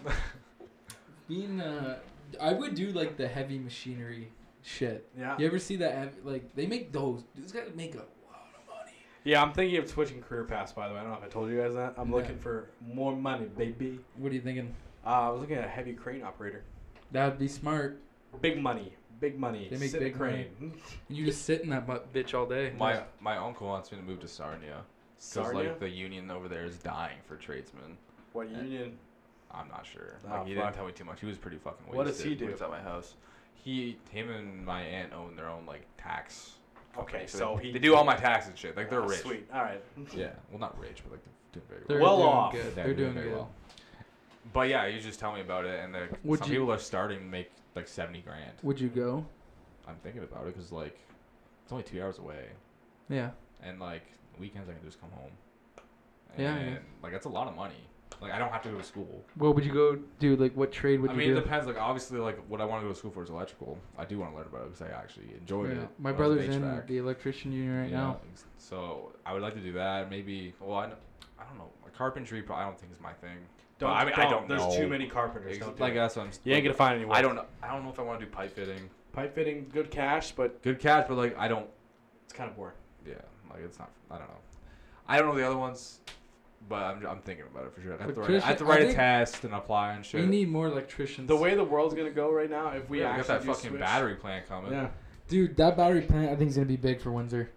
being 1.27 1.61
uh, 1.61 1.97
I 2.39 2.53
would 2.53 2.75
do 2.75 2.91
like 2.91 3.17
the 3.17 3.27
heavy 3.27 3.57
machinery 3.59 4.31
shit. 4.61 5.07
yeah. 5.17 5.37
You 5.37 5.47
ever 5.47 5.59
see 5.59 5.75
that? 5.77 5.93
heavy- 5.95 6.21
Like 6.23 6.53
they 6.55 6.67
make 6.67 6.91
those. 6.91 7.23
dudes 7.35 7.51
gotta 7.51 7.71
make 7.71 7.95
a 7.95 7.97
lot 7.99 8.07
of 8.55 8.67
money. 8.67 8.91
Yeah, 9.23 9.41
I'm 9.41 9.53
thinking 9.53 9.77
of 9.79 9.89
switching 9.89 10.21
career 10.21 10.43
paths. 10.43 10.71
By 10.71 10.87
the 10.87 10.93
way, 10.93 10.99
I 10.99 11.03
don't 11.03 11.11
know 11.13 11.17
if 11.17 11.23
I 11.23 11.27
told 11.27 11.49
you 11.49 11.59
guys 11.59 11.73
that. 11.73 11.95
I'm 11.97 12.09
Yeah. 12.09 12.15
looking 12.15 12.37
for 12.37 12.69
more 12.93 13.15
money, 13.15 13.45
baby. 13.45 13.99
What 14.17 14.31
are 14.31 14.35
you 14.35 14.41
thinking? 14.41 14.73
Uh, 15.05 15.09
I 15.09 15.29
was 15.29 15.41
looking 15.41 15.57
at 15.57 15.65
a 15.65 15.69
heavy 15.69 15.93
crane 15.93 16.21
operator. 16.23 16.63
That'd 17.11 17.39
be 17.39 17.47
smart. 17.47 17.99
Big 18.41 18.61
money. 18.61 18.93
Big 19.19 19.37
money. 19.37 19.67
They 19.69 19.77
make 19.77 19.89
Sit 19.91 20.01
in 20.01 20.07
a 20.07 20.09
big 20.11 20.17
crane. 20.17 20.47
And 20.59 20.73
you 21.09 21.25
just 21.25 21.43
sit 21.43 21.61
in 21.61 21.69
that 21.69 21.85
butt 21.85 22.11
bitch 22.13 22.33
all 22.33 22.45
day. 22.45 22.73
My 22.77 23.03
my 23.19 23.37
uncle 23.37 23.67
wants 23.67 23.91
me 23.91 23.97
to 23.97 24.03
move 24.03 24.19
to 24.21 24.27
Sarnia, 24.27 24.83
Because 25.15 25.25
Sarnia? 25.33 25.69
like 25.69 25.79
the 25.79 25.89
union 25.89 26.31
over 26.31 26.47
there 26.47 26.65
is 26.65 26.77
dying 26.79 27.17
for 27.25 27.35
tradesmen. 27.35 27.97
What 28.33 28.49
union? 28.49 28.97
I'm 29.53 29.67
not 29.67 29.85
sure. 29.85 30.15
Oh, 30.25 30.29
Like 30.29 30.47
he 30.47 30.55
fuck. 30.55 30.63
didn't 30.65 30.75
tell 30.75 30.85
me 30.85 30.91
too 30.93 31.05
much. 31.05 31.19
He 31.19 31.25
was 31.25 31.37
pretty 31.37 31.57
fucking 31.57 31.85
wasted. 31.87 31.97
What 31.97 32.07
does 32.07 32.21
he 32.21 32.29
when 32.29 32.37
do? 32.37 32.45
was 32.51 32.61
at 32.61 32.69
my 32.69 32.81
house. 32.81 33.15
He, 33.53 33.97
him, 34.09 34.29
and 34.31 34.65
my 34.65 34.81
aunt 34.81 35.13
own 35.13 35.35
their 35.35 35.47
own 35.47 35.65
like 35.65 35.85
tax. 35.97 36.53
Okay, 36.97 37.03
company, 37.03 37.27
so 37.27 37.55
they, 37.59 37.67
he- 37.67 37.71
they 37.73 37.79
do 37.79 37.95
all 37.95 38.03
my 38.03 38.15
taxes 38.27 38.49
and 38.49 38.57
shit. 38.57 38.75
Like 38.75 38.89
they're 38.89 39.01
Ah, 39.01 39.07
rich. 39.07 39.19
Sweet. 39.21 39.47
All 39.53 39.61
right. 39.61 39.83
Yeah, 40.15 40.31
well, 40.49 40.59
not 40.59 40.77
rich, 40.79 41.01
but 41.03 41.11
like 41.13 41.21
they're 41.23 41.61
doing 41.61 41.67
very 41.69 41.81
They're 41.87 41.99
Well 42.01 42.17
doing 42.17 42.29
off. 42.29 42.51
Good. 42.53 42.65
Yeah, 42.77 42.83
They're 42.83 42.93
doing 42.93 43.13
very 43.13 43.27
good. 43.27 43.35
well. 43.35 43.51
But 44.53 44.69
yeah, 44.69 44.87
you 44.87 44.99
just 44.99 45.19
tell 45.19 45.33
me 45.33 45.41
about 45.41 45.65
it, 45.65 45.79
and 45.83 45.93
like, 45.93 46.11
Would 46.23 46.39
some 46.39 46.51
you- 46.51 46.59
people 46.59 46.71
are 46.73 46.79
starting 46.79 47.19
to 47.19 47.25
make 47.25 47.51
like 47.75 47.87
seventy 47.87 48.21
grand. 48.21 48.51
Would 48.63 48.79
you 48.79 48.89
go? 48.89 49.25
I'm 49.87 49.95
thinking 50.03 50.23
about 50.23 50.47
it 50.47 50.53
because 50.55 50.71
like 50.71 50.97
it's 51.63 51.71
only 51.71 51.83
two 51.83 52.01
hours 52.01 52.17
away, 52.19 52.45
Yeah. 53.09 53.31
and 53.61 53.79
like 53.79 54.03
weekends 54.39 54.69
I 54.69 54.73
can 54.73 54.83
just 54.83 54.99
come 54.99 55.11
home. 55.11 55.31
Yeah, 56.37 56.55
And 56.55 56.71
yeah. 56.71 56.77
like 57.03 57.11
that's 57.11 57.25
a 57.25 57.29
lot 57.29 57.47
of 57.47 57.55
money. 57.55 57.75
Like 58.21 58.31
I 58.33 58.37
don't 58.37 58.51
have 58.51 58.61
to 58.63 58.69
go 58.69 58.77
to 58.77 58.83
school. 58.83 59.25
What 59.35 59.55
would 59.55 59.65
you 59.65 59.73
go 59.73 59.97
do? 60.19 60.35
Like, 60.35 60.55
what 60.55 60.71
trade 60.71 61.01
would 61.01 61.09
I 61.09 61.13
you 61.13 61.19
mean, 61.19 61.29
do? 61.29 61.37
it 61.37 61.41
depends. 61.43 61.65
Like 61.65 61.77
obviously, 61.79 62.19
like 62.19 62.37
what 62.47 62.61
I 62.61 62.65
want 62.65 62.83
to 62.83 62.87
go 62.87 62.93
to 62.93 62.97
school 62.97 63.09
for 63.09 63.23
is 63.23 63.29
electrical. 63.31 63.79
I 63.97 64.05
do 64.05 64.19
want 64.19 64.31
to 64.33 64.37
learn 64.37 64.47
about 64.47 64.61
it 64.61 64.73
because 64.73 64.81
I 64.83 64.95
actually 64.95 65.33
enjoyed 65.39 65.75
Yeah. 65.75 65.83
it. 65.83 65.89
My 65.99 66.11
when 66.11 66.21
I 66.21 66.27
was 66.27 66.37
brother's 66.37 66.55
in 66.55 66.61
HVAC. 66.61 66.87
the 66.87 66.97
electrician 66.99 67.51
union 67.51 67.81
right 67.81 67.89
Yeah, 67.89 67.97
now. 67.97 68.19
ex- 68.31 68.45
So 68.59 69.13
I 69.25 69.33
would 69.33 69.41
like 69.41 69.55
to 69.55 69.59
do 69.59 69.73
that. 69.73 70.09
Maybe. 70.11 70.53
Well, 70.59 70.77
I, 70.77 70.85
kn- 70.87 70.97
I 71.39 71.45
don't 71.45 71.57
know. 71.57 71.69
Like, 71.83 71.93
carpentry, 71.95 72.43
pro- 72.43 72.57
I 72.57 72.63
don't 72.63 72.79
think 72.79 72.91
is 72.91 72.99
my 73.01 73.13
thing. 73.13 73.37
Don't, 73.79 73.89
But 73.89 73.95
I 73.95 74.05
mean, 74.05 74.13
I 74.15 74.29
don't 74.29 74.47
There's 74.47 74.61
know. 74.61 74.77
too 74.77 74.87
many 74.87 75.07
carpenters. 75.07 75.55
Ex- 75.57 75.65
Don't 75.65 75.75
do 75.75 75.81
like 75.83 75.93
it. 75.93 75.95
that's 75.95 76.15
what 76.15 76.27
I'm. 76.27 76.31
You 76.43 76.53
ain't 76.53 76.63
gonna 76.63 76.75
find 76.75 76.95
anyone. 76.97 77.17
I 77.17 77.23
don't 77.23 77.33
know. 77.35 77.45
I 77.63 77.69
don't 77.73 77.83
know 77.83 77.89
if 77.89 77.97
I 77.97 78.03
want 78.03 78.19
to 78.19 78.25
do 78.27 78.31
pipe 78.31 78.55
fitting. 78.55 78.87
Pipe 79.13 79.33
fitting, 79.33 79.65
good 79.73 79.89
cash, 79.89 80.31
but 80.33 80.61
Good 80.61 80.79
catch, 80.79 81.07
but 81.07 81.17
like 81.17 81.35
I 81.39 81.47
don't. 81.47 81.67
it's 82.25 82.33
kind 82.33 82.49
of 82.51 82.55
boring. 82.55 82.75
Yeah, 83.07 83.15
like 83.49 83.61
it's 83.65 83.79
not. 83.79 83.89
I 84.11 84.19
don't 84.19 84.27
know. 84.27 84.35
I 85.07 85.17
don't 85.17 85.27
know 85.29 85.35
the 85.35 85.45
other 85.47 85.57
ones, 85.57 85.99
but 86.69 86.83
I'm, 86.83 87.05
I'm 87.05 87.19
thinking 87.21 87.45
about 87.51 87.65
it 87.65 87.73
for 87.73 87.81
sure. 87.81 87.93
I 87.99 88.03
have 88.03 88.13
to 88.15 88.21
write, 88.21 88.29
I 88.43 88.45
have 88.47 88.57
to 88.57 88.65
write 88.65 88.81
I 88.81 88.85
a 88.85 88.93
test 88.93 89.43
and 89.43 89.53
apply 89.53 89.93
and 89.93 90.05
shit. 90.05 90.21
We 90.21 90.27
need 90.27 90.49
more 90.49 90.67
electricians. 90.67 91.27
The 91.27 91.35
way 91.35 91.55
the 91.55 91.63
world's 91.63 91.93
gonna 91.93 92.09
go 92.11 92.31
right 92.31 92.49
now, 92.49 92.69
if 92.69 92.89
we 92.89 92.97
we 92.97 93.03
got 93.03 93.25
that 93.27 93.41
do 93.41 93.47
fucking 93.53 93.69
switch- 93.71 93.79
battery 93.81 94.15
plant 94.15 94.47
coming. 94.47 94.71
Yeah. 94.71 94.89
Dude, 95.27 95.55
that 95.57 95.77
battery 95.77 96.01
plant 96.01 96.29
I 96.31 96.35
think 96.35 96.49
is 96.49 96.55
gonna 96.55 96.65
be 96.67 96.77
big 96.77 97.01
for 97.01 97.11
Windsor. 97.11 97.49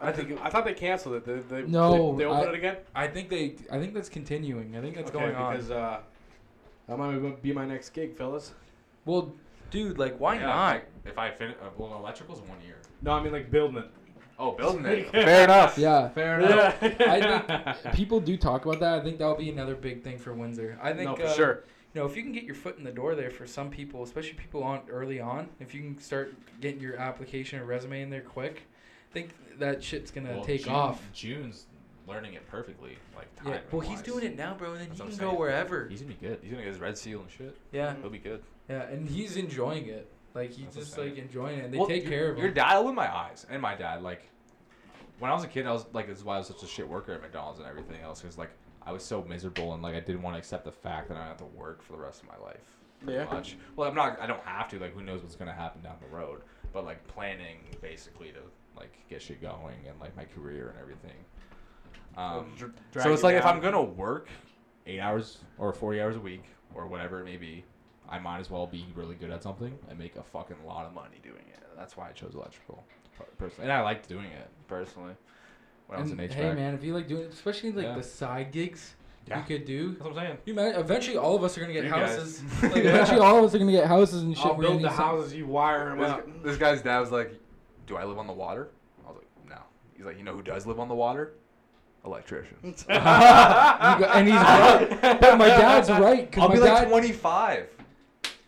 I 0.00 0.10
think 0.10 0.40
I 0.42 0.50
thought 0.50 0.64
they 0.64 0.74
canceled 0.74 1.14
it. 1.14 1.24
They, 1.24 1.38
they, 1.62 1.68
No, 1.68 2.12
they, 2.12 2.18
they 2.18 2.24
opened 2.28 2.48
I- 2.48 2.52
it 2.52 2.54
again. 2.56 2.76
I 2.94 3.06
think 3.06 3.28
they. 3.28 3.54
I 3.70 3.78
think 3.78 3.94
that's 3.94 4.08
continuing. 4.08 4.76
I 4.76 4.80
think 4.80 4.96
that's 4.96 5.10
okay, 5.10 5.18
going 5.20 5.34
on. 5.36 5.52
because 5.52 5.70
uh, 5.70 6.00
that 6.88 6.98
might 6.98 7.42
be 7.42 7.52
my 7.52 7.64
next 7.64 7.90
gig, 7.90 8.16
fellas. 8.16 8.52
well, 9.04 9.32
dude, 9.70 9.98
like, 9.98 10.18
why 10.18 10.34
Yeah, 10.34 10.46
not? 10.46 10.76
If 10.76 10.82
I, 10.82 11.10
if 11.10 11.18
I 11.18 11.30
finish, 11.30 11.56
uh, 11.62 11.68
well, 11.78 11.94
electrical's 11.96 12.40
one 12.40 12.60
year. 12.66 12.76
No, 13.00 13.12
I 13.12 13.22
mean 13.22 13.32
like 13.32 13.50
building 13.50 13.78
it. 13.78 13.90
Oh, 14.38 14.52
building 14.52 14.84
it. 14.86 15.10
Fair 15.12 15.44
enough. 15.44 15.78
Yeah. 15.78 16.08
Fair 16.10 16.40
enough. 16.40 16.76
I 16.82 17.74
think 17.74 17.94
people 17.94 18.20
do 18.20 18.36
talk 18.36 18.64
about 18.64 18.80
that. 18.80 18.98
I 19.00 19.02
think 19.02 19.18
that'll 19.18 19.36
be 19.36 19.50
another 19.50 19.74
big 19.74 20.02
thing 20.02 20.18
for 20.18 20.32
Windsor. 20.32 20.78
I 20.82 20.92
think 20.92 21.10
no, 21.10 21.16
for 21.16 21.24
uh, 21.24 21.32
sure. 21.34 21.64
you 21.94 22.00
know 22.00 22.06
if 22.06 22.16
you 22.16 22.22
can 22.22 22.32
get 22.32 22.44
your 22.44 22.54
foot 22.54 22.78
in 22.78 22.84
the 22.84 22.92
door 22.92 23.14
there 23.14 23.30
for 23.30 23.46
some 23.46 23.70
people, 23.70 24.02
especially 24.02 24.34
people 24.34 24.62
on 24.62 24.80
early 24.90 25.20
on, 25.20 25.48
if 25.60 25.74
you 25.74 25.80
can 25.82 25.98
start 26.00 26.34
getting 26.60 26.80
your 26.80 26.96
application 26.96 27.58
or 27.60 27.64
resume 27.64 28.02
in 28.02 28.10
there 28.10 28.20
quick, 28.22 28.62
I 29.10 29.12
think 29.12 29.30
that 29.58 29.82
shit's 29.84 30.10
gonna 30.10 30.32
Well, 30.36 30.44
take 30.44 30.64
June- 30.64 30.72
off. 30.74 31.02
June's 31.12 31.66
learning 32.08 32.34
it 32.34 32.48
perfectly. 32.48 32.96
Like 33.14 33.28
Yeah. 33.44 33.52
time. 33.52 33.60
Well, 33.70 33.80
he's 33.82 34.02
doing 34.02 34.24
it 34.24 34.36
now, 34.36 34.54
bro, 34.54 34.72
and 34.72 34.80
then 34.80 34.88
That's 34.88 34.98
he 35.00 35.04
what 35.04 35.10
can 35.10 35.18
go 35.20 35.26
saying. 35.28 35.38
wherever. 35.38 35.86
He's 35.88 36.00
gonna 36.02 36.14
be 36.14 36.26
good. 36.26 36.38
He's 36.42 36.50
gonna 36.50 36.62
get 36.64 36.72
his 36.72 36.80
red 36.80 36.98
seal 36.98 37.20
and 37.20 37.30
shit. 37.30 37.56
Yeah. 37.70 37.94
He'll 38.00 38.10
be 38.10 38.18
good. 38.18 38.42
Yeah, 38.68 38.82
and 38.84 39.08
he's 39.08 39.36
enjoying 39.36 39.86
it. 39.86 40.10
Like 40.34 40.52
he's 40.52 40.74
just 40.74 40.96
like 40.96 41.16
enjoying 41.16 41.58
it. 41.58 41.64
And 41.66 41.74
they 41.74 41.78
Well, 41.78 41.86
take 41.88 42.06
care 42.06 42.30
of 42.30 42.36
you. 42.36 42.42
Your 42.42 42.48
him. 42.48 42.54
dad 42.54 42.76
opened 42.76 42.96
my 42.96 43.14
eyes, 43.14 43.46
and 43.50 43.60
my 43.60 43.74
dad 43.74 44.02
like. 44.02 44.22
When 45.18 45.30
I 45.30 45.34
was 45.34 45.44
a 45.44 45.48
kid, 45.48 45.66
I 45.66 45.72
was 45.72 45.84
like, 45.92 46.08
"This 46.08 46.18
is 46.18 46.24
why 46.24 46.34
I 46.34 46.38
was 46.38 46.48
such 46.48 46.62
a 46.64 46.66
shit 46.66 46.88
worker 46.88 47.12
at 47.12 47.22
McDonald's 47.22 47.60
and 47.60 47.68
everything 47.68 48.00
else." 48.02 48.20
Because 48.20 48.38
like, 48.38 48.50
I 48.84 48.90
was 48.90 49.04
so 49.04 49.22
miserable 49.22 49.72
and 49.74 49.82
like 49.82 49.94
I 49.94 50.00
didn't 50.00 50.22
want 50.22 50.34
to 50.34 50.38
accept 50.38 50.64
the 50.64 50.72
fact 50.72 51.08
that 51.08 51.16
I 51.16 51.26
have 51.26 51.36
to 51.36 51.44
work 51.44 51.80
for 51.82 51.92
the 51.92 51.98
rest 52.00 52.22
of 52.22 52.28
my 52.28 52.36
life. 52.44 52.60
Yeah. 53.06 53.24
much. 53.32 53.56
Well, 53.76 53.88
I'm 53.88 53.94
not. 53.94 54.20
I 54.20 54.26
don't 54.26 54.42
have 54.44 54.68
to. 54.70 54.78
Like, 54.78 54.94
who 54.94 55.02
knows 55.02 55.22
what's 55.22 55.36
gonna 55.36 55.52
happen 55.52 55.82
down 55.82 55.96
the 56.00 56.16
road? 56.16 56.40
But 56.72 56.84
like 56.84 57.06
planning 57.06 57.58
basically 57.80 58.28
to 58.28 58.40
like 58.76 58.92
get 59.08 59.22
shit 59.22 59.40
going 59.42 59.76
and 59.88 60.00
like 60.00 60.16
my 60.16 60.24
career 60.24 60.70
and 60.70 60.78
everything. 60.80 61.16
Um, 62.16 62.52
Dr- 62.58 62.72
so 63.02 63.12
it's 63.12 63.22
you 63.22 63.28
like 63.28 63.36
if. 63.36 63.44
I'm 63.46 63.60
gonna 63.60 63.82
work 63.82 64.28
eight 64.86 65.00
hours 65.00 65.38
or 65.58 65.72
forty 65.72 66.00
hours 66.00 66.16
a 66.16 66.20
week 66.20 66.44
or 66.74 66.86
whatever 66.86 67.20
it 67.20 67.24
may 67.24 67.36
be, 67.36 67.64
I 68.12 68.18
might 68.18 68.38
as 68.40 68.50
well 68.50 68.66
be 68.66 68.86
really 68.94 69.14
good 69.14 69.30
at 69.30 69.42
something 69.42 69.76
and 69.88 69.98
make 69.98 70.16
a 70.16 70.22
fucking 70.22 70.58
lot 70.66 70.84
of 70.86 70.92
money 70.92 71.16
doing 71.22 71.44
it. 71.52 71.60
That's 71.76 71.96
why 71.96 72.08
I 72.10 72.12
chose 72.12 72.34
electrical, 72.34 72.84
personally, 73.38 73.70
and 73.70 73.72
I 73.72 73.80
liked 73.80 74.08
doing 74.08 74.26
it 74.26 74.48
personally. 74.68 75.14
When 75.86 75.98
I 75.98 76.02
was 76.02 76.12
in 76.12 76.20
And, 76.20 76.30
HVAC. 76.30 76.34
hey 76.34 76.52
man, 76.54 76.74
if 76.74 76.84
you 76.84 76.92
like 76.94 77.08
doing, 77.08 77.22
it, 77.24 77.32
especially 77.32 77.72
like 77.72 77.86
Yeah. 77.86 77.94
the 77.96 78.02
side 78.02 78.52
gigs 78.52 78.94
Yeah. 79.26 79.38
you 79.38 79.44
could 79.44 79.64
do. 79.64 79.92
That's 79.92 80.02
what 80.02 80.10
I'm 80.10 80.16
saying. 80.26 80.38
You 80.44 80.54
man, 80.54 80.74
eventually 80.76 81.16
all 81.16 81.34
of 81.36 81.42
us 81.42 81.56
are 81.56 81.60
gonna 81.62 81.72
get 81.72 81.84
You 81.84 81.90
houses. 81.90 82.42
like 82.62 82.76
eventually 82.76 83.18
all 83.20 83.38
of 83.38 83.44
us 83.46 83.54
are 83.54 83.58
gonna 83.58 83.72
get 83.72 83.86
houses 83.86 84.22
and 84.22 84.36
shit. 84.36 84.44
I'll 84.46 84.54
build 84.54 84.74
the 84.74 84.82
need 84.82 84.86
some- 84.88 84.94
houses, 84.96 85.34
you 85.34 85.46
wire 85.46 85.88
them 85.88 85.98
This, 86.00 86.10
out. 86.10 86.42
this 86.44 86.56
guy's 86.58 86.82
dad 86.82 87.00
was 87.00 87.10
like, 87.10 87.32
"Do 87.86 87.96
I 87.96 88.04
live 88.04 88.18
on 88.18 88.26
the 88.26 88.32
water?" 88.34 88.68
I 89.06 89.08
was 89.08 89.16
like, 89.18 89.48
"No." 89.48 89.62
He's 89.96 90.04
like, 90.04 90.18
"You 90.18 90.24
know 90.24 90.34
who 90.34 90.42
does 90.42 90.66
live 90.66 90.78
on 90.78 90.88
the 90.88 90.94
water? 90.94 91.32
Electricians." 92.04 92.84
You 92.88 92.94
go- 92.94 94.10
and 94.14 94.26
he's 94.28 94.36
right. 94.36 94.98
But 95.20 95.38
my 95.38 95.48
dad's 95.48 95.90
right 95.90 96.28
I'll 96.38 96.48
my 96.48 96.54
be 96.54 96.60
dad 96.60 96.72
like 96.74 96.88
25. 96.88 97.68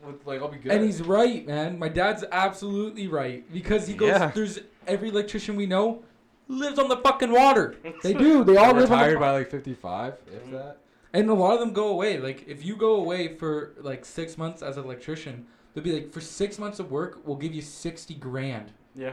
With, 0.06 0.26
like 0.26 0.40
I'll 0.40 0.48
be 0.48 0.58
good. 0.58 0.72
and 0.72 0.84
he's 0.84 1.02
right, 1.02 1.46
man. 1.46 1.78
My 1.78 1.88
dad's 1.88 2.24
absolutely 2.30 3.08
right 3.08 3.50
because 3.52 3.86
he 3.86 3.94
goes. 3.94 4.08
Yeah. 4.08 4.30
There's 4.34 4.60
every 4.86 5.08
electrician 5.08 5.56
we 5.56 5.66
know 5.66 6.02
lives 6.48 6.78
on 6.78 6.88
the 6.88 6.96
fucking 6.98 7.32
water. 7.32 7.76
They 8.02 8.12
do. 8.12 8.44
They 8.44 8.56
all 8.56 8.74
They're 8.74 8.82
live 8.82 8.92
on 8.92 8.98
the 8.98 9.04
retired 9.04 9.20
by 9.20 9.30
like 9.30 9.50
55, 9.50 10.14
if 10.26 10.42
mm-hmm. 10.42 10.52
that. 10.52 10.78
And 11.12 11.30
a 11.30 11.34
lot 11.34 11.54
of 11.54 11.60
them 11.60 11.72
go 11.72 11.88
away. 11.88 12.18
Like 12.18 12.44
if 12.46 12.64
you 12.64 12.76
go 12.76 12.96
away 12.96 13.28
for 13.28 13.74
like 13.80 14.04
six 14.04 14.36
months 14.36 14.62
as 14.62 14.76
an 14.76 14.84
electrician, 14.84 15.46
they'll 15.72 15.84
be 15.84 15.92
like, 15.92 16.12
for 16.12 16.20
six 16.20 16.58
months 16.58 16.80
of 16.80 16.90
work, 16.90 17.20
we'll 17.24 17.36
give 17.36 17.54
you 17.54 17.62
sixty 17.62 18.14
grand, 18.14 18.72
Yeah. 18.94 19.12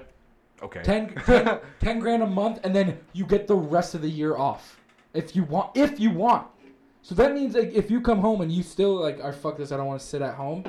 Okay. 0.64 0.84
10, 0.84 1.16
10, 1.26 1.60
10 1.80 2.00
grand 2.00 2.22
a 2.22 2.28
month, 2.28 2.60
and 2.64 2.76
then 2.76 3.00
you 3.14 3.26
get 3.26 3.48
the 3.48 3.56
rest 3.56 3.96
of 3.96 4.04
the 4.04 4.10
year 4.10 4.38
off 4.38 4.80
if 5.14 5.36
you 5.36 5.44
want. 5.44 5.76
If 5.76 6.00
you 6.00 6.12
want. 6.12 6.48
So 7.02 7.16
that 7.16 7.34
means 7.34 7.56
like 7.56 7.74
if 7.74 7.90
you 7.90 8.00
come 8.02 8.20
home 8.20 8.42
and 8.42 8.52
you 8.52 8.64
still 8.64 8.96
like, 8.96 9.24
are 9.24 9.34
fuck 9.34 9.58
this, 9.58 9.72
I 9.72 9.78
don't 9.78 9.88
want 9.88 10.00
to 10.02 10.06
sit 10.06 10.22
at 10.22 10.36
home, 10.36 10.64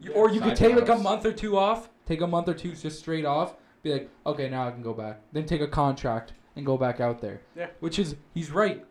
you, 0.00 0.12
or 0.12 0.30
you 0.30 0.40
could 0.40 0.56
take 0.56 0.74
like 0.74 0.88
a 0.88 0.96
month 0.96 1.24
or 1.24 1.32
two 1.32 1.56
off, 1.56 1.88
take 2.06 2.20
a 2.20 2.26
month 2.26 2.48
or 2.48 2.54
two 2.54 2.72
just 2.74 2.98
straight 2.98 3.24
off, 3.24 3.54
be 3.82 3.92
like, 3.92 4.10
okay, 4.26 4.48
now 4.48 4.66
I 4.66 4.70
can 4.72 4.82
go 4.82 4.92
back. 4.92 5.20
Then 5.32 5.46
take 5.46 5.60
a 5.60 5.68
contract 5.68 6.32
and 6.56 6.66
go 6.66 6.76
back 6.76 7.00
out 7.00 7.20
there. 7.20 7.40
Yeah. 7.56 7.68
Which 7.80 7.98
is 7.98 8.16
he's 8.34 8.50
right. 8.50 8.84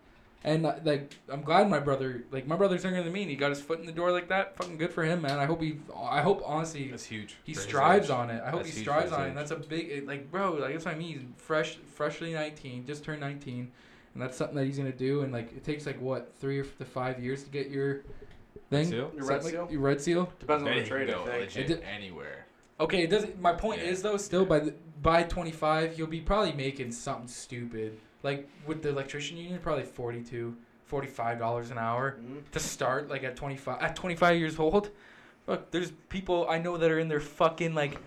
And 0.43 0.65
uh, 0.65 0.75
like 0.85 1.17
I'm 1.29 1.41
glad 1.41 1.69
my 1.69 1.79
brother 1.79 2.23
like 2.31 2.47
my 2.47 2.55
brother's 2.55 2.83
younger 2.85 3.03
than 3.03 3.11
me 3.11 3.23
and 3.23 3.29
he 3.29 3.35
got 3.35 3.49
his 3.49 3.59
foot 3.59 3.79
in 3.79 3.85
the 3.85 3.91
door 3.91 4.11
like 4.13 4.29
that. 4.29 4.55
Fucking 4.55 4.77
good 4.77 4.93
for 4.93 5.03
him, 5.03 5.21
man. 5.23 5.39
I 5.39 5.45
hope 5.45 5.61
he 5.61 5.79
I 5.93 6.21
hope 6.21 6.41
honestly 6.45 6.87
That's 6.87 7.03
huge. 7.03 7.35
he 7.43 7.53
for 7.53 7.59
his 7.59 7.67
strives 7.67 8.05
age. 8.05 8.11
on 8.11 8.29
it. 8.29 8.41
I 8.45 8.51
hope 8.51 8.59
That's 8.63 8.69
he 8.69 8.75
huge 8.75 8.85
for 8.87 8.91
strives 8.91 9.03
his 9.05 9.13
on 9.13 9.21
it. 9.21 9.23
age. 9.25 9.29
And 9.29 9.37
that's 9.37 9.51
a 9.51 9.55
big 9.57 9.89
it, 9.89 10.07
like 10.07 10.31
bro, 10.31 10.53
like 10.53 10.71
that's 10.71 10.85
what 10.85 10.93
I 10.95 10.97
mean. 10.97 11.19
He's 11.19 11.21
fresh 11.37 11.77
freshly 11.93 12.33
19, 12.33 12.85
just 12.85 13.03
turned 13.03 13.19
19. 13.19 13.71
And 14.17 14.23
that's 14.23 14.35
something 14.35 14.55
that 14.57 14.65
he's 14.65 14.77
going 14.79 14.91
to 14.91 14.97
do 14.97 15.21
and 15.21 15.31
like 15.31 15.55
it 15.55 15.63
takes 15.63 15.85
like 15.85 16.01
what, 16.01 16.33
3 16.39 16.57
or 16.57 16.63
to 16.63 16.85
5 16.85 17.23
years 17.23 17.43
to 17.43 17.51
get 17.51 17.69
your 17.69 18.01
thing? 18.71 18.87
seal? 18.87 19.11
Your 19.15 19.25
red 19.27 19.43
like- 19.43 19.53
seal? 19.53 19.67
Your 19.69 19.79
red 19.81 20.01
seal? 20.01 20.33
Depends 20.39 20.63
on 20.63 20.69
Then 20.71 20.79
the 20.79 20.89
trade, 20.89 21.09
can 21.09 21.19
I 21.19 21.23
think. 21.25 21.55
legit 21.55 21.69
It 21.69 21.83
anywhere. 21.83 22.47
Okay, 22.79 23.03
it 23.03 23.11
doesn't. 23.11 23.39
My 23.39 23.53
point 23.53 23.79
Yeah. 23.83 23.89
is 23.91 24.01
though, 24.01 24.17
still 24.17 24.43
by 24.43 24.57
the, 24.57 24.73
by 25.03 25.21
25, 25.21 25.99
you'll 25.99 26.07
be 26.07 26.19
probably 26.19 26.51
making 26.53 26.93
something 26.93 27.27
stupid. 27.27 27.99
Like 28.23 28.49
with 28.65 28.81
the 28.81 28.89
electrician 28.89 29.37
union, 29.37 29.59
probably 29.61 29.83
42, 29.83 30.57
45 30.85 31.37
dollars 31.37 31.69
an 31.69 31.77
hour 31.77 32.17
Mhm. 32.19 32.49
to 32.53 32.59
start. 32.59 33.09
Like 33.09 33.23
at 33.23 33.35
25, 33.35 33.79
at 33.79 33.95
25 33.95 34.35
years 34.35 34.57
old. 34.57 34.89
Look, 35.45 35.69
there's 35.69 35.91
people 36.09 36.47
I 36.49 36.57
know 36.57 36.75
that 36.77 36.89
are 36.89 36.97
in 36.97 37.07
their 37.07 37.19
fucking 37.19 37.75
like 37.75 37.99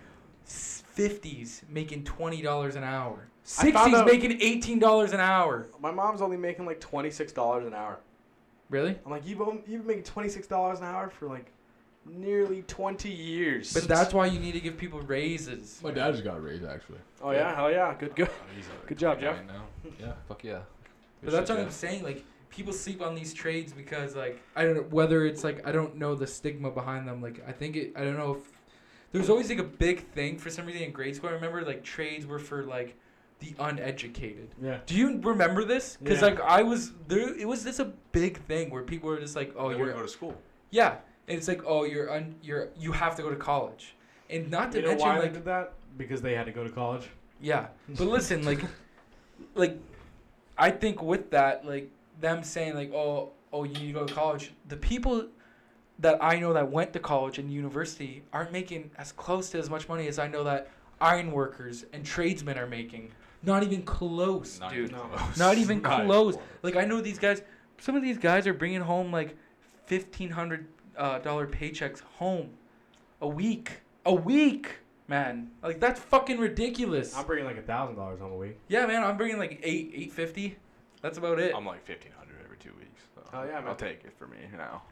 50s 0.45 1.61
making 1.69 2.03
20 2.03 2.41
dollars 2.41 2.75
an 2.75 2.83
hour. 2.83 3.27
I 3.59 3.71
found 3.71 3.93
60s 3.93 3.97
out- 3.99 4.05
making 4.05 4.41
18 4.41 4.79
dollars 4.79 5.13
an 5.13 5.19
hour. 5.19 5.67
My 5.79 5.91
mom's 5.91 6.21
only 6.21 6.37
making 6.37 6.65
like 6.65 6.79
twenty 6.79 7.09
six 7.11 7.31
dollars 7.31 7.65
an 7.65 7.73
hour. 7.73 7.99
Really? 8.69 8.97
I'm 9.05 9.11
like, 9.11 9.25
you've 9.27 9.41
on- 9.41 9.63
you've 9.67 9.81
been 9.81 9.87
making 9.87 10.03
twenty 10.03 10.29
six 10.29 10.47
dollars 10.47 10.79
an 10.79 10.85
hour 10.85 11.09
for 11.09 11.27
like 11.27 11.51
nearly 12.05 12.61
twenty 12.63 13.11
years. 13.11 13.73
But 13.73 13.87
that's 13.87 14.13
why 14.13 14.27
you 14.27 14.39
need 14.39 14.53
to 14.53 14.59
give 14.59 14.77
people 14.77 14.99
raises. 15.01 15.79
My 15.83 15.91
dad 15.91 16.11
just 16.11 16.23
got 16.23 16.37
a 16.37 16.39
raise 16.39 16.63
actually. 16.63 16.99
oh 17.21 17.31
yeah, 17.31 17.55
hell 17.55 17.71
yeah, 17.71 17.93
good 17.97 18.15
good. 18.15 18.29
Oh, 18.31 18.55
he's 18.55 18.65
a 18.67 18.87
Good 18.87 18.97
job, 18.97 19.19
Jeff. 19.19 19.37
guy 19.37 19.53
now. 19.53 19.63
Yeah, 19.99 20.13
fuck 20.27 20.43
yeah. 20.43 20.59
But 21.23 21.31
that's 21.33 21.49
what 21.49 21.59
I'm 21.59 21.71
saying. 21.71 22.03
Like 22.03 22.23
people 22.49 22.73
sleep 22.73 23.01
on 23.01 23.15
these 23.15 23.33
trades 23.33 23.71
because 23.73 24.15
like 24.15 24.41
I 24.55 24.63
don't 24.65 24.75
know 24.75 24.85
whether 24.89 25.25
it's 25.25 25.43
like 25.43 25.65
I 25.67 25.71
don't 25.71 25.95
know 25.97 26.15
the 26.15 26.27
stigma 26.27 26.71
behind 26.71 27.07
them. 27.07 27.21
Like 27.21 27.43
I 27.47 27.51
think 27.51 27.75
it. 27.75 27.93
I 27.95 28.03
don't 28.03 28.17
know 28.17 28.33
if 28.35 28.51
there's 29.11 29.29
always 29.29 29.49
like 29.49 29.59
a 29.59 29.63
big 29.63 30.07
thing 30.11 30.37
for 30.37 30.49
some 30.49 30.65
reason 30.65 30.83
in 30.83 30.91
grade 30.91 31.15
school. 31.15 31.29
I 31.29 31.33
remember 31.33 31.63
like 31.63 31.83
trades 31.83 32.25
were 32.25 32.39
for 32.39 32.63
like 32.63 32.95
the 33.41 33.53
uneducated. 33.59 34.47
Yeah. 34.61 34.77
Do 34.85 34.95
you 34.95 35.19
remember 35.19 35.65
this? 35.65 35.97
Because 36.01 36.21
Yeah. 36.21 36.27
like 36.27 36.39
I 36.41 36.63
was 36.63 36.93
there. 37.09 37.35
It 37.37 37.47
was 37.47 37.63
this 37.65 37.79
a 37.79 37.91
big 38.13 38.37
thing 38.45 38.69
where 38.69 38.83
people 38.83 39.09
were 39.09 39.19
just 39.19 39.35
like, 39.35 39.53
oh, 39.57 39.67
they 39.69 39.75
you're 39.75 39.79
wouldn't 39.87 39.97
go 39.97 40.03
to 40.05 40.09
school. 40.11 40.35
yeah. 40.69 40.97
And 41.27 41.37
it's 41.37 41.47
like, 41.47 41.61
oh, 41.65 41.83
you're 41.83 42.09
un, 42.11 42.35
you're 42.41 42.69
you 42.77 42.91
have 42.93 43.15
to 43.17 43.21
go 43.21 43.29
to 43.29 43.35
college, 43.35 43.95
and 44.29 44.49
not 44.49 44.71
to 44.71 44.77
You 44.77 44.83
know 44.83 44.89
mention 44.91 45.07
why 45.07 45.19
like 45.19 45.31
they 45.33 45.37
did 45.39 45.45
that? 45.45 45.73
Because 45.97 46.21
they 46.21 46.33
had 46.35 46.45
to 46.45 46.51
go 46.51 46.63
to 46.63 46.69
college. 46.69 47.09
yeah. 47.41 47.67
But 47.89 48.07
listen, 48.17 48.43
like, 48.43 48.61
like, 49.55 49.77
I 50.57 50.71
think 50.71 51.01
with 51.01 51.29
that, 51.31 51.65
like 51.65 51.89
them 52.19 52.43
saying 52.43 52.75
like, 52.75 52.91
oh, 52.93 53.31
oh, 53.53 53.63
you 53.63 53.73
need 53.73 53.87
to 53.87 53.99
go 53.99 54.05
to 54.05 54.13
college. 54.13 54.53
The 54.67 54.77
people 54.77 55.27
that 55.99 56.17
I 56.23 56.37
know 56.39 56.53
that 56.53 56.69
went 56.71 56.93
to 56.93 56.99
college 56.99 57.37
and 57.39 57.51
university 57.51 58.23
aren't 58.33 58.51
making 58.51 58.89
as 58.97 59.11
close 59.11 59.49
to 59.51 59.59
as 59.59 59.69
much 59.69 59.87
money 59.87 60.07
as 60.07 60.17
I 60.19 60.27
know 60.27 60.43
that 60.43 60.69
iron 60.99 61.31
workers 61.31 61.85
and 61.93 62.03
tradesmen 62.05 62.57
are 62.57 62.67
making. 62.67 63.11
Not 63.43 63.63
even 63.63 63.81
close, 63.83 64.59
Not 64.59 64.71
dude. 64.71 64.89
even 64.91 64.99
close. 64.99 65.37
Not 65.37 65.57
even 65.57 65.81
Not 65.83 66.05
close. 66.05 66.37
Like 66.63 66.75
I 66.75 66.85
know 66.85 67.01
these 67.01 67.19
guys. 67.19 67.41
Some 67.79 67.95
of 67.95 68.03
these 68.03 68.17
guys 68.17 68.45
are 68.47 68.53
bringing 68.53 68.81
home 68.81 69.11
like 69.11 69.35
fifteen 69.85 70.29
hundred 70.29 70.67
uh, 70.97 71.19
dollar 71.19 71.47
paychecks 71.47 72.01
home 72.17 72.51
a 73.21 73.27
week. 73.27 73.81
A 74.05 74.13
week, 74.13 74.77
man. 75.07 75.49
Like 75.63 75.79
that's 75.79 75.99
fucking 75.99 76.37
ridiculous. 76.39 77.15
I'm 77.15 77.25
bringing 77.25 77.45
like 77.45 77.57
a 77.57 77.61
thousand 77.63 77.95
dollars 77.95 78.19
home 78.19 78.31
a 78.31 78.37
week. 78.37 78.57
yeah, 78.67 78.85
man. 78.85 79.03
I'm 79.03 79.17
bringing 79.17 79.37
like 79.37 79.59
eight 79.63 79.91
eight 79.95 80.11
fifty. 80.11 80.57
That's 81.01 81.17
about 81.17 81.39
it. 81.39 81.55
I'm 81.55 81.65
like 81.65 81.87
1500 81.87 82.35
every 82.45 82.57
two 82.57 82.73
weeks. 82.77 83.01
So 83.15 83.21
Oh, 83.33 83.43
yeah, 83.43 83.53
man. 83.59 83.69
I'll 83.69 83.75
take 83.75 84.03
it 84.03 84.13
for 84.19 84.27
me 84.27 84.37
now. 84.55 84.83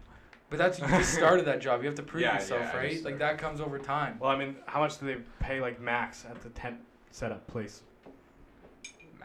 But 0.49 0.57
that's 0.57 0.79
you 0.79 0.87
just 0.87 1.13
started 1.13 1.45
that 1.45 1.61
job. 1.61 1.81
You 1.81 1.85
have 1.85 1.95
to 1.97 2.01
prove 2.01 2.23
Yeah, 2.23 2.33
yourself, 2.33 2.61
yeah, 2.63 2.71
I 2.73 2.77
right? 2.77 2.91
just 2.91 3.05
Like 3.05 3.17
started. 3.17 3.37
that 3.37 3.41
comes 3.43 3.61
over 3.61 3.77
time. 3.77 4.17
Well, 4.19 4.31
I 4.31 4.35
mean, 4.35 4.55
how 4.65 4.79
much 4.79 4.99
do 4.99 5.05
they 5.05 5.17
pay 5.39 5.61
like 5.61 5.79
max 5.79 6.25
at 6.27 6.41
the 6.41 6.49
tent 6.49 6.77
setup 7.11 7.45
place? 7.45 7.83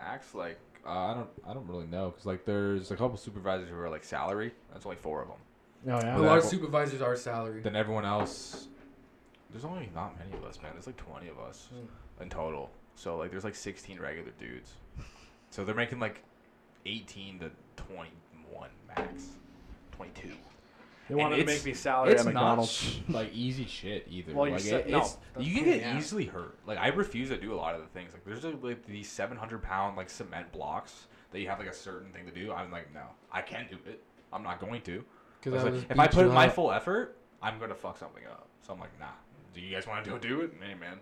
Max, 0.05 0.35
like 0.35 0.59
Uh, 0.87 0.91
I 0.91 1.15
don't. 1.15 1.29
I 1.49 1.55
don't 1.55 1.67
really 1.67 1.87
know 1.87 2.11
because 2.11 2.27
like 2.27 2.45
there's 2.45 2.91
a 2.91 2.97
couple 2.97 3.17
supervisors 3.17 3.69
who 3.71 3.77
are 3.77 3.89
like 3.89 4.05
salary. 4.05 4.53
That's 4.73 4.85
only 4.85 4.99
four 4.99 5.23
of 5.23 5.29
them. 5.29 5.39
Oh 5.87 5.99
yeah. 6.07 6.17
a 6.17 6.19
lot 6.19 6.39
of 6.39 6.45
supervisors 6.45 7.01
are 7.01 7.17
salary. 7.17 7.61
Then 7.63 7.77
everyone 7.77 8.05
else. 8.05 8.69
There's 9.51 9.65
only 9.65 9.89
not 9.95 10.19
many 10.19 10.33
of 10.33 10.45
us, 10.45 10.61
man. 10.63 10.73
There's 10.75 10.87
like 10.87 10.97
20 10.97 11.29
of 11.29 11.39
us 11.39 11.69
in 12.21 12.29
total. 12.29 12.71
So 12.97 13.17
like 13.17 13.31
there's 13.31 13.45
like 13.45 13.55
16 13.55 14.01
regular 14.01 14.33
dudes. 14.39 14.73
So 15.51 15.65
they're 15.65 15.75
making 15.75 16.01
like 16.01 16.23
18 16.87 17.39
to 17.41 17.51
21 17.77 18.69
max. 18.89 19.29
22. 19.93 20.31
They 21.09 21.15
wanted 21.15 21.37
to 21.37 21.43
it's- 21.43 21.59
make 21.59 21.67
me 21.67 21.75
salary 21.75 22.17
at 22.17 22.25
McDonald's. 22.25 22.73
sh- 22.73 22.99
like 23.09 23.33
easy 23.35 23.67
shit 23.67 24.07
either. 24.09 24.33
Well, 24.35 24.47
you 24.47 24.53
like, 24.55 24.63
said- 24.63 24.87
it- 24.87 24.91
no, 24.91 24.99
it's, 25.01 25.17
you 25.39 25.55
can 25.55 25.65
get 25.65 25.83
in 25.83 25.99
easily 25.99 26.25
hurt. 26.25 26.59
Like 26.67 26.79
I 26.79 26.89
refuse 26.89 27.29
to 27.29 27.37
do 27.37 27.53
a 27.53 27.57
lot 27.57 27.75
of 27.75 27.83
the 27.83 27.89
things. 27.89 28.13
Like 28.13 28.25
there's 28.25 28.45
like, 28.45 28.63
like 28.63 28.87
these 28.87 29.09
700 29.09 29.63
pound 29.63 29.97
like 29.97 30.09
cement 30.09 30.51
blocks 30.53 31.07
that 31.31 31.41
you 31.41 31.49
have 31.49 31.59
like 31.59 31.69
a 31.69 31.75
certain 31.75 32.11
thing 32.13 32.25
to 32.27 32.33
do. 32.33 32.53
I'm 32.53 32.71
like 32.71 32.93
no, 32.95 33.03
I 33.31 33.43
can't 33.43 33.69
do 33.69 33.77
it. 33.87 34.03
I'm 34.33 34.43
not 34.43 34.61
going 34.61 34.81
to. 34.83 35.05
Because 35.43 35.65
like, 35.65 35.91
if 35.91 35.99
I 35.99 36.07
put 36.07 36.27
in 36.27 36.33
my 36.33 36.49
full 36.49 36.73
effort, 36.73 37.19
I'm 37.43 37.59
gonna 37.59 37.75
fuck 37.75 37.99
something 37.99 38.25
up. 38.27 38.49
So 38.67 38.73
I'm 38.73 38.81
like 38.81 38.99
nah. 38.99 39.07
Do 39.53 39.61
you 39.61 39.75
guys 39.75 39.87
want 39.87 40.05
to 40.05 40.11
go 40.11 40.19
do 40.19 40.41
it? 40.41 40.53
Hey 40.61 40.75
man. 40.75 40.99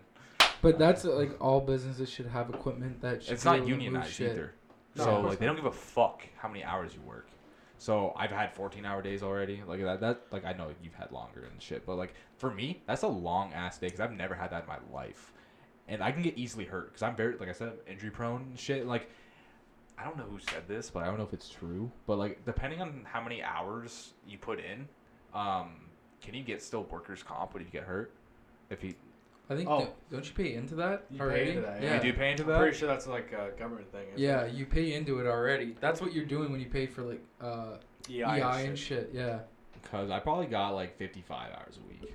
But 0.61 0.77
that's 0.77 1.05
like 1.05 1.35
all 1.41 1.61
businesses 1.61 2.09
should 2.09 2.27
have 2.27 2.49
equipment 2.49 3.01
that 3.01 3.23
should 3.23 3.33
It's 3.33 3.43
be 3.43 3.49
not 3.49 3.55
able 3.57 3.67
to 3.67 3.71
move 3.73 3.81
unionized 3.83 4.21
either. 4.21 4.53
No, 4.95 5.03
so 5.03 5.21
like 5.21 5.39
they 5.39 5.45
don't 5.45 5.55
give 5.55 5.65
a 5.65 5.71
fuck 5.71 6.23
how 6.37 6.47
many 6.47 6.63
hours 6.63 6.93
you 6.93 7.01
work. 7.01 7.27
So 7.83 8.13
I've 8.15 8.31
had 8.31 8.53
14 8.53 8.85
hour 8.85 9.01
days 9.01 9.23
already. 9.23 9.61
Like 9.67 9.81
that. 9.81 9.99
That 9.99 10.21
like 10.31 10.45
I 10.45 10.53
know 10.53 10.69
you've 10.81 10.93
had 10.93 11.11
longer 11.11 11.49
and 11.51 11.61
shit, 11.61 11.85
but 11.85 11.97
like 11.97 12.13
for 12.37 12.49
me, 12.49 12.81
that's 12.87 13.01
a 13.01 13.07
long 13.09 13.51
ass 13.51 13.77
day 13.77 13.87
because 13.87 13.99
I've 13.99 14.13
never 14.13 14.33
had 14.33 14.51
that 14.51 14.61
in 14.61 14.69
my 14.69 14.77
life, 14.93 15.33
and 15.89 16.01
I 16.01 16.13
can 16.13 16.21
get 16.21 16.37
easily 16.37 16.63
hurt 16.63 16.93
because 16.93 17.03
I'm 17.03 17.13
very 17.13 17.35
like 17.35 17.49
I 17.49 17.51
said 17.51 17.73
I'm 17.73 17.91
injury 17.91 18.09
prone 18.09 18.43
and 18.43 18.57
shit. 18.57 18.87
Like 18.87 19.09
I 19.97 20.05
don't 20.05 20.15
know 20.15 20.23
who 20.23 20.39
said 20.39 20.65
this, 20.65 20.89
but 20.89 21.03
I 21.03 21.07
don't 21.07 21.17
know 21.17 21.25
if 21.25 21.33
it's 21.33 21.49
true. 21.49 21.91
But 22.07 22.19
like 22.19 22.45
depending 22.45 22.79
on 22.81 23.01
how 23.03 23.21
many 23.21 23.43
hours 23.43 24.13
you 24.25 24.37
put 24.37 24.61
in, 24.61 24.87
um, 25.33 25.71
can 26.21 26.35
you 26.35 26.43
get 26.43 26.63
still 26.63 26.83
workers 26.83 27.21
comp 27.21 27.53
when 27.53 27.63
you 27.63 27.69
get 27.69 27.83
hurt? 27.83 28.13
If 28.69 28.81
you 28.81 28.93
I 29.53 29.55
think 29.57 29.69
Oh. 29.69 29.79
don't, 29.79 30.09
don't 30.11 30.25
you 30.27 30.33
pay 30.35 30.53
into 30.55 30.75
that 30.75 31.05
You 31.09 31.17
pay 31.19 31.23
already? 31.23 31.49
into 31.51 31.61
that, 31.61 31.81
yeah. 31.81 31.95
you 31.95 32.11
do 32.11 32.17
pay 32.17 32.31
into 32.31 32.43
I'm 32.43 32.49
that, 32.49 32.59
pretty 32.59 32.77
sure 32.77 32.87
that's 32.87 33.07
like 33.07 33.31
a 33.33 33.51
government 33.57 33.91
thing. 33.91 34.07
isn't 34.09 34.19
Yeah, 34.19 34.41
it? 34.41 34.53
you 34.53 34.65
pay 34.65 34.93
into 34.93 35.19
it 35.19 35.27
already. 35.27 35.75
That's 35.79 36.01
what 36.01 36.13
you're 36.13 36.25
doing 36.25 36.51
when 36.51 36.59
you 36.59 36.67
pay 36.67 36.87
for 36.87 37.03
like 37.03 37.21
uh, 37.41 37.77
EI, 38.09 38.65
and 38.65 38.77
shit. 38.77 39.11
Yeah, 39.13 39.39
because 39.81 40.09
I 40.11 40.19
probably 40.19 40.47
got 40.47 40.71
like 40.71 40.97
55 40.97 41.51
hours 41.53 41.77
a 41.83 41.87
week, 41.87 42.13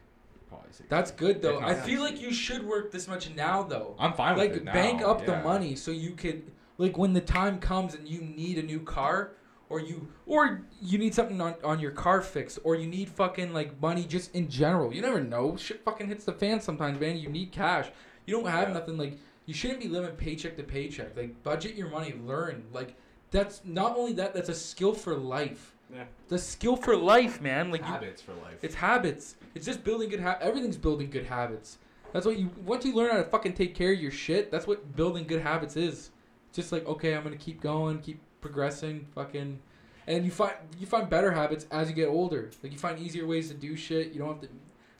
probably. 0.48 0.69
60. 0.69 0.86
that's 0.89 1.10
good 1.12 1.40
though. 1.43 1.56
If 1.56 1.60
not 1.62 1.70
I 1.70 1.74
feel 1.74 2.02
60. 2.05 2.15
like 2.15 2.20
you 2.20 2.32
should 2.32 2.66
work 2.66 2.90
this 2.93 3.09
much 3.09 3.31
now 3.35 3.62
though. 3.62 3.94
I'm 3.98 4.12
fine 4.12 4.36
with 4.36 4.48
like 4.48 4.56
it 4.59 4.65
now. 4.65 4.73
bank 4.73 5.02
up 5.02 5.24
the 5.24 5.36
money 5.43 5.74
so 5.77 5.90
you 5.90 6.10
could 6.12 6.51
like 6.77 6.97
when 6.98 7.12
the 7.12 7.20
time 7.20 7.59
comes 7.59 7.94
and 7.94 8.06
you 8.09 8.20
need 8.20 8.59
a 8.59 8.62
new 8.62 8.81
car 8.81 9.32
or 9.70 9.81
you 9.81 10.09
or 10.27 10.62
you 10.82 10.99
need 10.99 11.15
something 11.15 11.40
on, 11.40 11.55
on 11.65 11.78
your 11.81 11.90
car 11.90 12.20
fixed 12.23 12.59
or 12.65 12.74
you 12.74 12.86
need 12.86 13.09
fucking 13.09 13.53
like 13.53 13.81
money 13.81 14.05
just 14.05 14.35
in 14.35 14.49
general 14.49 14.93
you 14.93 15.03
never 15.03 15.20
know 15.20 15.57
shit 15.57 15.85
fucking 15.85 16.09
hits 16.09 16.24
the 16.24 16.32
fan 16.32 16.61
sometimes 16.61 16.99
man 17.01 17.16
you 17.16 17.28
need 17.28 17.53
cash 17.53 17.89
you 18.27 18.35
don't 18.35 18.47
have 18.49 18.69
Yeah. 18.69 18.74
nothing 18.74 18.97
like 18.97 19.19
you 19.47 19.55
shouldn't 19.55 19.81
be 19.81 19.89
living 19.89 20.15
paycheck 20.16 20.57
to 20.57 20.62
paycheck 20.62 21.16
like 21.16 21.43
budget 21.43 21.74
your 21.74 21.89
money 21.89 22.15
learn 22.24 22.65
like 22.73 22.95
that's 23.31 23.61
not 23.65 23.97
only 23.97 24.12
that 24.15 24.35
that's 24.35 24.49
a 24.49 24.55
skill 24.55 24.95
for 24.95 25.15
life 25.16 25.74
Yeah. 25.95 26.05
the 26.28 26.39
skill 26.39 26.77
for 26.77 26.97
life 26.97 27.40
man 27.40 27.70
like 27.70 27.81
you, 27.82 27.86
habits 27.86 28.23
for 28.23 28.32
life. 28.35 28.59
it's 28.62 28.74
habits. 28.74 29.36
It's 29.55 29.66
just 29.66 29.82
building 29.82 30.09
good 30.09 30.20
habits. 30.20 30.45
Everything's 30.47 30.77
building 30.77 31.11
good 31.11 31.24
habits. 31.27 31.78
That's 32.12 32.24
what 32.27 32.39
you 32.39 32.51
once 32.65 32.85
you 32.85 32.95
learn 32.95 33.11
how 33.11 33.16
to 33.16 33.24
fucking 33.24 33.55
take 33.55 33.74
care 33.74 33.93
of 33.93 33.99
your 34.01 34.11
shit. 34.11 34.51
That's 34.53 34.66
what 34.66 34.95
building 34.97 35.27
good 35.27 35.40
habits 35.43 35.77
is. 35.77 36.11
Just 36.53 36.70
like 36.73 36.86
okay, 36.86 37.15
I'm 37.15 37.23
gonna 37.24 37.36
keep 37.36 37.61
going, 37.61 37.99
keep 38.01 38.20
progressing, 38.40 39.06
fucking, 39.15 39.60
and 40.06 40.24
you 40.24 40.31
find 40.31 40.55
you 40.78 40.86
find 40.86 41.09
better 41.09 41.32
habits 41.32 41.66
as 41.70 41.89
you 41.89 41.94
get 41.94 42.09
older. 42.09 42.51
Like 42.62 42.73
you 42.73 42.78
find 42.78 42.98
easier 42.98 43.27
ways 43.27 43.48
to 43.48 43.55
do 43.55 43.77
shit. 43.77 44.12
You 44.12 44.20
don't 44.20 44.28
have 44.28 44.40
to. 44.43 44.48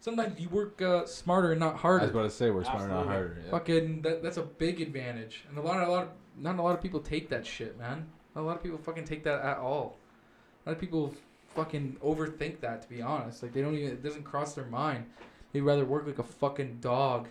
Sometimes 0.01 0.39
you 0.39 0.49
work 0.49 0.81
uh, 0.81 1.07
smarter 1.07 1.51
and 1.53 1.61
not 1.61 1.77
harder. 1.77 2.03
I 2.03 2.07
was 2.07 2.11
about 2.11 2.23
to 2.23 2.31
say 2.31 2.51
we're 2.51 2.65
smarter, 2.65 2.89
not 2.89 3.07
harder. 3.07 3.39
Yeah. 3.45 3.51
Fucking 3.51 4.03
that, 4.03 4.23
that's 4.23 4.37
a 4.37 4.43
big 4.43 4.81
advantage, 4.81 5.45
and 5.49 5.59
a 5.59 5.63
lot 5.63 5.83
of 5.83 5.89
a 5.89 5.91
lot 5.91 6.03
of 6.05 6.09
not 6.37 6.59
a 6.59 6.63
lot 6.63 6.75
of 6.75 6.83
people 6.83 7.01
take 7.01 7.29
that 7.31 7.47
shit, 7.47 7.79
man. 7.79 8.07
Not 8.35 8.43
a 8.43 8.47
lot 8.47 8.57
of 8.57 8.63
people 8.63 8.79
fucking 8.79 9.05
take 9.05 9.25
that 9.25 9.43
at 9.43 9.59
all. 9.59 9.97
A 10.65 10.71
lot 10.71 10.77
of 10.77 10.81
people 10.81 11.15
fucking 11.55 11.97
overthink 12.05 12.61
that. 12.61 12.83
To 12.83 12.89
be 12.89 13.03
honest, 13.03 13.43
like 13.43 13.53
they 13.53 13.61
don't 13.61 13.75
even 13.75 13.91
it 13.91 14.03
doesn't 14.03 14.25
cross 14.25 14.55
their 14.55 14.67
mind. 14.67 15.07
They'd 15.53 15.63
rather 15.63 15.85
work 15.85 16.07
like 16.07 16.19
a 16.19 16.25
fucking 16.25 16.79
dog, 16.81 17.29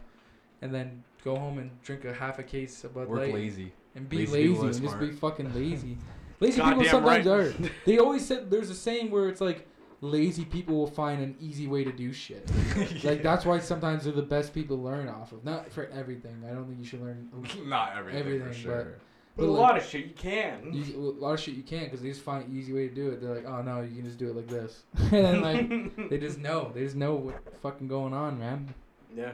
and 0.62 0.74
then 0.74 1.04
go 1.24 1.36
home 1.36 1.60
and 1.60 1.70
drink 1.84 2.06
a 2.06 2.14
half 2.14 2.40
a 2.40 2.44
case 2.44 2.84
of 2.84 2.94
Bud 2.94 3.08
Work 3.08 3.20
Light 3.20 3.34
lazy. 3.34 3.72
And 3.98 4.07
be 4.07 4.19
Lazy 4.19 4.32
lazy, 4.32 4.48
people 4.49 4.64
are 4.64 4.69
and 4.69 4.82
just 4.82 4.99
be 4.99 5.07
smart. 5.07 5.19
fucking 5.19 5.53
lazy. 5.56 5.98
Lazy 6.40 6.61
people 6.61 6.84
Goddamn 6.84 6.91
sometimes 6.91 7.26
right. 7.26 7.65
are. 7.68 7.72
They 7.86 7.98
always 7.98 8.26
said 8.26 8.49
there's 8.52 8.69
a 8.69 8.76
saying 8.76 9.11
where 9.11 9.28
it's 9.28 9.41
like 9.41 9.68
lazy 10.02 10.45
people 10.45 10.76
will 10.78 10.86
find 10.88 11.22
an 11.24 11.36
easy 11.41 11.65
way 11.68 11.84
to 11.84 11.91
do 11.91 12.14
shit. 12.14 12.49
Like 13.03 13.24
that's 13.24 13.45
why 13.45 13.60
sometimes 13.60 14.03
they're 14.03 14.14
the 14.14 14.22
best 14.22 14.53
people 14.53 14.78
to 14.78 14.84
learn 14.84 15.07
off 15.10 15.32
of. 15.32 15.44
Not 15.44 15.72
for 15.72 15.88
everything. 15.88 16.44
I 16.49 16.53
don't 16.53 16.65
think 16.68 16.80
you 16.80 16.86
should 16.86 17.02
learn 17.02 17.30
Not 17.65 17.98
everything, 17.98 18.19
Everything, 18.19 18.48
for 18.48 18.53
sure. 18.53 18.94
But 19.36 19.45
a 19.45 19.52
like, 19.52 19.60
lot 19.61 19.78
of 19.78 19.86
shit 19.86 20.06
you 20.06 20.14
can. 20.15 20.74
you, 20.74 20.98
a 20.99 21.22
lot 21.24 21.34
of 21.34 21.40
shit 21.40 21.53
you 21.53 21.61
can't 21.61 21.86
because 21.86 22.02
they 22.02 22.10
just 22.10 22.22
find 22.22 22.44
an 22.45 22.56
easy 22.57 22.74
way 22.74 22.88
to 22.88 22.94
do 22.94 23.10
it. 23.10 23.22
They're 23.22 23.36
like, 23.36 23.45
oh 23.45 23.61
no, 23.61 23.82
you 23.82 23.95
can 23.95 24.06
just 24.06 24.18
do 24.18 24.30
it 24.30 24.36
like 24.36 24.48
this, 24.48 24.82
and 24.98 25.11
then 25.11 25.41
like 25.41 26.10
they 26.10 26.18
just 26.18 26.40
know. 26.40 26.72
They 26.74 26.84
just 26.84 26.95
know 26.95 27.14
what 27.15 27.36
fucking 27.61 27.88
going 27.88 28.14
on, 28.14 28.40
man. 28.40 28.74
Yeah. 29.15 29.34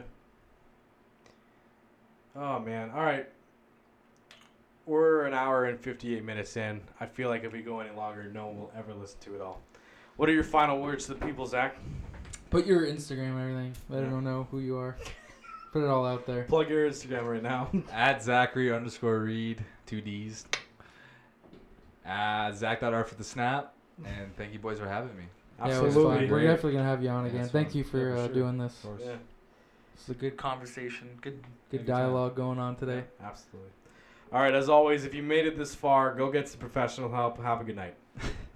Oh 2.36 2.58
man. 2.58 2.90
All 2.94 3.02
right. 3.02 3.26
We're 4.86 5.24
an 5.24 5.32
hour 5.32 5.64
and 5.64 5.80
58 5.80 6.22
minutes 6.24 6.56
in. 6.56 6.80
I 7.00 7.06
feel 7.06 7.28
like 7.30 7.44
if 7.44 7.52
we 7.52 7.62
go 7.62 7.80
any 7.80 7.94
longer, 7.96 8.24
no 8.24 8.46
one 8.46 8.58
will 8.58 8.72
ever 8.76 8.92
listen 8.92 9.18
to 9.20 9.34
it 9.34 9.40
all. 9.40 9.62
What 10.16 10.28
are 10.28 10.32
your 10.32 10.44
final 10.44 10.80
words 10.80 11.06
to 11.06 11.14
the 11.14 11.24
people, 11.24 11.46
Zack? 11.46 11.76
Put 12.50 12.66
your 12.66 12.82
Instagram, 12.86 13.30
and 13.36 13.40
everything. 13.40 13.72
Let 13.88 13.98
Yeah. 13.98 14.04
everyone 14.04 14.24
know 14.24 14.46
who 14.50 14.60
you 14.60 14.76
are. 14.76 14.96
Put 15.72 15.82
it 15.82 15.88
all 15.88 16.06
out 16.06 16.26
there. 16.26 16.44
Plug 16.44 16.68
your 16.68 16.88
Instagram 16.88 17.26
right 17.28 17.42
now. 17.42 17.70
At 17.92 18.22
Zachary 18.22 18.72
underscore 18.72 19.20
Reed, 19.20 19.64
two 19.86 20.00
D's. 20.00 20.44
At 22.04 22.52
Zach.R 22.52 23.04
for 23.04 23.14
the 23.14 23.24
snap. 23.24 23.72
And 24.04 24.36
thank 24.36 24.52
you 24.52 24.58
boys 24.58 24.78
for 24.78 24.86
having 24.88 25.16
me. 25.16 25.24
Yeah, 25.60 25.64
it 25.66 25.68
was 25.82 25.94
Absolutely. 25.96 26.18
fun. 26.26 26.30
We're 26.30 26.42
definitely 26.42 26.72
gonna 26.72 26.84
have 26.84 27.02
you 27.02 27.08
on 27.08 27.26
again. 27.26 27.40
it's 27.40 27.50
Thank 27.52 27.68
fun. 27.70 27.78
you 27.78 27.84
for, 27.84 27.98
Yeah, 27.98 28.04
for 28.16 28.20
uh, 28.20 28.26
sure. 28.26 28.34
doing 28.34 28.58
this. 28.58 28.76
Of 28.84 28.90
course. 28.90 29.02
Yeah, 29.04 29.14
It's 29.94 30.08
a 30.10 30.14
good, 30.14 30.36
Conversation. 30.36 31.08
Good. 31.22 31.42
good 31.70 31.80
Anytime. 31.80 31.96
dialogue 31.96 32.34
going 32.36 32.58
on 32.58 32.76
today. 32.76 33.04
absolutely. 33.22 33.70
All 34.32 34.40
right. 34.40 34.54
As 34.54 34.68
always, 34.68 35.04
if 35.04 35.14
you 35.14 35.22
made 35.22 35.46
it 35.46 35.56
this 35.56 35.74
far, 35.74 36.14
go 36.14 36.30
get 36.30 36.48
some 36.48 36.60
professional 36.60 37.10
help. 37.10 37.40
Have 37.42 37.60
a 37.60 37.64
good 37.64 37.76
night. 37.76 37.94